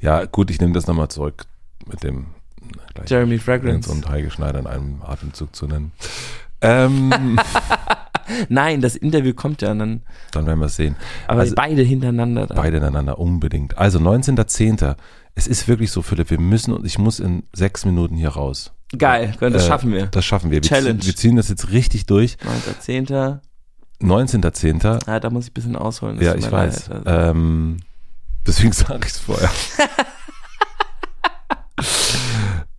Ja, 0.00 0.26
gut, 0.26 0.48
ich 0.48 0.60
nehme 0.60 0.74
das 0.74 0.86
nochmal 0.86 1.08
zurück 1.08 1.46
mit 1.88 2.04
dem 2.04 2.26
Jeremy 3.04 3.40
Fragrance 3.40 3.90
und 3.90 4.08
Heike 4.08 4.30
Schneider 4.30 4.60
in 4.60 4.68
einem 4.68 5.02
Atemzug 5.02 5.56
zu 5.56 5.66
nennen. 5.66 5.90
Ähm, 6.60 7.36
Nein, 8.48 8.80
das 8.80 8.96
Interview 8.96 9.34
kommt 9.34 9.62
ja 9.62 9.74
dann. 9.74 10.02
Dann 10.32 10.46
werden 10.46 10.58
wir 10.60 10.66
es 10.66 10.76
sehen. 10.76 10.96
Aber 11.26 11.40
also, 11.40 11.54
beide 11.54 11.82
hintereinander. 11.82 12.46
Dann. 12.46 12.56
Beide 12.56 12.76
hintereinander, 12.76 13.18
unbedingt. 13.18 13.78
Also 13.78 13.98
19.10. 13.98 14.96
Es 15.34 15.46
ist 15.46 15.68
wirklich 15.68 15.90
so, 15.90 16.02
Philipp, 16.02 16.30
wir 16.30 16.40
müssen 16.40 16.72
und 16.72 16.84
ich 16.84 16.98
muss 16.98 17.20
in 17.20 17.44
sechs 17.52 17.84
Minuten 17.84 18.16
hier 18.16 18.30
raus. 18.30 18.72
Geil, 18.96 19.34
das 19.38 19.64
äh, 19.64 19.68
schaffen 19.68 19.92
wir. 19.92 20.06
Das 20.06 20.24
schaffen 20.24 20.50
wir. 20.50 20.62
Challenge. 20.62 20.94
Wir 20.94 21.00
ziehen, 21.00 21.06
wir 21.06 21.16
ziehen 21.16 21.36
das 21.36 21.48
jetzt 21.48 21.70
richtig 21.70 22.06
durch. 22.06 22.36
19.10. 22.80 23.40
19.10. 24.00 25.06
Ja, 25.06 25.20
da 25.20 25.30
muss 25.30 25.44
ich 25.44 25.50
ein 25.50 25.54
bisschen 25.54 25.76
ausholen. 25.76 26.20
Ja, 26.20 26.34
ich 26.34 26.50
weiß. 26.50 26.90
Also. 26.90 27.04
Ähm, 27.06 27.78
deswegen 28.46 28.72
sage 28.74 29.00
ich 29.06 29.12
es 29.12 29.18
vorher. 29.18 29.50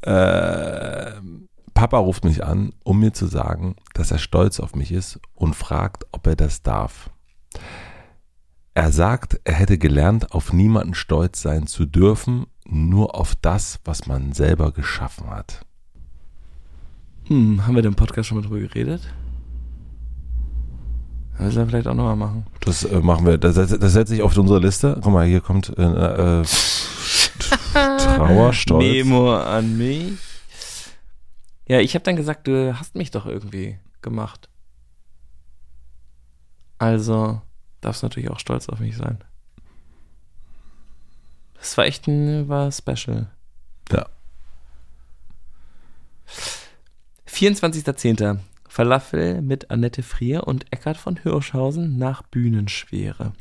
ähm, 1.21 1.28
Papa 1.79 1.97
ruft 1.97 2.25
mich 2.25 2.43
an, 2.43 2.73
um 2.83 2.99
mir 2.99 3.13
zu 3.13 3.25
sagen, 3.25 3.77
dass 3.93 4.11
er 4.11 4.17
stolz 4.17 4.59
auf 4.59 4.75
mich 4.75 4.91
ist 4.91 5.17
und 5.33 5.55
fragt, 5.55 6.05
ob 6.11 6.27
er 6.27 6.35
das 6.35 6.61
darf. 6.61 7.09
Er 8.73 8.91
sagt, 8.91 9.39
er 9.45 9.53
hätte 9.53 9.77
gelernt, 9.77 10.33
auf 10.33 10.51
niemanden 10.51 10.93
stolz 10.93 11.41
sein 11.41 11.67
zu 11.67 11.85
dürfen, 11.85 12.47
nur 12.65 13.15
auf 13.15 13.33
das, 13.33 13.79
was 13.85 14.07
man 14.07 14.33
selber 14.33 14.73
geschaffen 14.73 15.29
hat. 15.29 15.65
Hm, 17.27 17.65
haben 17.65 17.75
wir 17.75 17.81
den 17.81 17.95
Podcast 17.95 18.27
schon 18.27 18.39
mal 18.39 18.43
drüber 18.45 18.59
geredet? 18.59 19.13
Das 21.37 21.55
wir 21.55 21.65
vielleicht 21.65 21.87
auch 21.87 21.95
nochmal 21.95 22.17
machen. 22.17 22.45
Das 22.59 22.83
äh, 22.83 22.99
machen 22.99 23.25
wir. 23.25 23.37
Das, 23.37 23.55
das 23.55 23.93
setze 23.93 24.15
ich 24.15 24.21
auf 24.21 24.37
unsere 24.37 24.59
Liste. 24.59 24.99
Guck 25.01 25.13
mal, 25.13 25.25
hier 25.25 25.39
kommt 25.39 25.71
äh, 25.77 26.41
äh, 26.41 26.43
Trauerstolz. 27.73 28.83
Memo 28.83 29.33
an 29.37 29.77
mich. 29.77 30.28
Ja, 31.69 31.79
ich 31.79 31.93
habe 31.93 32.03
dann 32.03 32.15
gesagt, 32.15 32.47
du 32.47 32.77
hast 32.77 32.95
mich 32.95 33.11
doch 33.11 33.27
irgendwie 33.27 33.77
gemacht. 34.01 34.49
Also 36.79 37.41
darfst 37.79 38.01
natürlich 38.01 38.31
auch 38.31 38.39
stolz 38.39 38.67
auf 38.69 38.79
mich 38.79 38.97
sein. 38.97 39.23
Das 41.53 41.77
war 41.77 41.85
echt 41.85 42.07
ein, 42.07 42.49
war 42.49 42.71
special. 42.71 43.29
Ja. 43.91 44.07
24.10. 47.27 48.39
Falafel 48.67 49.41
mit 49.41 49.69
Annette 49.69 50.01
Frier 50.01 50.47
und 50.47 50.71
Eckhard 50.71 50.97
von 50.97 51.17
Hirschhausen 51.17 51.97
nach 51.97 52.23
Bühnenschwere. 52.23 53.33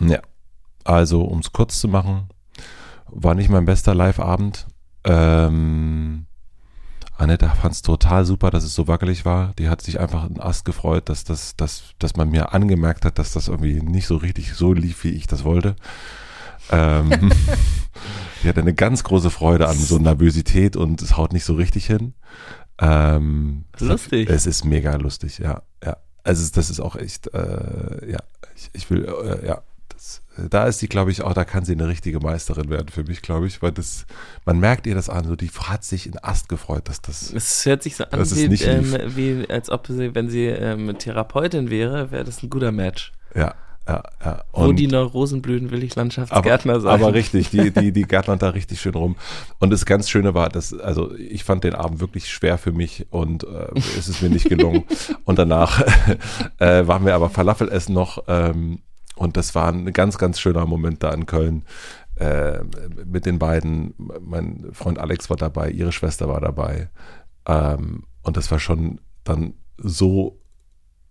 Ja. 0.00 0.20
Also, 0.84 1.22
um 1.22 1.38
es 1.38 1.52
kurz 1.52 1.80
zu 1.80 1.88
machen, 1.88 2.28
war 3.06 3.34
nicht 3.34 3.48
mein 3.48 3.64
bester 3.64 3.94
Live-Abend. 3.94 4.66
Ähm, 5.04 6.26
Annette 7.16 7.48
fand 7.60 7.74
es 7.74 7.82
total 7.82 8.24
super, 8.24 8.50
dass 8.50 8.64
es 8.64 8.74
so 8.74 8.88
wackelig 8.88 9.24
war. 9.24 9.52
Die 9.58 9.68
hat 9.68 9.82
sich 9.82 10.00
einfach 10.00 10.24
einen 10.24 10.40
Ast 10.40 10.64
gefreut, 10.64 11.08
dass, 11.08 11.24
das, 11.24 11.56
dass, 11.56 11.94
dass 11.98 12.16
man 12.16 12.30
mir 12.30 12.52
angemerkt 12.52 13.04
hat, 13.04 13.18
dass 13.18 13.32
das 13.32 13.48
irgendwie 13.48 13.80
nicht 13.80 14.06
so 14.06 14.16
richtig 14.16 14.54
so 14.54 14.72
lief, 14.72 15.04
wie 15.04 15.10
ich 15.10 15.26
das 15.26 15.44
wollte. 15.44 15.76
Ähm, 16.70 17.30
Die 18.42 18.48
hat 18.48 18.58
eine 18.58 18.74
ganz 18.74 19.04
große 19.04 19.30
Freude 19.30 19.68
an 19.68 19.78
so 19.78 19.98
Nervosität 19.98 20.76
und 20.76 21.00
es 21.00 21.16
haut 21.16 21.32
nicht 21.32 21.44
so 21.44 21.54
richtig 21.54 21.86
hin. 21.86 22.14
Ähm, 22.78 23.64
Lustig. 23.78 24.28
Es 24.28 24.46
ist 24.46 24.64
mega 24.64 24.96
lustig, 24.96 25.38
ja, 25.38 25.62
ja. 25.82 25.96
Also 26.24 26.50
das 26.54 26.68
ist 26.70 26.80
auch 26.80 26.96
echt, 26.96 27.32
äh, 27.32 28.10
ja, 28.10 28.18
ich, 28.56 28.70
ich 28.72 28.90
will, 28.90 29.04
äh, 29.04 29.46
ja, 29.46 29.62
da 30.50 30.66
ist 30.66 30.80
sie, 30.80 30.88
glaube 30.88 31.10
ich, 31.10 31.22
auch, 31.22 31.32
da 31.32 31.44
kann 31.44 31.64
sie 31.64 31.72
eine 31.72 31.88
richtige 31.88 32.18
Meisterin 32.18 32.68
werden 32.68 32.88
für 32.88 33.04
mich, 33.04 33.22
glaube 33.22 33.46
ich, 33.46 33.62
weil 33.62 33.72
das, 33.72 34.06
man 34.44 34.58
merkt 34.58 34.86
ihr 34.86 34.94
das 34.94 35.08
an, 35.08 35.26
so 35.26 35.36
die 35.36 35.48
hat 35.50 35.84
sich 35.84 36.06
in 36.06 36.18
Ast 36.18 36.48
gefreut, 36.48 36.88
dass 36.88 37.00
das. 37.00 37.32
Es 37.32 37.64
hört 37.66 37.82
sich 37.82 37.96
so 37.96 38.04
an, 38.04 38.30
wie, 38.30 38.48
nicht 38.48 38.66
ähm, 38.66 38.96
wie 39.14 39.46
als 39.48 39.70
ob 39.70 39.86
sie, 39.86 40.14
wenn 40.14 40.28
sie 40.28 40.46
ähm, 40.46 40.98
Therapeutin 40.98 41.70
wäre, 41.70 42.10
wäre 42.10 42.24
das 42.24 42.42
ein 42.42 42.50
guter 42.50 42.72
Match. 42.72 43.12
Ja, 43.34 43.54
ja, 43.86 44.02
ja. 44.24 44.44
Wo 44.52 44.72
die 44.72 44.86
Neurosenblüten 44.86 45.70
will 45.70 45.84
ich 45.84 45.94
Landschaftsgärtner 45.94 46.80
sein. 46.80 46.92
Aber 46.92 47.12
richtig, 47.12 47.50
die, 47.50 47.70
die, 47.70 47.92
die 47.92 48.02
gärtnern 48.02 48.38
da 48.38 48.50
richtig 48.50 48.80
schön 48.80 48.94
rum. 48.94 49.16
Und 49.58 49.70
das 49.70 49.84
ganz 49.84 50.08
Schöne 50.08 50.32
war, 50.32 50.48
dass, 50.48 50.72
also 50.72 51.14
ich 51.14 51.44
fand 51.44 51.64
den 51.64 51.74
Abend 51.74 52.00
wirklich 52.00 52.30
schwer 52.30 52.56
für 52.56 52.72
mich 52.72 53.06
und 53.10 53.44
äh, 53.44 53.68
es 53.98 54.08
ist 54.08 54.22
mir 54.22 54.30
nicht 54.30 54.48
gelungen. 54.48 54.84
und 55.24 55.38
danach 55.38 55.82
äh, 56.58 56.86
waren 56.86 57.04
wir 57.04 57.14
aber 57.14 57.28
Falafel 57.28 57.68
essen 57.68 57.92
noch 57.92 58.24
ähm, 58.26 58.80
und 59.16 59.36
das 59.36 59.54
war 59.54 59.68
ein 59.72 59.92
ganz, 59.92 60.18
ganz 60.18 60.40
schöner 60.40 60.66
Moment 60.66 61.02
da 61.02 61.12
in 61.12 61.26
Köln. 61.26 61.64
Äh, 62.16 62.60
mit 63.04 63.26
den 63.26 63.38
beiden, 63.40 63.94
mein 64.20 64.68
Freund 64.72 64.98
Alex 64.98 65.30
war 65.30 65.36
dabei, 65.36 65.70
ihre 65.70 65.90
Schwester 65.92 66.28
war 66.28 66.40
dabei. 66.40 66.88
Ähm, 67.46 68.04
und 68.22 68.36
das 68.36 68.50
war 68.50 68.58
schon 68.60 69.00
dann 69.24 69.54
so 69.78 70.38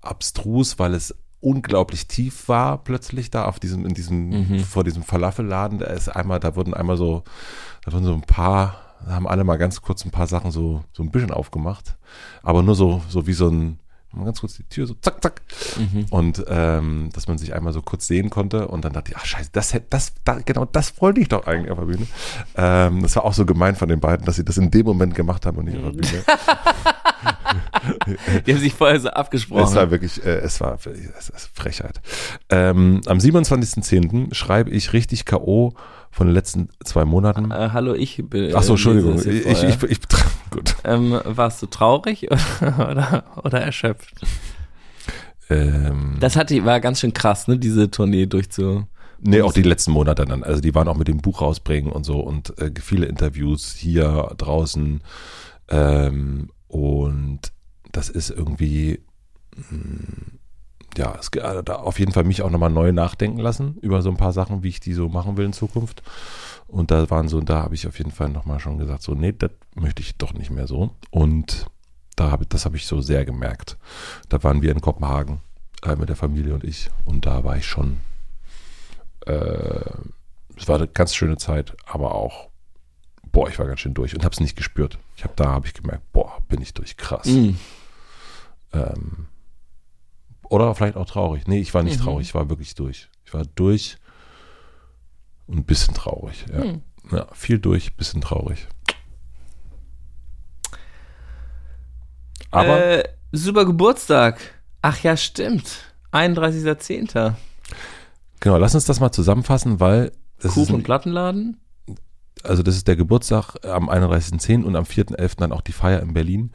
abstrus, 0.02 0.80
weil 0.80 0.94
es 0.94 1.16
unglaublich 1.40 2.08
tief 2.08 2.48
war 2.48 2.84
plötzlich 2.84 3.30
da 3.30 3.46
auf 3.46 3.60
diesem, 3.60 3.86
in 3.86 3.94
diesem, 3.94 4.30
Mhm. 4.30 4.60
vor 4.60 4.84
diesem 4.86 5.04
Falafelladen. 5.04 5.80
Da 5.80 5.88
ist 5.88 6.08
einmal, 6.08 6.40
da 6.40 6.56
wurden 6.56 6.74
einmal 6.74 6.96
so, 6.98 7.24
da 7.84 7.92
wurden 7.92 8.06
so 8.06 8.14
ein 8.14 8.22
paar, 8.22 8.78
da 9.06 9.12
haben 9.12 9.28
alle 9.28 9.44
mal 9.44 9.58
ganz 9.58 9.82
kurz 9.82 10.06
ein 10.06 10.12
paar 10.12 10.28
Sachen 10.28 10.52
so, 10.52 10.84
so 10.94 11.04
ein 11.04 11.12
bisschen 11.12 11.32
aufgemacht. 11.32 11.98
Aber 12.44 12.64
nur 12.64 12.76
so, 12.76 13.02
so 13.10 13.28
wie 13.28 13.34
so 13.34 13.50
ein, 13.50 13.80
mal 14.14 14.26
ganz 14.26 14.40
kurz 14.42 14.56
die 14.56 14.64
Tür 14.64 14.88
so 14.88 14.94
zack, 14.96 15.22
zack. 15.22 15.42
Mhm. 15.78 16.06
Und 16.10 16.44
ähm, 16.48 17.10
dass 17.14 17.28
man 17.28 17.38
sich 17.38 17.54
einmal 17.54 17.74
so 17.74 17.82
kurz 17.82 18.08
sehen 18.08 18.30
konnte 18.30 18.68
und 18.68 18.86
dann 18.86 18.94
dachte 18.94 19.12
ich, 19.12 19.18
ach 19.18 19.26
scheiße, 19.26 19.50
das 19.52 19.74
hätte, 19.74 19.88
das, 19.90 20.14
da, 20.24 20.40
genau, 20.46 20.66
das 20.66 21.00
wollte 21.02 21.22
ich 21.22 21.30
doch 21.30 21.46
eigentlich 21.48 21.72
auf 21.72 21.80
der 21.80 21.86
Bühne. 21.86 22.08
Ähm, 22.56 23.02
das 23.02 23.16
war 23.16 23.26
auch 23.26 23.34
so 23.34 23.46
gemein 23.46 23.76
von 23.76 23.90
den 23.90 24.00
beiden, 24.00 24.26
dass 24.26 24.36
sie 24.36 24.46
das 24.46 24.58
in 24.58 24.72
dem 24.72 24.86
Moment 24.86 25.16
gemacht 25.16 25.46
haben 25.46 25.58
und 25.58 25.66
nicht 25.66 25.78
auf 25.78 25.92
der 25.92 26.02
Bühne. 26.02 26.24
Die 28.46 28.54
haben 28.54 28.60
sich 28.60 28.74
vorher 28.74 29.00
so 29.00 29.08
Es 29.10 29.14
abgesprochen. 29.14 29.76
war 29.76 29.92
wirklich, 29.92 30.24
äh, 30.26 30.38
es 30.40 30.62
war 30.62 30.78
es 30.86 31.30
ist 31.30 31.50
Frechheit. 31.54 32.02
Ähm, 32.50 33.02
am 33.06 33.18
27.10. 33.18 34.34
schreibe 34.34 34.70
ich 34.72 34.94
richtig 34.94 35.26
K.O. 35.26 35.74
von 36.12 36.28
den 36.28 36.34
letzten 36.34 36.70
zwei 36.84 37.06
Monaten. 37.06 37.52
äh, 37.52 37.70
hallo, 37.74 37.94
ich 37.94 38.22
bin. 38.30 38.56
Ach 38.56 38.64
so, 38.64 38.74
Entschuldigung. 38.74 39.16
lese 39.16 39.32
Ich, 39.32 39.46
ich, 39.46 39.64
ich, 39.64 39.84
ich, 39.84 40.00
gut. 40.54 40.76
ähm, 40.84 41.20
warst 41.26 41.62
du 41.62 41.66
traurig 41.68 42.28
oder, 42.32 42.90
oder, 42.92 43.24
oder 43.44 43.62
erschöpft? 43.62 44.14
Ähm, 45.50 46.18
Das 46.20 46.36
hatte, 46.36 46.64
war 46.66 46.80
ganz 46.80 47.00
schön 47.00 47.14
krass, 47.14 47.48
ne, 47.48 47.58
diese 47.58 47.92
Tournee 47.92 48.26
durchzu. 48.26 48.88
nee, 49.20 49.42
auch 49.42 49.54
die 49.54 49.62
letzten 49.64 49.92
Monate 49.92 50.26
dann. 50.26 50.44
Also 50.44 50.62
die 50.62 50.74
waren 50.76 50.88
auch 50.88 50.98
mit 50.98 51.08
dem 51.08 51.18
Buch 51.18 51.42
rausbringen 51.42 51.92
und 51.92 52.04
so 52.06 52.20
und 52.20 52.58
äh, 52.60 52.72
viele 52.80 53.06
Interviews 53.08 53.74
hier 53.76 54.32
draußen. 54.38 55.02
Ähm, 55.70 56.50
und 56.68 57.40
das 57.92 58.10
ist 58.10 58.30
irgendwie, 58.30 59.02
mh, 59.56 60.38
ja, 60.98 61.16
es 61.20 61.32
ge- 61.32 61.42
also 61.42 61.62
da 61.62 61.76
auf 61.76 62.00
jeden 62.00 62.12
Fall 62.12 62.24
mich 62.24 62.42
auch 62.42 62.50
nochmal 62.50 62.70
neu 62.70 62.92
nachdenken 62.92 63.40
lassen 63.40 63.78
über 63.82 64.02
so 64.02 64.10
ein 64.10 64.18
paar 64.18 64.34
Sachen, 64.34 64.64
wie 64.64 64.70
ich 64.70 64.80
die 64.80 64.94
so 64.94 65.10
machen 65.10 65.38
will 65.38 65.46
in 65.46 65.54
Zukunft. 65.54 66.04
Und 66.68 66.92
da 66.92 67.10
waren 67.10 67.28
so, 67.28 67.40
da 67.42 67.62
habe 67.64 67.76
ich 67.76 67.88
auf 67.88 67.98
jeden 67.98 68.12
Fall 68.12 68.30
nochmal 68.30 68.60
schon 68.60 68.78
gesagt, 68.78 69.04
so, 69.04 69.14
nee, 69.14 69.32
das 69.34 69.52
möchte 69.76 70.02
ich 70.02 70.16
doch 70.18 70.34
nicht 70.34 70.50
mehr 70.50 70.68
so. 70.68 70.92
Und 71.12 71.66
da 72.16 72.32
habe 72.32 72.46
das 72.46 72.66
habe 72.66 72.78
ich 72.78 72.86
so 72.86 73.02
sehr 73.02 73.26
gemerkt. 73.26 73.78
Da 74.30 74.42
waren 74.44 74.62
wir 74.62 74.72
in 74.72 74.82
Kopenhagen 74.82 75.40
äh, 75.84 75.96
mit 75.96 76.10
der 76.10 76.16
Familie 76.16 76.54
und 76.54 76.64
ich. 76.64 76.90
Und 77.06 77.26
da 77.26 77.44
war 77.44 77.58
ich 77.58 77.66
schon, 77.66 77.98
äh, 79.26 79.86
es 80.58 80.68
war 80.68 80.76
eine 80.78 80.88
ganz 80.88 81.16
schöne 81.16 81.38
Zeit, 81.38 81.76
aber 81.86 82.16
auch, 82.16 82.50
boah, 83.32 83.50
ich 83.50 83.58
war 83.60 83.66
ganz 83.66 83.80
schön 83.80 83.94
durch 83.94 84.16
und 84.16 84.24
habe 84.24 84.34
es 84.34 84.40
nicht 84.40 84.56
gespürt. 84.56 84.98
Ich 85.18 85.24
habe 85.24 85.34
da 85.36 85.46
habe 85.50 85.68
ich 85.68 85.74
gemerkt, 85.74 86.12
boah, 86.14 86.38
bin 86.48 86.62
ich 86.62 86.74
durch, 86.74 86.98
krass. 86.98 87.26
Mhm. 87.26 87.58
Ähm, 88.74 89.28
oder 90.54 90.76
vielleicht 90.76 90.96
auch 90.98 91.06
traurig. 91.06 91.48
Nee, 91.48 91.60
ich 91.60 91.74
war 91.74 91.84
nicht 91.84 92.00
Mhm. 92.00 92.04
traurig, 92.04 92.28
ich 92.28 92.36
war 92.36 92.50
wirklich 92.50 92.76
durch. 92.76 93.10
Ich 93.26 93.34
war 93.34 93.44
durch 93.56 93.98
und 95.48 95.58
ein 95.58 95.64
bisschen 95.66 95.94
traurig. 95.94 96.46
Ja, 96.52 96.64
Mhm. 96.64 96.82
ja 97.12 97.28
viel 97.34 97.60
durch, 97.60 97.96
bisschen 97.98 98.22
traurig. 98.22 98.68
Aber 102.52 102.84
äh, 102.84 103.04
super 103.32 103.66
Geburtstag. 103.66 104.40
Ach 104.82 105.00
ja, 105.02 105.18
stimmt. 105.18 105.94
31.10. 106.12 107.34
genau, 108.40 108.58
lass 108.58 108.76
uns 108.76 108.86
das 108.86 109.00
mal 109.00 109.12
zusammenfassen, 109.12 109.80
weil 109.80 110.12
Kuchen- 110.40 110.76
und 110.76 110.84
Plattenladen. 110.84 111.60
also 112.44 112.62
das 112.62 112.76
ist 112.76 112.88
der 112.88 112.96
Geburtstag 112.96 113.56
am 113.66 113.90
31.10. 113.90 114.64
und 114.64 114.76
am 114.76 114.84
4.11. 114.86 115.38
dann 115.40 115.52
auch 115.52 115.62
die 115.62 115.72
Feier 115.72 116.02
in 116.02 116.14
Berlin. 116.14 116.52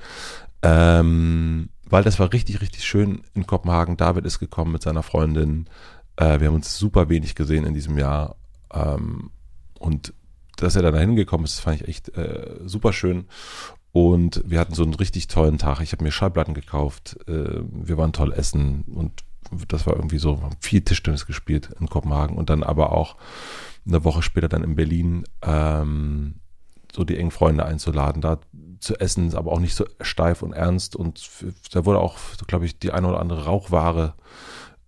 Ähm, 0.62 1.70
weil 1.90 2.04
das 2.04 2.18
war 2.18 2.32
richtig, 2.32 2.60
richtig 2.60 2.84
schön 2.84 3.22
in 3.34 3.46
Kopenhagen. 3.46 3.96
David 3.96 4.24
ist 4.26 4.38
gekommen 4.38 4.72
mit 4.72 4.82
seiner 4.82 5.02
Freundin. 5.02 5.66
Äh, 6.16 6.40
wir 6.40 6.48
haben 6.48 6.54
uns 6.54 6.76
super 6.76 7.08
wenig 7.08 7.34
gesehen 7.34 7.64
in 7.64 7.74
diesem 7.74 7.98
Jahr. 7.98 8.36
Ähm, 8.72 9.30
und 9.78 10.12
dass 10.56 10.76
er 10.76 10.82
dann 10.82 10.94
da 10.94 11.00
hingekommen 11.00 11.44
ist, 11.44 11.60
fand 11.60 11.80
ich 11.80 11.88
echt 11.88 12.16
äh, 12.16 12.56
super 12.64 12.92
schön. 12.92 13.26
Und 13.92 14.42
wir 14.44 14.60
hatten 14.60 14.74
so 14.74 14.82
einen 14.82 14.94
richtig 14.94 15.28
tollen 15.28 15.58
Tag. 15.58 15.80
Ich 15.80 15.92
habe 15.92 16.04
mir 16.04 16.12
Schallplatten 16.12 16.54
gekauft. 16.54 17.18
Äh, 17.26 17.62
wir 17.70 17.96
waren 17.96 18.12
toll 18.12 18.32
essen 18.32 18.84
und 18.94 19.24
das 19.68 19.86
war 19.86 19.96
irgendwie 19.96 20.18
so, 20.18 20.38
wir 20.38 20.44
haben 20.44 20.56
viel 20.60 20.82
Tischtennis 20.82 21.24
gespielt 21.24 21.70
in 21.80 21.88
Kopenhagen 21.88 22.36
und 22.36 22.50
dann 22.50 22.62
aber 22.62 22.92
auch 22.92 23.16
eine 23.86 24.04
Woche 24.04 24.20
später 24.20 24.48
dann 24.48 24.62
in 24.62 24.74
Berlin 24.74 25.24
ähm, 25.42 26.34
so 26.92 27.04
die 27.04 27.16
engen 27.16 27.30
Freunde 27.30 27.64
einzuladen, 27.64 28.20
da 28.20 28.40
zu 28.80 28.96
essen, 28.98 29.34
aber 29.34 29.52
auch 29.52 29.60
nicht 29.60 29.74
so 29.74 29.86
steif 30.00 30.42
und 30.42 30.52
ernst. 30.52 30.96
Und 30.96 31.28
da 31.72 31.84
wurde 31.84 32.00
auch, 32.00 32.18
glaube 32.46 32.66
ich, 32.66 32.78
die 32.78 32.92
eine 32.92 33.08
oder 33.08 33.20
andere 33.20 33.44
Rauchware 33.44 34.14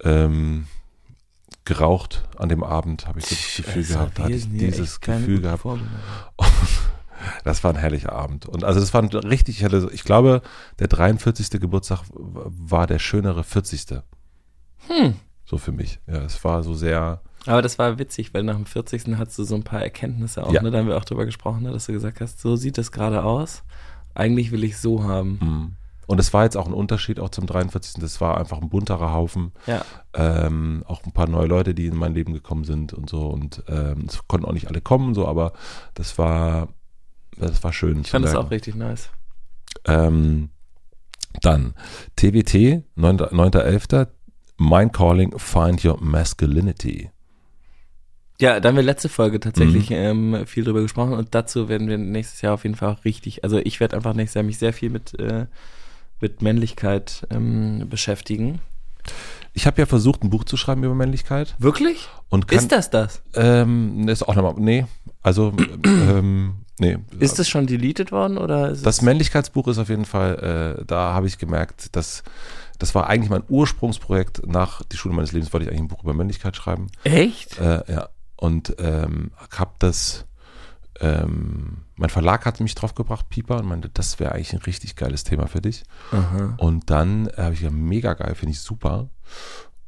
ähm, 0.03 0.67
geraucht 1.65 2.25
an 2.37 2.49
dem 2.49 2.63
Abend, 2.63 3.07
habe 3.07 3.19
ich 3.19 3.27
so 3.27 3.35
das 3.35 3.57
Gefühl 3.57 3.83
Also, 3.83 3.95
gehabt. 3.95 4.19
Da 4.19 4.23
hatte 4.25 4.33
ich 4.33 4.49
dieses 4.49 5.01
Gefühl 5.01 5.41
gehabt. 5.41 5.65
Das 7.45 7.63
war 7.63 7.75
ein 7.75 7.79
herrlicher 7.79 8.13
Abend. 8.13 8.47
Und 8.47 8.65
also 8.65 8.81
das 8.81 8.95
war 8.95 9.03
ein 9.03 9.09
richtig, 9.09 9.59
ich, 9.59 9.65
hatte, 9.65 9.91
ich 9.93 10.05
glaube, 10.05 10.41
der 10.79 10.89
43. 10.89 11.51
Geburtstag 11.61 12.01
war 12.15 12.87
der 12.87 12.99
schönere 12.99 13.45
40. 13.45 14.01
Hm. 14.89 15.15
So 15.45 15.59
für 15.59 15.73
mich. 15.73 16.01
Ja, 16.07 16.23
es 16.23 16.43
war 16.45 16.63
so 16.63 16.73
sehr, 16.75 17.21
Aber 17.47 17.63
das 17.63 17.79
war 17.79 17.99
witzig, 17.99 18.35
weil 18.35 18.43
nach 18.43 18.57
dem 18.57 18.67
40. 18.67 19.17
hattest 19.17 19.39
du 19.39 19.45
so 19.45 19.55
ein 19.55 19.63
paar 19.63 19.83
Erkenntnisse 19.83 20.45
auch, 20.45 20.53
Ja. 20.53 20.63
ne? 20.63 20.71
Da 20.71 20.79
haben 20.79 20.89
wir 20.89 20.97
auch 20.97 21.05
drüber 21.05 21.25
gesprochen, 21.25 21.63
ne? 21.63 21.73
dass 21.73 21.87
du 21.87 21.93
gesagt 21.93 22.21
hast, 22.21 22.41
so 22.41 22.57
sieht 22.57 22.77
das 22.77 22.93
gerade 22.93 23.25
aus. 23.25 23.63
Eigentlich 24.15 24.51
will 24.53 24.65
ich 24.65 24.77
so 24.79 25.05
haben. 25.05 25.39
mm. 25.41 25.77
und 26.07 26.19
es 26.19 26.35
war 26.35 26.45
jetzt 26.45 26.57
auch 26.57 26.67
ein 26.67 26.75
Unterschied 26.75 27.19
auch 27.21 27.31
zum 27.31 27.47
43. 27.47 27.95
Das 28.01 28.21
war 28.21 28.37
einfach 28.39 28.61
ein 28.61 28.69
bunterer 28.69 29.13
Haufen. 29.13 29.53
Ja. 29.67 29.85
ähm, 30.13 30.83
auch 30.87 31.03
ein 31.05 31.13
paar 31.13 31.29
neue 31.29 31.47
Leute, 31.47 31.75
die 31.75 31.87
in 31.87 31.97
mein 31.97 32.13
Leben 32.15 32.33
gekommen 32.33 32.65
sind 32.65 32.93
und 32.93 33.09
so. 33.09 33.29
Und 33.29 33.63
ähm, 33.69 34.07
es 34.09 34.27
konnten 34.27 34.47
auch 34.47 34.53
nicht 34.53 34.69
alle 34.69 34.81
kommen, 34.81 35.15
so, 35.15 35.27
aber 35.27 35.53
das 35.95 36.19
war, 36.19 36.69
das 37.39 37.63
war 37.63 37.73
schön. 37.73 38.01
Ich 38.03 38.11
fand 38.11 38.25
das 38.25 38.35
auch 38.35 38.51
richtig 38.51 38.75
nice. 38.75 39.09
Ähm, 39.87 40.51
dann 41.43 41.75
TWT, 42.17 42.85
9.11. 42.99 43.31
9.11., 43.33 44.09
Mind 44.59 44.93
Calling, 44.93 45.39
Find 45.39 45.83
Your 45.85 45.99
Masculinity. 46.03 47.11
Ja, 48.41 48.59
da 48.59 48.69
haben 48.71 48.77
wir 48.77 48.83
letzte 48.83 49.09
Folge 49.09 49.37
Mhm. 49.37 49.41
tatsächlich 49.43 49.91
ähm, 49.91 50.47
viel 50.47 50.65
drüber 50.65 50.81
gesprochen 50.83 51.13
und 51.13 51.35
dazu 51.35 51.69
werden 51.69 51.89
wir 51.89 51.99
nächstes 51.99 52.41
Jahr 52.41 52.55
auf 52.55 52.65
jeden 52.65 52.75
Fall 52.77 52.89
auch 52.95 53.05
richtig, 53.05 53.45
also 53.45 53.59
ich 53.59 53.81
werde 53.81 53.97
einfach 53.97 54.15
nächstes 54.15 54.35
Jahr 54.35 54.45
mich 54.45 54.59
sehr 54.59 54.73
viel 54.73 54.91
mit, 54.91 55.19
äh, 55.21 55.47
mit 56.21 56.43
Männlichkeit 56.43 57.27
ähm, 57.31 57.87
beschäftigen. 57.89 58.61
Ich 59.53 59.67
habe 59.67 59.81
ja 59.81 59.87
versucht, 59.87 60.23
ein 60.23 60.31
Buch 60.31 60.45
zu 60.45 60.57
schreiben 60.57 60.85
über 60.85 60.95
Männlichkeit 60.95 61.55
Wirklich? 61.59 62.09
und 62.29 62.49
kann, 62.49 62.59
ist 62.59 62.73
das 62.73 62.91
das? 62.91 63.23
ähm, 63.35 64.09
ist 64.09 64.23
auch 64.27 64.35
nochmal, 64.35 64.55
nee, 64.59 64.87
also, 65.23 65.53
ähm, 65.85 66.55
nee. 66.79 66.97
Ist 67.19 67.39
das 67.39 67.49
schon 67.49 67.67
deleted 67.67 68.11
worden 68.13 68.39
oder 68.39 68.75
Das 68.75 69.03
Männlichkeitsbuch 69.03 69.69
ist 69.69 69.79
auf 69.79 69.89
jeden 69.91 70.05
Fall, 70.07 70.77
äh, 70.81 70.85
da 70.87 71.13
habe 71.15 71.27
ich 71.27 71.37
gemerkt, 71.39 71.95
dass 71.97 72.23
das 72.79 72.95
war 72.95 73.09
eigentlich 73.09 73.29
mein 73.29 73.43
Ursprungsprojekt. 73.47 74.47
Nach 74.47 74.83
die 74.85 74.97
Schule 74.97 75.15
meines 75.15 75.33
Lebens 75.33 75.53
wollte 75.53 75.65
ich 75.65 75.71
eigentlich 75.71 75.83
ein 75.83 75.89
Buch 75.89 76.03
über 76.03 76.15
Männlichkeit 76.15 76.57
schreiben. 76.57 76.87
echt? 77.05 77.59
Äh, 77.61 77.83
ja. 77.93 78.09
Und 78.41 78.75
ähm, 78.79 79.31
habe 79.55 79.75
das, 79.81 80.25
ähm, 80.99 81.85
mein 81.97 82.09
Verlag 82.09 82.47
hat 82.47 82.59
mich 82.61 82.75
drauf 82.75 82.95
gebracht, 82.95 83.29
Pieper, 83.29 83.59
und 83.59 83.67
meinte, 83.67 83.91
das 83.91 84.19
wäre 84.19 84.33
eigentlich 84.33 84.55
ein 84.55 84.63
richtig 84.63 84.97
geiles 84.97 85.25
Thema 85.25 85.47
für 85.47 85.61
dich. 85.61 85.85
Aha. 86.11 86.55
Und 86.57 86.89
dann 86.89 87.27
äh, 87.27 87.35
habe 87.37 87.53
ich 87.53 87.61
gesagt, 87.61 87.77
mega 87.77 88.15
geil, 88.15 88.35
finde 88.35 88.53
ich 88.53 88.61
super. 88.61 89.11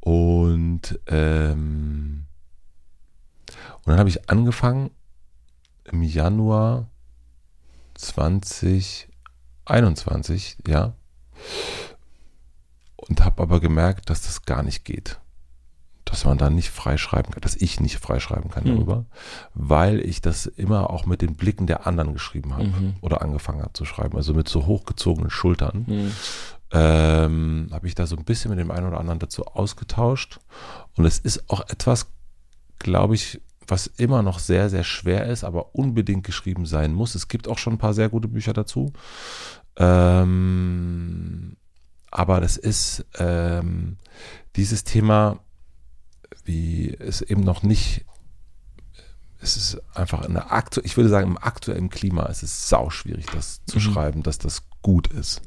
Und, 0.00 1.00
ähm, 1.06 2.26
und 3.48 3.86
dann 3.86 3.98
habe 3.98 4.10
ich 4.10 4.28
angefangen, 4.28 4.90
im 5.84 6.02
Januar 6.02 6.90
2021, 7.94 10.58
ja. 10.66 10.92
Und 12.96 13.24
habe 13.24 13.40
aber 13.40 13.60
gemerkt, 13.60 14.10
dass 14.10 14.20
das 14.20 14.42
gar 14.42 14.62
nicht 14.62 14.84
geht. 14.84 15.21
Dass 16.04 16.24
man 16.24 16.36
da 16.36 16.50
nicht 16.50 16.70
freischreiben 16.70 17.32
kann, 17.32 17.40
dass 17.40 17.54
ich 17.56 17.80
nicht 17.80 17.98
freischreiben 17.98 18.50
kann 18.50 18.64
Hm. 18.64 18.74
darüber, 18.74 19.06
weil 19.54 20.00
ich 20.00 20.20
das 20.20 20.46
immer 20.46 20.90
auch 20.90 21.06
mit 21.06 21.22
den 21.22 21.34
Blicken 21.36 21.66
der 21.66 21.86
anderen 21.86 22.12
geschrieben 22.12 22.54
habe 22.54 22.64
Mhm. 22.66 22.94
oder 23.00 23.22
angefangen 23.22 23.62
habe 23.62 23.72
zu 23.72 23.84
schreiben. 23.84 24.16
Also 24.16 24.34
mit 24.34 24.48
so 24.48 24.66
hochgezogenen 24.66 25.30
Schultern 25.30 25.86
Hm. 25.86 26.12
ähm, 26.72 27.68
habe 27.72 27.86
ich 27.86 27.94
da 27.94 28.06
so 28.06 28.16
ein 28.16 28.24
bisschen 28.24 28.50
mit 28.50 28.58
dem 28.58 28.70
einen 28.70 28.86
oder 28.88 28.98
anderen 28.98 29.20
dazu 29.20 29.44
ausgetauscht. 29.46 30.40
Und 30.96 31.04
es 31.04 31.18
ist 31.18 31.48
auch 31.50 31.60
etwas, 31.68 32.08
glaube 32.78 33.14
ich, 33.14 33.40
was 33.68 33.86
immer 33.86 34.22
noch 34.22 34.40
sehr, 34.40 34.68
sehr 34.70 34.82
schwer 34.84 35.26
ist, 35.26 35.44
aber 35.44 35.74
unbedingt 35.76 36.24
geschrieben 36.24 36.66
sein 36.66 36.92
muss. 36.92 37.14
Es 37.14 37.28
gibt 37.28 37.46
auch 37.46 37.58
schon 37.58 37.74
ein 37.74 37.78
paar 37.78 37.94
sehr 37.94 38.08
gute 38.08 38.26
Bücher 38.28 38.52
dazu. 38.52 38.92
Ähm, 39.76 41.56
aber 42.10 42.40
das 42.40 42.56
ist 42.56 43.04
ähm, 43.18 43.96
dieses 44.56 44.84
Thema, 44.84 45.38
wie 46.44 46.94
es 46.98 47.20
eben 47.22 47.42
noch 47.42 47.62
nicht, 47.62 48.04
es 49.40 49.56
ist 49.56 49.82
einfach 49.96 50.24
in 50.24 50.34
der 50.34 50.52
aktu 50.52 50.80
ich 50.84 50.96
würde 50.96 51.10
sagen, 51.10 51.30
im 51.32 51.38
aktuellen 51.38 51.90
Klima 51.90 52.26
ist 52.26 52.42
es 52.42 52.68
sau 52.68 52.90
schwierig, 52.90 53.26
das 53.32 53.64
zu 53.66 53.78
Mhm. 53.78 53.80
schreiben, 53.82 54.22
dass 54.22 54.38
das 54.38 54.62
gut 54.82 55.08
ist 55.08 55.42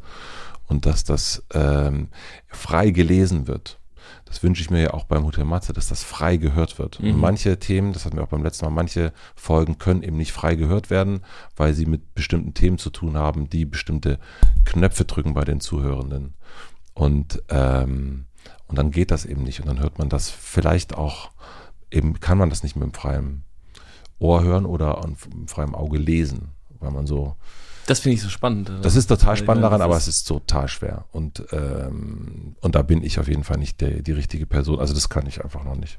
und 0.68 0.86
dass 0.86 1.04
das 1.04 1.44
ähm, 1.54 2.10
frei 2.48 2.90
gelesen 2.92 3.48
wird. 3.48 3.80
Das 4.26 4.44
wünsche 4.44 4.62
ich 4.62 4.70
mir 4.70 4.82
ja 4.82 4.94
auch 4.94 5.06
beim 5.06 5.24
Hotel 5.24 5.46
Matze, 5.46 5.72
dass 5.72 5.88
das 5.88 6.04
frei 6.04 6.38
gehört 6.38 6.78
wird. 6.80 7.00
Mhm. 7.02 7.20
manche 7.20 7.58
Themen, 7.60 7.94
das 7.94 8.06
hatten 8.06 8.18
wir 8.18 8.24
auch 8.24 8.30
beim 8.30 8.44
letzten 8.44 8.66
Mal, 8.66 8.72
manche 8.72 9.14
Folgen 9.36 9.78
können 9.78 10.04
eben 10.04 10.18
nicht 10.18 10.32
frei 10.34 10.56
gehört 10.56 10.90
werden, 10.90 11.22
weil 11.56 11.74
sie 11.74 11.86
mit 11.86 12.14
bestimmten 12.16 12.54
Themen 12.54 12.78
zu 12.78 12.90
tun 12.90 13.18
haben, 13.18 13.50
die 13.50 13.66
bestimmte 13.66 14.20
Knöpfe 14.66 15.06
drücken 15.06 15.34
bei 15.34 15.44
den 15.46 15.60
Zuhörenden. 15.62 16.34
Und, 16.94 17.42
ähm, 17.50 18.26
und 18.68 18.78
dann 18.78 18.92
geht 18.92 19.12
das 19.12 19.26
eben 19.26 19.44
nicht. 19.44 19.60
Und 19.60 19.68
dann 19.68 19.80
hört 19.80 20.00
man 20.00 20.10
das 20.10 20.30
vielleicht 20.30 20.96
auch, 20.96 21.32
eben 21.92 22.20
kann 22.20 22.38
man 22.38 22.50
das 22.50 22.64
nicht 22.64 22.76
mit 22.76 22.84
dem 22.84 22.94
freien 22.94 23.44
Ohr 24.20 24.44
hören 24.44 24.66
oder 24.66 25.02
dem 25.32 25.48
freien 25.48 25.76
Auge 25.76 25.98
lesen, 25.98 26.50
weil 26.80 26.92
man 26.92 27.06
so 27.06 27.36
Das 27.88 28.00
finde 28.00 28.16
ich 28.16 28.22
so 28.22 28.30
spannend. 28.30 28.72
das 28.82 28.96
ist 28.96 29.08
total 29.08 29.36
spannend 29.38 29.64
daran, 29.64 29.82
aber 29.82 29.98
es 29.98 30.08
ist 30.08 30.24
total 30.26 30.68
schwer. 30.68 31.06
Und, 31.12 31.46
ähm, 31.52 32.56
und 32.62 32.76
da 32.76 32.82
bin 32.82 33.04
ich 33.04 33.20
auf 33.20 33.28
jeden 33.28 33.44
Fall 33.44 33.58
nicht 33.58 33.82
der, 33.82 34.02
die 34.02 34.14
richtige 34.14 34.46
Person. 34.46 34.80
Also 34.80 34.94
das 34.94 35.10
kann 35.10 35.28
ich 35.28 35.44
einfach 35.44 35.64
noch 35.64 35.76
nicht. 35.76 35.98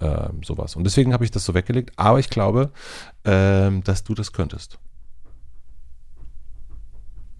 Ähm, 0.00 0.42
sowas. 0.44 0.76
Und 0.76 0.84
deswegen 0.84 1.12
habe 1.12 1.24
ich 1.24 1.30
das 1.32 1.44
so 1.44 1.54
weggelegt. 1.54 1.92
Aber 1.96 2.20
ich 2.20 2.30
glaube, 2.30 2.70
ähm, 3.24 3.82
dass 3.82 4.04
du 4.04 4.14
das 4.14 4.32
könntest. 4.32 4.78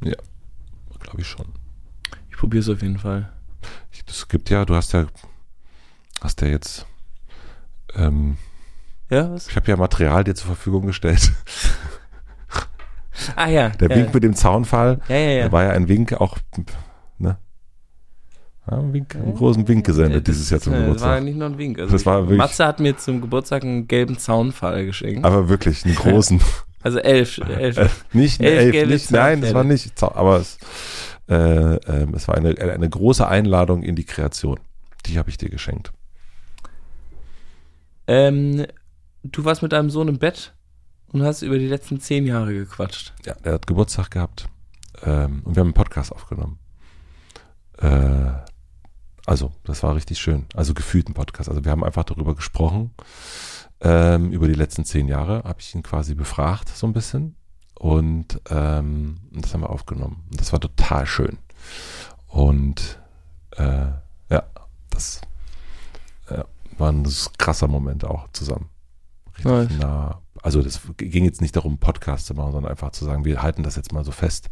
Ja, 0.02 0.16
glaube 1.00 1.20
ich 1.20 1.26
schon. 1.26 1.46
Ich 2.30 2.36
probiere 2.36 2.60
es 2.62 2.68
auf 2.68 2.82
jeden 2.82 2.98
Fall. 2.98 3.32
Es 4.08 4.26
gibt 4.28 4.48
ja, 4.50 4.64
du 4.64 4.74
hast 4.74 4.92
ja, 4.94 5.06
hast 6.22 6.40
ja 6.40 6.48
jetzt, 6.48 6.86
ähm, 7.94 8.36
Ja, 9.10 9.30
was? 9.30 9.48
ich 9.48 9.56
habe 9.56 9.68
ja 9.70 9.76
Material 9.76 10.24
dir 10.24 10.34
zur 10.34 10.46
Verfügung 10.46 10.86
gestellt. 10.86 11.32
Ah 13.34 13.48
ja. 13.48 13.70
Der 13.70 13.90
ja. 13.90 13.96
Wink 13.96 14.14
mit 14.14 14.22
dem 14.22 14.34
Zaunfall, 14.34 15.00
Ja, 15.08 15.16
ja, 15.16 15.30
ja. 15.30 15.44
da 15.46 15.52
war 15.52 15.64
ja 15.64 15.70
ein 15.70 15.88
Wink 15.88 16.12
auch, 16.20 16.38
ne? 17.18 17.36
Ja, 18.70 18.78
ein 18.78 18.92
Wink, 18.92 19.16
einen 19.16 19.34
großen 19.34 19.66
Wink 19.66 19.84
gesendet 19.86 20.28
Das 20.28 20.36
dieses 20.36 20.50
Jahr 20.50 20.60
zum 20.60 20.72
äh, 20.72 20.76
Das 20.76 20.84
war 20.86 20.92
Geburtstag. 20.92 21.22
nicht 21.24 21.36
nur 21.36 21.48
ein 21.48 21.58
Wink. 21.58 21.78
Also 21.80 21.92
Das 21.92 22.06
war 22.06 22.20
wirklich- 22.22 22.38
Matze 22.38 22.64
hat 22.64 22.78
mir 22.78 22.96
zum 22.96 23.20
Geburtstag 23.20 23.64
einen 23.64 23.88
gelben 23.88 24.18
Zaunfall 24.18 24.86
geschenkt. 24.86 25.24
Aber 25.24 25.48
wirklich, 25.48 25.84
einen 25.84 25.94
großen. 25.96 26.40
Also 26.82 26.98
elf. 27.00 27.38
elf. 27.48 28.04
Nicht 28.12 28.40
Elf 28.40 28.60
Elf, 28.60 28.72
gelbe 28.72 28.92
nicht, 28.92 29.10
nein, 29.10 29.40
das 29.40 29.52
war 29.52 29.64
nicht, 29.64 30.00
aber 30.00 30.36
es, 30.36 30.58
äh, 31.28 31.74
ähm, 31.74 32.14
es 32.14 32.26
war 32.28 32.36
eine, 32.36 32.58
eine 32.58 32.88
große 32.88 33.26
Einladung 33.26 33.82
in 33.82 33.96
die 33.96 34.04
Kreation. 34.04 34.58
Die 35.06 35.18
habe 35.18 35.30
ich 35.30 35.36
dir 35.36 35.50
geschenkt. 35.50 35.92
Ähm, 38.06 38.66
du 39.22 39.44
warst 39.44 39.62
mit 39.62 39.72
deinem 39.72 39.90
Sohn 39.90 40.08
im 40.08 40.18
Bett 40.18 40.54
und 41.12 41.22
hast 41.22 41.42
über 41.42 41.58
die 41.58 41.68
letzten 41.68 42.00
zehn 42.00 42.26
Jahre 42.26 42.54
gequatscht. 42.54 43.12
Ja, 43.24 43.34
der 43.34 43.54
hat 43.54 43.66
Geburtstag 43.66 44.10
gehabt 44.10 44.48
ähm, 45.02 45.42
und 45.44 45.54
wir 45.54 45.60
haben 45.60 45.68
einen 45.68 45.74
Podcast 45.74 46.12
aufgenommen. 46.12 46.58
Äh, 47.78 48.32
also, 49.26 49.52
das 49.64 49.82
war 49.82 49.94
richtig 49.94 50.18
schön. 50.18 50.46
Also 50.54 50.72
gefühlt 50.72 51.08
ein 51.08 51.14
Podcast. 51.14 51.50
Also 51.50 51.62
wir 51.62 51.70
haben 51.70 51.84
einfach 51.84 52.04
darüber 52.04 52.34
gesprochen. 52.34 52.92
Ähm, 53.80 54.32
über 54.32 54.48
die 54.48 54.54
letzten 54.54 54.86
zehn 54.86 55.06
Jahre 55.06 55.44
habe 55.44 55.60
ich 55.60 55.74
ihn 55.74 55.82
quasi 55.82 56.14
befragt, 56.14 56.70
so 56.70 56.86
ein 56.86 56.94
bisschen. 56.94 57.36
Und 57.78 58.40
ähm, 58.50 59.18
das 59.30 59.54
haben 59.54 59.60
wir 59.60 59.70
aufgenommen. 59.70 60.24
Und 60.30 60.40
das 60.40 60.52
war 60.52 60.60
total 60.60 61.06
schön. 61.06 61.38
Und 62.26 62.98
äh, 63.56 63.86
ja, 64.30 64.42
das 64.90 65.20
ja, 66.30 66.44
war 66.76 66.90
ein 66.92 67.06
krasser 67.38 67.68
Moment 67.68 68.04
auch 68.04 68.28
zusammen. 68.32 68.68
Richtig 69.36 69.52
Nice. 69.52 69.78
nah. 69.78 70.20
Also 70.42 70.62
das 70.62 70.80
ging 70.96 71.24
jetzt 71.24 71.40
nicht 71.40 71.56
darum, 71.56 71.78
Podcast 71.78 72.26
zu 72.26 72.34
machen, 72.34 72.52
sondern 72.52 72.70
einfach 72.70 72.90
zu 72.90 73.04
sagen, 73.04 73.24
wir 73.24 73.42
halten 73.42 73.62
das 73.64 73.74
jetzt 73.76 73.92
mal 73.92 74.04
so 74.04 74.12
fest, 74.12 74.48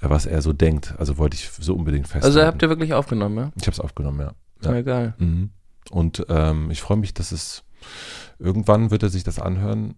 äh, 0.00 0.08
was 0.10 0.26
er 0.26 0.42
so 0.42 0.52
denkt. 0.52 0.94
Also 0.98 1.18
wollte 1.18 1.36
ich 1.36 1.50
so 1.50 1.74
unbedingt 1.74 2.06
festhalten. 2.08 2.36
Also 2.38 2.46
habt 2.46 2.62
ihr 2.62 2.68
wirklich 2.68 2.94
aufgenommen, 2.94 3.36
ja? 3.36 3.50
ich 3.56 3.62
habe 3.62 3.72
es 3.72 3.80
aufgenommen, 3.80 4.20
ja. 4.20 4.32
Ja, 4.62 4.74
Ja. 4.74 4.82
geil. 4.82 5.14
Mhm. 5.18 5.50
Und 5.90 6.24
ähm, 6.28 6.70
ich 6.70 6.80
freue 6.80 6.96
mich, 6.96 7.14
dass 7.14 7.32
es 7.32 7.62
irgendwann 8.38 8.90
wird 8.90 9.02
er 9.02 9.08
sich 9.10 9.24
das 9.24 9.38
anhören. 9.38 9.94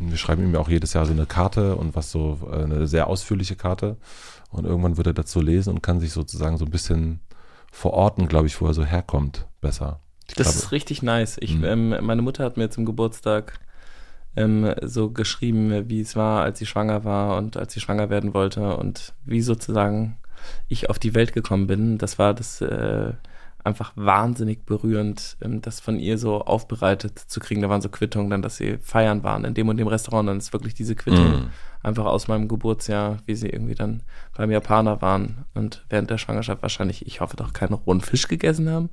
Wir 0.00 0.16
schreiben 0.16 0.42
ihm 0.44 0.54
ja 0.54 0.60
auch 0.60 0.68
jedes 0.68 0.92
Jahr 0.94 1.06
so 1.06 1.12
eine 1.12 1.26
Karte 1.26 1.76
und 1.76 1.94
was 1.94 2.10
so 2.10 2.38
äh, 2.50 2.62
eine 2.64 2.86
sehr 2.86 3.06
ausführliche 3.06 3.56
Karte. 3.56 3.96
Und 4.50 4.64
irgendwann 4.64 4.96
wird 4.96 5.06
er 5.06 5.12
dazu 5.14 5.40
lesen 5.40 5.70
und 5.74 5.82
kann 5.82 6.00
sich 6.00 6.12
sozusagen 6.12 6.56
so 6.56 6.64
ein 6.64 6.70
bisschen 6.70 7.20
verorten, 7.70 8.26
glaube 8.26 8.46
ich, 8.48 8.60
wo 8.60 8.66
er 8.66 8.74
so 8.74 8.84
herkommt, 8.84 9.46
besser. 9.60 10.00
Ich 10.28 10.34
Das 10.34 10.46
glaube, 10.48 10.58
ist 10.58 10.72
richtig 10.72 11.02
nice. 11.02 11.36
Ich, 11.40 11.56
Mhm. 11.56 11.64
ähm, 11.64 11.96
meine 12.00 12.22
Mutter 12.22 12.44
hat 12.44 12.56
mir 12.56 12.70
zum 12.70 12.84
Geburtstag 12.84 13.60
ähm, 14.36 14.74
so 14.82 15.10
geschrieben, 15.10 15.88
wie 15.88 16.00
es 16.00 16.16
war, 16.16 16.42
als 16.42 16.58
sie 16.58 16.66
schwanger 16.66 17.04
war 17.04 17.36
und 17.36 17.56
als 17.56 17.72
sie 17.74 17.80
schwanger 17.80 18.10
werden 18.10 18.32
wollte 18.34 18.76
und 18.76 19.12
wie 19.24 19.40
sozusagen 19.42 20.16
ich 20.68 20.88
auf 20.88 20.98
die 20.98 21.14
Welt 21.14 21.32
gekommen 21.32 21.66
bin. 21.66 21.98
Das 21.98 22.18
war 22.18 22.32
das 22.34 22.60
äh, 22.60 23.12
einfach 23.64 23.92
wahnsinnig 23.96 24.64
berührend, 24.64 25.36
ähm, 25.42 25.60
das 25.62 25.80
von 25.80 25.98
ihr 25.98 26.18
so 26.18 26.42
aufbereitet 26.42 27.18
zu 27.18 27.40
kriegen. 27.40 27.60
Da 27.62 27.68
waren 27.68 27.80
so 27.82 27.88
Quittungen 27.88 28.30
dann, 28.30 28.42
dass 28.42 28.56
sie 28.56 28.78
feiern 28.78 29.22
waren 29.22 29.44
in 29.44 29.54
dem 29.54 29.68
und 29.68 29.76
dem 29.76 29.86
Restaurant. 29.88 30.28
Dann 30.28 30.38
ist 30.38 30.52
wirklich 30.52 30.74
diese 30.74 30.94
Quittung 30.94 31.30
Mhm. 31.30 31.50
einfach 31.82 32.04
aus 32.06 32.28
meinem 32.28 32.48
Geburtsjahr, 32.48 33.18
wie 33.26 33.34
sie 33.34 33.48
irgendwie 33.48 33.74
dann 33.74 34.02
beim 34.36 34.50
Japaner 34.50 35.02
waren 35.02 35.44
und 35.54 35.84
während 35.90 36.10
der 36.10 36.18
Schwangerschaft 36.18 36.62
wahrscheinlich, 36.62 37.06
ich 37.06 37.20
hoffe 37.20 37.36
doch, 37.36 37.52
keinen 37.52 37.74
rohen 37.74 38.00
Fisch 38.00 38.28
gegessen 38.28 38.68
haben. 38.70 38.90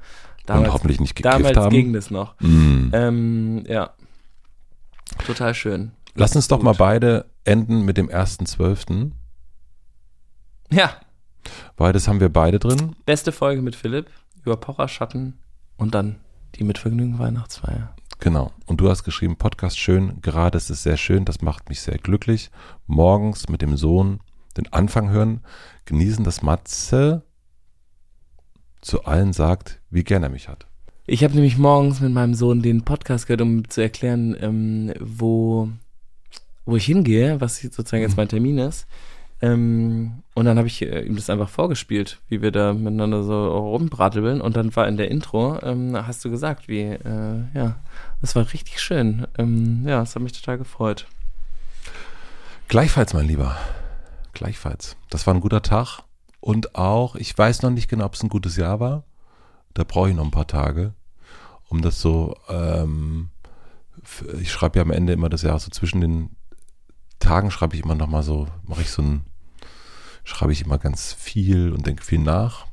und 0.50 0.72
hoffentlich 0.72 1.00
nicht 1.02 1.16
gekifft 1.16 1.34
Damals 1.36 1.58
haben. 1.58 1.70
ging 1.72 1.92
das 1.94 2.10
noch. 2.12 2.40
Mhm. 2.40 2.90
Ähm, 2.94 3.64
ja. 3.68 3.92
Total 5.26 5.54
schön. 5.54 5.92
Lass 6.16 6.36
uns 6.36 6.48
doch 6.48 6.58
Gut. 6.58 6.66
mal 6.66 6.74
beide 6.74 7.26
enden 7.44 7.84
mit 7.86 7.98
dem 7.98 8.10
1.12., 8.10 9.12
Ja, 10.72 10.92
weil 11.78 11.94
das 11.94 12.08
haben 12.08 12.20
wir 12.20 12.30
beide 12.30 12.60
drin. 12.60 12.96
beste 13.06 13.32
Folge 13.32 13.62
mit 13.62 13.76
Philipp 13.76 14.08
über 14.48 14.58
Pocherschatten 14.58 15.38
und 15.78 15.94
dann 15.94 16.16
die 16.56 16.64
mit 16.64 16.78
Vergnügen 16.78 17.20
Weihnachtsfeier. 17.20 17.94
Genau. 18.20 18.52
Und 18.66 18.82
du 18.82 18.90
hast 18.90 19.04
geschrieben, 19.04 19.36
Podcast 19.36 19.78
schön, 19.78 20.22
gerade 20.22 20.58
ist 20.58 20.70
es 20.70 20.84
sehr 20.84 20.98
schön, 20.98 21.26
das 21.26 21.42
macht 21.42 21.70
mich 21.70 21.82
sehr 21.82 21.98
glücklich. 21.98 22.50
Morgens 22.88 23.48
mit 23.48 23.62
dem 23.62 23.78
Sohn 23.78 24.22
den 24.58 24.72
Anfang 24.74 25.10
hören, 25.10 25.42
genießen, 25.86 26.24
dass 26.24 26.42
Matze 26.42 27.24
zu 28.82 29.06
allen 29.06 29.34
sagt, 29.34 29.82
wie 29.90 30.04
gern 30.04 30.24
er 30.24 30.30
mich 30.30 30.48
hat. 30.48 30.66
Ich 31.06 31.24
habe 31.24 31.36
nämlich 31.36 31.58
morgens 31.58 32.02
mit 32.02 32.12
meinem 32.12 32.34
Sohn 32.34 32.62
den 32.62 32.84
Podcast 32.84 33.28
gehört, 33.28 33.42
um 33.42 33.70
zu 33.70 33.82
erklären, 33.82 34.36
ähm, 34.42 34.94
wo, 35.00 35.70
wo 36.66 36.76
ich 36.76 36.86
hingehe, 36.86 37.40
was 37.40 37.60
sozusagen 37.60 38.02
jetzt 38.02 38.18
mein 38.18 38.30
Termin 38.30 38.58
ist. 38.58 38.88
Ähm, 39.42 40.24
und 40.34 40.46
dann 40.46 40.58
habe 40.58 40.68
ich 40.68 40.82
äh, 40.82 41.02
ihm 41.02 41.16
das 41.16 41.30
einfach 41.30 41.50
vorgespielt, 41.50 42.20
wie 42.28 42.42
wir 42.42 42.52
da 42.52 42.74
miteinander 42.74 43.24
so 43.24 43.48
rumbrateln. 43.48 44.42
Und 44.42 44.56
dann 44.56 44.76
war 44.76 44.88
in 44.88 44.98
der 44.98 45.12
Intro, 45.12 45.60
ähm, 45.62 45.96
hast 45.96 46.26
du 46.26 46.30
gesagt, 46.30 46.68
wie, 46.68 46.82
äh, 46.82 47.44
ja, 47.54 47.76
das 48.22 48.36
war 48.36 48.52
richtig 48.52 48.80
schön. 48.80 49.28
Ähm, 49.38 49.84
ja, 49.86 50.00
das 50.00 50.16
hat 50.16 50.24
mich 50.24 50.34
total 50.34 50.58
gefreut. 50.58 51.08
Gleichfalls, 52.68 53.14
mein 53.14 53.28
Lieber. 53.28 53.56
Gleichfalls. 54.34 54.98
Das 55.10 55.28
war 55.28 55.34
ein 55.34 55.42
guter 55.42 55.62
Tag. 55.62 56.02
Und 56.40 56.76
auch, 56.76 57.16
ich 57.16 57.38
weiß 57.38 57.62
noch 57.62 57.72
nicht 57.72 57.90
genau, 57.90 58.06
ob 58.06 58.14
es 58.14 58.24
ein 58.24 58.30
gutes 58.30 58.56
Jahr 58.58 58.80
war. 58.80 59.04
Da 59.74 59.84
brauche 59.84 60.10
ich 60.10 60.16
noch 60.16 60.26
ein 60.26 60.32
paar 60.32 60.48
Tage, 60.48 60.94
um 61.68 61.82
das 61.82 62.02
so, 62.02 62.36
ähm, 62.50 63.30
ich 64.40 64.52
schreibe 64.52 64.80
ja 64.80 64.84
am 64.84 64.92
Ende 64.92 65.14
immer 65.14 65.30
das 65.30 65.44
Jahr 65.44 65.60
so 65.60 65.70
zwischen 65.70 66.02
den 66.02 66.37
Tagen 67.20 67.52
schreibe 67.52 67.76
ich 67.76 67.84
immer 67.84 67.96
noch 67.96 68.08
mal 68.08 68.24
so, 68.24 68.48
mache 68.64 68.82
ich 68.82 68.90
so 68.92 69.02
ein, 69.02 69.22
schreibe 70.24 70.52
ich 70.54 70.64
immer 70.64 70.78
ganz 70.78 71.14
viel 71.14 71.72
und 71.72 71.86
denke 71.88 72.04
viel 72.04 72.20
nach. 72.20 72.66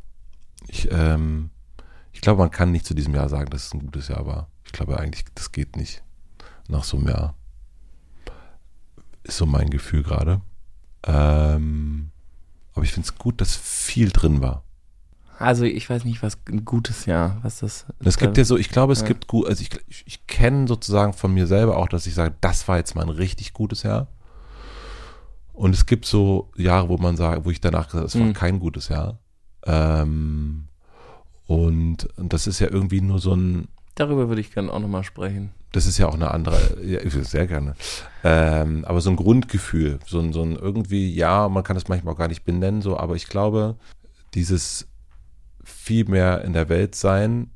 Ich, 0.69 0.91
ähm, 0.91 1.51
ich 2.13 2.21
glaube, 2.21 2.41
man 2.41 2.51
kann 2.51 2.73
nicht 2.73 2.87
zu 2.87 2.95
diesem 2.95 3.15
Jahr 3.15 3.29
sagen, 3.29 3.51
dass 3.51 3.67
es 3.67 3.75
ein 3.75 3.81
gutes 3.81 4.09
Jahr 4.09 4.27
war. 4.27 4.49
Ich 4.65 4.73
glaube 4.73 4.99
eigentlich, 4.99 5.25
das 5.35 5.53
geht 5.53 5.77
nicht 5.77 6.03
nach 6.69 6.85
so 6.85 6.97
einem 6.97 7.09
Jahr. 7.09 7.35
ist 9.23 9.37
so 9.39 9.47
mein 9.47 9.71
Gefühl 9.71 10.03
gerade. 10.03 10.41
Ähm, 11.03 12.11
aber 12.75 12.85
ich 12.85 12.93
finde 12.93 13.09
es 13.09 13.17
gut, 13.19 13.41
dass 13.41 13.57
viel 13.57 14.11
drin 14.11 14.41
war. 14.41 14.63
Also 15.39 15.65
ich 15.65 15.89
weiß 15.91 16.05
nicht, 16.05 16.23
was 16.23 16.39
ein 16.49 16.65
gutes 16.65 17.07
Jahr, 17.07 17.39
was 17.43 17.59
das. 17.59 17.87
Es 18.01 18.19
gibt 18.19 18.37
ja 18.39 18.45
so, 18.45 18.57
ich 18.57 18.69
glaube, 18.69 18.93
es 18.93 19.01
Ja. 19.01 19.07
gibt 19.07 19.27
gut, 19.27 19.47
also 19.49 19.63
ich, 19.63 19.71
ich, 19.89 20.05
ich 20.07 20.27
kenne 20.27 20.69
sozusagen 20.69 21.13
von 21.13 21.35
mir 21.35 21.47
selber 21.47 21.77
auch, 21.77 21.89
dass 21.89 22.07
ich 22.07 22.15
sage, 22.15 22.35
das 22.41 22.69
war 22.69 22.77
jetzt 22.77 22.95
mal 22.95 23.03
ein 23.03 23.09
richtig 23.09 23.53
gutes 23.53 23.83
Jahr. 23.83 24.07
Und 25.55 25.75
es 25.75 25.87
gibt 25.87 26.05
so 26.05 26.51
Jahre, 26.57 26.89
wo 26.91 26.99
man 26.99 27.17
sagt, 27.17 27.45
wo 27.47 27.51
ich 27.51 27.61
danach 27.61 27.87
gesagt 27.87 27.95
habe, 28.01 28.07
es 28.09 28.19
war 28.19 28.27
Mhm. 28.27 28.33
kein 28.35 28.59
gutes 28.61 28.89
Jahr. 28.89 29.19
Ähm, 29.65 30.67
und, 31.47 32.05
und 32.19 32.33
das 32.33 32.47
ist 32.47 32.59
ja 32.59 32.69
irgendwie 32.71 33.01
nur 33.01 33.19
so 33.19 33.35
ein, 33.35 33.69
Darüber 33.95 34.29
würde 34.29 34.41
ich 34.41 34.53
gerne 34.53 34.73
auch 34.73 34.81
nochmal 34.81 35.05
sprechen. 35.05 35.53
das 35.71 35.87
ist 35.87 35.99
ja 35.99 36.09
auch 36.09 36.15
eine 36.15 36.33
andere, 36.33 36.59
ja, 36.85 37.01
ich 37.01 37.13
sehr 37.29 37.47
gerne. 37.47 37.77
Ähm, 38.25 38.85
aber 38.85 39.01
so 39.01 39.11
ein 39.11 39.15
Grundgefühl, 39.17 40.01
so 40.07 40.19
ein, 40.19 40.33
so 40.33 40.43
ein 40.43 40.57
irgendwie, 40.57 41.15
ja, 41.15 41.49
man 41.49 41.63
kann 41.63 41.77
es 41.77 41.87
manchmal 41.89 42.15
auch 42.15 42.19
gar 42.19 42.27
nicht 42.29 42.45
benennen, 42.45 42.83
so, 42.83 42.97
aber 42.99 43.15
ich 43.15 43.29
glaube, 43.29 43.77
dieses 44.35 44.89
viel 45.63 46.07
mehr 46.07 46.43
in 46.45 46.53
der 46.55 46.69
Welt 46.69 46.97
sein, 46.97 47.51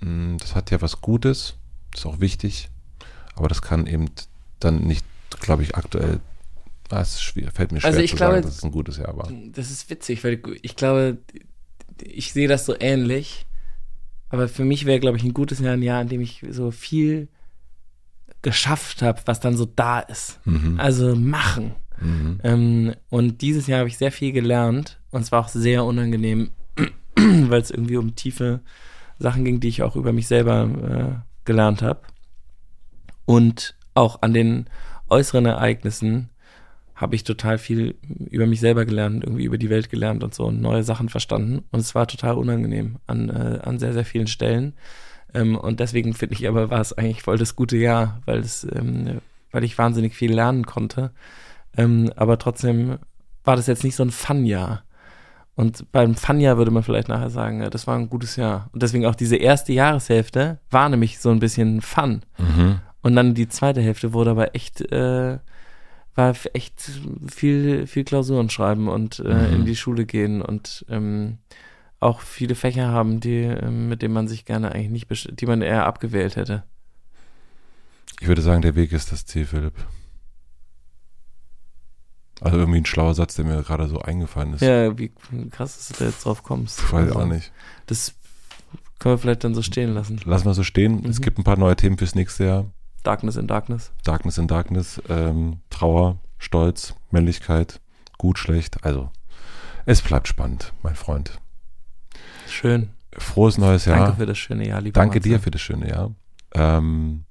mh, 0.00 0.38
das 0.38 0.54
hat 0.54 0.70
ja 0.70 0.80
was 0.80 1.02
Gutes, 1.02 1.56
ist 1.94 2.06
auch 2.06 2.20
wichtig, 2.20 2.70
aber 3.34 3.48
das 3.48 3.60
kann 3.60 3.86
eben 3.86 4.06
dann 4.58 4.78
nicht, 4.84 5.04
glaube 5.40 5.62
ich, 5.64 5.76
aktuell, 5.76 6.20
ah, 6.90 7.00
ist 7.00 7.22
schwer, 7.22 7.50
fällt 7.52 7.72
mir 7.72 7.80
schwer 7.80 7.88
Also 7.90 8.00
ich 8.00 8.10
zu 8.10 8.16
glaube- 8.16 8.34
sagen, 8.34 8.46
dass 8.46 8.56
es 8.56 8.64
ein 8.64 8.70
gutes 8.72 8.96
Jahr 8.98 9.16
war. 9.16 9.30
Das 9.52 9.70
ist 9.70 9.88
witzig, 9.90 10.22
weil 10.24 10.40
ich 10.62 10.76
glaube, 10.76 11.18
ich 12.02 12.32
sehe 12.32 12.48
das 12.48 12.66
so 12.66 12.74
ähnlich. 12.78 13.46
Aber 14.28 14.48
für 14.48 14.64
mich 14.64 14.86
wäre, 14.86 15.00
glaube 15.00 15.16
ich, 15.16 15.22
ein 15.24 15.34
gutes 15.34 15.60
Jahr 15.60 15.74
ein 15.74 15.82
Jahr, 15.82 16.02
in 16.02 16.08
dem 16.08 16.20
ich 16.20 16.44
so 16.50 16.70
viel 16.70 17.28
geschafft 18.42 19.02
habe, 19.02 19.20
was 19.24 19.40
dann 19.40 19.56
so 19.56 19.64
da 19.66 20.00
ist. 20.00 20.40
Mhm. 20.44 20.78
Also 20.78 21.14
machen. 21.16 21.74
Mhm. 22.00 22.40
Ähm, 22.42 22.94
und 23.08 23.40
dieses 23.40 23.66
Jahr 23.66 23.78
habe 23.80 23.88
ich 23.88 23.96
sehr 23.96 24.12
viel 24.12 24.32
gelernt 24.32 25.00
und 25.10 25.22
es 25.22 25.32
war 25.32 25.40
auch 25.40 25.48
sehr 25.48 25.84
unangenehm, 25.84 26.50
weil 27.16 27.60
es 27.60 27.70
irgendwie 27.70 27.96
um 27.96 28.14
tiefe 28.16 28.60
Sachen 29.18 29.44
ging, 29.44 29.60
die 29.60 29.68
ich 29.68 29.82
auch 29.82 29.96
über 29.96 30.12
mich 30.12 30.26
selber 30.26 31.22
äh, 31.24 31.44
gelernt 31.44 31.82
habe. 31.82 32.02
Und 33.24 33.76
auch 33.94 34.22
an 34.22 34.34
den 34.34 34.66
äußeren 35.08 35.46
Ereignissen 35.46 36.28
habe 36.96 37.14
ich 37.14 37.24
total 37.24 37.58
viel 37.58 37.94
über 38.30 38.46
mich 38.46 38.60
selber 38.60 38.86
gelernt, 38.86 39.22
irgendwie 39.22 39.44
über 39.44 39.58
die 39.58 39.70
Welt 39.70 39.90
gelernt 39.90 40.24
und 40.24 40.34
so 40.34 40.46
und 40.46 40.62
neue 40.62 40.82
Sachen 40.82 41.10
verstanden. 41.10 41.62
Und 41.70 41.80
es 41.80 41.94
war 41.94 42.08
total 42.08 42.36
unangenehm 42.36 42.96
an, 43.06 43.28
äh, 43.28 43.60
an 43.62 43.78
sehr, 43.78 43.92
sehr 43.92 44.06
vielen 44.06 44.26
Stellen. 44.26 44.72
Ähm, 45.34 45.56
und 45.56 45.78
deswegen 45.78 46.14
finde 46.14 46.34
ich 46.34 46.48
aber, 46.48 46.70
war 46.70 46.80
es 46.80 46.94
eigentlich 46.94 47.22
voll 47.22 47.36
das 47.36 47.54
gute 47.54 47.76
Jahr, 47.76 48.20
weil 48.24 48.38
es, 48.38 48.66
ähm, 48.74 49.20
weil 49.52 49.62
ich 49.62 49.76
wahnsinnig 49.76 50.14
viel 50.14 50.32
lernen 50.32 50.64
konnte. 50.64 51.12
Ähm, 51.76 52.10
aber 52.16 52.38
trotzdem 52.38 52.98
war 53.44 53.56
das 53.56 53.66
jetzt 53.66 53.84
nicht 53.84 53.96
so 53.96 54.02
ein 54.02 54.10
Fun-Jahr. 54.10 54.82
Und 55.54 55.90
beim 55.92 56.14
Fun-Jahr 56.14 56.56
würde 56.56 56.70
man 56.70 56.82
vielleicht 56.82 57.08
nachher 57.08 57.30
sagen, 57.30 57.60
ja, 57.60 57.68
das 57.68 57.86
war 57.86 57.96
ein 57.96 58.08
gutes 58.08 58.36
Jahr. 58.36 58.70
Und 58.72 58.82
deswegen 58.82 59.04
auch 59.04 59.14
diese 59.14 59.36
erste 59.36 59.74
Jahreshälfte 59.74 60.60
war 60.70 60.88
nämlich 60.88 61.18
so 61.18 61.30
ein 61.30 61.40
bisschen 61.40 61.82
Fun. 61.82 62.22
Mhm. 62.38 62.80
Und 63.02 63.16
dann 63.16 63.34
die 63.34 63.48
zweite 63.48 63.82
Hälfte 63.82 64.14
wurde 64.14 64.30
aber 64.30 64.54
echt, 64.54 64.80
äh, 64.92 65.38
war 66.16 66.34
echt 66.54 66.90
viel, 67.28 67.86
viel 67.86 68.04
Klausuren 68.04 68.50
schreiben 68.50 68.88
und 68.88 69.20
äh, 69.20 69.48
Mhm. 69.48 69.54
in 69.54 69.64
die 69.66 69.76
Schule 69.76 70.06
gehen 70.06 70.42
und 70.42 70.84
ähm, 70.88 71.38
auch 72.00 72.20
viele 72.20 72.54
Fächer 72.54 72.88
haben, 72.88 73.20
die, 73.20 73.42
ähm, 73.42 73.88
mit 73.88 74.02
denen 74.02 74.14
man 74.14 74.26
sich 74.28 74.44
gerne 74.44 74.72
eigentlich 74.72 74.90
nicht, 74.90 75.10
besch- 75.10 75.32
die 75.34 75.46
man 75.46 75.62
eher 75.62 75.86
abgewählt 75.86 76.36
hätte. 76.36 76.64
Ich 78.20 78.28
würde 78.28 78.42
sagen, 78.42 78.62
der 78.62 78.74
Weg 78.76 78.92
ist 78.92 79.12
das 79.12 79.26
Ziel, 79.26 79.44
Philipp. 79.46 79.74
Also 82.40 82.58
irgendwie 82.58 82.80
ein 82.80 82.86
schlauer 82.86 83.14
Satz, 83.14 83.34
der 83.34 83.44
mir 83.46 83.62
gerade 83.62 83.88
so 83.88 83.98
eingefallen 84.00 84.52
ist. 84.54 84.60
Ja, 84.60 84.96
wie 84.98 85.10
krass, 85.50 85.76
dass 85.76 85.88
du 85.88 86.04
da 86.04 86.10
jetzt 86.10 86.24
drauf 86.24 86.42
kommst. 86.42 86.80
Ich 86.80 86.92
weiß 86.92 87.08
Also, 87.08 87.20
auch 87.20 87.26
nicht. 87.26 87.50
Das 87.86 88.14
können 88.98 89.14
wir 89.14 89.18
vielleicht 89.18 89.44
dann 89.44 89.54
so 89.54 89.62
stehen 89.62 89.94
lassen. 89.94 90.20
Lass 90.24 90.44
mal 90.44 90.52
so 90.54 90.62
stehen. 90.62 91.04
Es 91.06 91.18
Mhm. 91.18 91.22
gibt 91.22 91.38
ein 91.38 91.44
paar 91.44 91.56
neue 91.58 91.76
Themen 91.76 91.96
fürs 91.96 92.14
nächste 92.14 92.44
Jahr. 92.44 92.66
Darkness 93.06 93.36
in 93.36 93.46
Darkness. 93.46 93.92
Darkness 94.04 94.38
in 94.38 94.48
Darkness, 94.48 95.00
ähm, 95.08 95.60
Trauer, 95.70 96.18
Stolz, 96.38 96.94
Männlichkeit, 97.10 97.80
gut, 98.18 98.38
schlecht. 98.38 98.84
Also, 98.84 99.10
es 99.84 100.02
bleibt 100.02 100.26
spannend, 100.26 100.72
mein 100.82 100.96
Freund. 100.96 101.38
Schön. 102.48 102.90
Frohes 103.16 103.58
neues 103.58 103.84
Jahr. 103.84 103.98
Danke 103.98 104.16
für 104.16 104.26
das 104.26 104.38
schöne 104.38 104.66
Jahr, 104.66 104.80
lieber 104.80 105.00
Danke 105.00 105.18
Matze. 105.18 105.28
dir 105.28 105.40
für 105.40 105.50
das 105.50 105.60
schöne 105.60 105.88
Jahr. 105.88 106.14
Ähm, 106.54 107.24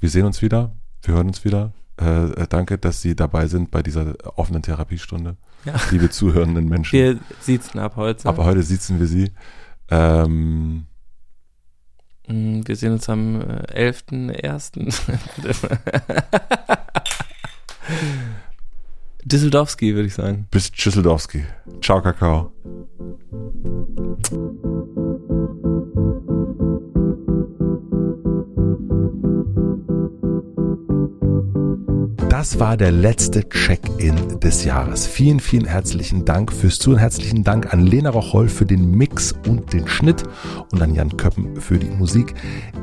wir 0.00 0.08
sehen 0.08 0.24
uns 0.24 0.42
wieder. 0.42 0.72
Wir 1.02 1.14
hören 1.14 1.26
uns 1.26 1.44
wieder. 1.44 1.72
Äh, 2.00 2.26
äh, 2.26 2.46
danke, 2.48 2.78
dass 2.78 3.02
Sie 3.02 3.16
dabei 3.16 3.46
sind 3.46 3.70
bei 3.70 3.82
dieser 3.82 4.14
offenen 4.38 4.62
Therapiestunde. 4.62 5.36
Ja. 5.64 5.74
Liebe 5.90 6.08
zuhörenden 6.10 6.68
Menschen. 6.68 6.92
Wir 6.92 7.18
siezen 7.40 7.80
ab 7.80 7.96
heute. 7.96 8.28
Aber 8.28 8.44
heute 8.44 8.62
sitzen 8.62 9.00
wir 9.00 9.06
Sie. 9.06 9.32
Ähm, 9.90 10.86
Wir 12.28 12.76
sehen 12.76 12.92
uns 12.92 13.08
am 13.08 13.40
äh, 13.40 13.90
11.01. 13.90 14.94
Düsseldorfski, 19.24 19.94
würde 19.94 20.06
ich 20.08 20.14
sagen. 20.14 20.46
bis 20.50 20.70
Tschüsseldorfski. 20.72 21.44
Ciao, 21.80 22.00
Kakao. 22.02 22.52
Das 32.38 32.60
war 32.60 32.76
der 32.76 32.92
letzte 32.92 33.48
Check-in 33.48 34.40
des 34.40 34.66
Jahres. 34.66 35.06
Vielen, 35.06 35.40
vielen 35.40 35.64
herzlichen 35.64 36.26
Dank 36.26 36.52
fürs 36.52 36.78
Zuhören. 36.78 37.00
Herzlichen 37.00 37.44
Dank 37.44 37.72
an 37.72 37.80
Lena 37.80 38.10
Rocholl 38.10 38.50
für 38.50 38.66
den 38.66 38.90
Mix 38.90 39.34
und 39.48 39.72
den 39.72 39.88
Schnitt 39.88 40.22
und 40.70 40.82
an 40.82 40.94
Jan 40.94 41.16
Köppen 41.16 41.58
für 41.58 41.78
die 41.78 41.88
Musik. 41.88 42.34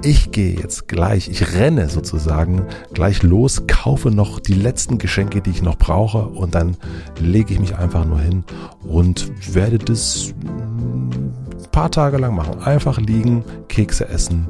Ich 0.03 0.31
gehe 0.31 0.55
jetzt 0.55 0.87
gleich, 0.87 1.29
ich 1.29 1.53
renne 1.53 1.87
sozusagen 1.87 2.65
gleich 2.95 3.21
los, 3.21 3.67
kaufe 3.67 4.09
noch 4.09 4.39
die 4.39 4.55
letzten 4.55 4.97
Geschenke, 4.97 5.39
die 5.39 5.51
ich 5.51 5.61
noch 5.61 5.77
brauche 5.77 6.29
und 6.29 6.55
dann 6.55 6.75
lege 7.19 7.53
ich 7.53 7.59
mich 7.59 7.77
einfach 7.77 8.05
nur 8.05 8.21
hin 8.21 8.43
und 8.81 9.53
werde 9.53 9.77
das 9.77 10.33
ein 10.47 11.71
paar 11.71 11.91
Tage 11.91 12.17
lang 12.17 12.33
machen. 12.33 12.59
Einfach 12.63 12.99
liegen, 12.99 13.43
Kekse 13.67 14.09
essen, 14.09 14.47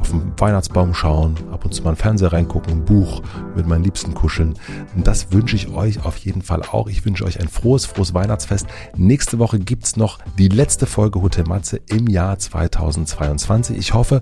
auf 0.00 0.10
den 0.10 0.32
Weihnachtsbaum 0.38 0.94
schauen, 0.94 1.34
ab 1.52 1.64
und 1.64 1.74
zu 1.74 1.82
mal 1.82 1.90
einen 1.90 1.96
Fernseher 1.96 2.32
reingucken, 2.32 2.72
ein 2.72 2.84
Buch 2.84 3.22
mit 3.54 3.66
meinen 3.66 3.84
Liebsten 3.84 4.14
kuscheln. 4.14 4.39
Und 4.40 5.06
das 5.06 5.32
wünsche 5.32 5.56
ich 5.56 5.68
euch 5.68 6.04
auf 6.04 6.16
jeden 6.16 6.42
Fall 6.42 6.62
auch. 6.62 6.88
Ich 6.88 7.04
wünsche 7.04 7.24
euch 7.24 7.40
ein 7.40 7.48
frohes, 7.48 7.86
frohes 7.86 8.14
Weihnachtsfest. 8.14 8.66
Nächste 8.96 9.38
Woche 9.38 9.58
gibt's 9.58 9.96
noch 9.96 10.18
die 10.38 10.48
letzte 10.48 10.86
Folge 10.86 11.22
Hotel 11.22 11.44
Matze 11.44 11.80
im 11.88 12.06
Jahr 12.08 12.38
2022. 12.38 13.76
Ich 13.76 13.94
hoffe, 13.94 14.20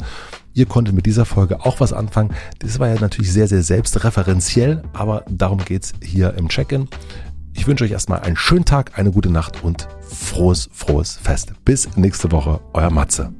Ihr 0.54 0.66
konntet 0.66 0.92
mit 0.92 1.06
dieser 1.06 1.24
Folge 1.24 1.64
auch 1.64 1.78
was 1.78 1.92
anfangen. 1.92 2.34
Das 2.58 2.80
war 2.80 2.88
ja 2.88 3.00
natürlich 3.00 3.32
sehr, 3.32 3.46
sehr 3.46 3.62
selbstreferenziell, 3.62 4.82
aber 4.92 5.24
darum 5.30 5.64
geht's 5.64 5.92
hier 6.02 6.34
im 6.34 6.48
Check-in. 6.48 6.88
Ich 7.52 7.68
wünsche 7.68 7.84
euch 7.84 7.92
erstmal 7.92 8.20
einen 8.20 8.36
schönen 8.36 8.64
Tag, 8.64 8.98
eine 8.98 9.12
gute 9.12 9.30
Nacht 9.30 9.62
und 9.62 9.86
frohes, 10.00 10.68
frohes 10.72 11.16
Fest. 11.22 11.52
Bis 11.64 11.96
nächste 11.96 12.32
Woche, 12.32 12.60
euer 12.72 12.90
Matze. 12.90 13.32